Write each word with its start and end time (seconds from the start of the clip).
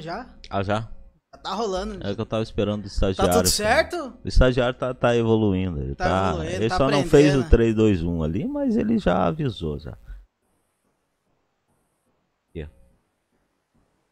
Já 0.00 0.16
tá 0.16 0.24
rolando 0.24 0.26
já. 0.28 0.28
Ah, 0.50 0.62
já? 0.62 0.88
Já 1.34 1.38
tá 1.42 1.54
rolando. 1.54 2.06
É 2.06 2.14
que 2.14 2.20
eu 2.20 2.26
tava 2.26 2.42
esperando 2.42 2.80
o 2.80 2.82
Tá 2.82 2.88
estagiário. 2.88 3.34
tudo 3.34 3.48
certo? 3.48 4.12
O 4.24 4.28
estagiário 4.28 4.78
tá, 4.78 4.92
tá 4.94 5.16
evoluindo. 5.16 5.80
Ele, 5.80 5.94
Tá 5.94 6.04
tá, 6.04 6.28
evoluindo, 6.30 6.52
ele 6.54 6.68
tá 6.68 6.76
só 6.76 6.90
não 6.90 7.04
fez 7.04 7.26
o 7.34 7.40
aprendendo. 7.40 7.50
3, 7.50 7.74
2, 7.74 8.02
1 8.02 8.22
ali, 8.22 8.46
mas 8.46 8.76
ele 8.76 8.98
já 8.98 9.26
avisou 9.26 9.78
já. 9.78 9.96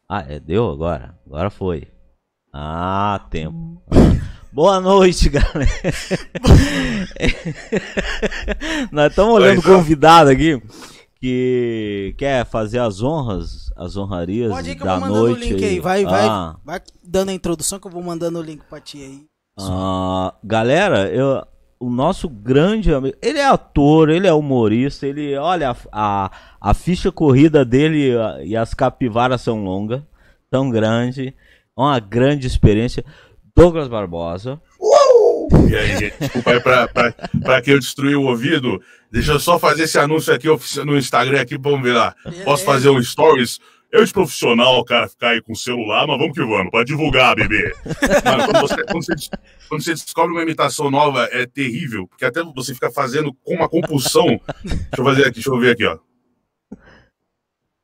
Ah, 0.07 0.23
é, 0.27 0.39
deu 0.39 0.69
agora? 0.69 1.17
Agora 1.25 1.49
foi. 1.49 1.87
Ah, 2.51 3.25
tempo. 3.31 3.81
Boa 4.53 4.79
noite, 4.79 5.29
galera. 5.29 5.65
Nós 8.91 9.09
estamos 9.09 9.33
olhando 9.33 9.59
o 9.59 9.63
convidado 9.63 10.29
aqui 10.29 10.61
que 11.23 12.13
quer 12.17 12.45
fazer 12.45 12.79
as 12.79 13.01
honras, 13.01 13.71
as 13.77 13.95
honrarias 13.95 14.51
Pode 14.51 14.71
ir 14.71 14.75
que 14.75 14.81
eu 14.81 14.85
da 14.85 14.97
vou 14.99 15.07
mandando 15.07 15.23
o 15.23 15.29
noite. 15.29 15.53
link 15.53 15.63
aí. 15.63 15.79
Vai, 15.79 16.03
vai, 16.03 16.27
Ah. 16.27 16.55
vai 16.65 16.81
dando 17.01 17.29
a 17.29 17.33
introdução 17.33 17.79
que 17.79 17.87
eu 17.87 17.91
vou 17.91 18.03
mandando 18.03 18.39
o 18.39 18.41
link 18.41 18.61
pra 18.69 18.81
ti 18.81 18.97
aí. 18.97 19.25
Ah, 19.57 20.33
galera, 20.43 21.07
eu, 21.09 21.41
o 21.79 21.89
nosso 21.89 22.27
grande 22.27 22.93
amigo, 22.93 23.15
ele 23.21 23.39
é 23.39 23.45
ator, 23.47 24.09
ele 24.09 24.27
é 24.27 24.33
humorista, 24.33 25.07
ele, 25.07 25.33
olha, 25.37 25.71
a, 25.71 25.75
a, 25.93 26.31
a 26.59 26.73
ficha 26.73 27.09
corrida 27.09 27.63
dele 27.63 28.11
e 28.43 28.57
as 28.57 28.73
capivaras 28.73 29.39
são 29.39 29.63
longas, 29.63 30.01
tão 30.51 30.69
grande, 30.69 31.33
uma 31.77 31.99
grande 32.01 32.47
experiência. 32.47 33.05
Douglas 33.55 33.87
Barbosa. 33.87 34.59
E 35.69 35.75
aí, 35.75 35.97
gente, 35.97 36.15
desculpa 36.19 36.51
aí 36.51 36.59
pra, 36.59 36.87
pra, 36.87 37.13
pra 37.41 37.61
que 37.61 37.71
eu 37.71 37.79
destruí 37.79 38.15
o 38.15 38.23
ouvido. 38.23 38.81
Deixa 39.11 39.33
eu 39.33 39.39
só 39.39 39.59
fazer 39.59 39.83
esse 39.83 39.97
anúncio 39.99 40.33
aqui 40.33 40.47
no 40.83 40.97
Instagram 40.97 41.41
aqui, 41.41 41.57
vamos 41.57 41.81
ver 41.81 41.93
lá. 41.93 42.15
Posso 42.43 42.65
fazer 42.65 42.89
um 42.89 43.01
stories? 43.01 43.59
Eu 43.91 44.03
de 44.03 44.11
profissional, 44.11 44.83
cara, 44.83 45.07
ficar 45.07 45.29
aí 45.29 45.41
com 45.41 45.53
o 45.53 45.55
celular, 45.55 46.07
mas 46.07 46.17
vamos 46.17 46.33
que 46.33 46.43
vamos, 46.43 46.71
pra 46.71 46.83
divulgar, 46.83 47.35
bebê. 47.35 47.75
Mano, 48.25 48.45
quando 48.45 48.61
você, 48.61 48.83
quando 48.85 49.05
você 49.05 49.29
quando 49.69 49.83
você 49.83 49.91
descobre 49.93 50.31
uma 50.31 50.41
imitação 50.41 50.89
nova, 50.89 51.29
é 51.31 51.45
terrível, 51.45 52.07
porque 52.07 52.25
até 52.25 52.41
você 52.43 52.73
fica 52.73 52.91
fazendo 52.91 53.31
com 53.43 53.53
uma 53.53 53.69
compulsão. 53.69 54.25
Deixa 54.63 54.81
eu 54.97 55.05
fazer 55.05 55.21
aqui, 55.21 55.33
deixa 55.35 55.49
eu 55.51 55.59
ver 55.59 55.73
aqui, 55.73 55.85
ó. 55.85 55.99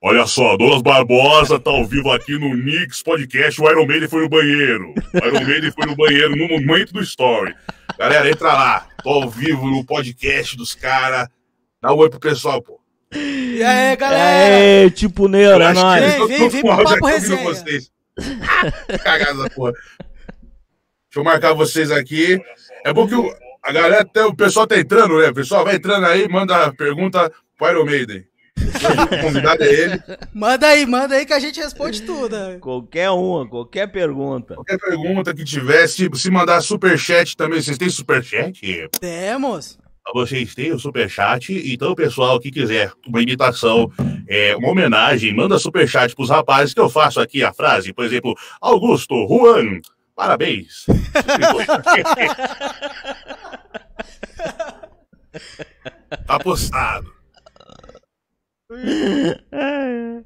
Olha 0.01 0.25
só, 0.25 0.55
Douglas 0.55 0.81
Barbosa 0.81 1.59
tá 1.59 1.69
ao 1.71 1.85
vivo 1.85 2.09
aqui 2.11 2.37
no 2.39 2.55
Nix 2.55 3.03
Podcast. 3.03 3.61
O 3.61 3.69
Iron 3.69 3.85
Maiden 3.85 4.07
foi 4.07 4.21
no 4.21 4.29
banheiro. 4.29 4.93
O 5.13 5.17
Iron 5.27 5.45
Maiden 5.45 5.71
foi 5.71 5.85
no 5.87 5.95
banheiro 5.95 6.35
no 6.37 6.47
momento 6.47 6.93
do 6.93 7.01
story. 7.01 7.53
Galera, 7.97 8.29
entra 8.29 8.53
lá. 8.53 8.87
Tô 9.03 9.09
ao 9.09 9.29
vivo 9.29 9.67
no 9.67 9.83
podcast 9.85 10.55
dos 10.55 10.73
caras. 10.73 11.27
Dá 11.81 11.93
um 11.93 11.97
oi 11.97 12.09
pro 12.09 12.19
pessoal, 12.19 12.61
pô. 12.61 12.79
E 13.13 13.61
aí, 13.61 13.95
galera? 13.97 14.23
É, 14.23 14.89
tipo 14.89 15.27
Neuro, 15.27 15.61
Eu 15.63 15.67
é 15.69 15.73
nóis. 15.73 16.01
Vem, 16.15 16.27
vem, 16.27 16.49
vem 16.49 16.61
pro 16.61 16.69
papo 16.77 16.89
ouvindo 16.91 17.05
resenha. 17.07 17.43
vocês. 17.43 17.91
Cagada 19.03 19.43
da 19.43 19.49
porra. 19.49 19.73
Deixa 19.73 21.17
eu 21.17 21.23
marcar 21.25 21.53
vocês 21.53 21.91
aqui. 21.91 22.39
É 22.85 22.93
bom 22.93 23.05
que 23.05 23.15
o, 23.15 23.33
a 23.63 23.71
galera, 23.73 24.05
tá- 24.05 24.27
o 24.27 24.35
pessoal 24.35 24.65
tá 24.65 24.77
entrando, 24.79 25.19
né? 25.19 25.27
O 25.29 25.33
pessoal 25.33 25.65
vai 25.65 25.75
entrando 25.75 26.05
aí, 26.05 26.25
manda 26.29 26.71
pergunta 26.73 27.29
pro 27.57 27.69
Iron 27.69 27.85
Maiden. 27.85 28.23
O 29.11 29.21
convidado 29.21 29.63
é 29.63 29.67
ele. 29.67 30.03
Manda 30.33 30.67
aí, 30.67 30.85
manda 30.85 31.15
aí 31.15 31.25
que 31.25 31.33
a 31.33 31.39
gente 31.39 31.59
responde 31.59 32.01
tudo. 32.01 32.35
Qualquer 32.59 33.09
uma, 33.09 33.47
qualquer 33.47 33.87
pergunta. 33.87 34.55
Qualquer 34.55 34.77
pergunta 34.77 35.33
que 35.33 35.43
tiver, 35.43 35.87
se, 35.87 36.09
se 36.13 36.31
mandar 36.31 36.61
superchat 36.61 37.35
também, 37.35 37.61
vocês 37.61 37.77
têm 37.77 37.89
superchat? 37.89 38.61
Temos. 38.99 39.77
Vocês 40.13 40.55
têm 40.55 40.71
o 40.71 40.79
superchat, 40.79 41.53
então, 41.71 41.93
pessoal, 41.93 42.39
que 42.39 42.49
quiser 42.49 42.91
uma 43.07 43.21
imitação, 43.21 43.91
é, 44.27 44.55
uma 44.55 44.69
homenagem, 44.69 45.35
manda 45.35 45.59
superchat 45.59 46.15
pros 46.15 46.31
rapazes 46.31 46.73
que 46.73 46.79
eu 46.79 46.89
faço 46.89 47.19
aqui 47.19 47.43
a 47.43 47.53
frase, 47.53 47.93
por 47.93 48.05
exemplo, 48.05 48.33
Augusto, 48.59 49.13
Juan, 49.27 49.79
parabéns. 50.15 50.87
tá 56.25 56.39
postado. 56.39 57.18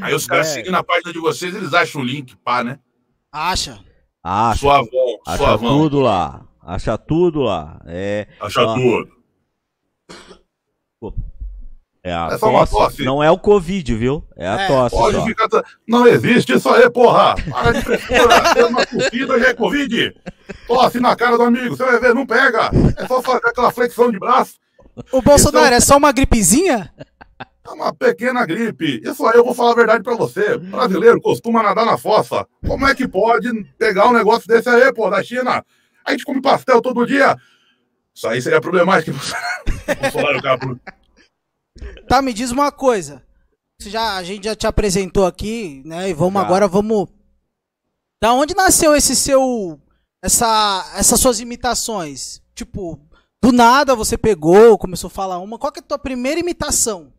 Aí 0.00 0.14
os 0.14 0.26
caras 0.26 0.48
É. 0.48 0.54
seguindo 0.54 0.74
a 0.76 0.82
página 0.84 1.12
de 1.12 1.18
vocês, 1.18 1.54
eles 1.54 1.74
acham 1.74 2.00
o 2.00 2.04
link, 2.04 2.34
pá, 2.36 2.62
né? 2.64 2.78
Acha. 3.32 3.78
Acha, 4.22 4.58
Suavão, 4.60 5.18
acha 5.26 5.36
suavão. 5.38 5.78
tudo 5.78 6.00
lá. 6.00 6.44
Acha 6.62 6.96
tudo 6.98 7.40
lá. 7.42 7.80
É, 7.86 8.26
Acha 8.40 8.64
tudo. 8.74 9.08
é 12.02 12.12
a 12.12 12.28
É 12.32 12.38
só 12.38 12.48
uma 12.50 12.60
tosse. 12.60 12.72
tosse. 12.72 13.04
Não 13.04 13.22
é 13.22 13.30
o 13.30 13.38
Covid, 13.38 13.94
viu? 13.94 14.24
É 14.36 14.48
a 14.48 14.60
É, 14.62 14.66
tosse 14.68 14.96
Pode 14.96 15.16
só. 15.16 15.24
ficar. 15.24 15.48
Não 15.86 16.06
existe 16.06 16.54
isso 16.54 16.68
aí, 16.70 16.88
porra! 16.90 17.34
Para 17.50 17.72
de! 17.72 17.84
Tem 18.54 18.64
uma 18.64 18.86
curtida 18.86 19.38
já 19.38 19.48
é 19.48 19.54
Covid! 19.54 20.14
Tosse 20.66 20.98
na 21.00 21.14
cara 21.14 21.36
do 21.36 21.42
amigo, 21.44 21.76
você 21.76 21.84
vai 21.84 22.00
ver, 22.00 22.14
não 22.14 22.26
pega! 22.26 22.70
É 22.96 23.06
só 23.06 23.20
fazer 23.22 23.46
aquela 23.46 23.70
flexão 23.70 24.10
de 24.10 24.18
braço. 24.18 24.54
Ô, 25.12 25.20
Bolsonaro, 25.20 25.74
é 25.74 25.80
só 25.80 25.98
uma 25.98 26.10
gripezinha? 26.10 26.90
É 27.66 27.72
uma 27.72 27.92
pequena 27.94 28.44
gripe. 28.46 29.00
Isso 29.04 29.26
aí 29.26 29.36
eu 29.36 29.44
vou 29.44 29.54
falar 29.54 29.72
a 29.72 29.76
verdade 29.76 30.02
pra 30.02 30.14
você. 30.14 30.56
Brasileiro 30.58 31.20
costuma 31.20 31.62
nadar 31.62 31.84
na 31.86 31.98
fossa. 31.98 32.46
Como 32.66 32.86
é 32.86 32.94
que 32.94 33.08
pode 33.08 33.48
pegar 33.78 34.08
um 34.08 34.12
negócio 34.12 34.46
desse 34.46 34.68
aí, 34.68 34.92
pô, 34.92 35.10
da 35.10 35.22
China? 35.22 35.64
A 36.04 36.10
gente 36.12 36.24
come 36.24 36.40
pastel 36.40 36.80
todo 36.80 37.06
dia. 37.06 37.36
Isso 38.14 38.26
aí 38.28 38.40
seria 38.40 38.60
problemático. 38.60 39.16
Bolsonaro, 40.00 40.58
por- 40.60 40.80
Tá, 42.08 42.22
me 42.22 42.32
diz 42.32 42.50
uma 42.50 42.70
coisa. 42.72 43.22
Você 43.78 43.90
já, 43.90 44.16
a 44.16 44.22
gente 44.22 44.44
já 44.44 44.54
te 44.56 44.66
apresentou 44.66 45.26
aqui, 45.26 45.82
né? 45.84 46.08
E 46.08 46.14
vamos 46.14 46.40
Já. 46.40 46.46
agora, 46.46 46.66
vamos. 46.68 47.08
Da 48.22 48.32
onde 48.32 48.54
nasceu 48.54 48.94
esse 48.94 49.14
seu. 49.14 49.78
Essa, 50.22 50.92
essas 50.96 51.20
suas 51.20 51.40
imitações? 51.40 52.40
Tipo, 52.54 52.98
do 53.42 53.52
nada 53.52 53.94
você 53.94 54.16
pegou, 54.16 54.78
começou 54.78 55.08
a 55.08 55.10
falar 55.10 55.38
uma. 55.38 55.58
Qual 55.58 55.70
que 55.70 55.80
é 55.80 55.82
a 55.82 55.86
tua 55.86 55.98
primeira 55.98 56.40
imitação? 56.40 57.12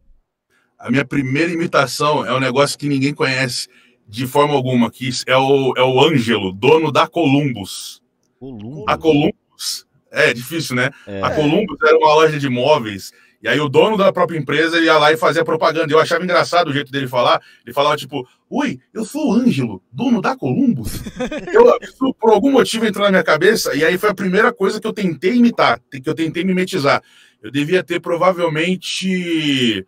A 0.77 0.91
minha 0.91 1.05
primeira 1.05 1.51
imitação 1.51 2.25
é 2.25 2.33
um 2.33 2.39
negócio 2.39 2.77
que 2.77 2.87
ninguém 2.87 3.13
conhece 3.13 3.67
de 4.07 4.25
forma 4.25 4.53
alguma, 4.53 4.89
que 4.89 5.09
é 5.25 5.35
o, 5.35 5.73
é 5.75 5.81
o 5.81 5.99
Ângelo, 5.99 6.53
dono 6.53 6.91
da 6.91 7.07
Columbus. 7.07 8.01
Columbo. 8.39 8.85
A 8.87 8.97
Columbus, 8.97 9.85
é 10.11 10.33
difícil, 10.33 10.75
né? 10.75 10.91
É. 11.05 11.21
A 11.21 11.31
Columbus 11.31 11.77
era 11.83 11.97
uma 11.97 12.13
loja 12.13 12.39
de 12.39 12.47
móveis, 12.47 13.11
e 13.41 13.47
aí 13.47 13.59
o 13.59 13.67
dono 13.67 13.97
da 13.97 14.13
própria 14.13 14.37
empresa 14.37 14.79
ia 14.79 14.97
lá 14.97 15.11
e 15.11 15.17
fazia 15.17 15.43
propaganda. 15.43 15.91
Eu 15.91 15.99
achava 15.99 16.23
engraçado 16.23 16.69
o 16.69 16.73
jeito 16.73 16.91
dele 16.91 17.07
falar. 17.07 17.41
Ele 17.65 17.73
falava 17.73 17.95
tipo, 17.95 18.27
Oi, 18.49 18.79
eu 18.93 19.03
sou 19.03 19.29
o 19.29 19.33
Ângelo, 19.33 19.83
dono 19.91 20.21
da 20.21 20.35
Columbus. 20.35 21.01
eu, 21.53 21.77
isso, 21.81 22.13
por 22.19 22.31
algum 22.31 22.51
motivo 22.51 22.85
entrou 22.85 23.03
na 23.03 23.11
minha 23.11 23.23
cabeça, 23.23 23.75
e 23.75 23.83
aí 23.83 23.97
foi 23.97 24.09
a 24.09 24.15
primeira 24.15 24.53
coisa 24.53 24.79
que 24.79 24.87
eu 24.87 24.93
tentei 24.93 25.35
imitar, 25.35 25.81
que 25.91 26.09
eu 26.09 26.15
tentei 26.15 26.43
mimetizar. 26.43 27.03
Eu 27.41 27.51
devia 27.51 27.83
ter 27.83 27.99
provavelmente 27.99 29.85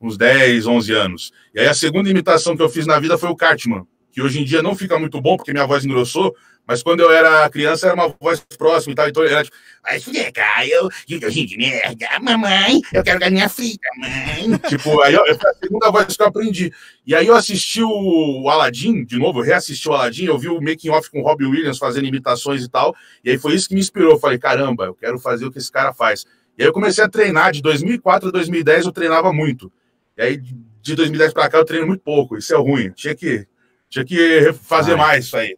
uns 0.00 0.16
10, 0.16 0.66
11 0.66 0.92
anos. 0.92 1.32
E 1.54 1.60
aí 1.60 1.66
a 1.66 1.74
segunda 1.74 2.08
imitação 2.08 2.56
que 2.56 2.62
eu 2.62 2.68
fiz 2.68 2.86
na 2.86 2.98
vida 2.98 3.18
foi 3.18 3.28
o 3.28 3.36
Cartman, 3.36 3.86
que 4.10 4.22
hoje 4.22 4.40
em 4.40 4.44
dia 4.44 4.62
não 4.62 4.74
fica 4.74 4.98
muito 4.98 5.20
bom, 5.20 5.36
porque 5.36 5.52
minha 5.52 5.66
voz 5.66 5.84
engrossou, 5.84 6.34
mas 6.66 6.82
quando 6.82 7.00
eu 7.00 7.10
era 7.10 7.48
criança 7.50 7.86
era 7.86 7.94
uma 7.94 8.14
voz 8.20 8.44
próxima 8.56 8.92
e 8.92 8.94
tal, 8.94 9.08
então 9.08 9.24
era 9.24 9.42
tipo, 9.42 9.56
vai 9.82 9.98
fuder, 9.98 10.32
Caio, 10.32 10.88
Gildozinho 11.06 11.46
de 11.46 11.56
merda, 11.56 12.06
mamãe, 12.20 12.80
eu 12.92 13.02
quero 13.02 13.18
galinha 13.18 13.48
frita, 13.48 13.88
mãe. 13.98 14.56
tipo, 14.68 15.02
aí 15.02 15.14
eu, 15.14 15.24
foi 15.38 15.50
a 15.50 15.54
segunda 15.54 15.90
voz 15.90 16.16
que 16.16 16.22
eu 16.22 16.26
aprendi. 16.26 16.72
E 17.04 17.14
aí 17.14 17.26
eu 17.26 17.34
assisti 17.34 17.82
o 17.82 18.48
Aladdin, 18.48 19.04
de 19.04 19.18
novo, 19.18 19.40
eu 19.40 19.44
reassisti 19.44 19.88
o 19.88 19.92
Aladdin, 19.92 20.26
eu 20.26 20.38
vi 20.38 20.48
o 20.48 20.60
making 20.60 20.90
off 20.90 21.10
com 21.10 21.20
o 21.20 21.24
Robbie 21.24 21.46
Williams 21.46 21.78
fazendo 21.78 22.06
imitações 22.06 22.62
e 22.62 22.68
tal, 22.68 22.94
e 23.24 23.30
aí 23.30 23.38
foi 23.38 23.54
isso 23.54 23.68
que 23.68 23.74
me 23.74 23.80
inspirou. 23.80 24.12
Eu 24.12 24.18
falei, 24.18 24.38
caramba, 24.38 24.84
eu 24.84 24.94
quero 24.94 25.18
fazer 25.18 25.46
o 25.46 25.50
que 25.50 25.58
esse 25.58 25.72
cara 25.72 25.92
faz. 25.92 26.24
E 26.56 26.62
aí 26.62 26.68
eu 26.68 26.72
comecei 26.72 27.02
a 27.02 27.08
treinar, 27.08 27.52
de 27.52 27.62
2004 27.62 28.28
a 28.28 28.32
2010 28.32 28.86
eu 28.86 28.92
treinava 28.92 29.32
muito. 29.32 29.72
E 30.20 30.22
aí 30.22 30.36
de 30.36 30.94
2010 30.94 31.32
pra 31.32 31.48
cá 31.48 31.58
eu 31.58 31.64
treino 31.64 31.86
muito 31.86 32.02
pouco, 32.02 32.36
isso 32.36 32.54
é 32.54 32.58
ruim. 32.58 32.90
Tinha 32.90 33.14
que, 33.14 33.46
tinha 33.88 34.04
que 34.04 34.52
fazer 34.52 34.92
Ai. 34.92 34.98
mais 34.98 35.24
isso 35.24 35.36
aí. 35.36 35.56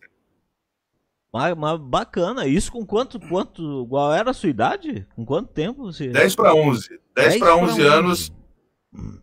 Mas, 1.33 1.57
mas 1.57 1.81
bacana. 1.81 2.47
Isso 2.47 2.71
com 2.71 2.87
quanto, 2.87 3.19
quanto. 3.19 3.87
Qual 3.89 4.13
era 4.13 4.31
a 4.31 4.35
sua 4.35 4.51
idade? 4.51 5.07
Com 5.17 5.25
quanto 5.25 5.49
tempo 5.49 5.85
você. 5.85 6.09
10 6.09 6.37
para 6.37 6.55
11. 6.55 6.89
10 6.89 7.01
10 7.15 7.39
para 7.39 7.47
pra 7.47 7.57
11 7.57 7.73
11. 7.73 7.83
anos. 7.83 8.33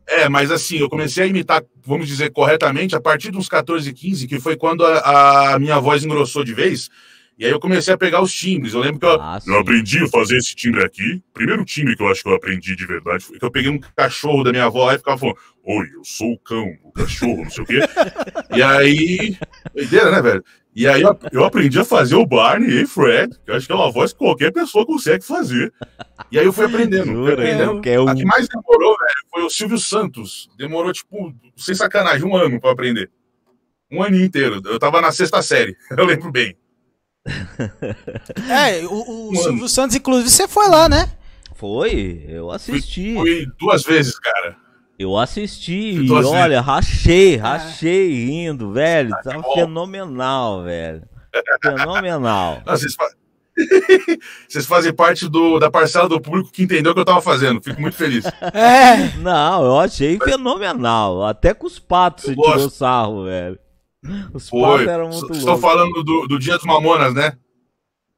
É, 0.08 0.28
mas 0.28 0.52
assim, 0.52 0.78
eu 0.78 0.90
comecei 0.90 1.24
a 1.24 1.28
imitar, 1.28 1.64
vamos 1.86 2.08
dizer, 2.08 2.32
corretamente 2.32 2.96
a 2.96 3.02
partir 3.02 3.30
dos 3.30 3.48
14, 3.48 3.94
15, 3.94 4.28
que 4.28 4.40
foi 4.40 4.58
quando 4.58 4.84
a, 4.84 5.54
a 5.54 5.60
minha 5.60 5.80
voz 5.80 6.04
engrossou 6.04 6.44
de 6.44 6.54
vez. 6.54 6.90
E 7.40 7.46
aí 7.46 7.52
eu 7.52 7.60
comecei 7.60 7.94
a 7.94 7.98
pegar 7.98 8.22
os 8.22 8.34
timbres. 8.34 8.74
Eu 8.74 8.82
lembro 8.82 9.00
que 9.00 9.06
eu, 9.06 9.12
Ah, 9.22 9.40
eu 9.48 9.60
aprendi 9.60 10.04
a 10.04 10.10
fazer 10.10 10.36
esse 10.36 10.54
timbre 10.54 10.84
aqui. 10.84 11.24
Primeiro 11.34 11.64
timbre 11.64 11.96
que 11.96 12.04
eu 12.04 12.10
acho 12.10 12.22
que 12.22 12.28
eu 12.28 12.36
aprendi 12.36 12.76
de 12.76 12.86
verdade 12.86 13.24
foi 13.24 13.40
que 13.40 13.46
eu 13.46 13.50
peguei 13.50 13.72
um 13.72 13.80
cachorro 13.96 14.44
da 14.44 14.52
minha 14.52 14.66
avó 14.66 14.86
lá 14.88 14.96
e 14.96 14.98
ficava 14.98 15.18
falando: 15.18 15.38
Oi, 15.64 15.88
eu 15.96 16.04
sou 16.04 16.34
o 16.34 16.40
cão, 16.40 16.68
o 16.84 16.92
cachorro, 16.92 17.44
não 17.44 17.50
sei 17.50 17.64
o 17.64 17.66
quê. 17.68 17.80
e 18.54 18.62
aí. 18.62 19.38
Doideira, 19.74 20.12
né, 20.12 20.22
velho? 20.22 20.44
E 20.76 20.86
aí 20.86 21.02
eu, 21.02 21.46
aprendi 21.46 21.80
a 21.80 21.86
fazer 21.86 22.16
o 22.16 22.26
Barney 22.26 22.82
e 22.84 22.86
Fred, 22.86 23.34
que 23.46 23.52
eu 23.52 23.56
acho 23.56 23.66
que 23.66 23.72
é 23.72 23.76
uma 23.76 23.90
voz 23.92 24.12
que 24.12 24.20
qualquer 24.20 24.52
pessoa 24.52 24.86
consegue 24.86 25.24
fazer. 25.26 25.74
E 26.30 26.38
aí 26.38 26.46
eu 26.46 26.52
fui 26.54 26.66
aprendendo. 26.66 27.06
Fui 27.06 27.14
Jura, 27.16 27.34
aprendendo. 27.34 27.82
que 27.82 27.90
é 27.90 28.00
um- 28.02 28.08
A 28.10 28.16
que 28.16 28.26
mais 28.26 28.50
demorou, 28.50 28.98
velho, 28.98 29.26
foi 29.32 29.44
o 29.44 29.50
Silvio 29.50 29.78
Santos. 29.78 30.50
Demorou, 30.58 30.92
tipo, 30.92 31.34
sem 31.56 31.74
sacanagem, 31.74 32.26
um 32.28 32.36
ano 32.36 32.60
pra 32.60 32.72
aprender. 32.72 33.10
Um 33.90 34.04
aninho 34.04 34.26
inteiro. 34.26 34.62
Eu 34.66 34.78
tava 34.78 35.00
na 35.02 35.12
sexta 35.12 35.42
série, 35.42 35.76
eu 35.98 36.06
lembro 36.06 36.32
bem. 36.32 36.56
É, 38.50 38.86
o, 38.86 39.30
o 39.32 39.36
Silvio 39.36 39.68
Santos, 39.70 39.96
inclusive, 39.96 40.30
você 40.30 40.48
foi 40.48 40.68
lá, 40.68 40.88
né? 40.90 41.12
Foi, 41.56 42.26
eu 42.28 42.50
assisti. 42.52 43.14
Fui 43.16 43.46
duas 43.60 43.84
vezes, 43.84 44.18
cara. 44.18 44.56
Eu 44.98 45.18
assisti 45.18 45.92
e 46.06 46.12
olha, 46.12 46.60
rachei, 46.62 47.36
rachei 47.38 48.10
rindo, 48.26 48.72
velho. 48.74 49.14
Ah, 49.14 49.18
que 49.18 49.24
Tava 49.30 49.42
bom. 49.42 49.54
fenomenal, 49.56 50.64
velho. 50.64 51.04
Fenomenal. 51.62 52.62
Não, 52.68 52.78
vocês, 52.78 52.96
fa- 52.96 53.10
vocês 54.48 54.66
fazem 54.66 54.94
parte 54.94 55.30
do, 55.30 55.58
da 55.60 55.70
parcela 55.72 56.08
do 56.10 56.20
público 56.20 56.52
que 56.52 56.64
entendeu 56.64 56.92
o 56.92 56.96
que 56.96 57.02
eu 57.02 57.06
tava 57.06 57.22
fazendo. 57.22 57.62
Fico 57.62 57.80
muito 57.80 57.96
feliz. 57.96 58.26
É. 58.54 59.18
Não, 59.20 59.64
eu 59.66 59.80
achei 59.80 60.18
fenomenal. 60.18 61.24
Até 61.26 61.54
com 61.54 61.68
os 61.68 61.80
patos 61.80 62.26
Eu 62.26 62.36
você 62.36 62.42
tirou 62.42 62.54
gosto. 62.64 62.70
sarro, 62.78 63.24
velho. 63.26 63.60
Os 64.34 64.48
Foi. 64.50 64.86
eram 64.88 65.10
muito 65.10 65.34
Estou 65.34 65.46
loucos. 65.56 65.62
falando 65.62 66.04
do, 66.04 66.28
do 66.28 66.40
Dia 66.40 66.56
dos 66.56 66.66
Mamonas, 66.66 67.14
né? 67.14 67.34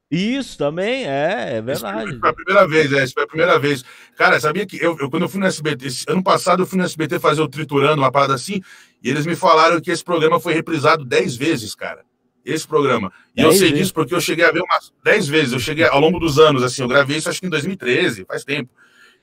Isso 0.09 0.57
também, 0.57 1.05
é, 1.05 1.55
é 1.57 1.61
verdade. 1.61 2.19
foi 2.19 2.29
a 2.29 2.33
primeira 2.33 2.67
vez, 2.67 2.91
é, 2.91 3.07
foi 3.07 3.23
a 3.23 3.27
primeira 3.27 3.57
vez. 3.57 3.81
Cara, 4.17 4.39
sabia 4.41 4.65
que 4.65 4.75
eu, 4.75 4.97
eu- 4.99 5.09
quando 5.09 5.23
eu 5.23 5.29
fui 5.29 5.39
no 5.39 5.45
SBT, 5.45 5.87
ano 6.09 6.21
passado 6.21 6.63
eu 6.63 6.67
fui 6.67 6.77
no 6.77 6.83
SBT 6.83 7.17
fazer 7.17 7.41
o 7.41 7.47
Triturando, 7.47 8.01
uma 8.01 8.11
parada 8.11 8.33
assim, 8.35 8.61
e 9.01 9.09
eles 9.09 9.25
me 9.25 9.37
falaram 9.37 9.79
que 9.79 9.89
esse 9.89 10.03
programa 10.03 10.37
foi 10.37 10.53
reprisado 10.53 11.05
10 11.05 11.37
vezes, 11.37 11.73
cara. 11.73 12.03
Esse 12.43 12.67
programa. 12.67 13.11
E 13.37 13.41
eu 13.41 13.47
Dez 13.49 13.59
sei 13.59 13.69
vezes? 13.69 13.79
disso 13.85 13.93
porque 13.93 14.13
eu 14.13 14.19
cheguei 14.19 14.43
a 14.43 14.51
ver 14.51 14.61
umas 14.61 14.91
10 15.03 15.27
vezes. 15.29 15.53
Eu 15.53 15.59
cheguei 15.59 15.85
ao 15.85 15.99
longo 16.01 16.19
dos 16.19 16.37
anos, 16.37 16.61
assim, 16.61 16.81
eu 16.81 16.87
gravei 16.89 17.15
isso 17.17 17.29
acho 17.29 17.39
que 17.39 17.47
em 17.47 17.49
2013, 17.51 18.25
faz 18.25 18.43
tempo. 18.43 18.69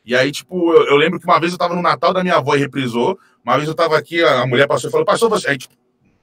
E 0.06 0.14
aí, 0.16 0.32
tipo, 0.32 0.72
eu, 0.72 0.86
eu 0.86 0.96
lembro 0.96 1.18
que 1.20 1.26
uma 1.26 1.38
vez 1.38 1.52
eu 1.52 1.58
tava 1.58 1.74
no 1.76 1.82
Natal 1.82 2.14
da 2.14 2.22
minha 2.22 2.36
avó 2.36 2.54
e 2.54 2.60
reprisou, 2.60 3.18
uma 3.44 3.56
vez 3.56 3.68
eu 3.68 3.74
tava 3.74 3.98
aqui, 3.98 4.22
a, 4.24 4.40
a 4.42 4.46
mulher 4.46 4.66
passou 4.66 4.88
e 4.88 4.90
falou, 4.90 5.04
passou 5.04 5.28
você. 5.28 5.50
Aí, 5.50 5.58
tipo, 5.58 5.74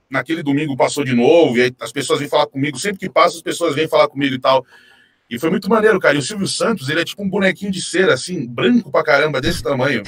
naquele 0.10 0.44
domingo 0.44 0.76
passou 0.76 1.04
de 1.04 1.14
novo, 1.14 1.58
e 1.58 1.62
aí 1.64 1.76
as 1.80 1.92
pessoas 1.92 2.20
vêm 2.20 2.30
falar 2.30 2.48
comigo, 2.48 2.78
sempre 2.78 3.00
que 3.00 3.10
passa, 3.10 3.38
as 3.38 3.42
pessoas 3.42 3.76
vêm 3.76 3.88
falar 3.88 4.08
comigo 4.08 4.36
e 4.36 4.40
tal. 4.40 4.66
E 5.30 5.40
foi 5.40 5.50
muito 5.50 5.70
maneiro, 5.70 6.00
cara. 6.00 6.16
E 6.16 6.20
o 6.20 6.22
Silvio 6.22 6.48
Santos, 6.48 6.88
ele 6.88 7.02
é 7.02 7.04
tipo 7.04 7.24
um 7.24 7.30
bonequinho 7.30 7.72
de 7.72 7.82
cera, 7.82 8.14
assim, 8.14 8.46
branco 8.48 8.92
pra 8.92 9.04
caramba, 9.04 9.42
desse 9.42 9.64
tamanho. 9.64 10.04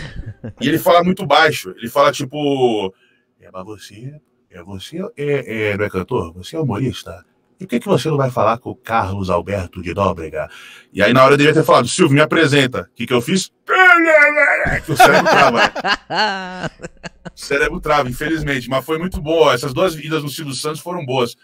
E 0.61 0.67
ele 0.67 0.77
fala 0.77 1.03
muito 1.03 1.25
baixo. 1.25 1.73
Ele 1.77 1.89
fala 1.89 2.11
tipo. 2.11 2.93
É, 3.41 3.49
mas 3.51 3.65
você. 3.65 4.13
É, 4.49 4.63
você 4.63 4.97
é, 5.17 5.71
é, 5.71 5.77
não 5.77 5.85
é 5.85 5.89
cantor? 5.89 6.33
Você 6.33 6.55
é 6.55 6.59
humorista? 6.59 7.25
E 7.59 7.65
por 7.65 7.69
que, 7.69 7.79
que 7.79 7.87
você 7.87 8.07
não 8.07 8.17
vai 8.17 8.29
falar 8.29 8.59
com 8.59 8.69
o 8.69 8.75
Carlos 8.75 9.31
Alberto 9.31 9.81
de 9.81 9.93
Nóbrega? 9.93 10.47
E 10.93 11.01
aí, 11.01 11.11
na 11.11 11.23
hora, 11.23 11.33
eu 11.33 11.37
devia 11.37 11.53
ter 11.53 11.63
falado, 11.63 11.87
Silvio, 11.87 12.13
me 12.13 12.21
apresenta. 12.21 12.81
O 12.81 12.95
que, 12.95 13.07
que 13.07 13.13
eu 13.13 13.21
fiz? 13.21 13.51
Que 14.85 14.91
o 14.91 14.97
cérebro 14.97 15.23
trava, 15.23 15.59
né? 15.59 16.69
O 17.37 17.39
cérebro 17.45 17.79
trava, 17.79 18.09
infelizmente. 18.09 18.67
Mas 18.67 18.83
foi 18.83 18.97
muito 18.97 19.21
boa. 19.21 19.53
Essas 19.53 19.71
duas 19.73 19.93
vidas 19.93 20.23
no 20.23 20.29
Silvio 20.29 20.55
Santos 20.55 20.81
foram 20.81 21.05
boas. 21.05 21.35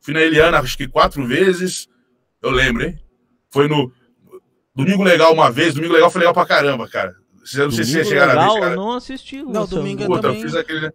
Fui 0.00 0.14
na 0.14 0.20
Eliana, 0.22 0.58
acho 0.58 0.76
que 0.76 0.88
quatro 0.88 1.26
vezes. 1.26 1.86
Eu 2.42 2.50
lembro, 2.50 2.84
hein? 2.84 2.98
Foi 3.50 3.68
no 3.68 3.92
Domingo 4.74 5.02
Legal 5.04 5.32
uma 5.34 5.50
vez. 5.50 5.74
Domingo 5.74 5.92
Legal 5.92 6.10
foi 6.10 6.20
legal 6.20 6.32
pra 6.34 6.46
caramba, 6.46 6.88
cara. 6.88 7.14
Eu 7.54 7.64
não 7.64 7.70
sei 7.70 7.84
se 7.84 7.92
vocês 7.92 8.04
Domingo 8.06 8.08
chegaram 8.08 8.32
a 8.32 8.34
legal, 8.34 8.54
ver, 8.54 8.60
cara. 8.60 8.72
eu 8.72 8.76
não 8.76 8.92
assisti. 8.92 9.42
Não, 9.42 9.66
domingo 9.66 10.02
eu 10.02 10.06
Puta, 10.06 10.18
eu 10.18 10.22
também. 10.22 10.42
fiz 10.42 10.54
aquele. 10.56 10.90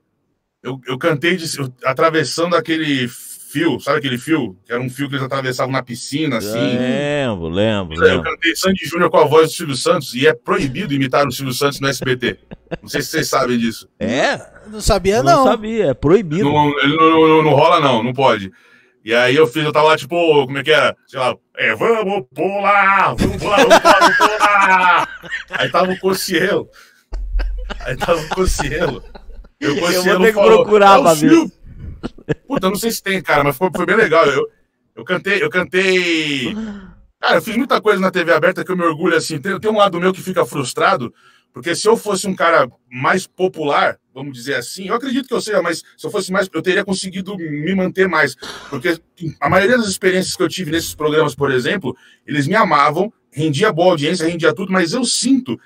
Eu, 0.63 0.81
eu 0.87 0.97
cantei 0.97 1.37
de- 1.37 1.57
eu- 1.59 1.73
atravessando 1.85 2.55
aquele 2.55 3.07
fio, 3.51 3.79
sabe 3.79 3.97
aquele 3.99 4.17
fio? 4.17 4.55
Que 4.65 4.71
era 4.73 4.81
um 4.81 4.89
fio 4.89 5.07
que 5.09 5.15
eles 5.15 5.25
atravessavam 5.25 5.71
na 5.71 5.81
piscina, 5.83 6.37
assim. 6.37 6.77
Lembro, 6.77 7.47
lembro, 7.49 7.95
Eu 7.95 8.01
lembro. 8.01 8.23
cantei 8.31 8.55
Sandy 8.55 8.85
Júnior 8.85 9.09
com 9.09 9.17
a 9.17 9.25
voz 9.25 9.47
do 9.49 9.53
Silvio 9.55 9.75
Santos 9.75 10.13
e 10.13 10.27
é 10.27 10.33
proibido 10.33 10.93
imitar 10.93 11.27
o 11.27 11.31
Silvio 11.31 11.53
Santos 11.53 11.79
no 11.79 11.87
SBT. 11.87 12.37
Não 12.81 12.87
sei 12.89 13.01
se 13.01 13.09
vocês 13.09 13.27
sabem 13.27 13.57
disso. 13.57 13.87
É? 13.99 14.39
Não 14.67 14.79
sabia, 14.81 15.17
Eu 15.17 15.23
não. 15.23 15.37
não 15.45 15.51
sabia, 15.51 15.87
é 15.87 15.93
proibido. 15.93 16.43
Não, 16.43 16.69
ele 16.79 16.95
não, 16.95 17.27
não- 17.27 17.43
não 17.43 17.51
rola, 17.53 17.79
não, 17.79 18.03
não 18.03 18.13
pode. 18.13 18.51
E 19.03 19.15
aí 19.15 19.35
eu 19.35 19.47
fiz, 19.47 19.63
eu 19.63 19.71
tava 19.71 19.87
lá, 19.87 19.97
tipo, 19.97 20.15
como 20.45 20.57
é 20.57 20.63
que 20.63 20.71
era? 20.71 20.95
Sei 21.07 21.19
lá, 21.19 21.33
é, 21.57 21.73
vamos 21.73 22.25
pular, 22.35 23.15
vamos 23.15 23.37
pular, 23.37 23.57
vamos 23.65 23.79
pular, 23.79 23.99
vamos 23.99 24.17
pular. 24.17 25.09
Aí 25.51 25.69
tava 25.71 25.91
o 25.91 25.99
Cocielo. 25.99 26.67
Aí 27.79 27.95
tava 27.97 28.19
o 28.19 28.29
Cocielo. 28.29 29.03
E 29.61 29.67
o 29.67 29.69
Eu 29.69 30.03
vou 30.03 30.19
ter 30.19 30.27
que 30.27 30.33
falou, 30.33 30.63
procurar 30.63 30.95
"É 30.95 30.99
o 30.99 31.03
pra 31.03 31.13
ver." 31.13 31.29
Silvio." 31.29 31.51
Puta, 32.47 32.67
eu 32.67 32.71
não 32.71 32.77
sei 32.77 32.91
se 32.91 33.01
tem, 33.01 33.21
cara, 33.21 33.43
mas 33.43 33.57
foi, 33.57 33.69
foi 33.75 33.85
bem 33.85 33.95
legal. 33.95 34.25
Eu, 34.25 34.47
eu 34.95 35.03
cantei, 35.03 35.41
eu 35.43 35.49
cantei. 35.49 36.55
Cara, 37.19 37.37
eu 37.37 37.41
fiz 37.41 37.55
muita 37.55 37.81
coisa 37.81 37.99
na 37.99 38.11
TV 38.11 38.31
aberta 38.31 38.63
que 38.63 38.71
eu 38.71 38.77
me 38.77 38.83
orgulho, 38.83 39.15
assim. 39.15 39.39
Tem, 39.39 39.59
tem 39.59 39.71
um 39.71 39.77
lado 39.77 39.99
meu 39.99 40.13
que 40.13 40.21
fica 40.21 40.45
frustrado, 40.45 41.13
porque 41.53 41.75
se 41.75 41.87
eu 41.87 41.97
fosse 41.97 42.27
um 42.27 42.35
cara 42.35 42.69
mais 42.89 43.27
popular, 43.27 43.97
vamos 44.13 44.33
dizer 44.33 44.55
assim, 44.55 44.87
eu 44.87 44.95
acredito 44.95 45.27
que 45.27 45.33
eu 45.33 45.41
seja, 45.41 45.61
mas 45.61 45.83
se 45.97 46.05
eu 46.05 46.11
fosse 46.11 46.31
mais, 46.31 46.49
eu 46.53 46.61
teria 46.61 46.85
conseguido 46.85 47.37
me 47.37 47.73
manter 47.75 48.07
mais. 48.07 48.35
Porque 48.69 48.99
a 49.39 49.49
maioria 49.49 49.77
das 49.77 49.87
experiências 49.87 50.35
que 50.35 50.43
eu 50.43 50.49
tive 50.49 50.71
nesses 50.71 50.93
programas, 50.93 51.35
por 51.35 51.51
exemplo, 51.51 51.95
eles 52.25 52.47
me 52.47 52.55
amavam, 52.55 53.11
rendia 53.31 53.71
boa 53.71 53.91
audiência, 53.91 54.27
rendia 54.27 54.53
tudo, 54.53 54.71
mas 54.71 54.93
eu 54.93 55.03
sinto 55.05 55.59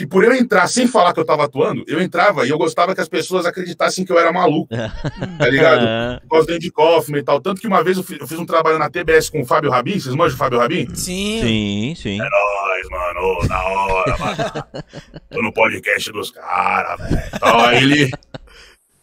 que 0.00 0.06
por 0.06 0.24
eu 0.24 0.32
entrar 0.34 0.66
sem 0.66 0.86
falar 0.88 1.12
que 1.12 1.20
eu 1.20 1.24
tava 1.26 1.44
atuando, 1.44 1.84
eu 1.86 2.00
entrava 2.00 2.46
e 2.46 2.50
eu 2.50 2.56
gostava 2.56 2.94
que 2.94 3.02
as 3.02 3.08
pessoas 3.08 3.44
acreditassem 3.44 4.02
que 4.02 4.10
eu 4.10 4.18
era 4.18 4.32
maluco. 4.32 4.74
Tá 4.74 5.46
ligado? 5.46 5.84
É. 5.86 6.20
Por 6.20 6.28
causa 6.30 6.46
do 6.46 6.54
Andy 6.54 6.72
Kaufman 6.72 7.18
e 7.18 7.22
tal. 7.22 7.38
Tanto 7.40 7.60
que 7.60 7.66
uma 7.66 7.84
vez 7.84 7.98
eu 7.98 8.02
fiz, 8.02 8.18
eu 8.18 8.26
fiz 8.26 8.38
um 8.38 8.46
trabalho 8.46 8.78
na 8.78 8.88
TBS 8.88 9.28
com 9.28 9.42
o 9.42 9.44
Fábio 9.46 9.70
Rabin. 9.70 10.00
Vocês 10.00 10.14
manjam 10.14 10.36
o 10.36 10.38
Fábio 10.38 10.58
Rabin? 10.58 10.86
Sim. 10.94 11.40
Sim, 11.42 11.94
sim. 11.96 12.16
Nós, 12.18 12.88
mano, 12.90 13.48
da 13.48 13.62
hora, 13.62 14.18
mano. 14.18 14.64
Tô 15.30 15.42
no 15.42 15.52
podcast 15.52 16.10
dos 16.12 16.30
caras, 16.30 16.98
velho. 17.10 17.22
Então, 17.34 17.60
aí 17.60 17.76
ele. 17.82 18.10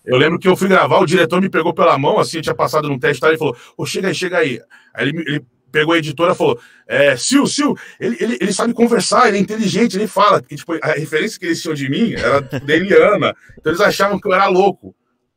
Eu 0.04 0.18
lembro 0.18 0.40
que 0.40 0.48
eu 0.48 0.56
fui 0.58 0.68
gravar, 0.68 1.00
o 1.00 1.06
diretor 1.06 1.40
me 1.42 1.50
pegou 1.50 1.74
pela 1.74 1.98
mão, 1.98 2.18
assim, 2.18 2.38
eu 2.38 2.42
tinha 2.42 2.56
passado 2.56 2.88
num 2.88 2.98
teste, 2.98 3.20
tá? 3.22 3.28
ele 3.28 3.38
falou, 3.38 3.56
ô, 3.78 3.86
chega 3.86 4.08
aí, 4.08 4.16
chega 4.16 4.38
aí. 4.38 4.60
Aí 4.96 5.04
ele, 5.06 5.14
me- 5.14 5.22
ele 5.28 5.46
pegou 5.78 5.94
a 5.94 5.98
editora 6.00 6.34
e 6.34 6.36
falou, 6.36 6.60
é, 6.88 7.16
Sil, 7.22 7.46
Sil, 7.46 7.78
ele, 8.00 8.18
ele, 8.20 8.38
ele 8.42 8.54
sabe 8.54 8.74
conversar, 8.74 9.28
ele 9.28 9.38
é 9.38 9.40
inteligente, 9.40 9.96
ele 9.96 10.08
fala. 10.08 10.44
E, 10.50 10.56
tipo, 10.56 10.74
a 10.82 10.94
referência 10.94 11.40
que 11.40 11.46
eles 11.46 11.62
tinham 11.62 11.76
de 11.76 11.88
mim 11.88 12.14
era 12.14 12.42
da 12.66 12.74
Eliana. 12.74 13.36
Então 13.60 13.72
eles 13.72 13.82
achavam 13.82 14.20
que 14.20 14.28
eu 14.28 14.34
era 14.34 14.48
louco. 14.48 14.96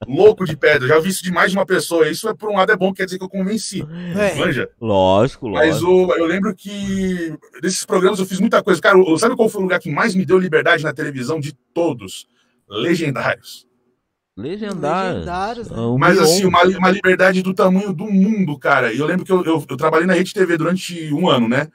Louco 0.09 0.47
de 0.47 0.57
pedra. 0.57 0.89
Já 0.89 0.99
vi 0.99 1.11
isso 1.11 1.23
de 1.23 1.31
mais 1.31 1.51
de 1.51 1.59
uma 1.59 1.67
pessoa. 1.67 2.09
Isso, 2.09 2.27
é, 2.27 2.35
por 2.35 2.49
um 2.51 2.57
lado, 2.57 2.73
é 2.73 2.77
bom, 2.77 2.91
quer 2.91 3.05
dizer 3.05 3.19
que 3.19 3.25
eu 3.25 3.29
convenci. 3.29 3.87
É. 4.17 4.35
Manja? 4.35 4.71
Lógico, 4.81 5.51
Mas 5.51 5.83
lógico. 5.83 6.13
o, 6.13 6.15
eu 6.15 6.25
lembro 6.25 6.55
que 6.55 7.35
desses 7.61 7.85
programas 7.85 8.19
eu 8.19 8.25
fiz 8.25 8.41
muita 8.41 8.63
coisa. 8.63 8.81
Cara, 8.81 8.97
sabe 9.19 9.37
qual 9.37 9.51
foi 9.51 9.61
o 9.61 9.65
lugar 9.65 9.79
que 9.79 9.91
mais 9.91 10.15
me 10.15 10.25
deu 10.25 10.39
liberdade 10.39 10.83
na 10.83 10.95
televisão 10.95 11.39
de 11.39 11.53
todos? 11.75 12.27
Legendários. 12.67 13.69
Legendário. 14.41 15.13
Legendários, 15.15 15.71
né? 15.71 15.77
O 15.81 15.99
Mas 15.99 16.19
assim, 16.19 16.45
uma, 16.45 16.63
uma 16.65 16.91
liberdade 16.91 17.43
do 17.43 17.53
tamanho 17.55 17.93
do 17.93 18.05
mundo, 18.07 18.59
cara. 18.59 18.93
E 18.93 18.99
eu 18.99 19.07
lembro 19.07 19.25
que 19.25 19.33
eu, 19.33 19.45
eu, 19.45 19.65
eu 19.69 19.77
trabalhei 19.77 20.07
na 20.07 20.15
Rede 20.15 20.33
TV 20.35 20.57
durante 20.57 21.13
um 21.13 21.29
ano, 21.29 21.49
né? 21.49 21.69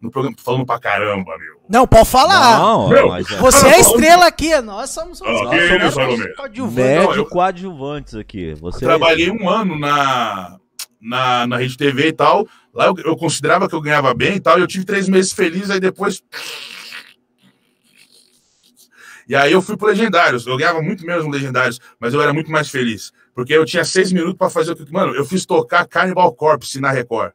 No 0.00 0.10
programa, 0.10 0.36
falando 0.42 0.66
pra 0.66 0.80
caramba, 0.80 1.36
meu. 1.38 1.62
Não, 1.68 1.86
pode 1.86 2.08
falar. 2.08 2.58
Não, 2.58 2.88
Meu, 2.88 3.14
é 3.14 3.22
Você 3.22 3.66
é 3.68 3.74
a 3.74 3.78
estrela 3.78 4.26
aqui, 4.26 4.60
nós 4.60 4.90
somos 4.90 5.20
os 5.20 5.26
Ah, 5.26 5.32
nós 5.44 5.94
somos 5.94 6.34
coadjuvantes. 6.36 6.74
médio 6.74 7.02
Não, 7.06 7.14
eu- 7.14 7.26
coadjuvantes 7.26 8.14
aqui. 8.16 8.52
Você 8.54 8.84
Eu 8.84 8.88
trabalhei 8.88 9.30
um 9.30 9.48
ano 9.48 9.78
na, 9.78 10.56
na, 11.00 11.46
na 11.46 11.56
Rede 11.56 11.76
TV 11.76 12.08
e 12.08 12.12
tal. 12.12 12.46
Lá 12.74 12.86
eu, 12.86 12.94
eu 13.04 13.16
considerava 13.16 13.68
que 13.68 13.74
eu 13.74 13.80
ganhava 13.80 14.12
bem 14.12 14.34
e 14.36 14.40
tal. 14.40 14.58
E 14.58 14.60
eu 14.60 14.66
tive 14.66 14.84
três 14.84 15.08
meses 15.08 15.32
felizes, 15.32 15.70
aí 15.70 15.78
depois. 15.78 16.20
E 19.32 19.34
aí 19.34 19.50
eu 19.50 19.62
fui 19.62 19.78
pro 19.78 19.86
Legendários. 19.88 20.46
Eu 20.46 20.58
ganhava 20.58 20.82
muito 20.82 21.06
menos 21.06 21.24
no 21.24 21.30
Legendários, 21.30 21.80
mas 21.98 22.12
eu 22.12 22.20
era 22.20 22.34
muito 22.34 22.50
mais 22.50 22.68
feliz. 22.68 23.10
Porque 23.34 23.54
eu 23.54 23.64
tinha 23.64 23.82
seis 23.82 24.12
minutos 24.12 24.36
pra 24.36 24.50
fazer 24.50 24.72
o 24.72 24.76
que. 24.76 24.92
Mano, 24.92 25.14
eu 25.14 25.24
fiz 25.24 25.46
tocar 25.46 25.86
Carnival 25.88 26.30
Corpse 26.34 26.78
na 26.78 26.90
Record. 26.90 27.32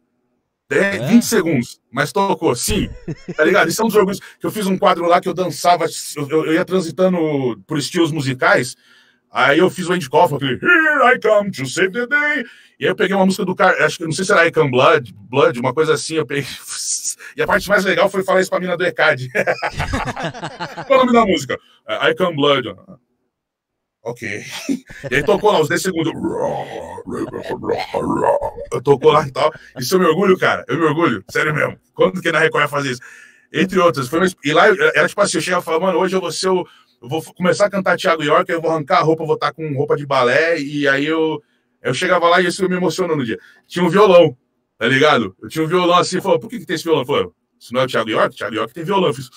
É, 0.70 0.98
É? 0.98 1.08
20 1.08 1.24
segundos, 1.24 1.80
mas 1.92 2.12
tocou, 2.12 2.56
sim. 2.56 2.88
Tá 3.36 3.44
ligado? 3.44 3.68
Isso 3.70 3.82
é 3.82 3.86
um 3.86 3.88
dos 3.88 3.96
orgulhos. 3.98 4.20
Que 4.39 4.46
eu 4.46 4.51
fiz 4.51 4.68
um 4.68 4.77
quadro 4.77 5.08
lá 5.08 5.20
que 5.20 5.27
eu 5.27 5.34
dançava, 5.34 5.86
eu- 6.16 6.46
eu 6.46 6.54
ia 6.54 6.63
transitando 6.63 7.18
por 7.66 7.80
estilos 7.80 8.12
musicais. 8.12 8.75
Aí 9.31 9.60
eu 9.60 9.69
fiz 9.69 9.88
o 9.88 9.93
Andy 9.93 10.10
Kaufman, 10.10 10.38
aquele 10.38 10.53
Here 10.53 11.15
I 11.15 11.19
come 11.19 11.51
to 11.51 11.65
save 11.65 11.91
the 11.91 12.07
day. 12.07 12.46
E 12.79 12.86
aí 12.86 12.91
eu 12.91 12.96
peguei 12.96 13.15
uma 13.15 13.25
música 13.25 13.43
do 13.43 13.55
cara, 13.55 13.86
acho 13.86 13.98
que 13.98 14.03
não 14.03 14.12
sei 14.12 14.24
se 14.24 14.31
era 14.31 14.46
I 14.46 14.51
Come 14.51 14.69
Blood, 14.69 15.13
Blood, 15.29 15.60
uma 15.60 15.74
coisa 15.74 15.93
assim. 15.93 16.15
Eu 16.15 16.25
peguei. 16.25 16.46
E 17.36 17.41
a 17.41 17.48
parte 17.48 17.67
mais 17.67 17.84
legal 17.84 18.10
foi 18.10 18.24
falar 18.24 18.41
isso 18.41 18.50
pra 18.50 18.60
mina 18.60 18.77
do 18.77 18.84
ECAD. 18.84 19.29
Qual 20.88 21.00
o 21.00 21.05
nome 21.05 21.13
da 21.13 21.25
música? 21.25 21.57
É, 21.88 22.10
I 22.10 22.15
Come 22.15 22.36
Blood. 22.36 22.75
Ok. 24.03 24.43
E 25.12 25.15
aí 25.15 25.24
tocou 25.24 25.51
lá 25.51 25.60
os 25.60 25.67
10 25.67 25.81
segundos. 25.81 26.13
Eu 28.72 28.81
tocou 28.81 29.12
lá 29.12 29.27
e 29.27 29.31
tal. 29.31 29.51
Isso 29.79 29.96
eu 29.96 30.00
me 30.00 30.05
orgulho, 30.05 30.38
cara. 30.38 30.63
Eu 30.67 30.77
me 30.77 30.86
orgulho. 30.86 31.24
Sério 31.29 31.53
mesmo. 31.53 31.77
Quando 31.93 32.22
que 32.22 32.31
na 32.31 32.39
Record 32.39 32.63
ia 32.63 32.69
fazer 32.69 32.91
isso? 32.91 33.01
Entre 33.51 33.79
outras. 33.79 34.12
Uma... 34.12 34.25
E 34.43 34.53
lá 34.53 34.67
era 34.67 35.07
tipo 35.07 35.22
assim, 35.22 35.38
eu 35.38 35.41
chegava 35.41 35.62
e 35.62 35.65
falava, 35.65 35.88
mano, 35.88 36.00
hoje 36.00 36.15
eu 36.15 36.22
vou 36.22 36.31
ser 36.31 36.50
o. 36.50 36.65
Eu 37.01 37.10
vou 37.10 37.24
começar 37.34 37.66
a 37.66 37.70
cantar 37.70 37.98
Thiago 37.98 38.24
York, 38.24 38.51
eu 38.51 38.62
vou 38.62 38.72
arrancar 38.72 39.00
a 39.00 39.01
roupa, 39.01 39.25
vou 39.25 39.36
estar 39.36 39.54
com 39.54 39.72
roupa 39.75 39.96
de 39.96 40.06
balé, 40.06 40.60
e 40.60 40.88
aí 40.88 41.06
eu, 41.06 41.42
eu 41.82 41.94
chegava 41.94 42.27
lá 42.27 42.42
e 42.42 42.48
isso 42.48 42.68
me 42.68 42.75
emocionou 42.75 43.16
no 43.16 43.24
dia. 43.24 43.38
Tinha 43.68 43.86
um 43.86 43.89
violão, 43.89 44.36
tá 44.77 44.88
ligado? 44.88 45.36
Eu 45.42 45.48
tinha 45.48 45.63
um 45.63 45.68
violão 45.68 45.98
assim, 45.98 46.20
falou, 46.20 46.39
por 46.39 46.50
que, 46.50 46.60
que 46.60 46.66
tem 46.66 46.75
esse 46.75 46.84
violão? 46.84 47.06
Falou, 47.06 47.34
isso 47.60 47.74
não 47.74 47.82
é 47.82 47.84
o 47.86 47.88
Thiago 47.88 48.10
York? 48.10 48.36
Thiago 48.36 48.56
York 48.56 48.74
tem 48.74 48.84
violão. 48.84 49.10
Eu 49.10 49.13
fiz, 49.13 49.30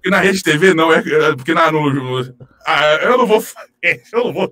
porque 0.00 0.10
na 0.10 0.20
rede 0.20 0.42
TV 0.42 0.72
não, 0.72 0.92
é, 0.92 0.98
é 0.98 1.36
porque 1.36 1.52
na, 1.52 1.70
no, 1.70 1.92
no 1.92 2.34
ah, 2.66 2.94
eu 3.02 3.18
não 3.18 3.26
vou 3.26 3.44
eu 4.12 4.24
não 4.24 4.32
vou 4.32 4.50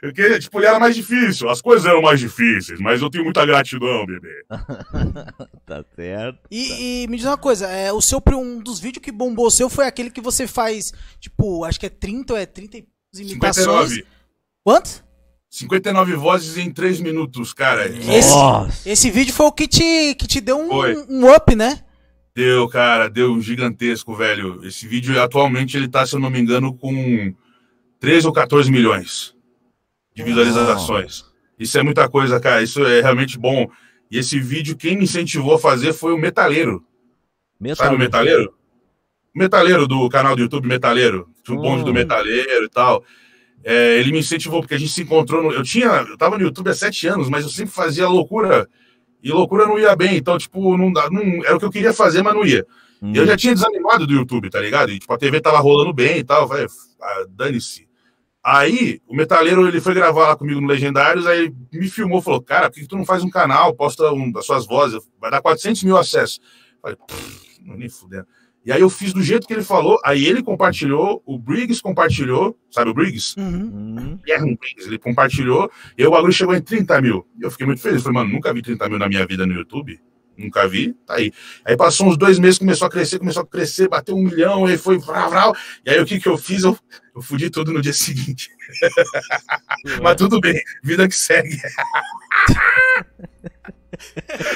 porque, 0.00 0.40
tipo, 0.40 0.58
ele 0.58 0.66
era 0.66 0.80
mais 0.80 0.96
difícil, 0.96 1.48
as 1.48 1.62
coisas 1.62 1.86
eram 1.86 2.02
mais 2.02 2.18
difíceis, 2.18 2.80
mas 2.80 3.00
eu 3.00 3.08
tenho 3.08 3.22
muita 3.24 3.46
gratidão, 3.46 4.04
bebê. 4.04 4.44
tá 5.64 5.84
certo. 5.94 6.40
E, 6.50 7.04
e, 7.04 7.06
me 7.08 7.16
diz 7.16 7.26
uma 7.26 7.38
coisa, 7.38 7.68
é, 7.68 7.92
o 7.92 8.00
seu, 8.00 8.20
um 8.32 8.58
dos 8.58 8.80
vídeos 8.80 9.04
que 9.04 9.12
bombou 9.12 9.46
o 9.46 9.50
seu 9.50 9.70
foi 9.70 9.86
aquele 9.86 10.10
que 10.10 10.20
você 10.20 10.48
faz, 10.48 10.92
tipo, 11.20 11.64
acho 11.64 11.78
que 11.78 11.86
é 11.86 11.90
30 11.90 12.32
ou 12.32 12.38
é 12.38 12.46
30 12.46 12.78
imitações. 13.14 13.90
59. 13.90 14.06
Quanto? 14.64 15.04
59 15.50 16.16
vozes 16.16 16.56
em 16.56 16.72
3 16.72 17.00
minutos, 17.00 17.52
cara. 17.52 17.86
Esse, 17.86 18.34
esse 18.88 19.10
vídeo 19.10 19.34
foi 19.34 19.46
o 19.46 19.52
que 19.52 19.68
te, 19.68 20.14
que 20.14 20.26
te 20.26 20.40
deu 20.40 20.58
um, 20.58 20.70
um 21.08 21.32
up, 21.32 21.54
né? 21.54 21.84
Deu, 22.34 22.66
cara, 22.68 23.08
deu 23.08 23.38
gigantesco, 23.40 24.14
velho. 24.14 24.64
Esse 24.64 24.88
vídeo 24.88 25.20
atualmente 25.20 25.76
ele 25.76 25.88
tá, 25.88 26.06
se 26.06 26.14
eu 26.14 26.20
não 26.20 26.30
me 26.30 26.40
engano, 26.40 26.74
com 26.74 27.34
13 28.00 28.26
ou 28.26 28.32
14 28.32 28.70
milhões 28.70 29.34
de 30.14 30.22
visualizações. 30.22 31.24
Isso 31.58 31.78
é 31.78 31.82
muita 31.82 32.08
coisa, 32.08 32.40
cara. 32.40 32.62
Isso 32.62 32.84
é 32.84 33.00
realmente 33.02 33.38
bom. 33.38 33.70
E 34.10 34.18
esse 34.18 34.40
vídeo, 34.40 34.76
quem 34.76 34.96
me 34.96 35.04
incentivou 35.04 35.54
a 35.54 35.58
fazer 35.58 35.92
foi 35.92 36.12
o 36.12 36.18
Metaleiro. 36.18 36.84
Metaleiro. 37.60 37.76
Sabe 37.76 37.96
o 37.96 37.98
Metaleiro? 37.98 38.54
O 39.34 39.38
Metaleiro 39.38 39.86
do 39.86 40.08
canal 40.08 40.34
do 40.34 40.42
YouTube 40.42 40.66
Metaleiro. 40.66 41.28
O 41.48 41.56
bonde 41.56 41.84
do 41.84 41.90
hum. 41.90 41.94
Metaleiro 41.94 42.64
e 42.64 42.68
tal. 42.68 43.04
É, 43.64 43.98
ele 43.98 44.10
me 44.10 44.18
incentivou, 44.18 44.60
porque 44.60 44.74
a 44.74 44.78
gente 44.78 44.90
se 44.90 45.02
encontrou. 45.02 45.42
No, 45.42 45.52
eu 45.52 45.62
tinha. 45.62 45.86
Eu 45.86 46.16
tava 46.16 46.36
no 46.36 46.44
YouTube 46.44 46.70
há 46.70 46.74
sete 46.74 47.06
anos, 47.06 47.28
mas 47.28 47.44
eu 47.44 47.50
sempre 47.50 47.72
fazia 47.72 48.08
loucura 48.08 48.68
e 49.22 49.30
loucura 49.30 49.66
não 49.66 49.78
ia 49.78 49.94
bem. 49.94 50.16
Então, 50.16 50.36
tipo, 50.36 50.76
não, 50.76 50.90
não 50.90 51.44
era 51.44 51.56
o 51.56 51.58
que 51.58 51.64
eu 51.64 51.70
queria 51.70 51.92
fazer, 51.92 52.22
mas 52.22 52.34
não 52.34 52.44
ia. 52.44 52.66
Hum. 53.00 53.12
Eu 53.14 53.26
já 53.26 53.36
tinha 53.36 53.54
desanimado 53.54 54.06
do 54.06 54.12
YouTube, 54.12 54.50
tá 54.50 54.60
ligado? 54.60 54.90
E, 54.90 54.98
tipo, 54.98 55.12
a 55.12 55.18
TV 55.18 55.40
tava 55.40 55.58
rolando 55.58 55.92
bem 55.92 56.18
e 56.18 56.24
tal. 56.24 56.46
Vai, 56.46 56.66
ah, 57.00 57.24
dane-se. 57.28 57.88
Aí, 58.44 59.00
o 59.06 59.14
metaleiro, 59.14 59.68
ele 59.68 59.80
foi 59.80 59.94
gravar 59.94 60.28
lá 60.28 60.36
comigo 60.36 60.60
no 60.60 60.66
Legendários, 60.66 61.28
aí 61.28 61.54
me 61.72 61.88
filmou, 61.88 62.20
falou, 62.20 62.42
cara, 62.42 62.68
por 62.68 62.80
que 62.80 62.88
tu 62.88 62.96
não 62.96 63.04
faz 63.04 63.22
um 63.22 63.30
canal, 63.30 63.72
posta 63.72 64.10
um 64.12 64.32
das 64.32 64.44
suas 64.44 64.66
vozes, 64.66 64.98
vai 65.20 65.30
dar 65.30 65.40
400 65.40 65.84
mil 65.84 65.96
acessos. 65.96 66.40
Falei, 66.80 66.96
não 67.64 67.76
nem 67.76 67.88
fudendo. 67.88 68.26
E 68.64 68.70
aí 68.70 68.80
eu 68.80 68.88
fiz 68.88 69.12
do 69.12 69.22
jeito 69.22 69.46
que 69.46 69.52
ele 69.52 69.64
falou, 69.64 69.98
aí 70.04 70.24
ele 70.24 70.42
compartilhou, 70.42 71.20
o 71.26 71.36
Briggs 71.36 71.82
compartilhou, 71.82 72.56
sabe 72.70 72.90
o 72.90 72.94
Briggs? 72.94 73.34
Uhum. 73.38 73.96
Uhum. 73.98 74.18
Briggs, 74.56 74.86
ele 74.86 74.98
compartilhou, 74.98 75.70
e 75.98 76.06
o 76.06 76.10
bagulho 76.10 76.32
chegou 76.32 76.54
em 76.54 76.60
30 76.60 77.00
mil. 77.00 77.26
E 77.40 77.44
eu 77.44 77.50
fiquei 77.50 77.66
muito 77.66 77.82
feliz, 77.82 78.02
falei, 78.02 78.20
mano, 78.20 78.32
nunca 78.32 78.54
vi 78.54 78.62
30 78.62 78.88
mil 78.88 78.98
na 78.98 79.08
minha 79.08 79.26
vida 79.26 79.44
no 79.44 79.52
YouTube, 79.52 80.00
nunca 80.36 80.68
vi, 80.68 80.94
tá 81.06 81.14
aí. 81.14 81.32
Aí 81.64 81.76
passou 81.76 82.06
uns 82.06 82.16
dois 82.16 82.38
meses, 82.38 82.58
começou 82.58 82.86
a 82.86 82.90
crescer, 82.90 83.18
começou 83.18 83.42
a 83.42 83.46
crescer, 83.46 83.88
bateu 83.88 84.14
um 84.14 84.22
milhão, 84.22 84.70
e 84.70 84.78
foi 84.78 84.96
vrau, 84.96 85.28
vrau. 85.28 85.56
E 85.84 85.90
aí 85.90 86.00
o 86.00 86.06
que 86.06 86.20
que 86.20 86.28
eu 86.28 86.38
fiz? 86.38 86.62
Eu, 86.62 86.78
eu 87.16 87.20
fudi 87.20 87.50
tudo 87.50 87.72
no 87.72 87.82
dia 87.82 87.92
seguinte. 87.94 88.48
Mas 90.00 90.16
tudo 90.16 90.40
bem, 90.40 90.60
vida 90.84 91.08
que 91.08 91.16
segue. 91.16 91.56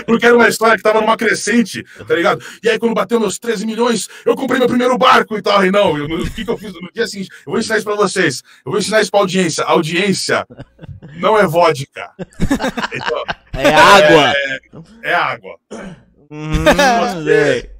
Porque 0.07 0.27
era 0.27 0.35
uma 0.35 0.49
história 0.49 0.77
que 0.77 0.83
tava 0.83 1.01
numa 1.01 1.17
crescente, 1.17 1.85
tá 2.07 2.15
ligado? 2.15 2.45
E 2.63 2.69
aí, 2.69 2.79
quando 2.79 2.95
bateu 2.95 3.21
meus 3.21 3.39
13 3.39 3.67
milhões, 3.67 4.09
eu 4.25 4.37
comprei 4.37 4.59
meu 4.59 4.69
primeiro 4.69 4.97
barco 4.99 5.37
e 5.37 5.43
tal. 5.43 5.65
E 5.65 5.71
não, 5.71 5.93
o 5.93 6.31
que, 6.31 6.45
que 6.45 6.51
eu 6.51 6.59
fiz 6.59 6.73
no 6.73 6.91
dia 6.93 7.07
seguinte? 7.07 7.31
Eu 7.47 7.53
vou 7.53 7.59
ensinar 7.59 7.77
isso 7.77 7.87
pra 7.87 7.95
vocês. 7.95 8.43
Eu 8.65 8.73
vou 8.73 8.79
ensinar 8.79 9.01
isso 9.01 9.11
pra 9.11 9.21
audiência. 9.21 9.65
A 9.65 9.73
audiência 9.73 10.47
não 11.19 11.39
é 11.39 11.47
vodka. 11.47 12.11
Então, 12.93 13.23
é 13.53 13.75
água. 13.75 14.33
É, 15.03 15.11
é 15.11 15.15
água. 15.15 15.59
Hum, 16.31 16.53
se, 16.65 17.21
você, 17.21 17.71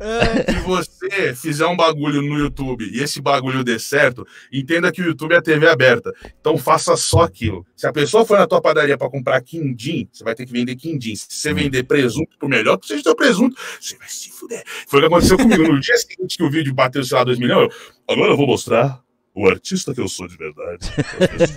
se 0.49 0.61
você 0.61 1.35
fizer 1.35 1.67
um 1.67 1.77
bagulho 1.77 2.23
no 2.23 2.39
YouTube 2.39 2.89
e 2.93 3.03
esse 3.03 3.21
bagulho 3.21 3.65
der 3.65 3.81
certo, 3.81 4.27
entenda 4.53 4.93
que 4.93 5.03
o 5.03 5.05
YouTube 5.05 5.33
é 5.33 5.39
a 5.39 5.43
TV 5.43 5.69
aberta. 5.69 6.13
Então 6.41 6.57
faça 6.57 6.97
só 6.97 7.23
aquilo. 7.23 7.67
Se 7.77 7.87
a 7.87 7.93
pessoa 7.93 8.25
for 8.25 8.39
na 8.39 8.47
tua 8.47 8.61
padaria 8.61 8.97
para 8.97 9.11
comprar 9.11 9.41
quindim, 9.43 10.09
você 10.13 10.25
vai 10.25 10.35
ter 10.35 10.47
que 10.47 10.53
vender 10.53 10.77
quindim. 10.77 11.15
Se 11.15 11.27
você 11.29 11.53
vender 11.53 11.85
presunto, 11.85 12.37
por 12.39 12.49
melhor 12.49 12.77
que 12.79 12.87
seja 12.87 13.03
teu 13.03 13.17
presunto, 13.17 13.57
você 13.81 13.97
vai 13.97 14.09
se 14.09 14.31
fuder. 14.31 14.63
Foi 14.87 14.99
o 14.99 15.03
que 15.03 15.07
aconteceu 15.07 15.37
comigo. 15.37 15.63
No 15.63 15.81
dia 15.81 15.97
seguinte 15.97 16.37
que 16.37 16.45
o 16.45 16.51
vídeo 16.51 16.75
bateu, 16.75 17.03
sei 17.05 17.17
lá, 17.17 17.25
2 17.25 17.39
milhões, 17.39 17.73
eu, 17.73 18.15
agora 18.15 18.33
eu 18.33 18.37
vou 18.37 18.47
mostrar 18.47 19.01
o 19.35 19.47
artista 19.47 19.95
que 19.95 20.01
eu 20.01 20.09
sou 20.09 20.27
de 20.27 20.37
verdade. 20.37 20.89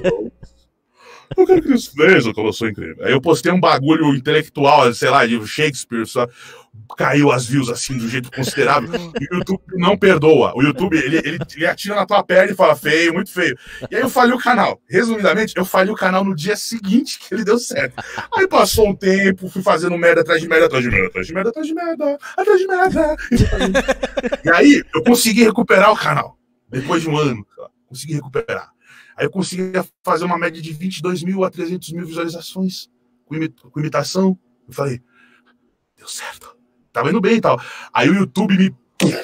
Eu 0.04 0.32
quero 1.46 1.62
que 1.62 1.68
eles 1.68 1.94
vejam 1.94 2.34
como 2.34 2.50
eu 2.50 2.54
sou 2.54 2.68
incrível. 2.68 3.06
Aí 3.06 3.12
eu 3.12 3.22
postei 3.22 3.52
um 3.52 3.60
bagulho 3.60 4.16
intelectual, 4.16 4.92
sei 4.94 5.10
lá, 5.10 5.26
de 5.26 5.46
Shakespeare, 5.46 6.06
só 6.06 6.28
caiu 6.98 7.32
as 7.32 7.46
views 7.46 7.70
assim, 7.70 7.98
do 7.98 8.08
jeito 8.08 8.32
considerável. 8.32 8.90
E 9.20 9.34
o 9.34 9.38
YouTube 9.38 9.62
não 9.74 9.98
perdoa. 9.98 10.54
O 10.56 10.62
YouTube, 10.62 10.98
ele, 10.98 11.18
ele, 11.18 11.40
ele 11.56 11.66
atira 11.66 11.96
na 11.96 12.06
tua 12.06 12.24
perna 12.24 12.52
e 12.52 12.56
fala 12.56 12.76
feio, 12.76 13.14
muito 13.14 13.32
feio. 13.32 13.58
E 13.90 13.96
aí 13.96 14.02
eu 14.02 14.10
falei 14.10 14.34
o 14.34 14.40
canal. 14.40 14.82
Resumidamente, 14.90 15.54
eu 15.56 15.66
falei 15.66 15.94
o 15.94 15.98
canal 15.98 16.24
no 16.24 16.36
dia 16.36 16.56
seguinte 16.56 17.20
que 17.20 17.34
ele 17.34 17.44
deu 17.44 17.60
certo. 17.60 18.04
Aí 18.36 18.48
passou 18.48 18.90
um 18.90 18.96
tempo, 18.96 19.50
fui 19.50 19.62
fazendo 19.62 19.98
merda 19.98 20.22
atrás 20.22 20.42
de 20.42 20.48
merda, 20.48 20.66
atrás 20.66 20.84
de 20.84 20.90
merda, 20.90 21.08
atrás 21.10 21.28
de 21.28 21.34
merda, 21.34 21.50
atrás 21.50 21.68
de 21.68 21.74
merda, 21.74 22.18
atrás 22.38 22.60
de 22.60 22.68
merda. 22.68 23.18
E 24.44 24.50
aí 24.50 24.84
eu 24.94 25.04
consegui 25.04 25.44
recuperar 25.44 25.92
o 25.92 25.98
canal. 25.98 26.38
Depois 26.70 27.02
de 27.02 27.10
um 27.10 27.18
ano, 27.18 27.46
consegui 27.88 28.14
recuperar. 28.14 28.72
Aí 29.20 29.26
eu 29.26 29.30
conseguia 29.30 29.86
fazer 30.02 30.24
uma 30.24 30.38
média 30.38 30.62
de 30.62 30.72
22 30.72 31.24
mil 31.24 31.44
a 31.44 31.50
300 31.50 31.92
mil 31.92 32.06
visualizações 32.06 32.88
com, 33.26 33.36
imitação. 33.78 34.40
Eu 34.66 34.74
falei, 34.74 35.02
deu 35.98 36.08
certo. 36.08 36.56
Tava 36.94 37.10
indo 37.10 37.20
bem 37.20 37.36
e 37.36 37.42
tal. 37.42 37.62
Aí 37.94 38.10
o 38.10 38.16
YouTube 38.16 38.58
me. 38.58 38.74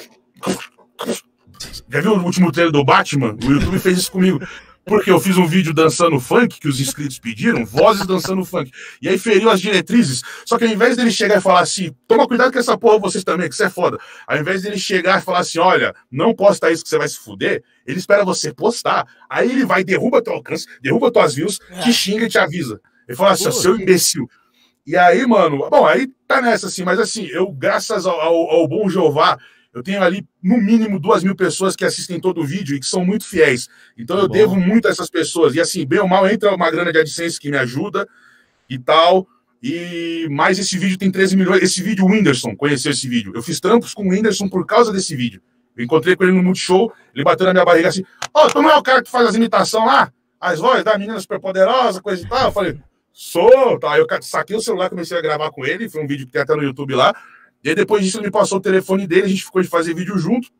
Já 1.88 2.00
viu 2.02 2.12
o 2.12 2.22
último 2.22 2.52
trailer 2.52 2.72
do 2.72 2.84
Batman? 2.84 3.34
O 3.42 3.52
YouTube 3.52 3.78
fez 3.78 3.96
isso 3.96 4.12
comigo. 4.12 4.38
Porque 4.86 5.10
eu 5.10 5.18
fiz 5.18 5.36
um 5.36 5.48
vídeo 5.48 5.74
dançando 5.74 6.20
funk 6.20 6.60
que 6.60 6.68
os 6.68 6.80
inscritos 6.80 7.18
pediram, 7.18 7.66
vozes 7.66 8.06
dançando 8.06 8.44
funk. 8.44 8.70
E 9.02 9.08
aí 9.08 9.18
feriu 9.18 9.50
as 9.50 9.60
diretrizes. 9.60 10.22
Só 10.44 10.56
que 10.56 10.64
ao 10.64 10.70
invés 10.70 10.96
dele 10.96 11.10
chegar 11.10 11.38
e 11.38 11.40
falar 11.40 11.60
assim, 11.60 11.92
toma 12.06 12.24
cuidado 12.24 12.52
com 12.52 12.58
essa 12.60 12.78
porra 12.78 13.00
vocês 13.00 13.24
também, 13.24 13.48
que 13.48 13.54
isso 13.54 13.64
é 13.64 13.68
foda. 13.68 13.98
Ao 14.28 14.38
invés 14.38 14.62
dele 14.62 14.78
chegar 14.78 15.18
e 15.18 15.24
falar 15.24 15.40
assim, 15.40 15.58
olha, 15.58 15.92
não 16.08 16.32
posta 16.32 16.70
isso 16.70 16.84
que 16.84 16.88
você 16.88 16.98
vai 16.98 17.08
se 17.08 17.18
fuder, 17.18 17.64
ele 17.84 17.98
espera 17.98 18.24
você 18.24 18.54
postar. 18.54 19.04
Aí 19.28 19.50
ele 19.50 19.64
vai, 19.64 19.82
derruba 19.82 20.22
teu 20.22 20.34
alcance, 20.34 20.66
derruba 20.80 21.10
tuas 21.10 21.34
views, 21.34 21.58
te 21.82 21.92
xinga 21.92 22.26
e 22.26 22.28
te 22.28 22.38
avisa. 22.38 22.80
Ele 23.08 23.16
fala 23.16 23.32
assim, 23.32 23.50
seu 23.50 23.76
imbecil. 23.76 24.28
E 24.86 24.96
aí, 24.96 25.26
mano, 25.26 25.68
bom, 25.68 25.84
aí 25.84 26.06
tá 26.28 26.40
nessa 26.40 26.68
assim, 26.68 26.84
mas 26.84 27.00
assim, 27.00 27.26
eu, 27.26 27.50
graças 27.50 28.06
ao, 28.06 28.20
ao, 28.20 28.50
ao 28.50 28.68
bom 28.68 28.88
Jeová, 28.88 29.36
eu 29.76 29.82
tenho 29.82 30.02
ali, 30.02 30.26
no 30.42 30.56
mínimo, 30.56 30.98
duas 30.98 31.22
mil 31.22 31.36
pessoas 31.36 31.76
que 31.76 31.84
assistem 31.84 32.18
todo 32.18 32.40
o 32.40 32.46
vídeo 32.46 32.74
e 32.74 32.80
que 32.80 32.86
são 32.86 33.04
muito 33.04 33.26
fiéis. 33.26 33.68
Então 33.94 34.16
eu 34.16 34.26
Bom. 34.26 34.32
devo 34.32 34.56
muito 34.56 34.88
a 34.88 34.90
essas 34.90 35.10
pessoas. 35.10 35.54
E 35.54 35.60
assim, 35.60 35.84
bem 35.84 35.98
ou 35.98 36.08
mal, 36.08 36.26
entra 36.26 36.54
uma 36.54 36.70
grana 36.70 36.90
de 36.90 36.98
AdSense 36.98 37.38
que 37.38 37.50
me 37.50 37.58
ajuda 37.58 38.08
e 38.70 38.78
tal. 38.78 39.28
E 39.62 40.26
mais 40.30 40.58
esse 40.58 40.78
vídeo 40.78 40.96
tem 40.96 41.10
13 41.10 41.36
milhões. 41.36 41.62
Esse 41.62 41.82
vídeo, 41.82 42.06
o 42.06 42.08
Whindersson 42.08 42.56
conheceu 42.56 42.90
esse 42.90 43.06
vídeo. 43.06 43.32
Eu 43.34 43.42
fiz 43.42 43.60
trampos 43.60 43.92
com 43.92 44.02
o 44.02 44.08
Whindersson 44.08 44.48
por 44.48 44.64
causa 44.64 44.90
desse 44.90 45.14
vídeo. 45.14 45.42
Eu 45.76 45.84
encontrei 45.84 46.16
com 46.16 46.24
ele 46.24 46.32
no 46.32 46.42
Multishow, 46.42 46.90
ele 47.14 47.22
bateu 47.22 47.44
na 47.44 47.52
minha 47.52 47.64
barriga 47.66 47.88
assim: 47.88 48.02
Ó, 48.32 48.46
oh, 48.46 48.48
tu 48.48 48.62
não 48.62 48.70
é 48.70 48.76
o 48.76 48.82
cara 48.82 49.02
que 49.02 49.10
faz 49.10 49.28
as 49.28 49.34
imitações 49.34 49.84
lá? 49.84 50.10
As 50.40 50.58
vozes 50.58 50.84
da 50.84 50.96
menina 50.96 51.20
super 51.20 51.38
poderosa, 51.38 52.00
coisa 52.00 52.24
e 52.24 52.26
tal. 52.26 52.46
Eu 52.46 52.52
falei: 52.52 52.80
Sou, 53.12 53.78
tá. 53.78 53.92
Aí 53.92 54.00
eu 54.00 54.06
saquei 54.22 54.56
o 54.56 54.60
celular, 54.62 54.88
comecei 54.88 55.18
a 55.18 55.20
gravar 55.20 55.50
com 55.50 55.66
ele. 55.66 55.86
Foi 55.86 56.02
um 56.02 56.06
vídeo 56.06 56.24
que 56.24 56.32
tem 56.32 56.40
até 56.40 56.56
no 56.56 56.62
YouTube 56.62 56.94
lá. 56.94 57.14
E 57.66 57.70
aí 57.70 57.74
depois 57.74 58.04
disso 58.04 58.18
ele 58.18 58.26
me 58.26 58.30
passou 58.30 58.58
o 58.58 58.60
telefone 58.60 59.08
dele, 59.08 59.24
a 59.24 59.28
gente 59.28 59.44
ficou 59.44 59.60
de 59.60 59.66
fazer 59.66 59.92
vídeo 59.92 60.16
junto. 60.16 60.50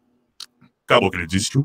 Acabou 0.84 1.08
que 1.08 1.16
ele 1.16 1.26
desistiu. 1.28 1.64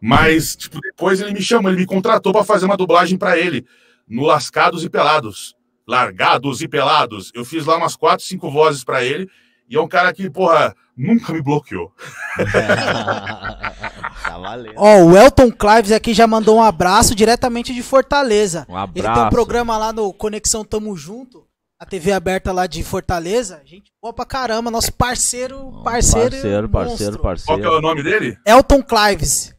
Mas, 0.00 0.56
tipo, 0.56 0.80
depois 0.80 1.20
ele 1.20 1.32
me 1.32 1.40
chamou, 1.40 1.70
ele 1.70 1.82
me 1.82 1.86
contratou 1.86 2.32
para 2.32 2.42
fazer 2.42 2.66
uma 2.66 2.76
dublagem 2.76 3.16
para 3.16 3.38
ele 3.38 3.64
no 4.08 4.24
Lascados 4.24 4.82
e 4.82 4.90
Pelados. 4.90 5.54
Largados 5.86 6.62
e 6.62 6.66
Pelados. 6.66 7.30
Eu 7.32 7.44
fiz 7.44 7.64
lá 7.64 7.76
umas 7.76 7.94
quatro, 7.94 8.26
cinco 8.26 8.50
vozes 8.50 8.82
para 8.82 9.04
ele. 9.04 9.30
E 9.70 9.76
é 9.76 9.80
um 9.80 9.86
cara 9.86 10.12
que, 10.12 10.28
porra, 10.28 10.74
nunca 10.96 11.32
me 11.32 11.40
bloqueou. 11.40 11.92
tá 12.52 14.36
valendo. 14.36 14.74
Ó, 14.74 14.96
oh, 14.96 15.10
o 15.10 15.16
Elton 15.16 15.52
Clives 15.52 15.92
aqui 15.92 16.12
já 16.12 16.26
mandou 16.26 16.56
um 16.56 16.62
abraço 16.62 17.14
diretamente 17.14 17.72
de 17.72 17.84
Fortaleza. 17.84 18.66
Um 18.68 18.76
abraço. 18.76 19.06
Ele 19.06 19.14
tem 19.14 19.26
um 19.26 19.30
programa 19.30 19.78
lá 19.78 19.92
no 19.92 20.12
Conexão 20.12 20.64
Tamo 20.64 20.96
Junto. 20.96 21.51
A 21.82 21.84
TV 21.84 22.12
aberta 22.12 22.52
lá 22.52 22.68
de 22.68 22.84
Fortaleza. 22.84 23.60
Gente 23.64 23.90
boa 24.00 24.14
pra 24.14 24.24
caramba. 24.24 24.70
Nosso 24.70 24.92
parceiro, 24.92 25.82
parceiro. 25.82 26.30
Parceiro, 26.30 26.68
parceiro, 26.68 27.18
parceiro. 27.18 27.44
Qual 27.44 27.58
que 27.58 27.66
é 27.66 27.76
o 27.76 27.80
nome 27.80 28.04
dele? 28.04 28.38
Elton 28.46 28.80
Clives. 28.84 29.52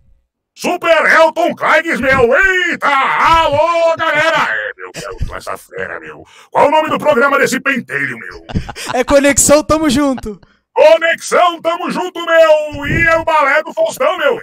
Super 0.58 1.06
Elton 1.06 1.54
Clives, 1.54 2.00
meu! 2.00 2.34
Eita! 2.34 2.88
Alô, 2.88 3.98
galera! 3.98 4.38
É, 4.50 4.72
meu, 4.78 4.92
quero 4.94 5.36
essa 5.36 5.58
fera, 5.58 6.00
meu. 6.00 6.24
Qual 6.50 6.70
o 6.70 6.72
nome 6.72 6.90
do 6.92 6.98
programa 6.98 7.38
desse 7.38 7.60
pentelho, 7.60 8.18
meu? 8.18 8.46
É 8.96 9.04
Conexão 9.04 9.62
Tamo 9.62 9.90
Junto. 9.90 10.40
Conexão, 10.74 11.62
tamo 11.62 11.92
junto, 11.92 12.26
meu! 12.26 12.86
E 12.88 13.04
é 13.04 13.16
o 13.18 13.24
balé 13.24 13.62
do 13.64 13.74
Faustão, 13.74 14.18
meu! 14.18 14.40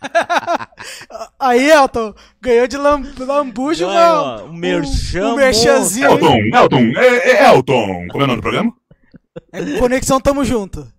Aí, 1.38 1.70
Elton, 1.70 2.14
ganhou 2.40 2.66
de 2.66 2.76
lam 2.76 3.02
lambujo, 3.18 3.86
mano. 3.86 4.46
Um 4.46 4.52
merchan. 4.54 5.32
Um 5.32 5.36
merchanzinho. 5.36 6.06
Elton, 6.06 6.38
Elton, 6.54 6.92
é, 6.96 7.30
é 7.32 7.44
Elton. 7.46 8.08
Como 8.08 8.22
é 8.22 8.24
o 8.24 8.26
nome 8.26 8.36
do 8.36 8.42
programa? 8.42 8.72
É 9.52 9.78
Conexão 9.78 10.20
Tamo 10.20 10.44
Junto. 10.44 10.92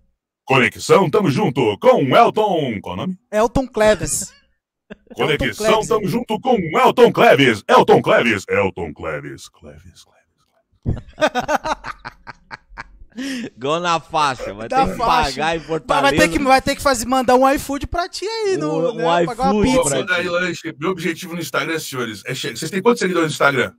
Conexão, 0.46 1.10
tamo 1.10 1.28
junto 1.28 1.76
com 1.80 2.16
Elton. 2.16 2.80
Qual 2.80 2.94
o 2.94 2.96
nome? 2.96 3.18
Elton 3.32 3.66
Cleves. 3.66 4.32
Conexão, 5.16 5.66
Cleves. 5.72 5.88
tamo 5.88 6.06
junto 6.06 6.40
com 6.40 6.56
Elton 6.78 7.12
Cleves. 7.12 7.64
Elton 7.66 8.00
Cleves. 8.00 8.44
Elton 8.48 8.94
Cleves. 8.94 9.48
Cleves, 9.48 10.04
Cleves. 10.04 11.02
Gol 13.58 13.80
na 13.80 13.98
faixa, 14.00 14.52
vai 14.54 14.68
Da 14.68 14.84
ter 14.84 14.92
que 14.92 14.98
faixa. 14.98 15.30
pagar 15.30 15.54
em 15.56 15.58
Mas 15.58 15.66
Fortaleza. 15.66 16.02
vai 16.02 16.18
ter 16.18 16.28
que, 16.28 16.44
vai 16.44 16.62
ter 16.62 16.76
que 16.76 16.82
fazer, 16.82 17.06
mandar 17.06 17.34
um 17.36 17.50
iFood 17.52 17.86
pra 17.86 18.08
ti 18.08 18.26
aí. 18.26 18.56
No, 18.56 18.90
Um- 18.90 18.94
né, 18.94 19.24
pagar 19.26 19.52
uma 19.52 19.66
iFood 19.66 20.04
pra- 20.06 20.18
lanche. 20.30 20.74
Meu 20.78 20.90
objetivo 20.90 21.34
no 21.34 21.40
Instagram, 21.40 21.78
senhores, 21.78 22.22
é 22.26 22.34
che... 22.34 22.56
Vocês 22.56 22.70
têm 22.70 22.82
quantos 22.82 23.00
seguidores 23.00 23.28
no 23.28 23.32
Instagram? 23.32 23.72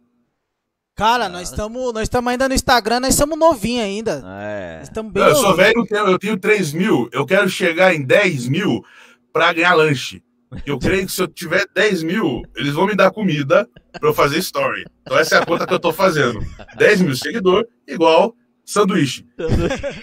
Cara, 0.95 1.29
nós 1.29 1.51
estamos 1.51 1.93
nós 1.93 2.03
estamos 2.03 2.31
ainda 2.31 2.49
no 2.49 2.55
Instagram, 2.55 3.01
nós 3.01 3.13
estamos 3.13 3.37
novinhos 3.37 3.83
ainda. 3.85 4.23
É. 4.39 4.77
Nós 4.79 4.87
estamos 4.87 5.13
bem 5.13 5.23
Eu 5.23 5.35
sou 5.35 5.55
velho, 5.55 5.73
eu 5.77 5.85
tenho, 5.85 6.07
eu 6.07 6.17
tenho 6.19 6.37
3 6.39 6.73
mil. 6.73 7.07
Eu 7.11 7.23
quero 7.25 7.47
chegar 7.47 7.93
em 7.93 8.01
10 8.03 8.47
mil 8.47 8.83
pra 9.31 9.53
ganhar 9.53 9.75
lanche. 9.75 10.23
Eu 10.65 10.79
creio 10.79 11.05
que 11.05 11.11
se 11.11 11.21
eu 11.21 11.27
tiver 11.27 11.67
10 11.75 12.01
mil, 12.01 12.41
eles 12.55 12.73
vão 12.73 12.87
me 12.87 12.95
dar 12.95 13.11
comida 13.11 13.69
pra 13.99 14.09
eu 14.09 14.13
fazer 14.13 14.39
story. 14.39 14.85
Então 15.03 15.19
essa 15.19 15.35
é 15.35 15.39
a 15.39 15.45
conta 15.45 15.67
que 15.67 15.73
eu 15.73 15.79
tô 15.79 15.93
fazendo. 15.93 16.39
10 16.77 17.01
mil 17.01 17.15
seguidor, 17.15 17.67
igual 17.87 18.33
sanduíche. 18.67 19.25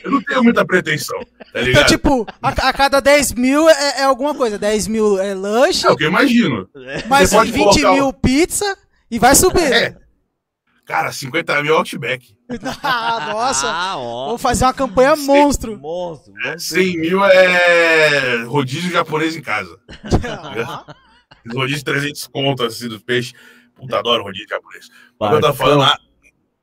Eu 0.03 0.11
não 0.11 0.23
tenho 0.23 0.43
muita 0.43 0.65
pretensão, 0.65 1.21
tá 1.21 1.47
Então, 1.51 1.63
ligado? 1.63 1.87
tipo, 1.87 2.27
a, 2.43 2.49
a 2.49 2.73
cada 2.73 2.99
10 3.01 3.33
mil 3.35 3.69
é, 3.69 4.01
é 4.01 4.03
alguma 4.05 4.35
coisa. 4.35 4.59
10 4.59 4.89
mil 4.89 5.19
é 5.21 5.35
lanche, 5.35 5.87
É 5.87 5.91
o 5.91 5.97
que 5.97 6.05
eu 6.05 6.09
imagino. 6.09 6.69
mais 7.07 7.29
você 7.31 7.37
pode 7.37 7.53
20 7.53 7.63
colocar 7.65 7.93
mil 7.93 8.13
pizza 8.15 8.77
e 9.11 9.19
vai 9.19 9.35
subir. 9.35 9.71
É. 9.73 9.97
Cara, 10.87 11.13
50 11.13 11.63
mil 11.63 11.77
Outback. 11.77 12.35
Ah, 12.83 13.31
nossa, 13.33 13.67
Ah, 13.71 13.97
vou 13.97 14.37
fazer 14.39 14.65
uma 14.67 14.75
campanha 14.75 15.17
Sim. 15.17 15.27
monstro. 15.27 15.79
Monstro. 15.79 16.33
vamos 16.43 16.63
100 16.65 16.99
mil 16.99 17.25
é 17.25 18.43
rodízio 18.45 18.91
japonês 18.93 19.35
em 19.37 19.41
casa. 19.43 19.79
Rodízio 21.53 21.79
de 21.79 21.85
300 21.85 22.27
conto, 22.29 22.65
assim, 22.65 22.89
do 22.89 22.99
peixe. 23.01 23.33
Puta, 23.75 23.99
adoro 23.99 24.23
rodízio 24.25 24.49
japonês. 24.49 24.89
Mas 25.21 25.33
eu 25.33 25.41
tava 25.41 25.55
falando 25.55 25.81
lá, 25.81 25.99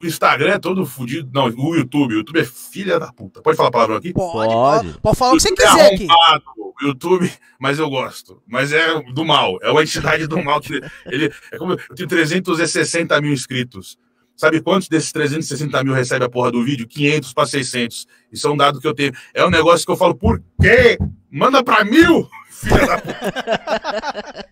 o 0.06 0.10
Instagram 0.10 0.54
é 0.54 0.60
todo 0.60 0.86
fudido. 0.86 1.30
Não, 1.34 1.46
o 1.46 1.76
YouTube. 1.76 2.14
O 2.14 2.18
YouTube 2.18 2.40
é 2.40 2.46
filha 2.46 3.00
da 3.00 3.12
puta. 3.12 3.42
Pode 3.42 3.58
falar 3.58 3.72
palavrão 3.72 3.98
aqui? 3.98 4.14
Pode, 4.14 4.54
Pode. 4.54 5.00
pode, 5.00 5.18
falar 5.18 5.32
o 5.32 5.36
que 5.38 5.42
você 5.42 5.50
YouTube 5.50 5.64
é 5.64 5.68
quiser 5.68 5.94
aqui. 5.94 6.08
arrombado, 6.10 6.44
o 6.58 6.86
YouTube, 6.86 7.34
mas 7.60 7.80
eu 7.80 7.90
gosto. 7.90 8.42
Mas 8.48 8.72
é 8.72 9.02
do 9.14 9.26
mal. 9.26 9.58
É 9.62 9.72
uma 9.72 9.84
entidade 9.84 10.28
do 10.28 10.44
mal. 10.44 10.60
Que 10.62 10.82
ele, 11.06 11.32
é 11.52 11.58
como, 11.58 11.74
eu 11.74 11.96
tenho 11.96 12.10
360 12.10 13.22
mil 13.22 13.34
inscritos. 13.34 13.98
Sabe 14.42 14.60
quantos 14.60 14.88
desses 14.90 15.12
360 15.12 15.84
mil 15.84 15.94
recebe 15.94 16.26
a 16.26 16.30
porra 16.30 16.52
do 16.52 16.64
vídeo? 16.64 16.88
500 16.88 17.32
para 17.32 17.46
600. 17.46 18.08
Isso 18.32 18.48
é 18.48 18.50
um 18.50 18.58
dado 18.58 18.82
que 18.82 18.88
eu 18.88 18.96
tenho. 18.96 19.14
É 19.36 19.46
um 19.46 19.52
negócio 19.52 19.86
que 19.86 19.92
eu 19.92 19.96
falo, 19.96 20.16
por 20.16 20.42
quê? 20.60 20.98
Manda 21.30 21.64
para 21.64 21.86
mil, 21.86 22.28
filha 22.50 22.88
da 22.88 22.98
puta. 22.98 24.50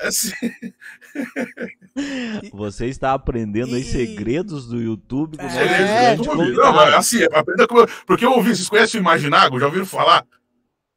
É 0.00 0.08
assim, 0.08 0.32
Você 2.52 2.86
está 2.86 3.12
aprendendo 3.12 3.76
aí 3.76 3.82
E- 3.82 3.84
segredos 3.84 4.66
do 4.66 4.82
YouTube. 4.82 5.36
É, 5.38 5.44
é 5.44 5.48
que 5.48 5.54
beleza, 5.54 5.76
grande 5.84 6.18
YouTube. 6.18 6.36
convidado. 6.36 6.62
Não, 6.66 6.72
mas 6.74 6.94
assim, 6.94 7.22
aprenda 7.32 7.68
como. 7.68 7.86
Porque 8.08 8.24
eu 8.24 8.32
ouvi, 8.32 8.48
vocês 8.56 8.68
conhecem 8.68 9.00
o 9.00 9.02
Imaginago? 9.02 9.60
Já 9.60 9.66
ouviram 9.66 9.86
falar? 9.86 10.22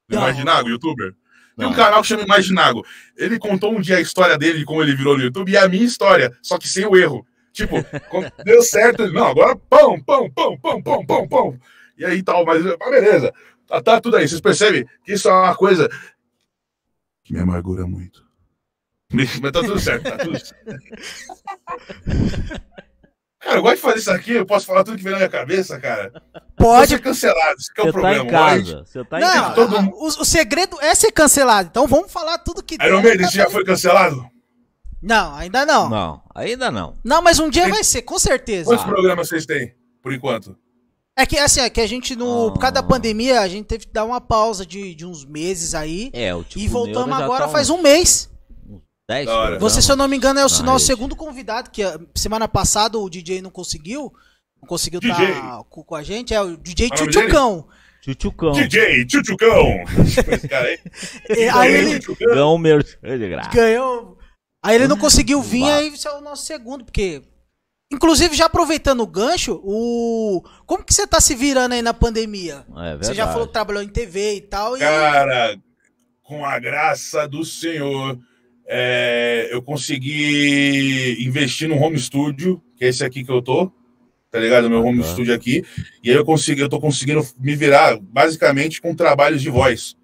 Do 0.10 0.16
Não. 0.16 0.24
Imaginago, 0.24 0.70
youtuber? 0.70 1.14
Tem 1.56 1.68
um 1.68 1.74
canal 1.74 2.02
que 2.02 2.08
chama 2.08 2.24
Imaginago. 2.24 2.84
Ele 3.16 3.38
contou 3.38 3.76
um 3.76 3.80
dia 3.80 3.98
a 3.98 4.02
história 4.02 4.40
dele, 4.40 4.58
de 4.58 4.66
como 4.66 4.82
ele 4.82 4.96
virou 4.96 5.16
no 5.16 5.24
YouTube, 5.24 5.52
e 5.52 5.58
a 5.58 5.70
minha 5.70 5.86
história, 5.86 6.36
só 6.42 6.58
que 6.58 6.68
sem 6.68 6.88
o 6.88 6.96
erro. 6.98 7.24
Tipo, 7.58 7.78
deu 8.46 8.62
certo, 8.62 9.12
não, 9.12 9.26
agora 9.26 9.56
pão, 9.56 10.00
pão, 10.00 10.30
pão, 10.30 10.56
pão, 10.60 10.84
pão, 10.84 11.04
pão, 11.04 11.28
pão. 11.28 11.60
E 11.98 12.06
aí 12.06 12.22
tal, 12.22 12.46
mas 12.46 12.64
mas 12.64 12.92
beleza. 12.92 13.34
Tá, 13.66 13.82
tá 13.82 14.00
tudo 14.00 14.16
aí. 14.16 14.28
Vocês 14.28 14.40
percebem 14.40 14.86
que 15.04 15.14
isso 15.14 15.28
é 15.28 15.34
uma 15.34 15.56
coisa 15.56 15.90
que 17.24 17.34
me 17.34 17.40
amargura 17.40 17.88
muito. 17.88 18.24
Mas 19.12 19.52
tá 19.52 19.62
tudo 19.64 19.80
certo, 19.80 20.04
tá 20.04 20.18
tudo 20.18 20.38
certo. 20.40 20.66
Cara, 23.40 23.58
eu 23.58 23.62
gosto 23.62 23.76
de 23.78 23.82
fazer 23.82 24.00
isso 24.00 24.12
aqui, 24.12 24.32
eu 24.34 24.46
posso 24.46 24.66
falar 24.68 24.84
tudo 24.84 24.98
que 24.98 25.04
vem 25.04 25.14
na 25.14 25.18
minha 25.20 25.30
cabeça, 25.30 25.80
cara. 25.80 26.12
Pode. 26.56 26.90
ser 26.90 27.00
cancelado, 27.02 27.56
isso 27.58 27.74
que 27.74 27.82
é 27.82 27.84
o 27.84 27.88
tá 27.88 27.92
problema. 27.94 28.24
em 28.24 28.28
casa. 28.28 28.84
Você 28.86 29.04
tá 29.06 29.18
em 29.18 29.22
Não, 29.22 29.34
casa. 29.34 29.56
todo 29.56 29.80
o, 29.80 30.06
o 30.06 30.26
segredo 30.26 30.78
é 30.82 30.94
ser 30.94 31.12
cancelado. 31.12 31.70
Então 31.72 31.88
vamos 31.88 32.12
falar 32.12 32.38
tudo 32.40 32.62
que 32.62 32.76
Iron. 32.76 33.02
Maiden, 33.02 33.26
você 33.28 33.38
já 33.38 33.50
foi 33.50 33.64
cancelado? 33.66 34.30
Não, 35.02 35.36
ainda 35.36 35.66
não. 35.66 35.90
não. 35.90 35.90
Não, 35.90 36.22
ainda 36.34 36.72
não. 36.72 36.96
mas 37.24 37.40
um 37.40 37.50
dia 37.50 37.68
vai 37.70 37.84
ser, 37.84 38.02
com 38.02 38.18
certeza. 38.18 38.70
Quantos 38.72 38.86
programas 38.86 39.28
vocês 39.28 39.46
têm, 39.46 39.74
por 40.02 40.14
enquanto? 40.14 40.58
É 41.16 41.26
que 41.26 41.38
assim, 41.38 41.62
é 41.62 41.70
que 41.70 41.82
a 41.82 41.88
gente, 41.88 42.16
no, 42.16 42.52
por 42.52 42.60
causa 42.60 42.74
da 42.76 42.80
Ah. 42.82 42.84
pandemia, 42.84 43.42
a 43.42 43.48
gente 43.48 43.66
teve 43.66 43.88
que 43.88 43.92
dar 43.94 44.06
uma 44.06 44.22
pausa 44.22 44.66
de, 44.66 44.94
de 44.94 45.06
uns 45.06 45.26
meses 45.26 45.74
aí. 45.74 46.12
É, 46.14 46.34
o 46.36 46.44
tipo 46.44 46.64
e 46.64 46.68
voltamos 46.68 47.18
agora 47.18 47.46
tá 47.46 47.50
faz 47.50 47.70
uns 47.70 47.80
um 47.80 47.82
mês. 47.82 48.30
10 49.10 49.26
Da 49.26 49.32
hora. 49.34 49.42
programas. 49.52 49.74
Você, 49.74 49.82
se 49.82 49.92
eu 49.92 49.96
não 49.96 50.08
me 50.08 50.18
engano, 50.18 50.40
é 50.40 50.44
o 50.44 50.48
Ah, 50.48 50.64
nosso 50.64 50.86
segundo 50.86 51.16
convidado, 51.16 51.72
que 51.72 51.82
a 51.82 52.00
semana 52.14 52.48
passada 52.48 53.00
o 53.00 53.10
DJ 53.10 53.42
não 53.42 53.50
conseguiu. 53.50 54.14
Não 54.62 54.68
conseguiu 54.68 55.00
estar 55.00 55.64
com, 55.70 55.84
com 55.84 55.96
a 55.96 56.04
gente. 56.04 56.34
É 56.34 56.42
o 56.42 56.56
DJ 56.58 56.88
é? 56.88 56.90
Tchutchucão. 56.96 57.68
Tchutchucão. 58.02 58.52
DJ 58.52 59.06
Tchutchucão. 59.06 59.84
Esse 60.32 60.48
cara 60.48 60.68
aí. 60.68 60.80
E 61.36 61.50
Aí 61.50 61.74
ele 61.74 62.00
Tchutchucão. 62.00 62.28
Ganhou. 63.54 64.17
Aí 64.64 64.76
ele 64.76 64.88
não 64.88 64.98
conseguiu 64.98 65.42
vir, 65.42 65.64
aí 65.64 65.88
esse 65.88 66.08
é 66.08 66.12
o 66.12 66.22
nosso 66.22 66.46
segundo, 66.46 66.84
porque. 66.84 67.22
Inclusive, 67.92 68.36
já 68.36 68.48
aproveitando 68.48 69.00
o 69.02 69.08
gancho, 69.08 69.62
o. 69.64 70.44
Como 70.66 70.84
que 70.84 70.94
você 70.94 71.08
tá 71.08 71.22
se 71.22 71.34
virando 71.36 71.74
aí 71.74 71.82
na 71.82 71.94
pandemia? 71.94 72.66
É. 72.78 72.98
Você 72.98 73.14
já 73.14 73.28
falou 73.28 73.48
que 73.48 73.54
trabalhou 73.54 73.82
em 73.82 73.88
TV 73.88 74.36
e 74.36 74.42
tal. 74.42 74.76
E... 74.76 74.80
Cara, 74.82 75.58
com 76.22 76.44
a 76.46 76.60
graça 76.60 77.26
do 77.28 77.46
Senhor, 77.46 78.20
é, 78.68 79.48
eu 79.52 79.62
consegui 79.62 81.16
investir 81.26 81.70
no 81.70 81.78
home 81.82 81.98
studio, 81.98 82.62
que 82.76 82.84
é 82.84 82.90
esse 82.90 83.06
aqui 83.06 83.24
que 83.24 83.32
eu 83.32 83.42
tô, 83.42 83.72
tá 84.30 84.38
ligado? 84.40 84.70
Meu 84.70 84.84
home 84.84 85.02
Tá. 85.02 85.08
studio 85.10 85.34
aqui. 85.34 85.64
E 86.04 86.10
aí 86.10 86.16
eu 86.18 86.26
consegui, 86.26 86.62
eu 86.62 86.68
tô 86.70 86.82
conseguindo 86.82 87.26
me 87.40 87.56
virar 87.56 87.98
basicamente 88.02 88.82
com 88.82 88.94
trabalhos 88.94 89.42
de 89.42 89.50
voz. 89.50 89.96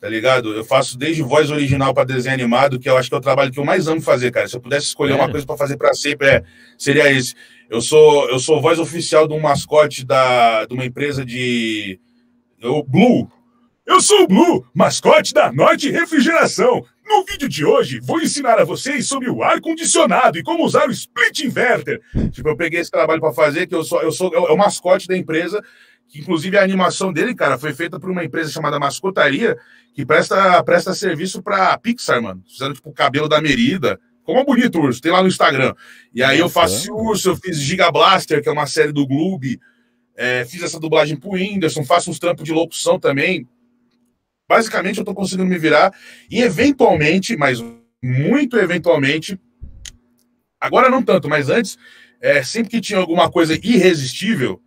Tá 0.00 0.08
ligado? 0.08 0.54
Eu 0.54 0.64
faço 0.64 0.96
desde 0.96 1.22
voz 1.22 1.50
original 1.50 1.92
para 1.92 2.04
desenho 2.04 2.34
animado, 2.34 2.78
que 2.78 2.88
eu 2.88 2.96
acho 2.96 3.08
que 3.08 3.14
é 3.14 3.18
o 3.18 3.22
trabalho 3.22 3.50
que 3.50 3.58
eu 3.58 3.64
mais 3.64 3.88
amo 3.88 4.00
fazer, 4.00 4.30
cara. 4.30 4.46
Se 4.46 4.54
eu 4.54 4.60
pudesse 4.60 4.86
escolher 4.86 5.12
uma 5.12 5.20
Sério? 5.20 5.32
coisa 5.32 5.46
para 5.46 5.56
fazer 5.56 5.76
para 5.76 5.92
sempre, 5.92 6.28
é, 6.28 6.44
seria 6.78 7.10
esse. 7.12 7.34
Eu 7.68 7.80
sou, 7.80 8.30
eu 8.30 8.38
sou 8.38 8.62
voz 8.62 8.78
oficial 8.78 9.26
de 9.26 9.34
um 9.34 9.40
mascote 9.40 10.06
da, 10.06 10.64
de 10.66 10.72
uma 10.72 10.84
empresa 10.84 11.24
de. 11.24 11.98
O 12.62 12.82
Blue. 12.84 13.28
Eu 13.84 14.00
sou 14.00 14.22
o 14.22 14.28
Blue, 14.28 14.66
mascote 14.74 15.34
da 15.34 15.50
Norte 15.50 15.90
Refrigeração. 15.90 16.84
No 17.04 17.24
vídeo 17.24 17.48
de 17.48 17.64
hoje, 17.64 18.00
vou 18.00 18.20
ensinar 18.20 18.58
a 18.58 18.64
vocês 18.64 19.08
sobre 19.08 19.30
o 19.30 19.42
ar-condicionado 19.42 20.38
e 20.38 20.42
como 20.42 20.64
usar 20.64 20.88
o 20.88 20.92
split 20.92 21.40
inverter. 21.40 22.00
Tipo, 22.30 22.50
eu 22.50 22.56
peguei 22.56 22.80
esse 22.80 22.90
trabalho 22.90 23.20
para 23.20 23.32
fazer, 23.32 23.66
que 23.66 23.74
eu 23.74 23.82
sou, 23.82 24.02
eu 24.02 24.12
sou 24.12 24.32
é 24.34 24.52
o 24.52 24.56
mascote 24.58 25.08
da 25.08 25.16
empresa, 25.16 25.64
que 26.08 26.20
inclusive 26.20 26.56
a 26.56 26.62
animação 26.62 27.12
dele, 27.12 27.34
cara, 27.34 27.58
foi 27.58 27.72
feita 27.74 28.00
por 28.00 28.10
uma 28.10 28.24
empresa 28.24 28.50
chamada 28.50 28.78
Mascotaria, 28.78 29.58
que 29.94 30.06
presta, 30.06 30.62
presta 30.64 30.94
serviço 30.94 31.42
pra 31.42 31.76
Pixar, 31.78 32.22
mano. 32.22 32.42
Fizeram, 32.48 32.72
tipo, 32.72 32.88
o 32.88 32.92
cabelo 32.92 33.28
da 33.28 33.40
Merida. 33.40 34.00
Como 34.24 34.38
é 34.38 34.44
bonito 34.44 34.78
o 34.78 34.82
urso, 34.82 35.00
tem 35.00 35.12
lá 35.12 35.22
no 35.22 35.28
Instagram. 35.28 35.74
E 36.14 36.22
aí 36.22 36.38
eu 36.38 36.48
faço 36.48 36.92
urso, 36.94 37.30
eu 37.30 37.36
fiz 37.36 37.58
Giga 37.58 37.90
Blaster, 37.90 38.42
que 38.42 38.48
é 38.48 38.52
uma 38.52 38.66
série 38.66 38.92
do 38.92 39.06
Gloob. 39.06 39.58
É, 40.16 40.44
fiz 40.44 40.62
essa 40.62 40.80
dublagem 40.80 41.16
pro 41.16 41.30
Whindersson, 41.30 41.84
faço 41.84 42.10
uns 42.10 42.18
trampos 42.18 42.44
de 42.44 42.52
locução 42.52 42.98
também. 42.98 43.48
Basicamente, 44.48 44.98
eu 44.98 45.04
tô 45.04 45.14
conseguindo 45.14 45.48
me 45.48 45.58
virar. 45.58 45.94
E 46.30 46.40
eventualmente, 46.42 47.36
mas 47.36 47.62
muito 48.02 48.56
eventualmente, 48.56 49.38
agora 50.60 50.88
não 50.88 51.02
tanto, 51.02 51.28
mas 51.28 51.48
antes, 51.48 51.78
é, 52.20 52.42
sempre 52.42 52.70
que 52.70 52.80
tinha 52.80 52.98
alguma 52.98 53.30
coisa 53.30 53.54
irresistível, 53.54 54.60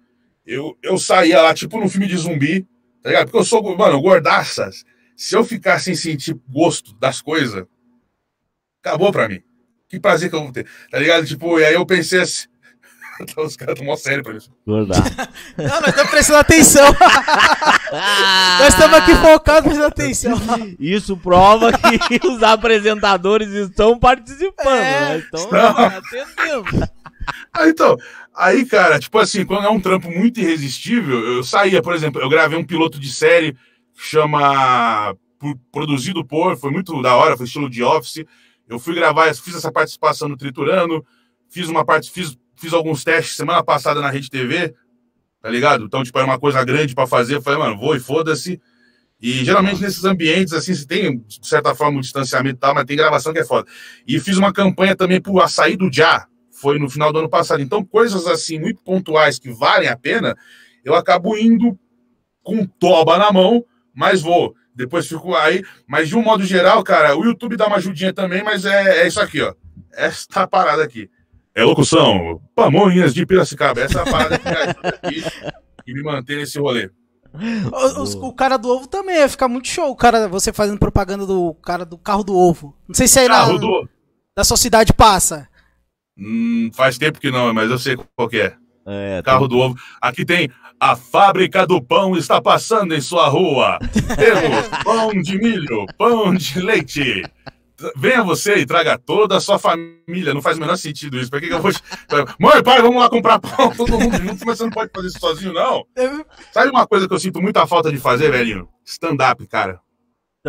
eu, 0.53 0.77
eu 0.83 0.97
saía 0.97 1.41
lá, 1.41 1.53
tipo 1.53 1.79
no 1.79 1.89
filme 1.89 2.07
de 2.07 2.17
zumbi, 2.17 2.67
tá 3.01 3.09
ligado? 3.09 3.25
Porque 3.25 3.37
eu 3.39 3.45
sou, 3.45 3.77
mano, 3.77 4.01
gordaças. 4.01 4.83
Se 5.15 5.35
eu 5.35 5.43
ficar 5.43 5.79
sem 5.79 5.95
sentir 5.95 6.35
gosto 6.49 6.93
das 6.95 7.21
coisas, 7.21 7.65
acabou 8.83 9.11
pra 9.11 9.27
mim. 9.29 9.41
Que 9.89 9.99
prazer 9.99 10.29
que 10.29 10.35
eu 10.35 10.43
vou 10.43 10.51
ter, 10.51 10.65
tá 10.89 10.97
ligado? 10.97 11.25
Tipo, 11.25 11.59
e 11.59 11.65
aí 11.65 11.73
eu 11.73 11.85
pensei 11.85 12.21
assim. 12.21 12.47
Os 13.37 13.55
caras 13.55 13.73
estão 13.73 13.85
mó 13.85 13.95
sério 13.95 14.23
pra 14.23 14.33
isso. 14.33 14.49
Verdade. 14.65 15.11
Não, 15.57 15.81
nós 15.81 15.89
estamos 15.89 16.09
prestando 16.11 16.39
atenção. 16.39 16.85
nós 18.59 18.73
estamos 18.73 18.97
aqui 18.97 19.15
focados 19.15 19.63
prestando 19.63 19.87
atenção. 19.87 20.39
Isso 20.79 21.15
prova 21.17 21.71
que 22.07 22.25
os 22.27 22.41
apresentadores 22.41 23.49
estão 23.49 23.99
participando, 23.99 24.79
É. 24.81 24.99
né? 25.01 25.17
Estão 25.19 25.51
Não. 25.51 25.77
atendendo. 25.85 26.89
Ah, 27.53 27.67
então, 27.67 27.95
aí, 28.35 28.65
cara, 28.65 28.99
tipo 28.99 29.17
assim, 29.19 29.45
quando 29.45 29.65
é 29.65 29.69
um 29.69 29.79
trampo 29.79 30.09
muito 30.09 30.39
irresistível, 30.39 31.19
eu 31.19 31.43
saía, 31.43 31.81
por 31.81 31.93
exemplo, 31.93 32.21
eu 32.21 32.29
gravei 32.29 32.57
um 32.57 32.65
piloto 32.65 32.99
de 32.99 33.11
série 33.11 33.53
que 33.53 34.01
chama 34.03 35.15
Pro- 35.37 35.57
Produzido 35.71 36.25
por, 36.25 36.57
foi 36.57 36.71
muito 36.71 37.01
da 37.01 37.15
hora, 37.15 37.35
foi 37.37 37.45
estilo 37.45 37.69
de 37.69 37.83
office. 37.83 38.23
Eu 38.67 38.79
fui 38.79 38.95
gravar, 38.95 39.33
fiz 39.35 39.55
essa 39.55 39.71
participação 39.71 40.29
no 40.29 40.37
Triturando, 40.37 41.05
fiz 41.49 41.67
uma 41.67 41.83
parte, 41.85 42.09
fiz, 42.11 42.37
fiz 42.55 42.73
alguns 42.73 43.03
testes 43.03 43.35
semana 43.35 43.63
passada 43.63 43.99
na 44.01 44.09
Rede 44.09 44.29
TV. 44.29 44.73
tá 45.41 45.49
ligado? 45.49 45.85
Então, 45.85 46.03
tipo, 46.03 46.17
era 46.17 46.25
uma 46.27 46.39
coisa 46.39 46.63
grande 46.63 46.93
pra 46.95 47.07
fazer. 47.07 47.35
Eu 47.35 47.41
falei, 47.41 47.59
mano, 47.59 47.77
vou 47.77 47.95
e 47.95 47.99
foda-se. 47.99 48.61
E 49.19 49.43
geralmente 49.45 49.81
nesses 49.81 50.03
ambientes, 50.05 50.53
assim, 50.53 50.73
você 50.73 50.85
tem, 50.85 51.19
de 51.19 51.47
certa 51.47 51.75
forma, 51.75 51.97
um 51.97 52.01
distanciamento 52.01 52.55
e 52.55 52.59
tal, 52.59 52.73
mas 52.73 52.85
tem 52.85 52.97
gravação 52.97 53.33
que 53.33 53.39
é 53.39 53.45
foda. 53.45 53.67
E 54.07 54.19
fiz 54.19 54.37
uma 54.37 54.51
campanha 54.53 54.95
também 54.95 55.21
pro 55.21 55.39
Açaí 55.41 55.75
do 55.77 55.91
Já, 55.93 56.27
foi 56.61 56.77
no 56.79 56.89
final 56.89 57.11
do 57.11 57.19
ano 57.19 57.29
passado. 57.29 57.61
Então, 57.61 57.83
coisas 57.83 58.27
assim, 58.27 58.59
muito 58.59 58.81
pontuais 58.83 59.39
que 59.39 59.51
valem 59.51 59.89
a 59.89 59.97
pena, 59.97 60.35
eu 60.85 60.93
acabo 60.95 61.35
indo 61.37 61.77
com 62.43 62.65
toba 62.65 63.17
na 63.17 63.31
mão, 63.31 63.63
mas 63.93 64.21
vou. 64.21 64.53
Depois 64.75 65.07
fico 65.07 65.35
aí. 65.35 65.63
Mas 65.87 66.07
de 66.09 66.15
um 66.15 66.21
modo 66.23 66.43
geral, 66.45 66.83
cara, 66.83 67.15
o 67.17 67.25
YouTube 67.25 67.57
dá 67.57 67.67
uma 67.67 67.77
ajudinha 67.77 68.13
também, 68.13 68.43
mas 68.43 68.65
é, 68.65 69.01
é 69.03 69.07
isso 69.07 69.19
aqui, 69.19 69.41
ó. 69.41 69.53
Esta 69.93 70.45
parada 70.47 70.83
aqui. 70.83 71.09
É 71.53 71.63
locução, 71.65 72.39
Pamonhas 72.55 73.13
de 73.13 73.25
Piracicaba. 73.25 73.81
Essa 73.81 73.99
é 73.99 74.01
a 74.03 74.05
parada 74.11 74.39
que 74.39 74.45
me 74.49 74.55
ajuda 74.55 74.89
aqui 74.89 75.23
e 75.85 75.93
me 75.93 76.01
mantém 76.01 76.37
nesse 76.37 76.57
rolê. 76.57 76.89
O, 77.33 78.01
os- 78.01 78.15
o 78.15 78.33
cara 78.33 78.57
do 78.57 78.69
ovo 78.69 78.87
também 78.87 79.17
ia 79.17 79.27
ficar 79.29 79.47
muito 79.47 79.67
show, 79.67 79.89
o 79.89 79.95
cara, 79.95 80.27
você 80.27 80.51
fazendo 80.53 80.79
propaganda 80.79 81.25
do 81.25 81.53
cara 81.55 81.85
do 81.85 81.97
carro 81.97 82.23
do 82.23 82.35
ovo. 82.35 82.75
Não 82.87 82.95
sei 82.95 83.07
se 83.07 83.19
aí 83.19 83.27
na, 83.27 83.35
Carro 83.35 83.57
do... 83.57 83.89
da 84.35 84.43
sua 84.43 84.57
cidade 84.57 84.93
passa. 84.93 85.47
Hum, 86.21 86.69
faz 86.73 86.97
tempo 86.99 87.19
que 87.19 87.31
não, 87.31 87.51
mas 87.53 87.71
eu 87.71 87.79
sei 87.79 87.97
qual 88.15 88.29
que 88.29 88.39
é. 88.39 88.53
É, 88.85 89.21
Carro 89.23 89.47
do 89.47 89.57
ovo. 89.57 89.75
Aqui 89.99 90.23
tem 90.23 90.49
a 90.79 90.95
fábrica 90.95 91.65
do 91.65 91.81
pão 91.81 92.15
está 92.15 92.41
passando 92.41 92.93
em 92.93 93.01
sua 93.01 93.27
rua. 93.27 93.79
Temos 94.17 94.83
pão 94.83 95.11
de 95.21 95.37
milho, 95.37 95.85
pão 95.97 96.33
de 96.33 96.59
leite. 96.59 97.23
Venha 97.95 98.23
você 98.23 98.57
e 98.57 98.65
traga 98.65 98.97
toda 98.97 99.37
a 99.37 99.39
sua 99.39 99.57
família. 99.57 100.33
Não 100.33 100.41
faz 100.41 100.57
o 100.57 100.59
menor 100.59 100.75
sentido 100.75 101.19
isso. 101.19 101.31
Pra 101.31 101.39
que, 101.39 101.47
que 101.47 101.53
eu 101.53 101.61
vou. 101.61 101.71
Mãe, 102.39 102.61
pai, 102.63 102.81
vamos 102.81 103.01
lá 103.01 103.09
comprar 103.09 103.39
pão, 103.39 103.73
todo 103.77 103.99
mundo 103.99 104.17
junto, 104.17 104.45
mas 104.45 104.57
você 104.57 104.63
não 104.63 104.71
pode 104.71 104.91
fazer 104.93 105.07
isso 105.07 105.19
sozinho, 105.19 105.53
não. 105.53 105.85
Sabe 106.53 106.69
uma 106.69 106.85
coisa 106.85 107.07
que 107.07 107.13
eu 107.13 107.19
sinto 107.19 107.41
muita 107.41 107.65
falta 107.65 107.91
de 107.91 107.97
fazer, 107.97 108.31
velhinho? 108.31 108.67
Stand-up, 108.85 109.45
cara. 109.47 109.79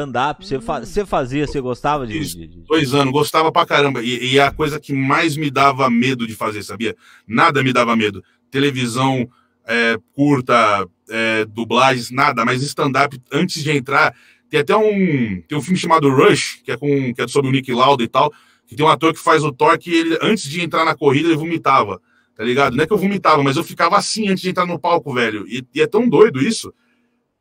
Stand-up, 0.03 0.47
você, 0.47 0.59
fa- 0.59 0.81
você 0.81 1.05
fazia, 1.05 1.47
você 1.47 1.61
gostava 1.61 2.07
de. 2.07 2.19
de- 2.19 2.47
de- 2.47 2.59
Dois 2.67 2.95
anos, 2.95 3.13
gostava 3.13 3.53
pra 3.53 3.67
caramba. 3.67 4.03
E, 4.03 4.33
e 4.33 4.39
é 4.39 4.43
a 4.43 4.51
coisa 4.51 4.81
que 4.81 4.91
mais 4.93 5.37
me 5.37 5.51
dava 5.51 5.91
medo 5.91 6.27
de 6.27 6.35
fazer, 6.35 6.63
sabia? 6.63 6.97
Nada 7.29 7.63
me 7.63 7.75
dava 7.75 7.95
medo. 7.95 8.25
Televisão 8.51 9.29
é, 9.67 9.99
curta, 10.15 10.89
é, 11.11 11.45
dublagens, 11.45 12.11
nada. 12.11 12.43
Mas 12.43 12.63
stand-up, 12.63 13.21
antes 13.31 13.63
de 13.63 13.71
entrar, 13.71 14.15
tem 14.49 14.61
até 14.61 14.75
um. 14.75 15.43
Tem 15.47 15.59
um 15.59 15.63
filme 15.63 15.79
chamado 15.79 16.09
Rush, 16.09 16.63
que 16.65 16.73
é, 16.73 16.77
com, 16.79 17.13
que 17.13 17.21
é 17.21 17.29
sobre 17.29 17.51
o 17.51 17.53
Nick 17.53 17.71
Lauda 17.71 18.03
e 18.03 18.09
tal. 18.09 18.33
Que 18.67 18.75
tem 18.75 18.87
um 18.87 18.89
ator 18.89 19.13
que 19.13 19.21
faz 19.21 19.45
o 19.45 19.53
Thor 19.53 19.79
que 19.79 19.91
ele, 19.95 20.19
antes 20.23 20.45
de 20.49 20.63
entrar 20.63 20.87
na 20.87 20.95
corrida, 20.95 21.29
ele 21.29 21.37
vomitava. 21.37 22.01
Tá 22.35 22.43
ligado? 22.43 22.75
Não 22.75 22.83
é 22.83 22.87
que 22.87 22.93
eu 22.95 22.99
vomitava, 22.99 23.43
mas 23.43 23.59
eu 23.59 23.63
ficava 23.63 23.99
assim 23.99 24.27
antes 24.29 24.41
de 24.43 24.49
entrar 24.49 24.65
no 24.65 24.79
palco, 24.79 25.13
velho. 25.13 25.47
E, 25.47 25.63
e 25.75 25.83
é 25.83 25.87
tão 25.87 26.09
doido 26.09 26.41
isso. 26.41 26.73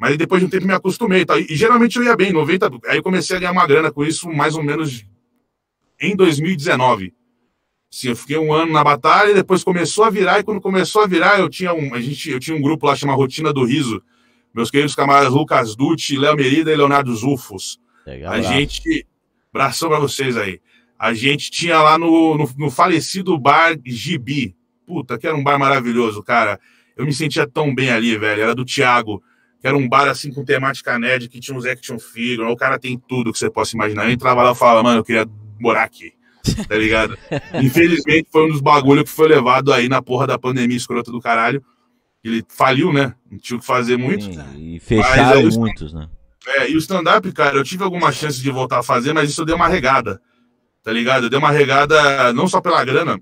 Mas 0.02 0.18
depois 0.18 0.42
de 0.42 0.48
um 0.48 0.50
tempo 0.50 0.66
me 0.66 0.74
acostumei, 0.74 1.24
tá? 1.24 1.38
E, 1.38 1.56
geralmente 1.56 1.96
eu 1.96 2.04
ia 2.04 2.16
bem, 2.16 2.34
90. 2.34 2.72
Aí 2.88 2.98
eu 2.98 3.04
comecei 3.04 3.38
a 3.38 3.40
ganhar 3.40 3.52
uma 3.52 3.68
grana 3.68 3.92
com 3.92 4.04
isso, 4.04 4.28
mais 4.32 4.56
ou 4.56 4.64
menos 4.64 5.06
em 6.02 6.16
2019. 6.16 7.14
Sim, 7.92 8.08
eu 8.10 8.16
fiquei 8.16 8.36
um 8.36 8.52
ano 8.52 8.74
na 8.74 8.84
batalha 8.84 9.30
e 9.30 9.36
depois 9.36 9.64
começou 9.64 10.04
a 10.04 10.10
virar, 10.10 10.40
e 10.40 10.44
quando 10.44 10.60
começou 10.60 11.04
a 11.04 11.06
virar, 11.06 11.40
eu 11.40 11.48
tinha 11.48 11.72
um, 11.72 11.94
a 11.94 12.02
gente, 12.02 12.32
eu 12.32 12.40
tinha 12.40 12.58
um 12.58 12.62
grupo 12.64 12.88
lá 12.88 12.96
chamado 12.96 13.18
Rotina 13.18 13.54
do 13.54 13.64
Riso. 13.64 14.02
Meus 14.52 14.72
queridos 14.72 14.96
camaradas 14.96 15.32
Lucas 15.32 15.76
Dutti, 15.76 16.18
Léo 16.18 16.36
Merida 16.36 16.72
e 16.72 16.76
Leonardo 16.76 17.16
Zufos. 17.16 17.80
Legal, 18.04 18.34
A 18.34 18.40
bravo. 18.40 18.56
gente. 18.56 19.06
Abração 19.54 19.88
pra 19.88 20.00
vocês 20.00 20.36
aí. 20.36 20.60
A 20.98 21.14
gente 21.14 21.52
tinha 21.52 21.80
lá 21.80 22.00
no, 22.00 22.40
no, 22.40 22.50
no 22.58 22.72
falecido 22.72 23.38
bar 23.38 23.78
Gibi. 23.86 24.56
Puta, 24.84 25.20
que 25.20 25.28
era 25.28 25.36
um 25.36 25.44
bar 25.44 25.60
maravilhoso, 25.60 26.24
cara. 26.24 26.60
Eu 26.98 27.06
me 27.06 27.14
sentia 27.14 27.46
tão 27.46 27.74
bem 27.76 27.92
ali, 27.92 28.18
velho. 28.18 28.42
Era 28.42 28.56
do 28.56 28.66
Thiago, 28.66 29.22
que 29.62 29.68
era 29.68 29.78
um 29.78 29.88
bar 29.88 30.08
assim 30.10 30.34
com 30.34 30.44
temática 30.44 30.98
nerd, 30.98 31.30
que 31.30 31.40
tinha 31.40 31.56
uns 31.56 31.66
action 31.66 32.00
figure. 32.00 32.50
O 32.52 32.56
cara 32.58 32.80
tem 32.80 32.98
tudo 32.98 33.32
que 33.32 33.38
você 33.38 33.50
possa 33.50 33.76
imaginar. 33.76 34.06
Eu 34.06 34.12
entrava 34.12 34.42
lá 34.42 34.52
e 34.52 34.56
falava, 34.56 34.82
mano, 34.84 35.00
eu 35.00 35.04
queria 35.04 35.26
morar 35.60 35.84
aqui. 35.84 36.14
Tá 36.68 36.76
ligado? 36.76 37.16
Infelizmente 37.62 38.28
foi 38.32 38.46
um 38.48 38.50
dos 38.52 38.62
bagulhos 38.62 39.04
que 39.04 39.12
foi 39.16 39.28
levado 39.28 39.72
aí 39.72 39.88
na 39.88 40.02
porra 40.02 40.26
da 40.26 40.40
pandemia 40.40 40.76
escrota 40.76 41.12
do 41.12 41.22
caralho. 41.22 41.64
Ele 42.24 42.44
faliu, 42.50 42.92
né? 42.92 43.14
Não 43.30 43.38
tinha 43.38 43.58
o 43.58 43.60
que 43.60 43.66
fazer 43.66 43.96
muito. 43.98 44.26
Sim, 44.26 44.76
e 44.76 44.80
fecharam 44.80 45.24
Mas 45.26 45.38
aí 45.38 45.46
os- 45.46 45.58
muitos, 45.58 45.94
né? 45.94 46.10
É, 46.48 46.72
e 46.72 46.76
o 46.76 46.80
stand-up, 46.80 47.32
cara, 47.34 47.56
eu 47.56 47.64
tive 47.64 47.84
alguma 47.84 48.12
chance 48.12 48.42
de 48.42 48.50
voltar 48.50 48.80
a 48.80 48.84
fazer, 48.84 49.14
mas 49.14 49.30
isso 49.30 49.46
deu 49.46 49.56
uma 49.56 49.68
regada, 49.68 50.20
tá 50.84 50.92
ligado? 50.92 51.30
Deu 51.30 51.38
uma 51.38 51.52
regada 51.52 52.34
não 52.34 52.48
só 52.48 52.60
pela 52.60 52.84
grana, 52.84 53.20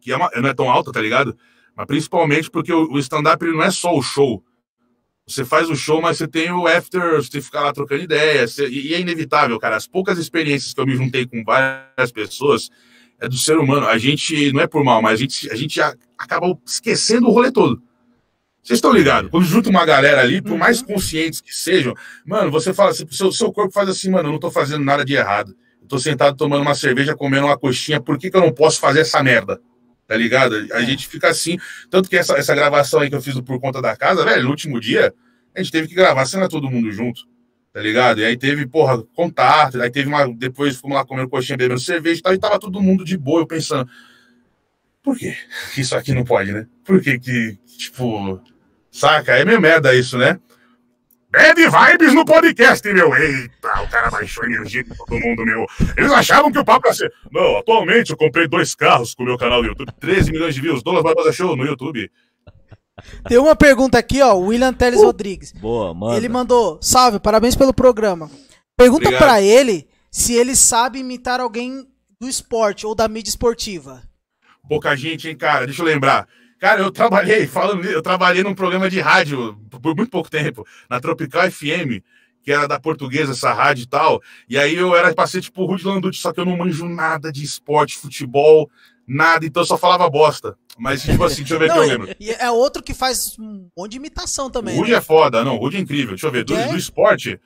que 0.00 0.10
é 0.12 0.16
uma- 0.16 0.30
não 0.36 0.48
é 0.48 0.54
tão 0.54 0.68
alta, 0.68 0.90
tá 0.90 1.00
ligado? 1.00 1.36
Mas 1.76 1.86
principalmente 1.86 2.50
porque 2.50 2.72
o, 2.72 2.90
o 2.92 2.98
stand-up 2.98 3.44
ele 3.44 3.54
não 3.56 3.62
é 3.62 3.70
só 3.70 3.96
o 3.96 4.02
show. 4.02 4.42
Você 5.26 5.42
faz 5.42 5.70
o 5.70 5.74
show, 5.74 6.02
mas 6.02 6.18
você 6.18 6.28
tem 6.28 6.52
o 6.52 6.66
after, 6.66 7.16
você 7.16 7.30
tem 7.30 7.40
que 7.40 7.46
ficar 7.46 7.62
lá 7.62 7.72
trocando 7.72 8.02
ideias, 8.02 8.58
e, 8.58 8.92
é 8.92 9.00
inevitável, 9.00 9.58
cara. 9.58 9.76
As 9.76 9.86
poucas 9.86 10.18
experiências 10.18 10.74
que 10.74 10.80
eu 10.80 10.86
me 10.86 10.94
juntei 10.94 11.26
com 11.26 11.42
várias 11.42 12.12
pessoas 12.12 12.70
é 13.18 13.26
do 13.26 13.36
ser 13.36 13.56
humano. 13.56 13.86
A 13.86 13.96
gente, 13.96 14.52
não 14.52 14.60
é 14.60 14.66
por 14.66 14.84
mal, 14.84 15.00
mas 15.00 15.14
a 15.14 15.16
gente, 15.16 15.50
a 15.50 15.54
gente 15.54 15.80
acaba 15.80 16.58
esquecendo 16.66 17.26
o 17.26 17.30
rolê 17.30 17.50
todo. 17.50 17.82
Vocês 18.62 18.78
estão 18.78 18.92
ligados? 18.92 19.30
Quando 19.30 19.44
junta 19.44 19.70
uma 19.70 19.84
galera 19.84 20.20
ali, 20.20 20.42
por 20.42 20.58
mais 20.58 20.82
conscientes 20.82 21.40
que 21.40 21.54
sejam, 21.54 21.94
mano, 22.24 22.50
você 22.50 22.74
fala 22.74 22.90
assim, 22.90 23.06
seu, 23.10 23.32
seu 23.32 23.52
corpo 23.52 23.72
faz 23.72 23.88
assim, 23.88 24.10
mano, 24.10 24.28
eu 24.28 24.32
não 24.32 24.38
tô 24.38 24.50
fazendo 24.50 24.84
nada 24.84 25.04
de 25.04 25.14
errado. 25.14 25.54
Eu 25.80 25.88
tô 25.88 25.98
sentado 25.98 26.36
tomando 26.36 26.62
uma 26.62 26.74
cerveja, 26.74 27.14
comendo 27.14 27.46
uma 27.46 27.58
coxinha, 27.58 28.00
por 28.00 28.18
que, 28.18 28.30
que 28.30 28.36
eu 28.36 28.40
não 28.40 28.52
posso 28.52 28.78
fazer 28.78 29.00
essa 29.00 29.22
merda? 29.22 29.60
Tá 30.06 30.16
ligado? 30.16 30.54
A 30.72 30.82
gente 30.82 31.08
fica 31.08 31.28
assim. 31.28 31.58
Tanto 31.90 32.08
que 32.08 32.16
essa, 32.16 32.34
essa 32.34 32.54
gravação 32.54 33.00
aí 33.00 33.08
que 33.08 33.16
eu 33.16 33.22
fiz 33.22 33.38
por 33.40 33.60
conta 33.60 33.80
da 33.80 33.96
casa, 33.96 34.24
velho, 34.24 34.44
no 34.44 34.50
último 34.50 34.78
dia, 34.78 35.14
a 35.54 35.62
gente 35.62 35.72
teve 35.72 35.88
que 35.88 35.94
gravar 35.94 36.26
cena 36.26 36.48
todo 36.48 36.70
mundo 36.70 36.92
junto. 36.92 37.22
Tá 37.72 37.80
ligado? 37.80 38.20
E 38.20 38.24
aí 38.24 38.36
teve, 38.36 38.66
porra, 38.66 39.02
contato, 39.14 39.82
aí 39.82 39.90
teve 39.90 40.08
uma. 40.08 40.32
Depois 40.32 40.76
fomos 40.76 40.96
lá 40.96 41.04
comendo 41.04 41.28
coxinha, 41.28 41.56
bebendo 41.56 41.80
cerveja 41.80 42.20
e 42.20 42.22
tal, 42.22 42.34
e 42.34 42.38
tava 42.38 42.58
todo 42.58 42.80
mundo 42.80 43.04
de 43.04 43.16
boa, 43.16 43.40
eu 43.40 43.46
pensando. 43.46 43.90
Por 45.02 45.18
quê 45.18 45.36
que 45.74 45.80
isso 45.80 45.96
aqui 45.96 46.14
não 46.14 46.22
pode, 46.22 46.52
né? 46.52 46.66
Por 46.84 47.00
que 47.02 47.18
que, 47.18 47.58
tipo. 47.76 48.40
Saca? 48.92 49.32
É 49.32 49.44
meio 49.44 49.60
merda 49.60 49.92
isso, 49.92 50.16
né? 50.16 50.38
Bad 51.34 51.60
vibes 51.60 52.14
no 52.14 52.24
podcast, 52.24 52.92
meu. 52.92 53.12
Eita, 53.12 53.82
o 53.82 53.88
cara 53.90 54.08
baixou 54.08 54.44
a 54.44 54.46
energia 54.46 54.84
de 54.84 54.96
todo 54.96 55.18
mundo, 55.18 55.44
meu. 55.44 55.66
Eles 55.96 56.12
achavam 56.12 56.52
que 56.52 56.58
o 56.60 56.64
papo 56.64 56.86
ia 56.86 56.94
ser. 56.94 57.12
Não, 57.32 57.58
atualmente 57.58 58.12
eu 58.12 58.16
comprei 58.16 58.46
dois 58.46 58.72
carros 58.76 59.16
com 59.16 59.24
o 59.24 59.26
meu 59.26 59.36
canal 59.36 59.60
do 59.60 59.66
YouTube. 59.66 59.92
13 59.98 60.30
milhões 60.30 60.54
de 60.54 60.60
views. 60.60 60.80
Douglas 60.84 61.02
Barbosa 61.02 61.32
Show 61.32 61.56
no 61.56 61.66
YouTube. 61.66 62.08
Tem 63.28 63.36
uma 63.36 63.56
pergunta 63.56 63.98
aqui, 63.98 64.22
ó, 64.22 64.34
o 64.34 64.46
William 64.46 64.72
Teles 64.72 65.02
Rodrigues. 65.02 65.50
Boa, 65.50 65.92
mano. 65.92 66.16
Ele 66.16 66.28
mandou, 66.28 66.78
salve, 66.80 67.18
parabéns 67.18 67.56
pelo 67.56 67.74
programa. 67.74 68.30
Pergunta 68.76 69.10
pra 69.18 69.42
ele 69.42 69.88
se 70.12 70.34
ele 70.34 70.54
sabe 70.54 71.00
imitar 71.00 71.40
alguém 71.40 71.84
do 72.20 72.28
esporte 72.28 72.86
ou 72.86 72.94
da 72.94 73.08
mídia 73.08 73.30
esportiva. 73.30 74.02
Pouca 74.68 74.94
gente, 74.96 75.28
hein, 75.28 75.36
cara? 75.36 75.66
Deixa 75.66 75.82
eu 75.82 75.86
lembrar. 75.86 76.28
Cara, 76.64 76.80
eu 76.80 76.90
trabalhei, 76.90 77.46
falando 77.46 77.84
eu 77.84 78.00
trabalhei 78.00 78.42
num 78.42 78.54
programa 78.54 78.88
de 78.88 78.98
rádio 78.98 79.54
por 79.82 79.94
muito 79.94 80.08
pouco 80.08 80.30
tempo, 80.30 80.66
na 80.88 80.98
Tropical 80.98 81.50
FM, 81.50 82.00
que 82.42 82.50
era 82.50 82.66
da 82.66 82.80
portuguesa, 82.80 83.32
essa 83.32 83.52
rádio 83.52 83.82
e 83.82 83.86
tal. 83.86 84.22
E 84.48 84.56
aí 84.56 84.74
eu 84.74 84.96
era 84.96 85.14
pra 85.14 85.26
ser 85.26 85.42
tipo 85.42 85.60
o 85.60 85.66
Rudy 85.66 85.84
Landucci, 85.84 86.22
só 86.22 86.32
que 86.32 86.40
eu 86.40 86.46
não 86.46 86.56
manjo 86.56 86.88
nada 86.88 87.30
de 87.30 87.44
esporte, 87.44 87.98
futebol, 87.98 88.70
nada, 89.06 89.44
então 89.44 89.60
eu 89.60 89.66
só 89.66 89.76
falava 89.76 90.08
bosta. 90.08 90.56
Mas, 90.78 91.02
tipo 91.02 91.22
assim, 91.24 91.42
deixa 91.42 91.52
eu 91.52 91.58
ver 91.58 91.70
o 91.70 91.72
que 91.74 91.78
eu 91.78 91.82
lembro. 91.82 92.16
e 92.18 92.30
é 92.30 92.50
outro 92.50 92.82
que 92.82 92.94
faz 92.94 93.36
um 93.38 93.68
monte 93.76 93.90
de 93.90 93.96
imitação 93.98 94.48
também. 94.48 94.74
O 94.74 94.78
Rudy 94.78 94.92
né? 94.92 94.96
é 94.96 95.02
foda, 95.02 95.44
não, 95.44 95.56
o 95.56 95.58
Rudy 95.58 95.76
é 95.76 95.80
incrível. 95.80 96.12
Deixa 96.12 96.28
eu 96.28 96.32
ver, 96.32 96.44
do, 96.44 96.56
É? 96.56 96.68
do 96.68 96.78
esporte. 96.78 97.38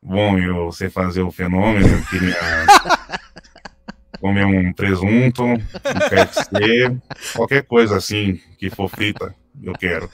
Bom, 0.00 0.38
eu 0.38 0.70
sei 0.70 0.88
fazer 0.88 1.22
o 1.22 1.32
fenômeno, 1.32 1.88
eu 1.88 2.04
queria 2.06 2.36
comer 4.22 4.46
um 4.46 4.72
presunto, 4.72 5.42
um 5.42 5.56
KFC, 5.56 6.96
qualquer 7.34 7.64
coisa 7.64 7.96
assim 7.96 8.38
que 8.56 8.70
for 8.70 8.88
frita, 8.88 9.34
eu 9.60 9.72
quero. 9.72 10.08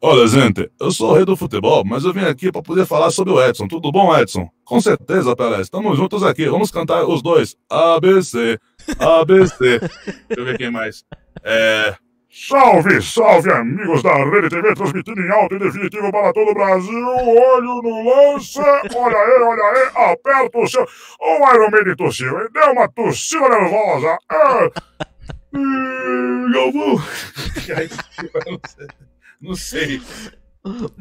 Olha, 0.00 0.28
gente, 0.28 0.70
eu 0.78 0.92
sou 0.92 1.10
o 1.10 1.14
rei 1.14 1.24
do 1.24 1.36
futebol, 1.36 1.82
mas 1.84 2.04
eu 2.04 2.12
vim 2.12 2.20
aqui 2.20 2.52
para 2.52 2.62
poder 2.62 2.86
falar 2.86 3.10
sobre 3.10 3.32
o 3.32 3.42
Edson. 3.42 3.66
Tudo 3.66 3.90
bom, 3.90 4.16
Edson? 4.16 4.48
Com 4.62 4.80
certeza, 4.80 5.34
Pelé. 5.34 5.62
Estamos 5.62 5.96
juntos 5.96 6.22
aqui. 6.22 6.46
Vamos 6.46 6.70
cantar 6.70 7.04
os 7.06 7.22
dois. 7.22 7.56
ABC, 7.70 8.58
ABC. 8.98 9.80
Deixa 10.28 10.36
eu 10.36 10.44
ver 10.44 10.58
quem 10.58 10.70
mais. 10.70 11.02
É, 11.42 11.96
Salve, 12.36 13.00
salve, 13.00 13.52
amigos 13.52 14.02
da 14.02 14.12
Rede 14.24 14.48
TV, 14.48 14.74
transmitindo 14.74 15.20
em 15.20 15.30
alto 15.30 15.54
e 15.54 15.58
definitivo 15.60 16.10
para 16.10 16.32
todo 16.32 16.50
o 16.50 16.54
Brasil. 16.54 17.06
Olho 17.06 17.80
no 17.80 18.32
lance, 18.32 18.58
olha 18.58 19.16
aí, 19.16 19.40
olha 19.40 19.62
aí, 19.62 20.12
aperta 20.12 20.58
o 20.58 20.66
seu. 20.66 20.84
O 21.20 21.54
Iron 21.54 21.70
Maiden 21.70 21.94
tossiu, 21.94 22.36
hein? 22.40 22.48
Deu 22.52 22.72
uma 22.72 22.88
tossida 22.88 23.48
nervosa. 23.48 24.18
É. 24.32 24.70
Hum, 25.56 26.50
Galvão. 26.52 27.04
Eu 28.46 28.52
não 28.52 28.60
sei. 28.66 28.88
Não 29.40 29.54
sei. 29.54 30.02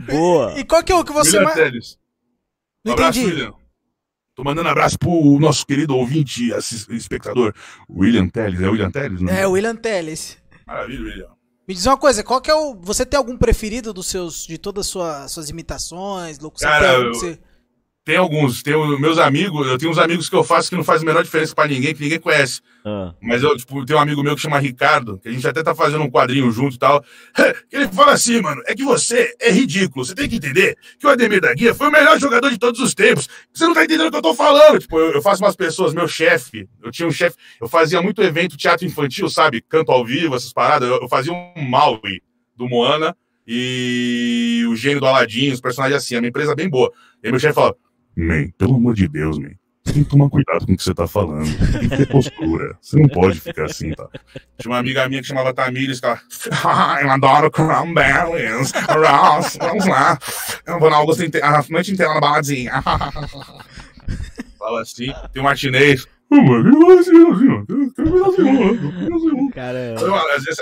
Boa. 0.06 0.54
E 0.56 0.64
qual 0.64 0.84
que 0.84 0.92
é 0.92 0.96
o 0.96 1.04
que 1.04 1.12
você 1.12 1.38
William 1.38 1.44
mais. 1.46 1.56
Teles. 1.56 2.00
Um 2.86 2.90
Não 2.90 2.94
abraço. 2.94 3.20
William. 3.20 3.54
Tô 4.36 4.44
mandando 4.44 4.70
abraço 4.70 5.00
pro 5.00 5.40
nosso 5.40 5.66
querido 5.66 5.96
ouvinte, 5.96 6.52
espectador, 6.90 7.54
William 7.90 8.28
Teles. 8.28 8.62
É 8.62 8.70
William 8.70 8.92
Teles, 8.92 9.22
né? 9.22 9.42
É, 9.42 9.48
o 9.48 9.52
William 9.52 9.76
Teles. 9.76 10.43
Maravilha, 10.66 11.04
William. 11.04 11.30
Me 11.68 11.74
diz 11.74 11.86
uma 11.86 11.98
coisa, 11.98 12.24
qual 12.24 12.42
que 12.42 12.52
é 12.52 12.56
o. 12.56 12.76
Você 12.82 13.06
tem 13.06 13.18
algum 13.18 13.38
preferido 13.38 13.94
dos 13.94 14.08
seus. 14.08 14.46
de 14.46 14.58
todas 14.58 14.86
as 14.86 14.92
suas, 14.92 15.32
suas 15.32 15.50
imitações? 15.50 16.40
Locução? 16.40 16.70
Cara, 16.70 16.94
eu- 16.94 17.14
você- 17.14 17.40
Tem 18.06 18.18
alguns, 18.18 18.62
tem 18.62 18.76
os 18.76 19.00
meus 19.00 19.18
amigos, 19.18 19.66
eu 19.66 19.78
tenho 19.78 19.90
uns 19.90 19.98
amigos 19.98 20.28
que 20.28 20.36
eu 20.36 20.44
faço 20.44 20.70
que 20.70 20.76
não 20.76 20.84
faz 20.84 21.02
a 21.02 21.06
menor 21.06 21.24
diferença 21.24 21.56
pra 21.56 21.66
ninguém, 21.66 21.96
que 21.96 22.02
ninguém 22.02 22.20
conhece. 22.20 22.60
Ah, 22.84 23.14
Mas 23.22 23.42
eu, 23.42 23.56
tipo, 23.56 23.86
tenho 23.86 23.98
um 23.98 24.02
amigo 24.02 24.22
meu 24.22 24.36
que 24.36 24.42
chama 24.42 24.60
Ricardo, 24.60 25.18
que 25.20 25.30
a 25.30 25.32
gente 25.32 25.48
até 25.48 25.64
tá 25.64 25.74
fazendo 25.74 26.04
um 26.04 26.12
quadrinho 26.12 26.52
junto 26.52 26.76
e 26.76 26.80
tal. 26.80 27.02
Ele 27.72 27.88
fala 27.88 28.12
assim, 28.12 28.42
mano, 28.42 28.62
é 28.66 28.76
que 28.76 28.84
você 28.84 29.34
é 29.40 29.50
ridículo. 29.50 30.04
Você 30.04 30.14
tem 30.14 30.28
que 30.28 30.36
entender 30.36 30.78
que 31.00 31.08
o 31.08 31.10
Ademir 31.10 31.40
da 31.40 31.54
Guia 31.54 31.74
foi 31.74 31.88
o 31.88 31.92
melhor 31.92 32.20
jogador 32.20 32.50
de 32.50 32.58
todos 32.58 32.82
os 32.82 32.94
tempos. 32.94 33.30
Você 33.54 33.64
não 33.66 33.74
tá 33.74 33.86
entendendo 33.86 34.08
o 34.08 34.12
que 34.12 34.18
eu 34.18 34.22
tô 34.22 34.36
falando. 34.36 34.80
Tipo, 34.80 35.00
eu, 35.00 35.14
eu 35.14 35.22
faço 35.22 35.42
umas 35.42 35.56
pessoas, 35.56 35.94
meu 35.94 36.08
chefe, 36.08 36.68
eu 36.84 36.92
tinha 36.92 37.08
um 37.08 37.12
chefe, 37.12 37.38
eu 37.62 37.70
fazia 37.70 38.02
muito 38.02 38.22
evento 38.22 38.58
teatro 38.58 38.86
infantil, 38.86 39.30
sabe? 39.30 39.62
Canto 39.62 39.94
ao 39.94 40.06
vivo, 40.06 40.36
essas 40.36 40.52
paradas. 40.52 40.90
Eu, 40.90 41.04
eu 41.04 41.08
fazia 41.08 41.32
um 41.32 41.62
Maui 41.62 42.22
do 42.54 42.68
Moana 42.68 43.16
e 43.48 44.66
o 44.70 44.76
gênio 44.76 45.00
do 45.00 45.06
Aladdin, 45.08 45.52
os 45.52 45.62
personagens 45.62 46.04
assim, 46.04 46.16
é 46.16 46.20
uma 46.20 46.28
empresa 46.28 46.54
bem 46.54 46.70
boa. 46.70 46.92
E 47.24 47.28
aí 47.28 47.32
meu 47.32 47.40
chefe 47.40 47.56
fala, 47.56 47.76
Man, 48.16 48.50
pelo 48.58 48.76
amor 48.76 48.94
de 48.96 49.08
Deus, 49.08 49.38
man. 49.40 49.52
Você 49.86 49.94
tem 49.96 50.04
que 50.06 50.10
tomar 50.12 50.30
cuidado 50.30 50.66
com 50.66 50.72
o 50.74 50.78
que 50.78 50.84
você 50.84 50.94
tá 50.94 51.06
falando. 51.06 51.46
Tem 51.80 51.90
que 51.90 51.98
ter 51.98 52.08
postura. 52.08 52.78
Você 52.80 52.98
não 52.98 53.10
pode 53.10 53.40
ficar 53.42 53.66
assim, 53.66 53.92
tá? 53.92 54.08
Tinha 54.58 54.72
uma 54.72 54.78
amiga 54.78 55.10
minha 55.10 55.22
que 55.22 55.28
chamava 55.28 55.54
Tamires, 55.54 56.00
que 56.00 56.06
ela. 56.06 56.22
Ah, 56.64 57.00
eu 57.02 57.10
adoro 57.12 57.52
cranberries. 57.52 58.72
Ross, 58.72 59.58
vamos 59.60 59.86
lá. 59.86 60.18
Eu 60.66 60.80
vou 60.80 60.90
na 60.90 60.96
Augusta 60.98 61.26
inte- 61.26 61.42
a 61.42 61.62
noite 61.70 61.92
inteira 61.92 62.14
na 62.14 62.22
baladinha. 62.22 62.82
Fala 64.58 64.82
assim. 64.82 65.12
Tem 65.34 65.42
um 65.42 65.46
martinês. 65.46 66.08
Cara, 69.54 69.94
Então, 69.98 70.16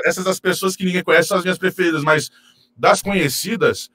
essas, 0.06 0.26
das 0.26 0.40
pessoas 0.40 0.76
que 0.76 0.84
ninguém 0.84 1.04
conhece 1.04 1.28
são 1.30 1.38
as 1.38 1.44
minhas 1.44 1.58
preferidas, 1.58 2.04
mas 2.04 2.30
das 2.76 3.02
conhecidas. 3.02 3.90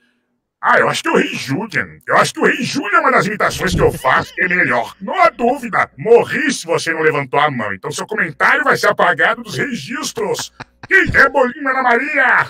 Ah, 0.68 0.80
eu 0.80 0.88
acho 0.88 1.00
que 1.00 1.08
o 1.08 1.16
Rei 1.16 1.32
Julian. 1.32 1.86
Eu 2.08 2.16
acho 2.16 2.34
que 2.34 2.40
o 2.40 2.44
Rei 2.44 2.60
Julian 2.60 2.96
é 2.98 3.00
uma 3.00 3.12
das 3.12 3.24
imitações 3.26 3.72
que 3.72 3.80
eu 3.80 3.92
faço 3.92 4.34
que 4.34 4.42
é 4.42 4.48
melhor. 4.48 4.96
Não 5.00 5.14
há 5.22 5.30
dúvida. 5.30 5.88
Morri 5.96 6.50
se 6.52 6.66
você 6.66 6.92
não 6.92 7.02
levantou 7.02 7.38
a 7.38 7.48
mão. 7.48 7.72
Então 7.72 7.88
seu 7.92 8.04
comentário 8.04 8.64
vai 8.64 8.76
ser 8.76 8.88
apagado 8.88 9.44
dos 9.44 9.56
registros. 9.56 10.52
Quem 10.88 11.06
quer 11.08 11.30
bolinho, 11.30 11.68
Ana 11.68 11.82
Maria? 11.84 12.46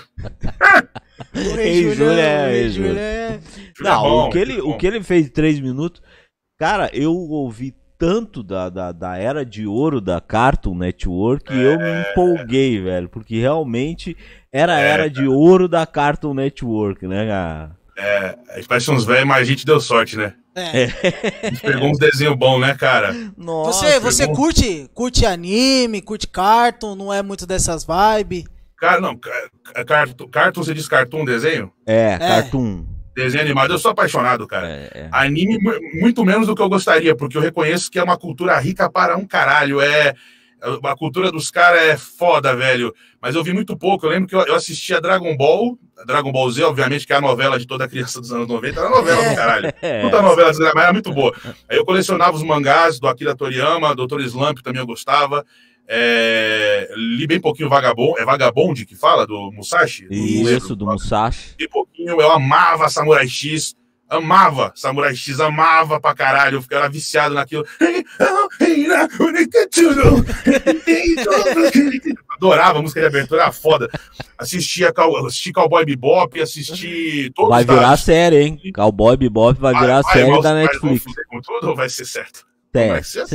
O 1.34 1.58
Ei, 1.60 1.82
Júlio, 1.82 1.94
Júlio 1.94 2.18
é- 2.18 2.46
o 2.46 2.50
Rei 2.50 2.68
Júlio. 2.70 2.98
é- 2.98 3.34
é 3.34 3.40
Não, 3.80 4.02
bom, 4.02 4.28
o, 4.28 4.30
que 4.30 4.38
ele, 4.38 4.58
é 4.58 4.62
o 4.62 4.78
que 4.78 4.86
ele 4.86 5.02
fez 5.02 5.26
em 5.26 5.30
três 5.30 5.60
minutos. 5.60 6.02
Cara, 6.58 6.88
eu 6.94 7.12
ouvi 7.14 7.74
tanto 7.98 8.42
da, 8.42 8.70
da, 8.70 8.92
da 8.92 9.18
era 9.18 9.44
de 9.44 9.66
ouro 9.66 10.00
da 10.00 10.22
Cartoon 10.22 10.74
Network 10.74 11.44
que 11.44 11.60
eu 11.60 11.78
me 11.78 12.00
empolguei, 12.00 12.80
velho. 12.80 13.10
Porque 13.10 13.38
realmente 13.38 14.16
era 14.50 14.76
a 14.76 14.80
É, 14.80 14.88
era 14.88 15.10
de 15.10 15.26
ouro 15.26 15.68
da 15.68 15.86
Cartoon 15.86 16.32
Network, 16.32 17.06
né, 17.06 17.26
cara? 17.26 17.75
É, 17.96 18.36
a 18.50 18.56
gente 18.56 18.68
parece 18.68 18.90
uns 18.90 19.04
velhos, 19.04 19.26
mas 19.26 19.38
a 19.38 19.44
gente 19.44 19.64
deu 19.64 19.80
sorte, 19.80 20.16
né? 20.16 20.34
É. 20.54 20.84
A 21.42 21.50
gente 21.50 21.60
pegou 21.62 21.90
uns 21.90 21.98
desenhos 21.98 22.36
bons, 22.36 22.60
né, 22.60 22.74
cara? 22.74 23.14
Nossa, 23.36 23.86
Você, 23.86 24.00
você 24.00 24.26
bom. 24.26 24.34
curte, 24.34 24.90
curte 24.94 25.24
anime, 25.26 26.00
curte 26.02 26.26
cartoon, 26.26 26.94
não 26.94 27.12
é 27.12 27.22
muito 27.22 27.46
dessas 27.46 27.84
vibes? 27.86 28.44
Cara, 28.78 29.00
não, 29.00 29.16
ca- 29.16 29.84
cartoon, 29.86 30.28
cartoon, 30.28 30.62
você 30.62 30.74
diz 30.74 30.86
cartoon, 30.86 31.24
desenho? 31.24 31.72
É, 31.86 32.18
Cartoon. 32.18 32.84
Desenho 33.14 33.42
animado, 33.44 33.72
eu 33.72 33.78
sou 33.78 33.90
apaixonado, 33.92 34.46
cara. 34.46 34.68
É, 34.68 34.90
é. 34.94 35.08
Anime, 35.10 35.56
mu- 35.58 35.80
muito 36.02 36.22
menos 36.22 36.46
do 36.46 36.54
que 36.54 36.60
eu 36.60 36.68
gostaria, 36.68 37.16
porque 37.16 37.38
eu 37.38 37.40
reconheço 37.40 37.90
que 37.90 37.98
é 37.98 38.02
uma 38.04 38.18
cultura 38.18 38.58
rica 38.58 38.90
para 38.90 39.16
um 39.16 39.26
caralho. 39.26 39.80
É, 39.80 40.12
a 40.60 40.96
cultura 40.96 41.30
dos 41.30 41.50
caras 41.50 41.82
é 41.82 41.96
foda, 41.96 42.56
velho. 42.56 42.94
Mas 43.20 43.34
eu 43.34 43.44
vi 43.44 43.52
muito 43.52 43.76
pouco. 43.76 44.06
Eu 44.06 44.10
lembro 44.10 44.28
que 44.28 44.34
eu, 44.34 44.40
eu 44.40 44.54
assistia 44.54 45.00
Dragon 45.00 45.36
Ball, 45.36 45.78
Dragon 46.06 46.32
Ball 46.32 46.50
Z, 46.50 46.64
obviamente, 46.64 47.06
que 47.06 47.12
é 47.12 47.16
a 47.16 47.20
novela 47.20 47.58
de 47.58 47.66
toda 47.66 47.88
criança 47.88 48.20
dos 48.20 48.32
anos 48.32 48.48
90. 48.48 48.80
Era 48.80 48.90
novela 48.90 49.28
do 49.28 49.36
caralho. 49.36 49.72
É. 49.82 50.02
Puta 50.02 50.22
novela 50.22 50.50
desgramada, 50.50 50.82
era 50.82 50.92
muito 50.92 51.12
boa. 51.12 51.34
Aí 51.68 51.76
eu 51.76 51.84
colecionava 51.84 52.36
os 52.36 52.42
mangás 52.42 52.98
do 52.98 53.06
Akira 53.06 53.36
Toriyama, 53.36 53.94
Dr. 53.94 54.20
Slump 54.20 54.58
também 54.62 54.80
eu 54.80 54.86
gostava. 54.86 55.44
É, 55.88 56.88
li 56.96 57.26
bem 57.26 57.40
pouquinho 57.40 57.68
Vagabond, 57.68 58.20
é 58.20 58.24
Vagabond 58.24 58.84
que 58.84 58.96
fala, 58.96 59.26
do 59.26 59.52
Musashi? 59.52 60.08
Isso, 60.10 60.74
do 60.74 60.86
Musashi. 60.86 61.54
Li 61.60 61.68
pouquinho, 61.68 62.20
eu 62.20 62.32
amava 62.32 62.88
Samurai 62.88 63.28
X, 63.28 63.76
amava 64.08 64.72
Samurai 64.74 65.14
X, 65.14 65.40
amava 65.40 66.00
pra 66.00 66.14
caralho, 66.14 66.64
eu 66.70 66.78
era 66.78 66.88
viciado 66.88 67.34
naquilo. 67.34 67.64
Adorava 72.36 72.78
a 72.78 72.82
música 72.82 73.00
de 73.00 73.06
abertura, 73.06 73.42
era 73.42 73.52
foda. 73.52 73.88
Assistia 74.38 74.92
Cow- 74.92 75.26
assisti 75.26 75.52
Cowboy 75.52 75.84
Bebop, 75.84 76.40
assisti 76.40 77.30
todos 77.34 77.50
Vai 77.50 77.64
da- 77.64 77.74
virar 77.74 77.96
série, 77.96 78.42
hein? 78.42 78.60
Cowboy 78.74 79.16
Bebop 79.16 79.58
vai 79.58 79.74
virar 79.78 80.02
série 80.04 80.30
mas- 80.30 80.42
da 80.42 80.54
mas 80.54 80.62
Netflix. 80.64 81.04
com 81.28 81.40
tudo 81.40 81.70
ou 81.70 81.76
vai 81.76 81.88
ser 81.88 82.04
certo? 82.04 82.44
É. 82.80 82.88
vai 82.88 83.02
ser 83.04 83.26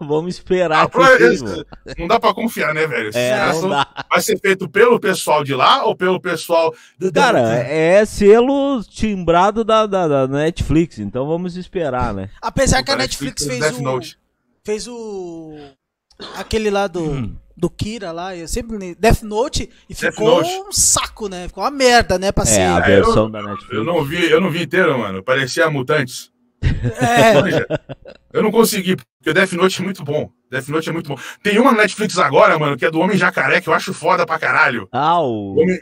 Vamos 0.00 0.34
esperar 0.36 0.84
Ah, 0.84 0.88
pra- 0.88 1.18
não 1.98 2.06
dá 2.06 2.20
pra 2.20 2.32
confiar, 2.32 2.72
né, 2.74 2.86
velho? 2.86 3.10
É. 3.14 3.36
Vai 4.10 4.20
ser 4.20 4.38
feito 4.38 4.68
pelo 4.68 5.00
pessoal 5.00 5.42
de 5.42 5.54
lá 5.54 5.84
ou 5.84 5.96
pelo 5.96 6.20
pessoal. 6.20 6.72
do- 6.98 7.12
Cara, 7.12 7.40
é 7.56 8.04
selo 8.04 8.82
timbrado 8.84 9.64
da, 9.64 9.86
da, 9.86 10.06
da 10.06 10.28
Netflix, 10.28 10.98
então 10.98 11.26
vamos 11.26 11.56
esperar, 11.56 12.14
né? 12.14 12.30
Apesar 12.40 12.82
que 12.82 12.90
a 12.90 12.96
Netflix 12.96 13.42
Netflix, 13.44 13.46
fez 13.46 13.60
Death 13.72 13.80
o. 13.80 13.82
Note. 13.82 14.18
Fez 14.64 14.86
o. 14.88 15.56
Aquele 16.36 16.70
lá 16.70 16.86
do. 16.86 17.36
Do 17.56 17.68
Kira 17.68 18.12
lá, 18.12 18.36
eu 18.36 18.46
sempre. 18.46 18.94
Death 18.94 19.22
Note 19.22 19.68
e 19.90 19.92
Death 19.94 20.14
ficou 20.14 20.36
Note. 20.36 20.48
um 20.68 20.70
saco, 20.70 21.28
né? 21.28 21.48
Ficou 21.48 21.64
uma 21.64 21.72
merda, 21.72 22.16
né? 22.16 22.30
Pra 22.30 22.44
É, 22.44 22.46
ser. 22.46 22.60
a 22.60 22.78
É, 22.78 22.82
versão 23.00 23.24
eu- 23.24 23.30
da 23.30 23.42
Netflix. 23.42 23.72
Eu 23.72 23.82
não 23.84 24.04
vi, 24.04 24.30
eu 24.30 24.40
não 24.40 24.48
vi 24.48 24.62
inteiro, 24.62 24.96
mano. 24.96 25.24
Parecia 25.24 25.68
mutantes. 25.68 26.30
É, 26.62 27.66
Eu 28.32 28.42
não 28.42 28.50
consegui, 28.50 28.96
porque 28.96 29.30
o 29.30 29.34
Death 29.34 29.52
Note 29.52 29.80
é 29.80 29.84
muito 29.84 30.04
bom. 30.04 30.30
Death 30.50 30.68
Note 30.68 30.88
é 30.88 30.92
muito 30.92 31.08
bom. 31.08 31.16
Tem 31.42 31.58
uma 31.58 31.72
Netflix 31.72 32.18
agora, 32.18 32.58
mano, 32.58 32.76
que 32.76 32.84
é 32.84 32.90
do 32.90 33.00
Homem 33.00 33.16
Jacaré, 33.16 33.60
que 33.60 33.68
eu 33.68 33.74
acho 33.74 33.92
foda 33.94 34.26
pra 34.26 34.38
caralho. 34.38 34.88
Ah, 34.92 35.20
O 35.20 35.52
Homem- 35.60 35.78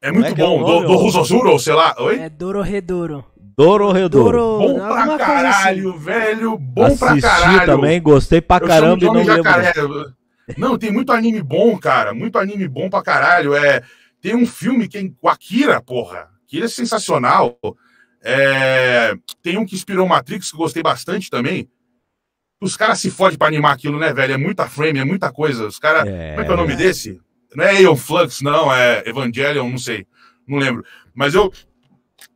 É 0.00 0.12
muito 0.12 0.26
é 0.26 0.30
é 0.30 0.34
bom. 0.34 0.60
nome, 0.60 0.82
do 0.82 0.86
do 0.86 0.92
ó? 0.94 0.96
Rosozuro, 0.96 1.58
sei 1.58 1.72
lá. 1.74 1.94
Oi? 1.98 2.18
É 2.20 2.28
Dororedoro. 2.28 3.24
Dororedoro. 3.56 4.38
Doro- 4.38 4.58
Bom 4.58 4.74
pra 4.74 4.86
alguma 5.00 5.06
coisa 5.18 5.32
assim. 5.48 5.52
caralho, 5.52 5.98
velho. 5.98 6.58
Bom 6.58 6.96
pra 6.96 7.08
Assisti 7.10 7.28
caralho. 7.28 7.66
também, 7.66 8.00
gostei 8.00 8.40
pra 8.40 8.58
Eu 8.64 8.68
caramba 8.68 9.02
e 9.02 9.06
não 9.06 9.10
Homem 9.14 9.24
lembro. 9.26 9.42
Jacaré. 9.44 9.72
Não, 10.56 10.78
tem 10.78 10.92
muito 10.92 11.12
anime 11.12 11.42
bom, 11.42 11.76
cara. 11.76 12.14
Muito 12.14 12.38
anime 12.38 12.68
bom 12.68 12.88
pra 12.88 13.02
caralho. 13.02 13.54
É, 13.54 13.82
tem 14.22 14.34
um 14.36 14.46
filme 14.46 14.86
que 14.88 14.96
é 14.98 15.10
o 15.20 15.28
Akira, 15.28 15.80
porra. 15.80 16.28
Akira 16.46 16.66
é 16.66 16.68
sensacional. 16.68 17.58
É, 18.22 19.14
tem 19.42 19.58
um 19.58 19.64
que 19.64 19.74
inspirou 19.74 20.06
Matrix, 20.06 20.50
que 20.50 20.56
gostei 20.56 20.82
bastante 20.82 21.30
também. 21.30 21.68
Os 22.60 22.76
caras 22.76 23.00
se 23.00 23.10
fodem 23.10 23.38
pra 23.38 23.46
animar 23.46 23.72
aquilo, 23.72 23.98
né, 23.98 24.12
velho? 24.12 24.34
É 24.34 24.36
muita 24.36 24.68
frame, 24.68 24.98
é 24.98 25.04
muita 25.04 25.32
coisa. 25.32 25.66
Os 25.66 25.78
caras. 25.78 26.06
É. 26.06 26.30
Como 26.30 26.40
é 26.40 26.44
que 26.44 26.50
é 26.50 26.54
o 26.54 26.56
nome 26.56 26.76
desse? 26.76 27.20
Não 27.54 27.64
é 27.64 27.70
Aeon 27.70 27.96
Flux, 27.96 28.42
não, 28.42 28.72
é 28.72 29.02
Evangelion, 29.06 29.70
não 29.70 29.78
sei. 29.78 30.06
Não 30.46 30.58
lembro. 30.58 30.84
Mas 31.14 31.34
eu, 31.34 31.52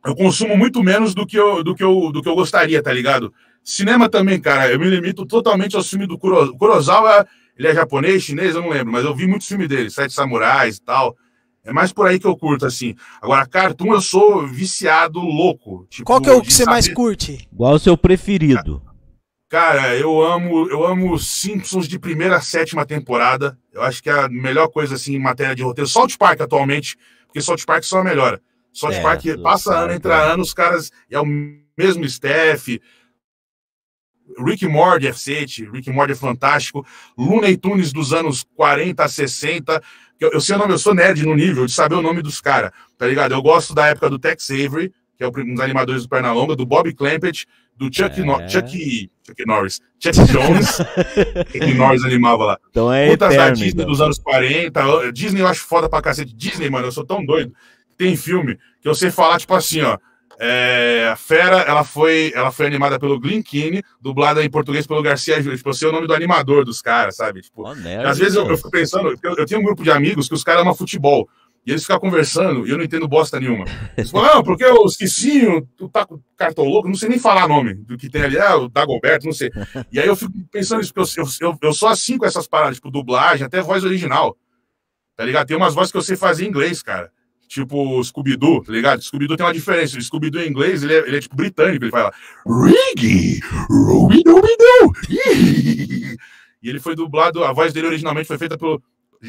eu 0.05 0.15
consumo 0.15 0.57
muito 0.57 0.81
menos 0.81 1.13
do 1.13 1.25
que 1.25 1.37
eu, 1.37 1.63
do, 1.63 1.75
que 1.75 1.83
eu, 1.83 2.11
do 2.11 2.21
que 2.21 2.29
eu 2.29 2.35
gostaria, 2.35 2.81
tá 2.81 2.91
ligado? 2.91 3.33
Cinema 3.63 4.09
também, 4.09 4.39
cara, 4.39 4.71
eu 4.71 4.79
me 4.79 4.89
limito 4.89 5.25
totalmente 5.25 5.75
ao 5.75 5.83
filme 5.83 6.07
do 6.07 6.17
Kuro, 6.17 6.55
Kurosawa. 6.57 7.27
Ele 7.57 7.67
é 7.67 7.75
japonês, 7.75 8.23
chinês, 8.23 8.55
eu 8.55 8.61
não 8.61 8.69
lembro, 8.69 8.91
mas 8.91 9.05
eu 9.05 9.15
vi 9.15 9.27
muitos 9.27 9.47
filmes 9.47 9.67
dele, 9.67 9.89
Sete 9.89 10.13
Samurais 10.13 10.77
e 10.77 10.81
tal. 10.81 11.15
É 11.65 11.71
mais 11.71 11.93
por 11.93 12.07
aí 12.07 12.19
que 12.19 12.27
eu 12.27 12.35
curto, 12.35 12.65
assim. 12.65 12.93
Agora, 13.21 13.45
cartoon 13.47 13.93
eu 13.93 14.01
sou 14.01 14.45
viciado 14.45 15.19
louco. 15.19 15.87
Tipo, 15.89 16.05
qual 16.05 16.21
que 16.21 16.29
é 16.29 16.33
o 16.33 16.41
que 16.41 16.53
você 16.53 16.65
mais 16.65 16.85
saber- 16.85 16.95
curte? 16.95 17.47
Qual 17.55 17.73
o 17.73 17.79
seu 17.79 17.97
preferido? 17.97 18.81
Cara, 19.49 19.95
eu 19.95 20.21
amo, 20.21 20.67
eu 20.69 20.85
amo 20.85 21.17
Simpsons 21.17 21.87
de 21.87 21.97
primeira 21.99 22.37
a 22.37 22.41
sétima 22.41 22.85
temporada. 22.85 23.57
Eu 23.71 23.81
acho 23.83 24.01
que 24.03 24.09
é 24.09 24.13
a 24.13 24.27
melhor 24.27 24.67
coisa 24.67 24.95
assim 24.95 25.13
em 25.15 25.19
matéria 25.19 25.55
de 25.55 25.63
roteiro. 25.63 25.87
South 25.87 26.17
Park 26.19 26.41
atualmente, 26.41 26.97
porque 27.27 27.39
South 27.39 27.63
Park 27.65 27.83
só 27.83 28.03
melhora. 28.03 28.41
South 28.73 28.91
É, 28.93 29.01
Park 29.01 29.21
passa 29.43 29.73
ano, 29.77 29.93
é. 29.93 29.95
entra 29.95 30.33
ano, 30.33 30.41
os 30.43 30.53
caras 30.53 30.91
é 31.09 31.19
o 31.19 31.25
mesmo 31.77 32.03
staff. 32.05 32.81
Rick 34.39 34.65
Morty 34.67 35.05
é 35.07 35.13
sete, 35.13 35.69
Rick 35.69 35.91
Morty 35.91 36.13
é 36.13 36.15
fantástico. 36.15 36.85
Looney 37.17 37.55
Tunes 37.55 37.93
dos 37.93 38.11
anos 38.13 38.43
40 38.55 39.03
a 39.03 39.07
60. 39.07 39.81
Eu, 40.19 40.31
eu 40.31 40.41
sei 40.41 40.55
o 40.55 40.59
nome, 40.59 40.73
eu 40.73 40.77
sou 40.77 40.93
nerd 40.93 41.23
no 41.25 41.35
nível 41.35 41.65
de 41.65 41.71
saber 41.71 41.95
o 41.95 42.01
nome 42.01 42.21
dos 42.21 42.39
caras, 42.39 42.71
tá 42.97 43.05
ligado? 43.07 43.33
Eu 43.33 43.41
gosto 43.41 43.73
da 43.73 43.87
época 43.87 44.09
do 44.09 44.17
Tex 44.19 44.49
Avery, 44.51 44.93
que 45.17 45.23
é 45.23 45.27
um 45.27 45.31
dos 45.31 45.59
animadores 45.59 46.03
do 46.03 46.09
Pernalonga, 46.09 46.55
do 46.55 46.65
Bob 46.65 46.93
Clampett, 46.93 47.45
do 47.75 47.85
Chuck, 47.85 48.19
É. 48.21 48.23
No- 48.23 48.47
Chuck, 48.49 49.11
Chuck 49.25 49.45
Norris, 49.45 49.81
Chuck 49.99 50.17
Jones, 50.31 50.77
Chuck 51.51 51.73
Norris 51.73 52.03
animava 52.05 52.45
lá. 52.45 52.59
Então 52.69 52.93
é 52.93 53.09
Putas 53.09 53.33
eterno. 53.33 53.55
Disney 53.55 53.69
então. 53.71 53.85
dos 53.85 54.01
anos 54.01 54.19
40. 54.19 55.11
Disney 55.11 55.41
eu 55.41 55.47
acho 55.47 55.61
foda 55.65 55.89
pra 55.89 56.01
cacete. 56.01 56.33
Disney, 56.35 56.69
mano, 56.69 56.87
eu 56.87 56.91
sou 56.91 57.05
tão 57.05 57.25
doido. 57.25 57.53
Tem 57.97 58.15
filme 58.15 58.57
que 58.81 58.87
eu 58.87 58.95
sei 58.95 59.09
falar, 59.11 59.39
tipo 59.39 59.53
assim, 59.55 59.81
ó. 59.81 59.97
É, 60.39 61.09
a 61.11 61.15
Fera, 61.15 61.61
ela 61.61 61.83
foi, 61.83 62.31
ela 62.35 62.51
foi 62.51 62.65
animada 62.65 62.99
pelo 62.99 63.19
Glenn 63.19 63.41
Keane, 63.41 63.83
dublada 64.01 64.43
em 64.43 64.49
português 64.49 64.87
pelo 64.87 65.01
Garcia 65.01 65.37
Júnior. 65.37 65.57
Tipo, 65.57 65.69
eu 65.69 65.73
sei 65.73 65.87
o 65.87 65.91
nome 65.91 66.07
do 66.07 66.13
animador 66.13 66.65
dos 66.65 66.81
caras, 66.81 67.15
sabe? 67.15 67.41
Tipo, 67.41 67.63
Ó, 67.67 67.75
nerd, 67.75 68.05
às 68.05 68.17
vezes 68.17 68.35
eu, 68.35 68.47
eu 68.47 68.57
fico 68.57 68.71
pensando, 68.71 69.17
eu, 69.21 69.35
eu 69.37 69.45
tenho 69.45 69.61
um 69.61 69.63
grupo 69.63 69.83
de 69.83 69.91
amigos 69.91 70.27
que 70.27 70.33
os 70.33 70.43
caras 70.43 70.61
amam 70.61 70.75
futebol. 70.75 71.27
E 71.65 71.71
eles 71.71 71.83
ficam 71.83 71.99
conversando 71.99 72.67
e 72.67 72.71
eu 72.71 72.77
não 72.77 72.83
entendo 72.83 73.07
bosta 73.07 73.39
nenhuma. 73.39 73.63
Eles 73.95 74.11
falam, 74.11 74.35
não, 74.35 74.43
porque 74.43 74.65
o 74.65 74.85
Esquicinho, 74.85 75.65
tu 75.77 75.87
tá 75.87 76.05
com 76.05 76.19
cartão 76.35 76.65
louco, 76.65 76.89
não 76.89 76.95
sei 76.95 77.07
nem 77.07 77.17
falar 77.17 77.47
nome 77.47 77.73
do 77.73 77.97
que 77.97 78.09
tem 78.09 78.21
ali, 78.21 78.37
ah, 78.37 78.57
o 78.57 78.67
Dagoberto, 78.67 79.25
não 79.25 79.33
sei. 79.33 79.49
E 79.89 79.97
aí 79.97 80.07
eu 80.07 80.15
fico 80.15 80.33
pensando 80.51 80.81
isso, 80.81 80.93
porque 80.93 81.21
eu, 81.21 81.25
eu, 81.39 81.57
eu 81.61 81.73
sou 81.73 81.87
assim 81.87 82.17
com 82.17 82.25
essas 82.25 82.47
paradas, 82.47 82.75
tipo, 82.75 82.91
dublagem, 82.91 83.45
até 83.45 83.61
voz 83.61 83.83
original. 83.85 84.37
Tá 85.15 85.23
ligado? 85.23 85.47
Tem 85.47 85.55
umas 85.55 85.73
vozes 85.73 85.91
que 85.91 85.97
eu 85.97 86.01
sei 86.01 86.17
fazer 86.17 86.43
em 86.43 86.49
inglês, 86.49 86.83
cara. 86.83 87.09
Tipo 87.53 88.03
Scooby-Doo, 88.03 88.63
tá 88.63 88.71
ligado? 88.71 89.03
Scooby-Doo 89.03 89.37
tem 89.37 89.45
uma 89.45 89.53
diferença. 89.53 89.95
O 89.95 90.01
Scooby-Doo 90.01 90.41
em 90.41 90.49
inglês, 90.49 90.81
ele 90.81 90.95
é, 90.95 91.07
ele 91.07 91.17
é 91.17 91.19
tipo 91.19 91.35
britânico, 91.35 91.83
ele 91.83 91.91
fala 91.91 92.11
Riggy, 92.47 93.41
Ruby-Dooby-Doo. 93.69 94.91
E 96.63 96.69
ele 96.69 96.79
foi 96.79 96.95
dublado, 96.95 97.43
a 97.43 97.53
voz 97.53 97.71
dele 97.71 97.85
originalmente 97.85 98.27
foi 98.27 98.39
feita 98.39 98.57
pelo. 98.57 98.81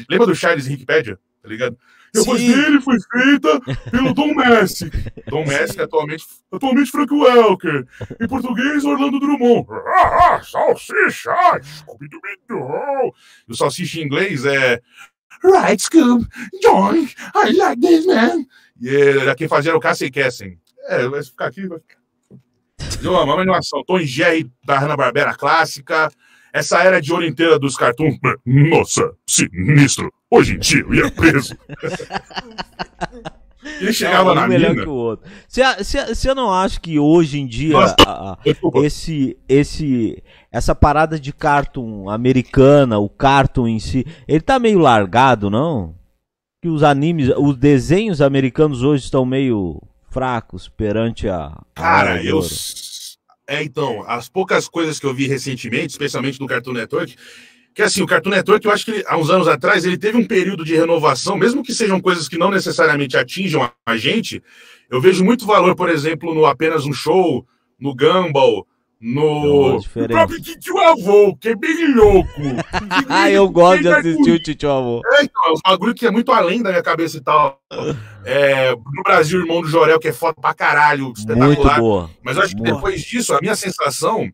Lembra 0.09 0.25
do 0.25 0.33
Charles 0.33 0.65
Wikipedia? 0.65 1.19
Tá 1.43 1.47
ligado? 1.47 1.77
E 2.15 2.19
a 2.19 2.23
voz 2.23 2.41
dele 2.41 2.81
foi 2.81 2.97
feita 2.99 3.61
pelo 3.91 4.15
Tom 4.15 4.33
Messi. 4.33 4.89
Tom 5.29 5.45
Messi, 5.45 5.79
atualmente, 5.79 6.25
atualmente 6.51 6.89
Frank 6.89 7.13
Welker. 7.13 7.85
Em 8.19 8.27
português, 8.27 8.83
Orlando 8.83 9.19
Drummond. 9.19 9.67
Ah, 9.69 10.35
ah, 10.35 10.41
salsicha! 10.41 11.35
Scooby-Doo. 11.61 13.13
E 13.47 13.51
o 13.51 13.55
salsicha 13.55 13.99
em 13.99 14.05
inglês 14.05 14.45
é. 14.45 14.81
Right, 15.45 15.81
Scoob, 15.81 16.27
John, 16.61 17.07
I 17.35 17.51
like 17.51 17.79
this, 17.81 18.05
man. 18.05 18.45
E 18.81 18.89
ele, 18.89 19.35
quem 19.35 19.47
fazia 19.47 19.71
era 19.71 19.77
o 19.77 19.81
Cassie 19.81 20.09
Kessen. 20.09 20.59
É, 20.87 21.07
vai 21.07 21.23
ficar 21.23 21.47
aqui, 21.47 21.67
vai 21.67 21.79
ficar. 21.79 21.99
Eu 23.03 23.15
amo, 23.15 23.31
é 23.31 23.35
uma 23.35 23.41
animação. 23.41 23.83
Tom 23.85 23.99
e 23.99 24.05
Jerry 24.05 24.51
da 24.65 24.79
Hanna-Barbera 24.79 25.35
clássica. 25.35 26.09
Essa 26.51 26.81
era 26.81 27.01
de 27.01 27.11
ouro 27.11 27.25
inteira 27.25 27.59
dos 27.59 27.75
cartoons. 27.75 28.17
Nossa, 28.45 29.13
sinistro. 29.27 30.11
Hoje 30.31 30.55
em 30.55 30.59
dia 30.59 30.81
eu 30.81 30.93
ia 30.93 31.11
preso. 31.11 31.55
ele 33.79 33.93
chegava 33.93 34.31
um 34.31 34.35
na 34.35 34.47
melhor 34.47 34.71
mina. 34.71 34.83
que 34.83 34.89
o 34.89 34.93
outro. 34.93 35.29
Você 35.47 36.33
não 36.33 36.51
acha 36.53 36.79
que 36.79 36.99
hoje 36.99 37.39
em 37.39 37.47
dia 37.47 37.73
Nossa. 37.73 37.95
a- 38.05 38.37
esse, 38.83 39.37
esse, 39.49 40.23
essa 40.51 40.75
parada 40.75 41.19
de 41.19 41.31
cartoon 41.33 42.09
americana, 42.09 42.99
o 42.99 43.09
cartoon 43.09 43.67
em 43.67 43.79
si, 43.79 44.05
ele 44.27 44.41
tá 44.41 44.59
meio 44.59 44.79
largado, 44.79 45.49
não? 45.49 45.95
Que 46.61 46.69
os 46.69 46.83
animes, 46.83 47.29
os 47.37 47.55
desenhos 47.57 48.21
americanos 48.21 48.83
hoje 48.83 49.03
estão 49.03 49.25
meio 49.25 49.81
fracos 50.09 50.67
perante 50.69 51.27
a. 51.27 51.51
Cara, 51.75 52.23
eu. 52.23 52.41
É, 53.47 53.61
então, 53.63 54.03
as 54.07 54.27
poucas 54.27 54.67
coisas 54.67 54.99
que 54.99 55.05
eu 55.05 55.13
vi 55.13 55.27
recentemente, 55.27 55.87
especialmente 55.91 56.39
no 56.39 56.47
Cartoon 56.47 56.73
Network, 56.73 57.15
que 57.75 57.81
assim, 57.81 58.01
o 58.01 58.07
Cartoon 58.07 58.29
Network, 58.29 58.65
eu 58.65 58.71
acho 58.71 58.85
que 58.85 59.03
há 59.05 59.17
uns 59.17 59.29
anos 59.29 59.49
atrás, 59.49 59.83
ele 59.83 59.97
teve 59.97 60.17
um 60.17 60.25
período 60.25 60.63
de 60.63 60.73
renovação, 60.73 61.35
mesmo 61.35 61.61
que 61.61 61.73
sejam 61.73 61.99
coisas 61.99 62.29
que 62.29 62.37
não 62.37 62.49
necessariamente 62.49 63.17
atinjam 63.17 63.69
a, 63.85 63.97
gente, 63.97 64.41
eu 64.89 65.01
vejo 65.01 65.25
muito 65.25 65.45
valor, 65.45 65.75
por 65.75 65.89
exemplo, 65.89 66.33
no 66.33 66.45
Apenas 66.45 66.85
um 66.85 66.93
Show, 66.93 67.45
no 67.77 67.93
Gumball, 67.93 68.65
no, 69.01 69.77
diferente. 69.79 70.11
próprio 70.13 70.41
Titio 70.41 70.77
Avô, 70.79 71.35
que 71.35 71.49
é 71.49 71.55
bem 71.55 71.93
louco. 71.93 72.29
Ah, 73.09 73.29
eu 73.29 73.49
gosto 73.49 73.81
de 73.81 73.89
assistir 73.89 74.31
o 74.31 74.39
Titio 74.39 74.71
Avô. 74.71 75.01
é, 75.13 75.23
então, 75.23 75.43
é 75.47 75.51
um 75.51 75.61
bagulho 75.63 75.93
que 75.93 76.07
é 76.07 76.11
muito 76.11 76.31
além 76.31 76.63
da 76.63 76.69
minha 76.69 76.81
cabeça 76.81 77.17
e 77.17 77.21
tal. 77.21 77.61
É, 78.23 78.71
no 78.71 79.03
Brasil, 79.03 79.41
irmão 79.41 79.61
do 79.61 79.67
Jorel, 79.67 79.99
que 79.99 80.07
é 80.07 80.13
foda 80.13 80.35
pra 80.39 80.53
caralho, 80.53 81.05
Muito 81.05 81.19
espetacular. 81.19 81.79
boa. 81.79 82.09
Mas 82.23 82.37
eu 82.37 82.43
acho 82.43 82.55
que 82.55 82.63
depois 82.63 83.01
disso, 83.01 83.33
a 83.35 83.41
minha 83.41 83.55
sensação. 83.55 84.31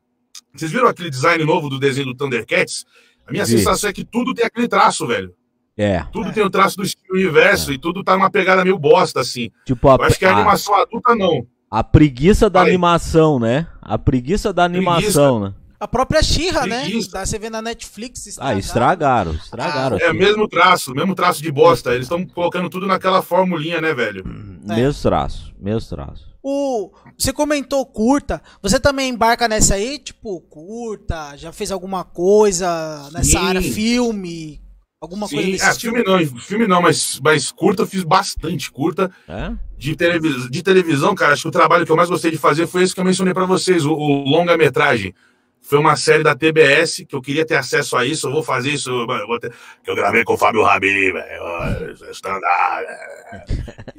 Vocês 0.53 0.71
viram 0.71 0.87
aquele 0.87 1.09
design 1.09 1.43
novo 1.45 1.69
do 1.69 1.79
desenho 1.79 2.07
do 2.07 2.15
Thundercats? 2.15 2.85
A 3.31 3.33
minha 3.33 3.45
Vi. 3.45 3.57
sensação 3.57 3.89
é 3.89 3.93
que 3.93 4.03
tudo 4.03 4.33
tem 4.33 4.45
aquele 4.45 4.67
traço, 4.67 5.07
velho. 5.07 5.33
É. 5.77 6.01
Tudo 6.11 6.29
É. 6.29 6.31
tem 6.33 6.43
o 6.43 6.49
traço 6.49 6.77
do 6.77 6.83
Universo 7.11 7.71
e 7.71 7.77
tudo 7.77 8.03
tá 8.03 8.15
numa 8.15 8.29
pegada 8.29 8.63
meio 8.63 8.77
bosta, 8.77 9.21
assim. 9.21 9.49
Tipo, 9.65 9.89
a, 9.89 9.95
Eu 9.95 10.03
acho 10.03 10.19
que 10.19 10.25
a 10.25 10.29
a- 10.31 10.35
animação 10.37 10.75
adulta 10.75 11.15
não. 11.15 11.47
a 11.71 11.83
preguiça 11.83 12.49
da 12.49 12.59
Falei. 12.59 12.73
animação, 12.73 13.39
né? 13.39 13.67
A 13.81 13.97
preguiça 13.97 14.51
da 14.53 14.63
animação, 14.65 15.39
né? 15.39 15.53
A 15.79 15.87
própria 15.87 16.21
Xirra, 16.21 16.67
né? 16.67 16.81
Preguiça. 16.81 17.11
Da, 17.11 17.25
você 17.25 17.39
vê 17.39 17.49
na 17.49 17.59
Netflix. 17.61 18.37
Ah, 18.39 18.53
estragado. 18.53 18.59
estragaram, 18.59 19.33
estragaram. 19.33 19.97
É 19.99 20.11
o 20.11 20.13
mesmo 20.13 20.47
traço, 20.47 20.93
mesmo 20.93 21.15
traço 21.15 21.41
de 21.41 21.51
bosta. 21.51 21.91
Eles 21.95 22.05
estão 22.05 22.23
colocando 22.23 22.69
tudo 22.69 22.85
naquela 22.85 23.21
formulinha, 23.23 23.81
né, 23.81 23.91
velho? 23.93 24.23
É. 24.69 24.75
Mesmo 24.75 25.01
traço, 25.01 25.51
mesmo 25.59 25.89
traço. 25.89 26.29
O, 26.43 26.91
você 27.17 27.31
comentou 27.31 27.85
curta. 27.85 28.41
Você 28.61 28.79
também 28.79 29.09
embarca 29.09 29.47
nessa 29.47 29.75
aí? 29.75 29.99
Tipo, 29.99 30.41
curta? 30.41 31.35
Já 31.37 31.51
fez 31.51 31.71
alguma 31.71 32.03
coisa 32.03 33.09
nessa 33.13 33.31
Sim. 33.31 33.37
área? 33.37 33.61
Filme? 33.61 34.61
Alguma 34.99 35.27
coisa 35.27 35.43
Sim, 35.43 35.51
desse 35.51 35.65
ah, 35.65 35.73
tipo? 35.73 35.95
filme 35.95 36.03
não, 36.03 36.39
filme 36.39 36.67
não, 36.67 36.79
mas, 36.79 37.19
mas 37.23 37.51
curta 37.51 37.81
eu 37.81 37.87
fiz 37.87 38.03
bastante 38.03 38.71
curta. 38.71 39.11
É? 39.27 39.51
De, 39.75 39.95
televis... 39.95 40.47
de 40.49 40.61
televisão, 40.61 41.15
cara, 41.15 41.33
acho 41.33 41.41
que 41.43 41.47
o 41.47 41.51
trabalho 41.51 41.85
que 41.85 41.91
eu 41.91 41.95
mais 41.95 42.09
gostei 42.09 42.29
de 42.29 42.37
fazer 42.37 42.67
foi 42.67 42.83
esse 42.83 42.93
que 42.93 42.99
eu 42.99 43.05
mencionei 43.05 43.33
pra 43.33 43.45
vocês, 43.45 43.83
o, 43.83 43.93
o 43.93 44.29
longa-metragem. 44.29 45.15
Foi 45.61 45.77
uma 45.79 45.95
série 45.95 46.23
da 46.23 46.35
TBS 46.35 47.05
que 47.07 47.15
eu 47.15 47.21
queria 47.21 47.45
ter 47.45 47.55
acesso 47.55 47.95
a 47.95 48.05
isso, 48.05 48.27
eu 48.27 48.31
vou 48.31 48.43
fazer 48.43 48.71
isso. 48.71 48.89
eu 48.89 49.27
vou 49.27 49.39
ter- 49.39 49.53
eu 49.85 49.95
gravei 49.95 50.23
com 50.23 50.33
o 50.33 50.37
Fábio 50.37 50.63
Rabin, 50.63 51.13
velho. 51.13 51.93
Standard. 52.11 52.43
é. 52.87 53.45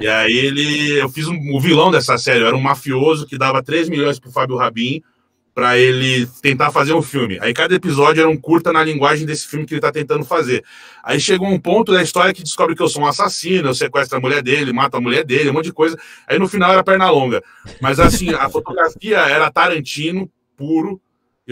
E 0.00 0.06
aí 0.08 0.36
ele. 0.36 1.00
Eu 1.00 1.08
fiz 1.08 1.26
um, 1.28 1.38
o 1.54 1.60
vilão 1.60 1.90
dessa 1.90 2.18
série, 2.18 2.40
eu 2.40 2.46
era 2.48 2.56
um 2.56 2.60
mafioso 2.60 3.26
que 3.26 3.38
dava 3.38 3.62
3 3.62 3.88
milhões 3.88 4.18
pro 4.18 4.30
Fábio 4.30 4.56
Rabin 4.56 5.02
pra 5.54 5.78
ele 5.78 6.26
tentar 6.42 6.70
fazer 6.70 6.94
um 6.94 7.02
filme. 7.02 7.38
Aí 7.40 7.52
cada 7.52 7.74
episódio 7.74 8.20
era 8.22 8.28
um 8.28 8.36
curta 8.38 8.72
na 8.72 8.82
linguagem 8.82 9.26
desse 9.26 9.46
filme 9.46 9.66
que 9.66 9.74
ele 9.74 9.80
tá 9.82 9.92
tentando 9.92 10.24
fazer. 10.24 10.64
Aí 11.04 11.20
chegou 11.20 11.46
um 11.46 11.58
ponto 11.60 11.92
da 11.92 12.02
história 12.02 12.32
que 12.32 12.42
descobre 12.42 12.74
que 12.74 12.82
eu 12.82 12.88
sou 12.88 13.02
um 13.02 13.06
assassino, 13.06 13.68
eu 13.68 13.74
sequestro 13.74 14.16
a 14.16 14.20
mulher 14.20 14.42
dele, 14.42 14.72
mato 14.72 14.96
a 14.96 15.00
mulher 15.00 15.24
dele, 15.24 15.50
um 15.50 15.52
monte 15.52 15.66
de 15.66 15.72
coisa. 15.72 15.98
Aí 16.26 16.38
no 16.38 16.48
final 16.48 16.72
era 16.72 16.82
perna 16.82 17.10
longa. 17.10 17.42
Mas 17.82 18.00
assim, 18.00 18.30
a 18.30 18.48
fotografia 18.48 19.18
era 19.18 19.50
Tarantino 19.50 20.26
puro, 20.56 20.98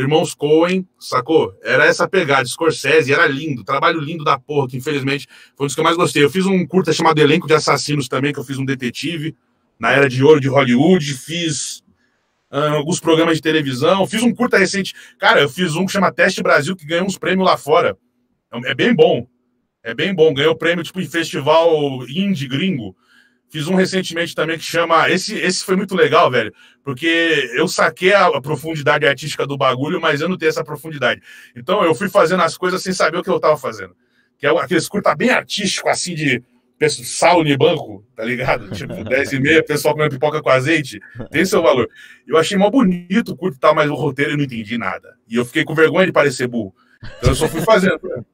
irmãos 0.01 0.35
Coen, 0.35 0.87
sacou? 0.99 1.55
Era 1.63 1.87
essa 1.87 2.09
pegada, 2.09 2.45
Scorsese, 2.45 3.13
era 3.13 3.27
lindo, 3.27 3.65
trabalho 3.65 4.01
lindo 4.01 4.25
da 4.25 4.39
porra, 4.39 4.69
que 4.69 4.77
infelizmente 4.77 5.27
foi 5.57 5.65
um 5.65 5.67
dos 5.67 5.75
que 5.75 5.81
eu 5.81 5.85
mais 5.85 5.97
gostei. 5.97 6.25
Eu 6.25 6.31
fiz 6.31 6.47
um 6.47 6.67
curta 6.67 6.93
chamado 6.93 7.19
Elenco 7.19 7.47
de 7.47 7.55
Assassinos 7.55 8.09
também, 8.09 8.33
que 8.33 8.39
eu 8.39 8.45
fiz 8.45 8.59
um 8.59 8.65
detetive 8.65 9.37
na 9.81 9.93
era 9.93 10.09
de 10.09 10.23
ouro 10.23 10.41
de 10.41 10.49
Hollywood, 10.49 11.15
fiz 11.15 11.83
ah, 12.51 12.73
alguns 12.73 13.01
programas 13.01 13.37
de 13.37 13.43
televisão, 13.43 14.07
fiz 14.07 14.23
um 14.23 14.35
curta 14.35 14.59
recente. 14.59 14.95
Cara, 15.19 15.41
eu 15.41 15.49
fiz 15.49 15.75
um 15.75 15.87
que 15.87 15.93
chama 15.93 16.13
Teste 16.13 16.43
Brasil, 16.43 16.77
que 16.77 16.85
ganhou 16.85 17.07
uns 17.07 17.17
prêmios 17.17 17.47
lá 17.47 17.57
fora. 17.57 17.97
É 18.67 18.75
bem 18.75 18.95
bom. 18.95 19.27
É 19.83 19.95
bem 19.95 20.15
bom. 20.15 20.35
Ganhou 20.35 20.55
prêmio 20.55 20.85
tipo 20.85 21.01
em 21.01 21.07
festival 21.07 21.71
indie 22.09 22.47
gringo. 22.47 22.95
Fiz 23.51 23.67
um 23.67 23.75
recentemente 23.75 24.33
também 24.35 24.57
que 24.57 24.65
chama. 24.65 25.11
Esse, 25.11 25.37
esse 25.37 25.65
foi 25.65 25.75
muito 25.75 25.97
legal, 25.97 26.31
velho. 26.31 26.55
Porque 26.85 27.51
eu 27.55 27.67
saquei 27.67 28.13
a, 28.13 28.27
a 28.29 28.41
profundidade 28.41 29.05
artística 29.05 29.45
do 29.45 29.59
bagulho, 29.59 30.01
mas 30.01 30.21
eu 30.21 30.29
não 30.29 30.39
tenho 30.39 30.51
essa 30.51 30.63
profundidade. 30.63 31.21
Então 31.57 31.83
eu 31.85 31.93
fui 31.95 32.09
fazendo 32.09 32.45
as 32.45 32.57
coisas 32.57 32.81
sem 32.81 32.93
saber 32.93 33.19
o 33.19 33.23
que 33.23 33.29
eu 33.29 33.41
tava 33.41 33.57
fazendo. 33.57 33.95
Que 34.39 34.47
é 34.47 34.51
aqueles 34.51 34.89
curta 34.89 35.15
bem 35.17 35.31
artístico, 35.31 35.89
assim, 35.89 36.15
de 36.15 36.43
sal 36.89 37.43
no 37.45 37.59
banco, 37.59 38.07
tá 38.15 38.25
ligado? 38.25 38.71
Tipo, 38.75 39.03
10 39.05 39.33
e 39.33 39.41
meia, 39.41 39.65
pessoal 39.65 39.95
comendo 39.95 40.15
pipoca 40.15 40.41
com 40.41 40.49
azeite. 40.49 41.01
Tem 41.31 41.45
seu 41.45 41.61
valor. 41.61 41.89
Eu 42.27 42.39
achei 42.39 42.57
mó 42.57 42.71
bonito 42.71 43.33
o 43.33 43.37
curto 43.37 43.57
e 43.57 43.61
tal, 43.61 43.75
mas 43.75 43.91
o 43.91 43.95
roteiro 43.95 44.33
eu 44.33 44.37
não 44.37 44.45
entendi 44.45 44.79
nada. 44.79 45.17
E 45.29 45.35
eu 45.35 45.45
fiquei 45.45 45.65
com 45.65 45.75
vergonha 45.75 46.07
de 46.07 46.13
parecer 46.13 46.47
burro. 46.47 46.75
Então 47.19 47.31
eu 47.31 47.35
só 47.35 47.49
fui 47.49 47.63
fazendo. 47.63 48.01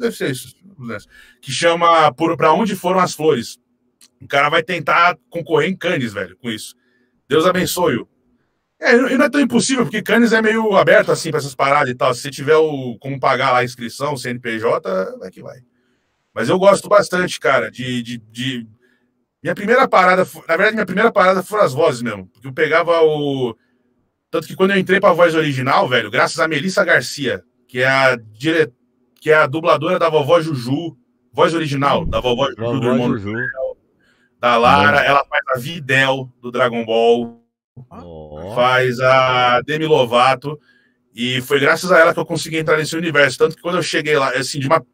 Deve 0.00 0.14
ser 0.14 0.30
isso. 0.30 0.56
né? 0.78 0.98
Que 1.40 1.52
chama 1.52 2.12
Por 2.12 2.36
Pra 2.36 2.52
Onde 2.52 2.74
Foram 2.74 3.00
as 3.00 3.14
Flores. 3.14 3.58
O 4.20 4.26
cara 4.28 4.48
vai 4.48 4.62
tentar 4.62 5.16
concorrer 5.30 5.68
em 5.70 5.76
Cannes, 5.76 6.12
velho, 6.12 6.36
com 6.38 6.50
isso. 6.50 6.74
Deus 7.28 7.46
abençoe-o. 7.46 8.08
É, 8.80 8.94
e 8.94 9.16
não 9.18 9.24
é 9.24 9.28
tão 9.30 9.40
impossível, 9.40 9.84
porque 9.84 10.02
Cannes 10.02 10.32
é 10.32 10.40
meio 10.40 10.76
aberto 10.76 11.10
assim 11.10 11.30
para 11.30 11.38
essas 11.40 11.54
paradas 11.54 11.90
e 11.90 11.94
tal. 11.94 12.14
Se 12.14 12.22
você 12.22 12.30
tiver 12.30 12.56
o, 12.56 12.96
como 13.00 13.18
pagar 13.18 13.50
lá 13.52 13.58
a 13.58 13.64
inscrição, 13.64 14.16
CNPJ, 14.16 15.16
vai 15.18 15.30
que 15.30 15.42
vai. 15.42 15.58
Mas 16.34 16.48
eu 16.48 16.58
gosto 16.58 16.88
bastante, 16.88 17.40
cara, 17.40 17.70
de, 17.70 18.02
de, 18.02 18.18
de- 18.30 18.66
Minha 19.42 19.54
primeira 19.54 19.88
parada, 19.88 20.22
na 20.48 20.56
verdade, 20.56 20.74
minha 20.74 20.86
primeira 20.86 21.10
parada 21.10 21.42
foram 21.42 21.64
as 21.64 21.72
vozes 21.74 22.02
mesmo. 22.02 22.26
Porque 22.28 22.46
eu 22.46 22.52
pegava 22.52 23.00
o. 23.02 23.56
Tanto 24.30 24.46
que 24.46 24.54
quando 24.54 24.70
eu 24.72 24.78
entrei 24.78 25.00
pra 25.00 25.12
voz 25.12 25.34
original, 25.34 25.88
velho, 25.88 26.10
graças 26.10 26.38
a 26.38 26.46
Melissa 26.46 26.84
Garcia, 26.84 27.42
que 27.66 27.80
é 27.80 27.88
a 27.88 28.14
dire... 28.16 28.70
que 29.20 29.30
é 29.30 29.34
a 29.34 29.46
dubladora 29.46 29.98
da 29.98 30.08
vovó 30.08 30.40
Juju, 30.40 30.96
voz 31.32 31.54
original 31.54 32.04
da 32.04 32.20
vovó 32.20 32.46
Juju, 32.50 32.56
do 32.56 32.72
Vovó 32.74 32.92
irmão 32.92 33.18
Juju. 33.18 33.34
Da 34.40 34.56
Lara, 34.56 35.00
ela 35.00 35.24
faz 35.24 35.42
a 35.54 35.58
Videl 35.58 36.30
do 36.40 36.50
Dragon 36.50 36.84
Ball, 36.84 37.42
Ó. 37.90 38.54
faz 38.54 39.00
a 39.00 39.60
Demi 39.62 39.86
Lovato, 39.86 40.58
e 41.14 41.40
foi 41.40 41.58
graças 41.58 41.90
a 41.90 41.98
ela 41.98 42.14
que 42.14 42.20
eu 42.20 42.26
consegui 42.26 42.58
entrar 42.58 42.76
nesse 42.76 42.96
universo. 42.96 43.38
Tanto 43.38 43.56
que 43.56 43.62
quando 43.62 43.76
eu 43.76 43.82
cheguei 43.82 44.16
lá, 44.16 44.30
assim, 44.30 44.60
de 44.60 44.68
uma. 44.68 44.84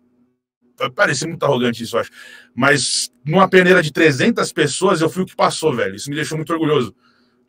Parecia 0.94 1.28
muito 1.28 1.44
arrogante 1.44 1.82
isso, 1.82 1.96
eu 1.96 2.00
acho. 2.00 2.10
Mas 2.54 3.10
numa 3.24 3.48
peneira 3.48 3.82
de 3.82 3.92
300 3.92 4.50
pessoas, 4.52 5.00
eu 5.00 5.10
fui 5.10 5.22
o 5.22 5.26
que 5.26 5.36
passou, 5.36 5.74
velho. 5.74 5.94
Isso 5.94 6.08
me 6.08 6.16
deixou 6.16 6.38
muito 6.38 6.52
orgulhoso. 6.52 6.94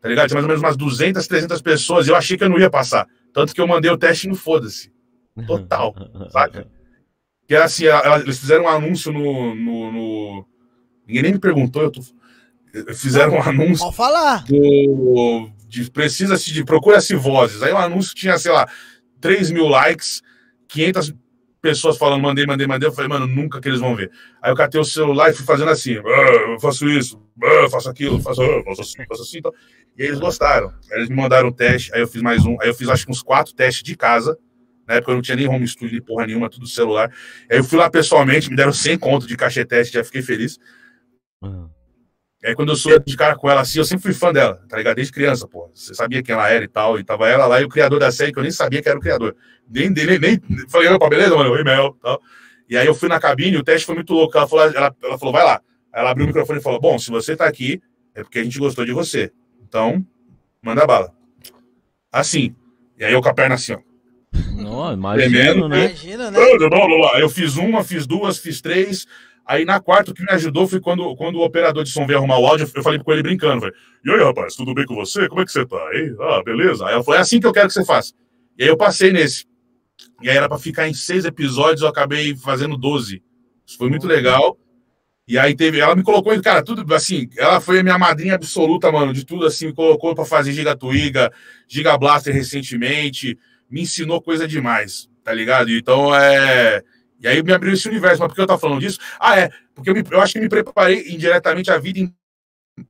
Tá 0.02 0.10
ligado? 0.10 0.28
Tinha 0.28 0.36
mais 0.36 0.44
ou 0.44 0.50
menos 0.50 0.62
umas 0.62 0.78
200, 0.78 1.26
300 1.26 1.62
pessoas, 1.62 2.06
e 2.06 2.12
eu 2.12 2.16
achei 2.16 2.38
que 2.38 2.44
eu 2.44 2.50
não 2.50 2.60
ia 2.60 2.70
passar. 2.70 3.08
Tanto 3.34 3.56
que 3.56 3.62
eu 3.62 3.68
mandei 3.68 3.90
o 3.90 3.98
teste 3.98 4.28
no 4.28 4.36
foda-se. 4.36 4.92
Total, 5.48 5.96
saca? 6.30 6.68
Que 7.48 7.56
era 7.56 7.66
assim, 7.66 7.86
eles 8.22 8.40
fizeram 8.40 8.66
um 8.66 8.68
anúncio 8.68 9.12
no, 9.12 9.56
no, 9.56 9.92
no, 9.92 10.48
Ninguém 11.08 11.24
nem 11.24 11.34
me 11.34 11.40
perguntou, 11.40 11.82
eu 11.82 11.92
tô... 11.92 12.02
Fizeram 12.94 13.36
um 13.36 13.42
anúncio. 13.42 13.86
Pode 13.86 13.96
falar. 13.96 14.44
Do, 14.44 15.50
de, 15.68 15.90
precisa-se 15.90 16.52
de 16.52 16.64
procura-se 16.64 17.16
vozes. 17.16 17.64
Aí 17.64 17.72
o 17.72 17.78
anúncio 17.78 18.14
tinha, 18.14 18.38
sei 18.38 18.52
lá, 18.52 18.68
3 19.22 19.52
mil 19.52 19.68
likes, 19.68 20.22
500 20.68 21.14
pessoas 21.66 21.98
falando, 21.98 22.22
mandei, 22.22 22.46
mandei, 22.46 22.68
mandei. 22.68 22.88
Eu 22.88 22.94
falei, 22.94 23.10
mano, 23.10 23.26
nunca 23.26 23.60
que 23.60 23.68
eles 23.68 23.80
vão 23.80 23.96
ver. 23.96 24.12
Aí 24.40 24.52
eu 24.52 24.56
catei 24.56 24.80
o 24.80 24.84
celular 24.84 25.32
e 25.32 25.34
fui 25.34 25.44
fazendo 25.44 25.72
assim: 25.72 25.98
ah, 25.98 26.52
eu 26.52 26.60
faço 26.60 26.88
isso, 26.88 27.20
ah, 27.44 27.64
eu 27.64 27.70
faço 27.70 27.90
aquilo, 27.90 28.22
faço, 28.22 28.42
ah, 28.42 28.64
faço 28.64 28.82
assim, 28.82 29.06
faço 29.08 29.22
assim. 29.24 29.38
Então. 29.40 29.52
E 29.98 30.04
aí 30.04 30.10
eles 30.10 30.20
gostaram. 30.20 30.68
Aí 30.92 31.00
eles 31.00 31.10
me 31.10 31.16
mandaram 31.16 31.48
um 31.48 31.52
teste, 31.52 31.92
aí 31.94 32.02
eu 32.02 32.08
fiz 32.08 32.22
mais 32.22 32.46
um. 32.46 32.56
Aí 32.62 32.68
eu 32.68 32.76
fiz 32.76 32.88
acho 32.88 33.06
que 33.06 33.12
uns 33.12 33.24
quatro 33.24 33.54
testes 33.56 33.82
de 33.82 33.96
casa. 33.96 34.38
Na 34.88 34.96
época 34.96 35.12
eu 35.12 35.16
não 35.16 35.22
tinha 35.24 35.36
nem 35.36 35.48
home 35.48 35.68
studio, 35.68 36.04
porra 36.04 36.28
nenhuma, 36.28 36.48
tudo 36.48 36.68
celular. 36.68 37.12
Aí 37.50 37.58
eu 37.58 37.64
fui 37.64 37.80
lá 37.80 37.90
pessoalmente, 37.90 38.52
me 38.52 38.56
deram 38.56 38.72
100 38.72 39.00
conto 39.00 39.26
de 39.26 39.36
cachê 39.36 39.66
teste, 39.66 39.96
já 39.96 40.04
fiquei 40.04 40.22
feliz. 40.22 40.60
Uhum. 41.46 41.70
Aí 42.44 42.54
quando 42.54 42.70
eu 42.70 42.76
sou 42.76 43.00
de 43.00 43.18
cara 43.18 43.36
com 43.36 43.50
ela 43.50 43.62
assim, 43.62 43.80
eu 43.80 43.86
sempre 43.86 44.04
fui 44.04 44.14
fã 44.14 44.32
dela, 44.32 44.64
tá 44.70 44.78
ligado? 44.78 44.96
Desde 44.96 45.12
criança, 45.12 45.48
pô. 45.48 45.72
Você 45.74 45.96
sabia 45.96 46.22
quem 46.22 46.34
ela 46.34 46.48
era 46.50 46.64
e 46.64 46.68
tal. 46.68 47.00
E 47.00 47.04
tava 47.04 47.28
ela 47.28 47.48
lá 47.48 47.60
e 47.60 47.66
o 47.66 47.70
criador 47.70 48.00
da 48.00 48.12
série, 48.12 48.32
que 48.32 48.38
eu 48.38 48.44
nem 48.44 48.52
sabia 48.52 48.82
que 48.82 48.90
era 48.90 48.98
o 48.98 49.02
criador. 49.02 49.36
Nem, 49.68 49.90
nem, 49.90 50.20
nem 50.20 50.40
falei, 50.70 50.90
opa, 50.90 51.10
beleza, 51.10 51.36
mano? 51.36 51.52
Oi, 51.52 51.64
Mel, 51.64 51.98
tal. 52.02 52.22
E 52.70 52.78
aí 52.78 52.86
eu 52.86 52.94
fui 52.94 53.10
na 53.10 53.20
cabine, 53.20 53.58
o 53.58 53.64
teste 53.64 53.86
foi 53.86 53.96
muito 53.96 54.14
louco. 54.14 54.38
Ela 54.38 54.48
falou, 54.48 54.66
ela, 54.66 54.96
ela 55.02 55.18
falou, 55.18 55.34
vai 55.34 55.44
lá. 55.44 55.62
Aí 55.96 56.02
ela 56.02 56.12
abriu 56.12 56.26
o 56.26 56.28
microfone 56.28 56.60
e 56.60 56.62
falou: 56.62 56.80
Bom, 56.80 57.00
se 57.00 57.10
você 57.10 57.38
tá 57.38 57.46
aqui, 57.46 57.82
é 58.14 58.22
porque 58.22 58.40
a 58.40 58.44
gente 58.44 58.60
gostou 58.60 58.86
de 58.86 58.92
você. 58.92 59.32
Então, 59.66 60.06
manda 60.62 60.86
bala. 60.86 61.14
Assim. 62.12 62.54
E 63.00 63.06
aí 63.06 63.14
eu 63.14 63.22
com 63.22 63.30
a 63.30 63.34
perna 63.34 63.56
assim, 63.56 63.74
ó. 63.74 63.80
Não, 64.58 64.92
imagina, 64.92 65.70
né? 65.70 65.86
Imagina, 65.86 66.32
né? 66.32 66.40
Aí 67.14 67.22
eu 67.22 67.30
fiz 67.30 67.56
uma, 67.56 67.84
fiz 67.84 68.06
duas, 68.06 68.38
fiz 68.38 68.60
três. 68.60 69.06
Aí 69.46 69.64
na 69.64 69.80
quarta, 69.80 70.12
o 70.12 70.14
que 70.14 70.24
me 70.24 70.32
ajudou 70.32 70.68
foi 70.68 70.80
quando, 70.80 71.16
quando 71.16 71.36
o 71.36 71.46
operador 71.46 71.84
de 71.84 71.92
som 71.92 72.06
veio 72.08 72.18
arrumar 72.18 72.40
o 72.40 72.48
áudio, 72.48 72.68
eu 72.74 72.84
falei 72.84 73.00
com 73.00 73.14
ele 73.14 73.22
brincando, 73.22 73.62
velho. 73.62 73.74
E 74.04 74.10
aí, 74.10 74.24
rapaz, 74.24 74.56
tudo 74.56 74.74
bem 74.74 74.86
com 74.86 74.96
você? 74.96 75.28
Como 75.28 75.42
é 75.42 75.46
que 75.46 75.52
você 75.52 75.66
tá? 75.66 75.78
Aí, 75.90 76.16
ah, 76.20 76.42
beleza. 76.44 76.86
Aí 76.86 76.94
ela 76.94 77.04
falou, 77.04 77.18
é 77.18 77.22
assim 77.22 77.40
que 77.40 77.46
eu 77.46 77.54
quero 77.54 77.68
que 77.68 77.74
você 77.74 77.86
faça. 77.86 78.14
E 78.58 78.64
aí 78.64 78.70
eu 78.70 78.78
passei 78.78 79.12
nesse. 79.12 79.46
E 80.22 80.30
aí 80.30 80.36
era 80.36 80.50
pra 80.50 80.58
ficar 80.58 80.88
em 80.88 80.94
seis 80.94 81.26
episódios, 81.26 81.82
eu 81.82 81.88
acabei 81.88 82.36
fazendo 82.36 82.76
doze. 82.76 83.22
Isso 83.66 83.78
foi 83.78 83.90
muito 83.90 84.08
legal. 84.08 84.58
E 85.28 85.38
aí 85.38 85.56
teve, 85.56 85.80
ela 85.80 85.96
me 85.96 86.04
colocou, 86.04 86.40
cara, 86.42 86.64
tudo 86.64 86.94
assim, 86.94 87.28
ela 87.36 87.60
foi 87.60 87.80
a 87.80 87.84
minha 87.84 87.98
madrinha 87.98 88.36
absoluta, 88.36 88.92
mano, 88.92 89.12
de 89.12 89.26
tudo 89.26 89.46
assim, 89.46 89.68
me 89.68 89.74
colocou 89.74 90.14
para 90.14 90.24
fazer 90.24 90.54
Giga 90.54 90.76
Twiga, 90.76 91.32
Giga 91.68 91.98
Blaster 91.98 92.32
recentemente, 92.32 93.36
me 93.68 93.82
ensinou 93.82 94.22
coisa 94.22 94.48
demais, 94.48 95.10
tá 95.24 95.34
ligado? 95.34 95.72
Então 95.72 96.16
é 96.16 96.84
e 97.26 97.28
aí 97.28 97.44
me 97.44 97.52
abriu 97.52 97.74
esse 97.74 97.90
universo. 97.90 98.22
Mas 98.22 98.28
por 98.28 98.36
que 98.36 98.42
eu 98.42 98.48
tava 98.48 98.60
falando 98.60 98.80
disso? 98.80 99.00
Ah, 99.20 99.40
é. 99.40 99.50
Porque 99.74 99.90
eu, 99.90 99.96
me, 99.96 100.04
eu 100.10 100.22
acho 100.22 100.34
que 100.34 100.40
me 100.40 100.48
preparei 100.48 101.10
indiretamente 101.10 101.72
a 101.72 101.78
vida 101.80 102.08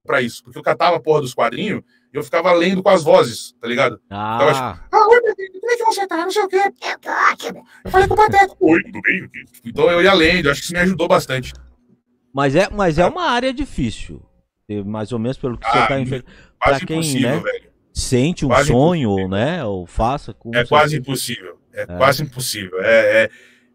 para 0.06 0.22
isso. 0.22 0.44
Porque 0.44 0.60
eu 0.60 0.64
catava 0.64 0.98
a 0.98 1.00
porra 1.00 1.22
dos 1.22 1.34
quadrinhos 1.34 1.84
e 2.14 2.18
eu 2.18 2.24
ficava 2.24 2.52
lendo 2.52 2.84
com 2.84 2.90
as 2.90 3.02
vozes, 3.02 3.54
tá 3.62 3.68
ligado? 3.68 4.00
Ah. 4.10 4.36
Então, 4.36 4.48
tipo, 4.54 4.96
ah, 4.96 5.08
oi, 5.08 5.22
meu 5.22 5.36
filho, 5.36 5.52
como 5.62 5.72
é 5.72 5.78
que 5.78 5.86
você 5.86 6.08
tá? 6.08 6.18
Não 6.18 6.32
sei 6.32 6.44
o 6.44 6.48
quê. 6.50 6.58
Eu 6.58 7.00
tô 7.00 7.10
ótimo. 7.32 7.66
Eu 7.86 7.92
falei 7.92 8.08
com 8.08 8.14
o 8.14 8.18
Pateta. 8.18 8.56
oi, 8.60 8.84
tudo 8.84 9.02
bem? 9.02 9.30
Então 9.64 9.90
eu 9.90 10.02
ia 10.02 10.14
lendo, 10.14 10.50
acho 10.50 10.60
que 10.60 10.66
isso 10.66 10.74
me 10.74 10.80
ajudou 10.80 11.08
bastante. 11.08 11.54
Mas 12.34 12.56
é, 12.58 12.70
mas 12.70 13.00
é 13.00 13.06
uma 13.06 13.30
área 13.30 13.54
difícil. 13.54 14.22
Mais 14.86 15.14
ou 15.14 15.20
menos 15.20 15.38
pelo 15.38 15.58
que 15.58 15.66
ah, 15.66 15.72
você 15.72 15.88
tá 15.88 16.00
enfrentando. 16.00 16.34
Pra 16.60 16.80
quem 16.80 17.22
né, 17.22 17.38
velho. 17.40 17.72
sente 17.94 18.46
um 18.46 18.50
quase 18.50 18.68
sonho, 18.68 19.12
impossível. 19.12 19.30
né? 19.30 19.64
Ou 19.64 19.86
faça 19.86 20.34
com. 20.34 20.52
É 20.54 20.66
quase 20.66 20.98
impossível. 20.98 21.58
É, 21.72 21.84
é, 21.84 21.86
quase 21.86 22.24
impossível. 22.24 22.82
É, 22.82 23.24
é, 23.24 23.30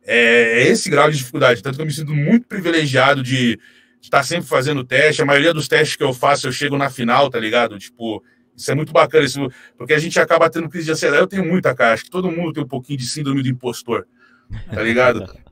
é, 0.05 0.63
é, 0.63 0.69
esse 0.69 0.89
grau 0.91 1.11
de 1.11 1.19
dificuldade. 1.19 1.63
Tanto 1.63 1.77
que 1.77 1.83
eu 1.83 1.87
me 1.87 1.93
sinto 1.93 2.15
muito 2.15 2.47
privilegiado 2.47 3.23
de 3.23 3.59
estar 4.01 4.23
sempre 4.23 4.49
fazendo 4.49 4.85
teste. 4.85 5.23
A 5.23 5.27
maioria 5.27 5.53
dos 5.53 5.69
testes 5.69 5.97
que 5.97 6.03
eu 6.03 6.13
faço, 6.13 6.47
eu 6.47 6.53
chego 6.53 6.77
na 6.77 6.91
final, 6.91 7.29
tá 7.31 7.39
ligado? 7.39 7.79
Tipo, 7.79 8.23
isso 8.57 8.71
é 8.71 8.75
muito 8.75 8.93
bacana, 8.93 9.25
isso, 9.25 9.49
porque 9.77 9.95
a 9.95 9.99
gente 9.99 10.19
acaba 10.19 10.51
tendo 10.51 10.69
crise 10.69 10.87
de 10.87 10.93
ansiedade. 10.93 11.23
Eu 11.23 11.29
tenho 11.29 11.47
muita 11.47 11.75
que 11.97 12.11
todo 12.11 12.31
mundo 12.31 12.53
tem 12.53 12.63
um 12.63 12.69
pouquinho 12.69 12.99
de 12.99 13.07
síndrome 13.07 13.43
do 13.43 13.49
impostor, 13.49 14.07
tá 14.73 14.83
ligado? 14.83 15.29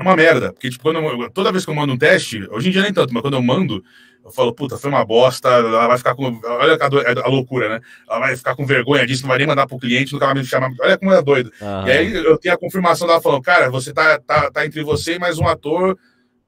É 0.00 0.02
uma 0.02 0.16
merda, 0.16 0.50
porque 0.50 0.70
tipo, 0.70 0.82
quando 0.82 0.98
eu, 0.98 1.30
toda 1.30 1.52
vez 1.52 1.62
que 1.62 1.70
eu 1.70 1.74
mando 1.74 1.92
um 1.92 1.98
teste, 1.98 2.48
hoje 2.50 2.68
em 2.68 2.72
dia 2.72 2.80
nem 2.80 2.92
tanto, 2.92 3.12
mas 3.12 3.20
quando 3.20 3.34
eu 3.34 3.42
mando, 3.42 3.84
eu 4.24 4.30
falo, 4.30 4.54
puta, 4.54 4.78
foi 4.78 4.88
uma 4.88 5.04
bosta, 5.04 5.46
ela 5.46 5.88
vai 5.88 5.98
ficar 5.98 6.14
com. 6.14 6.40
Olha 6.42 6.78
a, 6.80 7.26
a, 7.26 7.28
loucura, 7.28 7.68
né? 7.68 7.80
Ela 8.08 8.18
vai 8.18 8.34
ficar 8.34 8.56
com 8.56 8.64
vergonha 8.64 9.06
disso, 9.06 9.22
não 9.22 9.28
vai 9.28 9.36
nem 9.36 9.46
mandar 9.46 9.66
pro 9.66 9.78
cliente, 9.78 10.14
nunca 10.14 10.24
vai 10.24 10.36
me 10.36 10.44
chamar. 10.44 10.70
Olha 10.80 10.96
como 10.96 11.12
é 11.12 11.20
doido. 11.20 11.52
Uhum. 11.60 11.86
E 11.86 11.90
aí 11.90 12.14
eu 12.14 12.38
tenho 12.38 12.54
a 12.54 12.58
confirmação 12.58 13.06
dela 13.06 13.20
falando, 13.20 13.42
cara, 13.42 13.68
você 13.68 13.92
tá, 13.92 14.18
tá, 14.18 14.50
tá 14.50 14.64
entre 14.64 14.82
você 14.82 15.16
e 15.16 15.18
mais 15.18 15.38
um 15.38 15.46
ator. 15.46 15.98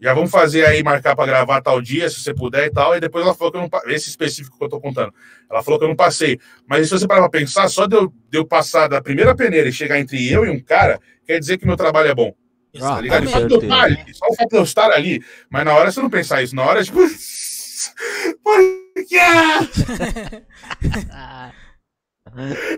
Já 0.00 0.14
vamos 0.14 0.30
fazer 0.30 0.64
aí, 0.64 0.82
marcar 0.82 1.14
para 1.14 1.26
gravar 1.26 1.60
tal 1.60 1.80
dia, 1.80 2.08
se 2.08 2.20
você 2.20 2.32
puder 2.32 2.68
e 2.68 2.70
tal. 2.70 2.96
E 2.96 3.00
depois 3.00 3.22
ela 3.22 3.34
falou 3.34 3.52
que 3.52 3.58
eu 3.58 3.62
não. 3.62 3.70
Esse 3.92 4.08
específico 4.08 4.56
que 4.56 4.64
eu 4.64 4.68
tô 4.70 4.80
contando. 4.80 5.12
Ela 5.50 5.62
falou 5.62 5.78
que 5.78 5.84
eu 5.84 5.88
não 5.90 5.96
passei. 5.96 6.40
Mas 6.66 6.88
se 6.88 6.98
você 6.98 7.06
parar 7.06 7.20
pra 7.20 7.38
pensar, 7.38 7.68
só 7.68 7.86
de 7.86 7.96
eu, 7.96 8.12
de 8.30 8.38
eu 8.38 8.46
passar 8.46 8.88
da 8.88 9.02
primeira 9.02 9.34
peneira 9.36 9.68
e 9.68 9.72
chegar 9.72 10.00
entre 10.00 10.32
eu 10.32 10.46
e 10.46 10.48
um 10.48 10.58
cara, 10.58 10.98
quer 11.26 11.38
dizer 11.38 11.58
que 11.58 11.66
meu 11.66 11.76
trabalho 11.76 12.08
é 12.08 12.14
bom. 12.14 12.34
Ah, 12.80 12.94
tá 12.94 13.00
ligado? 13.00 13.28
Só, 13.28 13.40
de 13.40 13.54
eu 13.54 13.60
estar 13.60 13.82
ali, 13.82 14.14
só 14.14 14.26
o 14.26 14.34
fato 14.34 14.48
de 14.48 14.56
eu 14.56 14.62
estar 14.62 14.90
ali. 14.90 15.24
Mas 15.50 15.64
na 15.64 15.74
hora 15.74 15.90
você 15.90 16.00
não 16.00 16.10
pensar 16.10 16.42
isso. 16.42 16.54
Na 16.54 16.64
hora, 16.64 16.84
tipo. 16.84 17.00
Por 18.42 18.60
quê? 19.08 19.18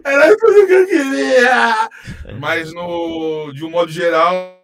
Era 0.05 0.37
tudo 0.37 0.67
que 0.67 0.73
eu 0.73 0.87
queria. 0.87 1.89
Mas 2.41 2.73
no, 2.73 3.53
de 3.53 3.65
um 3.65 3.71
modo 3.71 3.93
geral, 3.93 4.61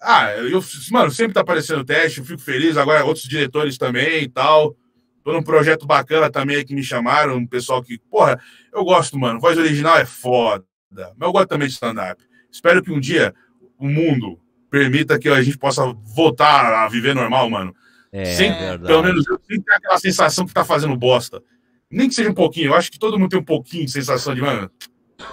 ah, 0.00 0.32
eu, 0.32 0.60
mano, 0.90 1.10
sempre 1.10 1.34
tá 1.34 1.40
aparecendo 1.40 1.84
teste, 1.84 2.20
eu 2.20 2.24
fico 2.24 2.40
feliz. 2.40 2.76
Agora, 2.76 3.04
outros 3.04 3.24
diretores 3.24 3.78
também 3.78 4.22
e 4.22 4.28
tal. 4.28 4.76
Tô 5.22 5.32
num 5.32 5.42
projeto 5.42 5.86
bacana 5.86 6.30
também 6.30 6.64
que 6.64 6.74
me 6.74 6.82
chamaram, 6.82 7.36
um 7.36 7.46
pessoal 7.46 7.82
que, 7.82 7.98
porra, 8.10 8.40
eu 8.72 8.84
gosto, 8.84 9.18
mano. 9.18 9.40
Voz 9.40 9.58
original 9.58 9.98
é 9.98 10.06
foda. 10.06 10.64
Mas 10.90 11.12
eu 11.20 11.32
gosto 11.32 11.48
também 11.48 11.68
de 11.68 11.74
stand-up. 11.74 12.22
Espero 12.50 12.82
que 12.82 12.90
um 12.90 12.98
dia 12.98 13.34
o 13.78 13.88
mundo 13.88 14.38
permita 14.70 15.18
que 15.18 15.28
a 15.28 15.42
gente 15.42 15.58
possa 15.58 15.84
voltar 16.14 16.84
a 16.84 16.88
viver 16.88 17.14
normal, 17.14 17.48
mano. 17.48 17.74
É, 18.10 18.24
sem, 18.24 18.52
pelo 18.86 19.02
menos 19.02 19.26
eu 19.26 19.38
sem 19.46 19.60
ter 19.60 19.72
aquela 19.74 19.98
sensação 19.98 20.46
que 20.46 20.54
tá 20.54 20.64
fazendo 20.64 20.96
bosta. 20.96 21.42
Nem 21.90 22.08
que 22.08 22.14
seja 22.14 22.30
um 22.30 22.34
pouquinho, 22.34 22.68
eu 22.68 22.74
acho 22.74 22.90
que 22.90 22.98
todo 22.98 23.18
mundo 23.18 23.30
tem 23.30 23.38
um 23.38 23.44
pouquinho 23.44 23.84
de 23.84 23.90
sensação 23.90 24.34
de, 24.34 24.40
mano, 24.40 24.70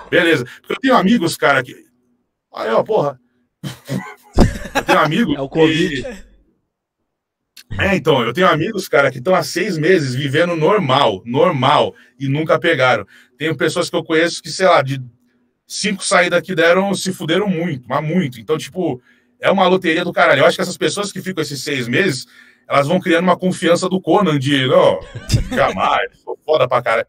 beleza. 0.09 0.45
Porque 0.45 0.73
eu 0.73 0.79
tenho 0.79 0.95
amigos, 0.95 1.35
cara, 1.35 1.63
que. 1.63 1.75
Aí, 2.53 2.69
ó, 2.69 2.83
porra. 2.83 3.19
eu 4.75 4.83
tenho 4.83 4.99
amigos. 4.99 5.35
É 5.37 5.41
o 5.41 5.49
Covid. 5.49 6.03
Que... 6.03 6.35
É, 7.79 7.95
então, 7.95 8.21
eu 8.23 8.31
tenho 8.31 8.47
amigos, 8.47 8.87
cara, 8.87 9.11
que 9.11 9.17
estão 9.17 9.35
há 9.35 9.43
seis 9.43 9.77
meses 9.77 10.13
vivendo 10.15 10.55
normal, 10.55 11.21
normal, 11.25 11.93
e 12.17 12.27
nunca 12.27 12.59
pegaram. 12.59 13.05
Tenho 13.37 13.57
pessoas 13.57 13.89
que 13.89 13.95
eu 13.95 14.03
conheço 14.03 14.41
que, 14.41 14.49
sei 14.49 14.67
lá, 14.67 14.81
de 14.81 15.01
cinco 15.67 16.03
saídas 16.03 16.41
que 16.41 16.53
deram, 16.53 16.93
se 16.93 17.11
fuderam 17.13 17.47
muito, 17.47 17.87
mas 17.87 18.03
muito. 18.03 18.39
Então, 18.39 18.57
tipo, 18.57 19.01
é 19.39 19.49
uma 19.49 19.67
loteria 19.67 20.03
do 20.03 20.13
caralho. 20.13 20.41
Eu 20.41 20.45
acho 20.45 20.55
que 20.55 20.61
essas 20.61 20.77
pessoas 20.77 21.11
que 21.11 21.21
ficam 21.21 21.41
esses 21.41 21.63
seis 21.63 21.87
meses, 21.87 22.25
elas 22.67 22.87
vão 22.87 22.99
criando 22.99 23.25
uma 23.25 23.37
confiança 23.37 23.89
do 23.89 24.01
Conan 24.01 24.37
de, 24.39 24.67
não, 24.67 24.99
jamais, 25.51 26.19
sou 26.23 26.37
foda 26.45 26.67
pra 26.67 26.81
caralho. 26.81 27.07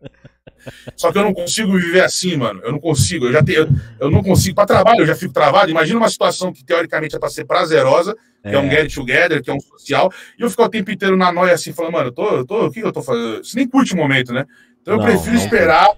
Só 0.96 1.12
que 1.12 1.18
eu 1.18 1.22
não 1.22 1.32
consigo 1.32 1.72
viver 1.78 2.02
assim, 2.02 2.36
mano. 2.36 2.60
Eu 2.64 2.72
não 2.72 2.80
consigo. 2.80 3.26
Eu 3.26 3.32
já 3.32 3.42
tenho, 3.42 3.68
eu 4.00 4.10
não 4.10 4.22
consigo. 4.22 4.54
Para 4.54 4.66
trabalho, 4.66 5.00
eu 5.00 5.06
já 5.06 5.14
fico 5.14 5.32
travado. 5.32 5.70
Imagina 5.70 5.98
uma 5.98 6.08
situação 6.08 6.52
que 6.52 6.64
teoricamente 6.64 7.14
é 7.14 7.18
para 7.18 7.28
ser 7.28 7.44
prazerosa, 7.44 8.16
que 8.42 8.48
é. 8.48 8.54
é 8.54 8.58
um 8.58 8.68
get 8.68 8.92
together, 8.92 9.42
que 9.42 9.50
é 9.50 9.54
um 9.54 9.60
social, 9.60 10.12
e 10.38 10.42
eu 10.42 10.50
fico 10.50 10.62
o 10.62 10.68
tempo 10.68 10.90
inteiro 10.90 11.16
na 11.16 11.30
noia 11.32 11.54
assim, 11.54 11.72
falando, 11.72 11.92
mano, 11.92 12.08
eu 12.08 12.12
tô, 12.12 12.36
eu 12.36 12.46
tô, 12.46 12.66
o 12.66 12.70
que 12.70 12.80
eu 12.80 12.92
tô 12.92 13.02
fazendo? 13.02 13.44
Você 13.44 13.56
nem 13.56 13.68
curte 13.68 13.94
o 13.94 13.96
momento, 13.96 14.32
né? 14.32 14.44
Então 14.82 14.94
eu 14.94 14.98
não, 14.98 15.06
prefiro 15.06 15.34
não. 15.34 15.42
esperar. 15.42 15.88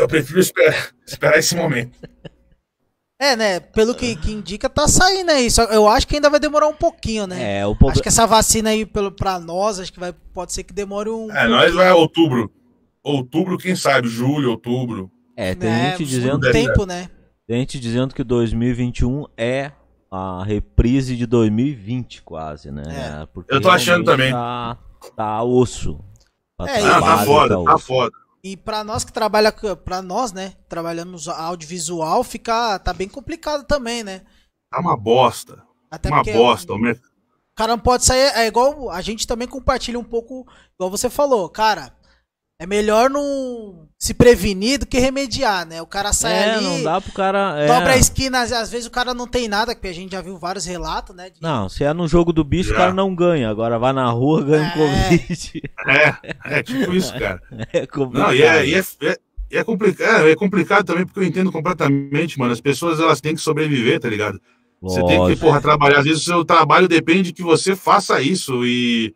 Eu 0.00 0.08
prefiro 0.08 0.40
esperar, 0.40 0.92
esperar 1.06 1.38
esse 1.38 1.54
momento. 1.54 1.98
É, 3.20 3.36
né? 3.36 3.60
Pelo 3.60 3.94
que, 3.94 4.16
que, 4.16 4.32
indica, 4.32 4.66
tá 4.66 4.88
saindo 4.88 5.30
aí. 5.30 5.50
Só 5.50 5.64
eu 5.64 5.86
acho 5.86 6.08
que 6.08 6.14
ainda 6.14 6.30
vai 6.30 6.40
demorar 6.40 6.68
um 6.68 6.74
pouquinho, 6.74 7.26
né? 7.26 7.58
É, 7.58 7.66
o 7.66 7.76
Acho 7.86 8.00
que 8.00 8.08
essa 8.08 8.26
vacina 8.26 8.70
aí, 8.70 8.86
pelo, 8.86 9.12
pra 9.12 9.38
nós, 9.38 9.78
acho 9.78 9.92
que 9.92 10.00
vai, 10.00 10.14
pode 10.32 10.54
ser 10.54 10.64
que 10.64 10.72
demore 10.72 11.10
um. 11.10 11.30
É, 11.30 11.46
nós 11.46 11.74
vai 11.74 11.92
outubro. 11.92 12.50
Outubro, 13.02 13.58
quem 13.58 13.76
sabe? 13.76 14.08
Julho, 14.08 14.50
outubro. 14.50 15.10
É, 15.36 15.54
tem 15.54 15.68
é, 15.68 15.90
gente 15.90 16.06
dizendo. 16.06 16.50
tempo, 16.50 16.86
né? 16.86 17.10
Tem 17.46 17.58
gente 17.58 17.78
dizendo 17.78 18.14
que 18.14 18.24
2021 18.24 19.26
é 19.36 19.70
a 20.10 20.42
reprise 20.42 21.14
de 21.14 21.26
2020, 21.26 22.22
quase, 22.22 22.70
né? 22.70 22.84
É. 22.88 23.26
Porque 23.26 23.54
eu 23.54 23.60
tô 23.60 23.68
achando 23.68 24.02
também. 24.02 24.32
Tá, 24.32 24.78
tá 25.14 25.42
osso. 25.42 26.02
Tá 26.56 26.70
é, 26.70 26.80
tá 26.80 27.18
foda, 27.18 27.56
tá, 27.58 27.64
tá 27.72 27.78
foda. 27.78 28.12
E 28.42 28.56
para 28.56 28.82
nós 28.82 29.04
que 29.04 29.12
trabalha 29.12 29.52
para 29.52 30.00
nós, 30.00 30.32
né, 30.32 30.54
trabalhamos 30.68 31.28
audiovisual, 31.28 32.24
fica 32.24 32.78
tá 32.78 32.92
bem 32.92 33.08
complicado 33.08 33.64
também, 33.64 34.02
né? 34.02 34.22
Tá 34.70 34.80
uma 34.80 34.96
bosta. 34.96 35.62
Até 35.90 36.08
uma 36.08 36.22
bosta, 36.22 36.72
o 36.72 37.56
cara 37.56 37.76
não 37.76 37.82
pode 37.82 38.04
sair, 38.04 38.32
é 38.36 38.46
igual 38.46 38.90
a 38.90 39.02
gente 39.02 39.26
também 39.26 39.46
compartilha 39.46 39.98
um 39.98 40.04
pouco, 40.04 40.46
igual 40.74 40.90
você 40.90 41.10
falou, 41.10 41.46
cara, 41.50 41.94
é 42.58 42.66
melhor 42.66 43.10
não 43.10 43.89
se 44.02 44.14
prevenir 44.14 44.78
do 44.78 44.86
que 44.86 44.98
remediar, 44.98 45.66
né? 45.66 45.82
O 45.82 45.86
cara 45.86 46.10
sai 46.14 46.32
é, 46.32 46.54
ali, 46.54 46.64
não 46.64 46.82
dá 46.82 46.98
pro 47.02 47.12
cara. 47.12 47.54
É... 47.60 47.66
dobra 47.66 47.92
a 47.92 47.96
esquina, 47.98 48.40
às 48.40 48.50
às 48.50 48.70
vezes 48.70 48.86
o 48.86 48.90
cara 48.90 49.12
não 49.12 49.26
tem 49.26 49.46
nada, 49.46 49.74
porque 49.74 49.88
a 49.88 49.92
gente 49.92 50.12
já 50.12 50.22
viu 50.22 50.38
vários 50.38 50.64
relatos, 50.64 51.14
né? 51.14 51.28
de- 51.28 51.36
Não, 51.42 51.68
se 51.68 51.84
é 51.84 51.92
no 51.92 52.08
jogo 52.08 52.32
do 52.32 52.42
bicho, 52.42 52.70
Já. 52.70 52.74
o 52.76 52.78
cara 52.78 52.94
não 52.94 53.14
ganha. 53.14 53.50
Agora 53.50 53.78
vai 53.78 53.92
na 53.92 54.08
rua, 54.10 54.42
ganha 54.42 54.66
É. 54.68 54.70
Covid. 54.70 55.62
É, 55.86 56.58
é 56.58 56.62
tipo 56.62 56.94
isso, 56.94 57.12
cara. 57.12 57.42
É 57.74 57.86
complicado. 57.86 58.28
Não, 58.28 58.34
e 58.34 58.42
é, 58.42 58.66
e 58.66 58.74
é, 58.74 58.78
é, 59.02 59.18
é 59.50 59.64
complicado, 59.64 60.28
é 60.28 60.34
complicado 60.34 60.86
também 60.86 61.04
porque 61.04 61.20
eu 61.20 61.24
entendo 61.24 61.52
completamente, 61.52 62.38
mano. 62.38 62.52
As 62.54 62.60
pessoas 62.60 62.98
elas 63.00 63.20
têm 63.20 63.34
que 63.34 63.40
sobreviver, 63.42 64.00
tá 64.00 64.08
ligado? 64.08 64.40
Você 64.80 65.00
tem 65.00 65.08
que, 65.10 65.16
Lógico. 65.18 65.40
porra, 65.42 65.60
trabalhar. 65.60 65.98
Às 65.98 66.04
vezes 66.06 66.22
o 66.22 66.24
seu 66.24 66.42
trabalho 66.42 66.88
depende 66.88 67.34
que 67.34 67.42
você 67.42 67.76
faça 67.76 68.18
isso 68.22 68.64
e, 68.64 69.14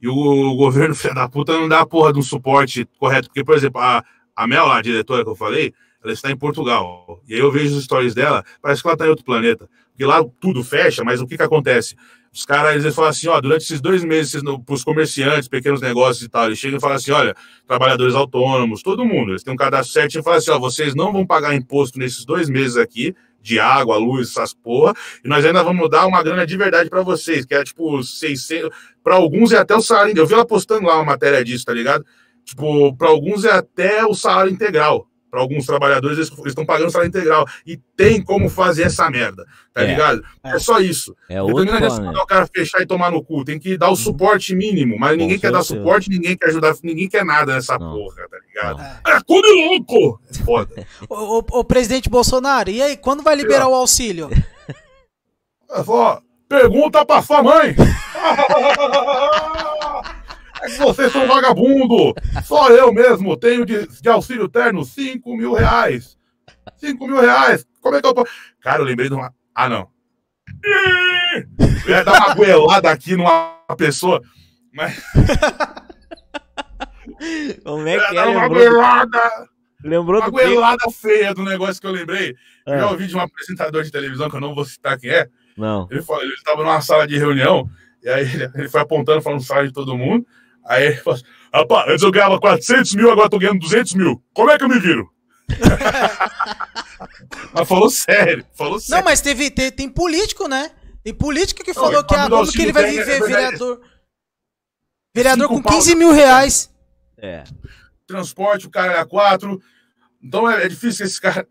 e 0.00 0.08
o, 0.08 0.54
governo, 0.54 0.94
filho 0.96 1.14
da 1.14 1.28
puta, 1.28 1.52
não 1.52 1.68
dá 1.68 1.80
a 1.80 1.86
porra 1.86 2.12
de 2.12 2.18
um 2.18 2.22
suporte 2.22 2.88
correto. 2.98 3.28
Porque, 3.28 3.44
por 3.44 3.56
exemplo, 3.56 3.80
a, 3.80 4.04
a 4.34 4.46
Mel, 4.46 4.70
a 4.70 4.80
diretora 4.80 5.24
que 5.24 5.30
eu 5.30 5.36
falei, 5.36 5.72
ela 6.02 6.12
está 6.12 6.30
em 6.30 6.36
Portugal. 6.36 7.22
E 7.28 7.34
aí 7.34 7.40
eu 7.40 7.50
vejo 7.50 7.76
os 7.76 7.84
stories 7.84 8.14
dela, 8.14 8.44
parece 8.62 8.82
que 8.82 8.88
ela 8.88 8.94
está 8.94 9.06
em 9.06 9.10
outro 9.10 9.24
planeta. 9.24 9.68
Porque 9.90 10.04
lá 10.04 10.24
tudo 10.40 10.62
fecha, 10.62 11.02
mas 11.02 11.20
o 11.20 11.26
que 11.26 11.36
que 11.36 11.42
acontece? 11.42 11.96
Os 12.32 12.44
caras, 12.44 12.84
eles 12.84 12.94
falam 12.94 13.10
assim, 13.10 13.26
ó, 13.26 13.40
durante 13.40 13.62
esses 13.62 13.80
dois 13.80 14.04
meses, 14.04 14.40
para 14.64 14.74
os 14.74 14.84
comerciantes, 14.84 15.48
pequenos 15.48 15.80
negócios 15.80 16.22
e 16.22 16.28
tal, 16.28 16.46
eles 16.46 16.58
chegam 16.58 16.78
e 16.78 16.80
falam 16.80 16.96
assim, 16.96 17.10
olha, 17.10 17.34
trabalhadores 17.66 18.14
autônomos, 18.14 18.82
todo 18.82 19.04
mundo, 19.04 19.32
eles 19.32 19.42
têm 19.42 19.52
um 19.52 19.56
cadastro 19.56 19.92
certinho 19.92 20.20
e 20.20 20.22
falam 20.22 20.38
assim, 20.38 20.50
ó, 20.50 20.58
vocês 20.58 20.94
não 20.94 21.12
vão 21.12 21.26
pagar 21.26 21.54
imposto 21.54 21.98
nesses 21.98 22.24
dois 22.24 22.48
meses 22.48 22.76
aqui, 22.76 23.14
de 23.48 23.58
água, 23.58 23.96
luz, 23.96 24.28
essas 24.30 24.52
porra, 24.52 24.94
e 25.24 25.28
nós 25.28 25.44
ainda 25.44 25.62
vamos 25.62 25.88
dar 25.88 26.06
uma 26.06 26.22
grana 26.22 26.46
de 26.46 26.56
verdade 26.56 26.90
para 26.90 27.02
vocês, 27.02 27.46
que 27.46 27.54
é 27.54 27.64
tipo 27.64 28.02
600, 28.02 28.70
para 29.02 29.14
alguns 29.14 29.52
é 29.52 29.58
até 29.58 29.74
o 29.74 29.80
salário, 29.80 30.16
eu 30.16 30.26
vi 30.26 30.34
ela 30.34 30.44
postando 30.44 30.86
lá 30.86 30.96
uma 30.96 31.04
matéria 31.04 31.42
disso, 31.42 31.64
tá 31.64 31.72
ligado? 31.72 32.04
Tipo, 32.44 32.94
para 32.96 33.08
alguns 33.08 33.44
é 33.44 33.52
até 33.52 34.04
o 34.04 34.14
salário 34.14 34.52
integral. 34.52 35.06
Para 35.30 35.40
alguns 35.40 35.66
trabalhadores, 35.66 36.16
eles 36.16 36.32
estão 36.46 36.64
pagando 36.64 36.90
salário 36.90 37.08
integral. 37.10 37.44
E 37.66 37.76
tem 37.96 38.22
como 38.22 38.48
fazer 38.48 38.84
essa 38.84 39.10
merda, 39.10 39.44
tá 39.74 39.82
É. 39.82 39.86
ligado? 39.86 40.22
É. 40.42 40.56
É 40.56 40.58
só 40.58 40.80
isso. 40.80 41.14
É 41.28 41.42
outro 41.42 41.64
não 41.64 41.72
mandar 41.74 42.22
o 42.22 42.26
cara 42.26 42.46
fechar 42.46 42.80
e 42.80 42.86
tomar 42.86 43.10
no 43.10 43.22
cu. 43.22 43.44
Tem 43.44 43.58
que 43.58 43.76
dar 43.76 43.90
o 43.90 43.96
suporte 43.96 44.54
mínimo. 44.54 44.96
Mas 44.98 45.12
Com 45.12 45.16
ninguém 45.18 45.38
quer 45.38 45.52
dar 45.52 45.62
suporte, 45.62 46.08
ninguém 46.08 46.36
quer 46.36 46.48
ajudar, 46.48 46.74
ninguém 46.82 47.08
quer 47.08 47.24
nada 47.24 47.54
nessa 47.54 47.78
Não. 47.78 47.92
porra, 47.92 48.28
tá 48.28 48.38
ligado? 48.46 48.80
É. 48.80 49.16
É 49.16 49.20
tudo 49.26 49.46
louco! 49.48 50.20
É 50.30 50.34
Foda. 50.44 50.86
Ô, 51.08 51.38
ô, 51.38 51.44
ô, 51.58 51.64
presidente 51.64 52.08
Bolsonaro, 52.08 52.70
e 52.70 52.80
aí, 52.80 52.96
quando 52.96 53.22
vai 53.22 53.34
liberar 53.36 53.68
o 53.68 53.74
auxílio? 53.74 54.30
É 55.70 55.84
pergunta 56.48 57.04
pra 57.04 57.20
sua 57.20 57.42
mãe. 57.42 57.76
É 60.62 60.66
que 60.66 60.78
vocês 60.78 61.12
são 61.12 61.26
vagabundo. 61.26 62.14
Só 62.44 62.70
eu 62.70 62.92
mesmo 62.92 63.36
tenho 63.36 63.64
de, 63.64 63.86
de 64.00 64.08
auxílio 64.08 64.48
terno 64.48 64.84
5 64.84 65.36
mil 65.36 65.52
reais. 65.54 66.16
5 66.76 67.06
mil 67.06 67.20
reais. 67.20 67.66
Como 67.80 67.96
é 67.96 68.00
que 68.00 68.06
eu 68.06 68.14
posso. 68.14 68.30
Cara, 68.60 68.80
eu 68.80 68.84
lembrei 68.84 69.08
de 69.08 69.14
uma. 69.14 69.32
Ah, 69.54 69.68
não. 69.68 69.88
Eu 71.86 71.90
ia 71.94 72.04
dar 72.04 72.12
uma 72.26 72.34
goelada 72.34 72.90
aqui 72.90 73.16
numa 73.16 73.56
pessoa. 73.76 74.20
Mas 74.72 75.00
Como 77.64 77.82
eu 77.82 77.88
é 77.88 77.98
que 77.98 78.04
é? 78.04 78.14
dar 78.14 78.28
uma 78.28 78.42
Lembrou, 78.42 78.70
goelada. 78.70 79.48
lembrou 79.82 80.20
Uma 80.20 80.26
do 80.26 80.32
goelada 80.32 80.90
feia 80.90 81.34
do 81.34 81.42
negócio 81.42 81.80
que 81.80 81.86
eu 81.86 81.92
lembrei. 81.92 82.34
Eu 82.66 82.74
É. 82.74 82.78
já 82.80 82.90
ouvi 82.90 83.06
de 83.06 83.16
um 83.16 83.20
apresentador 83.20 83.82
de 83.82 83.90
televisão, 83.90 84.28
que 84.30 84.36
eu 84.36 84.40
não 84.40 84.54
vou 84.54 84.64
citar 84.64 84.98
quem 84.98 85.10
é. 85.10 85.28
Não. 85.56 85.88
Ele 85.90 86.02
falou, 86.02 86.22
ele 86.22 86.34
estava 86.34 86.62
numa 86.62 86.80
sala 86.80 87.06
de 87.06 87.18
reunião, 87.18 87.68
e 88.02 88.08
aí 88.08 88.22
ele, 88.22 88.50
ele 88.54 88.68
foi 88.68 88.80
apontando, 88.80 89.20
falando 89.22 89.40
o 89.40 89.44
salário 89.44 89.68
de 89.68 89.74
todo 89.74 89.96
mundo. 89.96 90.24
Aí 90.68 90.86
ele 90.88 90.96
falou 90.96 91.16
assim, 91.16 91.24
rapaz, 91.52 91.88
antes 91.90 92.02
eu 92.02 92.10
ganhava 92.12 92.38
400 92.38 92.94
mil, 92.94 93.10
agora 93.10 93.26
eu 93.26 93.30
tô 93.30 93.38
ganhando 93.38 93.60
200 93.60 93.94
mil. 93.94 94.22
Como 94.34 94.50
é 94.50 94.58
que 94.58 94.64
eu 94.64 94.68
me 94.68 94.78
viro? 94.78 95.08
mas 97.54 97.66
falou 97.66 97.88
sério, 97.88 98.44
falou 98.54 98.74
Não, 98.74 98.80
sério. 98.80 99.04
mas 99.04 99.20
teve, 99.22 99.50
te- 99.50 99.70
tem 99.70 99.88
político, 99.88 100.46
né? 100.46 100.70
Tem 101.02 101.14
político 101.14 101.64
que 101.64 101.72
Não, 101.72 101.82
falou 101.82 102.00
e 102.00 102.04
que, 102.04 102.14
ah, 102.14 102.28
como 102.28 102.52
que 102.52 102.62
ele 102.62 102.72
vai 102.72 102.90
viver 102.90 103.22
é 103.22 103.26
vereador. 103.26 103.80
Vereador 105.14 105.48
com 105.48 105.62
pau, 105.62 105.72
15 105.72 105.90
né? 105.90 105.94
mil 105.96 106.12
reais. 106.12 106.70
É. 107.16 107.44
Transporte, 108.06 108.66
o 108.66 108.70
cara 108.70 108.92
é 108.92 108.98
a 108.98 109.06
quatro. 109.06 109.58
Então 110.22 110.50
é, 110.50 110.64
é 110.64 110.68
difícil 110.68 111.06
esse 111.06 111.20
cara... 111.20 111.46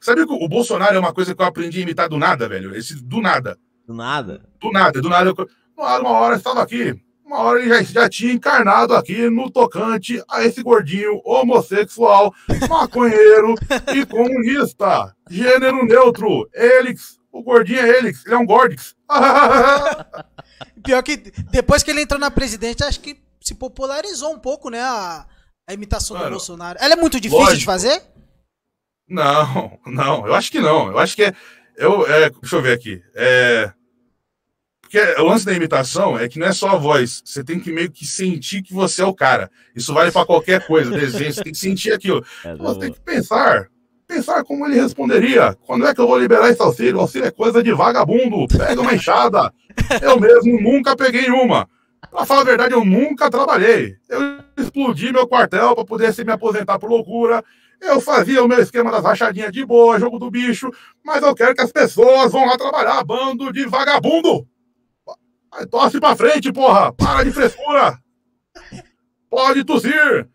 Sabia 0.00 0.26
que 0.26 0.32
o 0.32 0.48
Bolsonaro 0.48 0.94
é 0.94 0.98
uma 0.98 1.12
coisa 1.12 1.34
que 1.34 1.42
eu 1.42 1.46
aprendi 1.46 1.80
a 1.80 1.82
imitar 1.82 2.08
do 2.08 2.16
nada, 2.16 2.48
velho? 2.48 2.74
Esse 2.74 2.94
do 2.94 3.20
nada. 3.20 3.58
Do 3.86 3.92
nada. 3.92 4.48
Do 4.60 4.70
nada, 4.70 5.02
do 5.02 5.08
nada. 5.08 5.30
Eu, 5.30 5.48
uma 5.76 5.86
hora, 5.86 6.02
uma 6.02 6.10
hora 6.12 6.34
eu 6.34 6.38
estava 6.38 6.62
aqui. 6.62 6.94
Uma 7.30 7.42
hora 7.42 7.60
ele 7.60 7.68
já, 7.68 7.80
já 7.80 8.08
tinha 8.08 8.32
encarnado 8.32 8.92
aqui 8.92 9.30
no 9.30 9.48
tocante 9.48 10.20
a 10.28 10.44
esse 10.44 10.64
gordinho 10.64 11.22
homossexual, 11.24 12.34
maconheiro 12.68 13.54
e 13.94 14.04
comunista. 14.10 15.14
Gênero 15.30 15.86
neutro. 15.86 16.50
Elix. 16.52 17.20
O 17.30 17.40
gordinho 17.40 17.78
é 17.78 17.98
Elix. 17.98 18.26
Ele 18.26 18.34
é 18.34 18.38
um 18.38 18.44
Gordix. 18.44 18.96
Pior 20.82 21.00
que 21.04 21.18
depois 21.52 21.84
que 21.84 21.92
ele 21.92 22.02
entrou 22.02 22.18
na 22.18 22.32
presidente, 22.32 22.82
acho 22.82 22.98
que 22.98 23.22
se 23.40 23.54
popularizou 23.54 24.32
um 24.32 24.38
pouco, 24.40 24.68
né? 24.68 24.82
A, 24.82 25.24
a 25.68 25.72
imitação 25.72 26.16
do 26.16 26.24
Mano, 26.24 26.32
Bolsonaro. 26.32 26.80
Ela 26.82 26.94
é 26.94 26.96
muito 26.96 27.20
difícil 27.20 27.44
de 27.44 27.50
lógico. 27.50 27.70
fazer? 27.70 28.02
Não, 29.08 29.78
não, 29.86 30.26
eu 30.26 30.34
acho 30.34 30.50
que 30.50 30.58
não. 30.60 30.88
Eu 30.88 30.98
acho 30.98 31.14
que 31.14 31.22
é. 31.22 31.34
Eu, 31.76 32.04
é 32.08 32.28
deixa 32.28 32.56
eu 32.56 32.62
ver 32.62 32.72
aqui. 32.72 33.00
É, 33.14 33.72
porque 34.90 35.20
o 35.20 35.24
lance 35.24 35.46
da 35.46 35.52
imitação 35.52 36.18
é 36.18 36.28
que 36.28 36.36
não 36.36 36.48
é 36.48 36.52
só 36.52 36.70
a 36.70 36.76
voz. 36.76 37.22
Você 37.24 37.44
tem 37.44 37.60
que 37.60 37.70
meio 37.70 37.92
que 37.92 38.04
sentir 38.04 38.60
que 38.60 38.74
você 38.74 39.02
é 39.02 39.06
o 39.06 39.14
cara. 39.14 39.48
Isso 39.72 39.94
vale 39.94 40.10
pra 40.10 40.26
qualquer 40.26 40.66
coisa, 40.66 40.90
desenho. 40.90 41.32
Você 41.32 41.44
tem 41.44 41.52
que 41.52 41.58
sentir 41.58 41.92
aquilo. 41.92 42.24
É, 42.44 42.56
Você 42.56 42.80
tem 42.80 42.92
que 42.92 43.00
pensar. 43.00 43.68
Pensar 44.08 44.42
como 44.42 44.66
ele 44.66 44.80
responderia. 44.80 45.56
Quando 45.64 45.86
é 45.86 45.94
que 45.94 46.00
eu 46.00 46.08
vou 46.08 46.18
liberar 46.18 46.50
esse 46.50 46.60
auxílio? 46.60 46.96
O 46.96 47.02
auxílio 47.02 47.28
é 47.28 47.30
coisa 47.30 47.62
de 47.62 47.72
vagabundo. 47.72 48.48
Pega 48.48 48.80
uma 48.80 48.92
enxada. 48.92 49.54
Eu 50.02 50.18
mesmo 50.18 50.60
nunca 50.60 50.96
peguei 50.96 51.30
uma. 51.30 51.68
Pra 52.10 52.26
falar 52.26 52.40
a 52.40 52.44
verdade, 52.44 52.74
eu 52.74 52.84
nunca 52.84 53.30
trabalhei. 53.30 53.94
Eu 54.08 54.40
explodi 54.58 55.12
meu 55.12 55.28
quartel 55.28 55.76
pra 55.76 55.84
poder 55.84 56.12
se 56.12 56.24
me 56.24 56.32
aposentar 56.32 56.80
por 56.80 56.90
loucura. 56.90 57.44
Eu 57.80 58.00
fazia 58.00 58.42
o 58.42 58.48
meu 58.48 58.58
esquema 58.58 58.90
das 58.90 59.04
rachadinhas 59.04 59.52
de 59.52 59.64
boa, 59.64 60.00
jogo 60.00 60.18
do 60.18 60.30
bicho, 60.30 60.70
mas 61.02 61.22
eu 61.22 61.34
quero 61.34 61.54
que 61.54 61.62
as 61.62 61.72
pessoas 61.72 62.32
vão 62.32 62.44
lá 62.44 62.58
trabalhar, 62.58 63.02
bando 63.04 63.52
de 63.52 63.64
vagabundo. 63.66 64.46
Vai, 65.50 65.66
tosse 65.66 65.98
pra 66.00 66.16
frente, 66.16 66.52
porra! 66.52 66.92
Para 66.92 67.24
de 67.24 67.32
frescura! 67.32 67.98
Pode 69.28 69.64
tossir! 69.64 70.28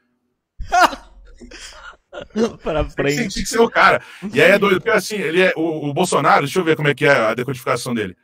Pra 2.63 2.83
Tem 2.83 2.85
que 2.85 2.93
frente. 2.93 3.15
sentir 3.23 3.41
que 3.43 3.49
ser 3.49 3.59
o 3.59 3.69
cara. 3.69 4.01
E 4.33 4.41
aí 4.41 4.51
é 4.51 4.59
doido, 4.59 4.77
porque 4.77 4.89
assim, 4.89 5.15
ele 5.17 5.41
é. 5.41 5.53
O, 5.55 5.89
o 5.89 5.93
Bolsonaro, 5.93 6.43
deixa 6.43 6.59
eu 6.59 6.63
ver 6.63 6.75
como 6.77 6.87
é 6.87 6.93
que 6.95 7.05
é 7.05 7.11
a 7.11 7.33
decodificação 7.33 7.93
dele. 7.93 8.15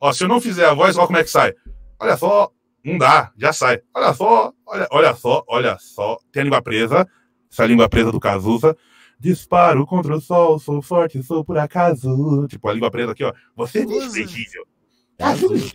Ó, 0.00 0.12
se 0.12 0.22
eu 0.22 0.28
não 0.28 0.40
fizer 0.40 0.66
a 0.66 0.72
voz, 0.74 0.96
olha 0.96 1.06
como 1.06 1.18
é 1.18 1.24
que 1.24 1.30
sai. 1.30 1.52
Olha 2.00 2.16
só, 2.16 2.50
não 2.84 2.96
dá, 2.96 3.32
já 3.36 3.52
sai. 3.52 3.80
Olha 3.94 4.14
só, 4.14 4.52
olha, 4.66 4.86
olha 4.92 5.14
só, 5.16 5.44
olha 5.48 5.76
só. 5.80 6.16
Tem 6.32 6.42
a 6.42 6.44
língua 6.44 6.62
presa, 6.62 7.08
essa 7.50 7.66
língua 7.66 7.88
presa 7.88 8.12
do 8.12 8.20
Cazuza. 8.20 8.76
Disparo 9.18 9.84
contra 9.84 10.14
o 10.16 10.20
sol, 10.20 10.58
sou 10.60 10.80
forte, 10.80 11.20
sou 11.22 11.44
por 11.44 11.58
acaso. 11.58 12.46
Tipo, 12.48 12.68
a 12.68 12.72
língua 12.72 12.90
presa 12.90 13.12
aqui, 13.12 13.24
ó. 13.24 13.32
Você 13.56 13.80
é 13.80 13.84
desprezível. 13.84 14.64
Cazuza. 15.18 15.70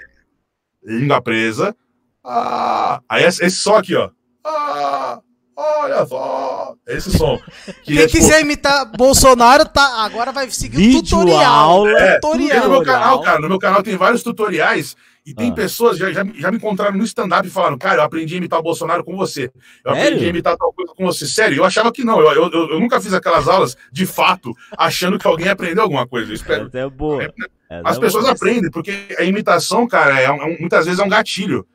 Língua 0.86 1.22
presa. 1.22 1.76
Ah, 2.24 3.02
aí 3.10 3.24
esse, 3.24 3.44
esse 3.44 3.58
só 3.58 3.78
aqui, 3.78 3.96
ó. 3.96 4.10
Ah, 4.44 5.20
olha 5.56 6.06
só. 6.06 6.76
Esse 6.88 7.12
som. 7.18 7.40
Que 7.84 7.94
Quem 7.94 7.98
é, 7.98 8.08
tipo, 8.08 8.20
quiser 8.20 8.42
imitar 8.42 8.86
Bolsonaro, 8.96 9.66
tá, 9.66 10.04
agora 10.04 10.32
vai 10.32 10.50
seguir 10.52 10.98
o 10.98 11.02
tutorial. 11.04 11.44
aula. 11.44 12.00
É, 12.00 12.20
tutorial. 12.20 12.64
no 12.66 12.70
meu 12.70 12.84
canal, 12.84 13.22
cara, 13.22 13.40
no 13.40 13.50
meu 13.50 13.60
canal 13.60 13.82
tem 13.84 13.98
vários 13.98 14.22
tutoriais 14.24 14.96
e 15.26 15.34
tem 15.34 15.50
Ah. 15.50 15.54
pessoas 15.54 15.98
já, 15.98 16.12
já, 16.12 16.24
já 16.36 16.52
me 16.52 16.58
encontraram 16.58 16.96
no 16.98 17.04
stand-up 17.04 17.48
e 17.48 17.52
falaram, 17.52 17.78
cara, 17.78 18.02
eu 18.02 18.04
aprendi 18.04 18.36
a 18.36 18.38
imitar 18.38 18.60
o 18.60 18.64
Bolsonaro 18.64 19.04
com 19.04 19.16
você. 19.18 19.52
Eu 19.84 19.94
Sério? 19.94 20.08
aprendi 20.08 20.26
a 20.26 20.30
imitar 20.30 20.56
tal 20.58 20.72
coisa 20.74 20.94
com 20.96 21.06
você. 21.06 21.26
Sério, 21.26 21.58
eu 21.58 21.66
achava 21.66 21.92
que 21.92 22.04
não. 22.04 22.20
Eu, 22.20 22.32
eu, 22.32 22.52
eu- 22.52 22.70
eu 22.72 22.80
nunca 22.80 23.02
fiz 23.02 23.14
aquelas 23.14 23.48
aulas 23.48 23.76
de 23.92 24.06
fato, 24.06 24.54
achando 24.78 25.18
que 25.18 25.26
alguém 25.28 25.48
aprendeu 25.50 25.84
alguma 25.84 26.08
coisa. 26.08 26.30
Eu 26.32 26.36
espero. 26.36 26.68
Essa 26.68 26.80
é 26.80 26.90
boa. 26.90 27.24
Essa 27.24 27.34
As 27.90 27.98
é 27.98 28.00
pessoas 28.00 28.24
boa. 28.26 28.34
aprendem, 28.36 28.70
porque 28.70 28.94
a 29.18 29.24
imitação, 29.24 29.88
cara, 29.88 30.20
é 30.20 30.30
um- 30.32 30.42
é 30.42 30.46
um- 30.46 30.58
muitas 30.60 30.86
vezes 30.86 31.00
é 31.00 31.04
um 31.04 31.10
gatilho. 31.10 31.66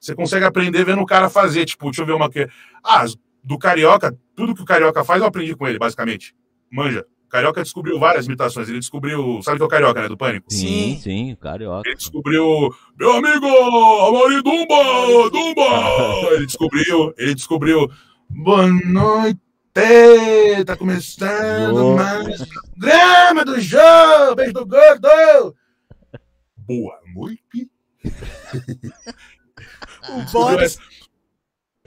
Você 0.00 0.14
consegue 0.14 0.44
aprender 0.44 0.84
vendo 0.84 1.00
o 1.00 1.06
cara 1.06 1.30
fazer. 1.30 1.64
Tipo, 1.64 1.86
deixa 1.86 2.02
eu 2.02 2.06
ver 2.06 2.12
uma 2.12 2.28
que. 2.30 2.48
Ah, 2.84 3.04
do 3.42 3.56
carioca, 3.58 4.16
tudo 4.34 4.54
que 4.54 4.62
o 4.62 4.64
carioca 4.66 5.04
faz, 5.04 5.20
eu 5.22 5.28
aprendi 5.28 5.54
com 5.54 5.66
ele, 5.68 5.78
basicamente. 5.78 6.34
Manja. 6.70 7.06
O 7.26 7.28
carioca 7.28 7.62
descobriu 7.62 7.98
várias 7.98 8.26
imitações. 8.26 8.68
Ele 8.68 8.78
descobriu. 8.78 9.42
Sabe 9.42 9.56
o 9.56 9.58
que 9.58 9.64
é 9.64 9.66
o 9.66 9.68
carioca, 9.68 10.00
né? 10.00 10.08
Do 10.08 10.16
pânico? 10.16 10.46
Sim, 10.48 10.94
Sim. 10.94 11.00
sim, 11.00 11.36
carioca. 11.40 11.88
Ele 11.88 11.96
descobriu. 11.96 12.70
Meu 12.96 13.12
amigo, 13.12 13.46
Amaury 13.46 14.42
Dumba! 14.42 15.30
Dumba! 15.30 16.30
Ele 16.32 16.46
descobriu. 16.46 17.14
Ele 17.18 17.34
descobriu. 17.34 17.90
Boa 18.30 18.68
noite! 18.68 19.40
Tá 20.64 20.76
começando 20.76 21.74
Boa. 21.74 21.96
mais 21.96 22.42
programa 22.46 23.44
do 23.44 23.60
jogo! 23.60 24.36
Beijo 24.36 24.52
do 24.52 24.66
gordo! 24.66 25.54
Boa 26.56 26.98
noite! 27.14 27.70
O 30.08 30.22
Boris, 30.30 30.78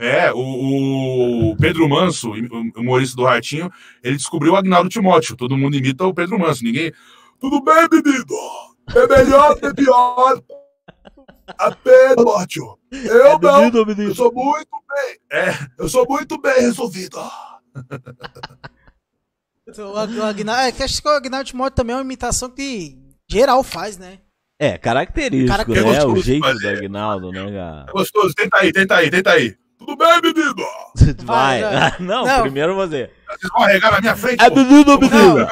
É, 0.00 0.32
o, 0.32 1.50
o 1.50 1.56
Pedro 1.56 1.86
Manso, 1.88 2.30
o 2.32 2.80
humorista 2.80 3.14
do 3.16 3.24
Ratinho, 3.24 3.70
ele 4.02 4.16
descobriu 4.16 4.54
o 4.54 4.56
Agnaldo 4.56 4.88
Timóteo. 4.88 5.36
Todo 5.36 5.56
mundo 5.58 5.76
imita 5.76 6.06
o 6.06 6.14
Pedro 6.14 6.38
Manso. 6.38 6.64
Ninguém. 6.64 6.90
Tudo 7.38 7.62
bem, 7.62 7.86
menino? 7.92 8.24
É 8.94 9.06
melhor, 9.06 9.58
é 9.62 9.74
pior. 9.74 10.42
A 11.58 11.70
Pedro, 11.72 12.16
Timóteo. 12.24 12.78
Eu 12.90 13.26
É 13.26 13.38
não. 13.38 13.58
menino, 13.64 13.86
menino. 13.86 14.10
Eu 14.10 14.14
sou 14.14 14.32
muito 14.32 14.70
bem. 14.88 15.18
É, 15.30 15.50
eu 15.78 15.88
sou 15.88 16.06
muito 16.08 16.40
bem 16.40 16.60
resolvido. 16.60 17.18
O 19.78 19.96
Ag- 19.96 20.18
o 20.18 20.22
Agnaldo, 20.24 20.62
é 20.62 20.72
que 20.72 20.82
acho 20.82 21.00
que 21.00 21.08
o 21.08 21.12
Agnaldo 21.12 21.46
Timóteo 21.46 21.76
também 21.76 21.94
é 21.94 21.96
uma 21.98 22.04
imitação 22.04 22.50
que 22.50 22.96
geral 23.30 23.62
faz, 23.62 23.96
né? 23.96 24.18
É, 24.58 24.76
característico, 24.76 25.48
Característico. 25.48 26.06
né? 26.12 26.18
O 26.18 26.22
jeito 26.22 26.42
do. 26.42 26.68
Agnaldo, 26.68 27.30
né, 27.32 27.44
cara? 27.52 27.86
É 27.88 27.92
gostoso. 27.92 28.34
Tenta 28.34 28.56
aí, 28.58 28.72
tenta 28.72 28.96
aí, 28.96 29.10
tenta 29.10 29.30
aí. 29.30 29.56
Tudo 29.80 29.96
bem, 29.96 30.20
menino? 30.22 30.54
Vai. 31.24 31.62
vai. 31.62 31.96
Não, 32.00 32.24
Não. 32.24 32.42
primeiro 32.42 32.74
você. 32.76 33.10
Vocês 33.28 33.50
vão 33.52 33.62
arregar 33.64 33.92
na 33.92 34.00
minha 34.00 34.14
frente. 34.16 34.42
É 34.44 34.48
menino, 34.50 34.98
menino. 34.98 35.48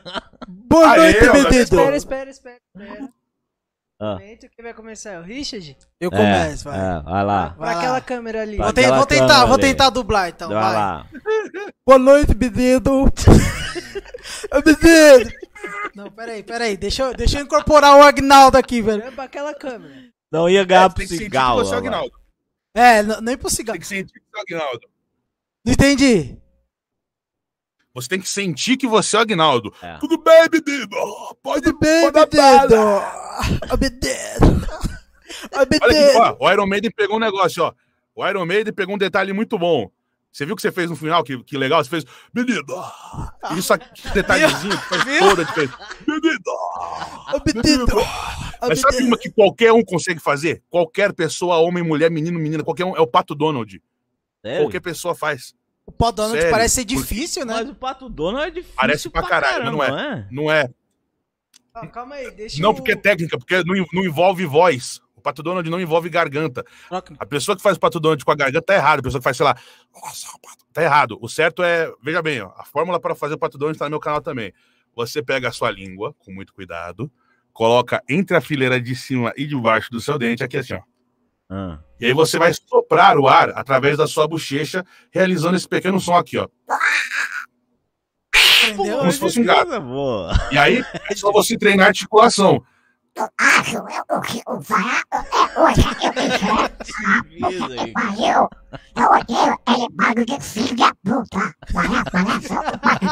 Boa 0.48 0.90
Aê, 0.92 0.96
noite, 0.98 1.20
menino. 1.20 1.48
Espera, 1.50 1.96
espera, 1.96 2.30
espera. 2.30 2.58
espera. 2.74 3.08
Ah. 4.00 4.14
Momento, 4.14 4.46
Quem 4.54 4.62
vai 4.64 4.74
começar 4.74 5.10
é 5.10 5.18
o 5.18 5.22
Richard? 5.22 5.76
Eu 6.00 6.10
É, 6.12 6.16
começo, 6.16 6.64
vai. 6.64 6.78
é, 6.78 7.00
vai 7.02 7.24
lá. 7.24 7.50
Pra 7.50 7.66
Vai 7.66 7.74
lá. 7.74 7.80
aquela 7.80 8.00
câmera 8.00 8.42
ali. 8.42 8.56
Vai. 8.56 8.64
Vou, 8.66 8.70
Aquela 8.70 8.96
vou 8.96 9.06
tentar, 9.06 9.26
câmera 9.26 9.46
vou 9.46 9.54
ali. 9.54 9.62
tentar 9.62 9.90
dublar 9.90 10.28
então. 10.28 10.48
Vai 10.48 10.62
Vai. 10.62 10.72
lá. 10.72 11.06
Boa 11.86 11.98
noite, 11.98 12.34
menino. 12.34 13.04
Menino. 14.64 15.30
Não, 15.94 16.10
peraí, 16.10 16.42
peraí. 16.42 16.76
Deixa 16.76 17.04
eu, 17.04 17.14
deixa 17.14 17.38
eu 17.38 17.44
incorporar 17.44 17.96
o 17.96 18.02
Agnaldo 18.02 18.56
aqui, 18.58 18.82
velho. 18.82 19.02
Olha 19.02 19.12
pra 19.12 19.24
aquela 19.24 19.54
câmera. 19.54 19.94
Não 20.30 20.48
ia 20.48 20.64
ganhar 20.64 20.88
pro 20.90 20.98
Tem 20.98 21.04
que 21.06 21.08
sentir 21.10 21.18
que 21.18 21.24
cigarro. 21.26 21.56
você 21.64 21.74
é 21.74 21.78
o 21.78 21.84
lá. 21.84 22.02
É, 22.74 23.02
nem 23.20 23.36
pro 23.36 23.48
cigarro. 23.48 23.78
Tem 23.78 23.80
que 23.80 23.86
sentir 23.86 24.12
que 24.12 24.26
você 24.30 24.36
é 24.36 24.38
o 24.38 24.42
Agnaldo. 24.42 24.88
Não 25.64 25.72
entendi. 25.72 26.36
Você 27.94 28.08
tem 28.08 28.20
que 28.20 28.28
sentir 28.28 28.76
que 28.76 28.88
você 28.88 29.16
é 29.16 29.20
o 29.20 29.22
Agnaldo. 29.22 29.72
É. 29.80 29.98
Tudo 29.98 30.18
bem, 30.18 30.48
menino? 30.52 30.88
Pode 31.40 31.62
Tudo 31.62 31.78
bem, 31.78 32.02
menino? 32.02 32.10
Olha 35.52 36.08
aqui, 36.08 36.18
ó, 36.18 36.36
o 36.40 36.52
Iron 36.52 36.66
Maiden 36.66 36.90
pegou 36.90 37.16
um 37.16 37.20
negócio, 37.20 37.62
ó. 37.62 37.72
O 38.14 38.26
Iron 38.26 38.44
Maiden 38.46 38.72
pegou 38.72 38.94
um 38.96 38.98
detalhe 38.98 39.32
muito 39.32 39.56
bom. 39.58 39.90
Você 40.34 40.44
viu 40.44 40.54
o 40.54 40.56
que 40.56 40.62
você 40.62 40.72
fez 40.72 40.90
no 40.90 40.96
final? 40.96 41.22
Que, 41.22 41.40
que 41.44 41.56
legal? 41.56 41.82
Você 41.84 41.88
fez, 41.88 42.04
menino. 42.34 42.64
Isso 43.56 43.72
aqui, 43.72 43.86
detalhezinho 44.12 44.76
que 44.76 44.84
faz 44.88 45.18
toda 45.20 45.42
a 45.42 45.44
diferença. 45.44 45.78
Menino. 46.08 46.40
Ô, 47.32 47.40
menino. 47.46 47.84
Ô, 48.60 48.66
Mas 48.68 48.80
sabe 48.80 49.04
uma 49.04 49.16
que 49.16 49.30
qualquer 49.30 49.72
um 49.72 49.84
consegue 49.84 50.18
fazer? 50.18 50.60
Qualquer 50.68 51.12
pessoa, 51.12 51.58
homem, 51.58 51.84
mulher, 51.84 52.10
menino, 52.10 52.36
menina, 52.36 52.64
qualquer 52.64 52.84
um, 52.84 52.96
é 52.96 53.00
o 53.00 53.06
Pato 53.06 53.32
Donald. 53.32 53.80
Sério? 54.44 54.64
Qualquer 54.64 54.80
pessoa 54.80 55.14
faz. 55.14 55.54
O 55.86 55.92
pó 55.92 56.10
Donald 56.10 56.36
Sério? 56.36 56.50
parece 56.50 56.74
ser 56.74 56.84
Porque- 56.84 56.96
difícil, 57.00 57.46
né? 57.46 57.54
Mas 57.54 57.68
o 57.70 57.74
Pato 57.76 58.08
Donald 58.08 58.44
é 58.48 58.50
difícil 58.50 58.74
Parece 58.76 59.10
pra 59.10 59.22
caralho, 59.22 59.64
mas 59.64 59.72
não 59.72 59.78
caramba, 59.78 60.28
Não 60.32 60.50
é. 60.50 60.68
Ó, 61.76 61.86
calma 61.86 62.16
aí, 62.16 62.30
deixa 62.32 62.60
Não 62.60 62.70
eu... 62.70 62.74
porque 62.74 62.90
é 62.92 62.96
técnica, 62.96 63.38
porque 63.38 63.62
não, 63.62 63.86
não 63.92 64.02
envolve 64.04 64.44
voz. 64.46 65.00
O 65.24 65.32
Pato 65.32 65.42
Donald 65.42 65.70
não 65.70 65.80
envolve 65.80 66.10
garganta. 66.10 66.62
A 67.18 67.24
pessoa 67.24 67.56
que 67.56 67.62
faz 67.62 67.78
o 67.78 67.80
Pato 67.80 67.98
Donald 67.98 68.22
com 68.22 68.30
a 68.30 68.34
garganta 68.34 68.66
tá 68.66 68.74
errado. 68.74 68.98
A 68.98 69.02
pessoa 69.02 69.20
que 69.20 69.24
faz, 69.24 69.38
sei 69.38 69.44
lá, 69.44 69.56
tá 70.70 70.82
errado. 70.82 71.16
O 71.18 71.30
certo 71.30 71.62
é, 71.62 71.90
veja 72.02 72.20
bem, 72.20 72.42
ó, 72.42 72.52
a 72.58 72.62
fórmula 72.62 73.00
para 73.00 73.14
fazer 73.14 73.32
o 73.32 73.38
Pato 73.38 73.56
Donald 73.56 73.78
tá 73.78 73.86
no 73.86 73.92
meu 73.92 74.00
canal 74.00 74.20
também. 74.20 74.52
Você 74.94 75.22
pega 75.22 75.48
a 75.48 75.52
sua 75.52 75.70
língua, 75.70 76.14
com 76.18 76.30
muito 76.30 76.52
cuidado, 76.52 77.10
coloca 77.54 78.02
entre 78.06 78.36
a 78.36 78.40
fileira 78.42 78.78
de 78.78 78.94
cima 78.94 79.32
e 79.34 79.46
de 79.46 79.56
baixo 79.56 79.90
do 79.90 79.98
seu 79.98 80.18
dente, 80.18 80.44
aqui 80.44 80.58
assim, 80.58 80.74
ó. 80.74 80.82
Ah. 81.48 81.78
E 81.98 82.04
aí 82.04 82.12
você 82.12 82.38
vai 82.38 82.52
soprar 82.52 83.16
o 83.16 83.26
ar 83.26 83.48
através 83.56 83.96
da 83.96 84.06
sua 84.06 84.28
bochecha, 84.28 84.84
realizando 85.10 85.56
esse 85.56 85.66
pequeno 85.66 85.98
som 85.98 86.16
aqui, 86.16 86.36
ó. 86.36 86.46
Entendeu? 88.68 88.98
Como 88.98 89.10
se 89.10 89.18
fosse 89.18 89.40
um 89.40 89.44
gato. 89.44 89.80
Boa. 89.80 90.32
E 90.52 90.58
aí 90.58 90.84
é 91.10 91.14
só 91.16 91.32
você 91.32 91.56
treinar 91.56 91.86
a 91.86 91.88
articulação. 91.88 92.62
Isso 97.38 97.64
aí. 97.70 97.94
Eu, 98.28 98.50
eu 98.96 99.10
odeio 99.10 99.52
aquele 99.52 99.88
bagulho 99.92 100.26
de 100.26 100.40
filho 100.40 100.76
da 100.76 100.92
puta. 101.04 101.54
Vai 101.72 101.86
aparecer 101.96 102.58
o 102.58 102.78
Pato 102.78 103.06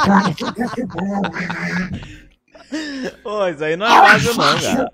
Pô, 3.22 3.46
isso 3.48 3.64
aí 3.64 3.76
não 3.76 3.86
é 3.86 3.90
fácil 3.90 4.34
não, 4.34 4.61
cara. 4.61 4.92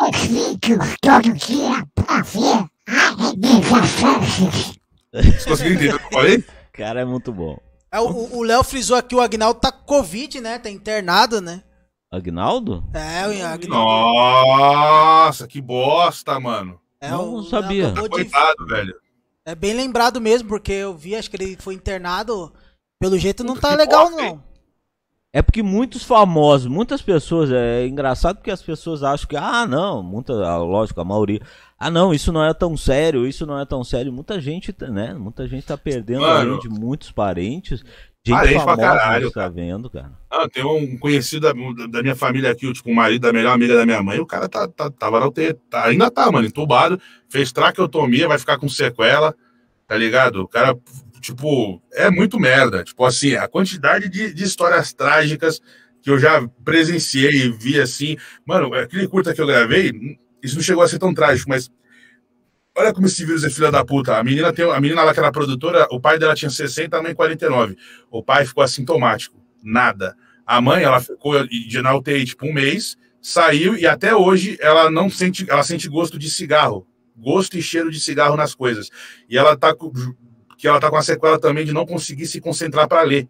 Eu 0.00 0.12
fico 0.12 0.78
todo 1.00 1.32
dia 1.34 1.86
pra 1.94 2.22
ver 2.22 2.64
a 2.86 3.14
realização. 3.16 4.20
Vocês 5.12 5.44
conseguiram 5.44 5.76
entender 5.76 5.94
o 5.94 5.98
que 5.98 6.04
eu 6.04 6.10
falei? 6.12 6.44
Cara, 6.72 7.00
é 7.00 7.04
muito 7.04 7.32
bom. 7.32 7.58
É, 7.90 8.00
o 8.00 8.36
o 8.38 8.42
Léo 8.42 8.62
frisou 8.62 8.96
aqui, 8.96 9.14
o 9.14 9.20
Agnaldo 9.20 9.60
tá 9.60 9.72
com 9.72 9.84
Covid, 9.84 10.40
né? 10.40 10.58
Tá 10.58 10.70
internado, 10.70 11.40
né? 11.40 11.62
Agnaldo? 12.16 12.82
É, 12.92 13.26
o 13.26 13.46
Agnaldo. 13.46 13.68
Nossa, 13.68 15.46
que 15.46 15.60
bosta, 15.60 16.38
mano. 16.40 16.80
É, 17.00 17.10
Não 17.10 17.34
o- 17.34 17.42
sabia. 17.44 17.90
de- 17.92 18.08
Coitado, 18.08 18.66
velho. 18.66 18.94
É 19.44 19.54
bem 19.54 19.74
lembrado 19.74 20.20
mesmo, 20.20 20.48
porque 20.48 20.72
eu 20.72 20.94
vi, 20.96 21.14
acho 21.14 21.30
que 21.30 21.36
ele 21.36 21.56
foi 21.60 21.74
internado. 21.74 22.52
Pelo 22.98 23.18
jeito 23.18 23.44
não 23.44 23.54
Puta, 23.54 23.68
tá 23.68 23.76
legal, 23.76 24.06
bosta, 24.08 24.22
hein? 24.22 24.32
não. 24.34 24.46
É 25.32 25.42
porque 25.42 25.62
muitos 25.62 26.02
famosos, 26.02 26.66
muitas 26.66 27.02
pessoas, 27.02 27.50
é 27.52 27.86
engraçado 27.86 28.36
porque 28.36 28.50
as 28.50 28.62
pessoas 28.62 29.02
acham 29.02 29.28
que, 29.28 29.36
ah, 29.36 29.66
não, 29.66 30.02
muita, 30.02 30.32
ah, 30.32 30.56
lógico, 30.56 30.98
a 30.98 31.04
maioria, 31.04 31.40
ah, 31.78 31.90
não, 31.90 32.14
isso 32.14 32.32
não 32.32 32.42
é 32.42 32.54
tão 32.54 32.74
sério, 32.74 33.26
isso 33.26 33.44
não 33.44 33.58
é 33.58 33.66
tão 33.66 33.84
sério. 33.84 34.10
Muita 34.10 34.40
gente, 34.40 34.74
né, 34.88 35.12
muita 35.12 35.46
gente 35.46 35.66
tá 35.66 35.76
perdendo 35.76 36.22
Mano. 36.22 36.52
além 36.52 36.58
de 36.60 36.70
muitos 36.70 37.12
parentes. 37.12 37.82
Gente 38.26 38.38
Parente 38.38 38.54
pra 38.54 38.64
famosa 38.64 38.82
caralho, 38.82 39.30
tá 39.30 39.48
vendo, 39.48 39.88
cara. 39.88 40.10
Ah, 40.28 40.48
tem 40.48 40.64
um 40.64 40.98
conhecido 40.98 41.42
da, 41.42 41.86
da 41.86 42.02
minha 42.02 42.16
família 42.16 42.50
aqui, 42.50 42.66
o, 42.66 42.72
tipo, 42.72 42.90
o 42.90 42.94
marido 42.94 43.22
da 43.22 43.32
melhor 43.32 43.52
amiga 43.52 43.76
da 43.76 43.86
minha 43.86 44.02
mãe. 44.02 44.18
O 44.18 44.26
cara 44.26 44.48
tá, 44.48 44.66
tá, 44.66 44.90
tava 44.90 45.20
na 45.20 45.28
UTI, 45.28 45.54
tá, 45.70 45.84
ainda 45.84 46.10
tá, 46.10 46.28
mano, 46.32 46.44
entubado. 46.44 47.00
Fez 47.28 47.52
traqueotomia, 47.52 48.26
vai 48.26 48.36
ficar 48.36 48.58
com 48.58 48.68
sequela, 48.68 49.32
tá 49.86 49.96
ligado? 49.96 50.42
O 50.42 50.48
cara, 50.48 50.76
tipo, 51.20 51.80
é 51.92 52.10
muito 52.10 52.36
merda. 52.40 52.82
Tipo 52.82 53.04
assim, 53.04 53.34
a 53.36 53.46
quantidade 53.46 54.08
de, 54.08 54.34
de 54.34 54.42
histórias 54.42 54.92
trágicas 54.92 55.60
que 56.02 56.10
eu 56.10 56.18
já 56.18 56.44
presenciei 56.64 57.30
e 57.30 57.52
vi 57.52 57.80
assim. 57.80 58.16
Mano, 58.44 58.74
aquele 58.74 59.06
curta 59.06 59.32
que 59.32 59.40
eu 59.40 59.46
gravei, 59.46 59.92
isso 60.42 60.56
não 60.56 60.64
chegou 60.64 60.82
a 60.82 60.88
ser 60.88 60.98
tão 60.98 61.14
trágico, 61.14 61.48
mas. 61.48 61.70
Olha 62.78 62.92
como 62.92 63.06
esse 63.06 63.24
vírus 63.24 63.42
é 63.42 63.48
filha 63.48 63.70
da 63.70 63.82
puta. 63.82 64.18
A 64.18 64.22
menina, 64.22 64.52
tem, 64.52 64.70
a 64.70 64.78
menina 64.78 65.02
lá 65.02 65.14
que 65.14 65.18
era 65.18 65.32
produtora, 65.32 65.88
o 65.90 65.98
pai 65.98 66.18
dela 66.18 66.34
tinha 66.34 66.50
60, 66.50 66.94
a 66.94 67.02
mãe 67.02 67.14
49. 67.14 67.74
O 68.10 68.22
pai 68.22 68.44
ficou 68.44 68.62
assintomático. 68.62 69.42
Nada. 69.62 70.14
A 70.46 70.60
mãe, 70.60 70.84
ela 70.84 71.00
ficou 71.00 71.46
de 71.46 71.80
na 71.80 71.96
UTI 71.96 72.26
tipo 72.26 72.46
um 72.46 72.52
mês, 72.52 72.98
saiu 73.20 73.76
e 73.76 73.86
até 73.86 74.14
hoje 74.14 74.58
ela 74.60 74.90
não 74.90 75.08
sente, 75.08 75.46
ela 75.48 75.62
sente 75.62 75.88
gosto 75.88 76.18
de 76.18 76.30
cigarro, 76.30 76.86
gosto 77.16 77.56
e 77.56 77.62
cheiro 77.62 77.90
de 77.90 77.98
cigarro 77.98 78.36
nas 78.36 78.54
coisas. 78.54 78.90
E 79.28 79.38
ela 79.38 79.56
tá 79.56 79.74
com, 79.74 79.90
que 80.58 80.68
ela 80.68 80.78
tá 80.78 80.90
com 80.90 80.96
a 80.96 81.02
sequela 81.02 81.38
também 81.38 81.64
de 81.64 81.72
não 81.72 81.86
conseguir 81.86 82.26
se 82.26 82.40
concentrar 82.42 82.86
para 82.86 83.02
ler. 83.02 83.26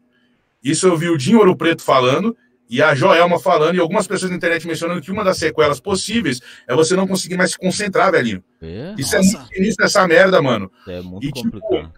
Isso 0.63 0.89
eu 0.89 0.97
vi 0.97 1.09
o 1.09 1.17
Dinho 1.17 1.39
Ouro 1.39 1.57
Preto 1.57 1.83
falando 1.83 2.37
e 2.69 2.83
a 2.83 2.95
Joelma 2.95 3.39
falando 3.39 3.77
e 3.77 3.81
algumas 3.81 4.07
pessoas 4.07 4.31
na 4.31 4.37
internet 4.37 4.67
mencionando 4.67 5.01
que 5.01 5.11
uma 5.11 5.23
das 5.23 5.37
sequelas 5.39 5.79
possíveis 5.81 6.41
é 6.67 6.75
você 6.75 6.97
não 6.97 7.07
conseguir 7.07 7.37
mais 7.37 7.53
se 7.53 7.59
concentrar, 7.59 8.11
velhinho. 8.11 8.43
É, 8.61 8.95
Isso 8.99 9.17
Nossa. 9.17 9.37
é 9.37 9.39
muito 9.39 9.57
início 9.57 9.77
dessa 9.77 10.07
merda, 10.09 10.43
mano. 10.43 10.71
é 10.89 11.01
muito 11.01 11.25
E, 11.25 11.33
tipo, 11.33 11.61
complicado. 11.61 11.93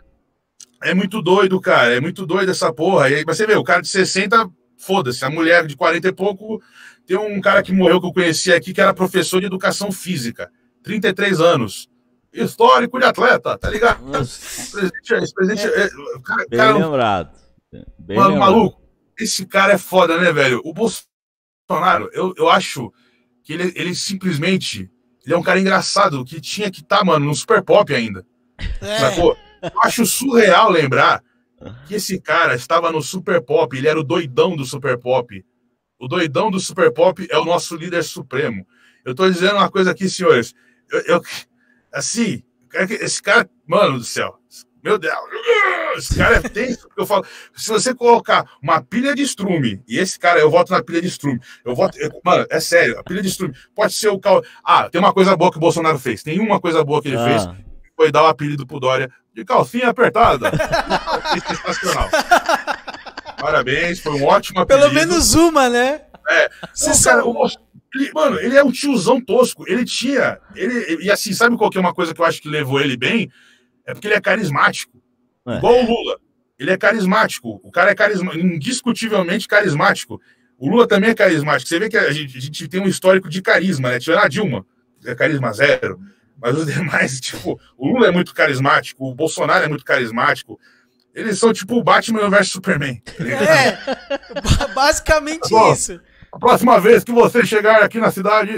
É 0.82 0.94
muito 0.94 1.20
doido, 1.22 1.60
cara. 1.60 1.94
É 1.94 2.00
muito 2.00 2.24
doido 2.26 2.50
essa 2.50 2.72
porra. 2.72 3.10
E 3.10 3.14
aí, 3.16 3.24
mas 3.26 3.36
você 3.36 3.46
vê, 3.46 3.56
o 3.56 3.64
cara 3.64 3.80
de 3.82 3.88
60, 3.88 4.48
foda-se. 4.76 5.24
A 5.24 5.30
mulher 5.30 5.66
de 5.66 5.76
40 5.76 6.06
e 6.08 6.12
pouco. 6.12 6.62
Tem 7.06 7.16
um 7.16 7.40
cara 7.40 7.62
que 7.62 7.72
morreu 7.72 8.00
que 8.00 8.06
eu 8.06 8.12
conheci 8.12 8.52
aqui, 8.52 8.72
que 8.72 8.80
era 8.80 8.92
professor 8.94 9.40
de 9.40 9.46
educação 9.46 9.90
física. 9.90 10.50
33 10.84 11.40
anos. 11.40 11.88
Histórico 12.32 12.98
de 12.98 13.06
atleta, 13.06 13.56
tá 13.58 13.70
ligado? 13.70 14.04
Nossa, 14.04 14.20
Esse 14.22 14.70
presidente, 14.70 15.12
esse 15.24 15.34
presidente 15.34 15.66
é, 15.66 15.88
cara, 16.22 16.46
bem 16.48 16.58
cara, 16.58 16.76
lembrado. 16.78 17.30
Bem 17.98 18.16
mano, 18.18 18.30
lembrado. 18.34 18.50
maluco. 18.52 18.80
Esse 19.18 19.46
cara 19.46 19.72
é 19.74 19.78
foda, 19.78 20.16
né, 20.18 20.32
velho? 20.32 20.60
O 20.64 20.72
Bolsonaro, 20.72 22.08
eu, 22.12 22.34
eu 22.36 22.48
acho 22.48 22.92
que 23.42 23.52
ele, 23.52 23.72
ele 23.74 23.94
simplesmente. 23.94 24.90
Ele 25.24 25.34
é 25.34 25.36
um 25.38 25.42
cara 25.42 25.60
engraçado 25.60 26.24
que 26.24 26.40
tinha 26.40 26.70
que 26.70 26.80
estar, 26.80 27.04
mano, 27.04 27.26
no 27.26 27.34
Super 27.34 27.62
Pop 27.62 27.92
ainda. 27.94 28.24
É, 28.80 28.98
Sacou? 28.98 29.36
Eu 29.62 29.82
acho 29.82 30.06
surreal 30.06 30.70
lembrar 30.70 31.22
que 31.86 31.94
esse 31.96 32.20
cara 32.20 32.54
estava 32.54 32.90
no 32.92 33.02
Super 33.02 33.42
Pop, 33.42 33.76
ele 33.76 33.88
era 33.88 33.98
o 33.98 34.04
doidão 34.04 34.56
do 34.56 34.64
Super 34.64 34.96
Pop. 34.98 35.44
O 35.98 36.06
doidão 36.06 36.50
do 36.50 36.60
Super 36.60 36.92
Pop 36.92 37.26
é 37.28 37.36
o 37.38 37.44
nosso 37.44 37.74
líder 37.76 38.04
supremo. 38.04 38.64
Eu 39.04 39.14
tô 39.14 39.28
dizendo 39.28 39.56
uma 39.56 39.70
coisa 39.70 39.90
aqui, 39.90 40.08
senhores. 40.08 40.54
Eu, 40.90 41.00
eu- 41.16 41.22
assim, 41.92 42.42
esse 43.00 43.20
cara, 43.22 43.48
mano 43.66 43.98
do 43.98 44.04
céu, 44.04 44.38
meu 44.88 44.98
Deus, 44.98 45.14
esse 45.98 46.16
cara 46.16 46.36
é 46.36 46.40
tenso. 46.40 46.88
porque 46.88 47.00
Eu 47.02 47.06
falo, 47.06 47.24
se 47.54 47.68
você 47.68 47.94
colocar 47.94 48.44
uma 48.62 48.82
pilha 48.82 49.14
de 49.14 49.22
estrume, 49.22 49.82
e 49.88 49.98
esse 49.98 50.18
cara, 50.18 50.40
eu 50.40 50.50
voto 50.50 50.72
na 50.72 50.82
pilha 50.82 51.00
de 51.02 51.08
estrume. 51.08 51.38
Eu 51.64 51.74
voto, 51.74 51.98
eu- 51.98 52.10
mano, 52.24 52.46
é 52.50 52.60
sério, 52.60 52.98
a 52.98 53.02
pilha 53.04 53.20
de 53.22 53.28
estrume 53.28 53.54
pode 53.74 53.92
ser 53.94 54.08
o 54.08 54.18
cal. 54.18 54.42
Ah, 54.64 54.88
tem 54.90 55.00
uma 55.00 55.12
coisa 55.12 55.36
boa 55.36 55.50
que 55.50 55.56
o 55.58 55.60
Bolsonaro 55.60 55.98
fez. 55.98 56.22
Tem 56.22 56.38
uma 56.40 56.60
coisa 56.60 56.82
boa 56.84 57.02
que 57.02 57.08
ele 57.08 57.18
fez 57.18 57.46
Ah, 57.46 57.54
foi 57.96 58.10
dar 58.12 58.22
o 58.22 58.26
apelido 58.26 58.66
pro 58.66 58.78
Dória 58.80 59.10
de 59.34 59.44
calcinha 59.44 59.88
apertada. 59.88 60.50
Foi 60.50 61.40
sensacional. 61.56 62.08
Parabéns, 63.40 64.00
foi 64.00 64.12
um 64.12 64.24
ótimo 64.24 64.60
apelido. 64.60 64.86
Pelo 64.90 64.94
menos 64.94 65.34
uma, 65.34 65.68
né? 65.68 66.02
É. 66.28 66.48
Não, 66.86 66.94
sabe- 66.94 67.22
cara, 67.22 67.26
o- 67.26 67.48
ele- 67.94 68.10
mano, 68.14 68.38
ele 68.40 68.56
é 68.56 68.62
um 68.64 68.70
tiozão 68.72 69.20
tosco. 69.20 69.64
Ele 69.66 69.84
tinha. 69.84 70.38
Ele, 70.54 71.04
e 71.04 71.10
assim, 71.10 71.32
sabe 71.32 71.56
qual 71.56 71.70
que 71.70 71.78
é 71.78 71.80
uma 71.80 71.94
coisa 71.94 72.12
que 72.14 72.20
eu 72.20 72.24
acho 72.24 72.40
que 72.42 72.48
levou 72.48 72.80
ele 72.80 72.96
bem? 72.96 73.30
É 73.88 73.94
porque 73.94 74.06
ele 74.06 74.14
é 74.14 74.20
carismático. 74.20 75.02
É. 75.46 75.56
Igual 75.56 75.74
o 75.74 75.86
Lula. 75.86 76.18
Ele 76.58 76.70
é 76.70 76.76
carismático. 76.76 77.58
O 77.64 77.70
cara 77.70 77.90
é 77.90 77.94
carisma, 77.94 78.34
indiscutivelmente 78.36 79.48
carismático. 79.48 80.20
O 80.58 80.68
Lula 80.68 80.86
também 80.86 81.10
é 81.10 81.14
carismático. 81.14 81.68
Você 81.68 81.78
vê 81.78 81.88
que 81.88 81.96
a 81.96 82.12
gente, 82.12 82.36
a 82.36 82.40
gente 82.40 82.68
tem 82.68 82.80
um 82.80 82.86
histórico 82.88 83.28
de 83.28 83.40
carisma, 83.40 83.90
né? 83.90 83.98
Tirando 83.98 84.24
a 84.24 84.28
Dilma, 84.28 84.66
que 85.00 85.08
é 85.08 85.14
carisma 85.14 85.52
zero. 85.52 85.98
Mas 86.40 86.56
os 86.56 86.66
demais, 86.72 87.18
tipo, 87.20 87.58
o 87.76 87.88
Lula 87.88 88.08
é 88.08 88.10
muito 88.10 88.34
carismático, 88.34 89.08
o 89.08 89.14
Bolsonaro 89.14 89.64
é 89.64 89.68
muito 89.68 89.84
carismático. 89.84 90.58
Eles 91.14 91.38
são 91.38 91.52
tipo 91.52 91.76
o 91.76 91.82
Batman 91.82 92.28
versus 92.28 92.52
Superman. 92.52 93.00
tá? 93.00 93.24
É, 93.24 93.72
ba- 94.34 94.68
basicamente 94.74 95.48
Bom. 95.48 95.72
isso. 95.72 96.00
A 96.30 96.38
próxima 96.38 96.78
vez 96.78 97.02
que 97.02 97.12
você 97.12 97.46
chegar 97.46 97.82
aqui 97.82 97.98
na 97.98 98.10
cidade, 98.10 98.52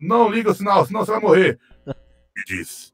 não 0.00 0.30
liga 0.30 0.50
o 0.50 0.54
sinal, 0.54 0.84
senão 0.86 1.04
você 1.04 1.12
vai 1.12 1.20
morrer. 1.20 1.58
Me 1.86 2.42
diz. 2.46 2.92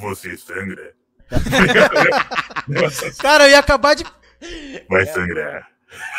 Você 0.00 0.36
sangra. 0.36 0.92
Nossa, 2.68 3.10
Cara, 3.22 3.44
eu 3.44 3.50
ia 3.50 3.58
acabar 3.58 3.94
de. 3.94 4.04
vai 4.88 5.06
sangrar. 5.06 5.68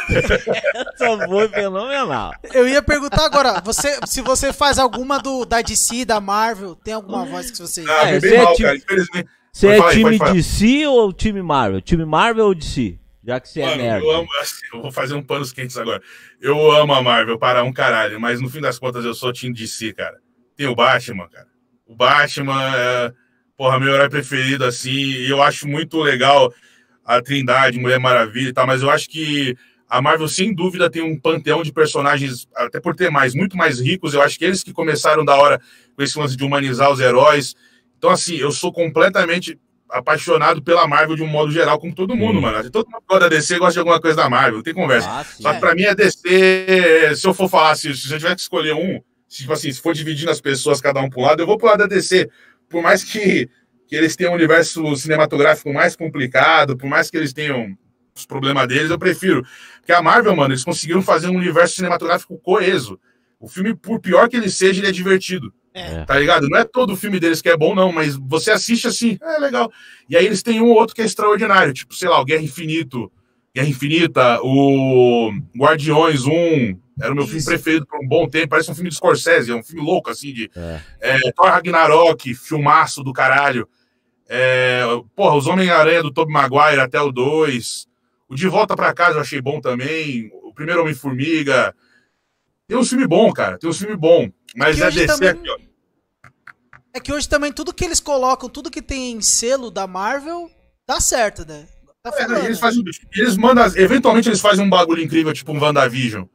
Essa 0.10 1.28
foi 1.28 1.50
fenomenal. 1.50 2.34
Eu 2.54 2.68
ia 2.68 2.82
perguntar 2.82 3.26
agora, 3.26 3.62
você, 3.62 4.00
se 4.06 4.22
você 4.22 4.52
faz 4.52 4.80
alguma 4.80 5.20
do, 5.20 5.46
da 5.46 5.62
DC, 5.62 6.06
da 6.06 6.20
Marvel, 6.20 6.76
tem 6.76 6.94
alguma 6.94 7.26
voz 7.26 7.52
que 7.52 7.60
você. 7.60 7.84
Ah, 7.88 8.10
É, 8.10 8.20
você 8.20 8.36
é 8.36 8.44
mal. 8.44 8.54
Infelizmente. 8.54 9.30
Você 9.52 9.68
é 9.70 9.78
falar 9.78 9.92
time. 9.92 10.20
DC 10.20 10.88
ou 10.88 11.12
time 11.14 11.42
Marvel? 11.42 11.82
Time 11.82 12.06
Marvel 12.06 12.46
ou 12.46 12.56
DC? 12.56 13.00
Já 13.24 13.40
que 13.40 13.50
você 13.50 13.62
é 13.62 13.66
Mano, 13.66 13.78
nerd. 13.84 14.06
eu 14.06 14.12
amo. 14.12 14.28
assim, 14.40 14.66
eu 14.74 14.82
vou 14.82 14.92
fazer 14.92 15.14
um 15.16 15.24
panos 15.24 15.52
quentes 15.52 15.78
agora. 15.78 16.02
Eu 16.40 16.72
amo 16.72 16.94
a 16.94 17.02
Marvel 17.02 17.38
para 17.38 17.64
um 17.64 17.74
caralho, 17.74 18.20
mas 18.22 18.40
no 18.40 18.50
fim 18.50 18.62
das 18.62 18.80
contas 18.80 19.04
eu 19.04 19.14
sou 19.14 19.34
time 19.34 19.54
DC, 19.54 19.94
cara. 19.94 20.18
Tem 20.56 20.68
o 20.68 20.76
Batman, 20.76 21.28
cara. 21.28 21.48
O 21.86 21.96
Batman 21.96 22.76
é, 22.76 23.14
porra, 23.58 23.80
meu 23.80 23.94
herói 23.94 24.10
preferido, 24.10 24.64
assim, 24.64 24.92
e 24.92 25.30
eu 25.30 25.42
acho 25.42 25.68
muito 25.68 26.00
legal 26.00 26.54
a 27.04 27.22
Trindade, 27.22 27.80
Mulher 27.80 28.00
Maravilha 28.00 28.50
e 28.50 28.54
tal, 28.54 28.68
mas 28.68 28.84
eu 28.84 28.90
acho 28.90 29.10
que 29.10 29.58
a 29.90 30.02
Marvel, 30.02 30.28
sem 30.28 30.54
dúvida, 30.54 30.90
tem 30.90 31.02
um 31.02 31.18
panteão 31.18 31.64
de 31.64 31.72
personagens, 31.72 32.48
até 32.56 32.80
por 32.80 32.96
ter 32.96 33.10
mais, 33.10 33.34
muito 33.34 33.56
mais 33.56 33.80
ricos. 33.80 34.14
Eu 34.14 34.22
acho 34.22 34.38
que 34.38 34.44
eles 34.44 34.62
que 34.62 34.74
começaram 34.74 35.24
da 35.24 35.36
hora 35.36 35.62
com 35.96 36.04
esse 36.04 36.20
lance 36.20 36.36
de 36.36 36.44
humanizar 36.44 36.92
os 36.92 37.00
heróis. 37.00 37.56
Então, 37.98 38.10
assim, 38.10 38.36
eu 38.36 38.52
sou 38.52 38.72
completamente 38.72 39.58
apaixonado 39.90 40.62
pela 40.62 40.86
Marvel 40.86 41.16
de 41.16 41.24
um 41.24 41.28
modo 41.28 41.52
geral, 41.52 41.80
como 41.80 41.96
todo 41.96 42.18
mundo, 42.18 42.36
Sim. 42.36 42.42
mano. 42.42 42.70
Todo 42.70 42.88
mundo 42.88 43.00
que 43.00 43.08
gosta 43.08 43.30
da 43.30 43.36
DC 43.36 43.58
gosta 43.58 43.74
de 43.74 43.80
alguma 43.80 44.02
coisa 44.02 44.18
da 44.18 44.30
Marvel, 44.30 44.56
não 44.56 44.64
tem 44.64 44.74
conversa. 44.74 45.10
Ah, 45.10 45.24
sim. 45.24 45.44
Só 45.44 45.54
que 45.54 45.60
pra 45.62 45.74
mim 45.74 45.84
é 45.84 45.96
DC, 45.96 47.16
se 47.16 47.26
eu 47.26 47.34
for 47.34 47.50
falar, 47.50 47.76
se, 47.76 47.96
se 47.96 48.12
eu 48.12 48.20
tiver 48.20 48.36
que 48.36 48.42
escolher 48.42 48.74
um, 48.74 49.02
se, 49.28 49.40
tipo 49.40 49.54
assim, 49.54 49.72
se 49.72 49.82
for 49.82 49.94
dividindo 49.94 50.32
as 50.32 50.42
pessoas, 50.42 50.82
cada 50.82 51.00
um 51.02 51.10
pro 51.10 51.22
lado, 51.22 51.42
eu 51.42 51.48
vou 51.48 51.58
pro 51.58 51.68
lado 51.68 51.80
da 51.80 51.88
DC. 51.88 52.30
Por 52.70 52.82
mais 52.82 53.04
que, 53.04 53.50
que 53.88 53.96
eles 53.96 54.16
tenham 54.16 54.34
um 54.34 54.36
universo 54.36 54.96
cinematográfico 54.96 55.74
mais 55.74 55.96
complicado, 55.96 56.78
por 56.78 56.90
mais 56.90 57.10
que 57.10 57.18
eles 57.18 57.34
tenham 57.34 57.78
os 58.16 58.26
problemas 58.26 58.68
deles, 58.68 58.90
eu 58.90 59.00
prefiro. 59.00 59.46
Porque 59.78 59.92
a 59.92 60.02
Marvel, 60.02 60.36
mano, 60.36 60.54
eles 60.54 60.64
conseguiram 60.64 61.02
fazer 61.02 61.28
um 61.28 61.38
universo 61.38 61.76
cinematográfico 61.76 62.38
coeso. 62.40 63.00
O 63.40 63.48
filme, 63.48 63.76
por 63.76 64.00
pior 64.00 64.28
que 64.28 64.36
ele 64.36 64.50
seja, 64.50 64.80
ele 64.80 64.88
é 64.88 64.92
divertido. 64.92 65.54
É. 65.74 66.04
Tá 66.06 66.18
ligado? 66.18 66.50
Não 66.50 66.58
é 66.58 66.64
todo 66.64 66.98
filme 66.98 67.20
deles 67.20 67.40
que 67.40 67.50
é 67.50 67.56
bom, 67.56 67.76
não, 67.76 67.92
mas 67.92 68.16
você 68.16 68.50
assiste 68.50 68.88
assim, 68.88 69.18
é 69.22 69.38
legal. 69.38 69.72
E 70.10 70.18
aí 70.18 70.26
eles 70.26 70.42
têm 70.42 70.60
um 70.60 70.70
ou 70.70 70.76
outro 70.76 70.96
que 70.96 71.04
é 71.04 71.06
extraordinário, 71.06 71.72
tipo, 71.72 71.94
sei 71.94 72.10
lá, 72.10 72.20
o 72.20 72.26
Guerra 72.26 72.42
Infinito, 72.42 73.12
Guerra 73.54 73.70
Infinita, 73.70 74.40
o 74.42 75.32
Guardiões 75.56 76.26
1, 76.26 76.80
era 77.00 77.12
o 77.12 77.16
meu 77.16 77.26
filme 77.28 77.44
preferido 77.44 77.86
por 77.86 78.00
um 78.04 78.08
bom 78.08 78.28
tempo, 78.28 78.50
parece 78.50 78.72
um 78.72 78.76
filme 78.76 78.90
de 78.90 78.96
Scorsese, 78.96 79.52
é 79.52 79.56
um 79.56 79.64
filme 79.64 79.82
louco, 79.86 80.10
assim, 80.10 80.34
de 80.34 80.50
É. 80.56 80.82
é, 81.00 81.32
Thor 81.32 81.46
Ragnarok, 81.48 82.34
filmaço 82.34 83.04
do 83.04 83.14
caralho. 83.14 83.68
É, 84.30 84.82
porra, 85.16 85.36
os 85.36 85.48
Homem-Aranha 85.48 86.02
do 86.04 86.12
Tobey 86.12 86.34
Maguire 86.34 86.80
até 86.82 87.00
o 87.00 87.12
2. 87.12 87.88
O 88.30 88.36
De 88.36 88.48
Volta 88.48 88.76
pra 88.76 88.94
Casa 88.94 89.18
eu 89.18 89.22
achei 89.22 89.40
bom 89.42 89.62
também. 89.62 90.30
O 90.44 90.54
primeiro 90.54 90.82
Homem-Formiga. 90.82 91.74
Tem 92.68 92.78
um 92.78 92.84
filme 92.84 93.08
bom, 93.08 93.32
cara. 93.32 93.58
Tem 93.58 93.70
um 93.70 93.74
filme 93.74 93.96
bom. 93.96 94.30
Mas 94.56 94.80
é 94.82 94.92
DC 94.92 95.06
também- 95.08 95.30
aqui, 95.30 95.50
ó. 95.50 95.58
É 96.94 97.00
que 97.00 97.14
hoje 97.14 97.30
também 97.30 97.54
tudo 97.54 97.74
que 97.74 97.86
eles 97.86 98.00
colocam, 98.00 98.50
tudo 98.50 98.72
que 98.72 98.82
tem 98.82 99.22
selo 99.22 99.70
da 99.72 99.86
Marvel, 99.88 100.50
dá 100.86 101.00
certo, 101.00 101.48
né? 101.48 101.68
Tá 102.04 102.12
É, 102.18 102.46
eles 102.46 102.60
fazem. 102.60 102.84
Eles 103.14 103.38
mandam. 103.38 103.66
Eventualmente 103.76 104.28
eles 104.28 104.42
fazem 104.42 104.66
um 104.66 104.70
bagulho 104.70 105.02
incrível, 105.02 105.32
tipo 105.32 105.54
um 105.54 105.60
WandaVision 105.62 106.26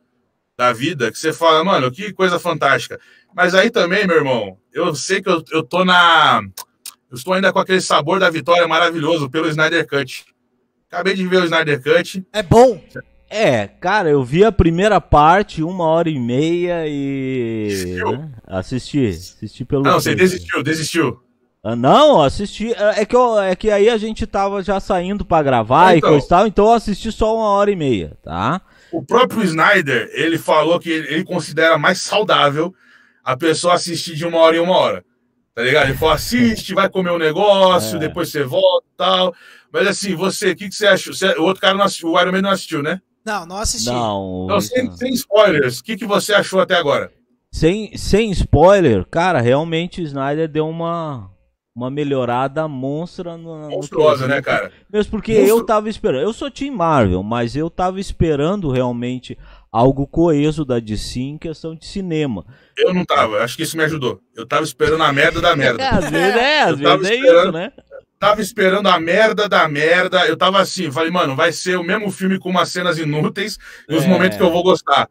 da 0.56 0.72
vida, 0.72 1.10
que 1.10 1.18
você 1.18 1.32
fala, 1.32 1.64
mano, 1.64 1.90
que 1.90 2.12
coisa 2.12 2.38
fantástica. 2.38 3.00
Mas 3.34 3.54
aí 3.54 3.70
também, 3.70 4.06
meu 4.06 4.16
irmão, 4.16 4.58
eu 4.72 4.94
sei 4.94 5.22
que 5.22 5.28
eu, 5.28 5.42
eu 5.52 5.62
tô 5.62 5.84
na. 5.84 6.40
Eu 7.10 7.16
estou 7.16 7.32
ainda 7.34 7.52
com 7.52 7.58
aquele 7.58 7.80
sabor 7.80 8.18
da 8.20 8.30
vitória 8.30 8.66
maravilhoso 8.68 9.28
pelo 9.30 9.48
Snyder 9.48 9.86
Cut. 9.86 10.24
Acabei 10.90 11.14
de 11.14 11.26
ver 11.26 11.38
o 11.38 11.44
Snyder 11.44 11.82
Cut. 11.82 12.24
É 12.32 12.42
bom. 12.42 12.80
É, 13.30 13.66
cara, 13.66 14.10
eu 14.10 14.22
vi 14.22 14.44
a 14.44 14.52
primeira 14.52 15.00
parte, 15.00 15.62
uma 15.62 15.84
hora 15.84 16.10
e 16.10 16.18
meia 16.18 16.84
e. 16.86 17.68
Assistiu? 17.72 18.12
né? 18.12 18.30
Assisti. 18.46 19.06
Assisti 19.08 19.64
pelo. 19.64 19.82
Não, 19.82 19.94
você 19.94 20.10
tempo. 20.10 20.20
desistiu, 20.22 20.62
desistiu. 20.62 21.22
Ah, 21.64 21.76
não, 21.76 22.20
assisti. 22.20 22.72
É 22.74 23.02
é 23.02 23.04
que, 23.06 23.16
eu- 23.16 23.38
é 23.40 23.54
que 23.56 23.70
aí 23.70 23.88
a 23.88 23.96
gente 23.96 24.26
tava 24.26 24.62
já 24.62 24.80
saindo 24.80 25.24
pra 25.24 25.42
gravar 25.42 25.96
Então. 25.96 26.10
e 26.10 26.12
coisa 26.12 26.26
e 26.26 26.28
tal, 26.28 26.46
então 26.46 26.66
eu 26.66 26.72
assisti 26.72 27.10
só 27.12 27.34
uma 27.36 27.48
hora 27.50 27.70
e 27.70 27.76
meia, 27.76 28.18
tá? 28.22 28.60
O 28.92 29.02
próprio 29.02 29.42
Snyder, 29.42 30.10
ele 30.12 30.38
falou 30.38 30.78
que 30.78 30.90
ele, 30.90 31.24
considera 31.24 31.78
mais 31.78 32.00
saudável 32.00 32.74
a 33.24 33.36
pessoa 33.36 33.74
assistir 33.74 34.14
de 34.14 34.26
uma 34.26 34.38
hora 34.38 34.56
em 34.56 34.60
uma 34.60 34.76
hora. 34.76 35.04
Tá 35.54 35.62
ligado? 35.62 35.88
Ele 35.88 35.98
falou, 35.98 36.14
assiste, 36.14 36.74
vai 36.74 36.88
comer 36.88 37.10
um 37.10 37.18
negócio, 37.18 37.96
É. 37.96 38.00
depois 38.00 38.30
você 38.30 38.42
volta 38.42 38.86
e 38.92 38.96
tal. 38.96 39.34
Mas 39.72 39.86
assim, 39.86 40.14
você, 40.14 40.50
o 40.50 40.56
que, 40.56 40.68
que 40.68 40.74
você 40.74 40.86
achou? 40.86 41.14
Você- 41.14 41.38
o 41.38 41.42
outro 41.42 41.60
cara 41.60 41.74
não 41.74 41.84
assistiu, 41.84 42.10
o 42.10 42.20
Iron 42.20 42.32
Man 42.32 42.42
não 42.42 42.50
assistiu, 42.50 42.82
né? 42.82 43.00
Não, 43.24 43.46
não 43.46 43.56
assisti. 43.58 43.88
Não. 43.88 44.44
Então, 44.44 44.60
sem, 44.60 44.90
sem 44.96 45.10
spoilers, 45.12 45.78
o 45.78 45.84
que, 45.84 45.96
que 45.96 46.06
você 46.06 46.34
achou 46.34 46.60
até 46.60 46.74
agora? 46.76 47.10
Sem, 47.52 47.96
sem 47.96 48.30
spoiler, 48.32 49.04
cara, 49.10 49.40
realmente 49.40 50.00
o 50.00 50.04
Snyder 50.04 50.48
deu 50.48 50.66
uma, 50.68 51.30
uma 51.74 51.90
melhorada 51.90 52.68
monstra 52.68 53.36
no. 53.36 53.70
Monstruosa, 53.70 54.26
né, 54.28 54.42
cara? 54.42 54.70
Mesmo 54.92 55.10
porque 55.10 55.32
Monstro- 55.38 55.48
eu 55.58 55.64
tava 55.66 55.88
esperando. 55.88 56.22
Eu 56.22 56.32
sou 56.32 56.50
Team 56.50 56.74
Marvel, 56.74 57.22
mas 57.22 57.56
eu 57.56 57.70
tava 57.70 57.98
esperando 57.98 58.70
realmente 58.70 59.38
algo 59.70 60.06
coeso 60.06 60.64
da 60.66 60.78
DC 60.78 61.18
em 61.20 61.38
questão 61.38 61.74
de 61.74 61.86
cinema. 61.86 62.44
Eu 62.76 62.92
não 62.92 63.04
tava, 63.06 63.38
acho 63.42 63.56
que 63.56 63.62
isso 63.62 63.76
me 63.76 63.82
ajudou. 63.84 64.20
Eu 64.36 64.46
tava 64.46 64.64
esperando 64.64 65.02
a 65.02 65.12
merda 65.12 65.40
da 65.40 65.52
É, 65.52 65.56
merda. 65.56 65.88
às 65.88 66.10
vezes 66.10 66.36
é, 66.36 66.60
às 66.62 66.78
vezes 66.78 67.10
é 67.10 67.14
isso, 67.16 67.24
esperando- 67.26 67.52
né? 67.52 67.72
Tava 68.18 68.40
esperando 68.40 68.86
a 68.88 69.00
merda 69.00 69.48
da 69.48 69.66
merda. 69.66 70.26
Eu 70.28 70.36
tava 70.36 70.60
assim, 70.60 70.92
falei, 70.92 71.10
mano, 71.10 71.34
vai 71.34 71.50
ser 71.52 71.76
o 71.76 71.82
mesmo 71.82 72.08
filme 72.10 72.38
com 72.38 72.50
umas 72.50 72.68
cenas 72.68 72.96
inúteis 72.98 73.58
e 73.88 73.96
os 73.96 74.04
É. 74.04 74.06
momentos 74.06 74.36
que 74.36 74.42
eu 74.44 74.52
vou 74.52 74.62
gostar. 74.62 75.08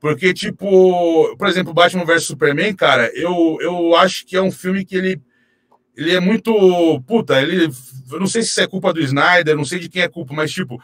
Porque, 0.00 0.32
tipo, 0.32 1.36
por 1.36 1.48
exemplo, 1.48 1.74
Batman 1.74 2.04
vs 2.06 2.24
Superman, 2.24 2.74
cara, 2.74 3.10
eu, 3.14 3.58
eu 3.60 3.94
acho 3.96 4.24
que 4.24 4.36
é 4.36 4.40
um 4.42 4.50
filme 4.52 4.84
que 4.86 4.96
ele, 4.96 5.20
ele 5.96 6.14
é 6.14 6.20
muito. 6.20 6.52
Puta, 7.06 7.40
ele. 7.40 7.72
Eu 8.12 8.20
não 8.20 8.26
sei 8.26 8.42
se 8.42 8.50
isso 8.50 8.60
é 8.60 8.66
culpa 8.66 8.92
do 8.92 9.00
Snyder, 9.00 9.56
não 9.56 9.64
sei 9.64 9.78
de 9.78 9.88
quem 9.88 10.02
é 10.02 10.08
culpa, 10.08 10.34
mas, 10.34 10.52
tipo, 10.52 10.80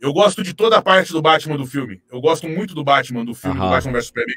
eu 0.00 0.12
gosto 0.12 0.42
de 0.42 0.52
toda 0.52 0.76
a 0.76 0.82
parte 0.82 1.12
do 1.12 1.22
Batman 1.22 1.56
do 1.56 1.64
filme. 1.64 2.02
Eu 2.10 2.20
gosto 2.20 2.48
muito 2.48 2.74
do 2.74 2.84
Batman, 2.84 3.24
do 3.24 3.34
filme, 3.34 3.56
do 3.56 3.62
Aham. 3.62 3.70
Batman 3.70 3.92
vs 3.92 4.06
Superman. 4.06 4.36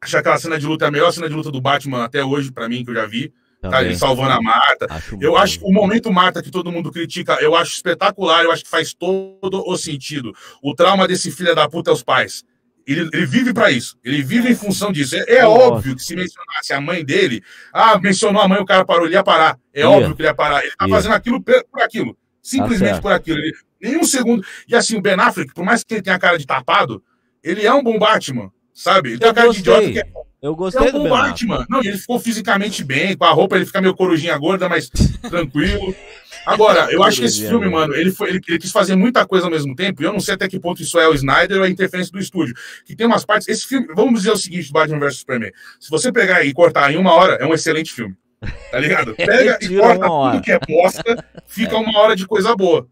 Acho 0.00 0.18
aquela 0.18 0.36
cena 0.38 0.58
de 0.58 0.66
luta 0.66 0.88
a 0.88 0.90
melhor 0.90 1.12
cena 1.12 1.28
de 1.28 1.34
luta 1.34 1.50
do 1.50 1.60
Batman 1.60 2.04
até 2.04 2.24
hoje, 2.24 2.50
pra 2.50 2.68
mim, 2.68 2.84
que 2.84 2.90
eu 2.90 2.94
já 2.94 3.06
vi. 3.06 3.32
Tá, 3.60 3.80
ele 3.80 3.94
salvando 3.94 4.32
a 4.32 4.42
Marta. 4.42 4.86
Acho 4.90 5.16
Eu 5.20 5.36
acho 5.36 5.60
que 5.60 5.64
o 5.64 5.70
momento 5.70 6.12
Marta 6.12 6.42
que 6.42 6.50
todo 6.50 6.72
mundo 6.72 6.90
critica, 6.90 7.34
eu 7.40 7.54
acho 7.54 7.72
espetacular, 7.76 8.42
eu 8.42 8.50
acho 8.50 8.64
que 8.64 8.68
faz 8.68 8.92
todo 8.92 9.62
o 9.64 9.76
sentido. 9.76 10.34
O 10.60 10.74
trauma 10.74 11.06
desse 11.06 11.30
filho 11.30 11.54
da 11.54 11.68
puta 11.68 11.90
é 11.90 11.94
os 11.94 12.02
pais. 12.02 12.44
Ele, 12.86 13.08
ele 13.12 13.26
vive 13.26 13.52
pra 13.52 13.70
isso, 13.70 13.96
ele 14.04 14.22
vive 14.22 14.50
em 14.50 14.54
função 14.54 14.90
disso. 14.90 15.16
É, 15.16 15.36
é 15.36 15.46
óbvio 15.46 15.94
que 15.94 16.02
se 16.02 16.16
mencionasse 16.16 16.72
a 16.72 16.80
mãe 16.80 17.04
dele, 17.04 17.42
ah, 17.72 17.98
mencionou 17.98 18.42
a 18.42 18.48
mãe, 18.48 18.60
o 18.60 18.66
cara 18.66 18.84
parou, 18.84 19.06
ele 19.06 19.14
ia 19.14 19.22
parar. 19.22 19.58
É 19.72 19.80
Ia. 19.80 19.90
óbvio 19.90 20.14
que 20.16 20.22
ele 20.22 20.28
ia 20.28 20.34
parar. 20.34 20.62
Ele 20.62 20.72
tá 20.76 20.86
Ia. 20.86 20.94
fazendo 20.94 21.12
aquilo 21.12 21.40
por 21.42 21.82
aquilo. 21.82 22.16
Simplesmente 22.42 22.90
certo. 22.90 23.02
por 23.02 23.12
aquilo. 23.12 23.38
Ele, 23.38 23.52
nenhum 23.80 24.04
segundo. 24.04 24.44
E 24.68 24.74
assim, 24.74 24.96
o 24.96 25.00
Ben 25.00 25.14
Affleck, 25.14 25.54
por 25.54 25.64
mais 25.64 25.84
que 25.84 25.94
ele 25.94 26.02
tenha 26.02 26.16
a 26.16 26.18
cara 26.18 26.38
de 26.38 26.46
tapado, 26.46 27.02
ele 27.42 27.64
é 27.64 27.72
um 27.72 27.82
bom 27.82 27.98
Batman, 27.98 28.50
sabe? 28.74 29.10
Ele 29.10 29.18
tem 29.18 29.28
a 29.28 29.34
cara 29.34 29.50
de 29.50 29.60
idiota 29.60 29.80
gostei. 29.80 30.02
que 30.02 30.08
é 30.08 30.12
Eu 30.42 30.52
é 30.52 30.56
gostei 30.56 30.88
um 30.88 30.92
do 30.92 30.98
bom 31.04 31.14
Affleck. 31.14 31.46
Batman. 31.46 31.66
Não, 31.70 31.80
ele 31.80 31.96
ficou 31.98 32.18
fisicamente 32.18 32.84
bem, 32.84 33.16
com 33.16 33.24
a 33.24 33.30
roupa 33.30 33.56
ele 33.56 33.66
fica 33.66 33.80
meio 33.80 33.94
corujinha 33.94 34.36
gorda, 34.38 34.68
mas 34.68 34.90
tranquilo. 35.30 35.94
Agora, 36.44 36.92
eu 36.92 37.02
acho 37.02 37.20
que 37.20 37.26
esse 37.26 37.40
filme, 37.40 37.68
gorda. 37.68 37.70
mano, 37.70 37.94
ele, 37.94 38.10
foi, 38.10 38.30
ele, 38.30 38.40
ele 38.48 38.58
quis 38.58 38.72
fazer 38.72 38.96
muita 38.96 39.26
coisa 39.26 39.46
ao 39.46 39.50
mesmo 39.50 39.74
tempo, 39.74 40.02
e 40.02 40.04
eu 40.04 40.12
não 40.12 40.20
sei 40.20 40.34
até 40.34 40.48
que 40.48 40.58
ponto 40.58 40.82
isso 40.82 40.98
é 40.98 41.08
o 41.08 41.14
Snyder 41.14 41.58
ou 41.58 41.64
a 41.64 41.68
interferência 41.68 42.12
do 42.12 42.18
estúdio. 42.18 42.54
Que 42.84 42.96
tem 42.96 43.06
umas 43.06 43.24
partes. 43.24 43.48
Esse 43.48 43.66
filme, 43.66 43.88
vamos 43.94 44.22
dizer 44.22 44.32
o 44.32 44.36
seguinte: 44.36 44.72
Batman 44.72 44.98
vs 44.98 45.18
Superman. 45.18 45.52
Se 45.78 45.90
você 45.90 46.12
pegar 46.12 46.44
e 46.44 46.52
cortar 46.52 46.92
em 46.92 46.96
uma 46.96 47.12
hora, 47.12 47.34
é 47.34 47.46
um 47.46 47.54
excelente 47.54 47.92
filme. 47.92 48.16
Tá 48.70 48.78
ligado? 48.78 49.14
Pega 49.16 49.58
e 49.60 49.76
corta 49.76 50.08
tudo 50.08 50.42
que 50.42 50.52
é 50.52 50.58
bosta, 50.58 51.24
fica 51.46 51.76
uma 51.76 51.98
hora 51.98 52.16
de 52.16 52.26
coisa 52.26 52.56
boa. 52.56 52.88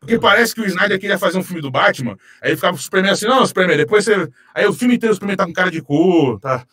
Porque 0.00 0.18
parece 0.18 0.54
que 0.54 0.60
o 0.60 0.66
Snyder 0.66 0.98
queria 0.98 1.18
fazer 1.18 1.38
um 1.38 1.42
filme 1.42 1.60
do 1.60 1.70
Batman, 1.70 2.16
aí 2.40 2.50
ele 2.50 2.56
ficava 2.56 2.74
pro 2.74 2.82
Superman 2.82 3.12
assim, 3.12 3.26
não, 3.26 3.44
Superman, 3.44 3.76
depois 3.76 4.04
você. 4.04 4.28
Aí 4.54 4.64
o 4.66 4.72
filme 4.72 4.94
inteiro 4.94 5.12
o 5.12 5.14
Superman 5.14 5.36
tá 5.36 5.44
com 5.44 5.52
cara 5.52 5.70
de 5.70 5.82
cu, 5.82 6.38
tá. 6.40 6.64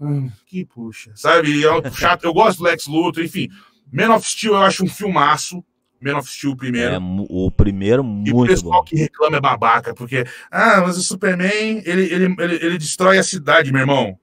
Hum, 0.00 0.30
que 0.46 0.64
puxa, 0.64 1.12
sabe? 1.14 1.64
É 1.64 1.90
chato. 1.92 2.24
Eu 2.24 2.34
gosto 2.34 2.58
do 2.58 2.64
Lex 2.64 2.86
Luthor, 2.86 3.22
enfim. 3.22 3.48
Man 3.92 4.14
of 4.14 4.28
Steel 4.28 4.54
eu 4.54 4.62
acho 4.62 4.84
um 4.84 4.88
filmaço. 4.88 5.64
Man 6.00 6.18
of 6.18 6.28
Steel 6.28 6.56
primeiro. 6.56 6.94
É, 6.94 6.98
o 7.00 7.50
primeiro 7.50 8.02
E 8.24 8.30
o 8.32 8.36
muito 8.36 8.50
pessoal 8.50 8.80
bom. 8.80 8.84
que 8.84 8.96
reclama 8.96 9.36
é 9.38 9.40
babaca, 9.40 9.94
porque, 9.94 10.24
ah, 10.50 10.82
mas 10.82 10.98
o 10.98 11.02
Superman, 11.02 11.82
ele, 11.84 12.02
ele, 12.12 12.34
ele, 12.38 12.54
ele 12.56 12.78
destrói 12.78 13.18
a 13.18 13.22
cidade, 13.22 13.72
meu 13.72 13.80
irmão. 13.80 14.18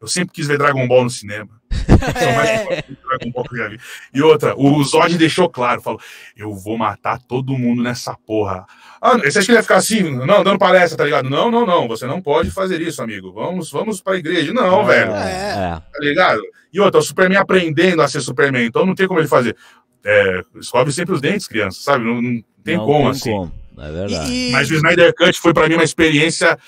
Eu 0.00 0.08
sempre 0.08 0.34
quis 0.34 0.46
ver 0.46 0.58
Dragon 0.58 0.86
Ball 0.86 1.04
no 1.04 1.10
cinema. 1.10 1.48
É. 2.04 2.82
Dragon 2.82 3.30
Ball 3.32 3.44
que 3.44 3.54
eu 3.54 3.58
já 3.58 3.68
vi. 3.68 3.78
E 4.12 4.20
outra, 4.22 4.54
o 4.56 4.82
Zod 4.84 5.16
deixou 5.16 5.48
claro, 5.48 5.80
falou, 5.80 5.98
eu 6.36 6.52
vou 6.52 6.76
matar 6.76 7.18
todo 7.18 7.56
mundo 7.56 7.82
nessa 7.82 8.14
porra. 8.26 8.66
Ah, 9.00 9.16
você 9.16 9.38
acha 9.38 9.46
que 9.46 9.50
ele 9.52 9.58
ia 9.58 9.62
ficar 9.62 9.76
assim, 9.76 10.02
não, 10.02 10.44
dando 10.44 10.58
palestra, 10.58 10.98
tá 10.98 11.04
ligado? 11.04 11.30
Não, 11.30 11.50
não, 11.50 11.64
não, 11.64 11.88
você 11.88 12.06
não 12.06 12.20
pode 12.20 12.50
fazer 12.50 12.80
isso, 12.82 13.02
amigo. 13.02 13.32
Vamos, 13.32 13.70
vamos 13.70 14.00
pra 14.02 14.16
igreja. 14.16 14.52
Não, 14.52 14.84
velho 14.84 15.12
É, 15.12 15.80
tá 15.80 15.98
ligado? 16.00 16.42
E 16.72 16.80
outra, 16.80 17.00
o 17.00 17.02
Superman 17.02 17.38
aprendendo 17.38 18.02
a 18.02 18.08
ser 18.08 18.20
Superman, 18.20 18.66
então 18.66 18.84
não 18.84 18.94
tem 18.94 19.06
como 19.06 19.20
ele 19.20 19.28
fazer. 19.28 19.56
É, 20.04 20.42
escove 20.56 20.92
sempre 20.92 21.14
os 21.14 21.20
dentes, 21.20 21.46
criança, 21.48 21.80
sabe? 21.80 22.04
Não, 22.04 22.20
não 22.20 22.44
tem 22.62 22.76
não 22.76 22.84
como, 22.86 23.02
tem 23.04 23.10
assim. 23.10 23.30
como, 23.30 23.52
É 23.78 23.90
verdade. 23.90 24.32
E, 24.32 24.52
Mas 24.52 24.70
o 24.70 24.74
Snyder 24.74 25.14
Cut 25.14 25.40
foi 25.40 25.54
pra 25.54 25.66
mim 25.68 25.74
uma 25.74 25.84
experiência 25.84 26.58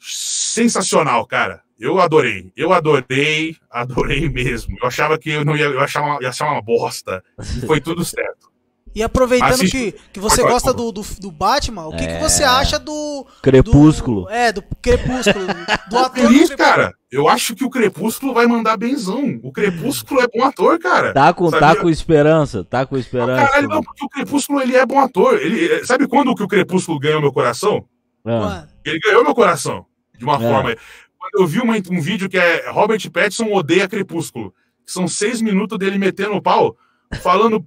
sensacional, 0.00 1.26
cara. 1.26 1.62
Eu 1.78 2.00
adorei, 2.00 2.50
eu 2.56 2.72
adorei, 2.72 3.56
adorei 3.70 4.28
mesmo. 4.28 4.76
Eu 4.82 4.88
achava 4.88 5.16
que 5.18 5.30
eu 5.30 5.44
não 5.44 5.56
ia, 5.56 5.66
eu 5.66 5.80
achava, 5.80 6.06
uma- 6.06 6.18
ia 6.22 6.28
achar 6.28 6.50
uma 6.50 6.60
bosta. 6.62 7.22
E 7.62 7.66
foi 7.66 7.80
tudo 7.80 8.04
certo. 8.04 8.47
E 8.94 9.02
aproveitando 9.02 9.52
Assiste- 9.52 9.92
que, 9.92 9.98
que 10.14 10.20
você 10.20 10.42
gosta 10.42 10.72
do, 10.72 10.90
do, 10.92 11.02
do 11.20 11.30
Batman, 11.30 11.86
o 11.86 11.90
que, 11.92 12.06
que 12.06 12.12
É. 12.12 12.20
você 12.20 12.42
acha 12.44 12.78
do. 12.78 13.26
Crepúsculo. 13.42 14.22
do- 14.22 14.30
é, 14.30 14.52
do 14.52 14.62
Crepúsculo. 14.82 15.46
Do 15.90 15.98
ator 15.98 16.10
do 16.10 16.14
Feliz, 16.14 16.48
Crepúsculo. 16.48 16.58
cara. 16.58 16.92
Eu 17.10 17.28
acho 17.28 17.54
que 17.54 17.64
o 17.64 17.70
Crepúsculo 17.70 18.34
vai 18.34 18.46
mandar 18.46 18.76
benzão. 18.76 19.40
O 19.42 19.50
Crepúsculo 19.50 20.20
é 20.20 20.26
bom 20.28 20.44
ator, 20.44 20.78
cara. 20.78 21.12
Tá 21.14 21.32
com, 21.32 21.50
tá 21.50 21.74
com 21.76 21.88
esperança, 21.88 22.62
tá 22.64 22.84
com 22.84 22.98
esperança. 22.98 23.46
Caralho, 23.46 23.68
não, 23.68 23.82
porque 23.82 24.04
o 24.04 24.08
Crepúsculo 24.08 24.60
ele 24.60 24.76
é 24.76 24.84
bom 24.84 24.98
ator. 25.00 25.34
Ele, 25.40 25.84
sabe 25.86 26.06
quando 26.06 26.34
que 26.34 26.42
o 26.42 26.48
Crepúsculo 26.48 26.98
ganhou 26.98 27.20
meu 27.20 27.32
coração? 27.32 27.84
Ah, 28.26 28.66
Ele 28.84 28.98
ganhou 28.98 29.24
meu 29.24 29.34
coração. 29.34 29.86
De 30.18 30.24
uma 30.24 30.34
É. 30.34 30.38
forma. 30.38 30.76
Quando 31.18 31.40
eu 31.42 31.46
vi 31.46 31.60
uma- 31.60 31.76
um 31.90 32.00
vídeo 32.00 32.28
que 32.28 32.36
é 32.38 32.70
Robert 32.70 33.00
Pattinson 33.10 33.50
odeia 33.52 33.88
Crepúsculo. 33.88 34.52
que 34.84 34.92
São 34.92 35.06
seis 35.08 35.40
minutos 35.40 35.78
dele 35.78 35.98
metendo 35.98 36.34
o 36.34 36.42
pau, 36.42 36.76
falando 37.22 37.64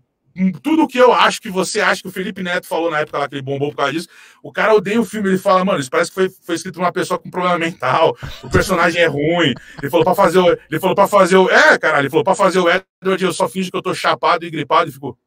tudo 0.64 0.88
que 0.88 0.98
eu 0.98 1.14
acho 1.14 1.42
que 1.42 1.50
você 1.50 1.82
acha 1.82 2.02
que 2.02 2.08
o 2.08 2.12
Felipe 2.12 2.42
Neto 2.44 2.66
falou 2.68 2.90
na 2.90 3.00
época 3.00 3.18
lá 3.20 3.28
que 3.28 3.36
ele 3.36 3.42
bombou 3.42 3.70
por 3.72 3.78
causa 3.78 3.94
disso. 3.94 4.08
O 4.42 4.52
cara 4.52 4.74
odeia 4.74 5.00
o 5.00 5.06
filme. 5.06 5.30
Ele 5.30 5.38
fala, 5.38 5.64
mano, 5.66 5.80
isso 5.80 5.90
parece 5.90 6.10
que 6.12 6.16
foi, 6.16 6.30
foi 6.30 6.56
escrito 6.56 6.80
uma 6.80 6.92
pessoa 6.92 7.18
com 7.20 7.30
problema 7.30 7.58
mental. 7.58 8.18
O 8.44 8.50
personagem 8.50 9.02
é 9.02 9.08
ruim. 9.08 9.54
Ele 9.82 9.90
falou 9.90 10.04
pra 10.06 10.16
fazer 10.16 10.40
o. 10.40 10.48
Ele 10.70 10.80
falou 10.80 10.96
pra 10.96 11.08
fazer 11.08 11.38
o. 11.38 11.50
É, 11.50 11.78
caralho, 11.78 12.04
ele 12.04 12.10
falou 12.10 12.24
pra 12.24 12.36
fazer 12.36 12.60
o 12.60 12.68
Edward, 12.70 13.24
eu 13.24 13.34
só 13.34 13.48
finge 13.50 13.70
que 13.70 13.78
eu 13.78 13.82
tô 13.82 13.94
chapado 13.94 14.46
e 14.46 14.50
gripado 14.50 14.90
e 14.90 14.94
ficou. 14.94 15.18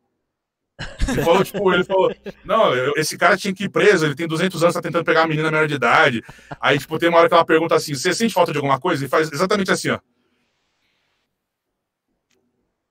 Ele 1.09 1.23
falou, 1.23 1.45
tipo, 1.45 1.73
ele 1.73 1.85
falou, 1.85 2.13
não, 2.45 2.75
eu- 2.75 2.95
esse 2.97 3.17
cara 3.17 3.37
tinha 3.37 3.55
que 3.55 3.65
ir 3.65 3.69
preso, 3.69 4.05
ele 4.05 4.15
tem 4.17 4.27
200 4.27 4.61
anos, 4.61 4.75
tá 4.75 4.83
tentando 4.83 5.05
pegar 5.05 5.21
uma 5.21 5.29
menina 5.29 5.49
menor 5.49 5.69
de 5.69 5.75
idade. 5.75 6.21
Aí, 6.61 6.77
tipo, 6.81 6.99
tem 6.99 7.09
uma 7.09 7.19
hora 7.19 7.29
que 7.29 7.35
ela 7.35 7.45
pergunta 7.45 7.77
assim, 7.77 7.95
você 7.95 8.13
sente 8.13 8.35
falta 8.35 8.51
de 8.51 8.59
alguma 8.59 8.81
coisa? 8.81 9.05
Ele 9.05 9.09
faz 9.09 9.31
exatamente 9.33 9.71
assim, 9.71 9.91
ó. 9.91 10.01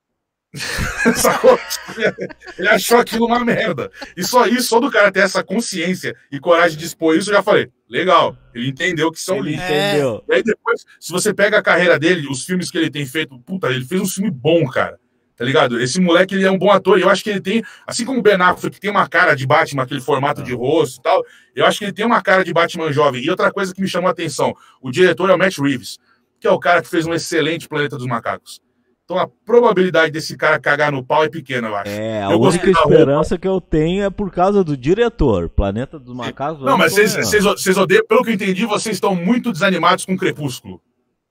Sacou? 0.09 0.42
Ele 2.57 2.69
achou 2.69 2.99
aquilo 2.99 3.25
uma 3.25 3.43
merda. 3.43 3.91
E 4.15 4.23
só 4.23 4.45
isso, 4.45 4.69
só 4.69 4.79
do 4.79 4.91
cara 4.91 5.11
ter 5.11 5.21
essa 5.21 5.43
consciência 5.43 6.15
e 6.31 6.39
coragem 6.39 6.77
de 6.77 6.85
expor 6.85 7.17
isso, 7.17 7.31
eu 7.31 7.35
já 7.35 7.43
falei, 7.43 7.69
legal. 7.89 8.37
Ele 8.53 8.69
entendeu 8.69 9.11
que 9.11 9.19
são 9.19 9.39
lixo. 9.39 9.63
entendeu. 9.63 10.23
E 10.29 10.35
aí 10.35 10.43
depois, 10.43 10.85
se 10.99 11.11
você 11.11 11.33
pega 11.33 11.57
a 11.57 11.63
carreira 11.63 11.97
dele, 11.97 12.27
os 12.29 12.45
filmes 12.45 12.69
que 12.69 12.77
ele 12.77 12.89
tem 12.89 13.05
feito, 13.05 13.37
puta, 13.39 13.67
ele 13.67 13.83
fez 13.83 14.01
um 14.01 14.05
filme 14.05 14.29
bom, 14.29 14.67
cara. 14.67 14.99
Tá 15.35 15.43
ligado? 15.43 15.81
Esse 15.81 15.99
moleque, 15.99 16.35
ele 16.35 16.45
é 16.45 16.51
um 16.51 16.59
bom 16.59 16.69
ator. 16.69 16.99
E 16.99 17.01
eu 17.01 17.09
acho 17.09 17.23
que 17.23 17.31
ele 17.31 17.41
tem, 17.41 17.63
assim 17.87 18.05
como 18.05 18.19
o 18.19 18.21
Ben 18.21 18.35
Affleck 18.35 18.79
tem 18.79 18.91
uma 18.91 19.07
cara 19.07 19.33
de 19.33 19.47
Batman, 19.47 19.83
aquele 19.83 19.99
formato 19.99 20.43
de 20.43 20.53
rosto 20.53 20.99
e 20.99 21.01
tal, 21.01 21.23
eu 21.55 21.65
acho 21.65 21.79
que 21.79 21.85
ele 21.85 21.93
tem 21.93 22.05
uma 22.05 22.21
cara 22.21 22.43
de 22.43 22.53
Batman 22.53 22.91
jovem. 22.91 23.23
E 23.23 23.29
outra 23.29 23.51
coisa 23.51 23.73
que 23.73 23.81
me 23.81 23.87
chamou 23.87 24.07
a 24.07 24.11
atenção, 24.11 24.55
o 24.79 24.91
diretor 24.91 25.31
é 25.31 25.33
o 25.33 25.37
Matt 25.37 25.57
Reeves, 25.57 25.97
que 26.39 26.47
é 26.47 26.51
o 26.51 26.59
cara 26.59 26.83
que 26.83 26.87
fez 26.87 27.07
um 27.07 27.13
excelente 27.13 27.67
Planeta 27.67 27.97
dos 27.97 28.05
Macacos. 28.05 28.61
Então 29.05 29.17
a 29.17 29.27
probabilidade 29.27 30.11
desse 30.11 30.37
cara 30.37 30.57
cagar 30.59 30.91
no 30.91 31.03
pau 31.03 31.23
é 31.23 31.29
pequena, 31.29 31.67
eu 31.67 31.75
acho. 31.75 31.91
É, 31.91 32.23
a 32.23 32.31
Eu 32.31 32.39
única 32.39 32.69
esperança 32.69 33.37
que 33.37 33.47
eu 33.47 33.59
tenho 33.59 34.03
é 34.03 34.09
por 34.09 34.31
causa 34.31 34.63
do 34.63 34.77
diretor. 34.77 35.49
Planeta 35.49 35.99
dos 35.99 36.15
Macacos. 36.15 36.63
Não, 36.63 36.77
mas 36.77 36.93
vocês, 36.93 37.77
odeiam, 37.77 38.05
pelo 38.07 38.23
que 38.23 38.29
eu 38.29 38.33
entendi, 38.33 38.65
vocês 38.65 38.95
estão 38.95 39.13
muito 39.13 39.51
desanimados 39.51 40.05
com 40.05 40.17
Crepúsculo. 40.17 40.81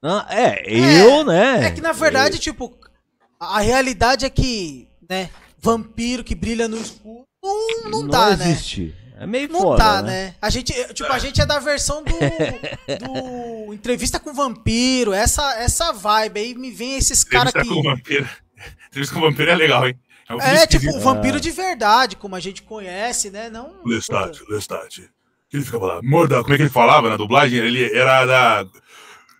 Ah, 0.02 0.26
é, 0.28 0.62
eu, 0.66 1.24
né? 1.24 1.66
É 1.66 1.70
que 1.70 1.80
na 1.80 1.92
verdade, 1.92 2.38
tipo, 2.38 2.76
a 3.40 3.56
a 3.56 3.60
realidade 3.60 4.26
é 4.26 4.30
que, 4.30 4.88
né, 5.08 5.30
vampiro 5.58 6.24
que 6.24 6.34
brilha 6.34 6.68
no 6.68 6.76
escuro 6.76 7.24
não, 7.42 7.90
não, 7.90 8.08
dá, 8.08 8.36
né? 8.36 8.56
É 9.22 9.26
meio 9.26 9.48
Não 9.48 9.60
foda, 9.60 9.84
dá, 9.84 10.02
né? 10.02 10.26
né? 10.26 10.34
A 10.42 10.50
gente, 10.50 10.72
tipo, 10.94 11.12
a 11.12 11.18
gente 11.20 11.40
é 11.40 11.46
da 11.46 11.60
versão 11.60 12.02
do, 12.02 12.10
do 12.98 13.72
entrevista 13.72 14.18
com 14.18 14.34
vampiro, 14.34 15.12
essa 15.12 15.60
essa 15.60 15.92
vibe 15.92 16.40
aí 16.40 16.54
me 16.56 16.72
vem 16.72 16.96
esses 16.96 17.22
caras 17.22 17.50
Entrevista 17.50 17.72
que 17.72 17.82
com 17.82 17.88
vampiro. 17.88 18.28
Entrevista 18.88 19.14
com 19.14 19.20
vampiro 19.20 19.50
é 19.52 19.54
legal, 19.54 19.86
hein? 19.86 19.96
um 20.28 20.40
filme 20.40 20.56
é 20.56 20.66
tipo 20.66 20.90
o 20.96 20.98
vampiro 20.98 21.38
de 21.40 21.52
verdade, 21.52 22.16
como 22.16 22.34
a 22.34 22.40
gente 22.40 22.62
conhece, 22.62 23.30
né? 23.30 23.48
Não 23.48 23.84
Lestat, 23.86 24.40
Lestat. 24.48 25.08
Que 25.48 25.56
ele 25.56 25.64
ficava 25.64 25.86
lá, 25.86 26.00
morda, 26.02 26.42
como 26.42 26.54
é 26.54 26.56
que 26.56 26.64
ele 26.64 26.70
falava 26.70 27.08
na 27.08 27.16
dublagem? 27.16 27.60
Ele 27.60 27.96
era 27.96 28.26
da. 28.26 28.66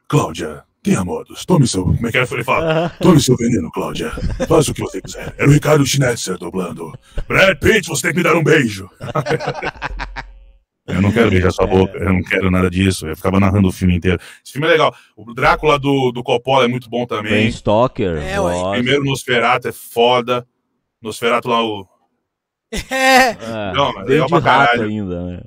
Cláudia, 0.06 0.62
tenha 0.82 1.04
modos, 1.04 1.44
tome 1.44 1.66
seu. 1.66 1.84
Como 1.84 2.06
é 2.06 2.10
que? 2.10 2.18
Ele 2.18 2.44
falava, 2.44 2.92
tome 3.00 3.20
seu 3.20 3.36
veneno, 3.36 3.70
Cláudia. 3.70 4.10
Faça 4.48 4.70
o 4.70 4.74
que 4.74 4.80
você 4.80 5.00
quiser. 5.00 5.34
Era 5.38 5.48
o 5.48 5.52
Ricardo 5.52 5.86
Schnetzer 5.86 6.36
dublando. 6.38 6.92
Brad 7.28 7.56
Pitt, 7.58 7.88
você 7.88 8.02
tem 8.02 8.10
que 8.12 8.16
me 8.18 8.22
dar 8.24 8.36
um 8.36 8.42
beijo. 8.42 8.88
Eu 10.86 11.00
não 11.00 11.12
quero 11.12 11.30
beijar 11.30 11.52
sua 11.52 11.66
boca, 11.66 11.96
eu 11.96 12.12
não 12.12 12.22
quero 12.22 12.50
nada 12.50 12.68
disso. 12.68 13.06
Eu 13.06 13.16
ficava 13.16 13.38
narrando 13.38 13.68
o 13.68 13.72
filme 13.72 13.94
inteiro. 13.96 14.18
Esse 14.44 14.52
filme 14.54 14.66
é 14.66 14.70
legal. 14.70 14.94
O 15.16 15.32
Drácula 15.32 15.78
do, 15.78 16.10
do 16.10 16.22
Coppola 16.24 16.64
é 16.64 16.68
muito 16.68 16.90
bom 16.90 17.06
Ben 17.06 17.06
também. 17.06 17.50
Stoker. 17.52 18.16
É, 18.18 18.36
gosto. 18.36 18.70
Primeiro 18.72 19.04
Nosferatu 19.04 19.68
é 19.68 19.72
foda. 19.72 20.46
Nosferatu 21.00 21.48
lá, 21.48 21.62
o. 21.64 21.86
É. 22.90 23.30
É, 23.30 23.72
Não, 23.74 23.92
mas 23.92 24.06
bem 24.06 24.14
legal 24.14 24.28
pra 24.28 24.40
caralho. 24.40 24.84
ainda, 24.88 25.26
né? 25.26 25.42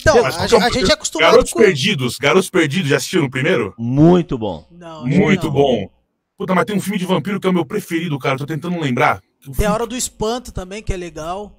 Então, 0.00 0.24
a, 0.24 0.28
é 0.28 0.66
a 0.66 0.70
gente 0.70 0.90
é 0.90 0.94
acostumado 0.94 1.30
Garotos 1.32 1.52
com 1.52 1.60
Perdidos. 1.60 2.18
Garotos 2.18 2.50
Perdidos, 2.50 2.88
já 2.90 2.96
assistiram 2.96 3.24
o 3.24 3.30
primeiro? 3.30 3.74
Muito 3.78 4.36
bom. 4.38 4.66
Não, 4.70 5.06
Muito 5.06 5.46
não. 5.46 5.52
bom. 5.52 5.90
Puta, 6.38 6.54
mas 6.54 6.64
tem 6.66 6.76
um 6.76 6.80
filme 6.80 6.98
de 6.98 7.06
vampiro 7.06 7.40
que 7.40 7.46
é 7.46 7.50
o 7.50 7.52
meu 7.52 7.64
preferido, 7.64 8.18
cara. 8.18 8.36
Tô 8.38 8.44
tentando 8.46 8.78
lembrar. 8.78 9.20
Tem 9.42 9.54
filme- 9.54 9.66
a 9.66 9.72
hora 9.72 9.86
do 9.86 9.96
espanto 9.96 10.52
também, 10.52 10.82
que 10.82 10.92
é 10.92 10.96
legal. 10.96 11.52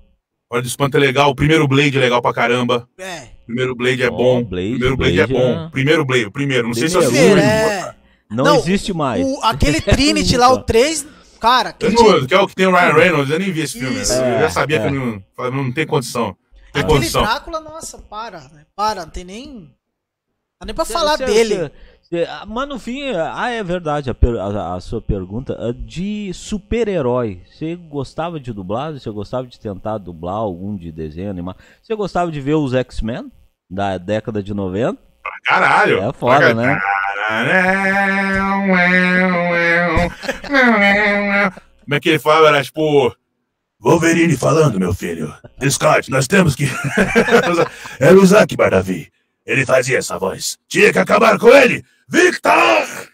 Hora 0.49 0.61
do 0.61 0.67
Espanto 0.67 0.95
é 0.95 0.99
legal. 1.01 1.29
O 1.31 1.35
primeiro 1.35 1.67
Blade 1.67 1.97
é 1.97 1.99
legal 1.99 2.21
pra 2.21 2.31
caramba. 2.33 2.88
É. 2.97 3.23
Primeiro 3.45 3.75
Blade 3.75 4.01
é 4.01 4.09
bom. 4.09 4.43
Blade, 4.45 4.69
primeiro 4.69 4.95
Blade, 4.95 5.19
é 5.19 5.27
Blade 5.27 5.33
bom. 5.33 5.65
é- 5.65 5.69
Primeiro 5.71 6.05
Blade, 6.05 6.25
o 6.25 6.31
primeiro. 6.31 6.67
Não 6.67 6.73
sei 6.73 6.88
se 6.88 6.95
eu 6.95 7.01
assisti 7.01 7.21
o 7.33 7.38
é. 7.38 7.95
Não, 8.31 8.43
Não, 8.45 8.55
existe 8.55 8.93
mais. 8.93 9.25
O, 9.25 9.41
aquele 9.43 9.81
Trinity 9.81 10.35
lá, 10.38 10.53
o 10.53 10.59
3, 10.63 11.05
cara, 11.39 11.75
Eu 11.79 11.89
aquele 11.89 11.95
não, 11.95 12.25
que 12.25 12.33
é 12.33 12.39
o 12.39 12.47
que 12.47 12.55
tem 12.55 12.65
o 12.65 12.71
Ryan 12.71 12.93
Reynolds, 12.93 13.29
eu 13.29 13.39
nem 13.39 13.51
vi 13.51 13.59
esse 13.61 13.77
filme. 13.77 14.01
Isso. 14.01 14.13
Eu 14.13 14.23
É, 14.23 14.39
já 14.43 14.49
sabia 14.49 14.77
é. 14.77 14.85
que 14.85 14.89
não, 14.89 15.21
falei, 15.35 15.51
não 15.51 15.69
tem 15.71 15.85
condição. 15.85 16.33
Aquele 16.80 16.93
condição. 16.93 17.21
Drácula, 17.23 17.59
nossa, 17.59 17.97
para, 17.97 18.39
né? 18.49 18.65
para, 18.75 19.01
não 19.05 19.11
tem 19.11 19.23
nem. 19.23 19.47
Não 19.53 19.67
dá 20.61 20.65
nem 20.67 20.75
pra 20.75 20.86
falar 20.86 21.17
Cê- 21.17 21.25
dele. 21.25 21.55
cê- 21.55 21.71
cê- 22.09 22.25
ah, 22.30 22.45
mas 22.47 22.67
no 22.67 22.80
fim, 22.80 23.09
ah, 23.11 23.49
é 23.49 23.61
verdade 23.63 24.09
a, 24.09 24.15
a- 24.43 24.75
a 24.75 24.80
sua 24.80 25.01
pergunta. 25.01 25.55
ah, 25.59 25.71
De 25.73 26.32
super-herói, 26.34 27.41
você 27.49 27.75
gostava 27.75 28.39
de 28.39 28.51
dublar? 28.53 28.93
Você 28.93 29.09
gostava 29.11 29.45
de 29.47 29.59
tentar 29.59 29.97
dublar 29.99 30.36
algum 30.36 30.75
de 30.75 30.91
desenho 30.91 31.30
animado? 31.30 31.57
Você 31.82 31.95
gostava 31.95 32.32
de 32.32 32.41
ver 32.41 32.55
os 32.55 32.73
X-Men 32.73 33.32
da 33.69 33.97
década 33.97 34.41
de 34.41 34.53
90? 34.53 34.99
Caralho. 35.43 36.01
É 36.01 36.13
foda, 36.13 36.53
né? 36.53 36.80
Como 41.84 41.95
é 41.95 41.99
que 41.99 42.09
ele 42.09 42.19
fala? 42.19 42.49
Era 42.49 42.63
tipo. 42.63 43.15
Wolverine 43.80 44.36
falando, 44.36 44.80
meu 44.80 44.93
filho. 44.93 45.34
Scott, 45.69 46.09
nós 46.09 46.28
temos 46.28 46.55
que. 46.55 46.65
Era 47.99 48.17
o 48.19 48.25
Zack 48.25 48.55
Bardavi. 48.55 49.09
Ele 49.45 49.65
fazia 49.65 49.97
essa 49.99 50.17
voz. 50.19 50.57
Tinha 50.67 50.91
que 50.91 50.99
acabar 50.99 51.39
com 51.39 51.47
ele! 51.47 51.84
Victor! 52.09 52.53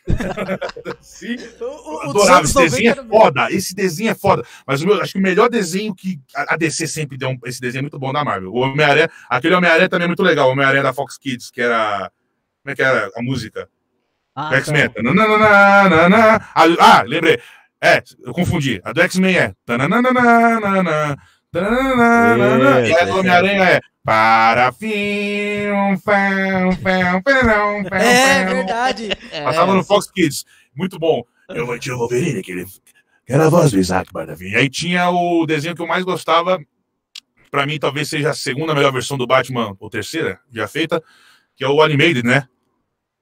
Sim. 1.02 1.36
O, 1.60 1.66
o, 1.66 2.10
adorava, 2.10 2.44
esse 2.44 2.54
desenho 2.56 2.96
90 2.96 3.02
é 3.02 3.20
foda. 3.20 3.52
Esse 3.52 3.76
desenho 3.76 4.12
é 4.12 4.16
foda. 4.16 4.44
Mas 4.66 4.82
o 4.82 4.88
meu, 4.88 5.02
acho 5.02 5.14
que 5.14 5.20
o 5.20 5.22
melhor 5.22 5.50
desenho 5.50 5.94
que 5.94 6.20
a 6.36 6.56
DC 6.56 6.88
sempre 6.88 7.18
deu. 7.18 7.30
um- 7.30 7.40
esse 7.46 7.60
desenho 7.60 7.82
é 7.82 7.84
muito 7.84 8.00
bom 8.00 8.12
da 8.12 8.24
Marvel. 8.24 8.52
O 8.52 8.60
Homem-Aranha. 8.60 9.10
Aquele 9.30 9.56
Homem-Aranha 9.56 9.90
também 9.90 10.06
é 10.06 10.08
muito 10.08 10.24
legal. 10.24 10.48
O 10.50 10.52
Homem-Aranha 10.54 10.84
da 10.84 10.94
Fox 10.94 11.18
Kids, 11.18 11.52
que 11.52 11.62
era. 11.62 12.12
Como 12.64 12.72
é 12.72 12.76
que 12.76 12.82
era 12.82 13.12
a 13.16 13.22
música? 13.22 13.68
Ah, 14.36 14.56
X-Men. 14.56 14.92
Ah, 16.56 16.70
ah, 16.80 17.04
lembrei. 17.04 17.40
É, 17.84 18.02
eu 18.24 18.34
confundi. 18.34 18.80
A 18.82 18.94
do 18.94 19.02
X-Men 19.02 19.36
é. 19.36 19.54
tananana, 19.66 21.18
tananana, 21.52 22.88
E 22.88 22.94
a 22.94 23.04
do 23.04 23.20
Homem-Aranha 23.20 23.64
é. 23.66 23.82
Parafim, 24.02 25.98
fam, 26.02 26.72
fam, 26.78 27.22
fam, 27.22 27.84
fam, 27.90 27.98
É 27.98 28.46
verdade. 28.46 29.10
Passava 29.44 29.74
no 29.74 29.84
Fox 29.84 30.10
Kids. 30.10 30.46
Muito 30.74 30.98
bom. 30.98 31.24
Eu 31.50 31.66
vou 31.66 31.78
te 31.78 31.92
o 31.92 31.98
Wolverine, 31.98 32.40
aquele. 32.40 32.66
Era 33.28 33.48
a 33.48 33.50
voz 33.50 33.72
do 33.72 33.80
Isaac 33.80 34.14
Bardavi. 34.14 34.52
E 34.52 34.56
aí 34.56 34.70
tinha 34.70 35.10
o 35.10 35.46
desenho 35.46 35.76
que 35.76 35.82
eu 35.82 35.88
mais 35.88 36.06
gostava. 36.06 36.60
Pra 37.52 37.66
mim, 37.66 37.78
talvez 37.78 38.08
seja 38.08 38.30
a 38.30 38.34
segunda 38.34 38.74
melhor 38.74 38.94
versão 38.94 39.18
do 39.18 39.28
Batman, 39.28 39.76
ou 39.78 39.90
terceira, 39.90 40.40
já 40.52 40.68
feita, 40.68 41.04
que 41.56 41.64
é 41.66 41.68
o 41.68 41.82
Animated, 41.82 42.24
né? 42.24 42.48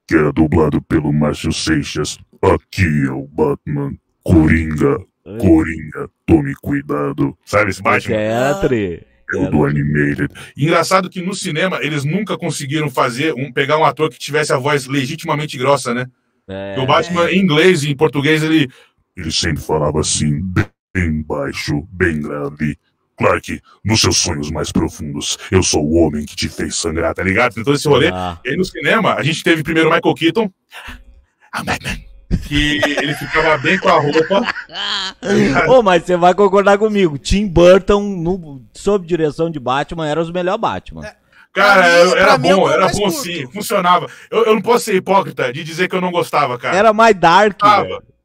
Que 0.07 0.15
é 0.15 0.31
dublado 0.31 0.81
pelo 0.83 1.11
Márcio 1.11 1.51
Seixas. 1.51 2.19
Aqui 2.41 3.07
é 3.07 3.11
o 3.11 3.27
Batman. 3.27 3.97
Coringa, 4.23 4.99
Coringa, 5.39 6.09
tome 6.25 6.53
cuidado. 6.61 7.37
Sabe 7.45 7.71
esse 7.71 7.81
Batman? 7.81 8.15
Teatre. 8.15 9.05
É 9.33 9.37
o 9.37 9.49
do 9.49 9.63
Animated. 9.65 10.27
Engraçado 10.57 11.09
que 11.09 11.21
no 11.21 11.33
cinema 11.33 11.79
eles 11.81 12.03
nunca 12.03 12.37
conseguiram 12.37 12.89
fazer 12.89 13.33
um 13.33 13.51
pegar 13.51 13.77
um 13.77 13.85
ator 13.85 14.09
que 14.09 14.19
tivesse 14.19 14.51
a 14.51 14.57
voz 14.57 14.87
legitimamente 14.87 15.57
grossa, 15.57 15.93
né? 15.93 16.05
É. 16.47 16.75
O 16.79 16.85
Batman 16.85 17.31
em 17.31 17.39
inglês 17.39 17.83
e 17.83 17.91
em 17.91 17.95
português 17.95 18.43
ele 18.43 18.67
ele 19.15 19.31
sempre 19.31 19.61
falava 19.61 19.99
assim, 19.99 20.41
bem 20.93 21.21
baixo, 21.21 21.87
bem 21.91 22.19
grave. 22.21 22.77
Clark, 23.17 23.61
nos 23.85 24.01
seus 24.01 24.17
sonhos 24.17 24.49
mais 24.49 24.71
profundos, 24.71 25.37
eu 25.51 25.61
sou 25.61 25.83
o 25.85 25.93
homem 25.95 26.25
que 26.25 26.35
te 26.35 26.49
fez 26.49 26.75
sangrar, 26.75 27.13
tá 27.13 27.21
ligado? 27.21 27.53
Tem 27.53 27.63
todo 27.63 27.75
esse 27.75 27.87
rolê. 27.87 28.09
Ah, 28.11 28.39
E 28.43 28.49
aí 28.49 28.57
no 28.57 28.65
cinema, 28.65 29.13
a 29.13 29.21
gente 29.21 29.43
teve 29.43 29.61
primeiro 29.63 29.91
Michael 29.91 30.15
Keaton. 30.15 30.51
I'm 31.55 31.63
Batman. 31.65 32.10
Que 32.47 32.79
ele 32.97 33.13
ficava 33.15 33.57
bem 33.57 33.77
com 33.79 33.89
a 33.89 33.99
roupa. 33.99 34.41
Ô, 35.69 35.81
mas 35.81 36.03
você 36.03 36.15
vai 36.15 36.33
concordar 36.33 36.77
comigo. 36.77 37.17
Tim 37.17 37.47
Burton, 37.47 38.01
no, 38.01 38.61
sob 38.73 39.05
direção 39.05 39.49
de 39.49 39.59
Batman, 39.59 40.07
era 40.07 40.21
os 40.21 40.31
melhores 40.31 40.61
Batman. 40.61 41.01
Cara, 41.53 41.81
Pra 42.11 42.37
mim- 42.37 42.47
era, 42.49 42.53
é 42.53 42.55
bom, 42.55 42.69
era 42.69 42.87
bom 42.87 42.99
curto. 42.99 43.11
sim, 43.23 43.45
funcionava. 43.51 44.07
Eu, 44.29 44.45
eu 44.45 44.55
não 44.55 44.61
posso 44.61 44.85
ser 44.85 44.95
hipócrita 44.95 45.51
de 45.51 45.63
dizer 45.63 45.89
que 45.89 45.95
eu 45.95 46.01
não 46.01 46.11
gostava, 46.11 46.57
cara. 46.57 46.77
Era 46.77 46.93
mais 46.93 47.13
dark. 47.15 47.59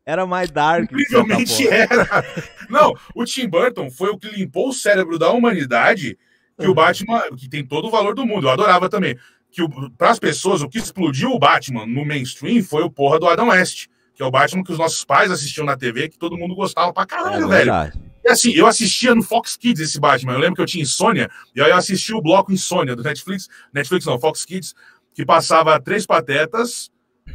Era 0.05 0.25
mais 0.25 0.51
dark. 0.51 0.85
Incrivelmente 0.85 1.67
era. 1.67 2.25
Não, 2.71 2.95
o 3.15 3.25
Tim 3.25 3.49
Burton 3.49 3.91
foi 3.91 4.11
o 4.11 4.19
que 4.19 4.29
limpou 4.29 4.69
o 4.69 4.73
cérebro 4.73 5.19
da 5.19 5.31
humanidade 5.31 6.17
que 6.59 6.67
o 6.69 6.75
Batman, 6.75 7.23
que 7.37 7.49
tem 7.49 7.65
todo 7.67 7.89
o 7.89 7.91
valor 7.91 8.15
do 8.15 8.25
mundo, 8.25 8.47
eu 8.47 8.51
adorava 8.51 8.89
também. 8.89 9.19
Que 9.51 9.63
para 9.99 10.11
as 10.11 10.19
pessoas, 10.19 10.63
o 10.63 10.69
que 10.69 10.79
explodiu 10.79 11.31
o 11.33 11.39
Batman 11.39 11.87
no 11.87 12.05
mainstream 12.05 12.63
foi 12.63 12.83
o 12.83 12.91
porra 12.91 13.19
do 13.19 13.29
Adam 13.29 13.49
West, 13.49 13.87
que 14.17 14.23
é 14.23 14.27
o 14.27 14.31
Batman 14.31 14.65
que 14.65 14.73
os 14.73 14.79
nossos 14.79 15.05
pais 15.05 15.31
assistiam 15.31 15.65
na 15.67 15.77
TV, 15.77 16.09
que 16.09 16.19
todo 16.19 16.37
mundo 16.37 16.55
gostava 16.57 16.93
pra 16.93 17.05
É 17.05 17.07
caralho, 17.07 17.47
velho. 17.49 17.49
verdade. 17.51 18.01
E 18.25 18.31
assim, 18.31 18.51
eu 18.53 18.67
assistia 18.67 19.15
no 19.15 19.23
Fox 19.23 19.57
Kids 19.57 19.81
esse 19.81 20.01
Batman. 20.01 20.33
Eu 20.33 20.39
lembro 20.41 20.57
que 20.57 20.63
eu 20.63 20.67
tinha 20.67 20.83
insônia, 20.83 21.31
e 21.55 21.61
aí 21.61 21.71
eu 21.71 21.77
assisti 21.77 22.13
o 22.13 22.21
bloco 22.21 22.51
Insônia 22.53 22.97
do 22.97 23.03
Netflix, 23.05 23.49
Netflix 23.73 24.05
não, 24.07 24.19
Fox 24.19 24.45
Kids, 24.45 24.75
que 25.15 25.25
passava 25.25 25.79
Três 25.81 26.05
Patetas, 26.07 26.91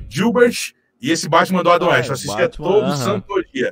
Gilbert 0.09 0.73
e 1.01 1.09
esse 1.11 1.29
Batman 1.29 1.63
do 1.63 1.71
Adam 1.71 1.89
Ah, 1.89 1.93
West. 1.93 2.07
Eu 2.09 2.13
assistia 2.13 2.35
Batman, 2.49 2.67
todo 2.67 2.83
aham. 2.85 2.97
santo 2.97 3.43
dia. 3.53 3.71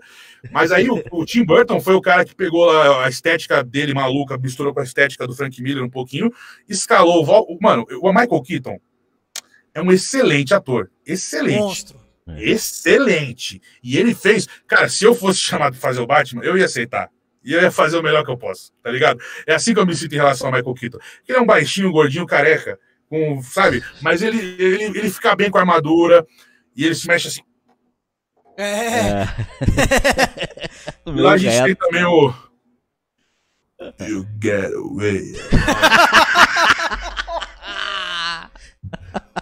Mas 0.51 0.71
aí 0.71 0.89
o, 0.89 1.03
o 1.11 1.25
Tim 1.25 1.43
Burton 1.43 1.81
foi 1.81 1.93
o 1.93 2.01
cara 2.01 2.23
que 2.23 2.33
pegou 2.33 2.65
lá 2.65 3.05
a 3.05 3.09
estética 3.09 3.61
dele 3.63 3.93
maluca, 3.93 4.37
misturou 4.37 4.73
com 4.73 4.79
a 4.79 4.83
estética 4.83 5.27
do 5.27 5.33
Frank 5.35 5.61
Miller 5.61 5.83
um 5.83 5.89
pouquinho, 5.89 6.31
escalou 6.69 7.25
o. 7.25 7.57
Mano, 7.61 7.85
o 8.01 8.13
Michael 8.13 8.41
Keaton 8.41 8.79
é 9.73 9.81
um 9.81 9.91
excelente 9.91 10.53
ator. 10.53 10.89
Excelente. 11.05 11.59
Monstro. 11.59 11.99
Excelente. 12.37 13.61
E 13.83 13.97
ele 13.97 14.13
fez. 14.13 14.47
Cara, 14.67 14.89
se 14.89 15.03
eu 15.03 15.15
fosse 15.15 15.39
chamado 15.39 15.73
pra 15.73 15.81
fazer 15.81 16.01
o 16.01 16.07
Batman, 16.07 16.43
eu 16.43 16.57
ia 16.57 16.65
aceitar. 16.65 17.09
E 17.43 17.53
eu 17.53 17.61
ia 17.61 17.71
fazer 17.71 17.97
o 17.97 18.03
melhor 18.03 18.23
que 18.25 18.31
eu 18.31 18.37
posso, 18.37 18.73
tá 18.83 18.91
ligado? 18.91 19.19
É 19.47 19.55
assim 19.55 19.73
que 19.73 19.79
eu 19.79 19.85
me 19.85 19.95
sinto 19.95 20.13
em 20.13 20.17
relação 20.17 20.47
ao 20.47 20.53
Michael 20.53 20.75
Keaton. 20.75 20.99
Ele 21.27 21.37
é 21.37 21.41
um 21.41 21.45
baixinho, 21.45 21.91
gordinho, 21.91 22.25
careca, 22.25 22.77
com, 23.07 23.41
sabe? 23.41 23.81
Mas 24.01 24.21
ele, 24.21 24.37
ele, 24.61 24.83
ele 24.97 25.09
fica 25.09 25.35
bem 25.35 25.49
com 25.49 25.57
a 25.57 25.61
armadura 25.61 26.27
e 26.75 26.85
ele 26.85 26.95
se 26.95 27.07
mexe 27.07 27.29
assim. 27.29 27.41
É. 28.57 29.23
E 31.05 31.11
meu 31.11 31.23
lá 31.23 31.33
a 31.33 31.37
gente 31.41 31.63
tem 31.63 31.75
também 31.75 32.03
o. 32.03 32.33
You 34.01 34.27
get 34.41 34.73
away. 34.73 35.33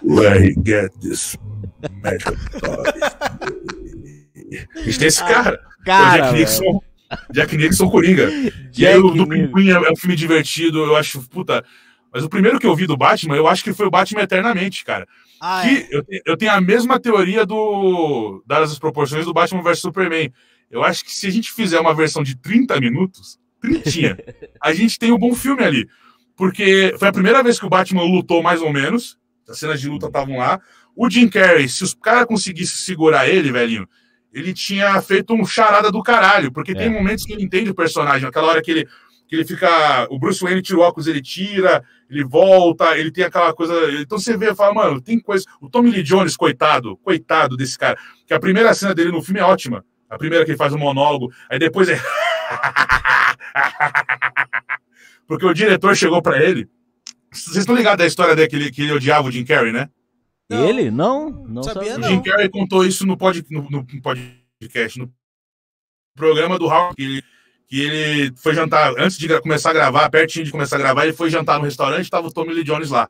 Where 0.03 0.39
he 0.39 0.55
get 0.63 0.91
this 1.01 1.35
gente 4.83 4.99
tem 4.99 5.07
esse 5.07 5.23
cara. 5.23 5.59
É 5.59 5.81
o 5.81 5.85
Cara, 5.85 6.21
Jack. 6.23 6.39
Nixon. 6.39 6.81
Jack 7.31 7.57
Nixon 7.57 7.89
Coringa. 7.89 8.29
E 8.77 8.85
aí 8.85 8.93
Jack 8.93 8.99
o 8.99 9.11
do. 9.11 9.27
Pinguim 9.27 9.69
é 9.69 9.91
um 9.91 9.95
filme 9.95 10.15
divertido, 10.15 10.79
eu 10.79 10.95
acho, 10.95 11.21
puta. 11.29 11.63
Mas 12.13 12.23
o 12.23 12.29
primeiro 12.29 12.59
que 12.59 12.65
eu 12.65 12.75
vi 12.75 12.87
do 12.87 12.97
Batman, 12.97 13.35
eu 13.35 13.47
acho 13.47 13.63
que 13.63 13.73
foi 13.73 13.85
o 13.85 13.91
Batman 13.91 14.21
Eternamente, 14.21 14.83
cara. 14.83 15.07
Ah, 15.39 15.61
Que 15.63 15.77
é. 15.77 15.87
eu, 15.91 16.03
eu 16.25 16.37
tenho 16.37 16.51
a 16.51 16.59
mesma 16.61 16.99
teoria 16.99 17.45
do 17.45 18.43
dadas 18.45 18.71
as 18.71 18.79
proporções 18.79 19.25
do 19.25 19.33
Batman 19.33 19.61
vs 19.61 19.79
Superman. 19.79 20.33
Eu 20.69 20.83
acho 20.83 21.05
que 21.05 21.13
se 21.13 21.27
a 21.27 21.29
gente 21.29 21.51
fizer 21.51 21.79
uma 21.79 21.93
versão 21.93 22.23
de 22.23 22.35
30 22.35 22.79
minutos, 22.79 23.39
trintinha, 23.61 24.17
a 24.61 24.73
gente 24.73 24.97
tem 24.99 25.11
um 25.11 25.17
bom 25.17 25.33
filme 25.35 25.63
ali. 25.63 25.87
Porque 26.35 26.95
foi 26.99 27.07
a 27.07 27.13
primeira 27.13 27.41
vez 27.41 27.59
que 27.59 27.65
o 27.65 27.69
Batman 27.69 28.03
lutou 28.03 28.43
mais 28.43 28.61
ou 28.61 28.71
menos. 28.71 29.17
As 29.47 29.57
cenas 29.59 29.79
de 29.79 29.87
luta 29.87 30.07
estavam 30.07 30.37
lá. 30.37 30.59
O 30.97 31.09
Jim 31.09 31.29
Carrey, 31.29 31.69
se 31.69 31.83
os 31.83 31.93
caras 31.93 32.25
conseguissem 32.25 32.77
segurar 32.77 33.29
ele, 33.29 33.51
velhinho, 33.51 33.87
ele 34.33 34.51
tinha 34.53 34.99
feito 35.01 35.33
um 35.33 35.45
charada 35.45 35.91
do 35.91 36.01
caralho. 36.01 36.51
Porque 36.51 36.73
tem 36.73 36.87
É. 36.87 36.89
momentos 36.89 37.23
que 37.23 37.33
ele 37.33 37.43
entende 37.43 37.69
o 37.69 37.75
personagem. 37.75 38.27
Aquela 38.27 38.47
hora 38.47 38.61
que 38.63 38.71
ele, 38.71 38.87
que 39.27 39.35
ele 39.35 39.45
fica. 39.45 40.07
O 40.09 40.17
Bruce 40.17 40.41
Wayne 40.43 40.61
tira 40.61 40.79
o 40.79 40.81
óculos, 40.81 41.07
ele 41.07 41.21
tira, 41.21 41.83
ele 42.09 42.23
volta, 42.23 42.97
ele 42.97 43.11
tem 43.11 43.23
aquela 43.23 43.53
coisa. 43.53 43.73
Então 44.01 44.17
você 44.17 44.35
vê 44.35 44.49
e 44.51 44.55
fala, 44.55 44.73
mano, 44.73 44.99
tem 44.99 45.19
coisa. 45.19 45.45
O 45.61 45.69
Tommy 45.69 45.91
Lee 45.91 46.01
Jones, 46.03 46.35
coitado, 46.35 46.97
coitado 46.97 47.55
desse 47.55 47.77
cara. 47.77 47.97
Que 48.25 48.33
a 48.33 48.39
primeira 48.39 48.73
cena 48.73 48.95
dele 48.95 49.11
no 49.11 49.21
filme 49.21 49.39
é 49.39 49.43
ótima. 49.43 49.85
A 50.09 50.17
primeira 50.17 50.43
que 50.45 50.51
ele 50.51 50.57
faz 50.57 50.73
um 50.73 50.77
monólogo, 50.79 51.31
aí 51.49 51.59
depois 51.59 51.89
é. 51.89 51.99
Porque 55.27 55.45
o 55.45 55.53
diretor 55.53 55.95
chegou 55.95 56.21
pra 56.21 56.41
ele. 56.41 56.67
Vocês 57.31 57.57
estão 57.57 57.75
ligados 57.75 57.97
da 57.99 58.07
história 58.07 58.35
dele 58.35 58.47
que 58.47 58.55
ele, 58.55 58.71
que 58.71 58.81
ele 58.83 58.93
odiava 58.93 59.27
o 59.27 59.31
Jim 59.31 59.43
Carrey, 59.45 59.71
né? 59.73 59.89
Não. 60.49 60.65
Ele? 60.65 60.89
Não, 60.89 61.29
não 61.29 61.63
Sabia 61.63 61.93
sabia. 61.93 62.07
O 62.07 62.09
Jim 62.09 62.21
Carrey 62.21 62.49
contou 62.49 62.85
isso 62.85 63.05
no, 63.05 63.17
pod, 63.17 63.45
no, 63.49 63.69
no 63.69 63.85
podcast, 64.01 64.97
no 64.97 65.11
programa 66.15 66.57
do 66.57 66.65
Howard, 66.65 66.95
que 66.95 67.03
ele, 67.03 67.23
que 67.67 67.81
ele 67.81 68.33
foi 68.37 68.53
jantar, 68.53 68.93
antes 68.97 69.17
de 69.17 69.41
começar 69.41 69.71
a 69.71 69.73
gravar, 69.73 70.09
pertinho 70.09 70.45
de 70.45 70.51
começar 70.51 70.77
a 70.77 70.79
gravar, 70.79 71.03
ele 71.03 71.13
foi 71.13 71.29
jantar 71.29 71.59
no 71.59 71.65
restaurante, 71.65 72.09
tava 72.09 72.27
o 72.27 72.31
Tommy 72.31 72.53
Lee 72.53 72.63
Jones 72.63 72.89
lá. 72.89 73.09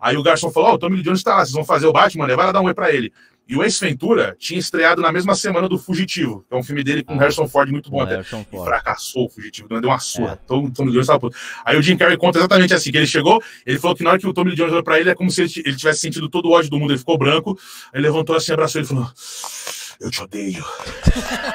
Aí 0.00 0.16
o 0.16 0.22
garçom 0.22 0.50
falou, 0.50 0.70
ó, 0.70 0.74
o 0.74 0.78
Tommy 0.78 0.96
Lee 0.96 1.04
Jones 1.04 1.22
tá 1.22 1.34
lá, 1.34 1.44
vocês 1.44 1.52
vão 1.52 1.64
fazer 1.64 1.86
o 1.86 1.92
Batman, 1.92 2.28
né? 2.28 2.36
vai 2.36 2.46
lá 2.46 2.52
dar 2.52 2.60
um 2.60 2.66
oi 2.66 2.74
pra 2.74 2.94
ele. 2.94 3.12
E 3.48 3.56
o 3.56 3.64
Ace 3.64 3.80
Ventura 3.80 4.36
tinha 4.38 4.60
estreado 4.60 5.00
na 5.00 5.10
mesma 5.10 5.34
semana 5.34 5.66
do 5.68 5.78
Fugitivo, 5.78 6.44
que 6.46 6.54
é 6.54 6.56
um 6.58 6.62
filme 6.62 6.84
dele 6.84 7.02
com 7.02 7.14
Ah. 7.14 7.18
Harrison 7.18 7.48
Ford 7.48 7.70
muito 7.70 7.90
bom 7.90 7.96
Com 7.98 8.02
até. 8.02 8.20
E 8.20 8.64
fracassou 8.64 9.24
o 9.24 9.28
Fugitivo, 9.30 9.68
deu 9.68 9.80
uma 9.88 9.98
surra. 9.98 10.32
É. 10.32 10.46
Tommy 10.46 10.70
Lee 10.78 10.92
Jones 10.92 11.06
tava 11.06 11.18
puto. 11.20 11.36
Aí 11.64 11.78
o 11.78 11.82
Jim 11.82 11.96
Carrey 11.96 12.18
conta 12.18 12.38
exatamente 12.38 12.74
assim, 12.74 12.90
que 12.92 12.98
ele 12.98 13.06
chegou, 13.06 13.42
ele 13.64 13.78
falou 13.78 13.96
que 13.96 14.04
na 14.04 14.10
hora 14.10 14.18
que 14.18 14.26
o 14.26 14.34
Tommy 14.34 14.54
Jones 14.54 14.72
olhou 14.72 14.84
pra 14.84 15.00
ele, 15.00 15.08
é 15.08 15.14
como 15.14 15.30
se 15.30 15.42
ele, 15.42 15.52
ele 15.64 15.76
tivesse 15.76 16.00
sentido 16.00 16.28
todo 16.28 16.50
o 16.50 16.52
ódio 16.52 16.68
do 16.68 16.78
mundo, 16.78 16.90
ele 16.90 16.98
ficou 16.98 17.16
branco, 17.16 17.58
aí 17.92 18.02
levantou 18.02 18.36
assim, 18.36 18.52
abraçou 18.52 18.80
ele 18.80 18.86
e 18.86 18.88
falou, 18.88 19.10
eu 20.00 20.10
te 20.10 20.22
odeio, 20.22 20.64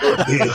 eu 0.01 0.13
odeio, 0.13 0.51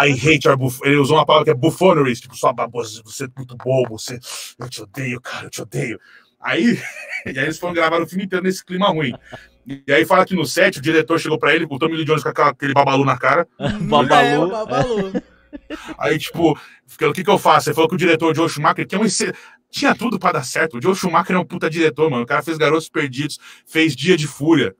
I 0.00 0.12
hate 0.12 0.46
your 0.46 0.56
buff... 0.56 0.80
Ele 0.84 0.96
usou 0.96 1.16
uma 1.16 1.24
palavra 1.24 1.44
que 1.44 1.50
é 1.50 1.54
buffoonery, 1.54 2.14
tipo, 2.16 2.36
sua 2.36 2.52
babosa, 2.52 3.00
você 3.04 3.24
é 3.24 3.28
muito 3.36 3.56
bobo, 3.56 3.96
você... 3.96 4.18
eu 4.58 4.68
te 4.68 4.82
odeio, 4.82 5.20
cara, 5.20 5.46
eu 5.46 5.50
te 5.50 5.62
odeio. 5.62 6.00
Aí, 6.40 6.78
e 7.24 7.38
aí 7.38 7.44
eles 7.44 7.58
foram 7.58 7.72
gravar 7.72 8.02
o 8.02 8.06
filme 8.06 8.24
inteiro 8.24 8.44
nesse 8.44 8.64
clima 8.64 8.88
ruim. 8.88 9.14
E 9.66 9.92
aí 9.92 10.04
fala 10.04 10.24
que 10.26 10.34
no 10.34 10.44
set, 10.44 10.78
o 10.78 10.82
diretor 10.82 11.18
chegou 11.18 11.38
pra 11.38 11.54
ele, 11.54 11.66
o 11.68 11.78
Tommy 11.78 11.96
Lee 11.96 12.04
Jones 12.04 12.22
com 12.22 12.28
aquele 12.28 12.74
babalu 12.74 13.04
na 13.04 13.16
cara, 13.16 13.48
É, 13.58 13.68
Babalu. 13.78 14.42
o 14.44 14.50
Babalu. 14.50 15.12
Aí, 15.98 16.18
tipo, 16.18 16.50
o 16.52 17.12
que 17.12 17.22
que 17.24 17.30
eu 17.30 17.38
faço? 17.38 17.68
Ele 17.68 17.74
falou 17.74 17.88
que 17.88 17.94
o 17.94 17.98
diretor 17.98 18.34
Joe 18.34 18.48
Schumacher, 18.48 18.86
que 18.86 18.94
é 18.94 18.98
um 18.98 19.04
excel- 19.04 19.32
tinha 19.70 19.94
tudo 19.94 20.18
pra 20.18 20.32
dar 20.32 20.44
certo. 20.44 20.78
O 20.78 20.82
Joe 20.82 20.94
Schumacher 20.96 21.36
é 21.36 21.38
um 21.38 21.44
puta 21.44 21.70
diretor, 21.70 22.10
mano. 22.10 22.24
O 22.24 22.26
cara 22.26 22.42
fez 22.42 22.58
Garotos 22.58 22.88
Perdidos, 22.88 23.38
fez 23.66 23.94
Dia 23.94 24.16
de 24.16 24.26
Fúria. 24.26 24.74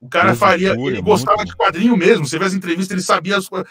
O 0.00 0.08
cara 0.08 0.34
faria, 0.34 0.74
Fúria, 0.74 0.96
ele 0.96 1.02
gostava 1.02 1.36
muito 1.38 1.50
de 1.50 1.56
quadrinho 1.56 1.96
mesmo. 1.96 2.26
Você 2.26 2.38
vê 2.38 2.44
as 2.44 2.54
entrevistas, 2.54 2.92
ele 2.92 3.02
sabia 3.02 3.36
as 3.36 3.48
coisas. 3.48 3.66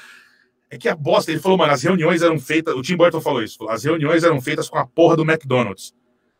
É 0.71 0.77
que 0.77 0.87
a 0.89 0.95
bosta, 0.95 1.31
ele 1.31 1.39
falou, 1.39 1.57
mano, 1.57 1.71
as 1.71 1.81
reuniões 1.81 2.21
eram 2.21 2.37
feitas, 2.39 2.75
o 2.75 2.81
Tim 2.81 2.95
Burton 2.95 3.21
falou 3.21 3.41
isso, 3.43 3.57
falou, 3.57 3.73
as 3.73 3.83
reuniões 3.83 4.23
eram 4.23 4.39
feitas 4.41 4.69
com 4.69 4.77
a 4.77 4.85
porra 4.85 5.15
do 5.15 5.23
McDonald's. 5.23 5.93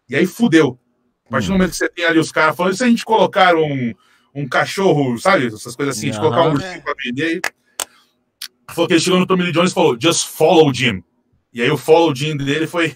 E 0.09 0.15
aí 0.15 0.25
fudeu. 0.27 0.79
A 1.27 1.29
partir 1.31 1.47
do 1.47 1.53
Hum. 1.53 1.57
momento 1.57 1.71
que 1.71 1.77
você 1.77 1.89
tem 1.89 2.05
ali 2.05 2.19
os 2.19 2.31
caras 2.31 2.55
falando, 2.55 2.73
e 2.73 2.77
se 2.77 2.83
a 2.83 2.87
gente 2.87 3.05
colocar 3.05 3.55
um, 3.55 3.93
um 4.39 4.47
cachorro, 4.47 5.17
sabe? 5.17 5.47
Essas 5.47 5.75
coisas 5.75 5.97
assim, 5.97 6.09
a 6.09 6.11
gente 6.13 6.21
colocar 6.21 6.43
um 6.43 6.53
ursinho 6.53 6.81
pra 6.81 6.93
vender. 7.03 7.25
aí- 7.25 7.41
Falou 8.71 8.87
que 8.87 8.93
ele 8.93 9.01
chegou 9.01 9.19
no 9.19 9.25
Tommy 9.25 9.43
Lee 9.43 9.51
Jones 9.51 9.71
e 9.71 9.73
falou, 9.73 9.97
just 9.99 10.27
follow 10.27 10.69
o 10.69 10.73
Jim. 10.73 11.03
E 11.51 11.61
aí 11.61 11.71
o 11.71 11.77
follow 11.77 12.13
Jim 12.13 12.37
dele 12.37 12.67
foi. 12.67 12.95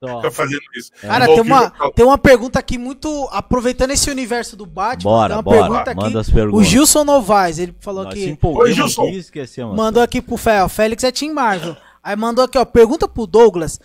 Fica 0.00 0.30
fazendo 0.30 0.60
isso. 0.76 0.92
Cara, 1.00 1.24
Igual 1.24 1.42
tem 1.42 1.52
o 1.52 1.56
uma, 1.56 1.90
tem 1.90 2.04
uma 2.06 2.18
pergunta 2.18 2.56
aqui 2.58 2.78
muito. 2.78 3.28
Aproveitando 3.32 3.90
esse 3.90 4.08
universo 4.08 4.56
do 4.56 4.64
Batman, 4.64 5.10
Bora, 5.10 5.28
tem 5.28 5.36
uma 5.36 5.42
bora. 5.42 5.58
pergunta 5.60 5.90
aqui. 5.90 6.00
Manda 6.00 6.20
as 6.20 6.28
O 6.28 6.32
perguntas. 6.32 6.68
Gilson 6.68 7.02
Novaes, 7.04 7.58
ele 7.58 7.74
falou 7.80 8.04
Nós 8.04 8.16
empolguemos 8.16 8.68
Oi, 8.68 8.74
Gilson. 8.74 9.08
esquecemos. 9.08 9.76
Mandou 9.76 10.00
aqui 10.00 10.22
pro 10.22 10.36
Fé, 10.36 10.62
ó, 10.62 10.68
Félix 10.68 11.02
é 11.02 11.10
Team 11.10 11.34
Marvel. 11.34 11.76
Aí 12.00 12.14
mandou 12.14 12.44
aqui, 12.44 12.56
ó, 12.56 12.64
pergunta 12.64 13.08
pro 13.08 13.26
Douglas: 13.26 13.80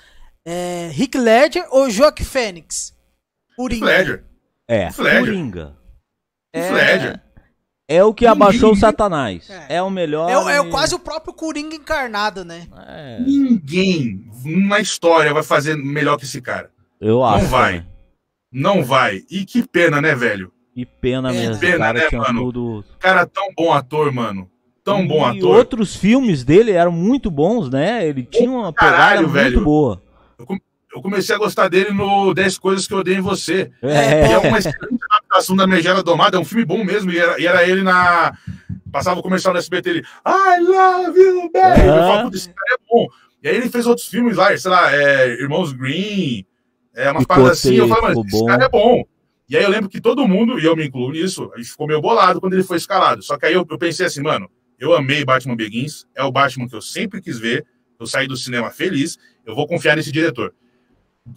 é, 0.45 0.91
Rick 0.93 1.18
Ledger 1.18 1.66
ou 1.72 1.89
Joaquim 1.89 2.24
Fênix? 2.24 2.93
Coringa. 3.57 3.86
Ledger. 3.88 4.24
É. 4.68 4.89
Coringa. 4.91 5.76
Heath 6.55 6.72
Ledger. 6.72 7.22
É 7.88 8.03
o 8.03 8.14
que 8.14 8.26
Ninguém- 8.26 8.41
abaixou 8.43 8.72
o 8.72 8.76
Satanás. 8.76 9.49
É. 9.49 9.76
É, 9.78 9.82
o 9.82 9.89
melhor. 9.89 10.30
É, 10.30 10.38
o- 10.38 10.49
é 10.49 10.70
quase 10.70 10.95
o 10.95 10.99
próprio 10.99 11.34
Coringa 11.34 11.76
encarnado, 11.76 12.45
né? 12.45 12.66
É, 12.88 13.20
Ninguém 13.20 14.26
na 14.45 14.80
história 14.80 15.34
vai 15.34 15.43
fazer 15.43 15.76
melhor 15.76 16.18
que 16.18 16.24
esse 16.24 16.41
cara. 16.41 16.72
eu 17.01 17.24
acho. 17.24 17.45
vai. 17.47 17.80
né? 17.80 17.86
Não 18.51 18.84
vai. 18.84 19.22
E 19.30 19.45
que 19.45 19.68
pena, 19.68 19.99
né, 20.01 20.16
velho? 20.16 20.51
Que 20.74 20.86
pena 20.86 21.30
É, 21.34 21.34
mesmo. 21.34 21.59
pena, 21.59 21.76
o 21.76 21.80
cara 21.80 21.99
né, 21.99 22.07
tinha 22.09 22.22
mano? 22.22 22.39
tudo. 22.41 22.86
Cara, 22.99 23.26
tão 23.26 23.47
bom 23.55 23.74
ator, 23.74 24.11
mano. 24.11 24.49
Tão 24.84 25.05
bom 25.07 25.20
e 25.34 25.38
ator. 25.38 25.55
outros 25.57 25.95
filmes 25.95 26.43
dele 26.43 26.72
eram 26.72 26.91
muito 26.91 27.30
bons, 27.32 27.70
né? 27.70 28.07
Ele 28.07 28.24
tinha 28.24 28.49
uma 28.49 28.72
caralho, 28.74 29.28
pegada 29.28 29.28
muito 29.28 29.34
velho. 29.34 29.64
boa. 29.64 30.01
Eu 30.39 30.45
comecei 31.02 31.36
a 31.36 31.39
gostar 31.39 31.68
dele 31.68 31.91
no 31.91 32.34
10 32.34 32.58
Coisas 32.58 32.88
que 32.88 32.94
eu 32.94 33.00
odeio 33.00 33.18
em 33.18 33.22
você. 33.22 33.72
É, 33.82 34.32
é 34.32 34.38
uma 34.38 34.58
excelente 34.58 35.00
adaptação 35.10 35.56
da 35.56 35.66
Megera 35.66 36.04
Domada. 36.04 36.38
É 36.38 36.39
um 36.39 36.46
filme 36.46 36.66
bom 36.66 36.84
mesmo. 36.84 37.12
E 37.12 37.18
era, 37.18 37.39
e 37.39 37.48
era 37.48 37.68
ele 37.68 37.82
na. 37.82 38.38
Passava 38.91 39.20
o 39.20 39.24
comercial 39.24 39.54
no 39.54 39.60
SBT 39.60 39.89
ele. 39.89 40.04
I 40.26 40.60
love 40.62 41.20
you, 41.20 41.52
baby. 41.52 41.82
Eu 41.82 41.94
Aham. 41.94 42.02
falava, 42.02 42.24
"Putz, 42.24 42.38
esse 42.38 42.50
cara 42.50 42.76
é 42.76 42.78
bom. 42.89 43.08
E 43.41 43.48
aí 43.50 43.56
ele 43.58 43.70
fez 43.70 43.86
outros 43.86 44.08
filmes 44.08 44.38
lá, 44.38 44.56
sei 44.58 44.72
lá, 44.72 44.96
é, 44.96 45.34
Irmãos 45.34 45.74
Green, 45.74 46.46
é, 46.96 47.12
umas 47.12 47.26
paradas 47.26 47.60
assim. 47.60 47.76
Eu 47.76 47.88
falei, 47.89 48.16
mas 48.16 48.34
esse 48.34 48.46
cara 48.46 48.66
é 48.66 48.70
bom. 48.70 49.04
E 49.50 49.58
aí 49.58 49.64
eu 49.64 49.70
lembro 49.70 49.89
que 49.89 50.00
todo 50.00 50.28
mundo, 50.28 50.58
e 50.60 50.64
eu 50.64 50.76
me 50.76 50.86
incluo 50.88 51.12
nisso, 51.12 51.52
a 51.54 51.58
gente 51.58 51.70
ficou 51.70 51.86
meio 51.86 52.00
bolado 52.00 52.39
quando 52.39 52.54
ele 52.54 52.64
foi 52.64 52.78
escalado. 52.78 53.22
Só 53.22 53.38
que 53.38 53.46
aí 53.46 53.54
eu, 53.54 53.66
eu 53.70 53.78
pensei 53.78 54.06
assim, 54.06 54.22
mano, 54.22 54.50
eu 54.80 54.94
amei 54.96 55.26
Batman 55.26 55.56
Begins, 55.56 56.06
é 56.16 56.24
o 56.24 56.32
Batman 56.32 56.68
que 56.68 56.76
eu 56.76 56.82
sempre 56.82 57.22
quis 57.22 57.38
ver, 57.38 57.66
eu 58.00 58.08
saí 58.08 58.28
do 58.28 58.38
cinema 58.38 58.72
feliz, 58.72 59.18
eu 59.46 59.54
vou 59.54 59.68
confiar 59.68 59.98
nesse 59.98 60.12
diretor. 60.12 60.54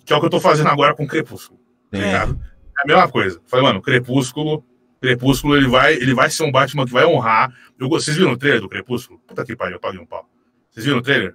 Que 0.05 0.13
é 0.13 0.17
o 0.17 0.21
que 0.21 0.27
eu 0.27 0.31
tô 0.31 0.41
fazendo 0.41 0.69
agora 0.69 0.95
com 0.95 1.07
Crepúsculo. 1.07 1.61
Tá 1.91 1.99
ligado? 1.99 2.41
É 2.79 2.83
a 2.83 2.87
mesma 2.87 3.09
coisa. 3.09 3.41
Falei, 3.47 3.65
mano, 3.67 3.81
Crepúsculo, 3.81 4.65
Crepúsculo, 5.01 5.57
ele 5.57 5.69
vai, 5.69 5.95
ele 5.95 6.15
vai 6.15 6.29
ser 6.31 6.43
um 6.45 6.51
Batman 6.53 6.85
que 6.85 6.93
vai 6.93 7.05
honrar. 7.07 7.53
Eu, 7.79 7.89
vocês 7.89 8.17
viram 8.17 8.33
o 8.33 8.37
trailer 8.37 8.61
do 8.61 8.69
Crepúsculo? 8.69 9.21
Puta 9.27 9.45
que 9.45 9.55
pariu, 9.57 9.77
eu 9.77 9.81
paguei 9.81 10.01
um 10.01 10.07
pau. 10.07 10.29
Vocês 10.71 10.85
viram 10.85 10.99
o 10.99 11.03
trailer 11.03 11.35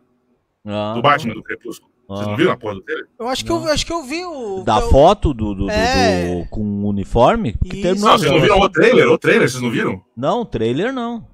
Ah, 0.65 0.93
do 0.93 1.01
Batman 1.01 1.33
do 1.33 1.43
Crepúsculo? 1.43 1.89
Vocês 2.07 2.27
ah. 2.27 2.31
não 2.31 2.37
viram 2.37 2.51
a 2.51 2.57
porra 2.57 2.75
do 2.75 2.81
trailer? 2.81 3.07
Eu 3.17 3.27
acho 3.29 3.45
que, 3.45 3.51
eu, 3.51 3.63
acho 3.69 3.85
que 3.85 3.93
eu 3.93 4.03
vi 4.03 4.25
o. 4.25 4.63
Da 4.63 4.79
eu- 4.81 4.89
foto 4.89 5.33
do, 5.33 5.55
do, 5.55 5.65
do- 5.65 5.71
É. 5.71 6.41
do- 6.43 6.49
com 6.49 6.61
o 6.61 6.89
uniforme? 6.89 7.53
Que 7.53 7.81
terminou 7.81 8.09
Não, 8.09 8.17
vocês 8.17 8.31
não 8.31 8.41
viram 8.41 8.59
o 8.59 8.69
trailer? 8.69 9.07
O 9.09 9.17
trailer, 9.17 9.49
vocês 9.49 9.63
não 9.63 9.71
viram? 9.71 10.03
Não, 10.15 10.45
trailer 10.45 10.91
não. 10.91 11.25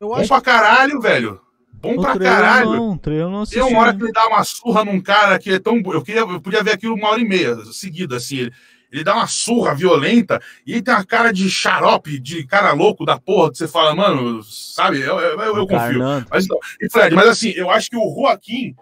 Eu 0.00 0.08
Bom 0.08 0.14
acho 0.14 0.28
pra 0.28 0.40
caralho, 0.40 1.00
velho. 1.00 1.40
Bom 1.74 1.94
O 1.96 2.00
pra 2.00 2.18
caralho. 2.18 2.70
não, 2.70 2.92
o 2.92 2.98
trailer 2.98 3.28
não 3.28 3.42
assisti. 3.42 3.60
Tem 3.60 3.68
uma 3.72 3.80
hora 3.82 3.94
que 3.96 4.02
ele 4.04 4.12
dá 4.12 4.26
uma 4.28 4.44
surra 4.44 4.84
num 4.84 5.00
cara 5.00 5.38
que 5.38 5.50
é 5.50 5.58
tão. 5.58 5.76
Eu, 5.86 6.02
queria, 6.02 6.20
eu 6.20 6.40
podia 6.40 6.62
ver 6.62 6.72
aquilo 6.74 6.94
uma 6.94 7.08
hora 7.08 7.20
e 7.20 7.24
meia 7.28 7.56
seguida, 7.72 8.16
assim. 8.16 8.36
Ele, 8.36 8.52
ele 8.92 9.02
dá 9.04 9.14
uma 9.16 9.26
surra 9.26 9.74
violenta 9.74 10.40
e 10.66 10.72
ele 10.72 10.82
tem 10.82 10.94
uma 10.94 11.04
cara 11.04 11.32
de 11.32 11.50
xarope, 11.50 12.20
de 12.20 12.46
cara 12.46 12.72
louco 12.72 13.04
da 13.04 13.18
porra, 13.18 13.50
que 13.50 13.58
você 13.58 13.66
fala, 13.66 13.94
mano, 13.96 14.42
sabe? 14.44 15.00
Eu, 15.00 15.18
eu, 15.18 15.40
eu- 15.40 15.56
eu 15.56 15.66
confio. 15.66 15.98
Mas, 16.30 16.46
não. 16.46 16.58
e 16.80 16.88
Fred, 16.90 17.14
mas 17.16 17.26
assim, 17.26 17.50
eu 17.56 17.68
acho 17.70 17.90
que 17.90 17.96
o 17.96 18.14
Joaquim. 18.14 18.76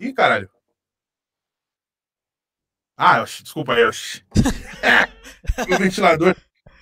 Ih, 0.00 0.12
caralho. 0.12 0.48
Ah, 2.96 3.22
desculpa 3.24 3.74
aí, 3.74 3.84
oxi. 3.84 4.22
o 5.72 5.78
ventilador. 5.78 6.34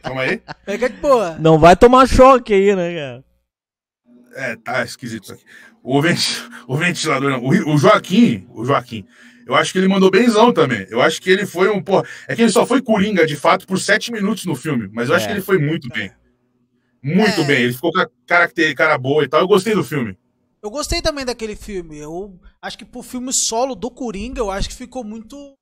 Calma 0.02 0.22
aí. 0.22 0.40
Pega 0.64 0.88
de 0.88 0.96
boa. 0.96 1.36
Não 1.38 1.58
vai 1.58 1.76
tomar 1.76 2.08
choque 2.08 2.54
aí, 2.54 2.74
né, 2.74 2.94
cara? 2.94 3.24
É, 4.38 4.54
tá 4.56 4.84
esquisito 4.84 5.24
isso 5.24 5.32
aqui. 5.32 5.44
O, 5.82 6.00
venti- 6.00 6.42
o 6.68 6.76
ventilador, 6.76 7.30
não. 7.30 7.44
O, 7.44 7.76
Joaquim, 7.76 8.46
o 8.50 8.64
Joaquim, 8.64 9.04
eu 9.46 9.54
acho 9.54 9.72
que 9.72 9.78
ele 9.78 9.88
mandou 9.88 10.10
benzão 10.10 10.52
também. 10.52 10.86
Eu 10.90 11.00
acho 11.00 11.20
que 11.20 11.28
ele 11.30 11.44
foi 11.46 11.68
um, 11.68 11.82
pô, 11.82 12.04
é 12.28 12.36
que 12.36 12.42
ele 12.42 12.50
só 12.52 12.64
foi 12.64 12.80
coringa, 12.80 13.26
de 13.26 13.34
fato, 13.34 13.66
por 13.66 13.80
sete 13.80 14.12
minutos 14.12 14.44
no 14.44 14.54
filme, 14.54 14.88
mas 14.92 15.08
eu 15.08 15.16
acho 15.16 15.24
É. 15.24 15.28
que 15.28 15.34
ele 15.34 15.40
foi 15.42 15.58
muito 15.58 15.88
bem. 15.88 16.12
Muito 17.02 17.40
É. 17.40 17.44
bem, 17.44 17.62
ele 17.62 17.72
ficou 17.72 17.92
com 17.92 18.00
a 18.00 18.08
característica, 18.26 18.84
cara 18.84 18.98
boa 18.98 19.24
e 19.24 19.28
tal. 19.28 19.40
Eu 19.40 19.48
gostei 19.48 19.74
do 19.74 19.82
filme. 19.84 20.16
Eu 20.62 20.70
gostei 20.70 21.00
também 21.00 21.24
daquele 21.24 21.54
filme. 21.56 21.96
Eu 21.98 22.38
acho 22.60 22.76
que 22.78 22.84
pro 22.84 23.02
filme 23.02 23.30
solo 23.32 23.74
do 23.74 23.90
Coringa, 23.90 24.40
eu 24.40 24.50
acho 24.50 24.68
que 24.68 24.74
ficou 24.74 25.02
muito 25.04 25.54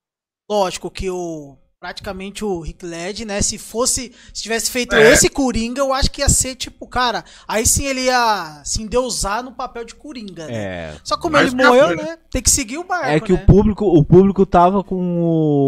lógico 0.51 0.91
que 0.91 1.09
o 1.11 1.57
praticamente 1.81 2.43
o 2.45 2.61
Rick 2.61 2.85
Led, 2.87 3.25
né, 3.27 3.43
se 3.43 3.59
fosse, 3.59 4.11
se 4.33 4.43
tivesse 4.43 4.71
feito 4.71 4.95
É. 4.95 5.13
esse 5.13 5.29
Coringa, 5.29 5.81
eu 5.81 5.93
acho 5.93 6.11
que 6.11 6.23
ia 6.23 6.29
ser 6.29 6.55
tipo, 6.55 6.87
cara, 6.87 7.23
aí 7.47 7.67
sim 7.67 7.85
ele 7.85 8.03
ia 8.05 8.63
se 8.65 8.83
endeusar 8.83 9.43
no 9.43 9.53
papel 9.53 9.85
de 9.85 9.95
Coringa, 9.95 10.47
né? 10.47 10.55
É. 10.55 10.95
Só 11.05 11.19
como 11.19 11.35
Mas 11.35 11.53
ele 11.53 11.63
morreu, 11.63 11.87
foi, 11.89 11.97
né? 11.97 12.03
né, 12.03 12.19
tem 12.31 12.41
que 12.43 12.51
seguir 12.51 12.79
o 12.79 12.85
barco, 12.85 13.07
É 13.07 13.21
que 13.21 13.33
né? 13.33 13.39
o 13.43 13.47
público, 13.47 13.85
o 13.85 14.03
público 14.03 14.47
tava 14.47 14.83
com 14.83 15.21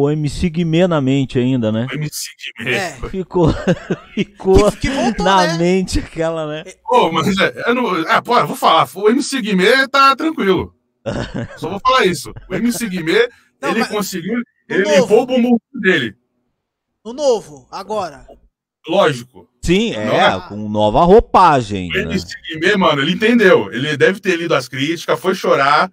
o 0.03 0.11
MC 0.11 0.49
Guimê 0.49 0.87
na 0.87 1.01
mente 1.01 1.39
ainda, 1.39 1.71
né? 1.71 1.87
O 1.91 1.95
MC 1.95 2.29
Guimê. 2.59 2.75
É. 2.75 2.91
Ficou, 3.11 3.49
ficou 4.15 4.73
Que, 4.73 4.77
que 4.79 4.91
voltou, 4.91 5.25
na 5.27 5.47
né? 5.47 5.59
mente 5.59 5.99
aquela, 5.99 6.47
né? 6.47 6.65
Pô, 6.89 7.13
mas 7.13 7.37
é, 7.39 7.65
eu 7.67 7.75
não, 7.75 7.87
ah, 8.09 8.23
pô, 8.23 8.39
eu 8.39 8.47
vou 8.47 8.57
falar, 8.57 8.89
o 8.95 9.11
MC 9.11 9.43
Guimê 9.43 9.87
tá 9.89 10.17
tranquilo. 10.17 10.75
Só 11.59 11.69
vou 11.69 11.81
falar 11.81 12.07
isso. 12.07 12.33
O 12.49 12.55
MC 12.55 12.89
Guimê, 12.89 13.29
Não, 13.61 13.71
ele 13.71 13.81
mas- 13.81 13.89
conseguiu, 13.89 14.41
ele 14.69 14.85
novo. 14.85 15.01
limpou 15.01 15.23
o 15.23 15.27
bumbum 15.27 15.59
dele. 15.81 16.17
No 17.05 17.13
novo, 17.13 17.67
agora. 17.71 18.27
Lógico. 18.87 19.49
Sim, 19.63 19.95
é, 19.95 20.17
é? 20.17 20.41
com 20.49 20.69
nova 20.69 21.05
roupagem. 21.05 21.89
Né? 21.91 22.03
MC 22.03 22.35
Guimê, 22.49 22.77
mano, 22.77 23.03
ele 23.03 23.13
entendeu. 23.13 23.73
Ele 23.73 23.97
deve 23.97 24.21
ter 24.21 24.37
lido 24.37 24.55
as 24.55 24.69
críticas, 24.69 25.21
foi 25.21 25.35
chorar. 25.35 25.91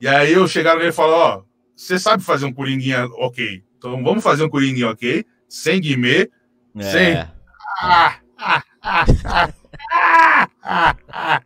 E 0.00 0.08
aí 0.08 0.32
eu 0.32 0.46
chegaram 0.48 0.78
nele 0.78 0.90
e 0.90 0.92
falaram, 0.92 1.18
ó, 1.18 1.42
você 1.76 1.98
sabe 1.98 2.22
fazer 2.22 2.46
um 2.46 2.52
coringuinha 2.52 3.06
ok. 3.18 3.62
Então 3.78 4.02
vamos 4.02 4.22
fazer 4.22 4.44
um 4.44 4.50
coringuinha 4.50 4.90
ok, 4.90 5.24
sem 5.48 5.80
Guimê. 5.80 6.30
É. 6.76 7.28
Ah, 7.82 8.16
ah, 8.36 8.62
ah, 8.82 9.06
ah, 9.24 9.48
ah, 9.92 10.48
ah, 10.62 10.96
ah. 11.08 11.42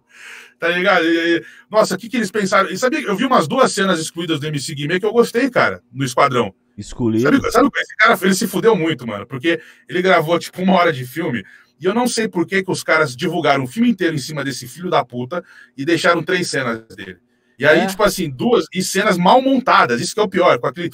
Tá 0.58 0.68
ligado? 0.68 1.04
E 1.04 1.18
aí, 1.18 1.44
nossa, 1.70 1.94
o 1.94 1.98
que, 1.98 2.08
que 2.08 2.16
eles 2.16 2.30
pensaram? 2.30 2.70
E 2.70 2.78
sabia 2.78 3.00
eu 3.00 3.16
vi 3.16 3.24
umas 3.24 3.46
duas 3.46 3.72
cenas 3.72 4.00
excluídas 4.00 4.40
do 4.40 4.46
MC 4.46 4.74
Guimê 4.74 4.98
que 5.00 5.06
eu 5.06 5.12
gostei, 5.12 5.50
cara, 5.50 5.82
no 5.92 6.04
Esquadrão. 6.04 6.54
Escolhido. 6.76 7.22
Sabe, 7.22 7.52
sabe, 7.52 7.68
esse 7.76 7.96
cara 7.96 8.18
ele 8.22 8.34
se 8.34 8.46
fudeu 8.46 8.74
muito, 8.74 9.06
mano, 9.06 9.26
porque 9.26 9.60
ele 9.88 10.02
gravou 10.02 10.38
tipo 10.38 10.62
uma 10.62 10.74
hora 10.74 10.92
de 10.92 11.04
filme 11.06 11.44
e 11.80 11.84
eu 11.84 11.94
não 11.94 12.08
sei 12.08 12.28
por 12.28 12.46
que, 12.46 12.62
que 12.62 12.70
os 12.70 12.82
caras 12.82 13.14
divulgaram 13.14 13.64
o 13.64 13.66
filme 13.66 13.90
inteiro 13.90 14.14
em 14.14 14.18
cima 14.18 14.42
desse 14.42 14.66
filho 14.66 14.88
da 14.90 15.04
puta 15.04 15.44
e 15.76 15.84
deixaram 15.84 16.22
três 16.22 16.48
cenas 16.48 16.82
dele. 16.96 17.18
E 17.58 17.66
aí, 17.66 17.80
É. 17.80 17.86
tipo 17.86 18.02
assim, 18.02 18.28
duas 18.30 18.64
e 18.74 18.82
cenas 18.82 19.16
mal 19.18 19.40
montadas, 19.40 20.00
isso 20.00 20.14
que 20.14 20.20
é 20.20 20.22
o 20.22 20.28
pior, 20.28 20.58
com 20.58 20.66
aquele 20.66 20.90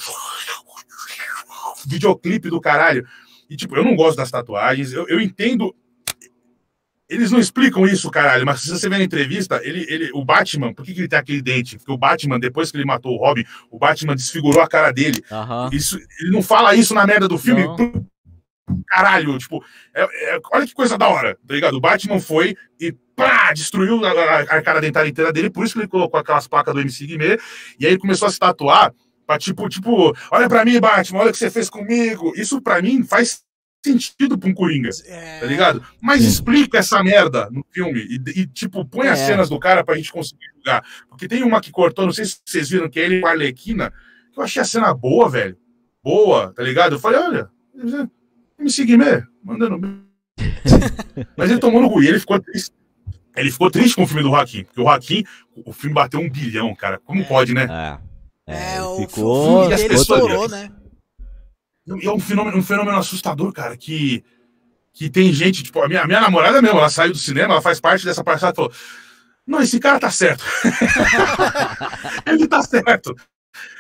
videoclipe 1.86 2.50
do 2.50 2.60
caralho. 2.60 3.06
E 3.48 3.56
tipo, 3.56 3.76
eu 3.76 3.84
não 3.84 3.96
gosto 3.96 4.16
das 4.16 4.30
tatuagens, 4.30 4.92
eu, 4.92 5.06
eu 5.08 5.20
entendo. 5.20 5.74
Eles 7.10 7.30
não 7.32 7.40
explicam 7.40 7.84
isso, 7.86 8.08
caralho, 8.10 8.46
mas 8.46 8.60
se 8.60 8.70
você 8.70 8.88
vê 8.88 8.96
na 8.96 9.04
entrevista, 9.04 9.60
ele, 9.64 9.84
ele, 9.88 10.10
o 10.14 10.24
Batman, 10.24 10.72
por 10.72 10.84
que, 10.84 10.94
que 10.94 11.00
ele 11.00 11.08
tem 11.08 11.18
aquele 11.18 11.42
dente? 11.42 11.76
Porque 11.76 11.90
o 11.90 11.98
Batman, 11.98 12.38
depois 12.38 12.70
que 12.70 12.76
ele 12.76 12.84
matou 12.84 13.12
o 13.12 13.18
Robin, 13.18 13.44
o 13.68 13.78
Batman 13.78 14.14
desfigurou 14.14 14.62
a 14.62 14.68
cara 14.68 14.92
dele. 14.92 15.20
Aham. 15.30 15.68
Isso, 15.72 15.98
ele 16.20 16.30
não 16.30 16.40
fala 16.40 16.74
isso 16.76 16.94
na 16.94 17.04
merda 17.04 17.26
do 17.26 17.36
filme. 17.36 17.64
Não. 17.64 18.06
Caralho, 18.86 19.36
tipo, 19.38 19.64
é- 19.94 20.36
é- 20.36 20.40
olha 20.52 20.66
que 20.66 20.72
coisa 20.72 20.96
da 20.96 21.08
hora, 21.08 21.36
tá 21.46 21.54
ligado? 21.54 21.74
O 21.74 21.80
Batman 21.80 22.20
foi 22.20 22.56
e 22.80 22.92
pá, 23.16 23.52
destruiu 23.52 24.04
a, 24.04 24.10
a, 24.12 24.40
a 24.42 24.62
cara 24.62 24.80
dentária 24.80 25.08
inteira 25.08 25.32
dele, 25.32 25.50
por 25.50 25.64
isso 25.64 25.74
que 25.74 25.80
ele 25.80 25.88
colocou 25.88 26.18
aquelas 26.18 26.46
placas 26.46 26.72
do 26.72 26.80
MC 26.80 27.06
Guimê, 27.06 27.38
e 27.78 27.84
aí 27.86 27.92
ele 27.92 27.98
começou 27.98 28.28
a 28.28 28.30
se 28.30 28.38
tatuar 28.38 28.92
pra 29.26 29.38
tipo, 29.38 29.68
tipo, 29.68 30.16
olha 30.30 30.48
pra 30.48 30.64
mim, 30.64 30.80
Batman, 30.80 31.20
olha 31.20 31.30
o 31.30 31.32
que 31.32 31.38
você 31.38 31.50
fez 31.50 31.68
comigo. 31.68 32.32
Isso 32.36 32.60
pra 32.62 32.80
mim 32.80 33.02
faz 33.04 33.42
sentido 33.84 34.36
pra 34.38 34.48
um 34.48 34.54
Coringa, 34.54 34.90
É, 35.06 35.40
tá 35.40 35.46
ligado? 35.46 35.82
Mas 36.00 36.22
Sim. 36.22 36.28
explica 36.28 36.78
essa 36.78 37.02
merda 37.02 37.48
no 37.50 37.64
filme 37.70 38.00
e, 38.00 38.40
e, 38.40 38.46
tipo, 38.46 38.84
põe 38.84 39.08
as 39.08 39.20
É. 39.20 39.26
cenas 39.26 39.48
do 39.48 39.58
cara 39.58 39.82
pra 39.82 39.96
gente 39.96 40.12
conseguir 40.12 40.46
julgar. 40.54 40.84
Porque 41.08 41.26
tem 41.26 41.42
uma 41.42 41.60
que 41.60 41.70
cortou, 41.70 42.04
não 42.04 42.12
sei 42.12 42.24
se 42.26 42.38
vocês 42.44 42.68
viram, 42.68 42.88
que 42.90 43.00
é 43.00 43.04
ele 43.04 43.20
com 43.20 43.26
a 43.26 43.30
Arlequina, 43.30 43.92
que 44.32 44.38
eu 44.38 44.44
achei 44.44 44.60
a 44.60 44.64
cena 44.64 44.92
boa, 44.92 45.28
velho. 45.28 45.56
Boa, 46.02 46.52
tá 46.54 46.62
ligado? 46.62 46.94
Eu 46.96 46.98
falei, 47.00 47.20
olha, 47.20 47.48
MC 48.58 48.84
Guimê, 48.84 49.22
mandando 49.42 49.78
bem. 49.78 50.00
Mas 51.36 51.50
ele 51.50 51.60
tomou 51.60 51.80
no 51.80 51.90
cu 51.90 52.02
e 52.02 52.08
ele 52.08 52.18
ficou 52.20 52.38
triste. 52.40 52.70
Ele 53.36 53.50
ficou 53.50 53.70
triste 53.70 53.94
com 53.94 54.02
o 54.02 54.06
filme 54.06 54.22
do 54.22 54.28
Joaquim, 54.30 54.64
porque 54.64 54.80
o 54.80 54.84
Joaquim, 54.84 55.24
o 55.64 55.72
filme 55.72 55.94
bateu 55.94 56.20
um 56.20 56.28
bilhão, 56.28 56.74
cara. 56.74 56.98
Como 57.04 57.24
pode, 57.26 57.54
né? 57.54 57.98
É. 58.46 58.54
é, 58.54 58.76
ele 58.76 58.82
o 58.82 58.96
ficou. 59.08 59.60
filme 59.60 59.74
as 59.74 59.80
dele 59.82 59.94
pessoas- 59.94 60.20
estourou, 60.22 60.48
né? 60.48 60.70
E 61.98 62.06
é 62.06 62.12
um 62.12 62.20
fenômeno, 62.20 62.58
um 62.58 62.62
fenômeno 62.62 62.96
assustador, 62.98 63.52
cara, 63.52 63.76
que, 63.76 64.24
que 64.92 65.08
tem 65.08 65.32
gente, 65.32 65.62
tipo, 65.62 65.80
a 65.82 65.88
minha, 65.88 66.02
a 66.02 66.06
minha 66.06 66.20
namorada 66.20 66.60
mesmo, 66.60 66.78
ela 66.78 66.88
saiu 66.88 67.12
do 67.12 67.18
cinema, 67.18 67.54
ela 67.54 67.62
faz 67.62 67.80
parte 67.80 68.04
dessa 68.04 68.22
parcela 68.22 68.52
e 68.52 68.56
falou: 68.56 68.72
Não, 69.46 69.60
esse 69.60 69.78
cara 69.80 69.98
tá 69.98 70.10
certo. 70.10 70.44
ele 72.26 72.46
tá 72.46 72.62
certo. 72.62 73.14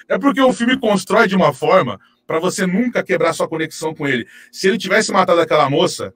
É 0.08 0.18
porque 0.18 0.40
o 0.40 0.52
filme 0.52 0.78
constrói 0.78 1.28
de 1.28 1.36
uma 1.36 1.52
forma 1.52 2.00
pra 2.26 2.38
você 2.38 2.66
nunca 2.66 3.02
quebrar 3.02 3.32
sua 3.32 3.48
conexão 3.48 3.94
com 3.94 4.06
ele. 4.06 4.26
Se 4.52 4.68
ele 4.68 4.78
tivesse 4.78 5.12
matado 5.12 5.40
aquela 5.40 5.68
moça 5.68 6.14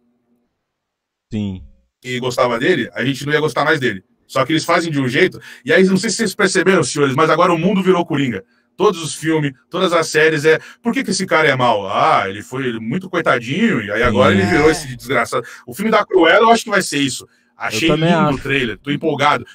Sim. 1.33 1.63
e 2.03 2.19
gostava 2.19 2.59
dele, 2.59 2.91
a 2.93 3.05
gente 3.05 3.25
não 3.27 3.33
ia 3.33 3.41
gostar 3.41 3.65
mais 3.65 3.79
dele. 3.79 4.05
Só 4.27 4.45
que 4.45 4.53
eles 4.53 4.65
fazem 4.65 4.91
de 4.91 5.01
um 5.01 5.09
jeito. 5.09 5.41
E 5.65 5.73
aí, 5.73 5.85
não 5.85 5.97
sei 5.97 6.11
se 6.11 6.17
vocês 6.17 6.35
perceberam, 6.35 6.83
senhores, 6.83 7.15
mas 7.15 7.31
agora 7.31 7.53
o 7.53 7.59
mundo 7.59 7.83
virou 7.83 8.05
Coringa. 8.07 8.45
Todos 8.77 9.03
os 9.03 9.15
filmes, 9.15 9.53
todas 9.71 9.93
as 9.93 10.09
séries 10.09 10.45
é. 10.45 10.59
Por 10.83 10.93
que, 10.93 11.05
que 11.05 11.11
esse 11.11 11.27
cara 11.27 11.49
é 11.49 11.55
mau? 11.57 11.89
Ah, 11.89 12.25
ele 12.27 12.43
foi 12.43 12.79
muito 12.81 13.09
coitadinho, 13.09 13.81
e 13.83 13.91
aí 13.91 14.03
agora 14.03 14.33
Sim. 14.33 14.41
ele 14.41 14.51
virou 14.51 14.71
esse 14.71 14.97
desgraçado. 14.97 15.47
O 15.67 15.75
filme 15.75 15.91
da 15.91 16.05
Cruella, 16.05 16.47
eu 16.47 16.51
acho 16.51 16.65
que 16.65 16.71
vai 16.71 16.83
ser 16.83 16.99
isso. 16.99 17.27
Achei 17.57 17.89
lindo 17.89 18.05
acho. 18.07 18.39
o 18.39 18.41
trailer, 18.41 18.79
tô 18.79 18.91
empolgado. 18.91 19.47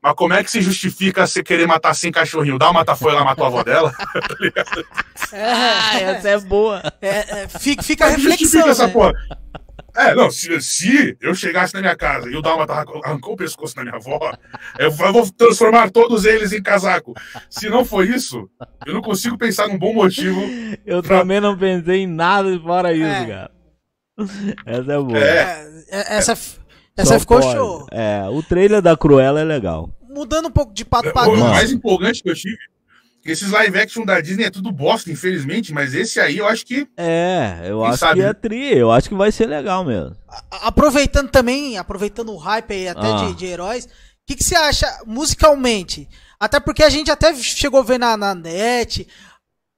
Mas 0.00 0.14
como 0.14 0.32
é 0.32 0.44
que 0.44 0.50
se 0.50 0.60
justifica 0.60 1.26
você 1.26 1.42
querer 1.42 1.66
matar 1.66 1.92
sem 1.92 2.12
cachorrinho? 2.12 2.56
Dá 2.58 2.66
uma 2.66 2.74
matafoia, 2.74 3.14
ela 3.16 3.24
matou 3.24 3.44
a 3.44 3.48
avó 3.48 3.62
dela? 3.64 3.92
Tá 4.12 4.36
ligado? 4.40 4.86
Ah, 5.32 6.00
essa 6.00 6.28
é 6.28 6.40
boa. 6.40 6.80
É, 7.02 7.42
é, 7.42 7.48
fica, 7.48 7.82
fica 7.82 8.06
a 8.06 8.10
Como 8.12 8.20
é 8.32 8.36
que 8.36 8.44
reflexão. 8.44 8.60
justifica 8.62 8.70
essa 8.70 8.86
né? 8.86 8.92
porra? 8.92 9.12
É, 9.98 10.14
não, 10.14 10.30
se, 10.30 10.60
se 10.60 11.16
eu 11.20 11.34
chegasse 11.34 11.74
na 11.74 11.80
minha 11.80 11.96
casa 11.96 12.30
e 12.30 12.36
o 12.36 12.40
Dalma 12.40 12.64
arrancou 13.04 13.34
o 13.34 13.36
pescoço 13.36 13.74
da 13.74 13.82
minha 13.82 13.96
avó, 13.96 14.32
eu 14.78 14.90
vou 14.92 15.28
transformar 15.32 15.90
todos 15.90 16.24
eles 16.24 16.52
em 16.52 16.62
casaco. 16.62 17.14
Se 17.50 17.68
não 17.68 17.84
for 17.84 18.06
isso, 18.08 18.48
eu 18.86 18.94
não 18.94 19.02
consigo 19.02 19.36
pensar 19.36 19.66
num 19.68 19.78
bom 19.78 19.92
motivo. 19.92 20.40
Eu 20.86 21.02
Pra- 21.02 21.18
também 21.20 21.40
não 21.40 21.58
pensei 21.58 22.02
em 22.02 22.06
nada 22.06 22.58
fora 22.60 22.92
isso, 22.92 23.04
É. 23.04 23.26
cara. 23.26 23.50
Essa 24.66 24.92
é 24.92 24.98
boa. 24.98 25.18
É. 25.18 25.68
É, 25.90 26.14
é, 26.14 26.16
essa 26.18 26.32
essa 26.96 27.14
Só 27.14 27.20
ficou 27.20 27.40
pode. 27.40 27.52
show. 27.52 27.86
É, 27.92 28.22
o 28.30 28.42
trailer 28.42 28.82
da 28.82 28.96
Cruella 28.96 29.40
é 29.40 29.44
legal. 29.44 29.88
Mudando 30.08 30.46
um 30.46 30.50
pouco 30.50 30.72
de 30.74 30.84
pato 30.84 31.12
pra 31.12 31.28
O 31.28 31.36
Mano. 31.36 31.50
mais 31.50 31.70
empolgante 31.70 32.22
que 32.22 32.30
eu 32.30 32.34
tive, 32.34 32.56
esses 33.32 33.50
live 33.50 33.78
action 33.78 34.04
da 34.04 34.20
Disney 34.20 34.44
é 34.44 34.50
tudo 34.50 34.70
bosta, 34.72 35.10
infelizmente, 35.10 35.72
mas 35.72 35.94
esse 35.94 36.18
aí 36.20 36.38
eu 36.38 36.46
acho 36.46 36.64
que. 36.64 36.86
É, 36.96 37.62
eu 37.66 37.84
acho 37.84 37.98
sabe, 37.98 38.20
que 38.20 38.26
é 38.26 38.32
tri, 38.32 38.76
eu 38.78 38.90
acho 38.90 39.08
que 39.08 39.14
vai 39.14 39.30
ser 39.32 39.46
legal 39.46 39.84
mesmo. 39.84 40.16
A- 40.28 40.68
Aproveitando 40.68 41.30
também, 41.30 41.76
aproveitando 41.78 42.32
o 42.32 42.36
hype 42.36 42.72
aí 42.72 42.88
até 42.88 43.06
Ah. 43.06 43.16
de, 43.26 43.34
de 43.34 43.46
heróis, 43.46 43.84
o 43.84 43.88
que, 44.26 44.36
que 44.36 44.44
você 44.44 44.54
acha 44.56 44.86
musicalmente? 45.06 46.08
Até 46.40 46.60
porque 46.60 46.82
a 46.84 46.88
gente 46.88 47.10
até 47.10 47.34
chegou 47.34 47.80
a 47.80 47.84
ver 47.84 47.98
na, 47.98 48.16
na 48.16 48.34
net. 48.34 49.06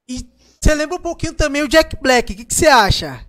E 0.09 0.27
você 0.61 0.75
lembra 0.75 0.97
um 0.97 1.01
pouquinho 1.01 1.33
também 1.33 1.63
o 1.63 1.69
Jack 1.69 1.97
Black. 2.03 2.33
O 2.33 2.37
que, 2.37 2.45
que 2.45 2.55
você 2.55 2.67
acha? 2.67 3.21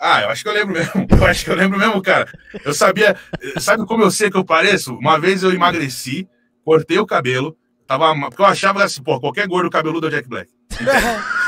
Ah, 0.00 0.22
eu 0.22 0.30
acho 0.30 0.42
que 0.42 0.48
eu 0.48 0.52
lembro 0.52 0.74
mesmo. 0.74 1.06
Eu 1.10 1.26
acho 1.26 1.44
que 1.44 1.50
eu 1.50 1.56
lembro 1.56 1.78
mesmo, 1.78 2.00
cara. 2.00 2.26
Eu 2.64 2.72
sabia. 2.72 3.16
Sabe 3.60 3.84
como 3.84 4.02
eu 4.04 4.10
sei 4.12 4.30
que 4.30 4.36
eu 4.36 4.44
pareço? 4.44 4.94
Uma 4.94 5.18
vez 5.18 5.42
eu 5.42 5.52
emagreci, 5.52 6.28
cortei 6.64 6.98
o 6.98 7.06
cabelo. 7.06 7.56
Tava, 7.88 8.14
porque 8.28 8.42
eu 8.42 8.46
achava 8.46 8.84
assim, 8.84 9.02
pô, 9.02 9.18
qualquer 9.18 9.48
gordo 9.48 9.70
cabeludo 9.70 10.06
é 10.08 10.10
Jack 10.10 10.28
Black. 10.28 10.50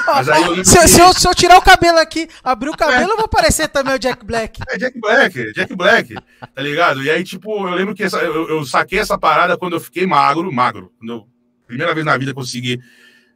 Mas 0.07 0.27
aí 0.31 0.43
eu 0.43 0.65
se, 0.65 0.89
se 0.89 0.99
eu, 1.01 1.13
se 1.13 1.29
eu 1.29 1.35
tirar 1.35 1.59
o 1.59 1.63
cabelo 1.63 1.99
aqui, 1.99 2.27
abrir 2.43 2.71
o 2.71 2.77
cabelo, 2.77 3.13
eu 3.13 3.17
vou 3.19 3.29
parecer 3.29 3.69
também 3.69 3.95
o 3.95 3.99
Jack 3.99 4.25
Black. 4.25 4.59
É 4.71 4.79
Jack 4.79 4.99
Black, 4.99 5.53
Jack 5.53 5.77
Black, 5.77 6.15
tá 6.15 6.63
ligado? 6.63 7.03
E 7.03 7.11
aí, 7.11 7.23
tipo, 7.23 7.69
eu 7.69 7.75
lembro 7.75 7.95
que 7.95 8.03
essa- 8.03 8.19
eu, 8.23 8.49
eu 8.49 8.65
saquei 8.65 8.99
essa 8.99 9.19
parada 9.19 9.59
quando 9.59 9.75
eu 9.75 9.81
fiquei 9.81 10.07
magro, 10.07 10.51
magro. 10.51 10.91
Quando 10.99 11.13
eu, 11.13 11.29
primeira 11.67 11.93
vez 11.95 12.07
na 12.07 12.17
vida, 12.17 12.33
consegui 12.33 12.81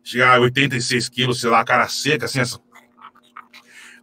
chegar 0.02 0.36
a 0.36 0.40
86 0.40 1.08
quilos, 1.10 1.40
sei 1.42 1.50
lá, 1.50 1.62
cara 1.62 1.86
seca, 1.86 2.24
assim, 2.24 2.40
essa. 2.40 2.58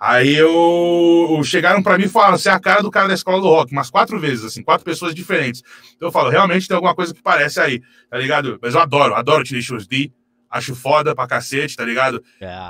Aí 0.04 0.36
eu. 0.36 1.40
Chegaram 1.44 1.84
pra 1.84 1.96
mim 1.96 2.06
e 2.06 2.10
falaram: 2.10 2.36
você 2.36 2.50
é 2.50 2.52
a 2.52 2.60
cara 2.60 2.82
do 2.82 2.90
cara 2.90 3.08
da 3.08 3.14
escola 3.14 3.40
do 3.40 3.48
rock, 3.48 3.72
umas 3.72 3.92
quatro 3.92 4.20
vezes, 4.20 4.44
assim, 4.44 4.64
quatro 4.64 4.84
pessoas 4.84 5.14
diferentes. 5.14 5.62
Então 5.96 6.08
eu 6.08 6.12
falo: 6.12 6.30
realmente 6.32 6.68
tem 6.68 6.74
alguma 6.74 6.96
coisa 6.96 7.14
que 7.14 7.22
parece 7.22 7.60
aí, 7.60 7.84
tá 8.10 8.18
ligado? 8.18 8.58
Mas 8.60 8.74
eu 8.74 8.82
adoro, 8.82 9.14
adoro 9.14 9.44
Tenacious 9.44 9.86
D, 9.86 10.12
acho 10.50 10.74
foda 10.74 11.14
pra 11.14 11.28
cacete, 11.28 11.76
tá 11.76 11.86
ligado? 11.86 12.24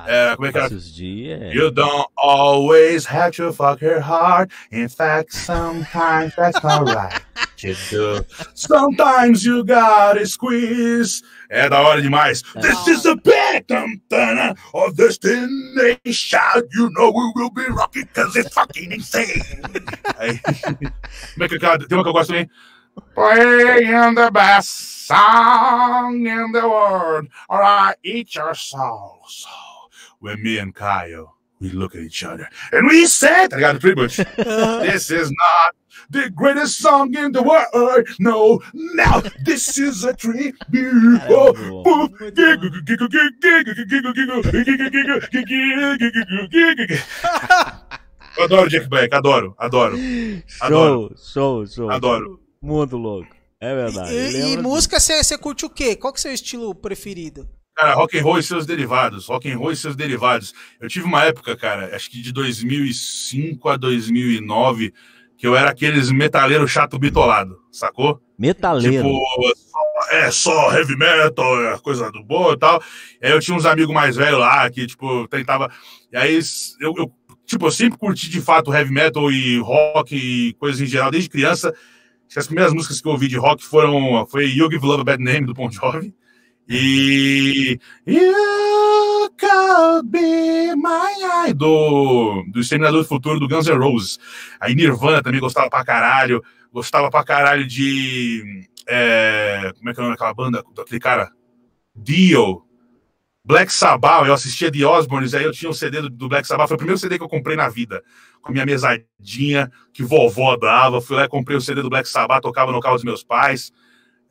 É, 0.10 0.36
como 0.36 0.46
é 0.46 0.52
que 0.52 0.58
era? 0.58 0.68
Esses 0.68 0.94
dias. 0.94 1.56
You 1.56 1.72
don't 1.72 2.08
always 2.18 3.06
have 3.06 3.32
to 3.38 3.54
fuck 3.54 3.82
her 3.82 4.02
hard. 4.02 4.52
In 4.70 4.90
fact, 4.90 5.34
sometimes 5.34 6.36
that's 6.36 6.64
alright. 6.66 7.22
You 7.64 7.76
do. 7.92 8.26
Sometimes 8.56 9.44
you 9.46 9.64
gotta 9.64 10.26
squeeze. 10.26 11.22
É 11.50 11.70
da 11.70 11.80
hora 11.82 12.02
demais. 12.02 12.42
This 12.62 12.88
is 12.88 13.04
the 13.04 13.16
bottom 13.16 14.02
dun, 14.10 14.56
of 14.74 14.96
destination. 14.96 16.64
You 16.74 16.90
know 16.92 17.12
we 17.12 17.32
will 17.36 17.52
be 17.52 17.66
rocking 17.70 18.08
cause 18.14 18.36
it's 18.36 18.54
fucking 18.54 18.92
insane. 18.94 19.44
Aí, 20.18 20.40
como 20.40 21.44
é 21.44 21.48
que 21.48 21.56
é 21.56 21.58
aquela- 21.58 21.78
tem 21.78 21.98
uma 21.98 22.04
que 22.04 22.10
eu 22.10 22.14
gosto 22.14 22.30
também? 22.30 22.50
Playing 23.16 24.16
the 24.16 24.32
best 24.32 25.08
song 25.08 26.26
in 26.28 26.52
the 26.52 26.62
world, 26.66 27.30
or 27.50 27.62
I 27.64 27.94
eat 28.04 28.36
your 28.38 28.54
soul. 28.56 29.22
So, 29.28 29.48
when 30.20 30.42
me 30.42 30.58
and 30.60 30.74
Kyle, 30.74 31.36
we 31.62 31.70
look 31.70 31.96
at 31.96 32.02
each 32.02 32.24
other 32.24 32.50
and 32.72 32.88
we 32.88 33.06
said, 33.06 33.50
tá 33.50 33.58
ligado? 33.58 33.80
Pretty 33.80 34.02
much. 34.02 34.18
this 34.82 35.12
is 35.12 35.32
not 35.32 35.76
the 36.10 36.30
greatest 36.32 36.80
song 36.80 37.14
in 37.16 37.32
the 37.32 37.42
world. 37.42 38.08
No, 38.20 38.60
now 38.74 39.22
this 39.46 39.78
is 39.78 40.04
a 40.04 40.14
tribute. 40.14 40.56
Oh, 41.30 41.54
adoro 48.40 48.70
Jack 48.70 48.90
Black, 48.90 49.12
adoro, 49.12 49.56
adoro. 49.58 49.98
Show, 50.48 51.12
show, 51.16 51.66
show. 51.66 51.90
Adoro. 51.92 52.40
Mundo 52.62 52.98
louco. 52.98 53.36
É 53.60 53.76
verdade. 53.76 54.14
E, 54.14 54.18
é 54.18 54.50
e 54.54 54.58
música, 54.58 55.00
você 55.00 55.38
curte 55.38 55.66
o 55.66 55.70
quê? 55.70 55.96
Qual 55.96 56.12
que 56.12 56.18
é 56.18 56.22
o 56.22 56.24
seu 56.24 56.34
estilo 56.34 56.74
preferido? 56.74 57.48
Cara, 57.76 57.94
rock 57.94 58.18
and 58.18 58.24
roll 58.24 58.38
e 58.38 58.44
seus 58.44 58.66
derivados, 58.66 59.28
rock 59.28 59.50
and 59.50 59.58
roll 59.58 59.72
e 59.72 59.76
seus 59.76 59.96
derivados. 59.96 60.54
Eu 60.80 60.90
tive 60.90 61.06
uma 61.06 61.24
época, 61.24 61.56
cara, 61.56 61.96
acho 61.96 62.12
que 62.12 62.22
de 62.22 62.32
2005 62.32 63.70
a 63.70 63.78
2009, 63.78 64.94
que 65.38 65.48
eu 65.48 65.56
era 65.56 65.72
aqueles 65.72 66.12
metaleiro 66.12 66.68
chato 66.68 67.00
bitolado, 67.00 67.58
sacou? 67.72 68.22
Metaleiro. 68.38 69.04
Tipo, 69.04 69.20
é 70.12 70.30
só 70.30 70.74
heavy 70.74 70.98
metal, 70.98 71.64
é 71.66 71.78
coisa 71.80 72.12
do 72.12 72.24
boa 72.24 72.54
e 72.54 72.58
tal. 72.58 72.84
E 73.22 73.28
aí 73.28 73.32
eu 73.32 73.40
tinha 73.40 73.56
uns 73.56 73.66
amigos 73.66 73.94
mais 73.94 74.16
velhos 74.16 74.40
lá 74.40 74.70
que, 74.70 74.86
tipo, 74.86 75.28
tentava. 75.28 75.72
E 76.12 76.18
aí 76.18 76.40
eu, 76.80 76.94
eu, 76.98 77.12
tipo, 77.46 77.66
eu 77.66 77.72
sempre 77.72 77.98
curti 77.98 78.30
de 78.30 78.42
fato 78.42 78.74
heavy 78.74 78.92
metal 78.92 79.32
e 79.32 79.60
rock 79.60 80.16
e 80.16 80.54
coisas 80.56 80.82
em 80.82 80.86
geral, 80.86 81.10
desde 81.10 81.30
criança. 81.30 81.70
Acho 81.70 82.34
que 82.34 82.40
As 82.40 82.48
primeiras 82.48 82.74
músicas 82.74 83.00
que 83.00 83.08
eu 83.08 83.12
ouvi 83.12 83.28
de 83.28 83.38
rock 83.38 83.64
foram 83.64 84.26
foi 84.28 84.46
You 84.50 84.70
Give 84.70 84.86
Love 84.86 85.02
a 85.02 85.06
Bad 85.06 85.24
Name 85.24 85.46
do 85.46 85.54
Bon 85.54 85.72
Jovi 85.72 86.14
e 86.74 87.78
You 88.08 89.30
Could 89.38 90.08
Be 90.08 90.74
My 90.74 91.48
Eye 91.48 91.54
do, 91.54 92.46
do 92.48 92.62
Exterminador 92.62 93.02
do 93.02 93.08
Futuro 93.08 93.42
do 93.42 93.48
Guns 93.48 93.68
N' 93.68 93.78
Roses. 93.78 94.18
Aí 94.58 94.74
Nirvana 94.74 95.22
também 95.22 95.42
gostava 95.42 95.70
pra 95.70 95.84
caralho, 95.84 96.42
gostava 96.72 97.10
pra 97.10 97.26
caralho 97.26 97.68
de 97.68 98.70
é, 98.88 99.74
como 99.78 99.90
é 99.90 99.94
que 99.94 100.00
é 100.00 100.02
o 100.02 100.06
nome 100.06 100.16
daquela 100.16 100.34
banda, 100.34 100.64
daquele 100.74 101.00
cara? 101.02 101.30
Dio. 101.94 102.64
Black 103.44 103.74
Sabbath, 103.74 104.28
eu 104.28 104.34
assistia 104.34 104.72
The 104.72 104.86
Osbournes, 104.86 105.34
aí 105.34 105.44
eu 105.44 105.52
tinha 105.52 105.70
um 105.70 105.74
CD 105.74 106.00
do, 106.00 106.10
do 106.10 106.30
Black 106.30 106.48
Sabbath, 106.48 106.68
foi 106.68 106.76
o 106.76 106.78
primeiro 106.78 107.00
CD 107.00 107.18
que 107.18 107.24
eu 107.24 107.28
comprei 107.28 107.58
na 107.58 107.68
vida, 107.68 108.04
com 108.40 108.50
a 108.50 108.52
minha 108.54 108.66
mesadinha, 108.66 109.70
que 109.92 110.04
vovó 110.04 110.56
dava, 110.56 111.02
fui 111.02 111.18
lá 111.18 111.26
e 111.26 111.28
comprei 111.28 111.58
o 111.58 111.62
CD 111.62 111.82
do 111.82 111.90
Black 111.90 112.08
Sabbath, 112.08 112.42
tocava 112.42 112.72
no 112.72 112.80
carro 112.80 112.96
dos 112.96 113.04
meus 113.04 113.24
pais. 113.24 113.74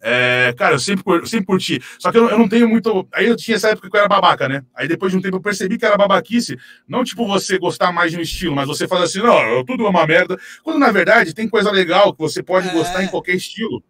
É, 0.02 0.54
cara, 0.56 0.74
eu 0.76 0.78
sempre, 0.78 1.02
eu 1.06 1.26
sempre 1.26 1.44
curti, 1.46 1.78
só 1.98 2.10
que 2.10 2.16
eu, 2.16 2.22
não- 2.22 2.30
eu 2.30 2.38
não 2.38 2.48
tenho 2.48 2.66
muito. 2.68 3.06
Aí 3.12 3.26
eu 3.26 3.36
tinha 3.36 3.56
essa 3.56 3.68
época 3.68 3.90
que 3.90 3.94
eu 3.96 4.00
era 4.00 4.08
babaca, 4.08 4.48
né? 4.48 4.64
Aí 4.74 4.88
depois 4.88 5.12
de 5.12 5.18
um 5.18 5.20
tempo 5.20 5.36
eu 5.36 5.40
percebi 5.42 5.76
que 5.76 5.84
era 5.84 5.96
babaquice, 5.96 6.56
não 6.88 7.04
tipo 7.04 7.26
você 7.26 7.58
gostar 7.58 7.92
mais 7.92 8.10
de 8.10 8.16
um 8.18 8.20
estilo, 8.22 8.54
mas 8.56 8.66
você 8.66 8.88
fala 8.88 9.04
assim, 9.04 9.18
não, 9.20 9.62
tudo 9.64 9.84
é 9.84 9.88
uma 9.90 10.06
merda, 10.06 10.38
quando 10.62 10.78
na 10.78 10.90
verdade 10.90 11.34
tem 11.34 11.46
coisa 11.48 11.70
legal 11.70 12.14
que 12.14 12.18
você 12.18 12.42
pode 12.42 12.68
É. 12.68 12.72
gostar 12.72 13.04
em 13.04 13.08
qualquer 13.08 13.34
estilo. 13.34 13.84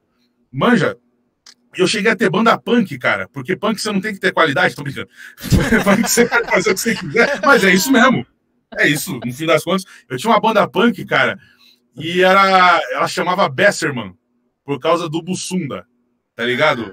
Manja, 0.52 0.96
eu 1.76 1.86
cheguei 1.86 2.10
a 2.10 2.16
ter 2.16 2.28
banda 2.28 2.58
punk, 2.58 2.98
cara, 2.98 3.28
porque 3.32 3.54
punk 3.56 3.80
você 3.80 3.92
não 3.92 4.00
tem 4.00 4.12
que 4.12 4.18
ter 4.18 4.32
qualidade, 4.32 4.74
tô 4.74 4.82
brincando. 4.82 5.08
punk 5.84 6.08
você 6.08 6.26
pode 6.26 6.50
fazer 6.50 6.70
o 6.70 6.74
que 6.74 6.80
você 6.80 6.94
quiser, 6.96 7.40
mas 7.44 7.62
é 7.62 7.72
isso 7.72 7.92
mesmo. 7.92 8.26
É 8.76 8.88
isso, 8.88 9.18
no 9.24 9.32
fim 9.32 9.46
das 9.46 9.62
contas. 9.62 9.84
Eu 10.08 10.16
tinha 10.18 10.32
uma 10.32 10.40
banda 10.40 10.66
punk, 10.68 11.04
cara, 11.04 11.38
e 11.96 12.20
era, 12.22 12.80
ela 12.92 13.06
chamava 13.06 13.48
Besserman, 13.48 14.12
por 14.64 14.78
causa 14.80 15.08
do 15.08 15.22
Bussunda, 15.22 15.86
tá 16.40 16.46
ligado? 16.46 16.90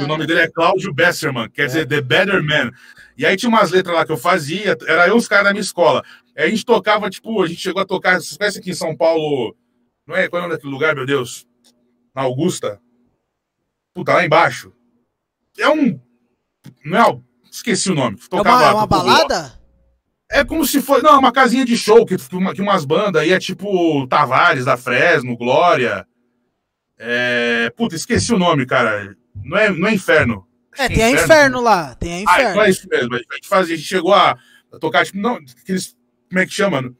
O 0.00 0.06
nome 0.06 0.24
dele 0.24 0.40
é 0.42 0.48
Cláudio 0.48 0.94
Besserman, 0.94 1.50
quer 1.50 1.66
dizer 1.66 1.84
The 1.88 2.00
Better 2.00 2.40
Man. 2.44 2.70
E 3.18 3.26
aí 3.26 3.36
tinha 3.36 3.48
umas 3.48 3.72
letras 3.72 3.92
lá 3.92 4.06
que 4.06 4.12
eu 4.12 4.16
fazia, 4.16 4.76
era 4.86 5.08
eu 5.08 5.16
os 5.16 5.26
caras 5.26 5.46
da 5.46 5.50
minha 5.50 5.60
escola. 5.60 6.00
Aí 6.36 6.44
a 6.46 6.48
gente 6.48 6.64
tocava, 6.64 7.10
tipo, 7.10 7.42
a 7.42 7.46
gente 7.48 7.60
chegou 7.60 7.82
a 7.82 7.84
tocar, 7.84 8.20
vocês 8.20 8.36
conhecem 8.36 8.60
aqui 8.60 8.70
em 8.70 8.74
São 8.74 8.96
Paulo, 8.96 9.56
não 10.06 10.14
é? 10.14 10.28
Qual 10.28 10.38
é 10.40 10.44
o 10.44 10.48
nome 10.48 10.54
daquele 10.56 10.72
lugar, 10.72 10.94
meu 10.94 11.04
Deus? 11.04 11.44
Na 12.14 12.22
Augusta? 12.22 12.80
Puta, 13.92 14.12
lá 14.12 14.24
embaixo. 14.24 14.72
É 15.58 15.68
um. 15.68 15.98
Não 16.84 16.98
é. 16.98 17.20
Esqueci 17.50 17.90
o 17.90 17.94
nome. 17.96 18.16
É 18.16 18.28
Tocava 18.28 18.56
uma, 18.58 18.64
é 18.64 18.72
uma 18.74 18.86
pro 18.88 18.98
povo. 18.98 19.10
balada? 19.10 19.60
É 20.30 20.44
como 20.44 20.64
se 20.64 20.80
fosse. 20.80 21.02
Não, 21.02 21.18
uma 21.18 21.32
casinha 21.32 21.64
de 21.64 21.76
show, 21.76 22.06
que, 22.06 22.16
uma- 22.32 22.54
que 22.54 22.62
umas 22.62 22.84
bandas 22.84 23.22
aí 23.22 23.32
é 23.32 23.38
tipo 23.40 24.06
Tavares, 24.06 24.64
da 24.64 24.76
Fresno, 24.76 25.36
Glória. 25.36 26.06
É, 26.98 27.70
puta, 27.76 27.94
esqueci 27.94 28.32
o 28.32 28.38
nome, 28.38 28.66
cara. 28.66 29.16
Não 29.42 29.56
é, 29.58 29.70
não 29.70 29.88
é 29.88 29.94
inferno. 29.94 30.46
É, 30.76 30.88
tem 30.88 31.04
a 31.04 31.10
Inferno 31.10 31.60
lá. 31.60 31.94
Tem 31.94 32.24
a 32.26 32.30
Ah, 32.30 32.40
então 32.42 32.62
é 32.62 32.70
Inferno. 32.70 32.70
isso 32.70 32.88
mesmo. 32.88 33.14
A 33.14 33.34
gente 33.36 33.48
fazia, 33.48 33.74
a 33.74 33.78
gente 33.78 33.88
chegou 33.88 34.12
a 34.14 34.36
a 34.72 34.78
tocar, 34.80 35.04
tipo, 35.04 35.18
não, 35.18 35.36
aqueles. 35.62 35.96
Como 36.28 36.40
é 36.40 36.46
que 36.46 36.52
chama? 36.52 36.92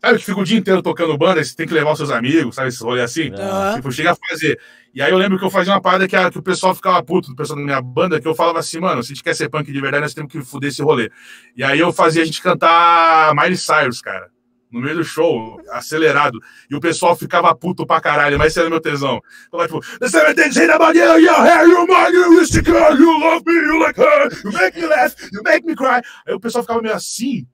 Sabe 0.00 0.18
que 0.18 0.24
fica 0.24 0.40
o 0.40 0.44
dia 0.44 0.58
inteiro 0.58 0.82
tocando 0.82 1.16
banda, 1.16 1.44
você 1.44 1.54
tem 1.54 1.66
que 1.68 1.74
levar 1.74 1.92
os 1.92 1.98
seus 1.98 2.10
amigos, 2.10 2.56
sabe? 2.56 2.68
Esse 2.70 2.82
rolê 2.82 3.02
assim. 3.02 3.30
Aham. 3.34 3.76
Tipo, 3.76 3.92
cheguei 3.92 4.10
a 4.10 4.16
fazer. 4.16 4.58
E 4.92 5.00
aí 5.00 5.12
eu 5.12 5.18
lembro 5.18 5.38
que 5.38 5.44
eu 5.44 5.50
fazia 5.50 5.72
uma 5.72 5.80
parada 5.80 6.08
que, 6.08 6.16
a- 6.16 6.28
que 6.30 6.38
o 6.38 6.42
pessoal 6.42 6.74
ficava 6.74 7.00
puto, 7.04 7.30
o 7.30 7.36
pessoal 7.36 7.56
da 7.58 7.64
minha 7.64 7.80
banda, 7.80 8.20
que 8.20 8.26
eu 8.26 8.34
falava 8.34 8.58
assim, 8.58 8.80
mano, 8.80 9.00
se 9.04 9.12
a 9.12 9.14
gente 9.14 9.22
quer 9.22 9.36
ser 9.36 9.48
punk 9.48 9.70
de 9.70 9.80
verdade, 9.80 10.02
nós 10.02 10.14
temos 10.14 10.32
que 10.32 10.40
fuder 10.42 10.70
esse 10.70 10.82
rolê. 10.82 11.08
E 11.56 11.62
aí 11.62 11.78
eu 11.78 11.92
fazia 11.92 12.22
a 12.22 12.24
gente 12.24 12.42
cantar 12.42 13.32
Miley 13.36 13.56
Cyrus, 13.56 14.00
cara. 14.00 14.28
No 14.70 14.80
meio 14.80 14.96
do 14.96 15.04
show, 15.04 15.60
acelerado. 15.70 16.38
E 16.70 16.76
o 16.76 16.80
pessoal 16.80 17.16
ficava 17.16 17.54
puto 17.54 17.84
pra 17.84 18.00
caralho, 18.00 18.38
mas 18.38 18.48
esse 18.48 18.60
era 18.60 18.70
meu 18.70 18.80
tesão. 18.80 19.20
Falava, 19.50 19.68
tipo, 19.68 19.98
The 19.98 20.08
seven 20.08 20.34
things 20.34 20.56
hate 20.56 20.70
about 20.70 20.96
you, 20.96 21.18
your 21.18 21.42
hair, 21.42 21.66
your 21.66 21.86
mind, 21.86 22.14
you 22.14 22.38
wish 22.38 22.50
to 22.50 22.62
girl, 22.62 22.96
you 22.96 23.18
love 23.18 23.42
me, 23.44 23.54
you 23.54 23.80
like 23.80 24.00
her, 24.00 24.30
you 24.44 24.52
make 24.52 24.78
me 24.78 24.86
laugh, 24.86 25.14
you 25.32 25.42
make 25.42 25.66
me 25.66 25.74
cry. 25.74 26.00
Aí 26.26 26.34
o 26.34 26.40
pessoal 26.40 26.62
ficava 26.62 26.80
meio 26.80 26.94
assim, 26.94 27.46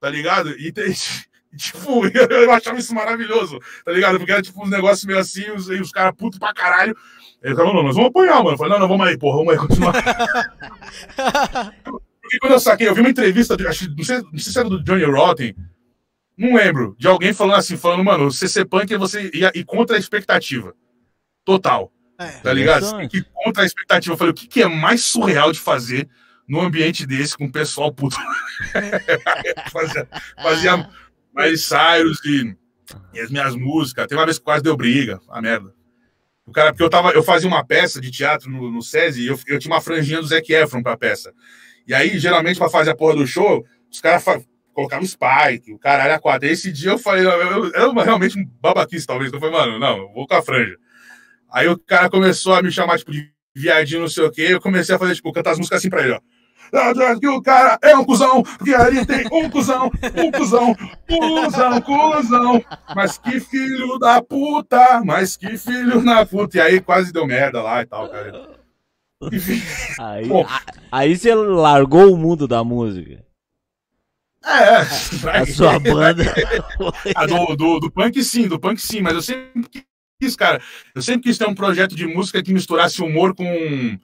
tá 0.00 0.10
ligado? 0.10 0.50
E 0.58 0.72
tem, 0.72 0.92
tipo, 1.56 2.06
eu 2.06 2.50
achava 2.50 2.78
isso 2.78 2.94
maravilhoso, 2.94 3.60
tá 3.84 3.92
ligado? 3.92 4.18
Porque 4.18 4.32
era 4.32 4.42
tipo 4.42 4.62
uns 4.62 4.70
negócios 4.70 5.04
meio 5.04 5.20
assim, 5.20 5.42
e 5.42 5.50
os, 5.52 5.68
os 5.68 5.92
caras 5.92 6.14
putos 6.16 6.38
pra 6.38 6.52
caralho. 6.52 6.96
Eu 7.42 7.54
falava, 7.54 7.74
não, 7.74 7.82
nós 7.84 7.94
vamos 7.94 8.10
apanhar, 8.10 8.36
mano. 8.36 8.50
Eu 8.50 8.58
falei, 8.58 8.72
não, 8.72 8.80
não, 8.80 8.88
vamos 8.88 9.06
aí, 9.06 9.16
porra, 9.16 9.36
vamos 9.36 9.52
aí, 9.52 9.58
continuar. 9.58 9.92
Porque 12.26 12.38
quando 12.40 12.54
eu 12.54 12.60
saquei, 12.60 12.88
eu 12.88 12.94
vi 12.94 13.02
uma 13.02 13.10
entrevista, 13.10 13.56
acho, 13.68 13.88
não, 13.96 14.02
sei, 14.02 14.16
não 14.16 14.38
sei 14.38 14.52
se 14.52 14.58
era 14.58 14.68
do 14.68 14.82
Johnny 14.82 15.04
Rotten, 15.04 15.54
não 16.36 16.54
lembro, 16.54 16.94
de 16.98 17.06
alguém 17.08 17.32
falando 17.32 17.56
assim, 17.56 17.76
falando, 17.76 18.04
mano, 18.04 18.30
você 18.30 18.46
ser 18.48 18.64
punk 18.66 18.92
é 18.92 18.98
você 18.98 19.30
ir, 19.32 19.50
ir 19.54 19.64
contra 19.64 19.96
a 19.96 19.98
expectativa. 19.98 20.74
Total, 21.44 21.92
É. 22.18 22.26
tá 22.40 22.52
ligado? 22.52 22.84
Você 22.84 22.90
tem 22.96 23.04
Interessante. 23.04 23.10
que 23.10 23.16
ir 23.18 23.32
contra 23.44 23.62
a 23.62 23.66
expectativa. 23.66 24.12
Eu 24.14 24.18
falei, 24.18 24.32
o 24.32 24.34
que, 24.34 24.46
que 24.46 24.62
é 24.62 24.66
mais 24.68 25.02
surreal 25.02 25.52
de 25.52 25.60
fazer 25.60 26.08
num 26.48 26.60
ambiente 26.60 27.06
desse 27.06 27.36
com 27.36 27.46
o 27.46 27.52
pessoal 27.52 27.92
puto? 27.92 28.16
fazia 29.72 30.08
fazia 30.42 30.90
Miley 31.34 31.56
Cyrus 31.56 32.24
e, 32.24 32.56
e 33.14 33.20
as 33.20 33.30
minhas 33.30 33.54
músicas. 33.54 34.06
Tem 34.06 34.16
uma 34.16 34.24
vez 34.24 34.38
que 34.38 34.44
quase 34.44 34.62
deu 34.62 34.76
briga, 34.76 35.20
a 35.28 35.40
merda. 35.40 35.74
O 36.46 36.52
cara, 36.52 36.70
porque 36.72 36.82
eu, 36.84 36.90
tava, 36.90 37.10
eu 37.10 37.22
fazia 37.22 37.48
uma 37.48 37.64
peça 37.64 38.00
de 38.00 38.10
teatro 38.10 38.48
no, 38.50 38.70
no 38.70 38.80
SESI 38.82 39.22
e 39.22 39.26
eu, 39.26 39.38
eu 39.48 39.58
tinha 39.58 39.72
uma 39.74 39.80
franjinha 39.80 40.20
do 40.20 40.26
Zac 40.26 40.50
Efron 40.52 40.82
pra 40.82 40.96
peça. 40.96 41.32
E 41.86 41.92
aí, 41.94 42.18
geralmente, 42.18 42.58
pra 42.58 42.68
fazer 42.68 42.90
a 42.90 42.96
porra 42.96 43.16
do 43.16 43.26
show, 43.26 43.64
os 43.90 44.00
caras 44.00 44.22
fa- 44.76 44.98
colocavam 44.98 45.06
spike, 45.06 45.72
o 45.72 45.78
caralho 45.78 46.14
a 46.14 46.18
quatro. 46.18 46.46
E 46.46 46.52
esse 46.52 46.70
dia 46.70 46.90
eu 46.90 46.98
falei, 46.98 47.24
eu, 47.24 47.66
era 47.74 48.04
realmente 48.04 48.38
um 48.38 48.44
babaquice, 48.60 49.06
talvez. 49.06 49.32
Eu 49.32 49.40
falei, 49.40 49.54
mano, 49.56 49.78
não, 49.78 49.96
eu 49.98 50.12
vou 50.12 50.26
com 50.26 50.34
a 50.34 50.42
franja. 50.42 50.76
Aí 51.50 51.68
o 51.68 51.78
cara 51.78 52.10
começou 52.10 52.54
a 52.54 52.62
me 52.62 52.70
chamar, 52.70 52.98
tipo, 52.98 53.10
de 53.12 53.30
viadinho, 53.54 54.00
não 54.02 54.08
sei 54.08 54.24
o 54.24 54.30
quê. 54.30 54.46
Eu 54.50 54.60
comecei 54.60 54.94
a 54.94 54.98
fazer, 54.98 55.14
tipo, 55.14 55.32
cantar 55.32 55.52
as 55.52 55.58
músicas 55.58 55.78
assim 55.78 55.90
pra 55.90 56.02
ele, 56.02 56.12
ó. 56.12 56.20
Que 57.20 57.28
o 57.28 57.40
cara 57.40 57.78
é 57.80 57.96
um 57.96 58.04
cuzão, 58.04 58.42
porque 58.42 58.74
ali 58.74 59.06
tem 59.06 59.24
um 59.32 59.48
cuzão, 59.48 59.86
um 60.16 60.30
cuzão, 60.32 60.74
cuzão, 61.08 61.80
cuzão. 61.80 62.64
Mas 62.94 63.16
que 63.18 63.38
filho 63.38 63.98
da 64.00 64.20
puta, 64.20 65.00
mas 65.04 65.36
que 65.36 65.56
filho 65.56 66.04
da 66.04 66.26
puta. 66.26 66.58
E 66.58 66.60
aí 66.60 66.80
quase 66.80 67.12
deu 67.12 67.24
merda 67.24 67.62
lá 67.62 67.82
e 67.82 67.86
tal, 67.86 68.08
cara. 68.08 68.56
Aí, 70.00 70.28
aí 70.90 71.16
você 71.16 71.34
largou 71.34 72.12
o 72.12 72.16
mundo 72.16 72.48
da 72.48 72.62
música. 72.64 73.24
É, 74.46 75.40
A 75.40 75.46
sua 75.46 75.78
banda. 75.80 76.24
Ah, 77.14 77.26
do, 77.26 77.56
do, 77.56 77.80
do 77.80 77.90
punk 77.90 78.22
sim, 78.22 78.48
do 78.48 78.58
punk 78.58 78.80
sim, 78.80 79.00
mas 79.00 79.14
eu 79.14 79.22
sempre 79.22 79.64
quis, 80.20 80.36
cara, 80.36 80.60
eu 80.94 81.02
sempre 81.02 81.22
quis 81.22 81.38
ter 81.38 81.46
um 81.46 81.54
projeto 81.54 81.94
de 81.94 82.06
música 82.06 82.42
que 82.42 82.52
misturasse 82.52 83.02
humor 83.02 83.34
com. 83.34 83.98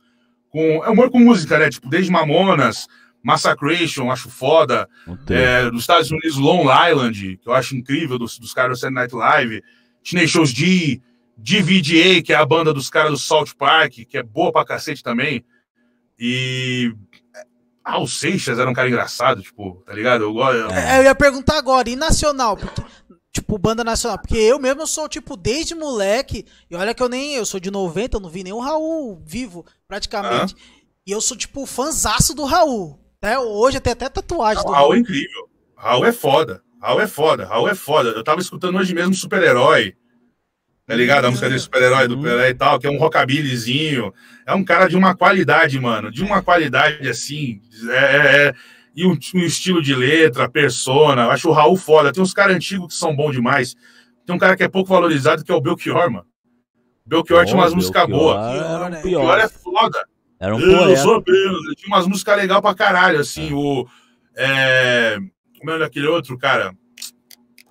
com 0.50 0.84
é 0.84 0.90
humor 0.90 1.10
com 1.10 1.18
música, 1.18 1.58
né? 1.58 1.70
Tipo, 1.70 1.88
desde 1.88 2.10
Mamonas, 2.10 2.86
Massacration, 3.22 4.10
acho 4.10 4.28
foda. 4.28 4.88
É, 5.28 5.70
dos 5.70 5.82
Estados 5.82 6.10
Unidos, 6.10 6.36
Long 6.36 6.64
Island, 6.64 7.38
que 7.38 7.48
eu 7.48 7.54
acho 7.54 7.76
incrível, 7.76 8.18
dos, 8.18 8.38
dos 8.38 8.52
caras 8.52 8.78
do 8.78 8.80
Saturday 8.80 9.02
Night 9.02 9.14
Live. 9.14 9.62
Tenacious 10.02 10.52
D, 10.52 11.00
DVDA, 11.36 12.22
que 12.22 12.32
é 12.32 12.36
a 12.36 12.44
banda 12.44 12.74
dos 12.74 12.90
caras 12.90 13.12
do 13.12 13.18
South 13.18 13.54
Park, 13.56 13.92
que 14.08 14.18
é 14.18 14.22
boa 14.22 14.52
pra 14.52 14.64
cacete 14.64 15.02
também. 15.02 15.44
E. 16.18 16.92
Ah, 17.84 18.00
o 18.00 18.06
Seixas 18.06 18.58
era 18.58 18.68
um 18.70 18.72
cara 18.74 18.88
engraçado, 18.88 19.42
tipo, 19.42 19.82
tá 19.86 19.92
ligado? 19.92 20.22
Eu 20.22 20.32
gosto. 20.32 20.72
É, 20.72 20.98
Eu 20.98 21.04
ia 21.04 21.14
perguntar 21.14 21.58
agora, 21.58 21.88
e 21.90 21.96
nacional? 21.96 22.56
Porque, 22.56 22.82
tipo, 23.32 23.58
banda 23.58 23.82
nacional. 23.82 24.18
Porque 24.18 24.36
eu 24.36 24.58
mesmo 24.58 24.86
sou, 24.86 25.08
tipo, 25.08 25.36
desde 25.36 25.74
moleque. 25.74 26.46
E 26.70 26.76
olha 26.76 26.94
que 26.94 27.02
eu 27.02 27.08
nem. 27.08 27.34
Eu 27.34 27.44
sou 27.44 27.58
de 27.58 27.70
90, 27.70 28.16
eu 28.16 28.20
não 28.20 28.30
vi 28.30 28.44
nem 28.44 28.52
o 28.52 28.60
Raul 28.60 29.20
vivo, 29.26 29.66
praticamente. 29.88 30.54
E 31.06 31.10
eu 31.10 31.20
sou, 31.20 31.36
tipo, 31.36 31.66
fanzaço 31.66 32.34
do 32.34 32.44
Raul. 32.44 32.98
Até 33.20 33.38
hoje 33.38 33.80
tem 33.80 33.92
até 33.92 34.08
tatuagem 34.08 34.62
Não, 34.62 34.70
do 34.70 34.72
Raul 34.72 34.92
é 34.92 34.96
Raul. 34.96 34.96
incrível. 34.96 35.48
Raul 35.76 36.04
é 36.06 36.12
foda. 36.12 36.62
Raul 36.80 37.00
é 37.00 37.06
foda. 37.06 37.44
Raul 37.46 37.68
é 37.68 37.74
foda. 37.74 38.10
Eu 38.10 38.22
tava 38.24 38.40
escutando 38.40 38.78
hoje 38.78 38.94
mesmo 38.94 39.14
Super-Herói. 39.14 39.94
Tá 40.86 40.94
ligado? 40.96 41.24
A 41.26 41.30
música 41.30 41.48
dele, 41.48 41.60
Super-Herói, 41.60 42.08
do 42.08 42.16
Uhum. 42.16 42.22
Pelé 42.22 42.50
e 42.50 42.54
tal, 42.54 42.78
que 42.78 42.86
é 42.86 42.90
um 42.90 42.98
rockabillyzinho. 42.98 44.12
É 44.44 44.52
um 44.54 44.64
cara 44.64 44.88
de 44.88 44.96
uma 44.96 45.14
qualidade, 45.14 45.78
mano. 45.78 46.10
De 46.10 46.22
uma 46.22 46.42
qualidade, 46.42 47.08
assim. 47.08 47.60
É, 47.88 47.94
é- 47.96 48.46
é- 48.48 48.54
e 48.94 49.06
um, 49.06 49.16
um 49.34 49.38
estilo 49.40 49.80
de 49.80 49.94
letra, 49.94 50.48
persona. 50.50 51.22
Eu 51.22 51.30
acho 51.30 51.48
o 51.48 51.52
Raul 51.52 51.76
foda. 51.76 52.12
Tem 52.12 52.22
uns 52.22 52.34
caras 52.34 52.56
antigos 52.56 52.88
que 52.92 52.98
são 52.98 53.14
bons 53.14 53.32
demais. 53.32 53.74
Tem 54.26 54.34
um 54.34 54.38
cara 54.38 54.56
que 54.56 54.62
é 54.64 54.68
pouco 54.68 54.88
valorizado, 54.90 55.44
que 55.44 55.50
é 55.52 55.54
o 55.54 55.60
Belchior, 55.60 56.10
mano. 56.10 56.26
Belchior 57.06 57.44
tinha 57.44 57.56
umas 57.56 57.72
músicas 57.74 58.06
boas. 58.06 58.38
Né? 58.90 59.00
Belchior 59.02 59.38
é 59.38 59.48
foda. 59.48 60.04
Era 60.38 60.54
um 60.56 60.60
Eu 60.60 60.78
poeta. 60.78 61.00
sou 61.00 61.14
apenas. 61.14 61.44
Ele 61.64 61.74
tinha 61.76 61.96
umas 61.96 62.06
músicas 62.06 62.36
legais 62.36 62.60
pra 62.60 62.74
caralho, 62.74 63.20
assim. 63.20 63.52
O. 63.52 63.86
É... 64.36 65.16
Como 65.58 65.70
é 65.70 65.84
aquele 65.84 66.08
outro, 66.08 66.36
cara? 66.36 66.74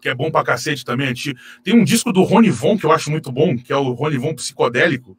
Que 0.01 0.09
é 0.09 0.15
bom 0.15 0.31
pra 0.31 0.43
cacete 0.43 0.83
também. 0.83 1.07
antigo. 1.09 1.39
Tem 1.63 1.73
um 1.75 1.83
disco 1.83 2.11
do 2.11 2.23
Rony 2.23 2.49
Von 2.49 2.77
que 2.77 2.85
eu 2.85 2.91
acho 2.91 3.11
muito 3.11 3.31
bom, 3.31 3.55
que 3.57 3.71
é 3.71 3.77
o 3.77 3.91
Rony 3.91 4.17
Von 4.17 4.33
psicodélico. 4.33 5.15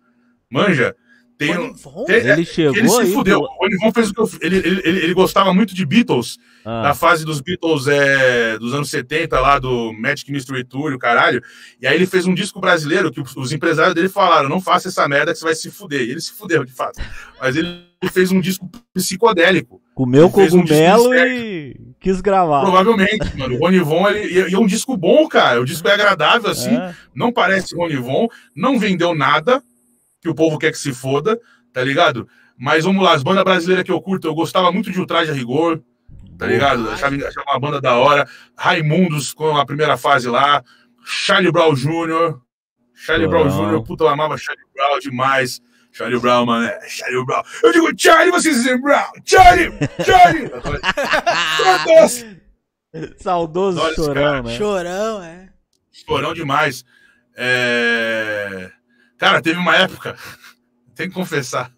Manja? 0.50 0.94
Tem 1.38 1.56
um. 1.56 1.68
Rony 1.68 1.74
Von? 1.82 2.04
tem- 2.04 2.16
Ele 2.28 2.44
chegou 2.44 2.76
ele 2.76 2.88
se 2.88 3.00
aí. 3.00 3.12
fudeu. 3.12 3.40
pô. 3.40 3.46
O 3.46 3.58
Rony 3.64 3.76
Von 3.78 3.92
fez 3.92 4.10
o 4.10 4.14
que 4.14 4.20
eu, 4.20 4.30
ele, 4.42 4.56
ele, 4.58 4.82
ele, 4.84 4.98
ele 5.04 5.14
gostava 5.14 5.52
muito 5.54 5.74
de 5.74 5.84
Beatles, 5.86 6.36
Ah, 6.64 6.82
da 6.82 6.94
fase 6.94 7.24
dos 7.24 7.40
Beatles 7.40 7.86
é, 7.88 8.58
dos 8.58 8.74
anos 8.74 8.90
70, 8.90 9.40
lá 9.40 9.58
do 9.58 9.92
Magic 9.94 10.30
Mystery 10.30 10.62
Tour, 10.64 10.92
e 10.92 10.94
o 10.94 10.98
caralho. 10.98 11.42
E 11.80 11.86
aí 11.86 11.94
ele 11.96 12.06
fez 12.06 12.26
um 12.26 12.34
disco 12.34 12.60
brasileiro 12.60 13.10
que 13.10 13.20
os, 13.20 13.34
os 13.36 13.52
empresários 13.52 13.94
dele 13.94 14.08
falaram: 14.08 14.48
não 14.48 14.60
faça 14.60 14.88
essa 14.88 15.08
merda 15.08 15.32
que 15.32 15.38
você 15.38 15.44
vai 15.44 15.54
se 15.54 15.70
fuder. 15.70 16.02
E 16.02 16.10
ele 16.10 16.20
se 16.20 16.32
fudeu, 16.32 16.64
de 16.64 16.72
fato. 16.72 17.00
Mas 17.40 17.56
ele 17.56 17.82
fez 18.12 18.30
um 18.30 18.40
disco 18.40 18.68
psicodélico. 18.94 19.80
comeu 19.94 20.26
um 20.26 20.30
cogumelo 20.30 21.10
disco 21.10 21.14
e 21.14 21.76
quis 22.02 22.20
gravar. 22.20 22.62
Provavelmente, 22.62 23.36
mano. 23.36 23.54
O 23.56 23.58
Rony 23.58 23.78
Von, 23.80 24.08
ele, 24.08 24.48
e- 24.48 24.54
é 24.54 24.58
um 24.58 24.66
disco 24.66 24.96
bom, 24.96 25.26
cara. 25.28 25.60
O 25.60 25.64
disco 25.64 25.86
é 25.88 25.92
agradável, 25.94 26.50
assim. 26.50 26.74
É. 26.74 26.94
Não 27.14 27.32
parece 27.32 27.74
Rony 27.76 27.96
Von. 27.96 28.28
Não 28.54 28.78
vendeu 28.78 29.14
nada, 29.14 29.62
que 30.20 30.28
o 30.28 30.34
povo 30.34 30.58
quer 30.58 30.72
que 30.72 30.78
se 30.78 30.92
foda, 30.92 31.38
tá 31.72 31.82
ligado? 31.82 32.28
Mas 32.58 32.84
vamos 32.84 33.02
lá, 33.02 33.14
as 33.14 33.22
bandas 33.22 33.44
brasileiras 33.44 33.84
que 33.84 33.90
eu 33.92 34.00
curto, 34.00 34.26
eu 34.26 34.34
gostava 34.34 34.70
muito 34.70 34.90
de 34.90 35.00
Ultraje 35.00 35.30
a 35.30 35.34
Rigor, 35.34 35.80
tá 36.38 36.46
ligado? 36.46 36.88
Achava, 36.90 37.14
achava 37.16 37.46
uma 37.50 37.58
banda 37.60 37.80
da 37.80 37.94
hora. 37.96 38.28
Raimundos 38.56 39.32
com 39.32 39.56
a 39.56 39.64
primeira 39.66 39.96
fase 39.96 40.28
lá. 40.28 40.62
Charlie 41.04 41.50
Brown 41.50 41.74
Jr. 41.74 42.38
Charlie 42.94 43.26
Brown 43.26 43.44
Brown. 43.48 43.78
Jr., 43.78 43.82
puta, 43.84 44.04
eu 44.04 44.08
amava 44.08 44.36
Charlie 44.38 44.64
Brown 44.74 44.98
demais. 45.00 45.60
Charlie 45.92 46.18
Brown, 46.18 46.46
mano, 46.46 46.66
é 46.66 46.88
Charlie 46.88 47.24
Brown. 47.24 47.42
Eu 47.62 47.72
digo, 47.72 47.88
Charlie, 47.96 48.30
vocês 48.30 48.56
dizem 48.56 48.80
Brown. 48.80 49.12
Charlie, 49.24 49.70
Charlie. 50.04 50.50
Saudoso 53.18 53.80
Olha 53.80 53.94
chorão, 53.94 54.14
cara. 54.14 54.42
né? 54.42 54.56
Chorão, 54.56 55.22
é. 55.22 55.48
Chorão 55.92 56.34
demais. 56.34 56.84
É... 57.36 58.70
Cara, 59.18 59.40
teve 59.40 59.58
uma 59.58 59.76
época, 59.76 60.16
tem 60.94 61.08
que 61.08 61.14
confessar. 61.14 61.72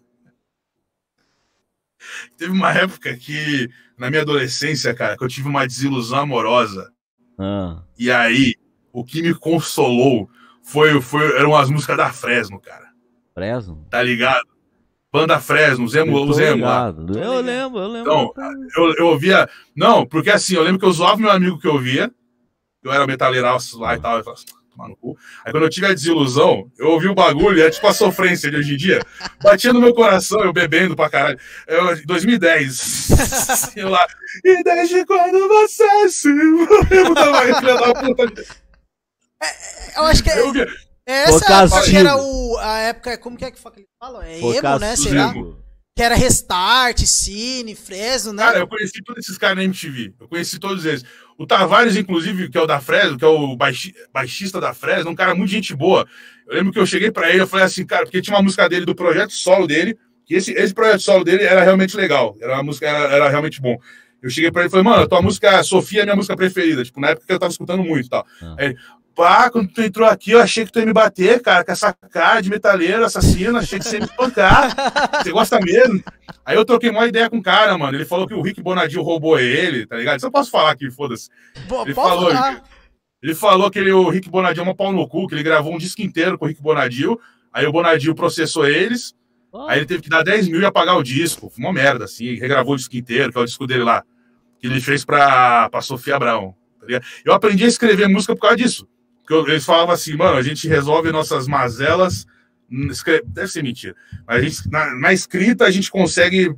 Teve 2.37 2.51
uma 2.51 2.73
época 2.73 3.15
que, 3.17 3.69
na 3.97 4.09
minha 4.09 4.21
adolescência, 4.21 4.93
cara, 4.93 5.17
que 5.17 5.23
eu 5.23 5.27
tive 5.27 5.47
uma 5.47 5.65
desilusão 5.65 6.19
amorosa. 6.19 6.91
Ah, 7.37 7.81
E 7.97 8.11
aí, 8.11 8.55
o 8.91 9.03
que 9.03 9.21
me 9.21 9.33
consolou 9.33 10.29
foi, 10.63 10.99
foi 11.01 11.37
eram 11.37 11.55
as 11.55 11.69
músicas 11.69 11.97
da 11.97 12.11
Fresno, 12.11 12.59
cara. 12.59 12.84
Fresno. 13.35 13.85
Tá 13.89 14.01
ligado? 14.01 14.47
Banda 15.11 15.39
Fresno, 15.39 15.85
os 15.85 15.93
emo, 15.93 16.23
os 16.23 16.39
emo 16.39 16.65
lá. 16.65 16.89
ligado. 16.89 17.19
Eu 17.19 17.41
lembro, 17.41 17.79
eu 17.79 17.87
lembro. 17.87 18.11
Então, 18.11 18.33
eu, 18.77 18.93
eu 18.95 19.07
ouvia. 19.07 19.47
Não, 19.75 20.05
porque 20.05 20.29
assim, 20.29 20.55
eu 20.55 20.63
lembro 20.63 20.79
que 20.79 20.85
eu 20.85 20.91
zoava 20.91 21.17
meu 21.17 21.31
amigo 21.31 21.59
que 21.59 21.67
eu 21.67 21.73
ouvia. 21.73 22.11
Eu 22.83 22.91
era 22.91 23.05
metaleiraço 23.05 23.79
lá 23.79 23.95
e 23.95 23.99
tal. 23.99 24.17
Eu 24.17 24.23
falava 24.23 24.41
assim, 24.41 24.55
tomar 24.75 24.89
no 24.89 24.95
cu. 24.97 25.17
Aí 25.43 25.51
quando 25.51 25.63
eu 25.63 25.69
tive 25.69 25.87
a 25.87 25.93
desilusão, 25.93 26.69
eu 26.77 26.89
ouvi 26.89 27.07
o 27.07 27.15
bagulho, 27.15 27.57
e 27.57 27.61
é 27.61 27.69
tipo 27.69 27.87
a 27.87 27.93
sofrência 27.93 28.51
de 28.51 28.57
hoje 28.57 28.73
em 28.73 28.77
dia. 28.77 28.99
Batia 29.41 29.73
no 29.73 29.81
meu 29.81 29.93
coração, 29.93 30.41
eu 30.43 30.53
bebendo 30.53 30.95
pra 30.95 31.09
caralho. 31.09 31.39
Eu, 31.67 32.05
2010. 32.05 33.73
eu 33.77 33.87
lá. 33.89 34.05
E 34.43 34.63
desde 34.63 35.05
quando 35.05 35.47
você 35.47 36.09
se. 36.09 36.29
Eu 36.91 37.13
tava 37.13 37.41
filha 37.59 37.75
da 37.75 37.93
puta. 37.93 38.43
Eu 39.95 40.03
acho 40.03 40.23
que 40.23 40.29
é, 40.29 40.41
Eu 40.41 40.53
é 40.53 40.67
essa 41.05 41.63
época 41.63 41.83
que 41.83 41.95
era 41.97 42.17
o, 42.17 42.57
a 42.57 42.77
época. 42.79 43.17
Como 43.17 43.37
que 43.37 43.45
é 43.45 43.51
que 43.51 43.57
eles 43.75 43.87
falam? 43.99 44.21
É 44.21 44.39
emo, 44.39 44.79
né? 44.79 44.95
Será? 44.95 45.33
Que 45.97 46.03
era 46.03 46.15
Restart, 46.15 46.99
Cine, 47.05 47.73
Fresno, 47.73 48.33
né? 48.33 48.43
Cara, 48.43 48.59
eu 48.59 48.67
conheci 48.67 49.01
todos 49.01 49.23
esses 49.23 49.37
caras 49.37 49.55
na 49.55 49.63
MTV. 49.63 50.13
Eu 50.19 50.27
conheci 50.27 50.59
todos 50.59 50.83
eles. 50.85 51.05
O 51.37 51.45
Tavares, 51.47 51.95
inclusive, 51.95 52.49
que 52.49 52.57
é 52.57 52.61
o 52.61 52.65
da 52.67 52.81
Fresno, 52.81 53.17
que 53.17 53.23
é 53.23 53.27
o 53.27 53.55
baixi- 53.55 53.93
baixista 54.13 54.59
da 54.59 54.73
Fresno, 54.73 55.11
um 55.11 55.15
cara 55.15 55.33
muito 55.33 55.51
gente 55.51 55.73
boa. 55.73 56.05
Eu 56.47 56.55
lembro 56.55 56.73
que 56.73 56.79
eu 56.79 56.85
cheguei 56.85 57.11
pra 57.11 57.29
ele, 57.29 57.41
eu 57.41 57.47
falei 57.47 57.65
assim, 57.65 57.85
cara, 57.85 58.03
porque 58.03 58.21
tinha 58.21 58.35
uma 58.35 58.43
música 58.43 58.67
dele, 58.67 58.85
do 58.85 58.93
projeto 58.93 59.31
solo 59.31 59.65
dele, 59.67 59.97
que 60.25 60.35
esse, 60.35 60.51
esse 60.51 60.73
projeto 60.73 60.99
solo 61.01 61.23
dele 61.23 61.43
era 61.43 61.63
realmente 61.63 61.95
legal. 61.95 62.35
Era 62.41 62.55
uma 62.55 62.63
música, 62.63 62.87
era, 62.87 63.13
era 63.15 63.29
realmente 63.29 63.61
bom. 63.61 63.77
Eu 64.21 64.29
cheguei 64.29 64.51
pra 64.51 64.63
ele 64.63 64.67
e 64.67 64.71
falei, 64.71 64.83
mano, 64.83 65.03
a 65.03 65.07
tua 65.07 65.21
música 65.21 65.63
Sofia 65.63 65.99
é 65.99 66.03
a 66.03 66.05
minha 66.05 66.15
música 66.15 66.35
preferida. 66.35 66.83
Tipo, 66.83 66.99
na 66.99 67.09
época 67.11 67.25
que 67.27 67.31
eu 67.33 67.39
tava 67.39 67.51
escutando 67.51 67.83
muito 67.83 68.05
e 68.07 68.09
tal. 68.09 68.25
Ah. 68.41 68.55
Aí 68.57 68.65
ele, 68.67 68.77
pá, 69.15 69.49
quando 69.49 69.69
tu 69.69 69.81
entrou 69.81 70.07
aqui, 70.07 70.31
eu 70.31 70.41
achei 70.41 70.65
que 70.65 70.71
tu 70.71 70.79
ia 70.79 70.85
me 70.85 70.93
bater, 70.93 71.41
cara, 71.41 71.63
com 71.63 71.71
essa 71.71 71.93
cara 72.11 72.41
de 72.41 72.49
metaleiro, 72.49 73.05
assassino, 73.05 73.57
achei 73.57 73.79
que 73.79 73.85
você 73.85 73.95
ia 73.95 74.01
me 74.01 74.05
espancar. 74.05 74.75
Você 75.23 75.31
gosta 75.31 75.59
mesmo? 75.59 76.03
Aí 76.45 76.55
eu 76.55 76.65
troquei 76.65 76.89
uma 76.89 77.07
ideia 77.07 77.29
com 77.29 77.37
o 77.37 77.43
cara, 77.43 77.77
mano. 77.77 77.97
Ele 77.97 78.05
falou 78.05 78.27
que 78.27 78.33
o 78.33 78.41
Rick 78.41 78.61
Bonadil 78.61 79.01
roubou 79.01 79.39
ele, 79.39 79.87
tá 79.87 79.95
ligado? 79.95 80.17
Isso 80.17 80.27
eu 80.27 80.31
posso 80.31 80.51
falar 80.51 80.71
aqui, 80.71 80.91
foda-se. 80.91 81.29
Ele 81.85 81.93
falou, 81.93 82.31
falar. 82.31 82.63
Ele 83.23 83.33
falou 83.33 83.71
que 83.71 83.79
ele, 83.79 83.91
o 83.91 84.09
Rick 84.09 84.29
Bonadil 84.29 84.61
é 84.61 84.65
uma 84.65 84.75
pau 84.75 84.91
no 84.91 85.07
cu, 85.07 85.27
que 85.27 85.33
ele 85.33 85.43
gravou 85.43 85.73
um 85.73 85.77
disco 85.77 86.01
inteiro 86.01 86.37
com 86.37 86.45
o 86.45 86.47
Rick 86.47 86.61
Bonadil. 86.61 87.19
Aí 87.53 87.65
o 87.65 87.71
Bonadil 87.71 88.13
processou 88.13 88.67
eles. 88.67 89.15
Aí 89.67 89.79
ele 89.79 89.85
teve 89.85 90.03
que 90.03 90.09
dar 90.09 90.21
10 90.21 90.49
mil 90.49 90.61
e 90.61 90.65
apagar 90.65 90.97
o 90.97 91.03
disco. 91.03 91.49
Foi 91.49 91.63
uma 91.63 91.71
merda, 91.71 92.03
assim. 92.03 92.35
Regravou 92.35 92.73
o 92.73 92.77
disco 92.77 92.95
inteiro, 92.97 93.31
que 93.31 93.37
é 93.37 93.41
o 93.41 93.45
disco 93.45 93.65
dele 93.65 93.83
lá. 93.83 94.03
Que 94.59 94.67
ele 94.67 94.81
fez 94.81 95.05
pra, 95.05 95.69
pra 95.69 95.81
Sofia 95.81 96.17
Abraão. 96.17 96.53
Tá? 96.79 96.85
Eu 97.23 97.33
aprendi 97.33 97.63
a 97.63 97.67
escrever 97.67 98.07
música 98.09 98.35
por 98.35 98.41
causa 98.41 98.57
disso. 98.57 98.87
Porque 99.27 99.51
eles 99.51 99.65
falavam 99.65 99.93
assim, 99.93 100.15
mano, 100.15 100.37
a 100.37 100.41
gente 100.43 100.67
resolve 100.67 101.11
nossas 101.11 101.47
mazelas. 101.47 102.25
Deve 103.25 103.47
ser 103.47 103.63
mentira. 103.63 103.95
Mas 104.27 104.37
a 104.37 104.41
gente, 104.41 104.69
na, 104.71 104.95
na 104.95 105.13
escrita 105.13 105.65
a 105.65 105.71
gente 105.71 105.89
consegue 105.91 106.55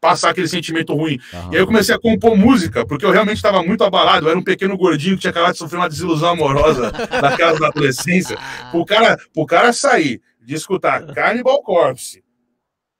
passar 0.00 0.30
aquele 0.30 0.48
sentimento 0.48 0.94
ruim. 0.94 1.18
Aham. 1.32 1.50
E 1.52 1.56
aí 1.56 1.62
eu 1.62 1.66
comecei 1.66 1.94
a 1.94 1.98
compor 1.98 2.36
música, 2.36 2.84
porque 2.86 3.06
eu 3.06 3.10
realmente 3.10 3.36
estava 3.36 3.62
muito 3.62 3.82
abalado. 3.84 4.26
Eu 4.26 4.30
era 4.30 4.38
um 4.38 4.42
pequeno 4.44 4.76
gordinho 4.76 5.14
que 5.16 5.22
tinha 5.22 5.30
acabado 5.30 5.52
de 5.52 5.58
sofrer 5.58 5.78
uma 5.78 5.88
desilusão 5.88 6.28
amorosa 6.30 6.90
daquela 7.22 7.58
da 7.58 7.68
adolescência. 7.68 8.36
Pro 8.70 8.84
cara, 8.84 9.18
pro 9.32 9.46
cara 9.46 9.72
sair 9.72 10.20
de 10.42 10.54
escutar 10.54 11.06
Cannibal 11.14 11.62
Corpse, 11.62 12.22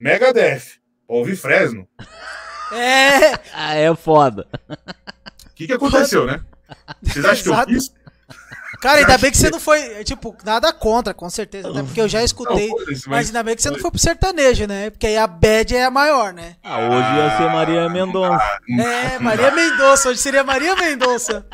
Megadeth, 0.00 0.80
ouvir 1.06 1.36
Fresno, 1.36 1.86
É, 2.72 3.34
Ah, 3.52 3.74
é 3.74 3.94
foda. 3.94 4.46
o 4.70 5.54
que, 5.54 5.66
que 5.66 5.72
aconteceu, 5.74 6.26
né? 6.26 6.40
Vocês 7.02 7.24
acham 7.24 7.44
que 7.64 7.72
eu 7.72 7.74
fiz? 7.74 7.92
Cara, 8.84 9.00
ainda 9.00 9.18
bem 9.18 9.30
que 9.30 9.36
você 9.38 9.50
não 9.50 9.58
foi, 9.58 9.80
é, 9.80 10.04
tipo, 10.04 10.36
nada 10.44 10.72
contra, 10.72 11.14
com 11.14 11.28
certeza, 11.30 11.70
até 11.70 11.82
porque 11.82 12.00
eu 12.00 12.08
já 12.08 12.22
escutei. 12.22 12.68
Não, 12.68 12.78
foda-se, 12.78 13.08
Mas 13.08 13.26
ainda 13.28 13.42
bem 13.42 13.56
que 13.56 13.62
você 13.62 13.70
não 13.70 13.78
foi 13.78 13.90
pro 13.90 13.98
sertanejo, 13.98 14.66
né? 14.66 14.90
Porque 14.90 15.06
aí 15.06 15.16
a 15.16 15.26
bad 15.26 15.74
é 15.74 15.84
a 15.84 15.90
maior, 15.90 16.32
né? 16.32 16.56
Ah, 16.62 16.78
hoje 16.80 17.16
ia 17.16 17.36
ser 17.36 17.50
Maria 17.50 17.88
Mendonça. 17.88 18.58
É, 18.78 19.18
Maria 19.18 19.50
Mendonça, 19.50 20.10
hoje 20.10 20.20
seria 20.20 20.44
Maria 20.44 20.76
Mendonça. 20.76 21.46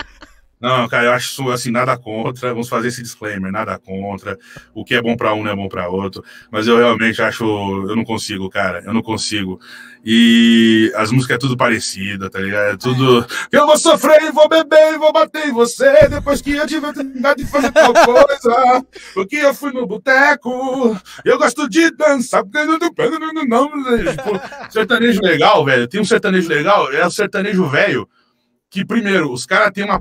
Não, 0.61 0.87
cara, 0.89 1.05
eu 1.07 1.13
acho 1.13 1.51
assim, 1.51 1.71
nada 1.71 1.97
contra. 1.97 2.51
Vamos 2.51 2.69
fazer 2.69 2.89
esse 2.89 3.03
disclaimer, 3.03 3.51
nada 3.51 3.79
contra. 3.79 4.39
O 4.75 4.85
que 4.85 4.95
é 4.95 5.01
bom 5.01 5.17
pra 5.17 5.33
um 5.33 5.43
não 5.43 5.51
é 5.51 5.57
bom 5.57 5.69
pra 5.69 5.89
outro. 5.89 6.23
Mas 6.51 6.67
eu 6.67 6.77
realmente 6.77 7.21
acho, 7.23 7.45
eu 7.45 7.97
não 7.97 8.05
consigo, 8.05 8.51
cara, 8.51 8.83
eu 8.85 8.93
não 8.93 9.01
consigo. 9.03 9.59
E 10.05 10.93
as 10.97 11.11
músicas 11.11 11.37
é 11.37 11.39
tudo 11.39 11.57
parecida, 11.57 12.29
tá 12.31 12.39
ligado? 12.39 12.75
É 12.75 12.77
tudo. 12.77 13.27
Eu 13.53 13.67
vou 13.67 13.77
sofrer 13.79 14.33
vou 14.33 14.49
beber 14.49 14.99
vou 14.99 15.13
bater 15.13 15.49
em 15.49 15.53
você 15.53 16.09
depois 16.09 16.41
que 16.43 16.53
eu 16.53 16.67
tiver 16.67 16.89
oportunidade 16.89 17.43
de 17.45 17.51
fazer 17.51 17.71
tal 17.73 17.93
coisa. 17.93 18.85
Porque 19.15 19.37
eu 19.37 19.55
fui 19.55 19.73
no 19.73 19.87
boteco, 19.87 20.97
eu 21.25 21.39
gosto 21.39 21.69
de 21.69 21.91
dançar. 21.93 22.43
não- 23.49 23.71
Tipo, 24.11 24.41
sertanejo 24.71 25.21
legal, 25.23 25.65
velho. 25.65 25.89
Tem 25.89 26.01
um 26.01 26.05
sertanejo 26.05 26.49
legal, 26.49 26.93
é 26.93 27.07
o 27.07 27.11
sertanejo 27.11 27.67
velho. 27.67 28.09
Que 28.71 28.85
primeiro, 28.85 29.33
os 29.33 29.45
caras 29.47 29.71
têm 29.73 29.85
uma 29.85 30.01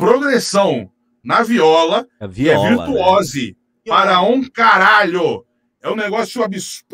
progressão 0.00 0.90
na 1.22 1.42
viola, 1.42 2.06
É 2.20 2.26
que 2.26 2.48
é 2.48 2.54
viola. 2.54 2.70
né? 2.70 2.76
virtuose 2.76 3.56
para 3.86 4.20
um 4.22 4.42
caralho. 4.48 5.44
É 5.82 5.88
um 5.88 5.96
negócio 5.96 6.42
absurdo. 6.42 6.86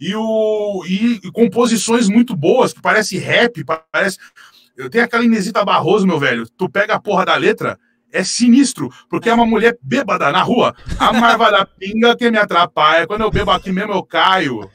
E, 0.00 0.14
o, 0.14 0.84
e, 0.86 1.20
e 1.24 1.32
composições 1.32 2.08
muito 2.08 2.36
boas, 2.36 2.72
que 2.74 2.82
parece 2.82 3.16
rap, 3.16 3.64
parece. 3.92 4.18
Eu 4.76 4.90
tenho 4.90 5.04
aquela 5.04 5.24
Inesita 5.24 5.64
Barroso, 5.64 6.06
meu 6.06 6.18
velho. 6.18 6.46
Tu 6.56 6.68
pega 6.68 6.94
a 6.94 7.00
porra 7.00 7.24
da 7.24 7.36
letra, 7.36 7.78
é 8.12 8.22
sinistro, 8.22 8.90
porque 9.08 9.30
é 9.30 9.34
uma 9.34 9.46
mulher 9.46 9.78
bêbada 9.82 10.30
na 10.30 10.42
rua. 10.42 10.74
A 10.98 11.10
marva 11.12 11.50
da 11.50 11.64
pinga 11.64 12.14
que 12.16 12.30
me 12.30 12.36
atrapalha. 12.36 13.06
Quando 13.06 13.22
eu 13.22 13.30
bebo 13.30 13.50
aqui 13.50 13.72
mesmo, 13.72 13.92
eu 13.94 14.02
caio. 14.02 14.68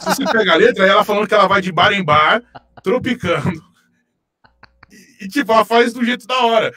Se 0.00 0.14
você 0.14 0.24
pega 0.24 0.52
a 0.52 0.56
letra, 0.56 0.86
ela 0.86 1.02
falando 1.04 1.26
que 1.26 1.34
ela 1.34 1.48
vai 1.48 1.60
de 1.60 1.72
bar 1.72 1.92
em 1.92 2.04
bar, 2.04 2.40
tropicando. 2.84 3.60
E, 5.20 5.28
tipo, 5.28 5.52
ela 5.52 5.64
faz 5.64 5.92
do 5.92 6.04
jeito 6.04 6.26
da 6.26 6.38
hora. 6.44 6.72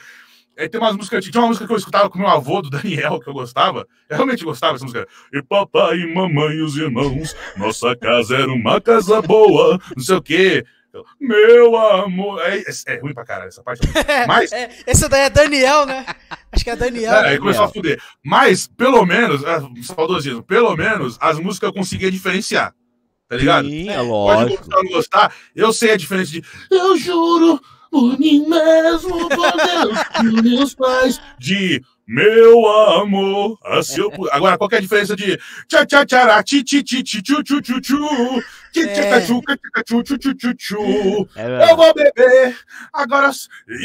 Aí 0.56 0.68
tem 0.68 0.80
umas 0.80 0.94
músicas, 0.96 1.24
tinha 1.24 1.40
uma 1.40 1.48
música 1.48 1.66
que 1.66 1.72
eu 1.72 1.76
escutava 1.76 2.08
com 2.08 2.18
meu 2.18 2.28
avô, 2.28 2.62
do 2.62 2.70
Daniel, 2.70 3.18
que 3.18 3.28
eu 3.28 3.32
gostava. 3.34 3.86
Eu 4.08 4.16
realmente 4.16 4.44
gostava 4.44 4.74
dessa 4.74 4.84
música. 4.84 5.06
E 5.32 5.42
papai, 5.42 5.96
e 5.98 6.14
mamãe 6.14 6.54
e 6.56 6.62
os 6.62 6.76
irmãos, 6.76 7.34
nossa 7.56 7.96
casa 7.96 8.36
era 8.36 8.52
uma 8.52 8.80
casa 8.80 9.20
boa, 9.20 9.80
não 9.96 10.02
sei 10.04 10.16
o 10.16 10.22
quê. 10.22 10.64
Eu, 10.92 11.04
Meu 11.20 11.76
amor. 11.76 12.40
É, 12.42 12.58
é, 12.58 12.94
é 12.94 13.00
ruim 13.00 13.12
pra 13.12 13.24
caralho 13.24 13.48
essa 13.48 13.64
parte. 13.64 13.80
Mas, 14.28 14.52
É, 14.52 14.70
esse 14.86 15.08
daí 15.08 15.22
é 15.22 15.30
Daniel, 15.30 15.86
né? 15.86 16.06
Acho 16.52 16.62
que 16.62 16.70
é 16.70 16.76
Daniel. 16.76 17.12
é, 17.14 17.30
aí 17.30 17.38
começou 17.38 17.64
a 17.64 17.68
fuder. 17.68 18.00
Mas, 18.24 18.68
pelo 18.68 19.04
menos, 19.04 19.42
é, 19.42 19.60
saudosismo, 19.82 20.44
pelo 20.44 20.76
menos 20.76 21.18
as 21.20 21.40
músicas 21.40 21.66
eu 21.66 21.74
conseguia 21.74 22.12
diferenciar. 22.12 22.72
Tá 23.28 23.36
ligado? 23.36 23.66
Sim, 23.68 23.88
é 23.88 23.96
Pode 23.96 24.08
lógico. 24.08 24.58
gostar 24.58 24.76
ou 24.76 24.84
não 24.84 24.90
gostar, 24.92 25.34
eu 25.56 25.72
sei 25.72 25.90
a 25.92 25.96
diferença 25.96 26.30
de 26.30 26.44
eu 26.70 26.96
juro 26.96 27.60
por 27.94 28.18
mim 28.18 28.44
mesmo, 28.48 29.28
por 29.28 29.52
Deus 29.52 29.98
e 30.20 30.42
meus 30.42 30.74
pais, 30.74 31.20
de 31.38 31.80
meu 32.08 32.66
amor. 32.68 33.56
Assim 33.64 34.00
eu 34.00 34.10
pu- 34.10 34.28
Agora, 34.32 34.58
qual 34.58 34.68
que 34.68 34.74
é 34.74 34.78
a 34.78 34.80
diferença 34.80 35.14
de 35.14 35.38
tchá 35.68 35.86
tchá 35.86 36.04
tchará, 36.04 36.42
ti 36.42 36.64
ti 36.64 36.82
ti 36.82 37.04
ti 37.04 37.22
tchu 37.22 37.40
tchu 37.44 37.62
tchu 37.62 37.80
tchu, 37.80 38.42
ti 38.72 38.80
É. 38.80 38.86
tchaca 38.88 39.20
tchu 39.20 39.40
ca, 39.42 39.56
tchaca, 39.56 39.84
tchu 39.84 40.02
tchu 40.02 40.18
tchu 40.18 40.34
tchu 40.34 40.54
tchu. 40.54 41.28
Eu 41.36 41.76
vou 41.76 41.94
beber, 41.94 42.58
agora 42.92 43.30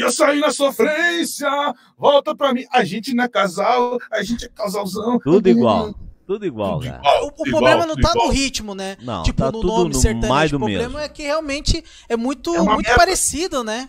eu 0.00 0.10
saí 0.10 0.40
na 0.40 0.50
sofrência, 0.50 1.48
volta 1.96 2.34
pra 2.34 2.52
mim. 2.52 2.64
A 2.72 2.82
gente 2.82 3.14
não 3.14 3.22
é 3.22 3.28
casal, 3.28 3.96
a 4.10 4.22
gente 4.24 4.44
é 4.44 4.48
casalzão. 4.48 5.20
Tudo 5.20 5.48
igual. 5.48 5.94
Tudo 6.26 6.46
igual, 6.46 6.74
Tudo 6.78 6.84
cara. 6.84 6.98
igual, 6.98 7.24
O, 7.24 7.26
o 7.26 7.30
tudo 7.32 7.50
problema 7.50 7.74
igual, 7.82 7.88
não 7.88 7.96
tá 7.96 8.10
igual. 8.10 8.26
no 8.28 8.32
ritmo, 8.32 8.72
né? 8.74 8.96
Não, 9.02 9.22
tipo, 9.24 9.38
tá 9.42 9.46
no 9.50 9.60
tudo 9.60 9.66
nome 9.66 9.88
no 9.94 10.00
sertanejo. 10.00 10.28
mais 10.32 10.52
O 10.52 10.58
problema 10.58 10.84
mesmo. 10.84 10.98
é 11.00 11.08
que 11.08 11.22
realmente 11.24 11.82
é 12.08 12.16
muito, 12.16 12.54
É 12.54 12.60
muito 12.60 12.82
merda. 12.86 12.96
parecido, 12.96 13.64
né? 13.64 13.88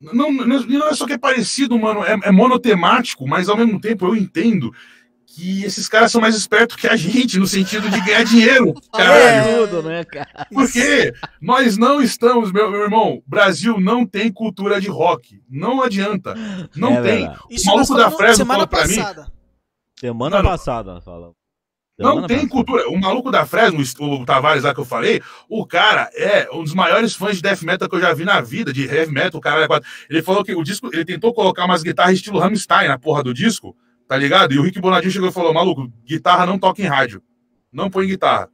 Não, 0.00 0.32
não, 0.32 0.86
é 0.88 0.94
só 0.94 1.06
que 1.06 1.12
é 1.12 1.18
parecido, 1.18 1.78
mano, 1.78 2.02
é, 2.02 2.18
é 2.24 2.30
monotemático, 2.32 3.26
mas 3.28 3.48
ao 3.48 3.56
mesmo 3.56 3.78
tempo 3.80 4.06
eu 4.06 4.16
entendo 4.16 4.72
que 5.26 5.62
esses 5.62 5.86
caras 5.88 6.10
são 6.10 6.20
mais 6.20 6.34
espertos 6.34 6.74
que 6.76 6.88
a 6.88 6.96
gente, 6.96 7.38
no 7.38 7.46
sentido 7.46 7.88
de 7.88 8.00
ganhar 8.00 8.24
dinheiro. 8.24 8.74
Caralho. 8.92 9.48
É. 9.50 9.66
Tudo, 9.66 9.82
né, 9.82 10.04
cara? 10.04 10.46
Porque 10.52 11.12
nós 11.40 11.76
não 11.76 12.00
estamos, 12.02 12.50
meu, 12.50 12.70
meu 12.70 12.80
irmão, 12.80 13.22
Brasil 13.26 13.78
não 13.78 14.04
tem 14.06 14.32
cultura 14.32 14.80
de 14.80 14.88
rock. 14.88 15.40
Não 15.48 15.82
adianta. 15.82 16.34
Não 16.74 16.94
É 16.94 17.02
tem. 17.02 17.18
verdade. 17.18 17.38
Isso 17.50 17.70
O 17.70 17.74
maluco 17.76 17.94
da 17.94 18.10
Fresno 18.10 18.36
semana 18.36 18.66
falou 18.66 18.66
pra 18.66 18.88
mim- 18.88 18.96
passada. 18.96 19.32
Semana 20.00 20.36
Mano, 20.36 20.48
passada 20.48 21.00
falamos. 21.02 21.36
Não 22.00 22.12
Semana 22.12 22.28
tem 22.28 22.36
passada. 22.38 22.50
cultura. 22.50 22.88
O 22.88 22.98
maluco 22.98 23.30
da 23.30 23.44
Fresno, 23.44 23.82
o 24.00 24.24
Tavares 24.24 24.64
lá 24.64 24.72
que 24.72 24.80
eu 24.80 24.86
falei, 24.86 25.20
o 25.46 25.66
cara 25.66 26.10
é 26.14 26.48
um 26.50 26.64
dos 26.64 26.72
maiores 26.72 27.14
fãs 27.14 27.36
de 27.36 27.42
death 27.42 27.60
metal 27.60 27.90
que 27.90 27.94
eu 27.94 28.00
já 28.00 28.14
vi 28.14 28.24
na 28.24 28.40
vida, 28.40 28.72
de 28.72 28.86
heavy 28.86 29.12
metal, 29.12 29.38
o 29.38 29.40
cara 29.40 29.62
é 29.62 29.66
quatro. 29.66 29.86
Ele 30.08 30.22
falou 30.22 30.42
que 30.42 30.54
o 30.54 30.62
disco, 30.62 30.88
ele 30.94 31.04
tentou 31.04 31.34
colocar 31.34 31.66
umas 31.66 31.82
guitarras 31.82 32.14
estilo 32.14 32.38
Rammstein 32.38 32.88
na 32.88 32.98
porra 32.98 33.22
do 33.22 33.34
disco, 33.34 33.76
tá 34.08 34.16
ligado? 34.16 34.54
E 34.54 34.58
o 34.58 34.62
Rick 34.62 34.80
Bonadinho 34.80 35.12
chegou 35.12 35.28
e 35.28 35.32
falou: 35.32 35.52
maluco, 35.52 35.92
guitarra 36.02 36.46
não 36.46 36.58
toca 36.58 36.80
em 36.80 36.86
rádio. 36.86 37.22
Não 37.70 37.90
põe 37.90 38.06
guitarra. 38.06 38.48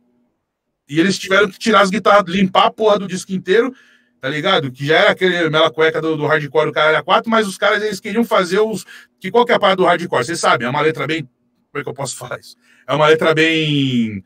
E 0.89 0.99
eles 0.99 1.17
tiveram 1.17 1.49
que 1.49 1.59
tirar 1.59 1.83
as 1.83 1.91
guitarras, 1.91 2.25
limpar 2.27 2.67
a 2.67 2.71
porra 2.73 2.99
do 2.99 3.07
disco 3.07 3.33
inteiro, 3.33 3.73
tá 4.21 4.29
ligado? 4.29 4.73
Que 4.73 4.87
já 4.87 4.97
era 4.97 5.11
aquele 5.13 5.49
mela 5.51 5.71
cueca 5.71 6.01
do, 6.01 6.17
do 6.17 6.27
hardcore 6.27 6.67
do 6.67 6.73
caralho 6.73 6.99
a 6.99 7.03
4, 7.03 7.31
mas 7.31 7.47
os 7.47 7.57
caras 7.57 7.81
eles 7.81 8.01
queriam 8.01 8.25
fazer 8.25 8.59
os. 8.59 8.85
Que 9.21 9.31
qual 9.31 9.45
que 9.45 9.53
é 9.53 9.55
a 9.55 9.59
parada 9.61 9.77
do 9.77 9.85
hardcore? 9.85 10.25
Vocês 10.25 10.41
sabem, 10.41 10.67
é 10.67 10.71
uma 10.71 10.81
letra 10.81 11.07
bem. 11.07 11.23
Como 11.71 11.81
é 11.81 11.83
que 11.85 11.89
eu 11.89 11.95
posso 11.95 12.17
falar 12.19 12.41
isso? 12.41 12.57
É 12.87 12.95
uma 12.95 13.09
letra 13.09 13.35
bem. 13.35 14.23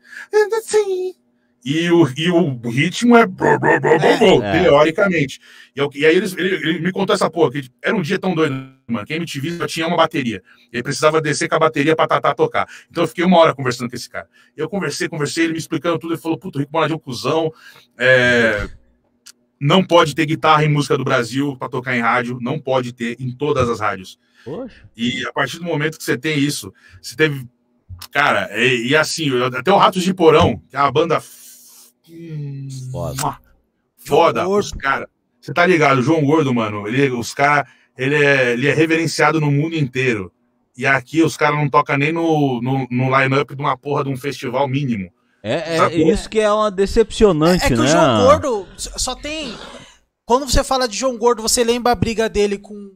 E 1.63 1.91
o, 1.91 2.07
e 2.17 2.29
o 2.31 2.59
ritmo 2.69 3.15
é. 3.15 3.25
bro, 3.27 3.47
É. 4.41 4.63
Teoricamente. 4.63 5.39
E, 5.75 5.79
eu- 5.79 5.89
e 5.93 6.05
aí 6.05 6.15
eles, 6.15 6.35
ele, 6.35 6.55
ele 6.55 6.79
me 6.79 6.91
contou 6.91 7.13
essa 7.13 7.29
porra, 7.29 7.51
que 7.51 7.69
era 7.83 7.95
um 7.95 8.01
dia 8.01 8.17
tão 8.17 8.33
doido, 8.33 8.55
mano, 8.87 9.05
que 9.05 9.13
a 9.13 9.15
MTV 9.15 9.57
só 9.57 9.67
tinha 9.67 9.85
uma 9.87 9.95
bateria. 9.95 10.41
E 10.73 10.77
ele 10.77 10.83
precisava 10.83 11.21
descer 11.21 11.47
com 11.47 11.53
a 11.55 11.59
bateria 11.59 11.95
pra 11.95 12.07
Tatá 12.07 12.33
tocar. 12.33 12.67
Então 12.89 13.03
eu 13.03 13.07
fiquei 13.07 13.23
uma 13.23 13.37
hora 13.37 13.53
conversando 13.53 13.89
com 13.91 13.95
esse 13.95 14.09
cara. 14.09 14.27
Eu 14.57 14.67
conversei, 14.67 15.07
conversei, 15.07 15.43
ele 15.43 15.53
me 15.53 15.59
explicando 15.59 15.99
tudo, 15.99 16.13
ele 16.15 16.21
falou, 16.21 16.35
puta, 16.37 16.57
o 16.57 16.61
Rico 16.61 16.71
Bonadinho 16.71 16.95
é 16.95 16.97
um 16.97 16.99
cuzão. 16.99 17.53
É, 17.95 18.67
não 19.59 19.83
pode 19.85 20.15
ter 20.15 20.25
guitarra 20.25 20.65
em 20.65 20.69
música 20.69 20.97
do 20.97 21.03
Brasil 21.03 21.55
pra 21.57 21.69
tocar 21.69 21.95
em 21.95 22.01
rádio, 22.01 22.39
não 22.41 22.59
pode 22.59 22.91
ter 22.91 23.15
em 23.19 23.29
todas 23.35 23.69
as 23.69 23.79
rádios. 23.79 24.17
Poxa. 24.43 24.89
E 24.97 25.23
a 25.27 25.31
partir 25.31 25.59
do 25.59 25.65
momento 25.65 25.99
que 25.99 26.03
você 26.03 26.17
tem 26.17 26.39
isso, 26.39 26.73
você 26.99 27.15
teve 27.15 27.45
Cara, 28.11 28.49
e, 28.53 28.89
e 28.89 28.95
assim, 28.95 29.29
até 29.57 29.71
o 29.71 29.77
Ratos 29.77 30.03
de 30.03 30.13
Porão, 30.13 30.61
que 30.69 30.75
é 30.75 30.79
uma 30.79 30.91
banda 30.91 31.21
Foda. 32.91 33.37
foda, 33.97 34.47
os 34.47 34.71
cara. 34.71 35.07
Você 35.39 35.53
tá 35.53 35.65
ligado, 35.65 35.99
o 35.99 36.01
João 36.03 36.23
Gordo, 36.23 36.53
mano, 36.53 36.87
ele, 36.87 37.09
os 37.09 37.33
cara, 37.33 37.65
ele 37.97 38.15
é, 38.15 38.51
ele 38.51 38.67
é 38.67 38.73
reverenciado 38.73 39.39
no 39.39 39.49
mundo 39.49 39.75
inteiro. 39.75 40.31
E 40.77 40.85
aqui 40.85 41.23
os 41.23 41.35
caras 41.35 41.57
não 41.57 41.69
tocam 41.69 41.97
nem 41.97 42.11
no, 42.11 42.61
no, 42.61 42.87
no 42.89 43.19
line-up 43.19 43.55
de 43.55 43.61
uma 43.61 43.77
porra 43.77 44.03
de 44.03 44.09
um 44.09 44.17
festival 44.17 44.67
mínimo. 44.67 45.11
É, 45.43 45.77
é 45.77 45.95
isso 45.95 46.29
que 46.29 46.39
é 46.39 46.51
uma 46.51 46.69
decepcionante, 46.69 47.65
É 47.65 47.67
que 47.69 47.75
né? 47.75 47.83
o 47.83 47.87
João 47.87 48.25
Gordo 48.25 48.67
só 48.77 49.15
tem. 49.15 49.55
Quando 50.25 50.47
você 50.47 50.63
fala 50.63 50.87
de 50.87 50.95
João 50.97 51.17
Gordo, 51.17 51.41
você 51.41 51.63
lembra 51.63 51.91
a 51.91 51.95
briga 51.95 52.29
dele 52.29 52.57
com 52.57 52.93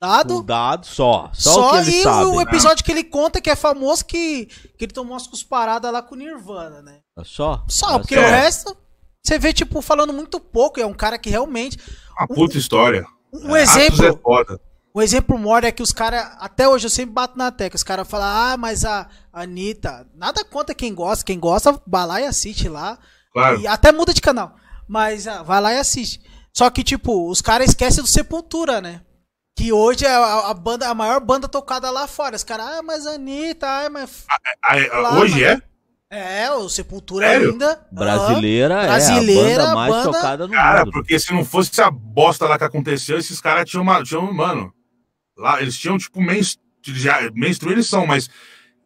Dado. 0.00 0.38
O 0.38 0.42
dado 0.42 0.86
só. 0.86 1.30
Só, 1.34 1.52
Só, 1.52 1.68
o 1.68 1.70
que 1.72 1.76
ele 1.78 1.90
e 1.98 2.02
sabe. 2.02 2.24
o, 2.24 2.40
episódio 2.40 2.82
que 2.84 2.90
ele 2.90 3.04
conta 3.04 3.40
que 3.40 3.50
é 3.50 3.56
famoso 3.56 4.04
que, 4.04 4.46
que 4.78 4.84
ele 4.86 4.92
tomou 4.92 5.12
umas 5.12 5.26
cusparadas 5.26 5.92
lá 5.92 6.00
com 6.00 6.14
o 6.14 6.18
Nirvana, 6.18 6.80
né? 6.80 7.00
Só? 7.22 7.64
Só, 7.68 7.96
É 7.96 7.98
porque 7.98 8.14
só. 8.14 8.20
o 8.20 8.24
resto 8.24 8.76
você 9.22 9.38
vê, 9.38 9.52
tipo, 9.52 9.82
falando 9.82 10.12
muito 10.12 10.40
pouco. 10.40 10.80
É 10.80 10.86
um 10.86 10.94
cara 10.94 11.18
que 11.18 11.28
realmente. 11.28 11.78
Uma 12.18 12.26
puta 12.26 12.56
história. 12.56 13.04
Um 13.32 13.52
Ratos 13.52 13.76
é 13.76 13.86
exemplo. 13.86 14.20
foda. 14.22 14.60
Um 14.94 15.00
exemplo 15.02 15.38
maior 15.38 15.62
é 15.62 15.70
que 15.70 15.82
os 15.82 15.92
caras, 15.92 16.32
até 16.40 16.68
hoje 16.68 16.86
eu 16.86 16.90
sempre 16.90 17.12
bato 17.14 17.38
na 17.38 17.52
tecla, 17.52 17.76
os 17.76 17.84
caras 17.84 18.08
falam, 18.08 18.26
ah, 18.26 18.56
mas 18.56 18.84
a 18.84 19.06
Anitta, 19.32 20.04
nada 20.16 20.44
contra 20.44 20.74
quem 20.74 20.92
gosta, 20.92 21.24
quem 21.24 21.38
gosta, 21.38 21.80
vai 21.86 22.04
lá 22.06 22.20
e 22.20 22.24
assiste 22.24 22.68
lá. 22.68 22.98
Claro. 23.32 23.60
E 23.60 23.68
até 23.68 23.92
muda 23.92 24.12
de 24.12 24.20
canal, 24.20 24.56
mas 24.88 25.28
ah, 25.28 25.44
vai 25.44 25.60
lá 25.60 25.72
e 25.72 25.78
assiste. 25.78 26.20
Só 26.52 26.68
que, 26.70 26.82
tipo, 26.82 27.30
os 27.30 27.40
caras 27.40 27.68
esquecem 27.68 28.02
do 28.02 28.08
Sepultura, 28.08 28.80
né? 28.80 29.00
Que 29.60 29.74
hoje 29.74 30.06
é 30.06 30.08
a, 30.10 30.48
a 30.48 30.54
banda, 30.54 30.88
a 30.88 30.94
maior 30.94 31.20
banda 31.20 31.46
tocada 31.46 31.90
lá 31.90 32.06
fora. 32.08 32.34
Os 32.34 32.42
caras, 32.42 32.64
ah, 32.66 32.82
mas 32.82 33.06
a 33.06 33.10
Anitta, 33.16 33.66
ah, 33.66 33.90
mas. 33.90 34.24
Aí, 34.64 34.88
Lá, 34.88 35.18
hoje 35.18 35.34
mas- 35.34 35.42
é? 35.42 36.44
É, 36.44 36.50
o 36.50 36.66
Sepultura 36.68 37.26
Sério? 37.28 37.50
ainda. 37.52 37.86
Brasileira, 37.92 38.82
Brasileira, 38.84 39.50
é 39.50 39.54
a 39.54 39.58
banda 39.66 39.74
mais 39.74 39.92
banda- 39.92 40.12
tocada 40.12 40.46
no 40.46 40.52
Cara, 40.54 40.78
mundo. 40.80 40.92
porque 40.92 41.18
se 41.18 41.30
não 41.34 41.44
fosse 41.44 41.78
a 41.82 41.90
bosta 41.90 42.46
lá 42.46 42.56
que 42.56 42.64
aconteceu, 42.64 43.18
esses 43.18 43.38
caras 43.38 43.68
tinham 43.68 43.82
uma. 43.82 44.02
Tinham, 44.02 44.32
mano. 44.32 44.72
Lá, 45.36 45.60
eles 45.60 45.76
tinham, 45.78 45.98
tipo, 45.98 46.20
mainstream 46.22 47.72
eles 47.72 47.86
são, 47.86 48.06
mas. 48.06 48.30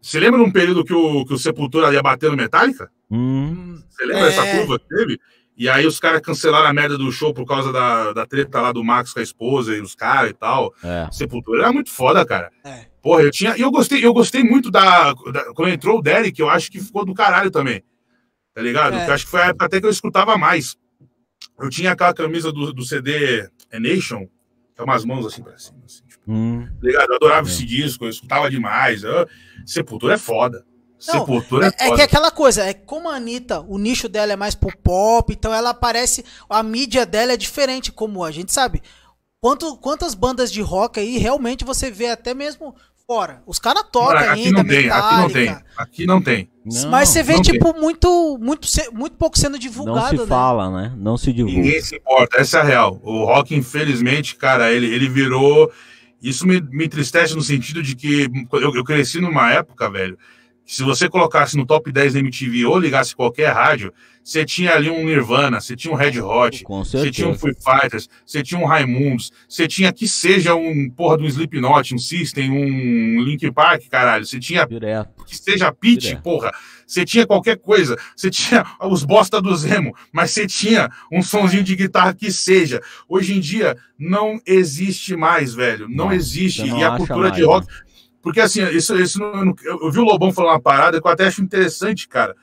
Você 0.02 0.18
lembra 0.18 0.40
de 0.42 0.46
um 0.46 0.52
período 0.52 0.84
que 0.84 0.92
o, 0.92 1.24
que 1.24 1.32
o 1.34 1.38
Sepultura 1.38 1.92
ia 1.94 2.02
bater 2.02 2.30
no 2.30 2.36
Metallica? 2.36 2.90
Hum, 3.08 3.80
Você 3.88 4.04
lembra 4.04 4.24
É. 4.24 4.26
dessa 4.26 4.58
curva 4.58 4.78
que 4.80 4.88
teve? 4.88 5.20
E 5.56 5.68
aí 5.68 5.86
os 5.86 6.00
caras 6.00 6.20
cancelaram 6.20 6.66
a 6.66 6.72
merda 6.72 6.98
do 6.98 7.10
show 7.12 7.32
por 7.32 7.46
causa 7.46 7.72
da, 7.72 8.12
da 8.12 8.26
treta 8.26 8.60
lá 8.60 8.72
do 8.72 8.82
Max 8.82 9.12
com 9.12 9.20
a 9.20 9.22
esposa 9.22 9.74
e 9.76 9.80
os 9.80 9.94
caras 9.94 10.30
e 10.30 10.34
tal. 10.34 10.74
é. 10.82 11.08
Sepultura 11.12 11.62
era 11.62 11.72
muito 11.72 11.90
foda, 11.90 12.24
cara. 12.26 12.50
É. 12.64 12.86
Porra, 13.00 13.22
eu 13.22 13.30
tinha. 13.30 13.56
E 13.56 13.60
eu 13.60 13.70
gostei, 13.70 14.04
eu 14.04 14.12
gostei 14.12 14.42
muito 14.42 14.70
da, 14.70 15.12
da- 15.12 15.52
Quando 15.54 15.68
entrou 15.70 15.98
o 15.98 16.02
Derek, 16.02 16.40
eu 16.40 16.48
acho 16.50 16.70
que 16.72 16.80
ficou 16.80 17.04
do 17.04 17.14
caralho 17.14 17.50
também. 17.50 17.82
Tá 18.52 18.62
ligado? 18.62 18.96
É. 18.96 19.08
Eu 19.08 19.12
acho 19.12 19.24
que 19.26 19.30
foi 19.30 19.42
a 19.42 19.46
época 19.46 19.66
até 19.66 19.80
que 19.80 19.86
eu 19.86 19.90
escutava 19.90 20.36
mais. 20.36 20.76
Eu 21.60 21.68
tinha 21.70 21.92
aquela 21.92 22.14
camisa 22.14 22.50
do, 22.50 22.72
do 22.72 22.84
CD 22.84 23.48
é 23.70 23.78
Nation, 23.78 24.26
que 24.74 24.80
é 24.80 24.82
umas 24.82 25.04
mãos 25.04 25.24
assim 25.26 25.42
pra 25.42 25.56
cima. 25.56 25.78
Assim, 25.84 26.02
tipo, 26.08 26.24
Hum. 26.26 26.66
tá 26.66 26.86
ligado? 26.86 27.10
Eu 27.10 27.16
adorava 27.16 27.46
É. 27.46 27.50
esse 27.50 27.64
disco, 27.64 28.06
eu 28.06 28.10
escutava 28.10 28.50
demais. 28.50 29.04
Eu- 29.04 29.28
Sepultura 29.66 30.14
é 30.14 30.18
foda. 30.18 30.64
Não, 31.08 31.20
Sepultura 31.20 31.66
é, 31.66 31.84
É, 31.84 31.88
é 31.88 31.94
que 31.94 32.02
aquela 32.02 32.30
coisa, 32.30 32.64
é 32.64 32.74
que 32.74 32.84
como 32.84 33.08
a 33.08 33.16
Anitta, 33.16 33.60
o 33.60 33.78
nicho 33.78 34.08
dela 34.08 34.32
é 34.32 34.36
mais 34.36 34.54
pro 34.54 34.76
pop, 34.76 35.32
então 35.32 35.52
ela 35.52 35.70
aparece, 35.70 36.24
a 36.48 36.62
mídia 36.62 37.04
dela 37.04 37.32
é 37.32 37.36
diferente, 37.36 37.92
como 37.92 38.24
a 38.24 38.30
gente 38.30 38.52
sabe. 38.52 38.82
Quanto, 39.40 39.76
quantas 39.76 40.14
bandas 40.14 40.50
de 40.50 40.62
rock 40.62 40.98
aí 40.98 41.18
realmente 41.18 41.66
você 41.66 41.90
vê 41.90 42.08
até 42.08 42.32
mesmo 42.32 42.74
fora? 43.06 43.42
Os 43.46 43.58
caras 43.58 43.84
tocam 43.92 44.14
Mano, 44.14 44.30
aqui 44.30 44.46
ainda, 44.46 44.62
não 44.62 44.68
tem, 44.68 44.88
aqui 44.90 45.16
não 45.16 45.30
tem. 45.30 45.56
Aqui 45.76 46.06
não 46.06 46.22
tem. 46.22 46.50
Não, 46.64 46.90
Mas 46.90 47.10
você 47.10 47.22
vê, 47.22 47.34
não 47.34 47.42
tipo, 47.42 47.78
muito, 47.78 48.38
muito, 48.40 48.66
muito 48.94 49.16
pouco 49.16 49.38
sendo 49.38 49.52
não 49.52 49.58
divulgado, 49.58 50.16
se 50.16 50.22
né? 50.22 50.26
fala, 50.26 50.70
né? 50.70 50.94
Não 50.96 51.18
se 51.18 51.30
divulga. 51.30 51.58
Ninguém 51.58 51.82
se 51.82 51.96
importa, 51.96 52.40
essa 52.40 52.56
é 52.56 52.60
a 52.62 52.64
real. 52.64 52.98
O 53.02 53.26
rock, 53.26 53.54
infelizmente, 53.54 54.34
cara, 54.34 54.72
ele, 54.72 54.86
ele 54.86 55.10
virou. 55.10 55.70
Isso 56.22 56.46
me, 56.46 56.58
me 56.62 56.86
entristece 56.86 57.34
no 57.34 57.42
sentido 57.42 57.82
de 57.82 57.94
que 57.94 58.26
eu, 58.50 58.74
eu 58.74 58.82
cresci 58.82 59.20
numa 59.20 59.52
época, 59.52 59.90
velho. 59.90 60.18
Se 60.66 60.82
você 60.82 61.08
colocasse 61.08 61.56
no 61.56 61.66
top 61.66 61.92
10 61.92 62.14
da 62.14 62.20
MTV 62.20 62.64
ou 62.64 62.78
ligasse 62.78 63.14
qualquer 63.14 63.52
rádio, 63.52 63.92
você 64.22 64.42
tinha 64.46 64.72
ali 64.74 64.88
um 64.88 65.04
Nirvana, 65.04 65.60
você 65.60 65.76
tinha 65.76 65.92
um 65.92 65.96
Red 65.96 66.18
Hot, 66.22 66.64
você 66.66 67.10
tinha 67.10 67.28
um. 67.28 67.34
Free 67.34 67.52
Fighters, 67.54 68.08
você 68.24 68.42
tinha 68.42 68.58
um 68.58 68.64
Raimundos, 68.64 69.30
você 69.46 69.68
tinha 69.68 69.92
que 69.92 70.08
seja 70.08 70.54
um 70.54 70.88
porra 70.88 71.18
do 71.18 71.26
Slipknot, 71.26 71.94
um 71.94 71.98
System, 71.98 72.50
um 72.50 73.22
Linkin 73.22 73.52
Park, 73.52 73.82
caralho. 73.90 74.24
Você 74.24 74.40
tinha 74.40 74.66
Direto. 74.66 75.24
que 75.26 75.36
seja 75.36 75.70
Pit, 75.70 76.16
porra. 76.22 76.50
Você 76.86 77.04
tinha 77.04 77.26
qualquer 77.26 77.58
coisa. 77.58 77.96
Você 78.16 78.30
tinha 78.30 78.64
os 78.82 79.04
bosta 79.04 79.40
do 79.42 79.54
Zemo, 79.54 79.94
mas 80.12 80.30
você 80.30 80.46
tinha 80.46 80.90
um 81.12 81.22
sonzinho 81.22 81.62
de 81.62 81.76
guitarra 81.76 82.14
que 82.14 82.32
seja. 82.32 82.80
Hoje 83.06 83.34
em 83.34 83.40
dia 83.40 83.76
não 83.98 84.40
existe 84.46 85.16
mais, 85.16 85.54
velho. 85.54 85.88
Não, 85.88 86.06
Não, 86.06 86.12
existe. 86.12 86.64
não 86.66 86.78
E 86.78 86.84
a 86.84 86.96
cultura 86.96 87.28
mais, 87.28 87.34
de 87.36 87.42
rock. 87.44 87.66
né? 87.66 87.72
Porque 88.24 88.40
assim, 88.40 88.64
isso, 88.70 88.96
isso 88.98 89.22
eu, 89.22 89.54
eu 89.82 89.92
vi 89.92 89.98
o 89.98 90.04
Lobão 90.04 90.32
falar 90.32 90.52
uma 90.54 90.60
parada 90.60 90.98
que 90.98 91.06
eu 91.06 91.10
até 91.12 91.26
acho 91.26 91.42
interessante, 91.42 92.08
cara. 92.08 92.34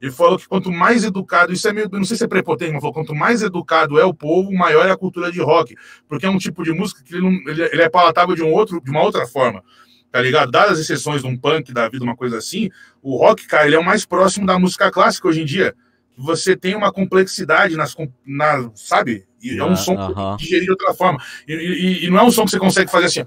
Ele 0.00 0.10
falou 0.10 0.36
que 0.36 0.48
quanto 0.48 0.72
mais 0.72 1.04
educado, 1.04 1.52
isso 1.52 1.68
é 1.68 1.72
meio, 1.72 1.88
não 1.92 2.02
sei 2.04 2.16
se 2.16 2.24
é 2.24 2.26
prepotente, 2.26 2.72
mas 2.72 2.80
falou, 2.80 2.94
quanto 2.94 3.14
mais 3.14 3.40
educado 3.40 3.96
é 4.00 4.04
o 4.04 4.12
povo, 4.12 4.50
maior 4.52 4.88
é 4.88 4.90
a 4.90 4.96
cultura 4.96 5.30
de 5.30 5.40
rock. 5.40 5.76
Porque 6.08 6.26
é 6.26 6.30
um 6.30 6.38
tipo 6.38 6.64
de 6.64 6.72
música 6.72 7.04
que 7.04 7.14
ele, 7.14 7.22
não, 7.22 7.30
ele, 7.48 7.62
ele 7.62 7.82
é 7.82 7.88
palatável 7.88 8.34
de, 8.34 8.42
um 8.42 8.52
outro, 8.52 8.80
de 8.82 8.90
uma 8.90 9.02
outra 9.02 9.24
forma. 9.26 9.62
Tá 10.10 10.20
ligado? 10.20 10.50
Dadas 10.50 10.72
as 10.72 10.78
exceções 10.80 11.22
de 11.22 11.28
um 11.28 11.36
punk 11.36 11.72
da 11.72 11.88
vida, 11.88 12.02
uma 12.04 12.16
coisa 12.16 12.38
assim, 12.38 12.68
o 13.00 13.16
rock, 13.16 13.46
cara, 13.46 13.66
ele 13.66 13.76
é 13.76 13.78
o 13.78 13.84
mais 13.84 14.04
próximo 14.04 14.44
da 14.44 14.58
música 14.58 14.90
clássica 14.90 15.28
hoje 15.28 15.42
em 15.42 15.44
dia. 15.44 15.76
Você 16.18 16.56
tem 16.56 16.74
uma 16.74 16.90
complexidade 16.92 17.76
nas, 17.76 17.94
na, 18.26 18.68
sabe? 18.74 19.26
E 19.40 19.58
é 19.60 19.64
um 19.64 19.76
som 19.76 19.94
que 19.96 20.12
aham. 20.20 20.36
digerir 20.36 20.64
de 20.64 20.70
outra 20.72 20.92
forma. 20.92 21.22
E, 21.46 21.52
e- 21.54 22.06
e 22.06 22.10
não 22.10 22.18
é 22.18 22.24
um 22.24 22.30
som 22.32 22.44
que 22.44 22.50
você 22.50 22.58
consegue 22.58 22.90
fazer 22.90 23.06
assim. 23.06 23.24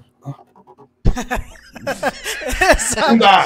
Não 3.08 3.18
dá. 3.18 3.44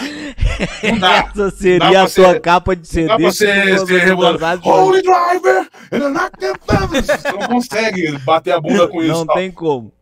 Não 0.83 0.99
dá. 0.99 1.17
Essa 1.19 1.33
Dá 1.35 1.51
seria 1.51 1.79
pra 1.91 2.03
a 2.03 2.09
tua 2.11 2.33
ser- 2.33 2.41
capa 2.41 2.77
de 2.77 2.87
CD. 2.89 3.09
Dá 3.09 3.17
pra 3.17 3.25
você 3.31 3.87
ser 3.87 3.99
rebolado. 4.05 4.63
todas 4.63 4.79
as- 4.79 4.87
Holy 4.87 5.03
Driver! 5.03 5.69
Você 5.91 7.33
não 7.33 7.49
consegue 7.49 8.19
bater 8.19 8.53
a 8.53 8.61
bunda 8.61 8.89
com 8.89 9.03
isso. 9.03 9.13
Não 9.13 9.27
tal. 9.27 9.37
tem 9.37 9.51
como. 9.51 9.93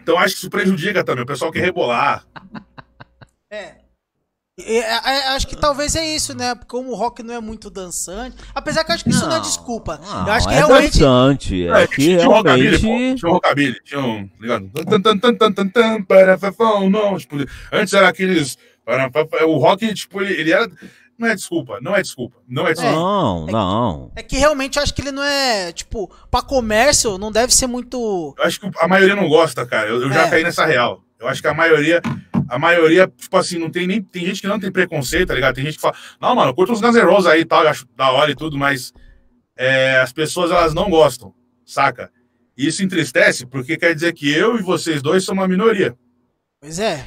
Então 0.00 0.18
acho 0.18 0.34
que 0.34 0.38
isso 0.40 0.50
prejudica 0.50 1.02
também. 1.04 1.24
O 1.24 1.26
pessoal 1.26 1.50
quer 1.50 1.60
rebolar. 1.60 2.24
É. 3.50 3.83
E, 4.56 4.78
é, 4.78 4.80
é, 4.80 5.28
acho 5.30 5.48
que 5.48 5.56
talvez 5.56 5.96
é 5.96 6.06
isso, 6.14 6.36
né? 6.36 6.54
Porque 6.54 6.68
como 6.68 6.90
o 6.92 6.94
rock 6.94 7.24
não 7.24 7.34
é 7.34 7.40
muito 7.40 7.68
dançante. 7.68 8.36
Apesar 8.54 8.84
que 8.84 8.92
eu 8.92 8.94
acho 8.94 9.02
que 9.02 9.10
isso 9.10 9.24
não, 9.26 9.32
é 9.32 9.34
Não, 9.36 9.42
desculpa. 9.42 9.98
Não, 10.00 10.26
eu 10.28 10.32
acho 10.32 10.46
que 10.46 10.54
é 10.54 10.56
realmente. 10.58 10.98
dançante. 11.00 11.68
É, 11.68 11.86
que 11.88 11.96
tinha 11.96 12.28
um 12.28 12.40
realmente. 12.42 12.78
Tinha 12.78 13.28
um 13.28 13.32
rockabilly. 13.32 13.76
Tinha 13.84 14.00
um. 14.00 14.30
Ligado? 14.40 14.70
Não, 16.88 17.18
tipo, 17.18 17.34
antes 17.72 17.94
era 17.94 18.08
aqueles. 18.08 18.56
O 19.46 19.56
rock, 19.58 19.92
tipo, 19.92 20.22
ele, 20.22 20.34
ele 20.40 20.52
era. 20.52 20.70
Não 21.18 21.28
é 21.28 21.34
desculpa, 21.34 21.78
não 21.80 21.94
é 21.94 22.02
desculpa. 22.02 22.36
Não 22.48 22.66
é 22.66 22.72
desculpa. 22.72 22.94
Não, 22.96 23.42
É 23.42 23.46
que- 23.46 23.52
não. 23.52 24.12
É 24.16 24.22
que 24.22 24.36
realmente 24.36 24.76
eu 24.78 24.82
acho 24.82 24.92
que 24.94 25.00
ele 25.00 25.12
não 25.12 25.22
é. 25.22 25.72
Tipo, 25.72 26.10
pra 26.30 26.42
comércio, 26.42 27.18
não 27.18 27.30
deve 27.32 27.54
ser 27.54 27.66
muito. 27.68 28.34
Eu 28.38 28.44
acho 28.44 28.60
que 28.60 28.70
a 28.78 28.88
maioria 28.88 29.14
não 29.16 29.28
gosta, 29.28 29.64
cara. 29.66 29.88
Eu, 29.88 30.02
eu 30.02 30.12
já 30.12 30.26
É. 30.26 30.30
caí 30.30 30.42
nessa 30.44 30.64
real. 30.64 31.03
Eu 31.18 31.28
acho 31.28 31.40
que 31.40 31.48
a 31.48 31.54
maioria, 31.54 32.02
a 32.48 32.58
maioria, 32.58 33.06
tipo 33.16 33.36
assim, 33.36 33.58
não 33.58 33.70
tem 33.70 33.86
nem. 33.86 34.02
Tem 34.02 34.24
gente 34.26 34.40
que 34.40 34.46
não 34.48 34.58
tem 34.60 34.70
preconceito, 34.70 35.28
tá 35.28 35.34
ligado? 35.34 35.54
Tem 35.54 35.64
gente 35.64 35.76
que 35.76 35.80
fala, 35.80 35.94
não, 36.20 36.34
mano, 36.34 36.50
eu 36.50 36.54
curto 36.54 36.72
uns 36.72 36.80
Guns 36.80 36.94
N' 36.96 37.02
Roses 37.04 37.26
aí 37.26 37.40
e 37.40 37.44
tal, 37.44 37.62
eu 37.62 37.68
acho 37.70 37.86
da 37.96 38.10
hora 38.10 38.30
e 38.30 38.34
tudo, 38.34 38.58
mas 38.58 38.92
é, 39.56 40.00
as 40.00 40.12
pessoas 40.12 40.50
elas 40.50 40.74
não 40.74 40.90
gostam, 40.90 41.32
saca? 41.64 42.10
E 42.56 42.66
isso 42.66 42.82
entristece, 42.84 43.46
porque 43.46 43.76
quer 43.76 43.94
dizer 43.94 44.12
que 44.12 44.30
eu 44.32 44.56
e 44.58 44.62
vocês 44.62 45.00
dois 45.02 45.24
somos 45.24 45.42
uma 45.42 45.48
minoria. 45.48 45.96
Pois 46.60 46.78
é. 46.78 47.06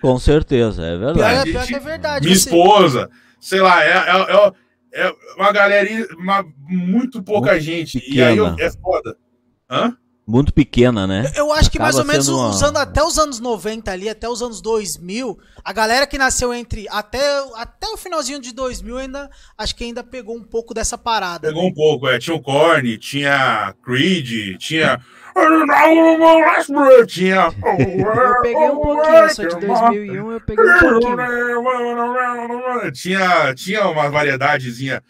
Com 0.00 0.18
certeza, 0.18 0.84
é 0.84 0.96
Pior, 0.98 1.14
verdade. 1.14 1.48
é, 1.48 1.52
pior 1.52 1.66
que 1.66 1.74
é 1.74 1.78
verdade. 1.80 2.24
Minha 2.26 2.36
você- 2.38 2.48
esposa, 2.50 3.10
sei 3.40 3.60
lá, 3.60 3.82
é, 3.82 3.90
é, 3.90 4.36
é- 4.36 5.06
é 5.08 5.12
uma 5.36 5.52
galerinha, 5.52 6.06
uma, 6.18 6.44
muito 6.68 7.22
pouca 7.22 7.52
Muito 7.52 7.62
gente. 7.64 8.02
E 8.06 8.22
aí 8.22 8.36
eu, 8.36 8.50
pequena. 8.50 8.68
é 8.68 8.72
foda. 8.72 9.16
Hã? 9.70 9.96
Muito 10.28 10.52
pequena, 10.52 11.06
né? 11.06 11.30
Eu 11.36 11.52
acho 11.52 11.70
que 11.70 11.78
mais 11.78 11.94
ou 11.94 12.00
Acaba 12.00 12.12
menos 12.12 12.28
uma- 12.28 12.48
usando 12.48 12.78
até 12.78 13.00
os 13.00 13.16
anos 13.16 13.38
90 13.38 13.92
ali, 13.92 14.08
até 14.08 14.28
os 14.28 14.42
anos 14.42 14.60
2000, 14.60 15.38
a 15.64 15.72
galera 15.72 16.04
que 16.04 16.18
nasceu 16.18 16.52
entre 16.52 16.84
até, 16.90 17.20
até 17.54 17.86
o 17.86 17.96
finalzinho 17.96 18.40
de 18.40 18.52
2000 18.52 18.98
ainda 18.98 19.30
acho 19.56 19.76
que 19.76 19.84
ainda 19.84 20.02
pegou 20.02 20.36
um 20.36 20.42
pouco 20.42 20.74
dessa 20.74 20.98
parada. 20.98 21.46
Pegou 21.46 21.64
um 21.64 21.72
pouco, 21.72 22.08
é. 22.08 22.18
Tinha 22.18 22.34
o 22.34 22.42
Korn, 22.42 22.98
tinha 22.98 23.72
Creed, 23.84 24.56
tinha. 24.58 25.00
Tinha. 27.06 27.54
Eu 27.54 28.40
peguei 28.42 28.68
um 28.68 28.80
pouquinho, 28.80 29.16
eu 29.16 29.28
sou 29.28 29.46
de 29.46 29.56
2001, 29.60 30.32
eu 30.32 30.40
peguei 30.40 30.64
um 30.64 30.78
pouquinho. 30.80 31.16
Tinha, 32.92 33.54
tinha 33.54 33.86
uma 33.88 34.08
variedadezinha. 34.10 35.02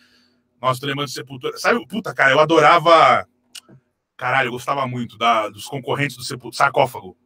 Nossa, 0.60 0.80
tô 0.80 0.86
lembrando 0.86 1.08
de 1.08 1.14
Sepultura. 1.14 1.56
Sabe, 1.56 1.86
puta, 1.86 2.12
cara, 2.12 2.32
eu 2.32 2.40
adorava. 2.40 3.26
Caralho, 4.16 4.48
eu 4.48 4.52
gostava 4.52 4.86
muito 4.86 5.18
da, 5.18 5.48
dos 5.48 5.66
concorrentes 5.66 6.16
do 6.16 6.24
Sepultura. 6.24 6.56
Sarcófago. 6.56 7.16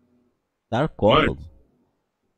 Sarcófago. 0.73 1.39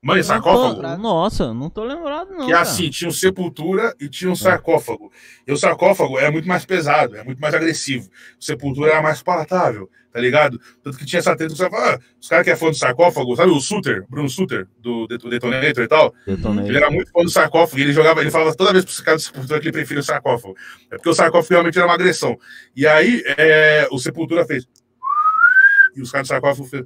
Mano, 0.04 0.16
Não 0.18 0.22
tô 0.22 0.22
sarcófago? 0.24 0.74
lembrado. 0.74 0.98
Nossa, 1.00 1.54
não 1.54 1.70
tô 1.70 1.84
lembrado 1.84 2.30
não. 2.32 2.46
Que 2.46 2.52
é 2.52 2.56
assim, 2.56 2.90
tinha 2.90 3.08
um 3.08 3.12
sepultura 3.12 3.94
e 4.00 4.08
tinha 4.08 4.30
um 4.30 4.34
sarcófago. 4.34 5.12
E 5.46 5.52
o 5.52 5.56
sarcófago 5.56 6.18
era 6.18 6.30
muito 6.32 6.48
mais 6.48 6.64
pesado, 6.66 7.16
é 7.16 7.22
muito 7.22 7.38
mais 7.40 7.54
agressivo. 7.54 8.10
O 8.38 8.44
sepultura 8.44 8.90
era 8.92 9.02
mais 9.02 9.22
palatável, 9.22 9.88
tá 10.12 10.20
ligado? 10.20 10.60
Tanto 10.82 10.98
que 10.98 11.06
tinha 11.06 11.20
essa 11.20 11.34
treta 11.34 11.54
que 11.54 11.62
ah, 11.62 11.98
os 12.20 12.28
caras 12.28 12.44
que 12.44 12.50
é 12.50 12.56
fã 12.56 12.68
do 12.68 12.74
sarcófago, 12.76 13.34
sabe 13.34 13.50
o 13.50 13.60
Suter, 13.60 14.04
Bruno 14.08 14.28
Suter, 14.28 14.66
do 14.78 15.06
Det- 15.06 15.18
Detonator 15.28 15.84
e 15.84 15.88
tal? 15.88 16.14
Detonei. 16.26 16.66
Ele 16.68 16.76
era 16.76 16.90
muito 16.90 17.10
fã 17.10 17.22
do 17.22 17.30
sarcófago, 17.30 17.78
e 17.78 17.82
ele 17.82 17.92
jogava, 17.92 18.20
ele 18.20 18.30
falava 18.30 18.54
toda 18.54 18.72
vez 18.72 18.84
pro 18.84 19.04
cara 19.04 19.16
do 19.16 19.22
Sepultura 19.22 19.58
que 19.60 19.66
ele 19.66 19.72
preferia 19.72 20.00
o 20.00 20.04
sarcófago. 20.04 20.54
É 20.90 20.96
porque 20.96 21.08
o 21.08 21.14
sarcófago 21.14 21.54
realmente 21.54 21.78
era 21.78 21.86
uma 21.86 21.94
agressão. 21.94 22.38
E 22.76 22.86
aí 22.86 23.22
é, 23.38 23.88
o 23.90 23.98
Sepultura 23.98 24.44
fez. 24.44 24.66
E 25.96 26.00
os 26.02 26.10
caras 26.10 26.26
do 26.26 26.30
sarcófago 26.30 26.68
fez. 26.68 26.84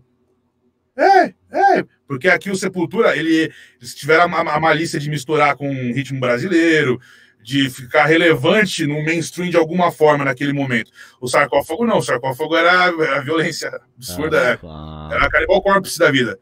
É, 0.98 1.24
é, 1.53 1.85
porque 2.09 2.27
aqui 2.28 2.51
o 2.51 2.57
Sepultura, 2.57 3.15
ele, 3.16 3.53
eles 3.78 3.94
tiveram 3.94 4.35
a, 4.35 4.55
a 4.55 4.61
malícia 4.61 4.98
de 4.98 5.11
misturar 5.11 5.55
com 5.55 5.69
um 5.69 5.93
ritmo 5.93 6.19
brasileiro, 6.19 6.98
de 7.47 7.70
ficar 7.70 8.06
relevante 8.06 8.89
no 8.89 9.05
mainstream 9.05 9.48
de 9.48 9.56
alguma 9.56 9.93
forma 9.93 10.24
naquele 10.24 10.52
momento. 10.52 10.90
O 11.20 11.28
sarcófago 11.28 11.86
não, 11.86 11.98
o 11.98 12.02
sarcófago 12.02 12.56
era 12.56 12.86
a 12.86 13.20
violência 13.20 13.70
absurda, 13.97 14.59
Ah, 14.64 15.10
era 15.12 15.27
a 15.27 15.31
Cannibal 15.31 15.62
Corpse 15.62 15.97
da 15.97 16.10
vida. 16.10 16.40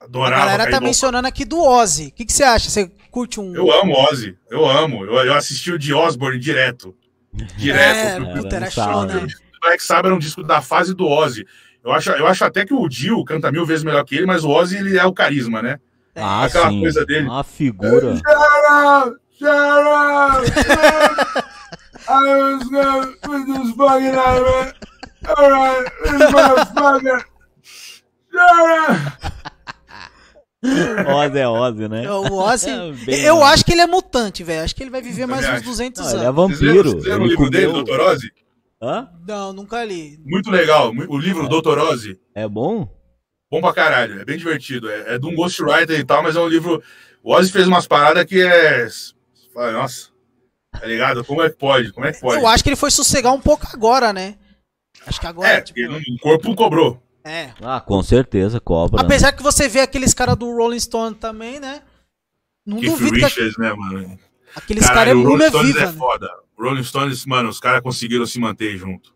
A 0.00 0.06
Adorava 0.06 0.46
galera 0.46 0.70
tá 0.70 0.80
mencionando 0.80 1.28
aqui 1.28 1.44
do 1.44 1.62
Ozzy. 1.62 2.06
O 2.06 2.12
que, 2.12 2.24
que 2.24 2.32
você 2.32 2.42
acha? 2.42 2.70
Você 2.70 2.90
curte 3.10 3.38
um. 3.38 3.54
Eu 3.54 3.70
amo 3.70 3.92
Ozzy, 3.92 4.34
eu 4.50 4.66
amo. 4.66 5.04
Eu, 5.04 5.26
eu 5.26 5.34
assisti 5.34 5.72
o 5.72 5.78
de 5.78 5.92
Osborne 5.92 6.38
direto. 6.38 6.96
Direto. 7.58 8.24
É, 8.24 8.32
O 8.32 8.34
puta, 8.34 8.56
era 8.56 8.64
Era 8.64 8.70
show, 8.70 9.04
né? 9.04 9.26
Black 9.60 9.82
Sabbath 9.82 10.06
era 10.06 10.14
um 10.14 10.18
disco 10.18 10.42
da 10.42 10.62
fase 10.62 10.94
do 10.94 11.06
Ozzy. 11.06 11.46
Eu 11.84 11.92
acho, 11.92 12.10
eu 12.12 12.26
acho 12.26 12.42
até 12.46 12.64
que 12.64 12.72
o 12.72 12.88
Dio 12.88 13.22
canta 13.26 13.52
mil 13.52 13.66
vezes 13.66 13.84
melhor 13.84 14.02
que 14.06 14.16
ele, 14.16 14.24
mas 14.24 14.42
o 14.42 14.48
Ozzy 14.48 14.78
ele 14.78 14.98
é 14.98 15.04
o 15.04 15.12
carisma, 15.12 15.60
né? 15.60 15.78
ah, 16.16 16.44
aquela 16.44 16.70
sim. 16.70 16.80
coisa 16.80 17.04
dele. 17.04 17.26
Uma 17.26 17.44
figura. 17.44 18.14
Shut 19.40 19.48
up! 19.48 20.44
Shut 20.44 20.68
up! 20.68 21.44
I 22.08 22.20
was 22.20 22.68
gonna 22.68 23.06
put 23.22 23.46
this 23.46 23.70
fucking 23.74 24.14
out, 24.14 24.42
man. 24.44 24.72
Alright, 25.26 25.86
this 26.04 26.22
motherfucker. 26.30 27.20
Shut 28.32 28.90
up! 28.90 29.40
Ozzy 30.62 31.38
é 31.38 31.48
Ozzy, 31.48 31.88
né? 31.88 32.10
O 32.10 32.34
Ozzy. 32.34 32.92
Bem- 33.06 33.20
eu 33.22 33.42
acho 33.42 33.64
que 33.64 33.72
ele 33.72 33.80
é 33.80 33.86
mutante, 33.86 34.44
velho. 34.44 34.62
Acho 34.62 34.76
que 34.76 34.82
ele 34.82 34.90
vai 34.90 35.00
viver 35.00 35.24
mais 35.24 35.42
uns 35.46 35.48
acho. 35.52 35.64
200 35.64 36.02
Não, 36.04 36.10
ele 36.10 36.20
é 36.20 36.26
anos. 36.26 36.36
Vampiro. 36.36 36.90
vocês 36.90 37.04
leram 37.06 37.24
o 37.24 37.26
livro 37.26 37.48
dele. 37.50 37.82
Dr. 37.82 37.98
Ozzy? 38.00 38.30
Hã? 38.82 39.08
Não, 39.26 39.52
nunca 39.54 39.82
li. 39.84 40.20
Muito 40.22 40.50
legal. 40.50 40.90
O 41.08 41.16
livro 41.18 41.48
Dr. 41.48 41.78
Ozzy. 41.78 42.20
É 42.34 42.46
bom? 42.46 42.86
Bom 43.50 43.60
pra 43.62 43.72
caralho, 43.72 44.20
é 44.20 44.24
bem 44.24 44.36
divertido. 44.36 44.90
É, 44.90 45.14
é 45.14 45.18
de 45.18 45.26
um 45.26 45.34
ghostwriter 45.34 45.98
e 45.98 46.04
tal, 46.04 46.22
mas 46.22 46.36
é 46.36 46.40
um 46.40 46.46
livro. 46.46 46.82
O 47.22 47.34
Ozzy 47.34 47.50
fez 47.50 47.66
umas 47.66 47.86
paradas 47.86 48.24
que 48.26 48.40
é. 48.42 48.86
Fala, 49.52 49.72
nossa, 49.72 50.08
tá 50.72 50.86
ligado? 50.86 51.24
Como 51.24 51.42
é 51.42 51.50
que 51.50 51.56
pode? 51.56 51.92
Como 51.92 52.06
é 52.06 52.12
que 52.12 52.20
pode? 52.20 52.40
Eu 52.40 52.46
acho 52.46 52.62
que 52.62 52.70
ele 52.70 52.76
foi 52.76 52.90
sossegar 52.90 53.32
um 53.32 53.40
pouco 53.40 53.66
agora, 53.72 54.12
né? 54.12 54.36
Acho 55.06 55.20
que 55.20 55.26
agora, 55.26 55.48
É, 55.48 55.60
tipo. 55.60 55.78
porque 55.80 56.12
o 56.12 56.18
corpo 56.18 56.54
cobrou. 56.54 57.02
É. 57.24 57.50
Ah, 57.62 57.80
com 57.80 58.02
certeza, 58.02 58.60
cobra. 58.60 58.98
né? 59.00 59.04
Apesar 59.06 59.32
que 59.32 59.42
você 59.42 59.68
vê 59.68 59.80
aqueles 59.80 60.14
caras 60.14 60.36
do 60.36 60.54
Rolling 60.54 60.80
Stone 60.80 61.14
também, 61.14 61.60
né? 61.60 61.82
Não 62.66 62.78
Keith 62.78 62.90
duvido 62.92 63.14
que 63.16 63.24
Richards, 63.24 63.56
né, 63.58 63.72
mano? 63.72 64.18
aqueles 64.54 64.86
caras 64.88 65.08
é 65.08 65.12
Rolling 65.12 65.48
Stones 65.48 65.66
viva. 65.74 65.80
é 65.80 65.86
né? 65.86 65.92
foda. 65.92 66.28
O 66.56 66.62
Rolling 66.64 66.84
Stones, 66.84 67.26
mano, 67.26 67.48
os 67.48 67.58
caras 67.60 67.80
conseguiram 67.82 68.24
se 68.26 68.38
manter 68.38 68.76
junto. 68.76 69.14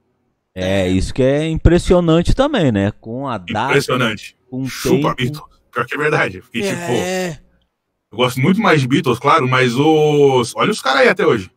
É, 0.55 0.86
isso 0.89 1.12
que 1.12 1.23
é 1.23 1.47
impressionante 1.48 2.35
também, 2.35 2.70
né? 2.70 2.93
Com 3.01 3.27
a 3.28 3.39
data, 3.39 3.70
Impressionante. 3.70 4.36
com 4.51 4.62
o 4.62 4.69
Chupa 4.69 5.15
tempo. 5.15 5.16
Beatles. 5.16 5.61
Pior 5.73 5.86
que 5.86 5.94
é 5.94 5.98
verdade. 5.98 6.40
Porque, 6.40 6.61
tipo, 6.62 6.74
É. 6.93 7.40
eu 8.14 8.16
gosto 8.16 8.40
muito 8.40 8.60
mais 8.60 8.80
de 8.80 8.86
Beatles, 8.88 9.18
claro, 9.18 9.46
mas 9.48 9.74
os. 9.74 10.54
Olha 10.56 10.70
os 10.70 10.80
caras 10.80 11.02
aí 11.02 11.08
até 11.08 11.26
hoje. 11.26 11.50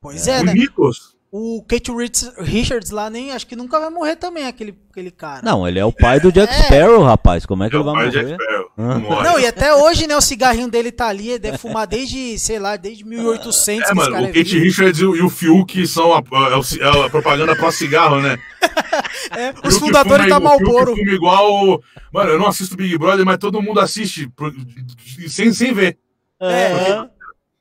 Pois 0.00 0.28
é, 0.28 0.42
né? 0.42 0.52
Bonitos. 0.54 1.16
O 1.32 1.62
Kate 1.68 1.90
Rich- 1.92 2.32
Richards 2.38 2.90
lá 2.90 3.10
nem 3.10 3.32
acho 3.32 3.46
que 3.46 3.56
nunca 3.56 3.78
vai 3.80 3.90
morrer 3.90 4.16
também, 4.16 4.46
aquele, 4.46 4.74
aquele 4.90 5.10
cara. 5.10 5.42
Não, 5.44 5.66
ele 5.66 5.78
é 5.78 5.84
o 5.84 5.92
pai 5.92 6.20
do 6.20 6.30
Jack 6.32 6.52
É. 6.52 6.62
Sparrow, 6.62 7.02
rapaz. 7.02 7.44
Como 7.44 7.64
é 7.64 7.68
que 7.68 7.74
É 7.76 7.78
ele 7.78 7.88
o 7.88 7.92
vai 7.92 8.06
morrer? 8.06 8.36
Não 8.76 9.38
e 9.40 9.46
até 9.46 9.74
hoje, 9.74 10.06
né, 10.06 10.14
o 10.16 10.20
cigarrinho 10.20 10.68
dele 10.70 10.92
tá 10.92 11.06
ali, 11.08 11.30
ele 11.30 11.38
deve 11.38 11.56
fumar 11.58 11.86
desde, 11.86 12.38
sei 12.38 12.58
lá, 12.58 12.76
desde 12.76 13.04
1800 13.04 13.88
É, 13.90 13.94
mano, 13.94 14.10
cara 14.12 14.22
o 14.24 14.26
é 14.26 14.32
Kate 14.32 14.44
vivo. 14.52 14.64
Richards 14.64 15.00
e 15.00 15.04
o, 15.06 15.16
e 15.16 15.22
o 15.22 15.30
Fiuk 15.30 15.86
são 15.86 16.12
a, 16.12 16.22
é 16.50 16.56
o 16.56 16.62
ci- 16.62 16.80
é 16.82 17.06
a 17.06 17.08
propaganda 17.08 17.56
pós-cigarro, 17.56 18.20
né? 18.20 18.36
É, 19.36 19.52
os 19.66 19.76
fundadores 19.78 20.26
fuma 20.26 20.40
da 20.40 20.48
Fiuk 20.56 20.62
Marlboro. 20.64 20.96
fuma 20.96 21.12
igual. 21.12 21.82
Mano, 22.12 22.30
eu 22.30 22.38
não 22.38 22.46
assisto 22.46 22.76
Big 22.76 22.96
Brother, 22.96 23.24
mas 23.26 23.38
todo 23.38 23.60
mundo 23.60 23.80
assiste 23.80 24.30
sem, 25.28 25.52
sem 25.52 25.72
ver. 25.74 25.98
É, 26.40 27.04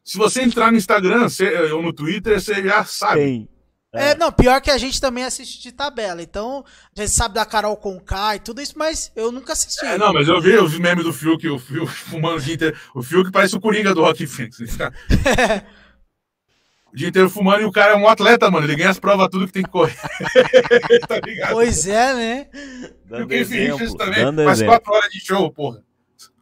Se 0.03 0.17
você 0.17 0.41
entrar 0.43 0.71
no 0.71 0.77
Instagram 0.77 1.27
você- 1.27 1.71
ou 1.71 1.81
no 1.81 1.91
Twitter, 1.91 2.39
você 2.39 2.61
já 2.63 2.85
sabe. 2.85 3.19
tem. 3.21 3.49
É, 3.95 4.15
não, 4.15 4.31
pior 4.31 4.61
que 4.61 4.71
a 4.71 4.77
gente 4.77 4.99
também 4.99 5.23
assiste 5.23 5.61
de 5.61 5.71
tabela. 5.71 6.21
Então, 6.21 6.63
a 6.95 7.01
gente 7.01 7.13
sabe 7.13 7.35
da 7.35 7.45
Carol 7.45 7.75
Conká 7.77 8.35
e 8.35 8.39
tudo 8.39 8.61
isso, 8.61 8.73
mas 8.77 9.11
eu 9.15 9.31
nunca 9.31 9.53
assisti. 9.53 9.85
É, 9.85 9.97
não, 9.97 10.13
mas 10.13 10.27
eu 10.27 10.41
vi, 10.41 10.51
eu 10.51 10.67
vi 10.67 10.79
meme 10.79 11.03
do 11.03 11.13
Fiuk, 11.13 11.47
o 11.47 11.59
Fiuk 11.59 11.91
fumando 11.91 12.37
o 12.37 12.41
dia 12.41 12.55
inteiro. 12.55 12.77
O 12.93 13.01
Fiuk 13.01 13.31
parece 13.31 13.55
o 13.55 13.59
Coringa 13.59 13.93
do 13.93 14.01
Rock 14.01 14.25
Phoenix. 14.27 14.57
Fica 14.57 14.93
o 16.91 16.95
dia 16.95 17.09
inteiro 17.09 17.29
fumando 17.29 17.61
e 17.61 17.65
o 17.65 17.71
cara 17.71 17.93
é 17.93 17.95
um 17.95 18.07
atleta, 18.07 18.49
mano. 18.49 18.65
Ele 18.65 18.75
ganha 18.75 18.89
as 18.89 18.99
provas, 18.99 19.29
tudo 19.29 19.47
que 19.47 19.53
tem 19.53 19.63
que 19.63 19.69
correr. 19.69 19.97
tá 21.07 21.19
ligado? 21.23 21.53
Pois 21.53 21.87
é, 21.87 22.13
né? 22.13 22.47
E 22.53 22.85
o 22.85 23.09
Dando 23.09 23.27
Keith 23.27 23.49
Richards 23.49 23.93
também 23.95 24.23
dando 24.23 24.43
faz 24.43 24.59
exemplo. 24.59 24.73
quatro 24.73 24.93
horas 24.93 25.11
de 25.11 25.19
show, 25.19 25.51
porra. 25.51 25.83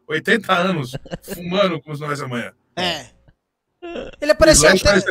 80 0.08 0.54
anos 0.54 0.92
fumando 1.22 1.82
como 1.82 1.96
se 1.96 2.02
não 2.02 2.08
houvesse 2.08 2.24
amanhã. 2.24 2.52
É. 2.76 3.13
Ele 4.22 4.32
apareceu 4.32 4.70
até. 4.70 4.80
parece- 4.82 5.06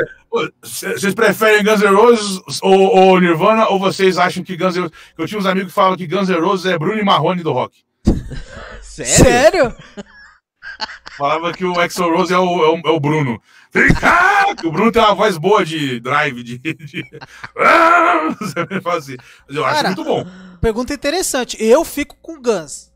Vocês 0.99 1.15
preferem 1.15 1.63
Guns 1.63 1.81
N' 1.83 1.95
Roses 1.95 2.41
ou, 2.63 2.97
ou 2.97 3.21
Nirvana 3.21 3.69
ou 3.69 3.79
vocês 3.79 4.17
acham 4.19 4.43
que 4.43 4.57
Guns 4.57 4.75
N' 4.77 4.83
Roses. 4.83 4.97
Eu 5.19 5.27
tinha 5.27 5.39
uns 5.39 5.47
amigos 5.47 5.69
que 5.69 5.75
falam 5.75 5.97
que 5.97 6.07
Guns 6.07 6.29
N' 6.29 6.41
Roses 6.41 6.67
é 6.67 6.79
Bruno 6.79 6.99
e 6.99 7.05
Marrone 7.05 7.43
do 7.43 7.53
rock. 7.53 7.85
Sério? 8.81 9.15
Sério? 9.15 9.77
Falava 11.17 11.53
que 11.53 11.65
o 11.65 11.79
Axel 11.79 12.11
Rose 12.17 12.33
é 12.33 12.39
o, 12.39 12.65
é 12.65 12.69
o, 12.71 12.81
é 12.87 12.91
o 12.91 13.01
Bruno. 13.01 13.41
Ah, 14.03 14.55
que 14.55 14.67
o 14.67 14.73
Bruno 14.73 14.91
tem 14.91 15.03
uma 15.03 15.15
voz 15.15 15.37
boa 15.39 15.65
de 15.65 16.01
drive, 16.01 16.43
de. 16.43 16.59
de... 16.59 17.05
Você 18.41 18.81
fala 18.81 18.99
assim. 18.99 19.17
Mas 19.47 19.57
eu 19.57 19.65
acho 19.65 19.75
Cara, 19.77 19.89
muito 19.89 20.05
bom. 20.05 20.27
Pergunta 20.61 20.95
interessante. 20.95 21.57
Eu 21.63 21.85
fico 21.85 22.17
com 22.21 22.41
Guns. 22.41 22.91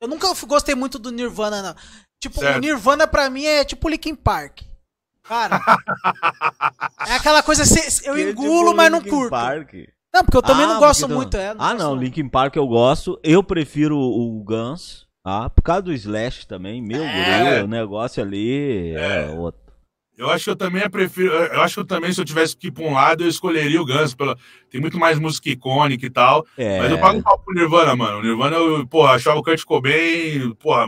Eu 0.00 0.08
nunca 0.08 0.28
gostei 0.46 0.74
muito 0.74 0.98
do 0.98 1.10
Nirvana, 1.10 1.62
não. 1.62 1.74
Tipo, 2.20 2.40
Certo. 2.40 2.56
o 2.56 2.60
Nirvana 2.60 3.06
pra 3.06 3.28
mim 3.30 3.44
é 3.44 3.64
tipo 3.64 3.88
Linkin 3.88 4.14
Park. 4.14 4.60
Cara, 5.28 5.60
é 7.08 7.14
aquela 7.14 7.42
coisa, 7.42 7.62
eu 8.04 8.14
Que 8.14 8.30
engulo, 8.30 8.64
tipo 8.66 8.76
mas 8.76 8.90
não 8.90 8.98
Linkin 8.98 9.10
curto. 9.10 9.30
Park. 9.30 9.72
Não, 10.14 10.24
porque 10.24 10.36
eu 10.36 10.42
também 10.42 10.64
Ah, 10.64 10.68
não 10.68 10.78
gosto 10.78 11.00
porque 11.00 11.14
muito. 11.14 11.36
É, 11.36 11.48
ah, 11.50 11.54
gosto 11.54 11.78
não, 11.78 11.90
muito. 11.90 12.02
Linkin 12.04 12.28
Park 12.28 12.56
eu 12.56 12.66
gosto. 12.66 13.18
Eu 13.22 13.42
prefiro 13.42 13.98
o 13.98 14.42
Guns, 14.44 15.06
tá? 15.22 15.50
Por 15.50 15.62
causa 15.62 15.82
do 15.82 15.92
Slash 15.92 16.46
também, 16.46 16.80
meu 16.80 17.02
É. 17.02 17.50
guri, 17.50 17.62
o 17.64 17.66
negócio 17.66 18.22
ali 18.22 18.94
é, 18.96 19.28
outro. 19.36 19.60
Eu 20.16 20.30
acho 20.30 20.44
que 20.44 20.50
eu 20.50 20.56
também 20.56 20.88
prefiro. 20.88 21.30
Eu 21.30 21.60
acho 21.60 21.74
que 21.74 21.80
eu 21.80 21.84
também, 21.86 22.10
se 22.10 22.18
eu 22.18 22.24
tivesse 22.24 22.56
que 22.56 22.68
ir 22.68 22.70
pra 22.70 22.84
um 22.84 22.94
lado, 22.94 23.22
eu 23.24 23.28
escolheria 23.28 23.82
o 23.82 23.84
Guns. 23.84 24.14
Pela... 24.14 24.34
Tem 24.70 24.80
muito 24.80 24.98
mais 24.98 25.18
música 25.18 25.50
icônica 25.50 26.06
e 26.06 26.10
tal. 26.10 26.46
É, 26.56 26.78
Mas 26.80 26.90
eu 26.90 26.98
pago 26.98 27.18
um 27.18 27.22
pau 27.22 27.38
pro 27.38 27.52
Nirvana, 27.54 27.94
mano. 27.94 28.20
O 28.20 28.22
Nirvana, 28.22 28.56
eu, 28.56 28.86
porra, 28.86 29.12
achava 29.12 29.38
o 29.38 29.42
Kurt 29.42 29.62
Cobain, 29.64 30.54
porra, 30.54 30.86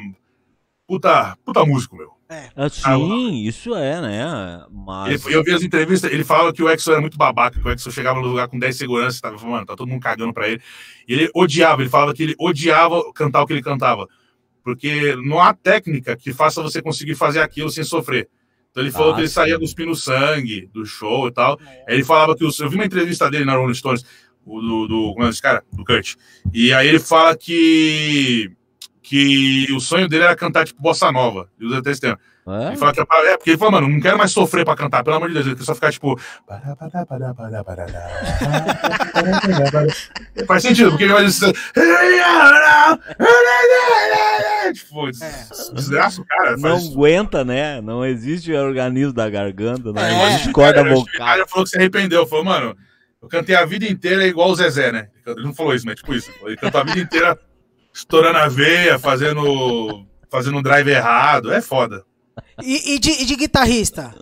puta, 0.86 1.36
puta 1.44 1.66
músico, 1.66 1.94
meu. 1.94 2.16
Ah, 2.56 2.68
sim, 2.70 3.42
isso 3.46 3.74
é, 3.74 4.00
né? 4.00 4.64
Mas 4.70 5.24
Ele, 5.26 5.34
eu 5.36 5.42
vi 5.42 5.52
as 5.52 5.62
entrevistas, 5.62 6.12
ele 6.12 6.24
falava 6.24 6.52
que 6.52 6.62
o 6.62 6.68
Exo 6.68 6.90
era 6.92 7.00
muito 7.00 7.16
babaca, 7.16 7.58
que 7.58 7.66
o 7.66 7.70
Exo 7.70 7.90
chegava 7.90 8.20
no 8.20 8.26
lugar 8.28 8.48
com 8.48 8.58
10 8.58 8.76
seguranças, 8.76 9.20
tava, 9.20 9.36
mano, 9.46 9.64
tá 9.64 9.74
todo 9.74 9.88
mundo 9.88 10.00
cagando 10.02 10.32
pra 10.34 10.46
ele. 10.48 10.60
E 11.08 11.12
ele 11.14 11.30
odiava, 11.34 11.80
ele 11.82 11.88
falava 11.90 12.12
que 12.12 12.22
ele 12.22 12.34
odiava 12.38 13.02
cantar 13.14 13.42
o 13.42 13.46
que 13.46 13.52
ele 13.54 13.62
cantava. 13.62 14.06
Porque 14.62 15.16
não 15.24 15.40
há 15.40 15.54
técnica 15.54 16.16
que 16.16 16.32
faça 16.32 16.62
você 16.62 16.82
conseguir 16.82 17.14
fazer 17.14 17.40
aquilo 17.40 17.70
sem 17.70 17.82
sofrer. 17.84 18.28
Então 18.70 18.82
ele 18.82 18.92
falou 18.92 19.12
Ah, 19.12 19.14
que 19.14 19.20
ele 19.22 19.28
sim. 19.28 19.34
saía 19.34 19.58
cuspindo 19.58 19.94
sangue 19.96 20.68
do 20.74 20.84
show 20.84 21.26
e 21.28 21.32
tal. 21.32 21.58
Aí 21.88 21.94
ele 21.94 22.04
falava 22.04 22.36
que. 22.36 22.44
os- 22.44 22.58
eu 22.60 22.68
vi 22.68 22.74
uma 22.76 22.84
entrevista 22.84 23.30
dele 23.30 23.46
na 23.46 23.56
Rolling 23.56 23.72
Stones, 23.72 24.04
o 24.44 24.60
do, 24.60 24.86
do. 24.86 25.14
Como 25.14 25.24
é 25.24 25.30
esse 25.30 25.40
cara? 25.40 25.64
Do 25.72 25.82
Kurt. 25.84 26.16
E 26.52 26.72
aí 26.74 26.86
ele 26.86 26.98
fala 26.98 27.34
que. 27.34 28.50
Que 29.08 29.66
o 29.72 29.80
sonho 29.80 30.06
dele 30.06 30.24
era 30.24 30.36
cantar 30.36 30.66
tipo 30.66 30.82
bossa 30.82 31.10
nova. 31.10 31.48
Ele 31.58 31.70
usa 31.70 31.78
até 31.78 31.92
esse 31.92 32.00
termo. 32.02 32.18
é? 32.46 32.66
Ele 32.68 32.76
fala 32.76 32.92
que 32.92 33.00
é, 33.00 33.04
é, 33.32 33.36
porque 33.38 33.50
ele 33.50 33.56
falou, 33.56 33.72
mano, 33.72 33.88
não 33.88 34.00
quero 34.00 34.18
mais 34.18 34.32
sofrer 34.32 34.66
pra 34.66 34.76
cantar, 34.76 35.02
pelo 35.02 35.16
amor 35.16 35.28
de 35.28 35.34
Deus. 35.34 35.46
Ele 35.46 35.56
quer 35.56 35.64
só 35.64 35.74
ficar 35.74 35.90
tipo. 35.90 36.20
Faz 40.46 40.62
sentido, 40.62 40.90
porque 40.90 41.04
ele 41.04 41.12
vai 41.14 41.24
dizer. 41.24 41.54
Tipo, 44.74 45.10
desgraça 45.74 46.20
o 46.20 46.24
cara. 46.26 46.52
não 46.58 46.60
Faz... 46.78 46.92
aguenta, 46.92 47.44
né? 47.44 47.80
Não 47.80 48.04
existe 48.04 48.52
organismo 48.52 49.12
da 49.14 49.30
garganta, 49.30 49.90
não 49.92 50.02
É. 50.02 50.28
existe 50.34 50.52
corda 50.52 50.82
Cara, 50.82 50.92
O 50.92 50.96
vocal. 50.96 51.14
cara 51.16 51.46
falou 51.46 51.64
que 51.64 51.70
se 51.70 51.78
arrependeu. 51.78 52.26
Falou, 52.26 52.44
mano, 52.44 52.76
eu 53.22 53.28
cantei 53.28 53.54
a 53.54 53.64
vida 53.64 53.86
inteira 53.86 54.26
igual 54.26 54.50
o 54.50 54.54
Zezé, 54.54 54.92
né? 54.92 55.08
Ele 55.26 55.42
não 55.44 55.54
falou 55.54 55.74
isso, 55.74 55.86
mas 55.86 55.96
tipo 55.96 56.14
isso. 56.14 56.30
Ele 56.44 56.56
cantou 56.56 56.80
a 56.80 56.84
vida 56.84 57.00
inteira 57.00 57.38
estourando 57.92 58.38
a 58.38 58.48
veia, 58.48 58.98
fazendo 58.98 60.06
fazendo 60.30 60.58
um 60.58 60.62
drive 60.62 60.88
errado. 60.88 61.52
É 61.52 61.60
foda. 61.60 62.04
E, 62.62 62.94
e 62.94 62.98
de, 62.98 63.10
e 63.10 63.24
de 63.24 63.36
guitarrista? 63.36 64.14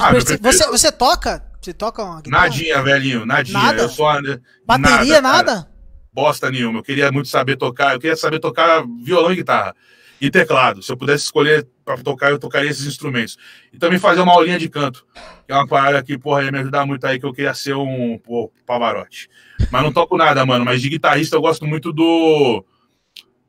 Ah, 0.00 0.12
você, 0.12 0.66
você 0.66 0.92
toca? 0.92 1.42
Você 1.60 1.72
toca 1.72 2.02
uma 2.02 2.20
guitarra? 2.20 2.44
Nadinha, 2.44 2.82
velhinho, 2.82 3.26
nadinha. 3.26 3.58
Nada? 3.58 3.82
Eu 3.82 3.88
sou 3.88 4.08
a- 4.08 4.20
Bateria, 4.64 5.20
nada, 5.20 5.54
nada? 5.54 5.70
bosta 6.12 6.50
nenhuma. 6.50 6.78
Eu 6.78 6.82
queria 6.82 7.10
muito 7.10 7.28
saber 7.28 7.56
tocar. 7.56 7.94
Eu 7.94 8.00
queria 8.00 8.16
saber 8.16 8.38
tocar 8.38 8.84
violão 9.02 9.32
e 9.32 9.36
guitarra. 9.36 9.74
E 10.20 10.30
teclado. 10.30 10.82
Se 10.82 10.90
eu 10.90 10.96
pudesse 10.96 11.24
escolher 11.24 11.66
pra 11.84 11.96
tocar, 11.96 12.30
eu 12.30 12.38
tocaria 12.38 12.70
esses 12.70 12.86
instrumentos. 12.86 13.36
E 13.72 13.78
também 13.78 13.98
fazer 13.98 14.20
uma 14.20 14.32
aulinha 14.32 14.58
de 14.58 14.68
canto. 14.68 15.06
Que 15.46 15.52
é 15.52 15.54
uma 15.54 15.66
parada 15.66 16.02
que, 16.02 16.18
porra, 16.18 16.42
ia 16.42 16.50
me 16.50 16.58
ajudar 16.58 16.84
muito 16.84 17.06
aí, 17.06 17.20
que 17.20 17.26
eu 17.26 17.32
queria 17.32 17.54
ser 17.54 17.74
um 17.74 18.18
pô, 18.18 18.52
Pavarotti. 18.66 19.28
Mas 19.70 19.82
não 19.82 19.92
toco 19.92 20.16
nada, 20.16 20.44
mano. 20.44 20.64
Mas 20.64 20.82
de 20.82 20.88
guitarrista 20.88 21.36
eu 21.36 21.40
gosto 21.40 21.66
muito 21.66 21.92
do. 21.92 22.64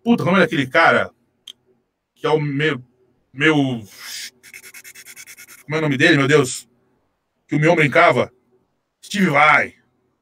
Puta, 0.03 0.23
como 0.23 0.37
é 0.37 0.43
aquele 0.43 0.67
cara? 0.67 1.11
Que 2.15 2.27
é 2.27 2.29
o 2.29 2.39
meu. 2.39 2.81
Meu. 3.33 3.55
Como 5.63 5.75
é 5.75 5.77
o 5.77 5.81
nome 5.81 5.97
dele, 5.97 6.17
meu 6.17 6.27
Deus? 6.27 6.67
Que 7.47 7.55
o 7.55 7.59
meu 7.59 7.75
brincava? 7.75 8.31
Steve 9.03 9.29
Vai. 9.29 9.78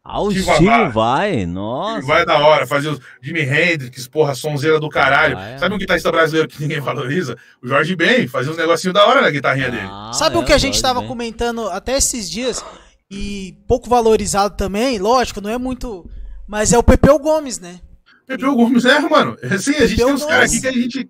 Ah, 0.09 0.21
o 0.21 0.31
Steve 0.31 0.45
Steve 0.53 0.89
Vai. 0.93 1.45
nossa. 1.45 2.05
Vai 2.07 2.25
da 2.25 2.37
hora, 2.39 2.65
fazer 2.65 2.87
os 2.89 2.99
Jimi 3.21 3.41
Hendrix, 3.41 4.07
porra, 4.07 4.33
sonzeira 4.33 4.79
do 4.79 4.87
caralho. 4.87 5.37
Ah, 5.37 5.49
é? 5.49 5.57
Sabe 5.57 5.75
um 5.75 5.77
guitarrista 5.77 6.09
brasileiro 6.11 6.47
que 6.47 6.61
ninguém 6.61 6.79
valoriza? 6.79 7.37
O 7.61 7.67
Jorge 7.67 7.93
Ben, 7.95 8.25
fazia 8.27 8.51
uns 8.51 8.57
negocinhos 8.57 8.93
da 8.93 9.05
hora 9.05 9.21
na 9.21 9.29
guitarrinha 9.29 9.69
dele. 9.69 9.87
Ah, 9.89 10.11
Sabe 10.13 10.37
o 10.37 10.41
é, 10.41 10.45
que 10.45 10.53
a 10.53 10.57
gente 10.57 10.73
pode 10.75 10.81
tava 10.83 10.99
bem. 10.99 11.09
comentando 11.09 11.67
até 11.69 11.97
esses 11.97 12.29
dias? 12.29 12.63
E 13.11 13.57
pouco 13.67 13.89
valorizado 13.89 14.55
também, 14.55 14.97
lógico, 14.97 15.41
não 15.41 15.49
é 15.49 15.57
muito. 15.57 16.09
Mas 16.47 16.71
é 16.71 16.77
o 16.77 16.83
Pepeu 16.83 17.19
Gomes, 17.19 17.59
né? 17.59 17.79
Pepeu 18.25 18.55
Gomes, 18.55 18.85
é, 18.85 18.99
mano. 18.99 19.37
Assim, 19.43 19.75
a 19.75 19.85
gente 19.87 19.89
Pepeu 19.97 20.05
tem 20.07 20.15
uns 20.15 20.25
caras 20.25 20.51
aqui 20.51 20.61
que 20.61 20.67
a 20.67 20.71
gente. 20.71 20.97
A 20.99 20.99
gente 20.99 21.09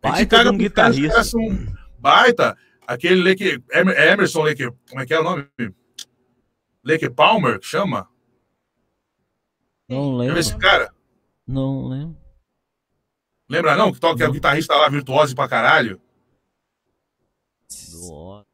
Baita 0.00 0.36
caga 0.36 0.50
um 0.50 0.52
os 0.52 0.58
guitarrista. 0.58 1.24
são 1.24 1.40
baita. 1.98 2.56
Aquele 2.86 3.20
Lake. 3.22 3.60
Emer- 3.72 3.98
Emerson 4.12 4.42
Lake. 4.42 4.68
Como 4.88 5.00
é 5.02 5.06
que 5.06 5.12
é 5.12 5.18
o 5.20 5.24
nome? 5.24 5.44
Lake 6.84 7.10
Palmer, 7.10 7.58
que 7.58 7.66
chama? 7.66 8.06
Não 9.88 10.10
Lembra 10.10 10.24
lembro. 10.26 10.40
esse 10.40 10.56
cara? 10.56 10.92
Não 11.46 11.86
lembro. 11.88 12.16
Lembra 13.48 13.74
não? 13.76 13.92
Que 13.92 13.98
toca, 14.00 14.22
é 14.24 14.28
o 14.28 14.32
guitarrista 14.32 14.74
lá, 14.76 14.88
virtuoso 14.88 15.34
pra 15.34 15.48
caralho. 15.48 16.00
Do- 17.92 18.44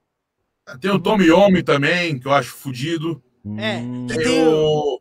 Tem 0.81 0.90
o 0.90 0.98
Tommy 1.01 1.27
Yomi 1.27 1.62
também, 1.62 2.19
que 2.19 2.27
eu 2.27 2.32
acho 2.32 2.51
fudido. 2.52 3.23
É, 3.59 3.78
Hum, 3.78 4.06
que 4.06 4.15
Tem 4.15 4.24
tem 4.24 4.47
o. 4.47 5.01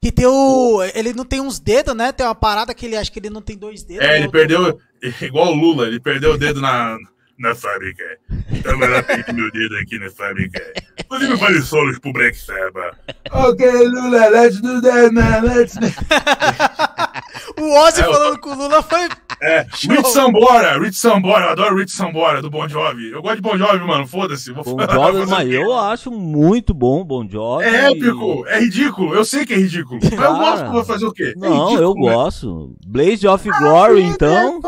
Que 0.00 0.12
tem 0.12 0.26
o. 0.26 0.82
Ele 0.94 1.12
não 1.12 1.24
tem 1.24 1.40
uns 1.40 1.58
dedos, 1.58 1.94
né? 1.96 2.12
Tem 2.12 2.24
uma 2.26 2.34
parada 2.34 2.74
que 2.74 2.86
ele 2.86 2.96
acha 2.96 3.10
que 3.10 3.18
ele 3.18 3.30
não 3.30 3.42
tem 3.42 3.56
dois 3.56 3.82
dedos. 3.82 4.04
É, 4.06 4.18
ele 4.18 4.30
perdeu, 4.30 4.78
igual 5.22 5.48
o 5.52 5.54
Lula, 5.54 5.86
ele 5.88 5.98
perdeu 6.00 6.32
o 6.34 6.38
dedo 6.38 6.60
na, 6.60 6.96
na 7.38 7.54
fábrica. 7.54 8.04
Então 8.50 8.74
agora 8.74 9.02
tem 9.02 9.34
meu 9.34 9.50
dedo 9.50 9.76
aqui 9.78 9.98
na 9.98 10.10
fábrica. 10.10 10.72
Inclusive 11.00 11.36
faz 11.38 11.64
solos 11.64 11.98
pro 11.98 12.12
Black 12.12 12.36
Sabbath. 12.36 12.96
Ok, 13.30 13.66
Lula, 13.88 14.28
let's 14.28 14.60
do 14.60 14.80
that, 14.80 15.12
man, 15.12 15.42
let's 15.42 15.74
do 15.74 15.86
O 17.60 17.74
Ozzy 17.80 18.00
É, 18.00 18.04
falando 18.04 18.38
com 18.38 18.50
o 18.50 18.54
Lula 18.54 18.82
foi. 18.82 19.08
É, 19.40 19.66
Show. 19.74 19.94
Rich 19.94 20.08
Sambora, 20.10 20.78
Rich 20.78 20.96
Sambora, 20.98 21.46
eu 21.46 21.50
adoro 21.50 21.76
Rich 21.76 21.92
Sambora, 21.92 22.40
do 22.40 22.48
Bon 22.50 22.68
Jovi. 22.68 23.10
Eu 23.10 23.20
gosto 23.22 23.36
de 23.36 23.42
Bon 23.42 23.56
Jovi, 23.58 23.84
mano, 23.84 24.06
foda-se. 24.06 24.52
Vou 24.52 24.62
Bon 24.62 24.86
Jovi, 24.86 25.26
mas 25.30 25.50
eu 25.50 25.76
acho 25.76 26.10
muito 26.10 26.72
bom 26.72 27.00
o 27.00 27.04
Bon 27.04 27.28
Jovi. 27.28 27.64
É 27.64 27.90
épico, 27.90 28.46
é 28.46 28.60
ridículo, 28.60 29.14
eu 29.14 29.24
sei 29.24 29.44
que 29.44 29.52
é 29.54 29.56
ridículo. 29.56 30.00
Mas 30.02 30.12
eu 30.12 30.18
Cara. 30.18 30.32
gosto, 30.32 30.70
vou 30.72 30.84
fazer 30.84 31.06
o 31.06 31.12
quê? 31.12 31.34
É 31.36 31.38
Não, 31.38 31.68
ridículo, 31.70 31.82
eu 31.82 31.94
né? 31.94 32.12
gosto. 32.14 32.76
Blaze 32.86 33.26
of 33.26 33.48
Glory, 33.58 34.02
então. 34.02 34.60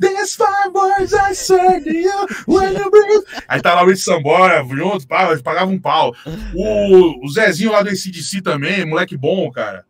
These 0.00 0.36
five 0.36 0.72
words 0.72 1.12
I 1.12 1.34
say 1.34 1.80
to 1.82 1.90
you 1.90 2.26
when 2.46 2.72
you 2.72 2.88
breathe. 2.88 3.24
Aí 3.48 3.60
tá 3.60 3.74
lá 3.74 3.82
o 3.82 3.86
Rich 3.88 4.02
Sambora, 4.02 4.64
junto, 4.64 5.06
pagavam 5.08 5.74
um 5.74 5.80
pau. 5.80 6.14
O, 6.54 7.26
o 7.26 7.28
Zezinho 7.32 7.72
lá 7.72 7.82
do 7.82 7.88
ACDC 7.88 8.40
também, 8.40 8.86
moleque 8.86 9.16
bom, 9.16 9.50
cara. 9.50 9.84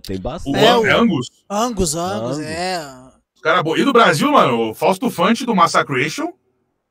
Tem 0.00 0.16
O 0.16 0.20
bastante. 0.20 0.56
É, 0.58 0.74
o- 0.76 0.84
Angus, 1.00 1.30
Angus, 1.50 1.94
Angus, 1.94 1.94
Angus. 1.94 2.38
é. 2.40 2.80
os 3.34 3.40
cara 3.42 3.62
bom. 3.62 3.76
E 3.76 3.84
do 3.84 3.92
Brasil, 3.92 4.30
mano, 4.32 4.70
o 4.70 4.74
Fausto 4.74 5.10
Fante 5.10 5.44
do 5.44 5.54
Massacration, 5.54 6.32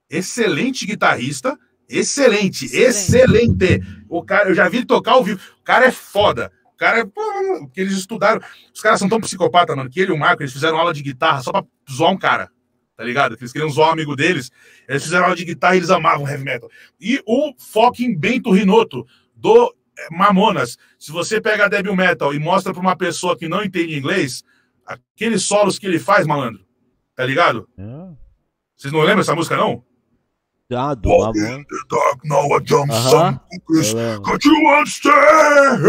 excelente 0.09 0.85
guitarrista, 0.85 1.57
excelente, 1.89 2.65
Excelente. 2.65 3.63
excelente. 3.65 4.03
O 4.09 4.23
cara, 4.23 4.49
eu 4.49 4.53
já 4.55 4.67
vi 4.69 4.77
ele 4.77 4.85
tocar 4.85 5.13
ao 5.13 5.23
vivo. 5.23 5.39
O 5.59 5.63
cara 5.63 5.85
é 5.85 5.91
foda. 5.91 6.51
O 6.73 6.77
cara 6.77 6.99
é. 6.99 7.05
pô, 7.05 7.21
Que 7.73 7.81
eles 7.81 7.93
estudaram. 7.93 8.41
Os 8.73 8.81
caras 8.81 8.99
são 8.99 9.09
tão 9.09 9.19
psicopatas, 9.21 9.75
mano, 9.75 9.89
que 9.89 9.99
ele 9.99 10.11
e 10.11 10.13
o 10.13 10.17
Marco, 10.19 10.41
eles 10.43 10.53
fizeram 10.53 10.77
aula 10.77 10.93
de 10.93 11.01
guitarra 11.01 11.41
só 11.41 11.51
pra 11.51 11.63
zoar 11.91 12.11
um 12.11 12.17
cara. 12.17 12.49
Tá 12.97 13.03
ligado? 13.03 13.35
Que 13.35 13.43
eles 13.43 13.51
queriam 13.51 13.69
zoar 13.69 13.89
um 13.89 13.93
amigo 13.93 14.15
deles. 14.15 14.51
Eles 14.87 15.03
fizeram 15.03 15.23
aula 15.25 15.35
de 15.35 15.45
guitarra 15.45 15.73
e 15.75 15.79
eles 15.79 15.89
amavam 15.89 16.27
heavy 16.27 16.43
metal. 16.43 16.69
E 16.99 17.19
o 17.25 17.53
fucking 17.57 18.15
Bento 18.15 18.51
Rinoto, 18.51 19.07
do 19.35 19.73
Mamonas. 20.09 20.77
Se 20.97 21.11
você 21.11 21.39
pega 21.41 21.65
a 21.65 21.67
Debil 21.67 21.95
Metal 21.95 22.33
e 22.33 22.39
mostra 22.39 22.73
pra 22.73 22.81
uma 22.81 22.95
pessoa 22.95 23.37
que 23.37 23.47
não 23.47 23.63
entende 23.63 23.95
inglês, 23.97 24.43
aqueles 24.85 25.43
solos 25.43 25.77
que 25.77 25.85
ele 25.85 25.99
faz, 25.99 26.25
malandro. 26.25 26.65
Tá 27.15 27.23
ligado? 27.25 27.69
É. 27.77 27.83
Vocês 28.75 28.91
não 28.91 29.01
lembram 29.01 29.17
dessa 29.17 29.35
música, 29.35 29.55
não? 29.55 29.83
Ah, 30.73 30.95
do 30.95 31.09
Mamon. 31.09 31.33
The 31.33 31.65
dark 31.89 32.23
now 32.23 32.57
I 32.57 32.61
jump 32.65 32.89
Aham. 32.91 33.09
some 33.09 33.39
cookies. 33.67 33.93
Can't 33.93 34.47
you 34.47 34.77
understand? 34.77 35.83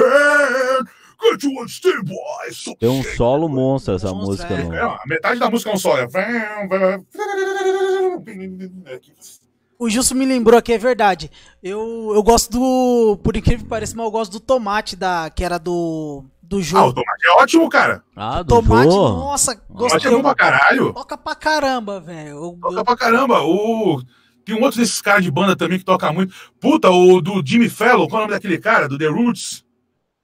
Can't 1.23 1.47
you 1.47 1.53
understand, 1.61 2.03
boy? 2.05 2.53
So 2.53 2.75
Tem 2.77 2.89
um 2.89 3.03
solo 3.05 3.49
monstro 3.49 3.95
essa 3.95 4.13
música. 4.13 4.53
é. 4.53 4.65
não. 4.65 4.75
É, 4.75 4.81
a 4.83 5.01
metade 5.07 5.39
da 5.39 5.49
música 5.49 5.71
é 5.71 5.75
um 5.75 5.79
solo. 5.79 5.99
É... 5.99 6.09
O 9.85 9.91
Justo 9.91 10.15
me 10.15 10.25
lembrou 10.25 10.59
aqui, 10.59 10.73
é 10.73 10.79
verdade. 10.79 11.31
Eu, 11.63 12.13
eu 12.15 12.23
gosto 12.23 12.51
do. 12.53 13.19
Por 13.23 13.37
incrível 13.37 13.65
que 13.65 13.69
pareça, 13.71 13.95
mas 13.97 14.05
eu 14.07 14.11
gosto 14.13 14.33
do 14.33 14.41
tomate 14.41 14.95
da. 14.95 15.29
Que 15.31 15.45
era 15.45 15.59
do. 15.59 16.25
Do 16.41 16.57
Ah, 16.57 16.61
o 16.61 16.63
jogo. 16.63 16.93
tomate 16.93 17.27
é 17.27 17.31
ótimo, 17.43 17.69
cara. 17.69 18.05
Ah, 18.15 18.43
do 18.43 18.55
tomate, 18.55 18.91
Jô. 18.93 19.09
nossa, 19.09 19.53
O 19.71 19.75
tomate 19.75 19.95
é 19.95 20.11
gostei. 20.11 20.11
bom 20.13 20.23
pra 20.23 20.35
caralho. 20.35 20.93
Toca 20.93 21.17
pra 21.19 21.35
caramba, 21.35 21.99
velho. 22.01 22.59
Toca 22.61 22.75
eu- 22.81 22.85
pra 22.85 22.97
caramba. 22.97 23.41
O... 23.43 24.03
Tem 24.45 24.55
um 24.55 24.63
outro 24.63 24.79
desses 24.81 25.01
caras 25.01 25.25
de 25.25 25.31
banda 25.31 25.57
também 25.57 25.79
que 25.79 25.85
toca 25.85 26.13
muito. 26.13 26.35
Puta, 26.61 26.91
o 26.91 27.21
do 27.21 27.43
Jimmy 27.45 27.69
Fellow, 27.71 28.09
qual 28.09 28.23
é 28.23 28.25
o 28.25 28.29
nome 28.29 28.35
daquele 28.39 28.59
cara? 28.59 28.89
Do 28.89 28.99
The 28.99 29.07
Roots. 29.07 29.65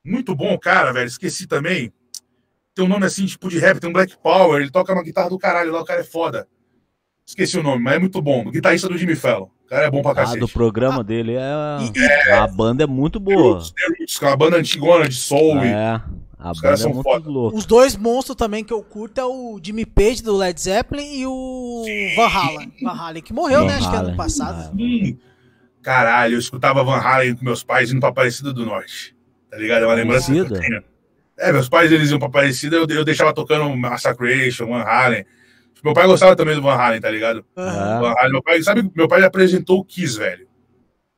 Muito 0.04 0.34
bom, 0.34 0.56
cara, 0.58 0.92
velho. 0.92 1.06
Esqueci 1.08 1.46
também. 1.46 1.92
Tem 2.74 2.84
um 2.84 2.88
nome 2.88 3.06
assim, 3.06 3.26
tipo 3.26 3.48
de 3.48 3.58
rap, 3.58 3.80
tem 3.80 3.88
um 3.90 3.92
Black 3.92 4.16
Power. 4.22 4.60
Ele 4.60 4.70
toca 4.70 4.92
uma 4.92 5.02
guitarra 5.02 5.30
do 5.30 5.38
caralho 5.38 5.72
lá, 5.72 5.80
o 5.80 5.84
cara 5.84 6.00
é 6.00 6.04
foda. 6.04 6.46
Esqueci 7.28 7.58
o 7.58 7.62
nome, 7.62 7.82
mas 7.82 7.94
é 7.94 7.98
muito 7.98 8.22
bom. 8.22 8.40
O 8.46 8.50
guitarrista 8.50 8.88
do 8.88 8.96
Jimmy 8.96 9.14
Fellow. 9.14 9.50
O 9.66 9.68
cara 9.68 9.84
é 9.86 9.90
bom 9.90 10.00
pra 10.00 10.12
Ah, 10.12 10.14
cacete. 10.14 10.40
do 10.40 10.48
programa 10.48 11.04
dele 11.04 11.34
é. 11.34 11.42
E- 11.82 11.92
e- 12.28 12.32
A 12.32 12.46
banda 12.46 12.84
é 12.84 12.86
muito 12.86 13.20
The 13.20 13.24
boa. 13.34 13.54
Roots, 13.56 13.70
The 13.72 13.96
Roots, 13.98 14.22
é 14.22 14.26
uma 14.26 14.36
banda 14.36 14.56
antigona 14.56 15.06
de 15.06 15.14
soul. 15.14 15.62
e- 15.62 15.68
É. 15.68 16.00
A 16.40 16.52
Os 16.52 16.58
banda 16.58 16.62
caras 16.62 16.80
é 16.80 16.82
são 16.84 16.92
muito 16.94 17.02
foda. 17.04 17.28
louca. 17.28 17.56
Os 17.56 17.66
dois 17.66 17.96
monstros 17.96 18.34
também 18.36 18.64
que 18.64 18.72
eu 18.72 18.82
curto 18.82 19.20
é 19.20 19.24
o 19.26 19.60
Jimmy 19.62 19.84
Page 19.84 20.22
do 20.22 20.36
Led 20.36 20.58
Zeppelin 20.58 21.18
e 21.20 21.26
o 21.26 21.84
Van 22.16 22.28
Halen. 22.28 22.72
Van 22.82 22.92
Halen, 22.92 23.22
que 23.22 23.32
morreu, 23.34 23.60
né? 23.66 23.72
Van 23.72 23.76
Acho 23.78 23.90
que 23.90 23.96
ano 23.96 24.04
Halen. 24.06 24.16
passado. 24.16 24.72
Hum, 24.80 25.16
caralho, 25.82 26.34
eu 26.34 26.38
escutava 26.38 26.82
Van 26.84 26.96
Halen 26.98 27.34
com 27.36 27.44
meus 27.44 27.62
pais 27.62 27.90
indo 27.90 28.00
pra 28.00 28.08
Aparecida 28.08 28.52
do 28.54 28.64
Norte. 28.64 29.14
Tá 29.50 29.56
ligado? 29.58 29.82
É 29.82 29.86
uma 29.86 29.94
lembrança 29.94 30.32
que 30.32 30.38
eu 30.38 30.48
tenho. 30.48 30.82
É, 31.38 31.52
meus 31.52 31.68
pais 31.68 31.92
eles 31.92 32.10
iam 32.10 32.18
pra 32.18 32.28
Aparecida, 32.28 32.76
eu, 32.76 32.86
eu 32.88 33.04
deixava 33.04 33.32
tocando 33.34 33.68
Massacration, 33.76 34.66
Van 34.68 34.82
Halen. 34.82 35.24
Meu 35.84 35.94
pai 35.94 36.06
gostava 36.06 36.34
também 36.34 36.54
do 36.54 36.62
Van 36.62 36.74
Halen, 36.74 37.00
tá 37.00 37.10
ligado? 37.10 37.44
É. 37.56 37.60
Van 37.60 38.14
Halen, 38.18 38.32
meu 38.32 38.42
pai, 38.42 38.62
sabe, 38.62 38.90
meu 38.94 39.08
pai 39.08 39.22
apresentou 39.22 39.78
o 39.78 39.84
Kiss, 39.84 40.18
velho. 40.18 40.48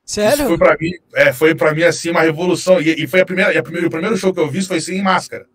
Isso 0.05 0.17
Sério? 0.17 0.47
foi 0.47 0.59
pra 0.59 0.77
mim, 0.79 0.91
é, 1.15 1.33
foi 1.33 1.55
pra 1.55 1.73
mim 1.73 1.83
assim 1.85 2.11
uma 2.11 2.23
revolução. 2.23 2.81
E, 2.81 3.05
e 3.05 3.07
foi 3.07 3.21
a 3.21 3.25
primeira, 3.25 3.55
e 3.55 3.59
a 3.59 3.63
primeira, 3.63 3.87
o 3.87 3.91
primeiro 3.91 4.17
show 4.17 4.35
que 4.35 4.41
eu 4.41 4.51
vi 4.51 4.61
foi 4.63 4.81
sem 4.81 5.01
máscara. 5.03 5.47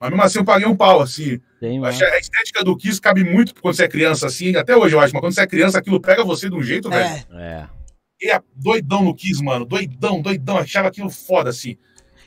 Mas 0.00 0.10
mesmo 0.10 0.22
assim 0.22 0.38
eu 0.38 0.44
paguei 0.44 0.66
um 0.66 0.76
pau, 0.76 1.00
assim. 1.00 1.40
Achei 1.84 2.06
a 2.06 2.18
estética 2.18 2.62
do 2.62 2.76
Kiss 2.76 3.00
cabe 3.00 3.24
muito 3.24 3.54
quando 3.60 3.74
você 3.74 3.84
é 3.84 3.88
criança, 3.88 4.26
assim. 4.26 4.54
Até 4.54 4.76
hoje 4.76 4.94
eu 4.94 5.00
acho, 5.00 5.12
mas 5.12 5.20
quando 5.20 5.34
você 5.34 5.40
é 5.40 5.46
criança, 5.46 5.78
aquilo 5.78 6.00
pega 6.00 6.22
você 6.24 6.48
de 6.48 6.54
um 6.54 6.62
jeito, 6.62 6.90
velho. 6.90 7.04
É. 7.04 7.24
É. 7.32 7.68
E 8.20 8.30
é 8.30 8.40
doidão 8.54 9.02
no 9.02 9.14
Kiss, 9.14 9.42
mano. 9.42 9.64
Doidão, 9.64 10.20
doidão. 10.20 10.58
Achava 10.58 10.88
aquilo 10.88 11.10
foda, 11.10 11.50
assim. 11.50 11.76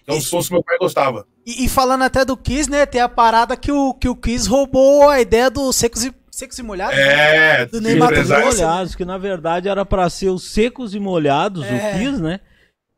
É 0.06 0.14
um 0.14 0.22
som 0.22 0.41
que 0.41 0.52
meu 0.52 0.64
pai 0.64 0.78
gostava. 0.78 1.28
E, 1.48 1.64
e 1.64 1.69
falando 1.69 2.03
até 2.03 2.26
do 2.26 2.36
Kiss, 2.36 2.69
né? 2.69 2.86
Tem 2.86 2.99
a 2.99 3.07
parada 3.07 3.56
que 3.56 3.72
o, 3.72 3.94
que 3.94 4.10
o 4.10 4.15
Kiss 4.15 4.49
roubou 4.49 5.10
a 5.10 5.22
ideia 5.22 5.49
do 5.49 5.72
secos 5.72 6.03
e, 6.03 6.14
secos 6.30 6.60
e 6.60 6.64
molhados. 6.64 6.98
né? 6.98 7.61
É, 7.61 7.65
Do 7.65 7.72
do 7.80 7.82
Ney 7.82 7.95
Mato 7.95 8.11
empresário. 8.11 8.44
Grosso. 8.44 8.57
molhados, 8.61 8.95
que 8.95 9.06
na 9.06 9.18
verdade 9.18 9.69
era 9.69 9.86
pra 9.86 10.10
ser 10.10 10.28
os 10.30 10.52
secos 10.52 10.94
e 10.94 10.99
molhados, 10.99 11.64
É. 11.65 11.69
o 11.95 11.98
Kiss, 11.99 12.22
né? 12.22 12.41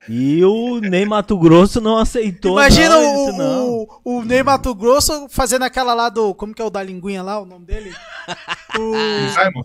E 0.08 0.44
o 0.44 0.80
Ney 0.80 1.06
Mato 1.06 1.38
Grosso 1.38 1.80
não 1.80 1.98
aceitou. 1.98 2.54
Imagina 2.54 2.90
não, 2.96 3.14
o, 3.14 3.26
disse, 3.28 3.38
não. 3.38 3.68
o, 3.70 4.02
o 4.04 4.24
Ney 4.26 4.42
Mato 4.42 4.74
Grosso 4.74 5.28
fazendo 5.30 5.64
aquela 5.64 5.94
lá 5.94 6.10
do. 6.10 6.34
Como 6.34 6.54
que 6.56 6.62
é 6.62 6.66
o 6.66 6.70
da 6.72 6.82
linguinha 6.82 7.22
lá, 7.22 7.40
o 7.40 7.46
nome 7.46 7.66
dele? 7.66 7.94
O, 8.80 8.94
Simon. 9.34 9.64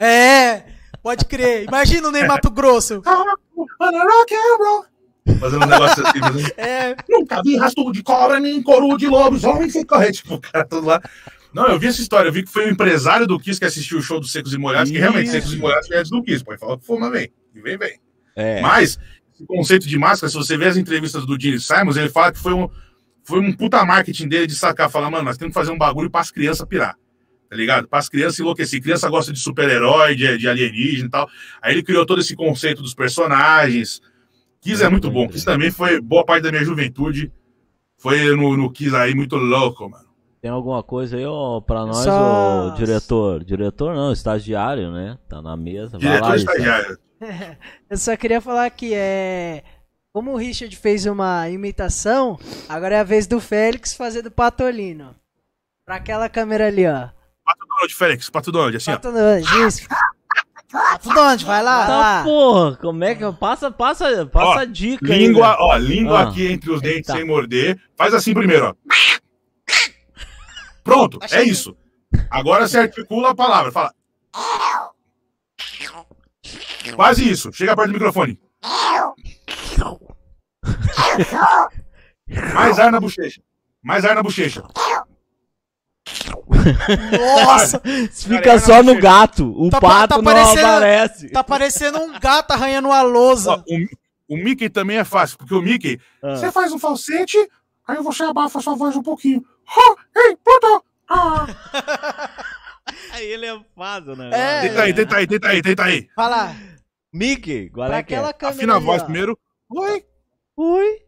é, 0.00 0.62
pode 1.02 1.24
crer. 1.26 1.64
Imagina 1.64 2.08
o 2.08 2.10
Ney 2.10 2.26
Mato 2.26 2.50
Grosso. 2.50 3.02
Fazendo 5.40 5.64
um 5.64 5.68
negócio 5.68 6.06
assim. 6.06 6.18
Fazendo... 6.20 6.52
É, 6.56 6.96
Nunca 7.08 7.42
vi 7.42 7.56
rastro 7.56 7.92
de 7.92 8.02
cobra, 8.02 8.38
nem 8.40 8.62
couro 8.62 8.96
de 8.96 9.06
lobos. 9.06 9.44
Homem 9.44 9.68
sem 9.70 9.84
correr. 9.84 10.12
Tipo, 10.12 10.34
o 10.34 10.40
cara 10.40 10.64
todo 10.64 10.86
lá. 10.86 11.00
Não, 11.52 11.68
eu 11.68 11.78
vi 11.78 11.86
essa 11.86 12.02
história, 12.02 12.28
eu 12.28 12.32
vi 12.32 12.42
que 12.42 12.50
foi 12.50 12.66
o 12.66 12.70
empresário 12.70 13.26
do 13.26 13.38
Kiss 13.38 13.58
que 13.58 13.64
assistiu 13.64 13.98
o 13.98 14.02
show 14.02 14.20
dos 14.20 14.30
Secos 14.30 14.52
e 14.52 14.58
Molhados, 14.58 14.90
que 14.90 14.98
realmente. 14.98 15.30
Secos 15.30 15.54
e 15.54 15.56
Molhados 15.56 15.90
é 15.90 15.98
antes 15.98 16.10
do 16.10 16.22
Kiss, 16.22 16.44
pode 16.44 16.60
falar 16.60 16.76
que 16.76 16.84
for, 16.84 17.00
mas 17.00 17.10
vem, 17.10 17.32
e 17.54 17.60
vem, 17.60 17.78
vem. 17.78 17.98
É. 18.36 18.60
Mas, 18.60 18.98
esse 19.34 19.46
conceito 19.46 19.88
de 19.88 19.98
máscara, 19.98 20.28
se 20.28 20.36
você 20.36 20.56
ver 20.58 20.66
as 20.66 20.76
entrevistas 20.76 21.24
do 21.24 21.40
Gene 21.40 21.58
Simons, 21.58 21.96
ele 21.96 22.10
fala 22.10 22.30
que 22.30 22.38
foi 22.38 22.52
um, 22.52 22.68
foi 23.24 23.40
um 23.40 23.52
puta 23.54 23.82
marketing 23.86 24.28
dele 24.28 24.46
de 24.46 24.54
sacar, 24.54 24.90
falar, 24.90 25.10
mano, 25.10 25.24
nós 25.24 25.38
temos 25.38 25.54
que 25.54 25.58
fazer 25.58 25.70
um 25.70 25.78
bagulho 25.78 26.10
para 26.10 26.20
as 26.20 26.30
crianças 26.30 26.66
pirar. 26.68 26.94
Tá 27.48 27.56
ligado? 27.56 27.88
Para 27.88 28.00
as 28.00 28.08
crianças 28.08 28.38
enlouquecer. 28.40 28.82
Criança 28.82 29.08
gosta 29.08 29.32
de 29.32 29.38
super-herói, 29.38 30.14
de, 30.14 30.36
de 30.36 30.48
alienígena 30.48 31.06
e 31.06 31.10
tal. 31.10 31.30
Aí 31.62 31.72
ele 31.72 31.82
criou 31.82 32.04
todo 32.04 32.20
esse 32.20 32.34
conceito 32.34 32.82
dos 32.82 32.92
personagens. 32.92 34.02
Kiss 34.60 34.82
é 34.82 34.88
muito 34.88 35.10
bom. 35.10 35.28
Kiss 35.28 35.44
também 35.44 35.70
foi 35.70 36.00
boa 36.00 36.24
parte 36.24 36.42
da 36.44 36.50
minha 36.50 36.64
juventude. 36.64 37.32
Foi 37.98 38.34
no, 38.36 38.56
no 38.56 38.70
Kiss 38.70 38.94
aí 38.94 39.14
muito 39.14 39.36
louco, 39.36 39.88
mano. 39.88 40.06
Tem 40.40 40.50
alguma 40.50 40.82
coisa 40.82 41.16
aí, 41.16 41.24
ó, 41.26 41.60
pra 41.60 41.84
nós, 41.86 42.04
Só- 42.04 42.68
ô, 42.68 42.70
diretor? 42.74 43.42
Diretor 43.44 43.94
não, 43.94 44.12
estagiário, 44.12 44.92
né? 44.92 45.18
Tá 45.28 45.40
na 45.42 45.56
mesa. 45.56 45.98
Vai 45.98 46.00
Diretor 46.00 46.28
lá, 46.28 46.36
estagiário. 46.36 46.98
Eu 47.90 47.96
só 47.96 48.16
queria 48.16 48.40
falar 48.40 48.68
que 48.70 48.92
é. 48.94 49.62
Como 50.12 50.32
o 50.32 50.36
Richard 50.36 50.74
fez 50.76 51.04
uma 51.04 51.48
imitação, 51.50 52.38
agora 52.68 52.96
é 52.96 53.00
a 53.00 53.04
vez 53.04 53.26
do 53.26 53.38
Félix 53.40 53.94
fazer 53.94 54.22
do 54.22 54.30
Patolino. 54.30 55.14
Pra 55.84 55.96
aquela 55.96 56.28
câmera 56.28 56.66
ali, 56.68 56.86
ó. 56.86 57.08
Pato 57.44 57.66
Donald, 57.68 57.94
Félix, 57.94 58.30
Pato 58.30 58.52
Donald, 58.52 58.76
assim, 58.76 58.90
ó. 58.90 58.94
Patolino, 58.94 59.66
isso. 59.66 59.86
Tá 60.76 60.98
tudo 60.98 61.20
onde? 61.20 61.44
Vai 61.44 61.62
lá. 61.62 61.86
Tá, 61.86 62.22
porra, 62.24 62.76
como 62.76 63.04
é 63.04 63.14
que 63.14 63.24
eu... 63.24 63.32
Passa, 63.32 63.70
passa, 63.70 64.26
passa 64.26 64.46
Ó, 64.46 64.58
a 64.58 64.64
dica 64.64 65.12
aí, 65.12 65.26
Língua, 65.26 65.48
né? 65.50 65.56
ó, 65.60 65.76
língua 65.76 66.18
Ah. 66.20 66.22
aqui 66.28 66.46
entre 66.52 66.70
os 66.70 66.80
dentes 66.80 67.08
Eita. 67.08 67.12
sem 67.14 67.24
morder. 67.24 67.80
Faz 67.96 68.12
assim 68.14 68.34
primeiro, 68.34 68.66
ó. 68.66 68.74
Pronto, 70.84 71.18
é 71.32 71.42
isso. 71.42 71.76
Agora 72.30 72.68
você 72.68 72.78
articula 72.78 73.30
a 73.30 73.34
palavra. 73.34 73.72
Fala. 73.72 73.92
Quase 76.94 77.28
isso. 77.28 77.52
Chega 77.52 77.74
perto 77.74 77.88
do 77.88 77.94
microfone. 77.94 78.38
Mais 82.54 82.78
ar 82.78 82.90
na 82.92 83.00
bochecha. 83.00 83.40
Mais 83.82 84.04
ar 84.04 84.14
na 84.14 84.22
bochecha. 84.22 84.62
Nossa, 87.44 87.80
Fica 88.12 88.42
Cara, 88.42 88.58
só 88.60 88.76
eu 88.78 88.82
no 88.84 88.98
gato. 89.00 89.52
O 89.60 89.68
Tá 89.70 89.80
pa- 89.80 89.88
pato 89.88 90.08
tá 90.08 90.16
não 90.16 90.24
parecendo- 90.24 90.66
aparece. 90.66 91.28
tá 91.30 91.44
parecendo 91.44 91.98
um 92.00 92.18
gato 92.18 92.50
arranhando 92.52 92.88
uma 92.88 93.02
lousa. 93.02 93.52
Ó, 93.52 93.62
o, 93.68 94.34
o 94.34 94.36
Mickey 94.36 94.68
também 94.68 94.98
é 94.98 95.04
fácil, 95.04 95.38
porque 95.38 95.54
o 95.54 95.62
Mickey, 95.62 96.00
Ah. 96.22 96.36
você 96.36 96.50
faz 96.52 96.72
um 96.72 96.78
falsete, 96.78 97.36
aí 97.86 97.96
você 97.98 98.22
abafa 98.24 98.58
a 98.58 98.62
sua 98.62 98.74
voz 98.76 98.94
um 98.96 99.02
pouquinho. 99.02 99.44
Oh, 99.76 99.96
ei, 100.18 100.36
pronto. 100.42 100.84
Ah. 101.08 101.46
Aí 103.12 103.26
ele 103.26 103.46
é 103.46 103.60
fácil, 103.76 104.14
né? 104.14 104.30
É. 104.32 104.68
Tenta 104.68 104.82
aí, 104.82 104.94
tenta 104.94 105.16
aí, 105.16 105.26
tenta 105.26 105.48
aí, 105.48 105.62
tenta 105.62 105.82
aí. 105.84 106.08
Vai 106.16 106.30
lá. 106.30 106.54
Mickey, 107.12 107.68
qual 107.70 107.92
é 107.92 108.02
que 108.02 108.14
é? 108.14 108.18
Afina 108.42 108.76
a 108.76 108.78
voz 108.78 109.02
ó. 109.02 109.04
primeiro. 109.06 109.36
Oi. 109.70 110.04
Oi. 110.56 110.98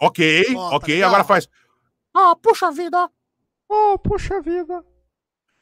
Ok, 0.00 0.44
tá 0.54 0.60
ok, 0.76 0.94
legal. 0.94 1.08
agora 1.10 1.24
faz. 1.24 1.48
Ah, 2.14 2.36
puxa 2.40 2.70
vida. 2.70 3.08
Oh, 3.74 3.98
puxa 3.98 4.38
vida. 4.42 4.84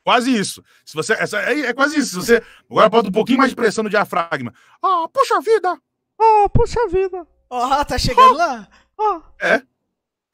Quase 0.03 0.37
isso. 0.37 0.65
Se 0.85 0.95
você, 0.95 1.13
essa, 1.13 1.39
é, 1.43 1.61
é 1.61 1.73
quase 1.73 1.97
isso. 1.97 2.11
Se 2.11 2.17
você 2.17 2.43
agora 2.69 2.89
bota 2.89 3.09
um 3.09 3.13
pouquinho 3.13 3.39
mais 3.39 3.51
de 3.51 3.57
pressão 3.57 3.85
no 3.85 3.91
diafragma. 3.91 4.53
Ah, 4.83 5.07
puxa 5.13 5.41
vida. 5.41 5.81
Oh, 6.19 6.49
puxa 6.49 6.89
vida. 6.89 7.25
Ó, 7.49 7.85
tá 7.85 7.97
chegando 7.97 8.35
lá. 8.35 8.69
Oh, 8.99 9.21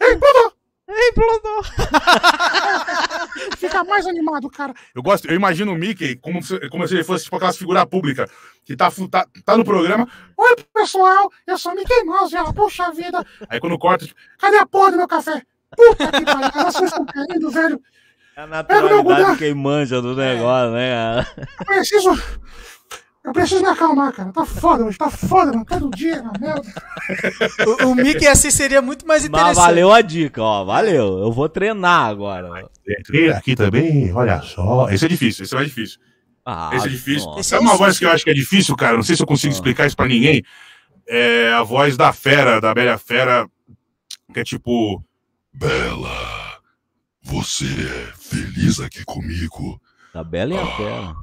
Ei, 0.00 0.16
pronto. 0.16 0.56
implodou. 0.88 1.62
Fica 3.58 3.84
mais 3.84 4.06
animado, 4.06 4.48
cara. 4.48 4.72
Eu 4.94 5.02
gosto, 5.02 5.28
eu 5.28 5.34
imagino 5.34 5.72
o 5.72 5.76
Mickey 5.76 6.16
como 6.16 6.42
se, 6.42 6.68
como 6.70 6.88
se 6.88 6.94
ele 6.94 7.04
fosse 7.04 7.24
tipo 7.24 7.36
aquelas 7.36 7.58
figuras 7.58 7.84
públicas 7.84 8.30
que 8.64 8.74
tá, 8.74 8.90
tá, 9.10 9.26
tá 9.44 9.56
no 9.56 9.64
programa. 9.64 10.08
Oi, 10.36 10.56
pessoal, 10.72 11.30
eu 11.46 11.58
sou 11.58 11.72
o 11.72 11.74
Mickey 11.74 12.04
Mouse, 12.04 12.34
ó, 12.36 12.52
puxa 12.52 12.90
vida. 12.92 13.24
Aí 13.48 13.60
quando 13.60 13.78
corta, 13.78 14.06
tipo, 14.06 14.18
cadê 14.38 14.56
a 14.56 14.66
porra 14.66 14.92
do 14.92 14.96
meu 14.96 15.08
café? 15.08 15.42
Puta 15.74 16.12
que 16.12 16.24
pariu, 16.24 16.64
vocês 16.70 16.84
estão 16.90 17.06
querendo, 17.06 17.50
velho. 17.50 17.80
É 18.36 18.42
a 18.42 18.46
naturalidade 18.46 19.38
quem 19.38 19.54
manja 19.54 20.00
do 20.02 20.14
negócio, 20.14 20.72
né? 20.72 21.26
Eu 21.60 21.64
preciso. 21.66 22.10
Eu 23.24 23.32
preciso 23.32 23.60
me 23.62 23.68
acalmar, 23.68 24.12
cara. 24.12 24.30
Tá 24.30 24.44
foda 24.46 24.84
hoje, 24.84 24.96
tá 24.96 25.10
foda, 25.10 25.50
mano. 25.52 25.64
Todo 25.64 25.90
dia, 25.90 26.22
na 26.22 26.32
merda. 26.38 26.62
O, 27.82 27.86
o 27.88 27.94
Mickey 27.96 28.26
assim 28.28 28.50
seria 28.52 28.80
muito 28.80 29.04
mais 29.06 29.24
interessante. 29.24 29.56
Mas 29.56 29.66
valeu 29.66 29.92
a 29.92 30.00
dica, 30.00 30.40
ó. 30.42 30.64
Valeu. 30.64 31.18
Eu 31.18 31.32
vou 31.32 31.48
treinar 31.48 32.06
agora. 32.08 32.48
Entrei 33.00 33.30
aqui 33.30 33.56
também, 33.56 34.12
olha 34.14 34.40
só. 34.42 34.88
Esse 34.90 35.06
é 35.06 35.08
difícil, 35.08 35.44
esse 35.44 35.54
é 35.54 35.56
mais 35.56 35.68
difícil. 35.68 35.98
Ah, 36.48 36.70
Esse 36.74 36.86
é 36.86 36.90
difícil. 36.90 37.26
nossa. 37.26 37.42
Sabe 37.42 37.64
é 37.64 37.66
uma 37.66 37.74
um 37.74 37.78
voz 37.78 37.98
que 37.98 38.04
eu 38.04 38.10
acho 38.12 38.22
que 38.22 38.30
é 38.30 38.34
difícil, 38.34 38.76
cara? 38.76 38.94
Não 38.94 39.02
sei 39.02 39.16
se 39.16 39.22
eu 39.22 39.26
consigo 39.26 39.52
Ah. 39.52 39.56
explicar 39.56 39.86
isso 39.88 39.96
pra 39.96 40.06
ninguém. 40.06 40.44
É 41.08 41.52
a 41.52 41.64
voz 41.64 41.96
da 41.96 42.12
fera, 42.12 42.60
da 42.60 42.72
Bela 42.72 42.96
Fera, 42.98 43.48
que 44.32 44.38
é 44.38 44.44
tipo. 44.44 45.02
Bela, 45.58 46.60
você 47.22 47.64
é 47.64 48.12
feliz 48.14 48.78
aqui 48.78 49.02
comigo? 49.06 49.80
Tá 50.12 50.22
bela 50.22 50.52
e 50.52 50.58
a 50.58 50.66
fera. 50.76 51.14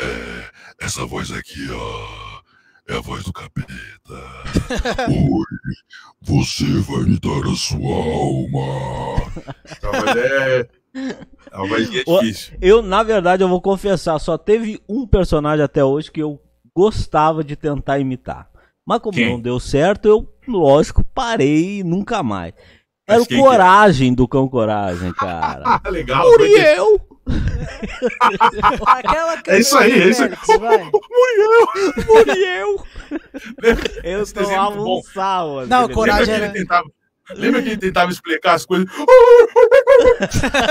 É, 0.00 0.84
essa 0.84 1.04
voz 1.04 1.32
aqui, 1.32 1.66
ó, 1.72 2.42
é 2.88 2.96
a 2.96 3.00
voz 3.00 3.24
do 3.24 3.32
capeta. 3.32 3.66
Oi, 5.10 5.82
você 6.22 6.64
vai 6.82 7.02
me 7.06 7.18
dar 7.18 7.44
a 7.44 7.56
sua 7.56 7.96
alma. 7.96 9.32
A 9.82 10.00
voz 10.00 10.16
é. 10.16 10.68
A 11.50 11.66
voz 11.66 11.88
é 11.92 12.04
difícil. 12.04 12.58
Eu, 12.60 12.82
na 12.82 13.02
verdade, 13.02 13.42
eu 13.42 13.48
vou 13.48 13.60
confessar, 13.60 14.16
só 14.20 14.38
teve 14.38 14.80
um 14.88 15.08
personagem 15.08 15.64
até 15.64 15.84
hoje 15.84 16.12
que 16.12 16.22
eu 16.22 16.40
gostava 16.72 17.42
de 17.42 17.56
tentar 17.56 17.98
imitar. 17.98 18.48
Mas 18.86 19.00
como 19.00 19.16
Quem? 19.16 19.28
não 19.28 19.40
deu 19.40 19.58
certo, 19.58 20.06
eu, 20.06 20.32
lógico, 20.46 21.02
parei 21.02 21.80
e 21.80 21.82
nunca 21.82 22.22
mais. 22.22 22.54
Era 23.06 23.22
o 23.22 23.26
quem 23.26 23.38
que 23.38 23.44
é? 23.44 23.48
Coragem 23.48 24.14
do 24.14 24.26
Cão 24.26 24.48
Coragem, 24.48 25.12
cara. 25.14 25.62
Ah, 25.84 25.88
legal. 25.90 26.24
é 26.24 26.28
é? 26.28 26.38
Muriel! 26.38 27.00
Aquela 28.86 29.42
É 29.46 29.58
isso 29.58 29.76
aí, 29.78 29.92
é 29.92 30.08
isso 30.08 30.22
aí. 30.24 30.30
Vai. 30.58 30.78
Muriel! 32.06 32.84
Eu 34.02 34.24
é 34.72 34.76
bom. 34.76 34.98
um 34.98 35.02
sal. 35.02 35.66
Não, 35.66 35.88
Coragem 35.88 36.26
Lembra 36.26 36.26
que, 36.26 36.30
era- 36.32 36.44
ele 36.46 36.52
tentava, 36.58 36.90
lembra 37.34 37.62
que 37.62 37.68
ele 37.70 37.76
tentava 37.78 38.10
explicar 38.10 38.54
as 38.54 38.66
coisas? 38.66 38.88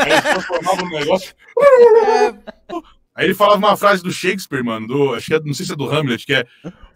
Aí 0.05 0.11
ele 0.11 0.21
transformava 0.21 0.81
no 0.83 0.89
negócio. 0.89 1.35
Aí 3.15 3.27
ele 3.27 3.33
falava 3.33 3.57
uma 3.57 3.77
frase 3.77 4.03
do 4.03 4.11
Shakespeare, 4.11 4.61
mano, 4.61 4.87
do, 4.87 5.15
acho 5.15 5.27
que 5.27 5.33
é, 5.33 5.39
não 5.39 5.53
sei 5.53 5.65
se 5.65 5.71
é 5.71 5.75
do 5.75 5.89
Hamlet, 5.89 6.25
que 6.25 6.33
é 6.33 6.45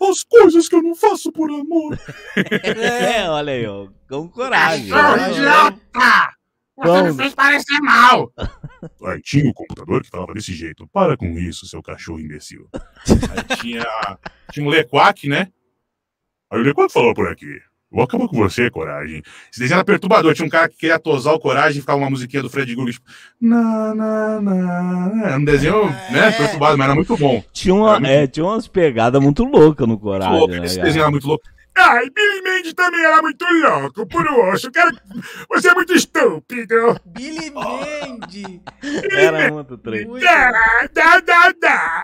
As 0.01 0.23
coisas 0.23 0.67
que 0.67 0.75
eu 0.75 0.83
não 0.83 0.93
faço 0.93 1.31
por 1.31 1.49
amor. 1.49 1.97
É, 2.35 3.29
olha 3.29 3.53
aí, 3.53 3.65
ó. 3.65 3.87
Com 4.09 4.27
coragem. 4.27 4.89
Cachorro 4.89 5.31
idiota! 5.31 6.39
Você 6.77 7.03
me 7.03 7.13
fez 7.13 7.33
parecer 7.35 7.79
mal! 7.81 8.31
Aí 9.05 9.21
tinha 9.21 9.49
o 9.49 9.53
computador 9.53 10.01
que 10.01 10.09
falava 10.09 10.33
desse 10.33 10.53
jeito. 10.53 10.87
Para 10.87 11.17
com 11.17 11.37
isso, 11.37 11.67
seu 11.67 11.83
cachorro 11.83 12.19
imbecil. 12.19 12.69
Aí 12.71 13.57
tinha, 13.57 13.85
tinha 14.53 14.65
um 14.65 14.69
Lequac, 14.69 15.27
né? 15.27 15.51
Aí 16.49 16.59
o 16.59 16.63
Lequac 16.63 16.91
falou 16.91 17.13
por 17.13 17.27
aqui. 17.27 17.59
Vou 17.91 18.03
acabar 18.03 18.27
com 18.27 18.37
você, 18.37 18.69
Coragem. 18.69 19.23
Esse 19.51 19.61
desenho 19.61 19.77
era 19.77 19.83
perturbador. 19.85 20.33
Tinha 20.35 20.45
um 20.45 20.49
cara 20.49 20.69
que 20.69 20.77
queria 20.77 20.99
tosar 20.99 21.33
o 21.33 21.39
Coragem 21.39 21.79
e 21.79 21.81
ficava 21.81 21.97
uma 21.97 22.09
musiquinha 22.09 22.43
do 22.43 22.49
Fred 22.49 22.75
Google, 22.75 22.91
tipo... 22.93 23.05
Na, 23.41 23.95
na, 23.95 24.41
na. 24.41 25.11
Era 25.25 25.37
um 25.37 25.43
desenho, 25.43 25.85
né, 26.11 26.27
É. 26.27 26.31
perturbado, 26.31 26.77
mas 26.77 26.85
era 26.85 26.95
muito 26.95 27.17
bom. 27.17 27.43
Tinha, 27.51 27.73
uma, 27.73 27.89
Era 27.91 27.99
muito- 27.99 28.11
é, 28.13 28.27
tinha 28.27 28.45
umas 28.45 28.67
pegadas 28.67 29.19
muito 29.21 29.43
loucas 29.43 29.87
no 29.87 29.97
coragem. 29.97 30.37
louco. 30.37 30.53
né, 30.53 30.65
Esse 30.65 30.75
cara? 30.75 30.87
desenho 30.87 31.01
era 31.03 31.11
muito 31.11 31.27
louco. 31.27 31.43
Ai, 31.75 32.09
Billy 32.09 32.41
Mandy 32.43 32.73
também 32.73 32.99
era 33.05 33.21
muito 33.21 33.45
louco, 33.45 34.05
por 34.07 34.27
osso. 34.27 34.69
Cara, 34.71 34.91
você 35.49 35.69
é 35.69 35.73
muito 35.73 35.93
estúpido. 35.93 36.99
Billy 37.05 37.49
Mandy. 37.51 38.61
Era 39.11 39.49
muito. 39.51 39.79
Muito. 40.07 40.19
Dá, 40.19 40.89
dá, 40.93 41.19
dá, 41.21 41.53
dá. 41.61 42.03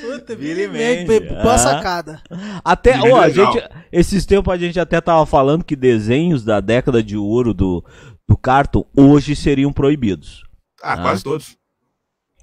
Puta, 0.00 0.36
Billy 0.36 0.66
Mandy. 0.66 1.20
Boa 1.20 1.54
ah. 1.54 1.58
sacada. 1.58 2.22
Até, 2.64 2.98
ó, 3.00 3.20
a 3.20 3.28
gente, 3.28 3.62
esses 3.90 4.24
tempos 4.26 4.52
a 4.52 4.56
gente 4.56 4.78
até 4.78 5.00
tava 5.00 5.24
falando 5.26 5.64
que 5.64 5.76
desenhos 5.76 6.44
da 6.44 6.60
década 6.60 7.02
de 7.02 7.16
ouro 7.16 7.52
do, 7.54 7.84
do 8.28 8.36
Cartoon 8.36 8.84
hoje 8.96 9.34
seriam 9.34 9.72
proibidos. 9.72 10.42
Ah, 10.82 10.92
Ah. 10.94 11.02
quase 11.02 11.24
todos. 11.24 11.56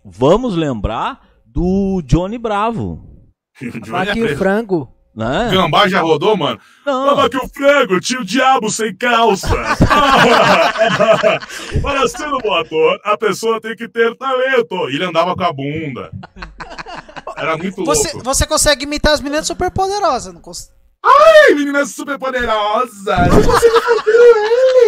Vamos 0.03 0.55
lembrar 0.55 1.21
do 1.45 2.01
Johnny 2.05 2.37
Bravo. 2.37 3.03
Aqui 3.93 4.21
o 4.23 4.37
frango. 4.37 4.91
Né? 5.15 5.49
Gambá 5.49 5.87
já 5.87 6.01
rodou, 6.01 6.35
mano? 6.35 6.59
Não, 6.85 7.05
Tava 7.05 7.29
que 7.29 7.37
o 7.37 7.47
frango 7.47 8.01
tinha 8.01 8.19
o 8.19 8.25
diabo 8.25 8.69
sem 8.69 8.93
calça. 8.93 9.47
Para 11.81 12.07
ser 12.09 12.27
um 12.27 12.37
bom 12.39 12.53
ator, 12.53 12.99
a 13.01 13.17
pessoa 13.17 13.61
tem 13.61 13.77
que 13.77 13.87
ter 13.87 14.13
talento. 14.17 14.89
E 14.89 14.95
ele 14.95 15.05
andava 15.05 15.33
com 15.33 15.43
a 15.43 15.53
bunda. 15.53 16.11
Era 17.35 17.57
muito 17.57 17.83
Você, 17.85 18.09
louco. 18.13 18.23
você 18.23 18.45
consegue 18.45 18.83
imitar 18.85 19.13
as 19.13 19.21
meninas 19.21 19.47
super 19.47 19.69
poderosas, 19.71 20.33
não 20.33 20.41
cons... 20.41 20.69
Ai, 21.07 21.53
menina 21.53 21.85
super 21.85 22.17
poderosa. 22.17 23.15
Eu 23.27 23.43
consigo 23.43 23.81
fazer 23.81 24.11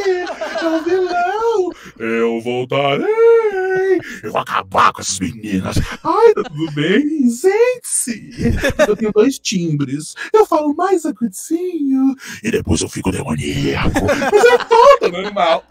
ele. 0.07 0.25
É 0.59 0.65
o 0.67 0.83
vilão. 0.83 1.69
Eu 1.99 2.41
voltarei. 2.41 3.99
Eu 4.23 4.31
vou 4.31 4.41
acabar 4.41 4.91
com 4.93 5.01
essas 5.01 5.19
meninas. 5.19 5.77
Ai, 6.03 6.33
tá 6.33 6.41
tudo 6.43 6.71
bem? 6.71 7.29
Gente, 7.29 8.55
eu 8.87 8.97
tenho 8.97 9.11
dois 9.11 9.37
timbres. 9.37 10.15
Eu 10.33 10.47
falo 10.47 10.73
mais 10.75 11.05
agudinho 11.05 12.15
e 12.43 12.49
depois 12.49 12.81
eu 12.81 12.89
fico 12.89 13.11
demoníaco. 13.11 13.91
Mas 13.93 14.43
eu 14.43 14.57
volto 14.57 15.11
normal. 15.21 15.63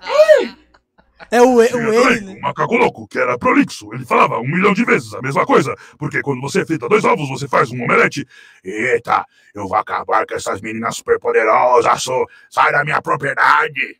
É 1.30 1.40
o, 1.40 1.62
E- 1.62 1.72
o 1.74 1.92
ele, 1.92 2.20
também 2.20 2.20
né? 2.20 2.34
um 2.38 2.40
macaco 2.40 2.76
louco, 2.76 3.08
que 3.08 3.18
era 3.18 3.38
prolixo. 3.38 3.88
Ele 3.94 4.04
falava 4.04 4.38
um 4.38 4.46
milhão 4.46 4.74
de 4.74 4.84
vezes 4.84 5.12
a 5.14 5.20
mesma 5.22 5.44
coisa. 5.46 5.74
Porque 5.98 6.20
quando 6.22 6.40
você 6.40 6.64
frita 6.64 6.88
dois 6.88 7.04
ovos, 7.04 7.28
você 7.28 7.48
faz 7.48 7.70
um 7.70 7.82
omelete. 7.82 8.26
Eita, 8.62 9.24
eu 9.54 9.66
vou 9.66 9.76
acabar 9.76 10.26
com 10.26 10.34
essas 10.34 10.60
meninas 10.60 10.96
superpoderosas. 10.96 12.02
sou- 12.02 12.26
Sai 12.50 12.70
da 12.72 12.84
minha 12.84 13.00
propriedade. 13.00 13.98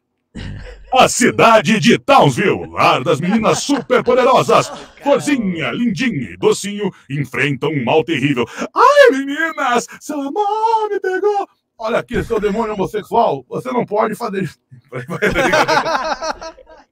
A 0.93 1.09
cidade 1.09 1.81
de 1.81 1.99
Townsville, 1.99 2.67
lar 2.71 3.03
das 3.03 3.19
meninas 3.21 3.61
superpoderosas. 3.63 4.71
Florzinha, 5.03 5.71
lindinha 5.73 6.31
e 6.33 6.37
docinho 6.37 6.91
enfrentam 7.11 7.71
um 7.71 7.83
mal 7.83 8.05
terrível. 8.05 8.45
Ai, 8.75 9.11
meninas, 9.19 9.87
seu 10.01 10.21
amor 10.21 10.91
me 10.91 11.01
pegou. 11.01 11.49
Olha 11.79 11.99
aqui, 11.99 12.23
seu 12.23 12.39
demônio 12.39 12.75
homossexual, 12.75 13.45
você 13.49 13.71
não 13.73 13.85
pode 13.87 14.15
fazer 14.15 14.45
isso. 14.45 14.59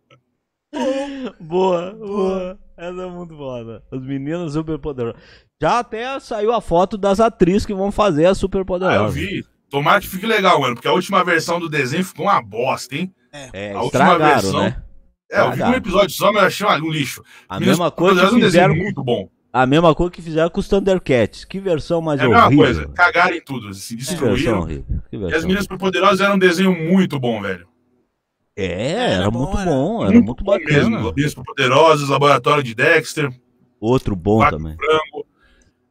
Boa, 1.40 1.92
boa. 1.92 2.58
Essa 2.76 3.02
é 3.02 3.06
muito 3.06 3.36
foda. 3.36 3.82
As 3.92 4.00
meninas 4.02 4.52
super 4.52 4.78
poderosas. 4.78 5.20
Já 5.62 5.78
até 5.78 6.18
saiu 6.20 6.52
a 6.52 6.60
foto 6.60 6.98
das 6.98 7.20
atrizes 7.20 7.64
que 7.64 7.72
vão 7.74 7.90
fazer 7.92 8.26
a 8.26 8.34
super 8.34 8.58
Ah, 8.58 8.60
eu 8.60 8.64
poderosa. 8.66 9.14
vi. 9.14 9.44
Tomara 9.70 10.00
que 10.00 10.08
fique 10.08 10.26
legal, 10.26 10.60
mano, 10.60 10.74
porque 10.74 10.88
a 10.88 10.92
última 10.92 11.24
versão 11.24 11.58
do 11.58 11.68
desenho 11.68 12.04
ficou 12.04 12.26
uma 12.26 12.40
bosta, 12.42 12.94
hein? 12.96 13.12
É, 13.52 13.72
A 13.72 13.82
última 13.82 14.18
versão- 14.18 14.60
né? 14.62 14.76
É, 15.32 15.40
eu 15.40 15.52
vi 15.52 15.62
um 15.62 15.72
episódio 15.74 16.10
só, 16.10 16.32
mas 16.32 16.60
eu 16.60 16.68
achei 16.68 16.82
um 16.86 16.90
lixo. 16.90 17.22
A 17.48 17.54
Meninas 17.54 17.78
mesma 17.78 17.90
coisa 17.90 18.20
que 18.20 18.26
é 18.26 18.28
um 18.28 18.32
desenho 18.34 18.44
fizeram, 18.46 18.76
muito 18.76 19.02
bom. 19.02 19.28
a 19.52 19.66
mesma 19.66 19.92
coisa 19.94 20.12
que 20.12 20.22
fizeram 20.22 20.50
com 20.50 20.60
os 20.60 20.68
Thundercats. 20.68 21.44
Que 21.44 21.58
versão 21.58 22.00
mais 22.00 22.20
É 22.20 22.24
a 22.24 22.28
mesma 22.28 22.44
horrível. 22.46 22.64
coisa. 22.64 22.88
Cagaram 22.94 23.34
em 23.34 23.40
tudo, 23.40 23.68
assim, 23.68 23.96
Que 23.96 24.04
versão 24.04 24.28
destruíram. 24.28 24.60
horrível. 24.60 24.84
Que 25.10 25.16
E 25.16 25.18
versão 25.18 25.38
as 25.38 25.44
meninas 25.44 25.64
superpoderosas 25.64 26.20
eram 26.20 26.34
um 26.34 26.38
desenho 26.38 26.72
muito 26.76 27.18
bom, 27.18 27.40
velho. 27.42 27.66
É, 28.56 28.92
Era 28.92 29.12
era, 29.14 29.30
bom, 29.30 29.38
muito 29.46 29.58
era. 29.58 29.70
bom, 29.70 30.02
era 30.06 30.20
muito, 30.20 30.44
bom 30.44 30.52
bacana. 30.52 30.70
mesmo. 30.90 31.00
Meninas 31.10 31.32
superpoderosas, 31.32 32.08
Laboratório 32.08 32.62
de 32.62 32.74
Dexter, 32.74 33.30
Outro 33.80 34.14
bom 34.14 34.38
Vaca 34.38 34.56
também. 34.56 34.76
Frango, 34.76 35.26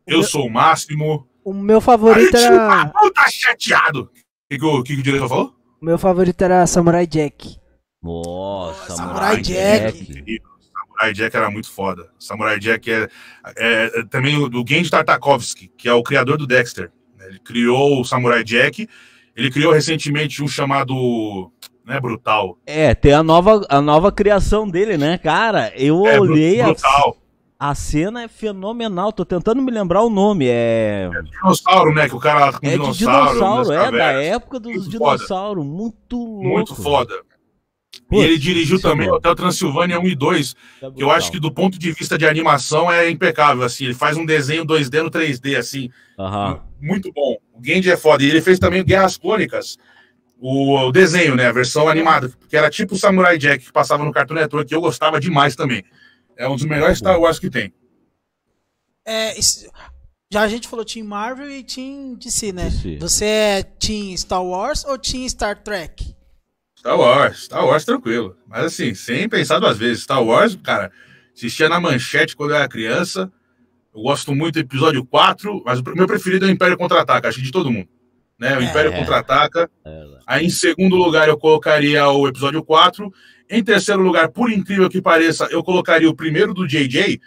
Eu 0.08 0.24
Sou 0.24 0.48
o 0.48 0.50
Máximo. 0.50 1.28
O 1.44 1.54
meu 1.54 1.78
Aí 1.78 1.82
favorito 1.82 2.30
tio 2.32 2.40
era. 2.40 2.86
Babu 2.86 3.12
tá 3.12 3.26
chateado. 3.30 4.04
O 4.04 4.10
que, 4.50 4.58
que, 4.58 4.66
o, 4.66 4.84
que 4.84 4.94
que 4.96 5.00
o 5.02 5.04
diretor 5.04 5.28
falou? 5.28 5.56
O 5.82 5.86
meu 5.86 5.98
favorito 5.98 6.42
era 6.42 6.66
Samurai 6.66 7.06
Jack. 7.06 7.58
Nossa, 8.02 8.96
Samurai 8.96 9.16
Samurai 9.16 9.42
Jack. 9.42 10.06
Jack. 10.06 10.42
Samurai 10.74 11.14
Jack 11.14 11.36
era 11.38 11.52
muito 11.52 11.70
foda. 11.70 12.10
Samurai 12.18 12.60
Jack 12.60 12.90
é, 12.90 13.10
é- 13.58 14.00
é 14.00 14.04
também 14.06 14.38
o 14.38 14.48
do 14.50 14.64
Genji 14.68 14.90
Tartakovsky, 14.90 15.68
que 15.78 15.88
é 15.90 15.94
o 15.94 16.02
criador 16.04 16.38
do 16.38 16.48
Dexter. 16.48 16.92
Ele 17.20 17.40
criou 17.40 18.00
o 18.00 18.06
Samurai 18.06 18.44
Jack. 18.44 18.88
Ele 19.36 19.52
criou 19.52 19.72
recentemente 19.74 20.42
um 20.44 20.48
chamado. 20.48 21.52
Né, 21.86 22.00
Brutal. 22.00 22.58
É, 22.66 22.96
tem 22.96 23.14
a 23.14 23.22
nova, 23.24 23.66
a 23.70 23.82
nova 23.82 24.12
criação 24.12 24.68
dele, 24.70 24.98
né, 24.98 25.18
cara? 25.18 25.72
Eu 25.76 26.06
É, 26.08 26.20
olhei 26.20 26.62
a, 26.62 26.66
Brutal. 26.68 27.18
a 27.60 27.76
cena 27.76 28.24
é 28.24 28.28
fenomenal. 28.30 29.12
Tô 29.12 29.26
tentando 29.26 29.62
me 29.62 29.70
lembrar 29.72 30.02
o 30.04 30.10
nome. 30.10 30.46
É, 30.48 31.10
Dinossauro, 31.32 31.94
né? 31.94 32.08
Que 32.08 32.16
o 32.16 32.20
cara 32.20 32.48
é 32.62 32.70
de 32.70 32.78
dinossauro. 32.78 32.96
dinossauro, 33.34 33.58
nas 33.58 33.70
é 33.70 33.76
da 33.76 33.84
cavernas. 33.92 34.26
época 34.28 34.60
dos 34.60 34.74
Muito 34.74 34.98
foda. 34.98 35.16
dinossauros. 35.18 35.66
Muito 35.66 36.16
louco. 36.18 36.48
Muito 36.48 36.76
foda. 36.76 37.14
E 38.12 38.18
ele 38.18 38.38
dirigiu 38.40 38.78
é 38.78 38.82
também 38.82 39.08
bom. 39.08 39.14
o 39.14 39.18
Hotel 39.18 39.36
Transilvânia 39.36 40.00
1 40.00 40.08
e 40.08 40.16
2, 40.16 40.56
É 40.82 40.92
que 40.92 41.04
eu 41.04 41.12
acho 41.12 41.32
que 41.32 41.40
do 41.40 41.52
ponto 41.52 41.78
de 41.78 41.92
vista 41.92 42.18
de 42.18 42.26
animação 42.28 42.92
é 42.92 43.10
impecável, 43.10 43.64
assim. 43.64 43.86
Ele 43.86 43.94
faz 43.94 44.18
um 44.18 44.26
desenho 44.26 44.66
2D 44.66 45.04
no 45.04 45.12
3D, 45.12 45.58
assim. 45.58 45.90
Aham. 46.18 46.60
Muito 46.82 47.12
bom. 47.12 47.38
O 47.54 47.64
Genji 47.64 47.92
é 47.92 47.98
foda. 47.98 48.24
E 48.24 48.30
ele 48.30 48.42
fez 48.42 48.58
também 48.58 48.84
Guerras 48.84 49.16
Clônicas, 49.18 49.78
o, 50.46 50.88
o 50.88 50.92
desenho, 50.92 51.36
né? 51.38 51.48
A 51.48 51.52
versão 51.54 51.88
animada, 51.88 52.30
que 52.50 52.58
era 52.58 52.70
tipo 52.70 52.96
o 52.96 52.98
Samurai 52.98 53.38
Jack 53.38 53.64
que 53.66 53.72
passava 53.72 54.04
no 54.04 54.12
Cartoon 54.12 54.34
Network, 54.36 54.68
que 54.68 54.76
eu 54.76 54.82
gostava 54.82 55.18
demais 55.20 55.56
também. 55.56 55.84
É 56.36 56.46
um 56.48 56.56
dos 56.56 56.66
melhores 56.66 56.98
Star 56.98 57.18
Wars 57.18 57.40
que 57.40 57.50
tem. 57.50 57.74
É, 59.06 59.38
isso- 59.40 59.70
já 60.32 60.42
a 60.42 60.48
gente 60.48 60.68
falou 60.68 60.84
Team 60.84 61.06
Marvel 61.06 61.50
e 61.50 61.64
Team 61.64 62.16
DC, 62.16 62.52
né? 62.52 62.66
DC. 62.70 62.98
Você 62.98 63.26
é 63.26 63.64
Team 63.64 64.18
Star 64.18 64.44
Wars 64.44 64.84
ou 64.84 64.98
Team 64.98 65.28
Star 65.30 65.62
Trek? 65.64 66.14
Star 66.78 67.00
Wars, 67.00 67.44
Star 67.46 67.66
Wars 67.66 67.86
tranquilo. 67.86 68.36
Mas 68.48 68.66
assim, 68.66 68.94
sem 68.94 69.30
pensar 69.30 69.60
duas 69.60 69.78
vezes. 69.78 70.04
Star 70.04 70.22
Wars, 70.22 70.58
cara, 70.62 70.92
assistia 71.34 71.70
na 71.70 71.80
manchete 71.80 72.36
quando 72.36 72.50
eu 72.52 72.58
era 72.58 72.68
criança. 72.68 73.32
Eu 73.96 74.02
gosto 74.02 74.34
muito 74.36 74.56
do 74.56 74.60
episódio 74.60 75.06
4, 75.06 75.62
mas 75.66 75.80
o 75.80 75.84
meu 75.96 76.08
preferido 76.08 76.46
é 76.46 76.50
o 76.50 76.52
Império 76.52 76.78
Contra-Ataca, 76.78 77.30
acho 77.30 77.38
que 77.38 77.44
de 77.44 77.52
todo 77.52 77.72
mundo. 77.72 77.88
Né? 78.40 78.58
O 78.58 78.62
Império 78.62 78.92
É. 78.92 78.98
Contra-Ataca. 79.00 79.70
É, 79.86 80.04
Aí 80.26 80.46
em 80.46 80.50
segundo 80.50 80.96
lugar 80.96 81.28
eu 81.28 81.38
colocaria 81.38 82.08
o 82.08 82.28
episódio 82.28 82.64
4. 82.64 83.12
Em 83.50 83.64
terceiro 83.64 84.02
lugar, 84.02 84.30
por 84.30 84.52
incrível 84.52 84.90
que 84.90 85.02
pareça, 85.02 85.48
eu 85.52 85.64
colocaria 85.64 86.10
o 86.10 86.16
primeiro 86.16 86.54
do 86.54 86.68
JJ, 86.68 87.20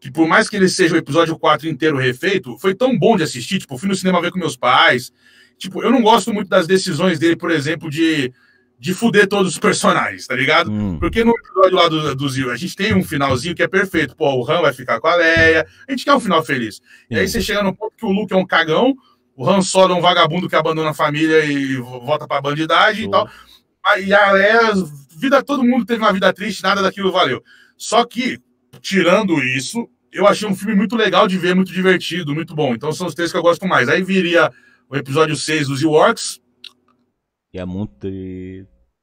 que 0.00 0.10
por 0.10 0.26
mais 0.28 0.48
que 0.48 0.56
ele 0.56 0.68
seja 0.68 0.94
o 0.94 0.98
episódio 0.98 1.38
4 1.38 1.68
inteiro 1.68 1.96
refeito, 1.96 2.58
foi 2.58 2.74
tão 2.74 2.98
bom 2.98 3.16
de 3.16 3.22
assistir. 3.22 3.58
Tipo, 3.58 3.78
fui 3.78 3.88
no 3.88 3.94
cinema 3.94 4.20
ver 4.20 4.30
com 4.30 4.38
meus 4.38 4.56
pais. 4.56 5.12
Tipo, 5.58 5.82
eu 5.82 5.90
não 5.90 6.02
gosto 6.02 6.32
muito 6.32 6.48
das 6.48 6.66
decisões 6.66 7.18
dele, 7.18 7.36
por 7.36 7.50
exemplo, 7.50 7.90
de, 7.90 8.32
de 8.78 8.94
fuder 8.94 9.26
todos 9.28 9.52
os 9.52 9.58
personagens, 9.58 10.26
tá 10.26 10.34
ligado? 10.34 10.70
Hum. 10.70 10.98
Porque 10.98 11.22
no 11.22 11.32
episódio 11.32 11.76
lá 11.76 11.88
do, 11.88 12.14
do 12.14 12.28
Zio, 12.28 12.50
a 12.50 12.56
gente 12.56 12.74
tem 12.74 12.94
um 12.94 13.04
finalzinho 13.04 13.54
que 13.54 13.62
é 13.62 13.68
perfeito. 13.68 14.16
Pô, 14.16 14.34
o 14.34 14.50
Han 14.50 14.62
vai 14.62 14.72
ficar 14.72 14.98
com 15.00 15.06
a 15.06 15.16
Leia. 15.16 15.66
A 15.86 15.92
gente 15.92 16.04
quer 16.04 16.14
um 16.14 16.20
final 16.20 16.42
feliz. 16.42 16.80
E 17.10 17.18
aí 17.18 17.28
você 17.28 17.40
chega 17.42 17.62
no 17.62 17.76
ponto 17.76 17.92
que 17.96 18.06
o 18.06 18.10
Luke 18.10 18.32
é 18.32 18.36
um 18.36 18.46
cagão, 18.46 18.94
o 19.36 19.48
Han 19.48 19.62
Solo 19.62 19.94
é 19.94 19.96
um 19.96 20.00
vagabundo 20.02 20.48
que 20.48 20.56
abandona 20.56 20.90
a 20.90 20.94
família 20.94 21.44
e 21.44 21.76
vo- 21.76 22.00
volta 22.00 22.26
pra 22.28 22.40
bandidagem 22.40 23.06
e 23.06 23.10
tal. 23.10 23.28
E 24.04 24.12
a 24.12 24.32
Leia, 24.32 24.60
vida, 25.16 25.42
todo 25.42 25.64
mundo 25.64 25.84
teve 25.86 26.00
uma 26.02 26.12
vida 26.12 26.32
triste, 26.32 26.62
nada 26.62 26.82
daquilo 26.82 27.10
valeu. 27.10 27.42
Só 27.76 28.04
que, 28.04 28.38
tirando 28.80 29.38
isso, 29.42 29.88
eu 30.12 30.26
achei 30.26 30.46
um 30.46 30.54
filme 30.54 30.74
muito 30.74 30.96
legal 30.96 31.26
de 31.26 31.38
ver, 31.38 31.54
muito 31.54 31.72
divertido, 31.72 32.34
muito 32.34 32.54
bom. 32.54 32.74
Então 32.74 32.92
são 32.92 33.06
os 33.06 33.14
três 33.14 33.30
que 33.32 33.38
eu 33.38 33.42
gosto 33.42 33.66
mais. 33.66 33.88
Aí 33.88 34.02
viria 34.02 34.50
o 34.88 34.96
episódio 34.96 35.34
6 35.36 35.68
dos 35.68 35.82
Ewoks. 35.82 36.40
E 37.54 37.58
é 37.58 37.64
muito. 37.64 38.06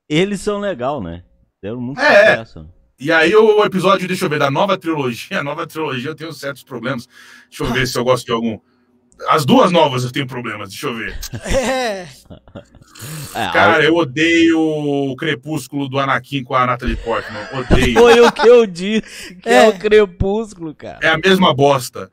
Eles 0.09 0.41
são 0.41 0.59
legal, 0.59 1.01
né? 1.01 1.23
Deram 1.61 1.81
muito 1.81 1.99
É, 1.99 2.29
sucesso. 2.37 2.59
né? 2.63 2.69
E 2.99 3.11
aí 3.11 3.35
o 3.35 3.63
episódio, 3.63 4.07
deixa 4.07 4.25
eu 4.25 4.29
ver, 4.29 4.39
da 4.39 4.49
nova 4.49 4.77
trilogia. 4.77 5.39
A 5.41 5.43
nova 5.43 5.65
trilogia 5.67 6.09
eu 6.11 6.15
tenho 6.15 6.31
certos 6.33 6.63
problemas. 6.63 7.07
Deixa 7.49 7.63
eu 7.63 7.73
ver 7.73 7.87
se 7.87 7.97
eu 7.97 8.03
gosto 8.03 8.25
de 8.25 8.31
algum. 8.31 8.59
As 9.29 9.45
duas 9.45 9.71
novas 9.71 10.03
eu 10.03 10.11
tenho 10.11 10.27
problemas, 10.27 10.69
deixa 10.69 10.87
eu 10.87 10.95
ver. 10.95 11.17
É. 11.45 12.07
É, 13.35 13.51
Cara, 13.51 13.83
eu 13.83 13.95
odeio 13.95 14.59
o 14.59 15.15
Crepúsculo 15.15 15.87
do 15.87 15.99
Anakin 15.99 16.43
com 16.43 16.55
a 16.55 16.65
Natalie 16.65 16.95
Portman. 16.95 17.47
Odeio. 17.53 17.93
Foi 17.93 18.19
o 18.21 18.31
que 18.31 18.47
eu 18.47 18.65
disse, 18.65 19.35
que 19.35 19.47
é, 19.47 19.65
É. 19.65 19.69
o 19.69 19.77
crepúsculo, 19.77 20.73
cara. 20.73 20.97
É 21.03 21.09
a 21.09 21.17
mesma 21.19 21.53
bosta. 21.53 22.09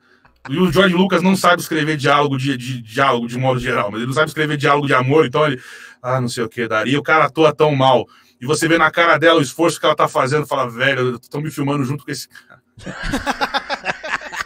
E 0.47 0.59
o 0.59 0.71
George 0.71 0.93
Lucas 0.93 1.23
não 1.23 1.35
sabe 1.35 1.59
escrever 1.59 1.97
diálogo 1.97 2.37
de, 2.37 2.55
de- 2.55 2.83
diálogo 2.83 3.25
de 3.27 3.35
modo 3.35 3.59
geral, 3.59 3.89
mas 3.89 3.97
ele 4.01 4.05
não 4.07 4.13
sabe 4.13 4.27
escrever 4.27 4.57
diálogo 4.57 4.85
de 4.85 4.93
amor, 4.93 5.25
então 5.25 5.43
ele. 5.47 5.59
Ah, 6.03 6.21
não 6.21 6.27
sei 6.29 6.43
o 6.43 6.49
que, 6.49 6.67
daria. 6.67 6.99
O 6.99 7.03
cara 7.03 7.25
atua 7.25 7.51
tão 7.51 7.75
mal. 7.75 8.05
E 8.39 8.45
você 8.45 8.67
vê 8.67 8.77
na 8.77 8.91
cara 8.91 9.17
dela 9.17 9.39
o 9.39 9.41
esforço 9.41 9.79
que 9.79 9.87
ela 9.87 9.95
tá 9.95 10.07
fazendo, 10.07 10.45
fala, 10.45 10.69
velho, 10.69 11.15
estão 11.19 11.41
me 11.41 11.49
filmando 11.49 11.83
junto 11.83 12.05
com 12.05 12.11
esse 12.11 12.27
cara. 12.29 12.61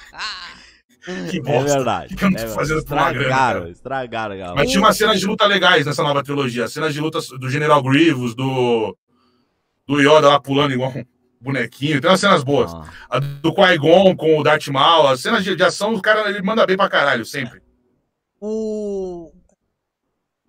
que 1.30 1.38
É 1.38 1.42
bosta. 1.42 1.76
verdade. 1.76 2.14
É 2.14 2.18
verdade. 2.18 2.54
fazendo 2.54 2.84
por 2.86 2.94
uma 2.94 3.12
grana, 3.12 3.22
estragaram, 3.24 3.68
estragaram, 3.70 4.38
galera. 4.38 4.56
Mas 4.56 4.70
tinha 4.70 4.82
umas 4.82 4.98
cenas 4.98 5.20
de 5.20 5.26
luta 5.26 5.46
legais 5.46 5.86
nessa 5.86 6.04
nova 6.04 6.24
trilogia. 6.24 6.68
Cenas 6.68 6.94
de 6.94 7.02
luta 7.02 7.20
do 7.38 7.50
General 7.50 7.82
Grievous, 7.82 8.36
do, 8.36 8.96
do 9.88 10.00
Yoda 10.00 10.30
lá 10.30 10.40
pulando 10.40 10.74
igual 10.74 10.92
um 10.96 11.04
bonequinho. 11.42 12.02
Tem 12.02 12.10
umas 12.10 12.20
cenas 12.20 12.44
boas. 12.44 12.74
Ah, 12.74 12.86
A 13.10 13.20
do 13.20 13.54
Qui-Gon 13.54 14.16
com 14.16 14.40
o 14.40 14.44
Darth 14.44 14.68
Maul. 14.68 15.08
As 15.08 15.22
cenas 15.22 15.44
de, 15.44 15.56
de 15.56 15.64
ação, 15.64 15.94
o 15.94 16.02
cara 16.02 16.30
ele 16.30 16.42
manda 16.42 16.66
bem 16.66 16.78
pra 16.78 16.90
caralho, 16.90 17.26
sempre. 17.26 17.62
O. 18.42 19.32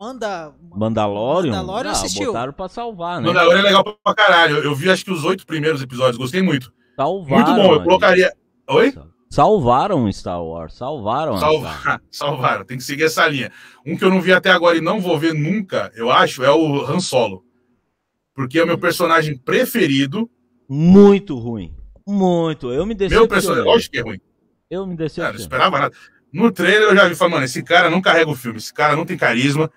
Manda. 0.00 0.54
Mandalorian? 0.74 1.50
Mandalorian 1.52 1.90
ah, 1.90 1.92
assistiu. 1.92 2.28
botaram 2.28 2.52
pra 2.52 2.68
salvar, 2.68 3.20
né? 3.20 3.26
Mandalorian 3.28 3.60
é 3.60 3.62
legal 3.62 3.84
pra 3.84 4.14
caralho. 4.14 4.58
Eu 4.58 4.74
vi 4.74 4.90
acho 4.90 5.04
que 5.04 5.10
os 5.10 5.24
oito 5.24 5.44
primeiros 5.46 5.82
episódios, 5.82 6.16
gostei 6.16 6.40
muito. 6.40 6.72
Salvaram. 6.96 7.44
Muito 7.46 7.62
bom, 7.62 7.74
eu 7.74 7.82
colocaria. 7.82 8.32
Oi? 8.68 8.94
Salvaram 9.32 10.10
Star 10.12 10.42
Wars, 10.42 10.74
salvaram. 10.74 11.38
Salvar, 11.38 12.02
salvaram, 12.10 12.64
tem 12.64 12.76
que 12.76 12.82
seguir 12.82 13.04
essa 13.04 13.26
linha. 13.28 13.52
Um 13.86 13.96
que 13.96 14.04
eu 14.04 14.10
não 14.10 14.20
vi 14.20 14.32
até 14.32 14.50
agora 14.50 14.76
e 14.76 14.80
não 14.80 15.00
vou 15.00 15.16
ver 15.18 15.32
nunca, 15.32 15.92
eu 15.94 16.10
acho, 16.10 16.42
é 16.42 16.50
o 16.50 16.84
Han 16.84 16.98
Solo. 16.98 17.44
Porque 18.34 18.58
é 18.58 18.64
o 18.64 18.66
meu 18.66 18.76
personagem 18.78 19.38
preferido. 19.38 20.28
Muito 20.68 21.38
ruim. 21.38 21.72
Muito. 22.06 22.72
Eu 22.72 22.84
me 22.84 22.88
Meu 22.94 22.96
decepcionei. 22.96 23.28
personagem. 23.28 23.64
Lógico 23.64 23.92
que 23.92 23.98
é 23.98 24.02
ruim. 24.02 24.20
Eu 24.68 24.80
me 24.86 24.86
Cara, 24.86 24.88
não 24.88 24.96
decepcionei. 24.96 25.40
esperava 25.40 25.78
nada. 25.78 25.94
No 26.32 26.50
trailer 26.50 26.88
eu 26.88 26.96
já 26.96 27.08
vi 27.08 27.14
falando, 27.14 27.32
mano, 27.34 27.44
esse 27.44 27.62
cara 27.62 27.88
não 27.90 28.00
carrega 28.00 28.30
o 28.30 28.36
filme, 28.36 28.58
esse 28.58 28.72
cara 28.74 28.96
não 28.96 29.04
tem 29.04 29.16
carisma. 29.16 29.70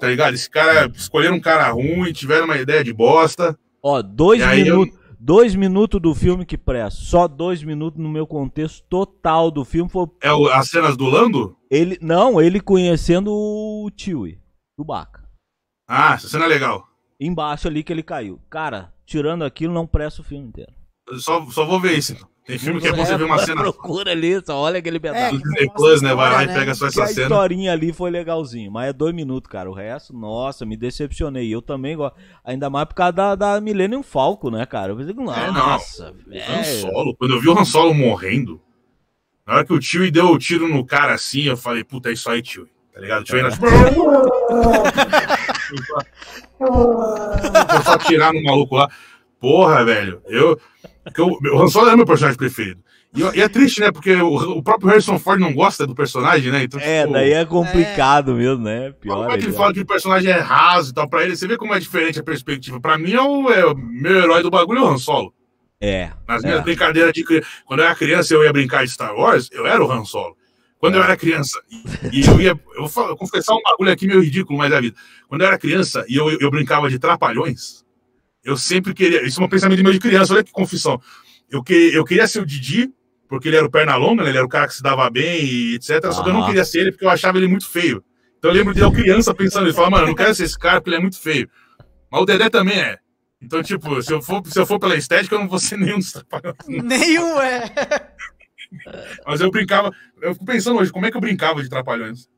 Tá 0.00 0.08
ligado? 0.08 0.34
Esse 0.34 0.50
cara 0.50 0.90
escolheram 0.94 1.36
um 1.36 1.40
cara 1.40 1.68
ruim, 1.70 2.12
tiveram 2.12 2.46
uma 2.46 2.56
ideia 2.56 2.82
de 2.82 2.92
bosta. 2.92 3.56
Ó, 3.82 4.02
dois, 4.02 4.42
aí 4.42 4.66
eu- 4.66 4.80
minutos, 4.80 4.98
Dois 5.26 5.54
minutos 5.54 5.98
do 6.02 6.14
filme 6.14 6.44
que 6.44 6.58
presta. 6.58 7.00
Só 7.00 7.26
dois 7.26 7.62
minutos 7.62 7.98
no 7.98 8.10
meu 8.10 8.26
contexto 8.26 8.84
total 8.90 9.50
do 9.50 9.64
filme. 9.64 9.88
Foi 9.90 10.06
É 10.22 10.30
o- 10.30 10.48
as 10.48 10.68
cenas 10.68 10.98
do 10.98 11.06
Lando? 11.06 11.56
ele. 11.70 11.98
Não, 12.02 12.38
ele 12.42 12.60
conhecendo 12.60 13.32
o 13.32 13.90
Chewie, 13.96 14.38
Chewbacca. 14.78 15.26
Ah, 15.88 16.12
essa 16.12 16.28
cena 16.28 16.44
é 16.44 16.48
legal. 16.48 16.86
Embaixo 17.18 17.66
ali 17.68 17.82
que 17.82 17.90
ele 17.90 18.02
caiu. 18.02 18.38
Cara, 18.50 18.92
tirando 19.06 19.44
aquilo, 19.44 19.72
não 19.72 19.86
presta 19.86 20.20
o 20.20 20.24
filme 20.24 20.46
inteiro. 20.48 20.72
Só, 21.18 21.42
só 21.50 21.64
vou 21.64 21.80
ver 21.80 21.96
isso. 21.96 22.12
então. 22.12 22.28
Tem 22.46 22.58
filme 22.58 22.78
que 22.78 22.88
é 22.88 22.92
bom 22.92 23.02
você 23.04 23.16
ver 23.16 23.24
uma 23.24 23.38
cena 23.38 23.62
Procura 23.62 24.10
ali, 24.10 24.38
só 24.44 24.58
olha 24.60 24.78
aquele 24.78 24.98
É, 24.98 25.00
pedaço. 25.00 25.38
Disney 25.38 25.64
mostra 25.64 25.74
Plus, 25.74 26.02
né? 26.02 26.14
Vai 26.14 26.30
lá 26.30 26.44
e 26.44 26.46
né? 26.46 26.54
pega 26.54 26.74
só 26.74 26.84
a 26.84 26.88
essa 26.88 27.06
cena. 27.06 27.22
historinha 27.22 27.72
ali 27.72 27.90
foi 27.90 28.10
legalzinho, 28.10 28.70
mas 28.70 28.90
é 28.90 28.92
dois 28.92 29.14
minutos, 29.14 29.50
cara. 29.50 29.70
O 29.70 29.72
resto, 29.72 30.12
nossa, 30.12 30.66
me 30.66 30.76
decepcionei. 30.76 31.48
Eu 31.54 31.62
também 31.62 31.96
gosto. 31.96 32.16
Ainda 32.44 32.68
mais 32.68 32.86
por 32.86 32.96
causa 32.96 33.12
da, 33.12 33.34
da 33.34 33.60
Millennium 33.62 34.02
Falco, 34.02 34.50
né, 34.50 34.66
cara? 34.66 34.92
Eu 34.92 34.96
pensei, 34.96 35.12
É, 35.12 35.16
não. 35.16 35.52
nossa, 35.52 36.08
Han 36.08 36.12
velho. 36.62 36.80
Solo, 36.82 37.16
quando 37.16 37.34
eu 37.34 37.40
vi 37.40 37.48
o 37.48 37.58
Han 37.58 37.64
Solo 37.64 37.94
morrendo, 37.94 38.60
na 39.46 39.54
hora 39.54 39.64
que 39.64 39.72
o 39.72 39.80
tio 39.80 40.12
deu 40.12 40.26
o 40.26 40.38
tiro 40.38 40.68
no 40.68 40.84
cara 40.84 41.14
assim, 41.14 41.44
eu 41.44 41.56
falei, 41.56 41.82
puta, 41.82 42.10
é 42.10 42.12
isso 42.12 42.28
aí, 42.28 42.42
tio. 42.42 42.68
Tá 42.92 43.00
ligado? 43.00 43.22
O 43.22 43.24
tio 43.24 43.36
ainda. 43.36 43.56
Foi 46.58 47.82
só 47.84 47.98
tirar 47.98 48.32
no 48.32 48.42
maluco 48.42 48.76
lá. 48.76 48.88
Porra, 49.40 49.84
velho. 49.84 50.22
Eu, 50.26 50.58
porque 51.04 51.20
eu, 51.20 51.26
o 51.28 51.62
Han 51.62 51.68
Solo 51.68 51.90
é 51.90 51.96
meu 51.96 52.06
personagem 52.06 52.36
preferido. 52.38 52.80
E, 53.14 53.20
eu- 53.20 53.32
e 53.34 53.40
é 53.40 53.48
triste, 53.48 53.80
né? 53.80 53.92
Porque 53.92 54.12
o, 54.14 54.34
o 54.58 54.62
próprio 54.62 54.88
Harrison 54.90 55.18
Ford 55.18 55.38
não 55.40 55.52
gosta 55.54 55.86
do 55.86 55.94
personagem, 55.94 56.50
né? 56.50 56.64
Então, 56.64 56.80
É, 56.80 57.02
tipo, 57.02 57.12
daí 57.12 57.32
é 57.32 57.44
complicado 57.44 58.34
mesmo, 58.34 58.64
né? 58.64 58.92
Pior. 59.00 59.14
Como 59.16 59.26
é 59.26 59.32
que 59.34 59.34
ele 59.40 59.46
ainda. 59.46 59.56
fala 59.58 59.72
que 59.72 59.80
o 59.80 59.86
personagem 59.86 60.30
é 60.32 60.38
raso 60.40 60.90
e 60.90 60.94
tal 60.94 61.08
pra 61.08 61.22
ele? 61.22 61.36
Você 61.36 61.46
vê 61.46 61.56
como 61.56 61.72
é 61.74 61.78
diferente 61.78 62.18
a 62.18 62.24
perspectiva. 62.24 62.80
Pra 62.80 62.98
mim, 62.98 63.12
é 63.12 63.22
o, 63.22 63.50
é 63.52 63.64
o 63.66 63.76
meu 63.76 64.16
herói 64.16 64.42
do 64.42 64.50
bagulho 64.50 64.80
é 64.80 64.82
o 64.82 64.88
Han 64.88 64.98
Solo. 64.98 65.32
É. 65.80 66.10
Nas 66.26 66.42
é. 66.42 66.48
minhas 66.48 66.62
brincadeiras 66.64 67.12
de 67.12 67.22
criança. 67.22 67.46
Quando 67.66 67.80
eu 67.80 67.86
era 67.86 67.94
criança, 67.94 68.34
eu 68.34 68.42
ia 68.42 68.52
brincar 68.52 68.84
de 68.84 68.90
Star 68.90 69.14
Wars, 69.14 69.48
eu 69.52 69.64
era 69.66 69.84
o 69.84 69.90
Han 69.92 70.04
Solo. 70.04 70.36
Quando 70.78 70.96
eu 70.96 71.02
É. 71.02 71.04
era 71.04 71.16
criança, 71.16 71.60
e, 72.10 72.20
e 72.20 72.26
eu 72.26 72.40
ia. 72.40 72.60
Eu 72.76 72.86
vou 72.86 73.16
confessar 73.16 73.54
um 73.54 73.62
bagulho 73.62 73.92
aqui 73.92 74.06
meio 74.06 74.20
ridículo, 74.20 74.58
mas 74.58 74.72
é 74.72 74.76
a 74.76 74.80
vida. 74.80 74.96
Quando 75.28 75.42
eu 75.42 75.46
era 75.46 75.56
criança 75.58 76.04
e 76.08 76.16
eu, 76.16 76.30
eu 76.40 76.50
brincava 76.50 76.90
de 76.90 76.98
trapalhões, 76.98 77.83
eu 78.44 78.56
sempre 78.56 78.92
queria. 78.92 79.24
Isso 79.24 79.40
é 79.40 79.44
um 79.44 79.48
pensamento 79.48 79.82
meu 79.82 79.92
de 79.92 79.98
criança, 79.98 80.34
olha 80.34 80.44
que 80.44 80.52
confissão. 80.52 81.00
Eu, 81.50 81.62
que, 81.62 81.74
eu 81.94 82.04
queria 82.04 82.26
ser 82.26 82.40
o 82.40 82.46
Didi, 82.46 82.92
porque 83.28 83.48
ele 83.48 83.56
era 83.56 83.66
o 83.66 83.70
perna 83.70 83.96
longa, 83.96 84.22
né? 84.22 84.30
ele 84.30 84.38
era 84.38 84.46
o 84.46 84.50
cara 84.50 84.68
que 84.68 84.74
se 84.74 84.82
dava 84.82 85.08
bem 85.10 85.44
e 85.44 85.74
etc. 85.76 86.12
Só 86.12 86.22
que 86.22 86.28
eu 86.28 86.34
não 86.34 86.46
queria 86.46 86.64
ser 86.64 86.80
ele 86.80 86.92
porque 86.92 87.04
eu 87.04 87.10
achava 87.10 87.38
ele 87.38 87.48
muito 87.48 87.68
feio. 87.68 88.04
Então 88.38 88.50
eu 88.50 88.56
lembro 88.56 88.74
de 88.74 88.80
eu 88.80 88.92
criança 88.92 89.34
pensando, 89.34 89.66
ele 89.66 89.72
falava, 89.72 89.92
mano, 89.92 90.04
eu 90.04 90.08
não 90.08 90.14
quero 90.14 90.34
ser 90.34 90.44
esse 90.44 90.58
cara 90.58 90.80
porque 90.80 90.90
ele 90.90 90.96
é 90.96 91.00
muito 91.00 91.18
feio. 91.18 91.48
Mas 92.10 92.22
o 92.22 92.26
Dedé 92.26 92.50
também 92.50 92.78
é. 92.78 92.98
Então, 93.40 93.62
tipo, 93.62 94.00
se 94.02 94.12
eu 94.12 94.22
for, 94.22 94.42
se 94.46 94.58
eu 94.58 94.66
for 94.66 94.78
pela 94.78 94.96
estética, 94.96 95.34
eu 95.34 95.40
não 95.40 95.48
vou 95.48 95.58
ser 95.58 95.76
nenhum 95.76 95.98
dos 95.98 96.12
trapalhões. 96.12 96.56
Nenhum 96.66 97.40
é. 97.40 97.70
Mas 99.26 99.40
eu 99.40 99.50
brincava, 99.50 99.92
eu 100.22 100.32
fico 100.32 100.44
pensando 100.44 100.78
hoje, 100.78 100.90
como 100.90 101.06
é 101.06 101.10
que 101.10 101.16
eu 101.16 101.20
brincava 101.20 101.62
de 101.62 101.68
trapalhões? 101.68 102.28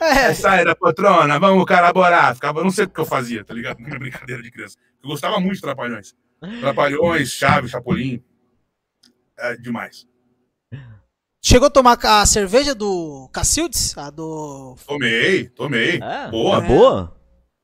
É. 0.00 0.34
Sai 0.34 0.64
da 0.64 0.74
patrona, 0.74 1.38
vamos 1.38 1.64
colaborar. 1.64 2.34
Ficava, 2.34 2.60
eu 2.60 2.64
não 2.64 2.70
sei 2.70 2.84
o 2.84 2.88
que 2.88 3.00
eu 3.00 3.04
fazia, 3.06 3.44
tá 3.44 3.52
ligado? 3.54 3.78
Minha 3.82 3.98
brincadeira 3.98 4.42
de 4.42 4.50
criança. 4.50 4.76
Eu 5.02 5.08
gostava 5.08 5.38
muito 5.40 5.56
de 5.56 5.60
trapalhões. 5.62 6.14
Trapalhões, 6.60 7.30
chave, 7.30 7.68
chapolim. 7.68 8.22
É 9.38 9.56
demais. 9.56 10.06
Chegou 11.44 11.68
a 11.68 11.70
tomar 11.70 11.98
a 12.04 12.26
cerveja 12.26 12.74
do 12.74 13.28
Cacildes? 13.32 13.96
A 13.96 14.10
do. 14.10 14.76
Tomei, 14.86 15.48
tomei. 15.48 16.00
É, 16.02 16.28
Boa. 16.30 16.58
é 16.58 16.60
boa? 16.66 17.16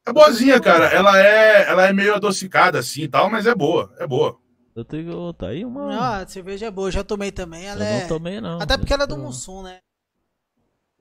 É 0.06 0.12
boazinha, 0.12 0.60
cara. 0.60 0.86
Ela 0.86 1.18
é, 1.20 1.68
ela 1.68 1.86
é 1.86 1.92
meio 1.92 2.14
adocicada 2.14 2.78
assim 2.78 3.02
e 3.02 3.08
tal, 3.08 3.28
mas 3.30 3.46
é 3.46 3.54
boa, 3.54 3.92
é 3.98 4.06
boa. 4.06 4.38
Eu 4.76 4.84
tenho. 4.84 5.32
Tá 5.34 5.48
aí 5.48 5.64
uma. 5.64 5.88
Não, 5.88 6.02
a 6.02 6.26
cerveja 6.26 6.66
é 6.66 6.70
boa, 6.70 6.90
já 6.90 7.02
tomei 7.02 7.32
também. 7.32 7.64
eu 7.64 7.70
Ela 7.72 7.84
é. 7.84 8.00
não 8.00 8.08
tomei, 8.08 8.40
não. 8.40 8.60
Até 8.60 8.76
porque 8.76 8.92
ela 8.92 9.04
é 9.04 9.06
do 9.06 9.14
Eu- 9.14 9.18
Mussum, 9.22 9.62
né? 9.62 9.78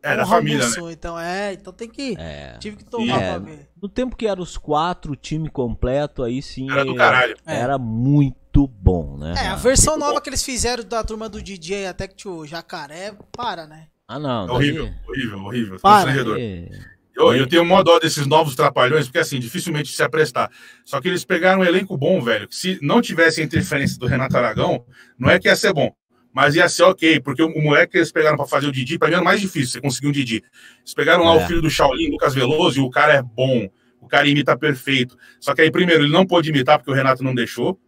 É 0.03 0.17
da 0.17 0.23
o 0.23 0.27
família, 0.27 0.67
né? 0.67 0.91
Então 0.91 1.17
é, 1.17 1.53
então 1.53 1.71
tem 1.71 1.89
que. 1.89 2.15
É. 2.19 2.57
Tive 2.59 2.75
que 2.77 2.83
tomar 2.83 3.21
É, 3.21 3.29
pra 3.29 3.39
ver. 3.39 3.69
No 3.81 3.87
tempo 3.87 4.15
que 4.17 4.27
era 4.27 4.41
os 4.41 4.57
quatro, 4.57 5.15
time 5.15 5.49
completo, 5.49 6.21
aí 6.23 6.41
sim. 6.41 6.69
Era 6.69 6.83
do 6.83 6.93
caralho. 6.93 7.37
É. 7.45 7.55
Era 7.55 7.77
muito 7.77 8.67
bom, 8.67 9.17
né? 9.17 9.33
É, 9.37 9.47
a 9.47 9.55
versão 9.55 9.97
nova 9.97 10.19
que 10.19 10.29
eles 10.29 10.43
fizeram 10.43 10.83
da 10.83 11.03
turma 11.03 11.29
do 11.29 11.41
DJ 11.41 11.87
até 11.87 12.07
que 12.07 12.27
o 12.27 12.45
jacaré, 12.45 13.13
para, 13.35 13.65
né? 13.65 13.87
Ah, 14.05 14.19
não. 14.19 14.43
É 14.43 14.47
daí- 14.47 14.55
horrível, 14.55 14.89
horrível, 15.07 15.39
horrível. 15.39 15.79
Para. 15.79 16.11
Aí- 16.11 16.69
Eu, 17.15 17.33
eu 17.35 17.47
tenho 17.47 17.63
mó 17.63 17.81
dó 17.83 17.99
desses 17.99 18.25
novos 18.25 18.55
trapalhões, 18.55 19.05
porque 19.05 19.19
assim, 19.19 19.39
dificilmente 19.39 19.91
se 19.93 20.01
aprestar. 20.01 20.49
Só 20.83 20.99
que 20.99 21.07
eles 21.07 21.23
pegaram 21.23 21.61
um 21.61 21.63
elenco 21.63 21.95
bom, 21.95 22.19
velho. 22.19 22.47
que 22.47 22.55
Se 22.55 22.79
não 22.81 23.01
tivesse 23.03 23.39
a 23.39 23.43
interferência 23.43 23.99
do 23.99 24.07
Renato 24.07 24.35
Aragão, 24.35 24.83
não 25.17 25.29
é 25.29 25.39
que 25.39 25.47
ia 25.47 25.55
ser 25.55 25.71
bom. 25.73 25.91
Mas 26.33 26.55
ia 26.55 26.67
ser 26.67 26.83
ok, 26.83 27.19
porque 27.19 27.43
o, 27.43 27.61
moleque 27.61 27.91
que 27.91 27.97
eles 27.99 28.11
pegaram 28.11 28.35
pra 28.35 28.47
fazer 28.47 28.67
o 28.67 28.71
Didi, 28.71 28.97
pra 28.97 29.07
mim 29.07 29.13
era 29.15 29.23
mais 29.23 29.39
difícil, 29.39 29.73
você 29.73 29.81
conseguir 29.81 30.07
um 30.07 30.11
Didi. 30.11 30.43
Eles 30.79 30.93
pegaram 30.95 31.23
lá 31.25 31.35
É. 31.39 31.43
o 31.43 31.47
filho 31.47 31.61
do 31.61 31.69
Shaolin, 31.69 32.09
Lucas 32.09 32.33
Veloso, 32.33 32.79
e 32.79 32.81
o 32.81 32.89
cara 32.89 33.13
é 33.13 33.21
bom. 33.21 33.69
O 34.01 34.07
cara 34.07 34.27
imita 34.27 34.57
perfeito. 34.57 35.15
Só 35.39 35.53
que 35.53 35.61
aí, 35.61 35.69
primeiro, 35.71 36.03
ele 36.03 36.11
não 36.11 36.25
pôde 36.25 36.49
imitar 36.49 36.77
porque 36.79 36.89
o 36.91 36.93
Renato 36.93 37.23
não 37.23 37.35
deixou. 37.35 37.79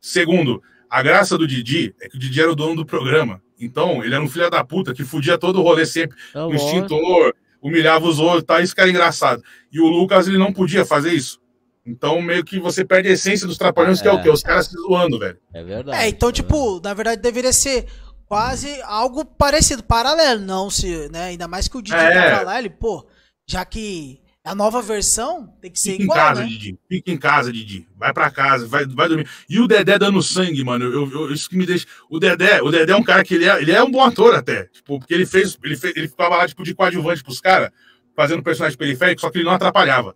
Segundo, 0.00 0.62
a 0.88 1.02
graça 1.02 1.36
do 1.36 1.46
Didi 1.46 1.94
é 2.00 2.08
que 2.08 2.16
o 2.16 2.18
Didi 2.20 2.40
era 2.40 2.50
o 2.50 2.54
dono 2.54 2.76
do 2.76 2.86
programa. 2.86 3.42
Então, 3.60 4.04
ele 4.04 4.14
era 4.14 4.22
um 4.22 4.28
filho 4.28 4.48
da 4.50 4.62
puta 4.64 4.94
que 4.94 5.02
fudia 5.04 5.36
todo 5.38 5.58
o 5.58 5.62
rolê 5.62 5.84
sempre 5.86 6.16
Tá 6.32 6.46
o 6.46 6.50
bom. 6.50 6.54
extintor, 6.54 7.34
humilhava 7.60 8.06
os 8.06 8.18
outros, 8.18 8.44
tá? 8.44 8.60
Isso 8.60 8.74
que 8.74 8.80
era 8.80 8.90
engraçado. 8.90 9.42
E 9.72 9.80
o 9.80 9.86
Lucas, 9.88 10.28
ele 10.28 10.38
não 10.38 10.52
podia 10.52 10.84
fazer 10.84 11.12
isso. 11.12 11.40
Então, 11.86 12.20
meio 12.20 12.44
que 12.44 12.58
você 12.58 12.84
perde 12.84 13.08
a 13.08 13.12
essência 13.12 13.46
dos 13.46 13.56
trapalhões, 13.56 14.02
que 14.02 14.08
é 14.08 14.12
o 14.12 14.18
É. 14.18 14.22
quê? 14.22 14.30
Os 14.30 14.42
caras 14.42 14.66
se 14.66 14.72
zoando, 14.72 15.18
velho. 15.18 15.38
É 15.54 15.62
verdade. 15.62 15.98
É, 16.02 16.08
então, 16.08 16.28
é 16.28 16.32
tipo, 16.32 16.80
na 16.82 16.92
verdade 16.94 17.22
deveria 17.22 17.52
ser 17.52 17.86
quase 18.26 18.80
algo 18.82 19.24
parecido, 19.24 19.84
paralelo, 19.84 20.40
não 20.40 20.68
se, 20.68 21.08
né? 21.10 21.26
Ainda 21.26 21.46
mais 21.46 21.68
que 21.68 21.76
o 21.76 21.82
Didi 21.82 21.96
É. 21.96 22.30
tava 22.30 22.42
lá, 22.42 22.58
ele, 22.58 22.70
pô, 22.70 23.06
já 23.48 23.64
que 23.64 24.20
a 24.44 24.52
nova 24.54 24.82
versão 24.82 25.48
tem 25.60 25.70
que 25.70 25.78
ser 25.78 25.92
Fica 25.92 26.02
em 26.02 26.04
igual, 26.06 26.18
casa, 26.18 26.40
né? 26.42 26.48
Didi. 26.48 26.78
Fica 26.88 27.10
em 27.12 27.16
casa, 27.16 27.52
Didi. 27.52 27.86
Vai 27.96 28.12
pra 28.12 28.30
casa, 28.30 28.66
vai, 28.66 28.84
vai 28.86 29.08
dormir. 29.08 29.28
E 29.48 29.60
o 29.60 29.68
Dedé 29.68 29.96
dando 29.98 30.20
sangue, 30.22 30.64
mano. 30.64 30.84
Eu, 30.84 31.10
eu- 31.10 31.32
isso 31.32 31.48
que 31.48 31.56
me 31.56 31.66
deixa. 31.66 31.86
O 32.10 32.18
Dedé, 32.18 32.60
o 32.62 32.70
Dedé 32.70 32.92
é 32.92 32.96
um 32.96 33.02
cara 33.04 33.24
que 33.24 33.34
ele 33.34 33.44
é, 33.48 33.60
ele 33.62 33.70
é 33.72 33.82
um 33.82 33.90
bom 33.90 34.02
ator 34.02 34.34
até. 34.34 34.64
Tipo, 34.66 34.98
porque 34.98 35.14
ele 35.14 35.26
fez. 35.26 35.56
Ele, 35.62 35.76
fez, 35.76 35.96
ele 35.96 36.08
ficava 36.08 36.36
lá, 36.36 36.46
tipo, 36.48 36.62
de 36.64 36.74
coadjuvante 36.74 37.22
pros 37.24 37.40
caras, 37.40 37.70
fazendo 38.16 38.42
personagem 38.42 38.76
periférico, 38.78 39.20
só 39.20 39.30
que 39.30 39.38
ele 39.38 39.44
não 39.44 39.52
atrapalhava. 39.52 40.14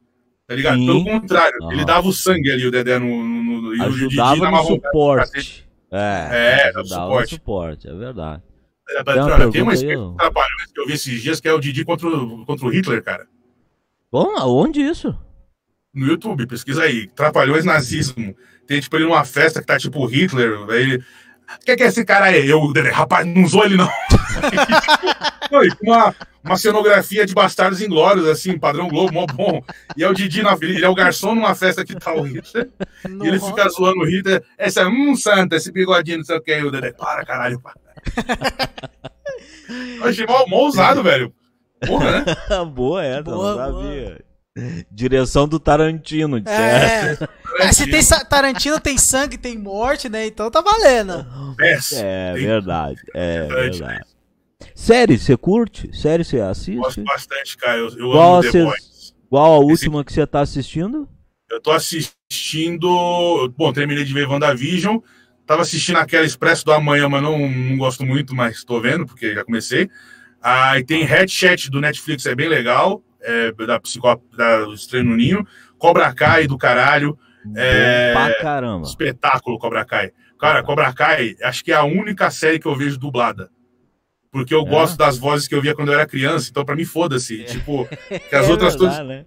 Tá 0.51 0.57
ligado? 0.57 0.79
Sim. 0.79 0.87
Pelo 0.87 1.05
contrário, 1.05 1.71
ele 1.71 1.85
dava 1.85 2.09
o 2.09 2.13
sangue 2.13 2.51
ali, 2.51 2.67
o 2.67 2.73
Dedé 2.73 2.99
no. 2.99 3.07
no, 3.07 3.63
no 3.63 3.73
e 3.73 3.81
o 3.83 3.93
Didi 4.09 4.21
Ajudava 4.21 4.51
no 4.51 4.65
suporte. 4.65 5.69
É, 5.93 6.29
É, 6.33 6.73
dava 6.73 6.81
ajudava 6.81 7.05
suporte. 7.05 7.35
suporte, 7.37 7.89
é 7.89 7.95
verdade. 7.95 8.43
É, 8.89 9.05
Tem 9.05 9.63
uma 9.63 9.77
tem 9.77 9.97
uma 9.97 10.17
trapalhões 10.17 10.73
que 10.75 10.81
eu 10.81 10.87
vi 10.89 10.95
esses 10.95 11.23
dias 11.23 11.39
que 11.41 11.47
é 11.47 11.53
o 11.53 11.61
Didi 11.61 11.85
contra 11.85 12.09
o, 12.09 12.45
contra 12.45 12.67
o 12.67 12.69
Hitler, 12.69 13.01
cara. 13.01 13.29
Bom, 14.11 14.37
aonde 14.37 14.81
isso? 14.81 15.17
No 15.95 16.09
YouTube, 16.09 16.45
pesquisa 16.49 16.83
aí. 16.83 17.07
Trapalhões 17.07 17.65
nazismo. 17.65 18.35
Tem 18.67 18.81
tipo 18.81 18.97
ele 18.97 19.05
numa 19.05 19.25
festa 19.25 19.61
que 19.61 19.67
tá 19.69 19.79
tipo 19.79 20.05
Hitler. 20.05 20.69
Ele. 20.71 20.97
O 20.97 21.65
que, 21.65 21.77
que 21.77 21.83
é 21.85 21.87
esse 21.87 22.05
cara 22.05 22.25
aí? 22.25 22.51
Eu, 22.51 22.73
Dedé, 22.73 22.91
rapaz, 22.91 23.25
não 23.25 23.45
usou 23.45 23.65
ele 23.65 23.77
não. 23.77 23.89
Não, 25.49 25.63
e 25.65 25.71
com 25.77 25.87
uma, 25.93 26.13
uma 26.43 26.57
cenografia 26.57 27.27
de 27.27 27.35
bastardos 27.35 27.83
inglórios, 27.83 28.27
assim, 28.27 28.59
padrão 28.59 28.89
Globo, 28.89 29.13
mó 29.13 29.27
bom. 29.27 29.63
E 29.97 30.03
é 30.03 30.09
o 30.09 30.15
Didi, 30.15 30.43
na, 30.43 30.57
ele 30.61 30.85
é 30.85 30.89
o 30.89 30.95
garçom 30.95 31.35
numa 31.35 31.55
festa 31.55 31.85
que 31.85 31.95
tá 31.95 32.15
o 32.15 32.23
Hitler. 32.23 32.71
E 33.23 33.27
ele 33.27 33.39
fica 33.39 33.69
zoando 33.69 34.01
o 34.01 34.07
Hitler. 34.07 34.43
Essa, 34.57 34.87
hum, 34.89 35.15
santa, 35.17 35.57
esse 35.57 35.71
bigodinho, 35.71 36.19
não 36.19 36.25
sei 36.25 36.37
o 36.37 36.41
que. 36.41 36.53
E 36.59 36.65
o 36.65 36.71
Dedé, 36.71 36.93
para, 36.93 37.25
caralho, 37.25 37.61
para. 37.61 37.75
Eu 39.99 40.05
achei 40.09 40.27
mal, 40.27 40.49
mal 40.49 40.65
usado, 40.65 41.03
velho. 41.03 41.33
Porra, 41.87 42.21
né? 42.21 42.25
boa 42.75 43.05
essa, 43.05 43.23
Boa, 43.23 43.57
não 43.57 43.83
sabia. 43.83 44.25
Direção 44.91 45.47
do 45.47 45.61
Tarantino, 45.61 46.41
de 46.41 46.51
certo. 46.51 47.29
É, 47.59 47.67
é, 47.67 47.73
se 47.73 47.87
tem 47.87 48.01
Tarantino, 48.29 48.81
tem 48.81 48.99
sangue, 48.99 49.39
tem 49.39 49.57
morte, 49.57 50.09
né? 50.09 50.27
Então 50.27 50.51
tá 50.51 50.61
valendo. 50.61 51.25
É 51.61 52.33
Tem- 52.35 52.47
verdade, 52.47 53.01
é 53.15 53.47
Verdade. 53.47 54.05
Série, 54.81 55.19
você 55.19 55.37
curte? 55.37 55.95
Série, 55.95 56.25
você 56.25 56.39
Gosto 56.39 56.51
assiste? 56.51 57.05
bastante, 57.05 57.57
cara. 57.59 57.77
Eu, 57.77 57.89
eu 57.91 58.11
Qual 58.13 58.37
amo 58.37 58.51
The 58.51 58.65
Boys. 58.65 59.15
Qual 59.29 59.53
a 59.53 59.59
última 59.59 60.03
que 60.03 60.11
você 60.11 60.27
tá 60.27 60.41
assistindo? 60.41 61.07
Eu 61.51 61.61
tô 61.61 61.71
assistindo. 61.71 63.53
Bom, 63.59 63.75
terminei 63.75 64.05
de 64.05 64.15
ver 64.15 64.27
WandaVision. 64.27 64.97
Tava 65.47 65.61
assistindo 65.63 65.99
aquela 65.99 66.25
Expresso 66.25 66.65
do 66.65 66.73
Amanhã, 66.73 67.11
mas 67.11 67.23
não, 67.23 67.39
não 67.47 67.77
gosto 67.77 68.07
muito, 68.07 68.35
mas 68.35 68.65
tô 68.65 68.81
vendo, 68.81 69.05
porque 69.05 69.35
já 69.35 69.45
comecei. 69.45 69.91
Aí 70.43 70.83
tem 70.83 71.05
Headchat 71.05 71.71
do 71.71 71.79
Netflix, 71.79 72.25
é 72.25 72.35
bem 72.35 72.49
legal. 72.49 73.03
É, 73.21 73.53
da 73.53 73.79
psicó 73.79 74.19
da 74.35 74.65
do 74.65 74.73
Estranho 74.73 75.05
no 75.05 75.17
Ninho. 75.17 75.47
Cobra 75.79 76.11
Kai 76.15 76.47
do 76.47 76.57
caralho. 76.57 77.19
É- 77.55 78.13
pra 78.15 78.35
caramba. 78.41 78.87
Espetáculo 78.87 79.59
Cobra 79.59 79.85
Kai. 79.85 80.11
Cara, 80.39 80.63
Cobra 80.63 80.91
Kai, 80.95 81.37
acho 81.43 81.63
que 81.63 81.71
é 81.71 81.77
a 81.77 81.85
única 81.85 82.31
série 82.31 82.59
que 82.59 82.67
eu 82.67 82.75
vejo 82.75 82.99
dublada. 82.99 83.51
Porque 84.33 84.55
eu 84.55 84.61
É? 84.63 84.65
gosto 84.65 84.97
das 84.97 85.19
vozes 85.19 85.49
que 85.49 85.55
eu 85.55 85.61
via 85.63 85.75
quando 85.75 85.89
eu 85.89 85.95
era 85.95 86.07
criança, 86.07 86.49
então 86.51 86.65
pra 86.65 86.77
mim 86.77 86.85
foda-se. 86.85 87.43
Tipo, 87.45 87.87
que 88.29 88.35
as 88.37 88.47
É 88.49 88.51
outras 88.51 88.77
todas 88.77 88.99
né? 89.07 89.25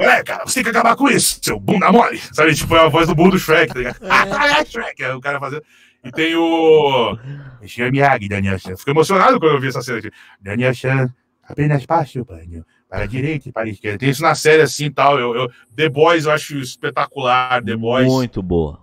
É, 0.00 0.22
cara, 0.22 0.46
você 0.46 0.54
tem 0.54 0.62
que 0.64 0.70
acabar 0.70 0.96
com 0.96 1.08
isso, 1.10 1.38
seu 1.42 1.60
bunda 1.60 1.92
mole. 1.92 2.18
Sabe, 2.32 2.54
tipo, 2.54 2.74
é 2.74 2.80
a 2.80 2.88
voz 2.88 3.06
do 3.06 3.14
burro 3.14 3.32
do 3.32 3.38
Shrek, 3.38 3.72
tá 3.72 3.78
ligado? 3.78 3.98
Ah, 4.08 4.64
Shrek, 4.64 5.02
é 5.02 5.14
o 5.14 5.20
cara 5.20 5.38
fazendo. 5.38 5.62
E 6.02 6.10
tem 6.10 6.34
o. 6.34 7.18
Enchia 7.62 7.90
Miyagi, 7.90 8.26
Daniel 8.26 8.58
Chan. 8.58 8.74
Fico 8.78 8.90
emocionado 8.90 9.38
quando 9.38 9.52
eu 9.54 9.60
vi 9.60 9.68
essa 9.68 9.82
cena 9.82 9.98
aqui. 9.98 10.10
Daniel 10.40 10.72
Chan, 10.72 11.12
apenas 11.44 11.84
passe 11.84 12.18
o 12.18 12.24
banho. 12.24 12.64
Para 12.88 13.04
a 13.04 13.06
direita 13.06 13.50
e 13.50 13.52
para 13.52 13.66
a 13.66 13.70
esquerda. 13.70 13.98
Tem 13.98 14.08
isso 14.08 14.22
na 14.22 14.34
série 14.34 14.62
assim 14.62 14.86
e 14.86 14.90
tal. 14.90 15.18
Eu, 15.20 15.34
eu- 15.36 15.50
The 15.76 15.90
Boys 15.90 16.24
eu 16.24 16.32
acho 16.32 16.56
espetacular. 16.58 17.62
The 17.62 17.76
Boys. 17.76 18.06
Muito 18.06 18.42
boa. 18.42 18.80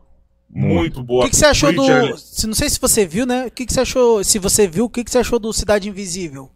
Muito 0.49 1.02
O 1.02 1.03
boa. 1.03 1.24
que, 1.26 1.32
que 1.32 1.36
você 1.36 1.45
achou 1.45 1.74
Preacher, 1.74 2.11
do. 2.11 2.18
Se, 2.18 2.48
não 2.48 2.53
sei 2.56 2.69
se 2.69 2.80
você 2.80 3.06
viu, 3.06 3.26
né? 3.26 3.45
O 3.48 3.52
que, 3.52 3.65
que 3.65 3.74
você 3.74 3.82
achou. 3.82 4.24
Se 4.24 4.40
você 4.40 4.68
viu, 4.68 4.86
o 4.86 4.90
que, 4.90 5.03
que 5.03 5.11
você 5.11 5.19
achou 5.19 5.38
do 5.40 5.52
Cidade 5.53 5.88
Invisível? 5.90 6.49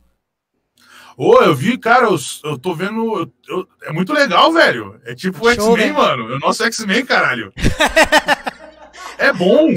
Ô, 1.18 1.36
eu 1.42 1.54
vi, 1.54 1.78
cara, 1.78 2.06
eu, 2.08 2.18
eu 2.46 2.58
tô 2.58 2.74
vendo. 2.74 3.20
eu- 3.20 3.32
eu- 3.50 3.68
é 3.84 3.92
muito 3.92 4.14
legal, 4.14 4.52
velho. 4.54 5.00
É 5.06 5.14
tipo 5.14 5.46
o 5.46 5.50
X-Men, 5.50 5.76
né? 5.88 5.92
mano. 5.92 6.32
É 6.32 6.36
o 6.38 6.40
nosso 6.40 6.64
X-Men, 6.64 7.06
caralho. 7.06 7.52
é 9.20 9.32
bom. 9.34 9.76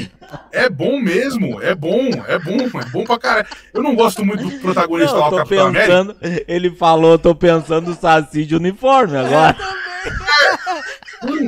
É 0.52 0.68
bom 0.70 0.98
mesmo. 1.00 1.60
É 1.60 1.74
bom. 1.74 2.08
É 2.26 2.38
bom. 2.38 2.56
É 2.80 2.84
bom 2.90 3.04
pra 3.04 3.18
caralho. 3.18 3.46
Eu 3.74 3.82
não 3.82 3.94
gosto 3.94 4.24
muito 4.24 4.44
do 4.48 4.58
protagonista 4.60 5.12
Não, 5.12 5.20
lá, 5.20 5.26
eu 5.26 5.28
o 5.28 5.30
tô 5.32 5.36
Capitão 5.38 5.66
América. 5.66 5.92
pensando, 6.14 6.16
ele 6.48 6.70
falou, 6.70 7.18
tô 7.18 7.34
pensando 7.34 7.88
no 7.90 7.94
Saci 7.96 8.44
de 8.46 8.54
uniforme 8.56 9.16
agora. 9.16 9.56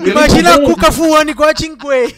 Imagina 0.07 0.55
a. 0.55 0.61
Cuca 0.61 0.91
voando 0.91 1.31
igual 1.31 1.51
a 1.51 1.55
Jim 1.55 1.77
Grey. 1.77 2.15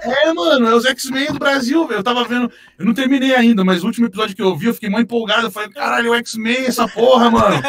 É, 0.00 0.32
mano, 0.32 0.68
é 0.68 0.74
os 0.74 0.84
X-Men 0.84 1.32
do 1.32 1.38
Brasil, 1.38 1.86
velho. 1.86 2.00
Eu 2.00 2.04
tava 2.04 2.24
vendo. 2.24 2.50
Eu 2.78 2.84
não 2.86 2.94
terminei 2.94 3.34
ainda, 3.34 3.64
mas 3.64 3.82
o 3.82 3.86
último 3.86 4.06
episódio 4.06 4.36
que 4.36 4.42
eu 4.42 4.56
vi, 4.56 4.66
eu 4.66 4.74
fiquei 4.74 4.88
muito 4.88 5.04
empolgado. 5.04 5.46
Eu 5.46 5.50
falei, 5.50 5.70
caralho, 5.70 6.08
é 6.08 6.10
o 6.10 6.14
X-Men, 6.14 6.66
essa 6.66 6.86
porra, 6.88 7.30
mano. 7.30 7.62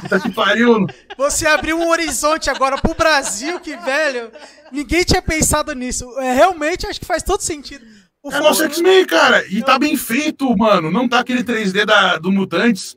Puta 0.00 0.20
que 0.20 0.30
pariu. 0.30 0.86
Você 1.16 1.46
abriu 1.46 1.78
um 1.78 1.88
horizonte 1.88 2.50
agora 2.50 2.78
pro 2.78 2.94
Brasil, 2.94 3.60
que 3.60 3.76
velho. 3.76 4.30
Ninguém 4.70 5.04
tinha 5.04 5.22
pensado 5.22 5.74
nisso. 5.74 6.08
É, 6.18 6.32
realmente 6.32 6.86
acho 6.86 7.00
que 7.00 7.06
faz 7.06 7.22
todo 7.22 7.40
sentido. 7.40 7.84
O 8.22 8.32
É 8.32 8.38
nosso 8.38 8.62
X-Men, 8.64 9.04
cara. 9.04 9.44
E 9.48 9.62
tá 9.62 9.78
bem 9.78 9.96
feito, 9.96 10.56
mano. 10.56 10.90
Não 10.90 11.08
tá 11.08 11.20
aquele 11.20 11.42
3D 11.42 11.84
da, 11.84 12.18
do 12.18 12.30
Mutantes. 12.30 12.96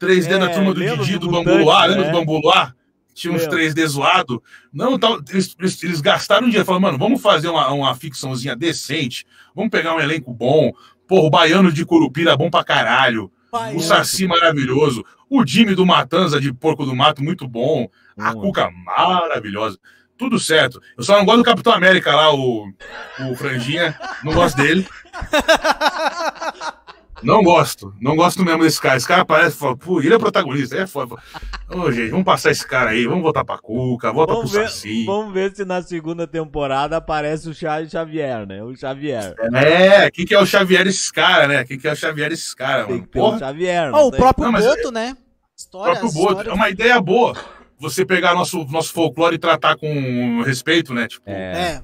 3D 0.00 0.32
É, 0.32 0.38
da 0.38 0.48
turma 0.48 0.74
do 0.74 0.80
Didi, 0.80 1.14
do 1.14 1.26
do, 1.26 1.30
Bambu 1.30 1.54
Luar, 1.56 1.88
lembra 1.88 2.04
né? 2.04 2.10
do 2.10 2.18
Bambu 2.18 2.38
Luar? 2.38 2.74
Tinha 3.14 3.32
uns 3.32 3.42
Lembro. 3.42 3.58
3D 3.58 3.86
zoado. 3.86 4.42
Não, 4.72 4.98
tá, 4.98 5.16
eles, 5.30 5.56
eles, 5.82 6.00
gastaram 6.00 6.46
um 6.46 6.50
dinheiro. 6.50 6.66
Falaram, 6.66 6.82
mano, 6.82 6.98
vamos 6.98 7.22
fazer 7.22 7.48
uma, 7.48 7.70
uma 7.72 7.94
ficçãozinha 7.94 8.56
decente. 8.56 9.24
Vamos 9.54 9.70
pegar 9.70 9.94
um 9.94 10.00
elenco 10.00 10.34
bom. 10.34 10.72
Porra, 11.06 11.26
o 11.26 11.30
Baiano 11.30 11.72
de 11.72 11.84
Curupira 11.86 12.36
bom 12.36 12.50
pra 12.50 12.64
caralho. 12.64 13.30
Pai, 13.50 13.76
O 13.76 13.80
Saci 13.80 14.26
maravilhoso. 14.26 15.04
O 15.30 15.46
Jimmy 15.46 15.74
do 15.74 15.86
Matanza 15.86 16.40
de 16.40 16.52
Porco 16.52 16.84
do 16.84 16.94
Mato, 16.94 17.22
muito 17.22 17.46
bom. 17.46 17.88
A 18.18 18.30
Hum. 18.32 18.40
Cuca 18.40 18.70
maravilhosa. 18.70 19.78
Tudo 20.16 20.38
certo. 20.38 20.80
Eu 20.96 21.02
só 21.02 21.16
não 21.18 21.24
gosto 21.24 21.38
do 21.38 21.44
Capitão 21.44 21.72
América 21.72 22.14
lá, 22.14 22.32
o, 22.32 22.68
o 23.30 23.34
Franjinha. 23.36 23.98
Não 24.22 24.32
gosto 24.32 24.56
dele. 24.56 24.86
Não 27.24 27.42
gosto. 27.42 27.94
Não 28.00 28.14
gosto 28.16 28.44
mesmo 28.44 28.62
desse 28.62 28.80
cara. 28.80 28.96
Esse 28.96 29.06
cara 29.08 29.24
parece. 29.24 29.56
fala, 29.56 29.76
Pô, 29.76 30.00
ele 30.00 30.14
é 30.14 30.18
protagonista. 30.18 30.76
É 30.76 30.86
foda. 30.86 31.16
Ô, 31.68 31.90
gente, 31.90 32.10
vamos 32.10 32.24
passar 32.24 32.50
esse 32.50 32.66
cara 32.66 32.90
aí. 32.90 33.06
Vamos 33.06 33.22
voltar 33.22 33.44
pra 33.44 33.58
Cuca. 33.58 34.12
Volta 34.12 34.34
Vamos 34.34 34.50
pro 34.50 34.60
ver, 34.60 34.68
Saci. 34.68 35.04
vamos 35.04 35.32
ver 35.32 35.54
se 35.54 35.64
na 35.64 35.82
segunda 35.82 36.26
temporada 36.26 36.96
aparece 36.96 37.48
o 37.48 37.54
Charles 37.54 37.90
Xavier, 37.90 38.46
né? 38.46 38.62
O 38.62 38.74
Xavier. 38.76 39.34
É, 39.54 40.10
quem 40.10 40.24
que 40.26 40.34
é 40.34 40.38
o 40.40 40.46
Xavier 40.46 40.86
esses 40.86 41.10
caras, 41.10 41.48
né? 41.48 41.64
Quem 41.64 41.78
que 41.78 41.88
é 41.88 41.92
o 41.92 41.96
Xavier 41.96 42.30
esses 42.32 42.54
caras, 42.54 42.86
Tem 42.86 42.96
mano? 42.96 43.06
ter 43.08 43.20
o. 43.20 43.38
Xavier. 43.38 43.88
Ó, 43.88 43.96
não 43.98 44.06
o 44.06 44.10
tem? 44.10 44.20
próprio 44.20 44.50
Não, 44.52 44.60
Boto, 44.60 44.90
né? 44.92 45.16
O 45.16 45.56
História, 45.56 45.92
próprio 45.98 46.12
Boto. 46.12 46.28
história- 46.32 46.50
É 46.50 46.54
uma 46.54 46.70
ideia 46.70 47.00
boa. 47.00 47.34
Você 47.80 48.04
pegar 48.06 48.34
nosso, 48.34 48.64
nosso 48.66 48.92
folclore 48.92 49.34
e 49.34 49.38
tratar 49.38 49.76
com 49.76 50.42
respeito, 50.42 50.94
né? 50.94 51.06
Tipo, 51.08 51.28
É, 51.28 51.32
É, 51.76 51.82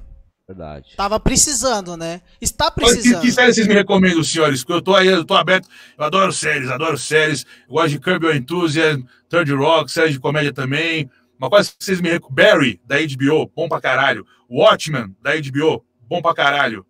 verdade. 0.53 0.93
tava 0.95 1.19
precisando, 1.19 1.95
né? 1.97 2.21
Está 2.39 2.65
Olha, 2.65 2.73
Que, 2.73 2.81
precisando. 2.93 3.21
que 3.21 3.31
série 3.31 3.53
vocês 3.53 3.67
me 3.67 3.73
recomendam, 3.73 4.23
senhores? 4.23 4.61
Porque 4.63 4.73
eu 4.73 4.81
tô 4.81 4.95
aí, 4.95 5.07
eu 5.07 5.23
tô 5.25 5.35
aberto. 5.35 5.67
Eu 5.97 6.03
adoro 6.05 6.31
séries, 6.33 6.69
adoro 6.69 6.97
séries. 6.97 7.45
Eu 7.67 7.73
gosto 7.75 7.89
de 7.89 7.99
Curb 7.99 8.25
Your 8.25 8.35
Enthusiasm, 8.35 9.01
Third 9.29 9.53
Rock, 9.53 9.91
séries 9.91 10.13
de 10.13 10.19
comédia 10.19 10.53
também. 10.53 11.09
Uma 11.39 11.49
coisa 11.49 11.69
que 11.71 11.83
vocês 11.83 11.99
me 12.01 12.09
recomendam. 12.09 12.53
Barry, 12.53 12.79
da 12.85 12.95
HBO, 12.97 13.51
bom 13.55 13.67
pra 13.67 13.81
caralho. 13.81 14.25
Watchmen, 14.49 15.15
da 15.21 15.31
HBO, 15.35 15.83
bom 16.07 16.21
pra 16.21 16.33
caralho. 16.33 16.85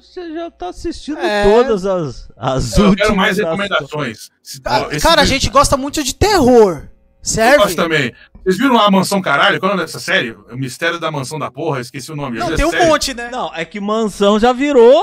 Você, 0.00 0.34
já 0.34 0.50
tá 0.50 0.70
assistindo 0.70 1.18
É. 1.18 1.44
todas 1.44 1.86
as, 1.86 2.28
as 2.36 2.76
Eu 2.76 2.86
últimas. 2.88 3.06
quero 3.06 3.16
mais 3.16 3.36
recomendações. 3.38 4.28
Cara, 4.64 4.96
esse 4.96 5.06
cara, 5.06 5.22
a 5.22 5.24
gente 5.24 5.48
gosta 5.48 5.76
muito 5.76 6.02
de 6.02 6.12
terror. 6.12 6.82
Eu 6.82 6.88
Serve? 7.22 7.58
gosto 7.58 7.76
também. 7.76 8.12
Vocês 8.42 8.58
viram 8.58 8.78
a 8.78 8.90
Mansão 8.90 9.20
Caralho? 9.20 9.58
Qual 9.60 9.70
é 9.70 9.74
o 9.74 9.76
nome 9.76 9.86
dessa 9.86 10.00
série? 10.00 10.30
O 10.32 10.56
Mistério 10.56 10.98
da 10.98 11.10
Mansão 11.10 11.38
da 11.38 11.50
Porra, 11.50 11.80
esqueci 11.80 12.10
o 12.10 12.16
nome. 12.16 12.38
Não, 12.38 12.46
Essa 12.48 12.56
tem 12.56 12.64
um 12.64 12.70
série- 12.70 12.86
monte, 12.86 13.14
né? 13.14 13.28
Não, 13.30 13.54
é 13.54 13.64
que 13.64 13.78
mansão 13.80 14.38
já 14.38 14.52
virou 14.52 15.02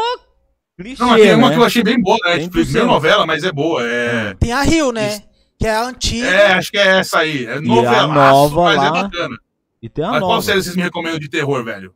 clichê, 0.79 1.01
Não, 1.01 1.09
mas 1.09 1.21
tem 1.21 1.33
uma 1.35 1.49
né? 1.49 1.55
que 1.55 1.61
eu 1.61 1.65
achei 1.65 1.83
bem 1.83 2.01
boa, 2.01 2.17
né? 2.25 2.39
Tipo, 2.39 2.57
100%. 2.59 2.73
meio 2.73 2.85
novela, 2.87 3.25
mas 3.25 3.43
é 3.43 3.51
boa. 3.51 3.81
É, 3.83 4.33
Tem 4.35 4.51
a 4.51 4.61
Rio, 4.61 4.91
né? 4.91 5.21
Que 5.59 5.65
é 5.67 5.71
a 5.75 5.83
antiga. 5.85 6.27
é 6.27 6.53
acho 6.53 6.69
que 6.71 6.77
é 6.77 6.87
essa 6.99 7.19
aí. 7.19 7.45
É 7.45 7.53
a 7.53 7.61
novelaço, 7.61 8.07
nova 8.13 8.63
mas 8.63 8.75
é 8.75 8.89
lá- 8.89 9.03
bacana. 9.03 9.37
E 9.81 9.89
tem 9.89 10.03
a 10.05 10.09
Mas 10.11 10.19
qual 10.19 10.31
nova. 10.31 10.41
série 10.43 10.61
vocês 10.63 10.75
me 10.75 10.81
recomendam 10.83 11.19
de 11.19 11.29
terror, 11.29 11.63
velho? 11.63 11.93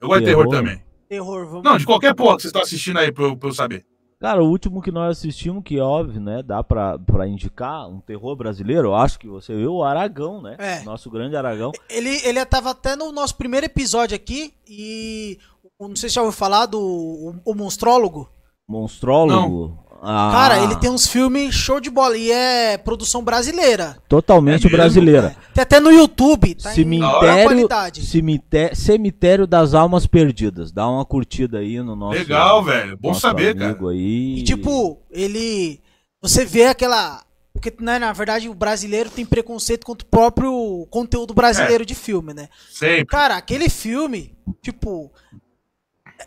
Eu 0.00 0.08
gosto 0.08 0.20
de 0.20 0.26
terror 0.26 0.48
Terror? 0.48 0.56
também. 0.64 0.82
Terror, 1.08 1.46
vamos. 1.46 1.62
Não, 1.64 1.76
de 1.76 1.84
qualquer 1.84 2.14
porra 2.14 2.36
que 2.36 2.42
vocês 2.42 2.50
estão 2.50 2.62
assistindo 2.62 2.98
aí 2.98 3.10
pra 3.12 3.24
eu, 3.24 3.36
pra 3.36 3.48
eu 3.48 3.52
saber. 3.52 3.84
Cara, 4.20 4.44
o 4.44 4.50
último 4.50 4.82
que 4.82 4.92
nós 4.92 5.16
assistimos, 5.16 5.64
que 5.64 5.80
óbvio, 5.80 6.20
né? 6.20 6.42
Dá 6.42 6.62
pra, 6.62 6.98
pra 6.98 7.26
indicar, 7.26 7.88
um 7.88 8.00
terror 8.00 8.36
brasileiro, 8.36 8.88
eu 8.88 8.94
acho 8.94 9.18
que 9.18 9.26
você 9.26 9.56
viu 9.56 9.76
o 9.76 9.82
Aragão, 9.82 10.42
né? 10.42 10.56
É. 10.58 10.82
Nosso 10.82 11.10
grande 11.10 11.36
Aragão. 11.36 11.72
Ele, 11.88 12.20
ele 12.22 12.44
tava 12.44 12.70
até 12.70 12.94
no 12.94 13.12
nosso 13.12 13.34
primeiro 13.36 13.64
episódio 13.64 14.14
aqui 14.14 14.52
e. 14.68 15.38
Não 15.80 15.96
sei 15.96 16.10
se 16.10 16.16
já 16.16 16.20
ouviu 16.20 16.36
falar 16.36 16.66
do 16.66 16.78
o, 16.78 17.34
o 17.46 17.54
Monstrólogo. 17.54 18.28
Monstrólogo. 18.68 19.78
Ah, 20.02 20.30
Cara, 20.32 20.62
ele 20.64 20.76
tem 20.76 20.88
uns 20.90 21.06
filmes 21.06 21.54
show 21.54 21.78
de 21.78 21.90
bola 21.90 22.16
e 22.16 22.32
é 22.32 22.78
produção 22.78 23.22
brasileira. 23.22 23.98
Totalmente 24.08 24.62
É 24.62 24.64
mesmo? 24.64 24.76
brasileira. 24.78 25.36
Tem 25.54 25.62
até 25.62 25.78
no 25.78 25.90
YouTube. 25.90 26.54
Tá 26.54 26.72
em 26.72 26.74
Cemitério, 26.74 27.20
boa 27.20 27.42
qualidade. 27.42 28.06
cemité- 28.06 28.74
Cemitério 28.74 29.46
das 29.46 29.74
Almas 29.74 30.06
Perdidas. 30.06 30.72
Dá 30.72 30.88
uma 30.88 31.04
curtida 31.04 31.58
aí 31.58 31.80
no 31.82 31.94
nosso. 31.94 32.18
Legal, 32.18 32.64
velho. 32.64 32.96
Bom 32.98 33.12
saber, 33.12 33.54
cara. 33.54 33.76
Aí. 33.90 34.38
E 34.38 34.42
tipo, 34.42 34.98
ele. 35.10 35.80
Você 36.22 36.44
vê 36.46 36.64
aquela. 36.64 37.22
Porque, 37.52 37.74
né, 37.80 37.98
na 37.98 38.12
verdade, 38.12 38.48
o 38.48 38.54
brasileiro 38.54 39.10
tem 39.10 39.26
preconceito 39.26 39.84
contra 39.84 40.06
o 40.06 40.08
próprio 40.10 40.86
conteúdo 40.88 41.34
brasileiro 41.34 41.84
de 41.84 41.94
filme, 41.94 42.32
né? 42.32 42.48
Sempre. 42.70 43.04
Cara, 43.06 43.36
aquele 43.36 43.68
filme, 43.68 44.34
tipo. 44.62 45.12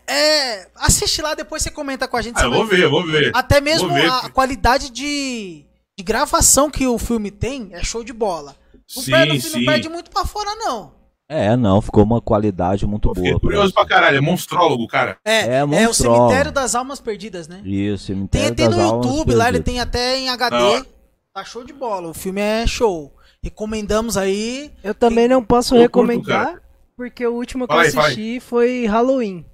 É. 0.06 0.66
Assiste 0.76 1.20
lá, 1.22 1.34
depois 1.34 1.62
você 1.62 1.70
comenta 1.70 2.06
com 2.08 2.16
a 2.16 2.22
gente. 2.22 2.36
Ah, 2.38 2.44
eu 2.44 2.50
vai 2.50 2.58
vou 2.58 2.66
ver, 2.68 2.82
eu 2.84 2.90
vou 2.90 3.06
ver. 3.06 3.30
Até 3.34 3.60
mesmo 3.60 3.92
ver. 3.92 4.08
a 4.10 4.28
qualidade 4.30 4.90
de, 4.90 5.64
de 5.96 6.04
gravação 6.04 6.70
que 6.70 6.86
o 6.86 6.98
filme 6.98 7.30
tem 7.30 7.68
é 7.72 7.82
show 7.82 8.02
de 8.04 8.12
bola. 8.12 8.54
Não, 8.94 9.02
Sim, 9.02 9.10
perde, 9.10 9.40
sim. 9.40 9.58
não 9.58 9.64
perde 9.72 9.88
muito 9.88 10.10
pra 10.10 10.24
fora, 10.24 10.54
não. 10.56 10.92
É, 11.26 11.56
não, 11.56 11.80
ficou 11.80 12.04
uma 12.04 12.20
qualidade 12.20 12.86
muito 12.86 13.08
Eu 13.08 13.14
boa. 13.14 13.40
curioso 13.40 13.72
pra 13.72 13.86
caralho. 13.86 14.18
É 14.18 14.20
monstrólogo, 14.20 14.86
cara. 14.86 15.16
É, 15.24 15.40
É, 15.40 15.56
é, 15.56 15.88
o. 15.88 15.94
Cemitério 15.94 16.52
das 16.52 16.74
Almas 16.74 17.00
Perdidas, 17.00 17.48
né? 17.48 17.62
Isso, 17.64 18.06
Tem, 18.08 18.16
Cemitério 18.16 18.54
tem 18.54 18.68
das 18.68 18.76
no 18.76 18.82
Almas 18.82 19.06
YouTube 19.06 19.34
lá, 19.34 19.48
ele 19.48 19.58
Perdidas. 19.58 19.64
tem 19.72 19.80
até 19.80 20.18
em 20.18 20.28
HD. 20.28 20.56
Não. 20.56 20.86
Tá 21.32 21.42
show 21.44 21.64
de 21.64 21.72
bola. 21.72 22.08
O 22.10 22.14
filme 22.14 22.40
é 22.42 22.66
show. 22.66 23.12
Recomendamos 23.42 24.16
aí. 24.16 24.70
Eu 24.82 24.94
também 24.94 25.26
não 25.26 25.42
posso 25.42 25.74
Eu 25.74 25.88
curto, 25.90 26.08
recomendar, 26.12 26.46
cara. 26.46 26.62
porque 26.96 27.26
o 27.26 27.34
último 27.34 27.66
que 27.66 27.74
Fala 27.74 27.86
eu 27.86 28.00
assisti 28.00 28.38
foi 28.40 28.86
Halloween. 28.86 29.44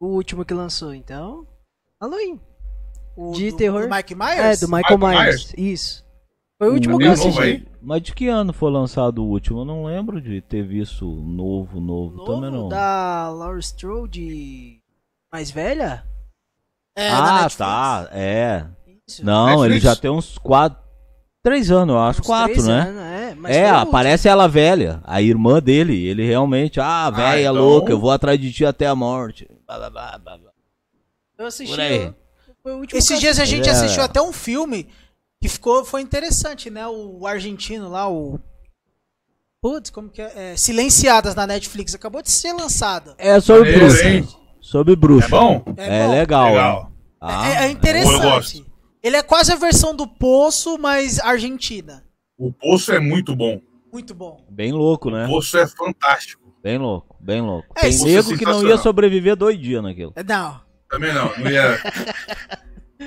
O 0.00 0.06
último 0.06 0.44
que 0.44 0.54
lançou, 0.54 0.94
então. 0.94 1.46
Halloween. 2.00 2.40
O 3.16 3.32
De 3.32 3.50
do, 3.50 3.56
terror. 3.56 3.82
do 3.86 3.94
Mike 3.94 4.14
É, 4.14 4.16
Myers. 4.16 4.60
do 4.60 4.66
Michael 4.68 4.98
Michael 4.98 5.18
Myers. 5.24 5.54
Isso. 5.56 6.04
Foi 6.58 6.70
o 6.70 6.74
último 6.74 6.98
que 6.98 7.04
eu 7.04 7.12
assisti. 7.12 7.66
Mas 7.82 8.02
de 8.02 8.14
que 8.14 8.28
ano 8.28 8.52
foi 8.52 8.70
lançado 8.70 9.22
o 9.22 9.28
último? 9.28 9.60
Eu 9.60 9.64
não 9.64 9.84
lembro 9.84 10.20
de 10.20 10.40
ter 10.42 10.62
visto 10.62 11.04
novo, 11.06 11.80
novo, 11.80 12.16
Novo 12.16 12.34
também 12.34 12.50
não. 12.50 12.68
da 12.68 13.30
Laura 13.30 13.58
Strode 13.60 14.78
mais 15.32 15.50
velha? 15.50 16.04
É, 16.96 17.08
ah, 17.10 17.48
tá, 17.56 18.08
é. 18.12 18.66
Isso. 19.06 19.24
Não, 19.24 19.46
Netflix? 19.46 19.70
ele 19.70 19.80
já 19.80 19.96
tem 19.96 20.10
uns 20.10 20.36
quatro, 20.38 20.78
três 21.42 21.70
anos, 21.70 21.94
eu 21.94 22.00
acho, 22.00 22.20
Uns 22.20 22.26
quatro, 22.26 22.62
né? 22.64 22.80
anos, 22.80 23.02
é, 23.02 23.34
mas 23.34 23.56
É, 23.56 23.70
aparece 23.70 24.28
ela 24.28 24.46
velha, 24.46 25.00
a 25.04 25.20
irmã 25.22 25.60
dele. 25.60 26.06
Ele 26.06 26.24
realmente, 26.26 26.80
ah, 26.80 27.08
velha 27.10 27.42
então- 27.50 27.54
louca, 27.54 27.90
eu 27.92 27.98
vou 27.98 28.10
atrás 28.10 28.38
de 28.40 28.52
ti 28.52 28.64
até 28.64 28.86
a 28.86 28.94
morte. 28.94 29.48
Blá, 29.66 29.78
blá, 29.90 30.18
blá, 30.18 30.18
blá. 30.38 30.50
Eu 31.38 31.46
assisti. 31.46 31.74
Por 31.74 31.80
aí. 31.80 32.12
Foi 32.62 32.72
o 32.72 32.78
último 32.80 32.98
Esses 32.98 33.18
dias 33.18 33.38
a 33.38 33.44
gente 33.44 33.68
É. 33.68 33.72
assistiu 33.72 34.02
até 34.02 34.20
um 34.20 34.32
filme 34.32 34.86
que 35.40 35.48
ficou, 35.48 35.84
foi 35.84 36.02
interessante, 36.02 36.68
né? 36.68 36.86
O 36.86 37.26
argentino 37.26 37.88
lá, 37.88 38.06
o. 38.10 38.38
Putz, 39.62 39.90
como 39.90 40.08
que 40.10 40.20
é? 40.22 40.52
É, 40.52 40.56
Silenciadas 40.56 41.34
na 41.34 41.46
Netflix. 41.46 41.94
Acabou 41.94 42.22
de 42.22 42.30
ser 42.30 42.52
lançado. 42.52 43.14
É 43.18 43.38
sobre 43.40 43.72
bruxa. 43.72 44.08
hein? 44.08 44.28
Sobre 44.60 44.96
bruxa. 44.96 45.26
É 45.26 45.30
bom? 45.30 45.62
É, 45.76 46.06
bom. 46.06 46.12
legal. 46.12 46.48
Legal. 46.48 46.92
Ah, 47.20 47.48
É, 47.48 47.52
é 47.52 47.66
Eu 47.66 47.70
interessante. 47.72 48.64
Ele 49.02 49.16
é 49.16 49.22
quase 49.22 49.52
a 49.52 49.56
versão 49.56 49.94
do 49.94 50.06
Poço, 50.06 50.78
mas 50.78 51.18
argentina. 51.20 52.04
O 52.38 52.52
Poço 52.52 52.92
é 52.92 53.00
muito 53.00 53.34
bom. 53.34 53.60
Muito 53.92 54.14
bom. 54.14 54.44
Bem 54.50 54.72
louco, 54.72 55.08
O 55.08 55.12
né? 55.12 55.26
Poço 55.26 55.58
é 55.58 55.66
fantástico. 55.66 56.40
Bem 56.62 56.78
louco, 56.78 57.16
bem 57.18 57.40
louco. 57.40 57.66
É, 57.76 57.80
Tem 57.82 57.90
isso 57.90 58.06
é 58.06 58.10
nego 58.10 58.36
que 58.38 58.44
não 58.44 58.66
ia 58.66 58.76
sobreviver 58.76 59.34
dois 59.34 59.58
dias 59.58 59.82
naquilo. 59.82 60.12
É, 60.14 60.22
Não. 60.22 60.60
Também 60.88 61.14
não, 61.14 61.30
não 61.38 61.50
ia. 61.50 61.78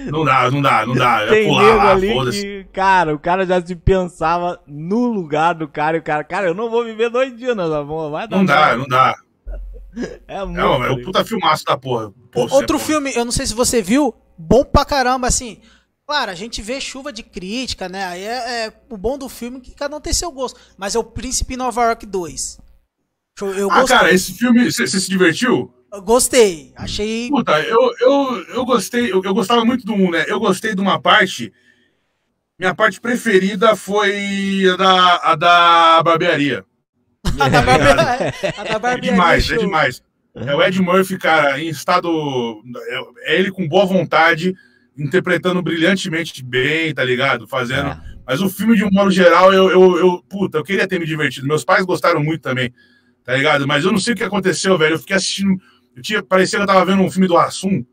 Não 0.09 0.25
dá, 0.25 0.49
não 0.49 0.61
dá, 0.61 0.85
não 0.85 0.95
dá. 0.95 1.27
Tem 1.27 1.47
pular 1.47 1.63
nego 1.63 1.79
ali 1.87 2.13
foda-se. 2.13 2.41
que, 2.41 2.63
cara, 2.73 3.13
o 3.13 3.19
cara 3.19 3.45
já 3.45 3.63
se 3.63 3.75
pensava 3.75 4.59
no 4.65 5.05
lugar 5.07 5.53
do 5.53 5.67
cara 5.67 5.97
e 5.97 5.99
o 5.99 6.03
cara, 6.03 6.23
cara, 6.23 6.47
eu 6.47 6.53
não 6.55 6.69
vou 6.69 6.83
viver 6.83 7.09
dois 7.09 7.37
dias 7.37 7.55
nessa 7.55 7.83
porra, 7.85 8.09
vai 8.09 8.27
dar 8.27 8.37
Não 8.37 8.45
dá, 8.45 8.59
merda. 8.59 8.77
não 8.77 8.87
dá. 8.87 9.15
É 10.27 10.43
muito. 10.43 10.57
Não, 10.57 10.83
é 10.83 10.89
o 10.91 11.03
puta 11.03 11.23
filmaço 11.23 11.63
da 11.65 11.77
porra. 11.77 12.11
Poço 12.31 12.55
Outro 12.55 12.77
é 12.77 12.79
filme, 12.79 13.13
eu 13.15 13.23
não 13.23 13.31
sei 13.31 13.45
se 13.45 13.53
você 13.53 13.81
viu, 13.81 14.15
bom 14.35 14.63
pra 14.63 14.83
caramba, 14.83 15.27
assim. 15.27 15.59
Claro, 16.05 16.31
a 16.31 16.35
gente 16.35 16.61
vê 16.61 16.81
chuva 16.81 17.13
de 17.13 17.23
crítica, 17.23 17.87
né? 17.87 18.03
Aí 18.05 18.23
é, 18.23 18.65
é 18.65 18.73
o 18.89 18.97
bom 18.97 19.17
do 19.17 19.29
filme 19.29 19.61
que 19.61 19.71
cada 19.73 19.95
um 19.95 20.01
tem 20.01 20.13
seu 20.13 20.31
gosto. 20.31 20.59
Mas 20.77 20.95
é 20.95 20.99
o 20.99 21.03
Príncipe 21.03 21.55
Nova 21.55 21.83
York 21.85 22.05
2. 22.05 22.59
Eu, 23.41 23.53
eu 23.55 23.71
Ah, 23.71 23.81
gostei. 23.81 23.97
cara, 23.97 24.13
esse 24.13 24.33
filme, 24.33 24.71
você 24.71 24.85
se 24.87 25.09
divertiu? 25.09 25.73
Eu 25.91 26.01
gostei. 26.01 26.73
Achei. 26.75 27.29
Puta, 27.29 27.59
eu, 27.61 27.93
eu, 27.99 28.43
eu 28.49 28.65
gostei, 28.65 29.11
eu, 29.11 29.21
eu 29.23 29.33
gostava 29.33 29.63
muito 29.63 29.85
do 29.85 29.93
1, 29.93 30.11
né? 30.11 30.25
Eu 30.27 30.39
gostei 30.39 30.75
de 30.75 30.81
uma 30.81 30.99
parte. 30.99 31.53
Minha 32.59 32.75
parte 32.75 32.99
preferida 33.01 33.75
foi 33.75 34.67
a 34.69 34.75
da, 34.75 35.15
a 35.31 35.35
da 35.35 36.03
barbearia. 36.03 36.65
A 37.39 37.49
da 37.49 37.61
barbearia. 37.61 38.33
A 38.57 38.63
da 38.63 38.75
É 38.75 38.79
barbearia 38.79 39.11
demais, 39.11 39.49
é 39.49 39.57
demais. 39.57 40.03
É 40.35 40.55
o 40.55 40.61
Ed 40.61 40.81
Murphy, 40.81 41.17
cara, 41.17 41.59
em 41.59 41.69
estado. 41.69 42.09
É, 43.25 43.33
é 43.35 43.39
ele 43.39 43.51
com 43.51 43.67
boa 43.67 43.85
vontade, 43.85 44.53
interpretando 44.97 45.61
brilhantemente 45.61 46.43
bem, 46.43 46.93
tá 46.93 47.03
ligado? 47.03 47.47
Fazendo. 47.47 47.89
É. 47.89 48.01
Mas 48.25 48.41
o 48.41 48.49
filme, 48.49 48.75
de 48.75 48.83
um 48.85 48.91
modo 48.91 49.11
geral, 49.11 49.53
eu, 49.53 49.69
eu, 49.69 49.97
eu. 49.97 50.23
Puta, 50.29 50.57
eu 50.57 50.63
queria 50.63 50.87
ter 50.87 50.99
me 50.99 51.05
divertido. 51.05 51.47
Meus 51.47 51.65
pais 51.65 51.85
gostaram 51.85 52.23
muito 52.23 52.41
também, 52.41 52.73
tá 53.23 53.35
ligado? 53.35 53.67
Mas 53.67 53.83
eu 53.83 53.91
não 53.91 53.99
sei 53.99 54.13
o 54.13 54.15
que 54.17 54.23
aconteceu, 54.23 54.77
velho. 54.77 54.95
Eu 54.95 54.99
fiquei 54.99 55.15
assistindo. 55.15 55.57
Eu 55.95 56.01
tinha, 56.01 56.23
parecia 56.23 56.57
que 56.57 56.63
eu 56.63 56.67
tava 56.67 56.85
vendo 56.85 57.01
um 57.03 57.11
filme 57.11 57.27
do 57.27 57.37
Assum, 57.37 57.83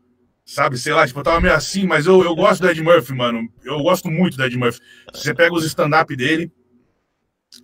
sabe? 0.45 0.77
Sei 0.77 0.93
lá, 0.93 1.05
tipo, 1.05 1.19
eu 1.19 1.23
tava 1.23 1.41
meio 1.41 1.53
assim, 1.53 1.85
mas 1.85 2.05
eu, 2.05 2.23
eu 2.23 2.33
gosto 2.35 2.61
do 2.61 2.69
Ed 2.69 2.81
Murphy, 2.81 3.13
mano. 3.13 3.47
Eu 3.63 3.79
gosto 3.83 4.09
muito 4.09 4.37
do 4.37 4.43
Ed 4.43 4.57
Murphy. 4.57 4.79
Você 5.13 5.33
pega 5.33 5.53
os 5.53 5.65
stand-up 5.65 6.15
dele. 6.15 6.51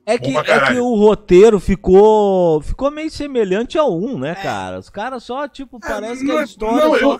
É 0.06 0.18
que, 0.18 0.36
é 0.36 0.60
que 0.68 0.80
o 0.80 0.96
roteiro 0.96 1.62
ficou 1.62 2.62
ficou 2.62 2.92
meio 2.92 3.10
semelhante 3.10 3.78
ao 3.78 3.98
1, 3.98 4.20
né, 4.20 4.32
É. 4.32 4.36
cara? 4.36 4.80
Os 4.80 4.90
caras 4.90 5.24
só, 5.24 5.48
tipo, 5.48 5.80
parece 5.80 6.22
que 6.22 6.28
não, 6.28 6.38
a 6.40 6.44
história 6.44 6.84
não, 6.86 7.00
só... 7.00 7.14
eu- 7.14 7.20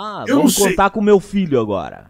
Ah, 0.00 0.24
eu 0.28 0.36
vamos 0.36 0.56
não 0.56 0.64
sei. 0.64 0.70
contar 0.72 0.90
com 0.90 1.02
meu 1.02 1.18
filho 1.18 1.58
agora. 1.60 2.08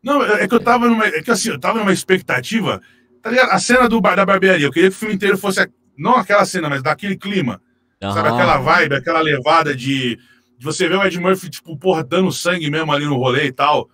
Não, 0.00 0.22
é 0.22 0.46
que 0.46 0.54
eu 0.54 0.60
tava 0.60 0.88
numa. 0.88 1.04
É 1.06 1.20
que 1.20 1.30
assim, 1.30 1.48
eu 1.50 1.58
tava 1.58 1.80
numa 1.80 1.92
expectativa. 1.92 2.80
Tá 3.20 3.30
ligado? 3.30 3.50
A 3.50 3.58
cena 3.58 3.88
do 3.88 4.00
bar 4.00 4.14
da 4.14 4.24
barbearia. 4.24 4.64
Eu 4.64 4.70
queria 4.70 4.88
que 4.88 4.96
o 4.96 4.98
filme 4.98 5.16
inteiro 5.16 5.36
fosse. 5.36 5.68
Não 5.98 6.14
aquela 6.14 6.44
cena, 6.44 6.70
mas 6.70 6.84
daquele 6.84 7.16
clima. 7.16 7.60
Sabe? 8.00 8.28
Aham. 8.28 8.34
Aquela 8.36 8.58
vibe, 8.58 8.94
aquela 8.94 9.20
levada 9.20 9.74
de. 9.74 10.16
De 10.56 10.64
você 10.64 10.86
ver 10.86 10.98
o 10.98 11.02
Ed 11.02 11.18
Murphy, 11.18 11.48
tipo, 11.50 11.76
porra, 11.76 12.04
dando 12.04 12.30
sangue 12.30 12.70
mesmo 12.70 12.92
ali 12.92 13.06
no 13.06 13.16
rolê 13.16 13.46
e 13.46 13.52
tal. 13.52 13.88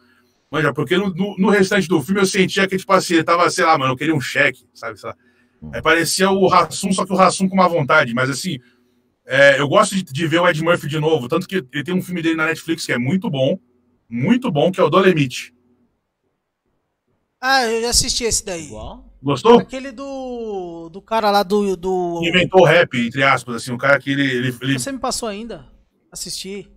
Manja, 0.50 0.74
porque 0.74 0.96
no, 0.98 1.14
no, 1.14 1.36
no 1.38 1.48
restante 1.48 1.88
do 1.88 2.02
filme 2.02 2.20
eu 2.20 2.26
sentia 2.26 2.66
que, 2.66 2.76
tipo 2.76 2.92
assim, 2.92 3.14
ele 3.14 3.24
tava, 3.24 3.48
sei 3.50 3.64
lá, 3.64 3.78
mano, 3.78 3.92
eu 3.92 3.96
queria 3.96 4.14
um 4.14 4.20
cheque, 4.20 4.66
sabe? 4.74 4.98
Sei 4.98 5.08
lá. 5.08 5.16
Aí 5.72 5.80
parecia 5.80 6.30
o 6.30 6.46
Rassum, 6.46 6.92
só 6.92 7.06
que 7.06 7.12
o 7.12 7.16
Rassum 7.16 7.48
com 7.48 7.54
uma 7.54 7.68
vontade. 7.68 8.12
Mas 8.14 8.28
assim, 8.28 8.58
é, 9.26 9.60
eu 9.60 9.68
gosto 9.68 9.94
de, 9.94 10.02
de 10.02 10.26
ver 10.26 10.40
o 10.40 10.48
Ed 10.48 10.62
Murphy 10.62 10.88
de 10.88 10.98
novo. 11.00 11.28
Tanto 11.28 11.46
que 11.48 11.56
ele 11.72 11.84
tem 11.84 11.94
um 11.94 12.02
filme 12.02 12.22
dele 12.22 12.36
na 12.36 12.46
Netflix 12.46 12.86
que 12.86 12.92
é 12.92 12.98
muito 12.98 13.28
bom. 13.28 13.58
Muito 14.08 14.50
bom, 14.52 14.70
que 14.70 14.80
é 14.80 14.84
o 14.84 14.88
Dolemite. 14.90 15.52
Ah, 17.40 17.64
eu 17.66 17.82
já 17.82 17.90
assisti 17.90 18.24
esse 18.24 18.44
daí. 18.44 18.66
Igual? 18.66 19.04
Gostou? 19.22 19.58
Aquele 19.58 19.90
do. 19.92 20.88
Do 20.92 21.02
cara 21.02 21.30
lá 21.30 21.42
do. 21.42 21.76
do... 21.76 22.20
inventou 22.24 22.62
o 22.62 22.64
rap, 22.64 22.94
entre 22.98 23.22
aspas, 23.22 23.56
assim, 23.56 23.72
o 23.72 23.78
cara 23.78 23.98
que 23.98 24.10
ele. 24.10 24.22
ele, 24.22 24.56
ele- 24.62 24.78
Você 24.78 24.92
me 24.92 24.98
passou 24.98 25.28
ainda? 25.28 25.66
Assisti. 26.10 26.70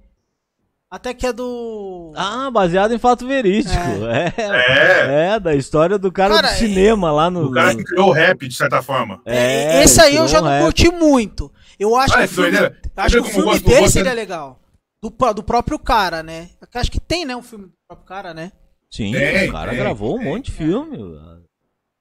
Até 0.91 1.13
que 1.13 1.27
é 1.27 1.31
do. 1.31 2.11
Ah, 2.15 2.49
baseado 2.49 2.93
em 2.93 2.97
fato 2.97 3.27
verídico. 3.27 3.75
É, 4.09 4.33
É, 4.37 5.35
é, 5.35 5.39
da 5.39 5.55
história 5.55 5.99
do 5.99 6.11
cara, 6.11 6.33
Cara, 6.35 6.47
do 6.53 6.57
cinema 6.57 7.11
lá 7.11 7.29
no... 7.29 7.45
o 7.45 7.51
cara 7.51 7.75
que 7.75 7.83
criou 7.83 8.09
o 8.09 8.11
rap, 8.11 8.47
de 8.47 8.55
certa 8.55 8.81
forma. 8.81 9.21
É, 9.23 9.83
Esse 9.83 10.01
aí 10.01 10.15
eu 10.15 10.27
já 10.27 10.41
não 10.41 10.47
rap. 10.49 10.63
curti 10.63 10.89
muito. 10.89 11.51
Eu 11.79 11.95
acho 11.95 12.13
Olha 12.13 12.27
que 12.27 12.33
o 12.33 12.35
filme, 12.35 12.51
doideira. 12.51 12.81
acho 12.97 13.15
que 13.15 13.21
o 13.21 13.25
filme 13.25 13.43
gosto- 13.45 13.67
dele 13.69 13.89
seria 13.89 14.13
legal. 14.13 14.59
Do, 15.01 15.33
do 15.33 15.43
próprio 15.43 15.79
cara, 15.79 16.21
né? 16.21 16.49
Acho 16.73 16.91
que 16.91 16.99
tem, 16.99 17.25
né? 17.25 17.35
Um 17.35 17.41
filme 17.41 17.65
do 17.67 17.71
próprio 17.87 18.05
cara, 18.07 18.33
né? 18.33 18.51
Sim, 18.91 19.13
Tem, 19.13 19.47
o 19.49 19.51
cara 19.51 19.69
tem, 19.71 19.79
gravou 19.79 20.17
um 20.17 20.23
monte 20.23 20.45
de 20.45 20.51
filme. 20.51 20.97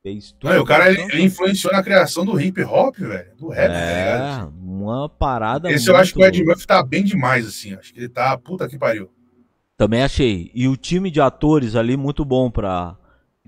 Fez 0.03 0.33
tudo. 0.33 0.53
Não, 0.53 0.63
o 0.63 0.67
cara 0.67 0.89
ele, 0.91 1.03
então. 1.03 1.11
ele 1.17 1.23
influenciou 1.25 1.73
na 1.73 1.83
criação 1.83 2.25
do 2.25 2.41
hip 2.41 2.61
hop, 2.65 2.97
velho. 2.99 3.37
Do 3.37 3.49
rap, 3.49 3.69
tá 3.69 3.79
ligado? 3.79 4.49
É, 4.49 4.65
uma 4.65 5.09
parada 5.09 5.71
Esse 5.71 5.89
eu 5.91 5.97
acho 5.97 6.13
que 6.15 6.21
o 6.21 6.25
Ed 6.25 6.43
Murphy 6.43 6.67
tá 6.67 6.83
bem 6.83 7.05
demais, 7.05 7.47
assim. 7.47 7.75
Acho 7.75 7.93
que 7.93 8.01
ele 8.01 8.09
tá 8.09 8.37
puta 8.37 8.69
que 8.69 8.79
pariu. 8.79 9.11
Também 9.77 10.03
achei. 10.03 10.51
E 10.55 10.67
o 10.67 10.77
time 10.77 11.09
de 11.11 11.21
atores 11.21 11.77
ali 11.77 11.97
muito 11.97 12.25
bom 12.25 12.51
pra... 12.51 12.97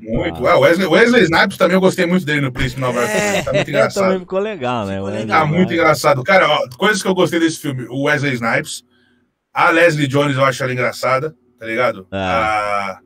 Muito. 0.00 0.46
Ah. 0.46 0.52
Ah, 0.52 0.56
o 0.58 0.60
Wesley, 0.60 0.86
Wesley 0.86 1.22
Snipes 1.24 1.56
também 1.56 1.74
eu 1.74 1.80
gostei 1.80 2.06
muito 2.06 2.24
dele 2.26 2.40
no 2.40 2.52
Príncipe 2.52 2.80
Nova 2.80 3.00
York. 3.00 3.12
É. 3.12 3.18
Tá 3.20 3.34
muito 3.34 3.44
também 3.44 3.62
engraçado. 3.62 4.18
ficou 4.20 4.38
legal, 4.38 4.86
né? 4.86 4.94
Ficou 4.96 5.10
legal. 5.10 5.40
Tá 5.40 5.46
muito 5.46 5.72
engraçado. 5.72 6.22
Cara, 6.24 6.48
ó, 6.48 6.68
coisas 6.76 7.02
que 7.02 7.08
eu 7.08 7.14
gostei 7.14 7.38
desse 7.40 7.58
filme. 7.58 7.86
O 7.88 8.04
Wesley 8.04 8.34
Snipes. 8.34 8.84
A 9.52 9.70
Leslie 9.70 10.06
Jones 10.06 10.36
eu 10.36 10.44
acho 10.44 10.62
ela 10.62 10.72
engraçada, 10.72 11.34
tá 11.58 11.66
ligado? 11.66 12.06
É. 12.12 12.16
A... 12.16 12.98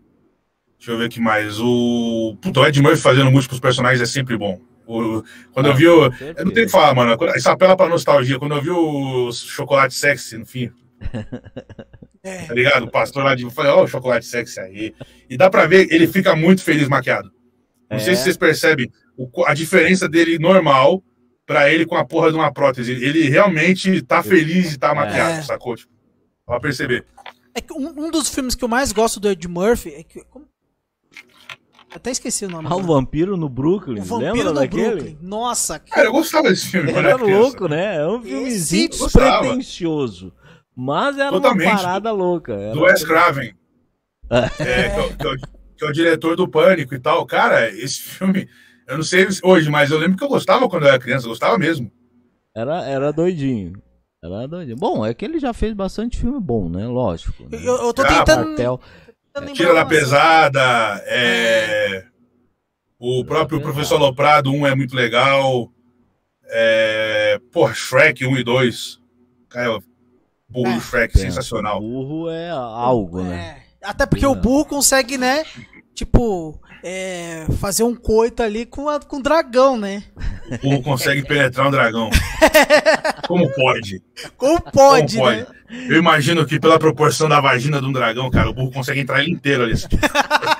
Deixa 0.78 0.92
eu 0.92 0.98
ver 0.98 1.06
o 1.06 1.08
que 1.08 1.18
mais. 1.20 1.58
O. 1.58 2.36
Puta, 2.42 2.60
o 2.60 2.66
Ed 2.66 2.82
Murphy 2.82 3.00
fazendo 3.00 3.30
múltiplos 3.30 3.58
personagens 3.58 4.02
é 4.02 4.06
sempre 4.06 4.36
bom. 4.36 4.60
O- 4.86 5.22
Quando 5.52 5.66
eu 5.70 5.74
vi 5.74 5.88
o. 5.88 6.04
Eu 6.36 6.44
não 6.44 6.52
tenho 6.52 6.66
o 6.66 6.66
que 6.66 6.68
falar, 6.68 6.94
mano. 6.94 7.16
Isso 7.34 7.48
apela 7.48 7.74
pra 7.74 7.88
nostalgia. 7.88 8.38
Quando 8.38 8.54
eu 8.54 8.60
vi 8.60 8.68
o 8.68 9.32
chocolate 9.32 9.94
sexy 9.94 10.36
no 10.36 10.44
fim, 10.44 10.70
É. 12.24 12.46
tá 12.46 12.54
ligado? 12.54 12.84
O 12.86 12.90
pastor 12.90 13.22
lá 13.22 13.34
de. 13.34 13.42
Eu 13.44 13.50
falei, 13.50 13.70
ó, 13.70 13.84
o 13.84 13.86
chocolate 13.86 14.24
sexy 14.24 14.58
aí. 14.58 14.94
E 15.28 15.36
dá 15.36 15.50
pra 15.50 15.66
ver, 15.66 15.92
ele 15.92 16.06
fica 16.06 16.34
muito 16.34 16.62
feliz 16.62 16.88
maquiado. 16.88 17.30
Não 17.90 17.98
sei 17.98 18.14
É. 18.14 18.16
se 18.16 18.22
vocês 18.24 18.36
percebem 18.38 18.90
o 19.16 19.28
a 19.46 19.52
diferença 19.54 20.08
dele 20.08 20.38
normal 20.38 21.04
pra 21.46 21.70
ele 21.70 21.84
com 21.84 21.94
a 21.96 22.04
porra 22.04 22.30
de 22.30 22.36
uma 22.36 22.50
prótese. 22.52 22.92
Ele 22.92 23.28
realmente 23.28 24.00
tá 24.02 24.22
feliz 24.22 24.68
de 24.70 24.74
estar 24.76 24.94
maquiado, 24.94 25.38
É. 25.40 25.42
sacou? 25.42 25.76
Tipo, 25.76 25.92
pra 26.46 26.58
perceber. 26.58 27.04
É 27.54 27.60
que 27.60 27.72
um, 27.74 28.06
um 28.06 28.10
dos 28.10 28.28
filmes 28.30 28.54
que 28.54 28.64
eu 28.64 28.68
mais 28.68 28.90
gosto 28.90 29.20
do 29.20 29.28
Ed 29.30 29.46
Murphy 29.46 29.90
é 29.90 30.02
que. 30.02 30.24
como- 30.24 30.46
Até 31.94 32.10
esqueci 32.10 32.44
o 32.46 32.48
nome. 32.50 32.66
Ah, 32.68 32.74
o. 32.74 32.82
Vampiro 32.82 33.36
no 33.36 33.48
Brooklyn, 33.48 34.00
O 34.00 34.02
Vampiro 34.02 34.32
lembra 34.32 34.44
no 34.52 34.54
daquele? 34.60 34.88
Brooklyn. 34.90 35.18
Nossa, 35.20 35.78
Cara, 35.78 36.08
eu 36.08 36.12
gostava 36.12 36.48
desse 36.48 36.68
filme 36.68 36.90
Era 36.90 37.14
louco, 37.16 37.68
né? 37.68 37.96
É 37.98 38.06
um 38.08 38.20
filmezinho 38.20 38.88
eu 38.92 38.98
gostava. 38.98 39.40
despretensioso. 39.42 40.32
Mas 40.76 41.16
era 41.18 41.30
Totalmente. 41.30 41.68
uma 41.70 41.76
parada 41.76 42.12
louca. 42.12 42.52
Era... 42.54 42.72
Do 42.72 42.82
Wes 42.82 43.04
Craven. 43.04 43.54
É, 44.30 44.48
que, 44.48 44.62
é 44.98 45.00
o, 45.04 45.16
que 45.16 45.26
é 45.26 45.30
o- 45.30 45.38
que 45.76 45.84
é 45.84 45.88
o 45.88 45.92
diretor 45.92 46.36
do 46.36 46.48
Pânico 46.48 46.94
e 46.94 46.98
tal. 47.00 47.24
Cara, 47.26 47.68
esse 47.70 48.00
filme, 48.00 48.48
eu 48.88 48.96
não 48.96 49.04
sei 49.04 49.26
hoje, 49.42 49.70
mas 49.70 49.90
eu 49.90 49.98
lembro 49.98 50.16
que 50.16 50.24
eu 50.24 50.28
gostava 50.28 50.68
quando 50.68 50.84
eu 50.84 50.88
era 50.88 50.98
criança, 50.98 51.26
eu 51.26 51.30
gostava 51.30 51.58
mesmo. 51.58 51.90
Era, 52.56 52.84
era 52.84 53.12
doidinho. 53.12 53.80
Era 54.22 54.46
doidinho. 54.48 54.76
Bom, 54.76 55.04
é 55.04 55.12
que 55.12 55.24
ele 55.24 55.38
já 55.38 55.52
fez 55.52 55.74
bastante 55.74 56.16
filme 56.18 56.40
bom, 56.40 56.68
né? 56.68 56.86
Lógico. 56.86 57.42
Né? 57.44 57.58
eu, 57.62 57.76
eu 57.76 57.92
tô 57.92 58.02
Ah, 58.02 58.06
tentando. 58.24 58.80
Lembrar 59.36 59.52
Tira 59.52 59.74
da 59.74 59.84
Pesada, 59.84 60.60
é, 61.06 62.04
o 62.98 63.24
próprio. 63.24 63.60
Professor 63.60 63.98
Loprado 63.98 64.50
1 64.52 64.66
é 64.68 64.74
muito 64.76 64.94
legal. 64.94 65.70
É, 66.46 67.40
porra, 67.52 67.74
Shrek 67.74 68.24
1 68.24 68.36
e 68.38 68.44
2. 68.44 69.00
Cara, 69.48 69.76
o 69.78 69.82
burro 70.48 70.68
É. 70.68 70.80
Shrek, 70.80 71.18
sensacional. 71.18 71.80
Burro 71.80 72.30
é 72.30 72.50
algo, 72.50 73.22
né? 73.22 73.60
É. 73.82 73.88
Até 73.88 74.06
porque 74.06 74.26
o 74.26 74.34
burro 74.34 74.64
consegue, 74.64 75.18
né? 75.18 75.44
Tipo, 75.94 76.60
é, 76.82 77.46
fazer 77.60 77.84
um 77.84 77.94
coito 77.94 78.42
ali 78.42 78.66
com, 78.66 78.88
a, 78.88 78.98
com 78.98 79.18
o 79.18 79.22
dragão, 79.22 79.76
né? 79.76 80.02
O 80.50 80.58
burro 80.58 80.82
consegue 80.82 81.22
penetrar 81.22 81.68
um 81.68 81.70
dragão. 81.70 82.10
Como 83.28 83.50
pode? 83.54 84.02
Como 84.36 84.60
pode, 84.60 85.16
Como 85.16 85.30
né? 85.30 85.46
Eu 85.88 85.98
imagino 85.98 86.46
que 86.46 86.60
pela 86.60 86.78
proporção 86.78 87.28
da 87.28 87.40
vagina 87.40 87.80
de 87.80 87.86
um 87.86 87.92
dragão, 87.92 88.30
cara, 88.30 88.50
o 88.50 88.54
burro 88.54 88.70
consegue 88.70 89.00
entrar 89.00 89.22
ele 89.22 89.32
inteiro 89.32 89.64
ali. 89.64 89.74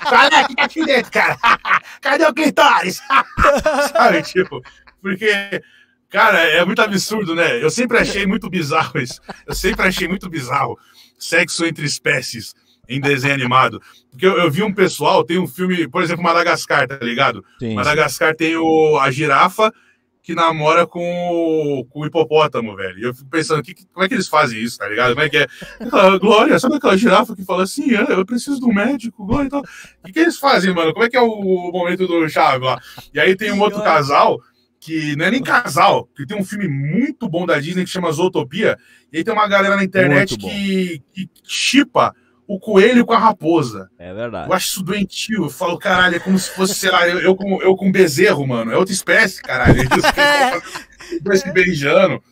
Cadê 0.03 0.37
aqui, 0.37 0.57
tá 0.57 0.65
aqui 0.65 0.85
dentro, 0.85 1.13
cara? 1.13 1.39
Cadê 2.01 2.25
o 2.25 2.35
clitóris? 2.35 3.01
Sabe, 3.93 4.23
tipo, 4.23 4.63
porque, 5.03 5.63
cara, 6.15 6.39
é 6.41 6.65
muito 6.65 6.81
absurdo, 6.81 7.35
né? 7.35 7.63
Eu 7.63 7.69
sempre 7.71 7.99
achei 7.99 8.25
muito 8.27 8.49
bizarro 8.49 8.99
isso. 9.01 9.21
Eu 9.47 9.55
sempre 9.55 9.87
achei 9.87 10.07
muito 10.09 10.29
bizarro 10.31 10.79
sexo 11.19 11.65
entre 11.67 11.85
espécies 11.85 12.55
em 12.89 13.01
desenho 13.01 13.35
animado. 13.35 13.81
Porque 14.11 14.27
eu, 14.27 14.37
eu 14.39 14.51
vi 14.51 14.63
um 14.63 14.73
pessoal, 14.73 15.25
tem 15.25 15.39
um 15.39 15.47
filme, 15.47 15.89
por 15.89 16.03
exemplo, 16.03 16.23
Madagascar, 16.23 16.87
tá 16.87 16.99
ligado? 17.03 17.45
Sim. 17.59 17.75
Madagascar 17.75 18.35
tem 18.37 18.57
o, 18.57 18.99
a 18.99 19.11
girafa 19.11 19.73
que 20.23 20.35
namora 20.35 20.87
com 20.87 21.01
o, 21.01 21.85
com 21.87 22.01
o 22.01 22.07
hipopótamo, 22.07 22.75
velho. 22.77 22.99
E 22.99 23.03
eu 23.03 23.15
fico 23.15 23.29
pensando, 23.29 23.63
que, 23.63 23.75
que- 23.75 23.85
como 23.93 24.07
é 24.07 24.09
que 24.09 24.15
eles 24.15 24.27
fazem 24.29 24.59
isso, 24.63 24.79
tá 24.79 24.89
ligado? 24.89 25.11
Como 25.15 25.21
é 25.27 25.29
que 25.29 25.37
é? 25.37 25.47
Aquela, 25.81 26.19
Glória, 26.19 26.59
sabe 26.59 26.77
aquela 26.77 26.97
girafa 26.97 27.37
que 27.37 27.45
fala 27.45 27.65
assim, 27.65 27.95
"Ah, 27.95 28.07
eu 28.09 28.25
preciso 28.25 28.59
de 28.59 28.65
um 28.65 28.73
médico, 28.73 29.27
Glória 29.27 29.49
e 29.49 29.51
tal. 29.51 29.61
O 29.61 30.07
que, 30.07 30.13
que 30.15 30.21
eles 30.21 30.39
fazem, 30.39 30.73
mano? 30.75 30.93
Como 30.95 31.05
é 31.05 31.11
que 31.11 31.17
é 31.17 31.21
o, 31.21 31.29
o 31.31 31.73
momento 31.73 32.07
do 32.07 32.27
chave 32.29 32.65
lá? 32.65 32.81
E 33.13 33.21
aí 33.21 33.37
tem 33.37 33.53
um 33.53 33.61
outro 33.61 33.83
casal 33.83 34.41
que 34.85 35.17
não 35.17 35.25
é 35.25 35.31
nem 35.31 35.43
casal, 35.43 36.07
que 36.15 36.27
tem 36.27 36.39
um 36.39 36.45
filme 36.45 36.69
muito 36.69 37.27
bom 37.27 37.47
da 37.47 37.59
Disney 37.59 37.85
que 37.85 37.91
chama 37.91 38.13
Zootopia, 38.13 38.77
e 39.11 39.17
aí 39.17 39.25
tem 39.25 39.33
uma 39.33 39.49
galera 39.49 39.77
na 39.77 39.85
internet 39.85 40.37
que, 40.37 41.03
que 41.11 41.31
chipa 41.43 42.15
o 42.47 42.61
coelho 42.61 43.07
com 43.07 43.15
a 43.15 43.19
raposa. 43.19 43.89
É 43.99 44.13
verdade. 44.13 44.47
Eu 44.47 44.53
acho 44.53 44.67
isso 44.67 44.83
doentio. 44.83 45.45
Eu 45.45 45.51
falo, 45.51 45.79
caralho, 45.79 46.17
é 46.17 46.19
como 46.19 46.39
se 46.39 46.51
fosse, 46.51 46.75
sei 46.75 46.91
lá, 46.91 47.09
eu, 47.09 47.19
eu, 47.19 47.35
com, 47.35 47.63
eu 47.63 47.75
com 47.75 47.91
bezerro, 47.91 48.47
mano. 48.47 48.71
É 48.73 48.77
outra 48.77 48.93
espécie, 48.93 49.41
caralho. 49.41 49.75
Se 51.35 51.53
beijando. 51.53 52.23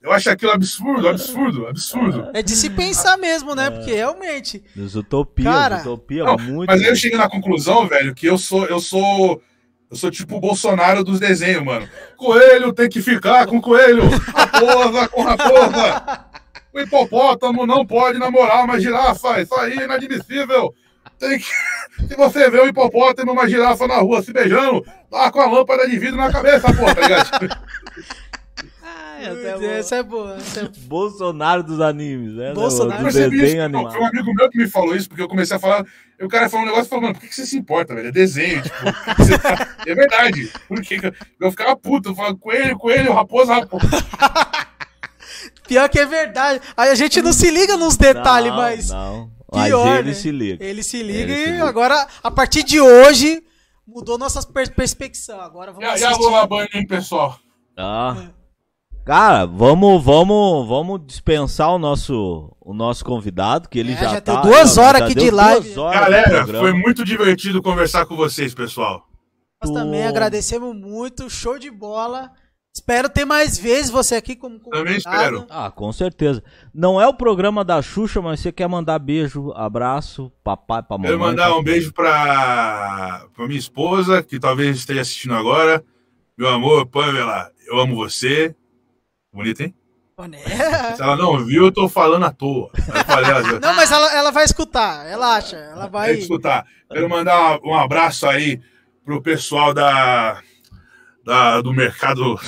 Eu 0.00 0.12
acho 0.12 0.30
aquilo 0.30 0.52
absurdo, 0.52 1.08
absurdo, 1.08 1.66
absurdo. 1.66 2.30
É 2.32 2.40
de 2.40 2.52
se 2.52 2.70
pensar 2.70 3.16
mesmo, 3.16 3.56
né? 3.56 3.70
Porque 3.70 3.92
realmente. 3.92 4.62
Utopia, 4.94 5.44
Cara, 5.44 5.80
Utopia 5.80 6.22
Não, 6.22 6.38
muito. 6.38 6.68
Mas 6.68 6.80
aí 6.80 6.86
eu 6.86 6.94
cheguei 6.94 7.18
na 7.18 7.28
conclusão, 7.28 7.88
velho, 7.88 8.14
que 8.14 8.26
eu 8.26 8.38
sou, 8.38 8.66
eu 8.66 8.78
sou. 8.78 9.42
Eu 9.90 9.96
sou 9.96 10.10
tipo 10.10 10.36
o 10.36 10.40
Bolsonaro 10.40 11.04
dos 11.04 11.20
desenhos, 11.20 11.62
mano. 11.62 11.88
Coelho 12.16 12.72
tem 12.72 12.88
que 12.88 13.00
ficar 13.00 13.46
com 13.46 13.60
coelho. 13.60 14.08
Raposa 14.08 15.08
com 15.08 15.22
raposa. 15.22 16.26
O 16.72 16.80
hipopótamo 16.80 17.66
não 17.66 17.86
pode 17.86 18.18
namorar 18.18 18.64
uma 18.64 18.80
girafa. 18.80 19.40
Isso 19.40 19.54
aí 19.54 19.78
é 19.78 19.84
inadmissível. 19.84 20.74
Tem 21.18 21.38
que... 21.38 21.46
Se 22.08 22.14
você 22.16 22.50
vê 22.50 22.60
um 22.60 22.66
hipopótamo 22.66 23.30
e 23.30 23.32
uma 23.32 23.48
girafa 23.48 23.86
na 23.86 23.96
rua 23.98 24.22
se 24.22 24.32
beijando, 24.32 24.84
dá 25.10 25.30
com 25.30 25.40
a 25.40 25.46
lâmpada 25.46 25.88
de 25.88 25.98
vidro 25.98 26.16
na 26.16 26.30
cabeça, 26.30 26.66
pô, 26.74 26.84
tá 26.94 27.00
ligado? 27.00 27.58
Essa 29.18 29.96
é 29.96 30.02
boa. 30.02 30.36
Essa 30.36 30.60
é 30.60 30.64
boa. 30.64 30.72
Bolsonaro 30.86 31.62
dos 31.62 31.80
animes, 31.80 32.34
né? 32.34 32.52
Bolsonaro. 32.52 33.02
Do 33.02 33.08
Eu 33.08 33.12
percebi 33.12 33.36
isso, 33.36 33.44
desenho 33.44 33.64
animado. 33.64 33.92
foi 33.92 34.00
um 34.00 34.06
amigo 34.06 34.34
meu 34.34 34.50
que 34.50 34.58
me 34.58 34.68
falou 34.68 34.94
isso, 34.96 35.08
porque 35.08 35.22
eu 35.22 35.28
comecei 35.28 35.56
a 35.56 35.60
falar. 35.60 35.84
E 36.18 36.24
o 36.24 36.28
cara 36.28 36.48
falou 36.48 36.64
um 36.64 36.68
negócio 36.68 36.86
e 36.86 36.88
falou, 36.88 37.02
mano, 37.02 37.14
por 37.14 37.20
que, 37.20 37.28
que 37.28 37.34
você 37.34 37.44
se 37.46 37.58
importa, 37.58 37.94
velho? 37.94 38.08
É 38.08 38.12
desenho, 38.12 38.62
tipo. 38.62 38.74
tá- 39.42 39.76
É 39.86 39.94
verdade. 39.94 40.50
Por 40.68 40.80
que 40.82 40.98
que 40.98 41.12
eu- 41.40 41.50
ficava 41.50 41.76
puto, 41.76 42.10
eu 42.10 42.14
falava, 42.14 42.36
coelho, 42.36 42.76
coelho, 42.78 43.12
raposa, 43.12 43.54
raposa. 43.54 43.86
Pior 45.68 45.88
que 45.88 45.98
é 45.98 46.06
verdade. 46.06 46.60
Aí 46.76 46.90
a 46.90 46.94
gente 46.94 47.20
não 47.20 47.32
se 47.32 47.50
liga 47.50 47.76
nos 47.76 47.96
detalhes, 47.96 48.50
Não, 48.50 48.56
mas 48.56 48.90
Não. 48.90 49.30
Mas 49.52 49.66
pior, 49.68 49.98
ele 50.00 50.08
né? 50.08 50.14
se 50.14 50.30
liga. 50.30 50.64
ele 50.64 50.82
se 50.82 51.02
liga 51.02 51.18
Ele 51.20 51.34
se 51.34 51.40
e 51.48 51.52
liga. 51.52 51.68
agora, 51.68 52.06
a 52.22 52.30
partir 52.30 52.62
de 52.64 52.80
hoje, 52.80 53.42
mudou 53.86 54.18
nossas 54.18 54.44
per 54.44 54.74
perspectivas. 54.74 55.40
Agora 55.40 55.72
vamos 55.72 55.86
já 56.00 56.08
assistir. 56.08 56.18
vou 56.22 56.30
lá 56.32 56.46
banho, 56.46 56.68
hein, 56.74 56.86
pessoal. 56.86 57.38
Ah. 57.76 58.16
Cara, 59.06 59.46
vamos, 59.46 60.02
vamos, 60.02 60.66
vamos 60.66 61.00
dispensar 61.06 61.72
o 61.72 61.78
nosso, 61.78 62.52
o 62.60 62.74
nosso 62.74 63.04
convidado, 63.04 63.68
que 63.68 63.78
ele 63.78 63.92
É, 63.92 63.96
já, 63.96 64.08
já 64.14 64.20
tá. 64.20 64.40
deu 64.40 64.50
duas 64.50 64.74
já 64.74 64.82
horas 64.82 65.02
aqui 65.02 65.14
de 65.14 65.30
live. 65.30 65.74
Galera, 65.74 66.44
foi 66.44 66.72
muito 66.72 67.04
divertido 67.04 67.62
conversar 67.62 68.04
com 68.06 68.16
vocês, 68.16 68.52
pessoal. 68.52 69.06
Nós 69.62 69.72
também 69.72 70.04
agradecemos 70.04 70.74
muito, 70.74 71.30
show 71.30 71.56
de 71.56 71.70
bola. 71.70 72.32
Espero 72.74 73.08
ter 73.08 73.24
mais 73.24 73.56
vezes 73.56 73.92
você 73.92 74.16
aqui 74.16 74.34
como 74.34 74.58
convidado. 74.58 74.84
Também 74.84 74.98
espero. 74.98 75.46
Ah, 75.48 75.70
com 75.70 75.92
certeza. 75.92 76.42
Não 76.74 77.00
é 77.00 77.06
o 77.06 77.14
programa 77.14 77.64
da 77.64 77.80
Xuxa, 77.80 78.20
mas 78.20 78.40
você 78.40 78.50
quer 78.50 78.68
mandar 78.68 78.98
beijo, 78.98 79.52
abraço, 79.54 80.32
papai, 80.42 80.82
pra 80.82 80.98
mamãe. 80.98 81.12
Quero 81.12 81.20
mandar 81.20 81.56
um 81.56 81.62
beijo 81.62 81.92
pra, 81.92 83.24
pra 83.36 83.46
minha 83.46 83.58
esposa, 83.58 84.20
que 84.20 84.40
talvez 84.40 84.76
esteja 84.78 85.02
assistindo 85.02 85.34
agora. 85.34 85.82
Meu 86.36 86.48
amor, 86.48 86.86
Pamela, 86.86 87.50
eu 87.68 87.78
amo 87.78 87.94
você. 87.94 88.52
Bonito, 89.36 89.60
hein? 89.60 89.74
Né? 90.30 90.38
Se 90.96 91.02
ela 91.02 91.14
não 91.14 91.44
viu, 91.44 91.66
eu 91.66 91.72
tô 91.72 91.90
falando 91.90 92.24
à 92.24 92.32
toa. 92.32 92.70
Falei, 93.06 93.30
ela, 93.30 93.60
Não, 93.60 93.74
mas 93.74 93.92
ela, 93.92 94.10
ela 94.16 94.30
vai 94.30 94.44
escutar, 94.44 95.04
relaxa. 95.06 95.56
Ela 95.56 95.86
vai. 95.88 96.14
Escutar. 96.14 96.64
Quero 96.90 97.06
mandar 97.06 97.58
um 97.62 97.74
abraço 97.74 98.26
aí 98.26 98.58
pro 99.04 99.20
pessoal 99.20 99.74
da, 99.74 100.40
da 101.22 101.60
do 101.60 101.70
mercado. 101.74 102.34
o 102.34 102.40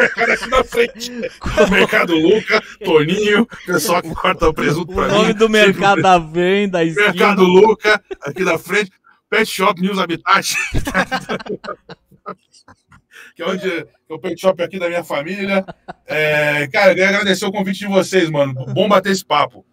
mercado 0.00 0.32
aqui 0.32 0.48
na 0.48 0.64
frente. 0.64 1.12
O 1.12 1.70
mercado 1.70 2.14
Luca, 2.16 2.62
Toninho, 2.82 3.46
pessoal 3.66 4.00
que 4.00 4.14
corta 4.14 4.48
o 4.48 4.54
presunto 4.54 4.92
O 4.92 4.94
pra 4.94 5.08
nome 5.08 5.28
mim. 5.28 5.34
do 5.34 5.48
mercado 5.50 6.00
da 6.00 6.16
venda. 6.16 6.82
Mercado 6.82 7.44
Luca, 7.44 8.02
aqui 8.22 8.42
na 8.44 8.56
frente. 8.56 8.90
Pet 9.28 9.44
Shop 9.44 9.78
News 9.78 9.98
Habitat. 9.98 10.54
que 13.34 13.42
é 13.42 13.46
onde 13.46 13.68
é 13.68 13.86
o 14.08 14.18
pet 14.18 14.40
shop 14.40 14.62
aqui 14.62 14.78
da 14.78 14.88
minha 14.88 15.04
família. 15.04 15.64
É, 16.06 16.66
cara, 16.68 16.90
eu 16.92 16.94
queria 16.94 17.08
agradecer 17.08 17.44
o 17.46 17.52
convite 17.52 17.80
de 17.80 17.86
vocês, 17.88 18.28
mano. 18.30 18.54
Bom 18.74 18.88
bater 18.88 19.12
esse 19.12 19.24
papo. 19.24 19.64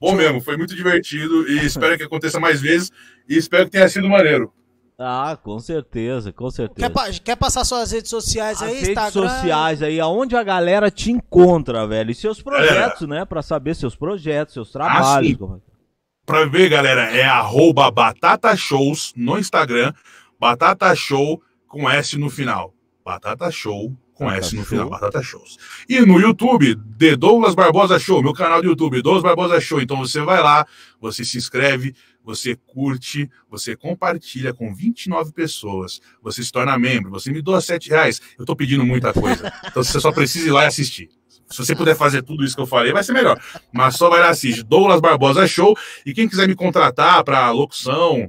Bom 0.00 0.12
mesmo, 0.14 0.40
foi 0.40 0.56
muito 0.56 0.74
divertido 0.76 1.48
e 1.48 1.64
espero 1.64 1.96
que 1.96 2.02
aconteça 2.04 2.38
mais 2.38 2.60
vezes 2.60 2.90
e 3.28 3.36
espero 3.36 3.64
que 3.64 3.70
tenha 3.70 3.88
sido 3.88 4.08
maneiro. 4.08 4.52
Ah, 4.98 5.36
com 5.42 5.58
certeza, 5.58 6.32
com 6.32 6.50
certeza. 6.50 6.88
Quer, 6.88 6.92
pa- 6.92 7.10
quer 7.22 7.36
passar 7.36 7.64
suas 7.64 7.92
redes 7.92 8.08
sociais 8.10 8.62
As 8.62 8.68
aí? 8.68 8.74
redes 8.76 8.88
Instagram? 8.90 9.28
sociais 9.28 9.82
aí, 9.82 10.00
aonde 10.00 10.34
a 10.36 10.42
galera 10.42 10.90
te 10.90 11.10
encontra, 11.12 11.86
velho. 11.86 12.10
E 12.10 12.14
seus 12.14 12.40
projetos, 12.42 13.06
né? 13.06 13.24
Pra 13.26 13.42
saber 13.42 13.74
seus 13.74 13.94
projetos, 13.94 14.54
seus 14.54 14.72
trabalhos. 14.72 15.30
sim. 15.30 15.36
como- 15.36 15.62
Pra 16.24 16.44
ver, 16.46 16.68
galera, 16.70 17.14
é 17.16 17.24
arroba 17.24 17.90
Batata 17.90 18.56
Shows 18.56 19.12
no 19.16 19.38
Instagram. 19.38 19.92
Batata 20.40 20.94
Show 20.94 21.40
com 21.68 21.88
S 21.88 22.18
no 22.18 22.28
final. 22.28 22.72
Batata 23.06 23.48
Show 23.52 23.96
com 24.14 24.24
Batata 24.24 24.46
S 24.46 24.56
no 24.56 24.62
Show. 24.62 24.70
final. 24.70 24.90
Batata 24.90 25.22
Shows. 25.22 25.56
E 25.88 26.00
no 26.00 26.18
YouTube, 26.18 26.74
The 26.98 27.14
Douglas 27.14 27.54
Barbosa 27.54 28.00
Show, 28.00 28.20
meu 28.20 28.32
canal 28.32 28.60
do 28.60 28.66
YouTube, 28.66 29.00
Douglas 29.00 29.22
Barbosa 29.22 29.60
Show. 29.60 29.80
Então 29.80 29.96
você 29.96 30.20
vai 30.22 30.42
lá, 30.42 30.66
você 31.00 31.24
se 31.24 31.38
inscreve, 31.38 31.94
você 32.24 32.56
curte, 32.56 33.30
você 33.48 33.76
compartilha 33.76 34.52
com 34.52 34.74
29 34.74 35.32
pessoas, 35.32 36.00
você 36.20 36.42
se 36.42 36.50
torna 36.50 36.76
membro, 36.76 37.12
você 37.12 37.30
me 37.30 37.40
doa 37.40 37.60
7 37.60 37.90
reais. 37.90 38.20
Eu 38.36 38.44
tô 38.44 38.56
pedindo 38.56 38.84
muita 38.84 39.12
coisa. 39.12 39.52
Então 39.64 39.84
você 39.84 40.00
só 40.00 40.10
precisa 40.10 40.48
ir 40.48 40.50
lá 40.50 40.64
e 40.64 40.66
assistir. 40.66 41.08
Se 41.48 41.58
você 41.58 41.76
puder 41.76 41.94
fazer 41.94 42.22
tudo 42.22 42.44
isso 42.44 42.56
que 42.56 42.60
eu 42.60 42.66
falei, 42.66 42.92
vai 42.92 43.04
ser 43.04 43.12
melhor. 43.12 43.40
Mas 43.72 43.94
só 43.94 44.10
vai 44.10 44.18
lá 44.18 44.30
assistir. 44.30 44.64
Douglas 44.64 45.00
Barbosa 45.00 45.46
Show. 45.46 45.76
E 46.04 46.12
quem 46.12 46.28
quiser 46.28 46.48
me 46.48 46.56
contratar 46.56 47.22
para 47.22 47.52
locução, 47.52 48.28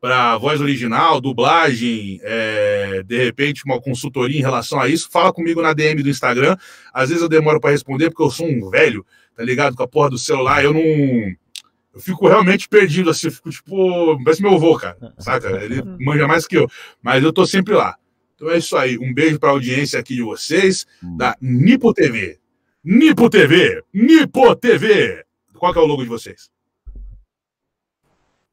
para 0.00 0.38
voz 0.38 0.60
original, 0.60 1.20
dublagem, 1.20 2.20
é, 2.22 3.02
de 3.04 3.24
repente 3.24 3.64
uma 3.64 3.80
consultoria 3.80 4.38
em 4.38 4.42
relação 4.42 4.80
a 4.80 4.88
isso, 4.88 5.10
fala 5.10 5.32
comigo 5.32 5.60
na 5.60 5.72
DM 5.72 6.02
do 6.02 6.08
Instagram. 6.08 6.56
Às 6.92 7.08
vezes 7.08 7.22
eu 7.22 7.28
demoro 7.28 7.60
para 7.60 7.70
responder 7.70 8.10
porque 8.10 8.22
eu 8.22 8.30
sou 8.30 8.46
um 8.46 8.70
velho, 8.70 9.04
tá 9.36 9.42
ligado? 9.42 9.76
Com 9.76 9.82
a 9.82 9.88
porra 9.88 10.10
do 10.10 10.18
celular, 10.18 10.62
eu 10.62 10.72
não. 10.72 10.80
Eu 10.80 12.00
fico 12.00 12.28
realmente 12.28 12.68
perdido, 12.68 13.10
assim, 13.10 13.26
eu 13.26 13.32
fico 13.32 13.50
tipo. 13.50 14.22
Parece 14.22 14.42
meu 14.42 14.54
avô, 14.54 14.76
cara, 14.76 14.96
saca? 15.18 15.48
Ele 15.64 15.82
manja 15.98 16.28
mais 16.28 16.46
que 16.46 16.56
eu. 16.56 16.68
Mas 17.02 17.24
eu 17.24 17.32
tô 17.32 17.44
sempre 17.44 17.74
lá. 17.74 17.96
Então 18.36 18.50
é 18.50 18.58
isso 18.58 18.76
aí. 18.76 18.96
Um 18.98 19.12
beijo 19.12 19.40
pra 19.40 19.50
audiência 19.50 19.98
aqui 19.98 20.14
de 20.14 20.22
vocês, 20.22 20.86
da 21.02 21.36
Nipo 21.40 21.92
TV. 21.92 22.38
Nipo 22.84 23.28
TV! 23.28 23.82
Nipo 23.92 24.54
TV! 24.54 25.24
Qual 25.58 25.72
que 25.72 25.78
é 25.78 25.82
o 25.82 25.86
logo 25.86 26.04
de 26.04 26.08
vocês? 26.08 26.48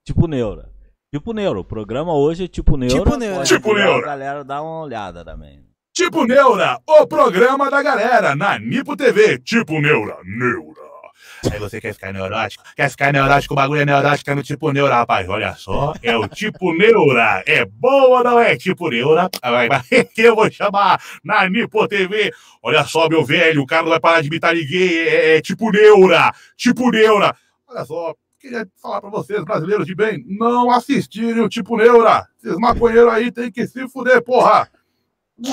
Tipo 0.03 0.27
Neura. 0.27 0.74
Tipo 1.15 1.31
Neuro. 1.33 1.61
O 1.61 1.63
programa 1.63 2.13
hoje 2.13 2.43
é 2.43 2.47
tipo 2.47 2.75
Neura. 2.75 2.93
Tipo 2.97 3.15
Neura. 3.15 3.35
Pode 3.37 3.47
Tipo 3.49 3.73
Neura. 3.73 3.97
A 3.97 4.01
galera 4.01 4.43
dá 4.43 4.61
uma 4.61 4.81
olhada 4.81 5.23
também. 5.23 5.63
Tipo 5.93 6.25
Neura, 6.25 6.77
o 6.85 7.07
programa 7.07 7.71
da 7.71 7.81
galera 7.81 8.35
na 8.35 8.59
Nipo 8.59 8.97
TV. 8.97 9.39
Tipo 9.39 9.79
Neura, 9.79 10.17
Neura. 10.25 10.83
Aí 11.49 11.57
você 11.57 11.79
quer 11.79 11.93
ficar 11.93 12.11
neurótico? 12.11 12.63
Quer 12.75 12.89
ficar 12.89 13.13
neurótico? 13.13 13.53
O 13.53 13.55
bagulho 13.55 13.79
é 13.81 13.85
neurótico, 13.85 14.29
é 14.29 14.35
no 14.35 14.43
tipo 14.43 14.73
Neura, 14.73 14.95
rapaz. 14.95 15.29
Olha 15.29 15.53
só, 15.55 15.93
é 16.03 16.17
o 16.17 16.27
tipo 16.27 16.73
Neura. 16.73 17.43
É 17.47 17.63
boa 17.63 18.17
ou 18.17 18.23
não 18.23 18.37
é 18.39 18.57
tipo 18.57 18.89
Neura? 18.89 19.29
Aí 19.41 19.69
vai- 19.69 19.81
Que 20.13 20.23
eu 20.23 20.35
vou 20.35 20.51
chamar 20.51 20.99
na 21.23 21.47
Nipo 21.47 21.87
TV. 21.87 22.33
Olha 22.61 22.83
só, 22.83 23.07
meu 23.07 23.23
velho, 23.23 23.61
o 23.61 23.65
cara 23.65 23.83
não 23.83 23.91
vai 23.91 23.99
parar 24.01 24.19
de 24.21 24.27
imitar 24.27 24.53
ninguém. 24.53 24.97
É, 24.97 25.37
é 25.37 25.41
tipo 25.41 25.71
Neura, 25.71 26.33
tipo 26.57 26.89
Neura. 26.91 27.33
Olha 27.69 27.85
só, 27.85 28.13
queria 28.45 28.67
falar 28.79 29.01
pra 29.01 29.09
vocês, 29.09 29.43
brasileiros 29.43 29.87
de 29.87 29.95
bem, 29.95 30.23
não 30.27 30.69
assistirem 30.69 31.41
o 31.41 31.49
tipo 31.49 31.75
Neura. 31.75 32.27
Esses 32.43 32.57
maconheiros 32.59 33.11
aí 33.11 33.31
tem 33.31 33.51
que 33.51 33.65
se 33.65 33.87
fuder, 33.89 34.23
porra. 34.23 34.69
De 35.37 35.51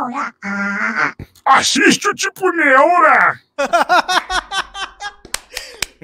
orar. 0.00 0.34
Ah, 0.42 1.14
Assiste 1.44 2.08
o 2.08 2.14
tipo 2.14 2.50
Neura! 2.52 3.38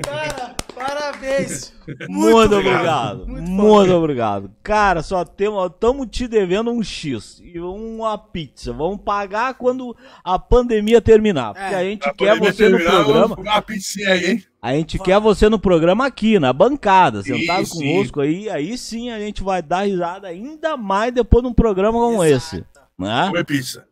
Cara, 0.05 0.55
parabéns. 0.79 1.73
Muito, 2.09 2.55
obrigado. 2.55 3.23
obrigado. 3.23 3.27
Muito 3.27 3.51
Muito, 3.51 3.93
obrigado. 3.95 4.51
Cara, 4.63 5.03
só. 5.03 5.23
Estamos 5.23 6.07
te 6.11 6.29
devendo 6.29 6.71
um 6.71 6.83
X 6.83 7.41
e 7.43 7.59
uma 7.61 8.17
pizza. 8.19 8.73
Vamos 8.73 9.01
pagar 9.05 9.55
quando 9.55 9.97
a 10.23 10.39
pandemia 10.39 11.01
terminar. 11.01 11.55
Porque 11.55 11.75
É. 11.75 11.79
a 11.79 11.85
gente 11.85 12.01
Pra 12.03 12.15
quer 12.15 12.39
você 12.39 12.69
no 12.69 12.77
terminar, 12.79 12.91
vamos 12.93 13.05
programa. 13.07 13.37
comer 13.37 13.51
Uma 13.51 13.63
pizzinha 13.63 14.13
aí, 14.13 14.31
hein? 14.31 14.45
A 14.61 14.73
gente 14.75 14.99
quer 14.99 15.21
você 15.21 15.49
no 15.49 15.59
programa 15.59 16.05
aqui, 16.07 16.39
na 16.39 16.53
bancada, 16.53 17.23
sentado 17.23 17.65
sim. 17.67 17.93
conosco 17.93 18.21
aí. 18.21 18.51
Aí 18.51 18.77
sim 18.77 19.11
a 19.11 19.19
gente 19.19 19.43
vai 19.43 19.63
dar 19.63 19.87
risada 19.87 20.27
ainda 20.29 20.77
mais 20.77 21.13
depois 21.15 21.43
de 21.43 21.49
um 21.49 21.55
programa 21.55 21.99
como 21.99 22.23
Exato. 22.25 22.57
esse. 22.57 22.65
Né? 22.99 23.27
Comer 23.29 23.45
pizza. 23.45 23.88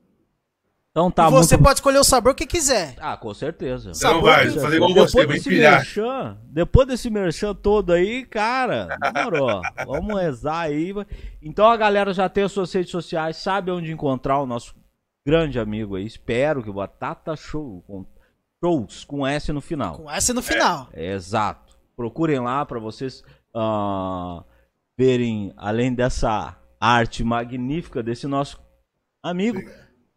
Então 0.97 1.11
tá 1.11 1.29
e 1.29 1.31
você 1.31 1.57
muito... 1.57 1.65
pode 1.65 1.79
escolher 1.79 1.99
o 1.99 2.05
sabor 2.05 2.35
que 2.35 2.47
quiser. 2.47 2.95
Ah, 2.99 3.19
com 3.19 3.35
certeza. 3.35 3.93
Você 3.93 4.07
não 4.07 4.23
vai 4.23 4.51
que- 4.51 4.59
fazer 4.59 4.77
igual 4.77 4.95
depois 4.95 5.11
você, 5.11 5.27
vai 5.27 5.37
desse 5.37 5.49
empilhar. 5.51 5.75
merchan, 5.75 6.39
depois 6.45 6.89
desse 6.89 7.11
merchan 7.11 7.55
todo 7.55 7.93
aí, 7.93 8.25
cara, 8.25 8.97
demorou. 9.13 9.61
Vamos 9.85 10.19
rezar 10.19 10.61
aí. 10.61 10.95
Então 11.43 11.67
a 11.67 11.77
galera 11.77 12.15
já 12.15 12.31
tem 12.31 12.45
as 12.45 12.53
suas 12.53 12.73
redes 12.73 12.91
sociais, 12.91 13.37
sabe 13.37 13.71
onde 13.71 13.93
encontrar 13.93 14.41
o 14.41 14.47
nosso 14.47 14.75
grande 15.27 15.61
amigo 15.61 15.97
aí. 15.97 16.07
Espero 16.07 16.63
que 16.63 16.71
o 16.71 16.73
Batata 16.73 17.37
Show, 17.37 17.85
com 17.87 18.07
shows 18.65 19.05
com 19.05 19.27
S 19.27 19.53
no 19.53 19.61
final. 19.61 19.99
Com 19.99 20.11
essa 20.11 20.33
no 20.33 20.41
final. 20.41 20.89
É, 20.95 21.13
exato. 21.13 21.77
Procurem 21.95 22.41
lá 22.41 22.65
pra 22.65 22.79
vocês 22.79 23.23
ah, 23.55 24.43
verem, 24.97 25.53
além 25.59 25.93
dessa 25.93 26.57
arte 26.81 27.23
magnífica 27.23 28.03
desse 28.03 28.27
nosso 28.27 28.59
amigo, 29.23 29.61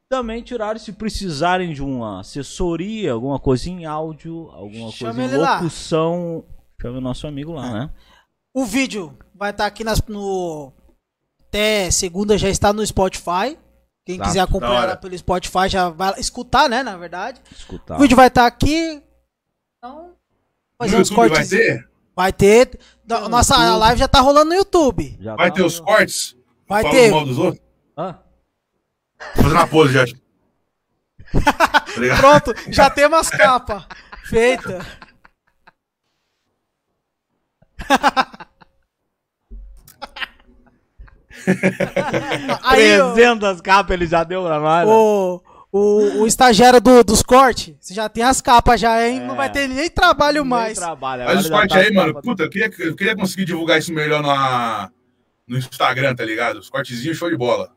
também 0.10 0.42
tiraram 0.42 0.80
se 0.80 0.92
precisarem 0.92 1.72
de 1.74 1.84
uma 1.84 2.22
assessoria, 2.22 3.14
alguma 3.14 3.40
coisa 3.40 3.70
em 3.70 3.86
áudio, 3.86 4.50
alguma 4.52 4.92
Chama 4.92 5.14
coisa 5.14 5.22
em 5.22 5.26
ele 5.26 5.38
lá. 5.38 5.56
locução. 5.58 6.44
Chama 6.82 6.98
o 6.98 7.02
nosso 7.02 7.28
amigo 7.28 7.52
lá, 7.54 7.72
né? 7.72 7.90
O 8.54 8.66
vídeo 8.66 9.16
vai 9.36 9.52
estar 9.52 9.66
aqui 9.68 9.84
nas- 9.84 10.02
no. 10.08 10.74
Até 11.48 11.90
segunda 11.92 12.38
já 12.38 12.50
está 12.50 12.74
no 12.74 12.86
Spotify. 12.86 13.58
Quem 14.06 14.16
Exato. 14.16 14.28
quiser 14.30 14.40
Da 14.40 14.44
acompanhar 14.46 14.88
lá 14.88 14.96
pelo 14.96 15.16
Spotify 15.18 15.68
já 15.70 15.90
vai 15.90 16.20
escutar, 16.20 16.68
né? 16.68 16.82
Na 16.82 16.98
verdade. 16.98 17.40
Escutar. 17.52 17.96
O 17.98 18.00
vídeo 18.00 18.16
vai 18.16 18.28
estar 18.28 18.48
aqui. 18.48 19.02
Então. 19.78 20.14
Fazer 20.78 20.96
uns 20.98 21.10
YouTube 21.10 21.20
vai 21.20 21.30
cortes. 21.30 21.50
ter? 21.50 21.90
Vai 22.16 22.34
ter. 22.34 22.80
No 23.08 23.30
Nossa 23.30 23.56
YouTube. 23.56 23.80
live 23.80 24.00
já 24.00 24.08
tá 24.08 24.20
rolando 24.20 24.50
no 24.50 24.56
YouTube. 24.56 25.18
Já 25.22 25.36
Vai 25.36 25.50
tá- 25.50 25.56
ter 25.56 25.64
os 25.64 25.80
cortes? 25.80 26.36
Vai 26.68 26.90
ter. 26.90 27.12
mal 27.12 27.26
dos 27.26 27.38
outros? 27.38 27.64
Hã? 27.98 28.18
Fazendo 29.36 29.52
uma 29.54 29.68
pose 29.68 29.94
já. 29.94 30.06
Tá? 31.32 32.18
Pronto, 32.18 32.54
já 32.72 32.90
tem 32.90 33.06
umas 33.06 33.30
capas 33.30 33.84
feitas. 34.26 34.84
Aí, 42.64 43.00
ó, 43.00 43.14
300 43.14 43.62
capas 43.62 43.94
ele 43.94 44.08
já 44.08 44.24
deu 44.24 44.44
pra 44.44 44.60
nós. 44.60 44.88
né? 44.88 44.94
o, 44.94 45.42
o, 45.72 46.22
o 46.22 46.28
estagiário 46.28 46.82
do, 46.82 47.04
dos 47.04 47.22
cortes, 47.22 47.76
você 47.80 47.94
já 47.94 48.10
tem 48.10 48.24
as 48.24 48.42
capas 48.42 48.80
já, 48.80 49.08
hein? 49.08 49.20
Não 49.22 49.36
vai 49.36 49.52
ter 49.52 49.68
nem 49.68 49.90
trabalho 49.90 50.42
Nem 50.42 50.50
mais. 50.50 50.78
trabalha, 50.78 51.26
Faz 51.26 51.46
agora 51.46 51.46
os 51.46 51.50
cortes 51.50 51.76
tá 51.76 51.82
aí, 51.84 51.94
mano. 51.94 52.22
Puta, 52.22 52.44
eu 52.44 52.50
queria, 52.50 52.72
eu 52.80 52.96
queria 52.96 53.16
conseguir 53.16 53.46
divulgar 53.46 53.80
isso 53.80 53.94
melhor 53.94 54.22
na, 54.22 54.90
no 55.48 55.58
Instagram, 55.58 56.16
tá 56.16 56.26
ligado? 56.26 56.58
Os 56.60 56.70
cortezinhos 56.70 57.18
show 57.18 57.30
de 57.30 57.38
bola. 57.38 57.72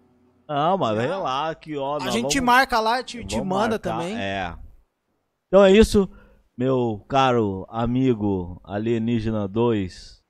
Não, 0.53 0.77
mas 0.79 0.97
vem 0.99 1.09
lá 1.09 1.55
que 1.55 1.77
ó. 1.77 1.97
A 1.97 2.11
gente 2.11 2.35
vamos- 2.39 2.47
marca 2.47 2.79
lá, 2.81 3.03
te, 3.03 3.25
te 3.25 3.41
manda 3.41 3.71
marcar, 3.71 3.79
também. 3.79 4.17
É. 4.19 4.55
Então 5.49 5.65
é 5.65 5.73
isso, 5.73 6.09
meu 6.57 7.03
caro 7.09 7.67
amigo 7.71 8.61
Alienígena 8.65 9.47
2 9.49 10.21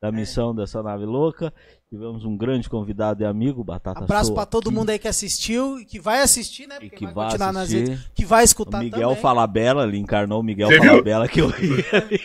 da 0.00 0.08
É. 0.08 0.12
missão 0.12 0.54
dessa 0.54 0.82
nave 0.82 1.04
louca. 1.06 1.52
Tivemos 1.88 2.24
um 2.24 2.34
grande 2.38 2.70
convidado 2.70 3.22
e 3.22 3.26
amigo, 3.26 3.62
Batata 3.62 4.02
Abraço 4.02 4.28
Show 4.28 4.34
pra 4.34 4.46
todo 4.46 4.68
aqui, 4.68 4.74
mundo 4.74 4.88
aí 4.88 4.98
que 4.98 5.06
assistiu 5.08 5.78
e 5.78 5.84
que 5.84 6.00
vai 6.00 6.22
assistir, 6.22 6.66
né? 6.66 6.76
e 6.76 6.80
Porque 6.88 6.96
que 6.96 7.04
vai 7.04 7.12
vai 7.14 7.24
continuar 7.26 7.52
nas 7.52 7.64
assistir. 7.64 7.88
redes, 7.90 8.10
que 8.14 8.24
vai 8.24 8.42
O 8.42 8.44
escutar 8.46 8.78
Miguel 8.78 9.08
também. 9.10 9.22
Falabella, 9.22 9.82
ele 9.84 9.98
encarnou 9.98 10.40
o 10.40 10.42
Miguel 10.42 10.68
Você 10.68 10.80
viu? 10.80 10.88
Falabella 10.90 11.28
que 11.28 11.40
eu 11.42 11.48
ri 11.48 11.84
ali. 11.92 12.20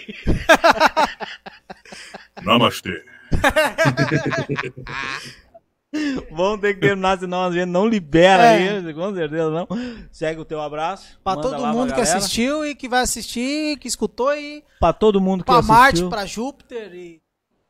Namastê. 2.44 3.04
Vamos 6.32 6.60
ter 6.60 6.74
que 6.74 6.82
terminar, 6.82 7.18
senão 7.18 7.46
a 7.46 7.52
gente 7.52 7.66
não 7.66 7.88
libera 7.88 8.44
É. 8.44 8.78
aí, 8.80 8.94
com 8.94 9.14
certeza 9.14 9.50
não. 9.50 9.68
Segue 10.12 10.42
o 10.42 10.46
teu 10.46 10.62
abraço. 10.62 11.18
Pra 11.24 11.36
todo 11.38 11.66
mundo 11.68 11.94
que 11.94 12.00
galera. 12.02 12.18
assistiu 12.18 12.66
e 12.66 12.76
que 12.76 12.90
vai 12.90 13.02
assistir, 13.04 13.78
que 13.80 13.88
escutou 13.88 14.34
e 14.36 14.64
Pra 14.80 14.92
todo 14.92 15.22
mundo 15.22 15.42
que 15.44 15.46
pra 15.48 15.56
assistiu. 15.60 15.76
Marte, 15.76 16.04
pra 16.10 16.26
Júpiter 16.26 16.94
e 16.94 17.22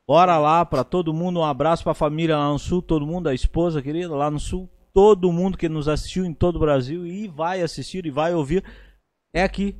Bora 0.08 0.38
lá 0.38 0.66
pra 0.66 0.84
todo 0.86 1.14
mundo, 1.14 1.42
um 1.42 1.44
abraço 1.44 1.84
pra 1.84 1.94
família 1.94 2.38
lá 2.38 2.50
no 2.50 2.58
sul, 2.58 2.82
todo 2.82 3.06
mundo, 3.06 3.28
a 3.28 3.34
esposa 3.34 3.82
querida 3.82 4.16
lá 4.16 4.32
no 4.32 4.40
sul, 4.40 4.70
todo 4.94 5.32
mundo 5.34 5.58
que 5.58 5.68
nos 5.68 5.90
assistiu 5.90 6.26
em 6.26 6.34
todo 6.34 6.56
o 6.56 6.60
Brasil 6.60 7.06
e 7.06 7.28
vai 7.28 7.62
assistir 7.62 8.06
e 8.06 8.10
vai 8.10 8.34
ouvir 8.34 8.64
é 9.34 9.44
aqui 9.44 9.76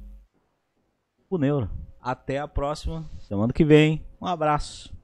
o 1.30 1.38
Neuro. 1.38 1.70
Até 2.02 2.40
a 2.40 2.48
próxima 2.48 3.10
semana 3.20 3.54
que 3.54 3.64
vem. 3.64 4.06
Um 4.22 4.28
abraço. 4.28 4.97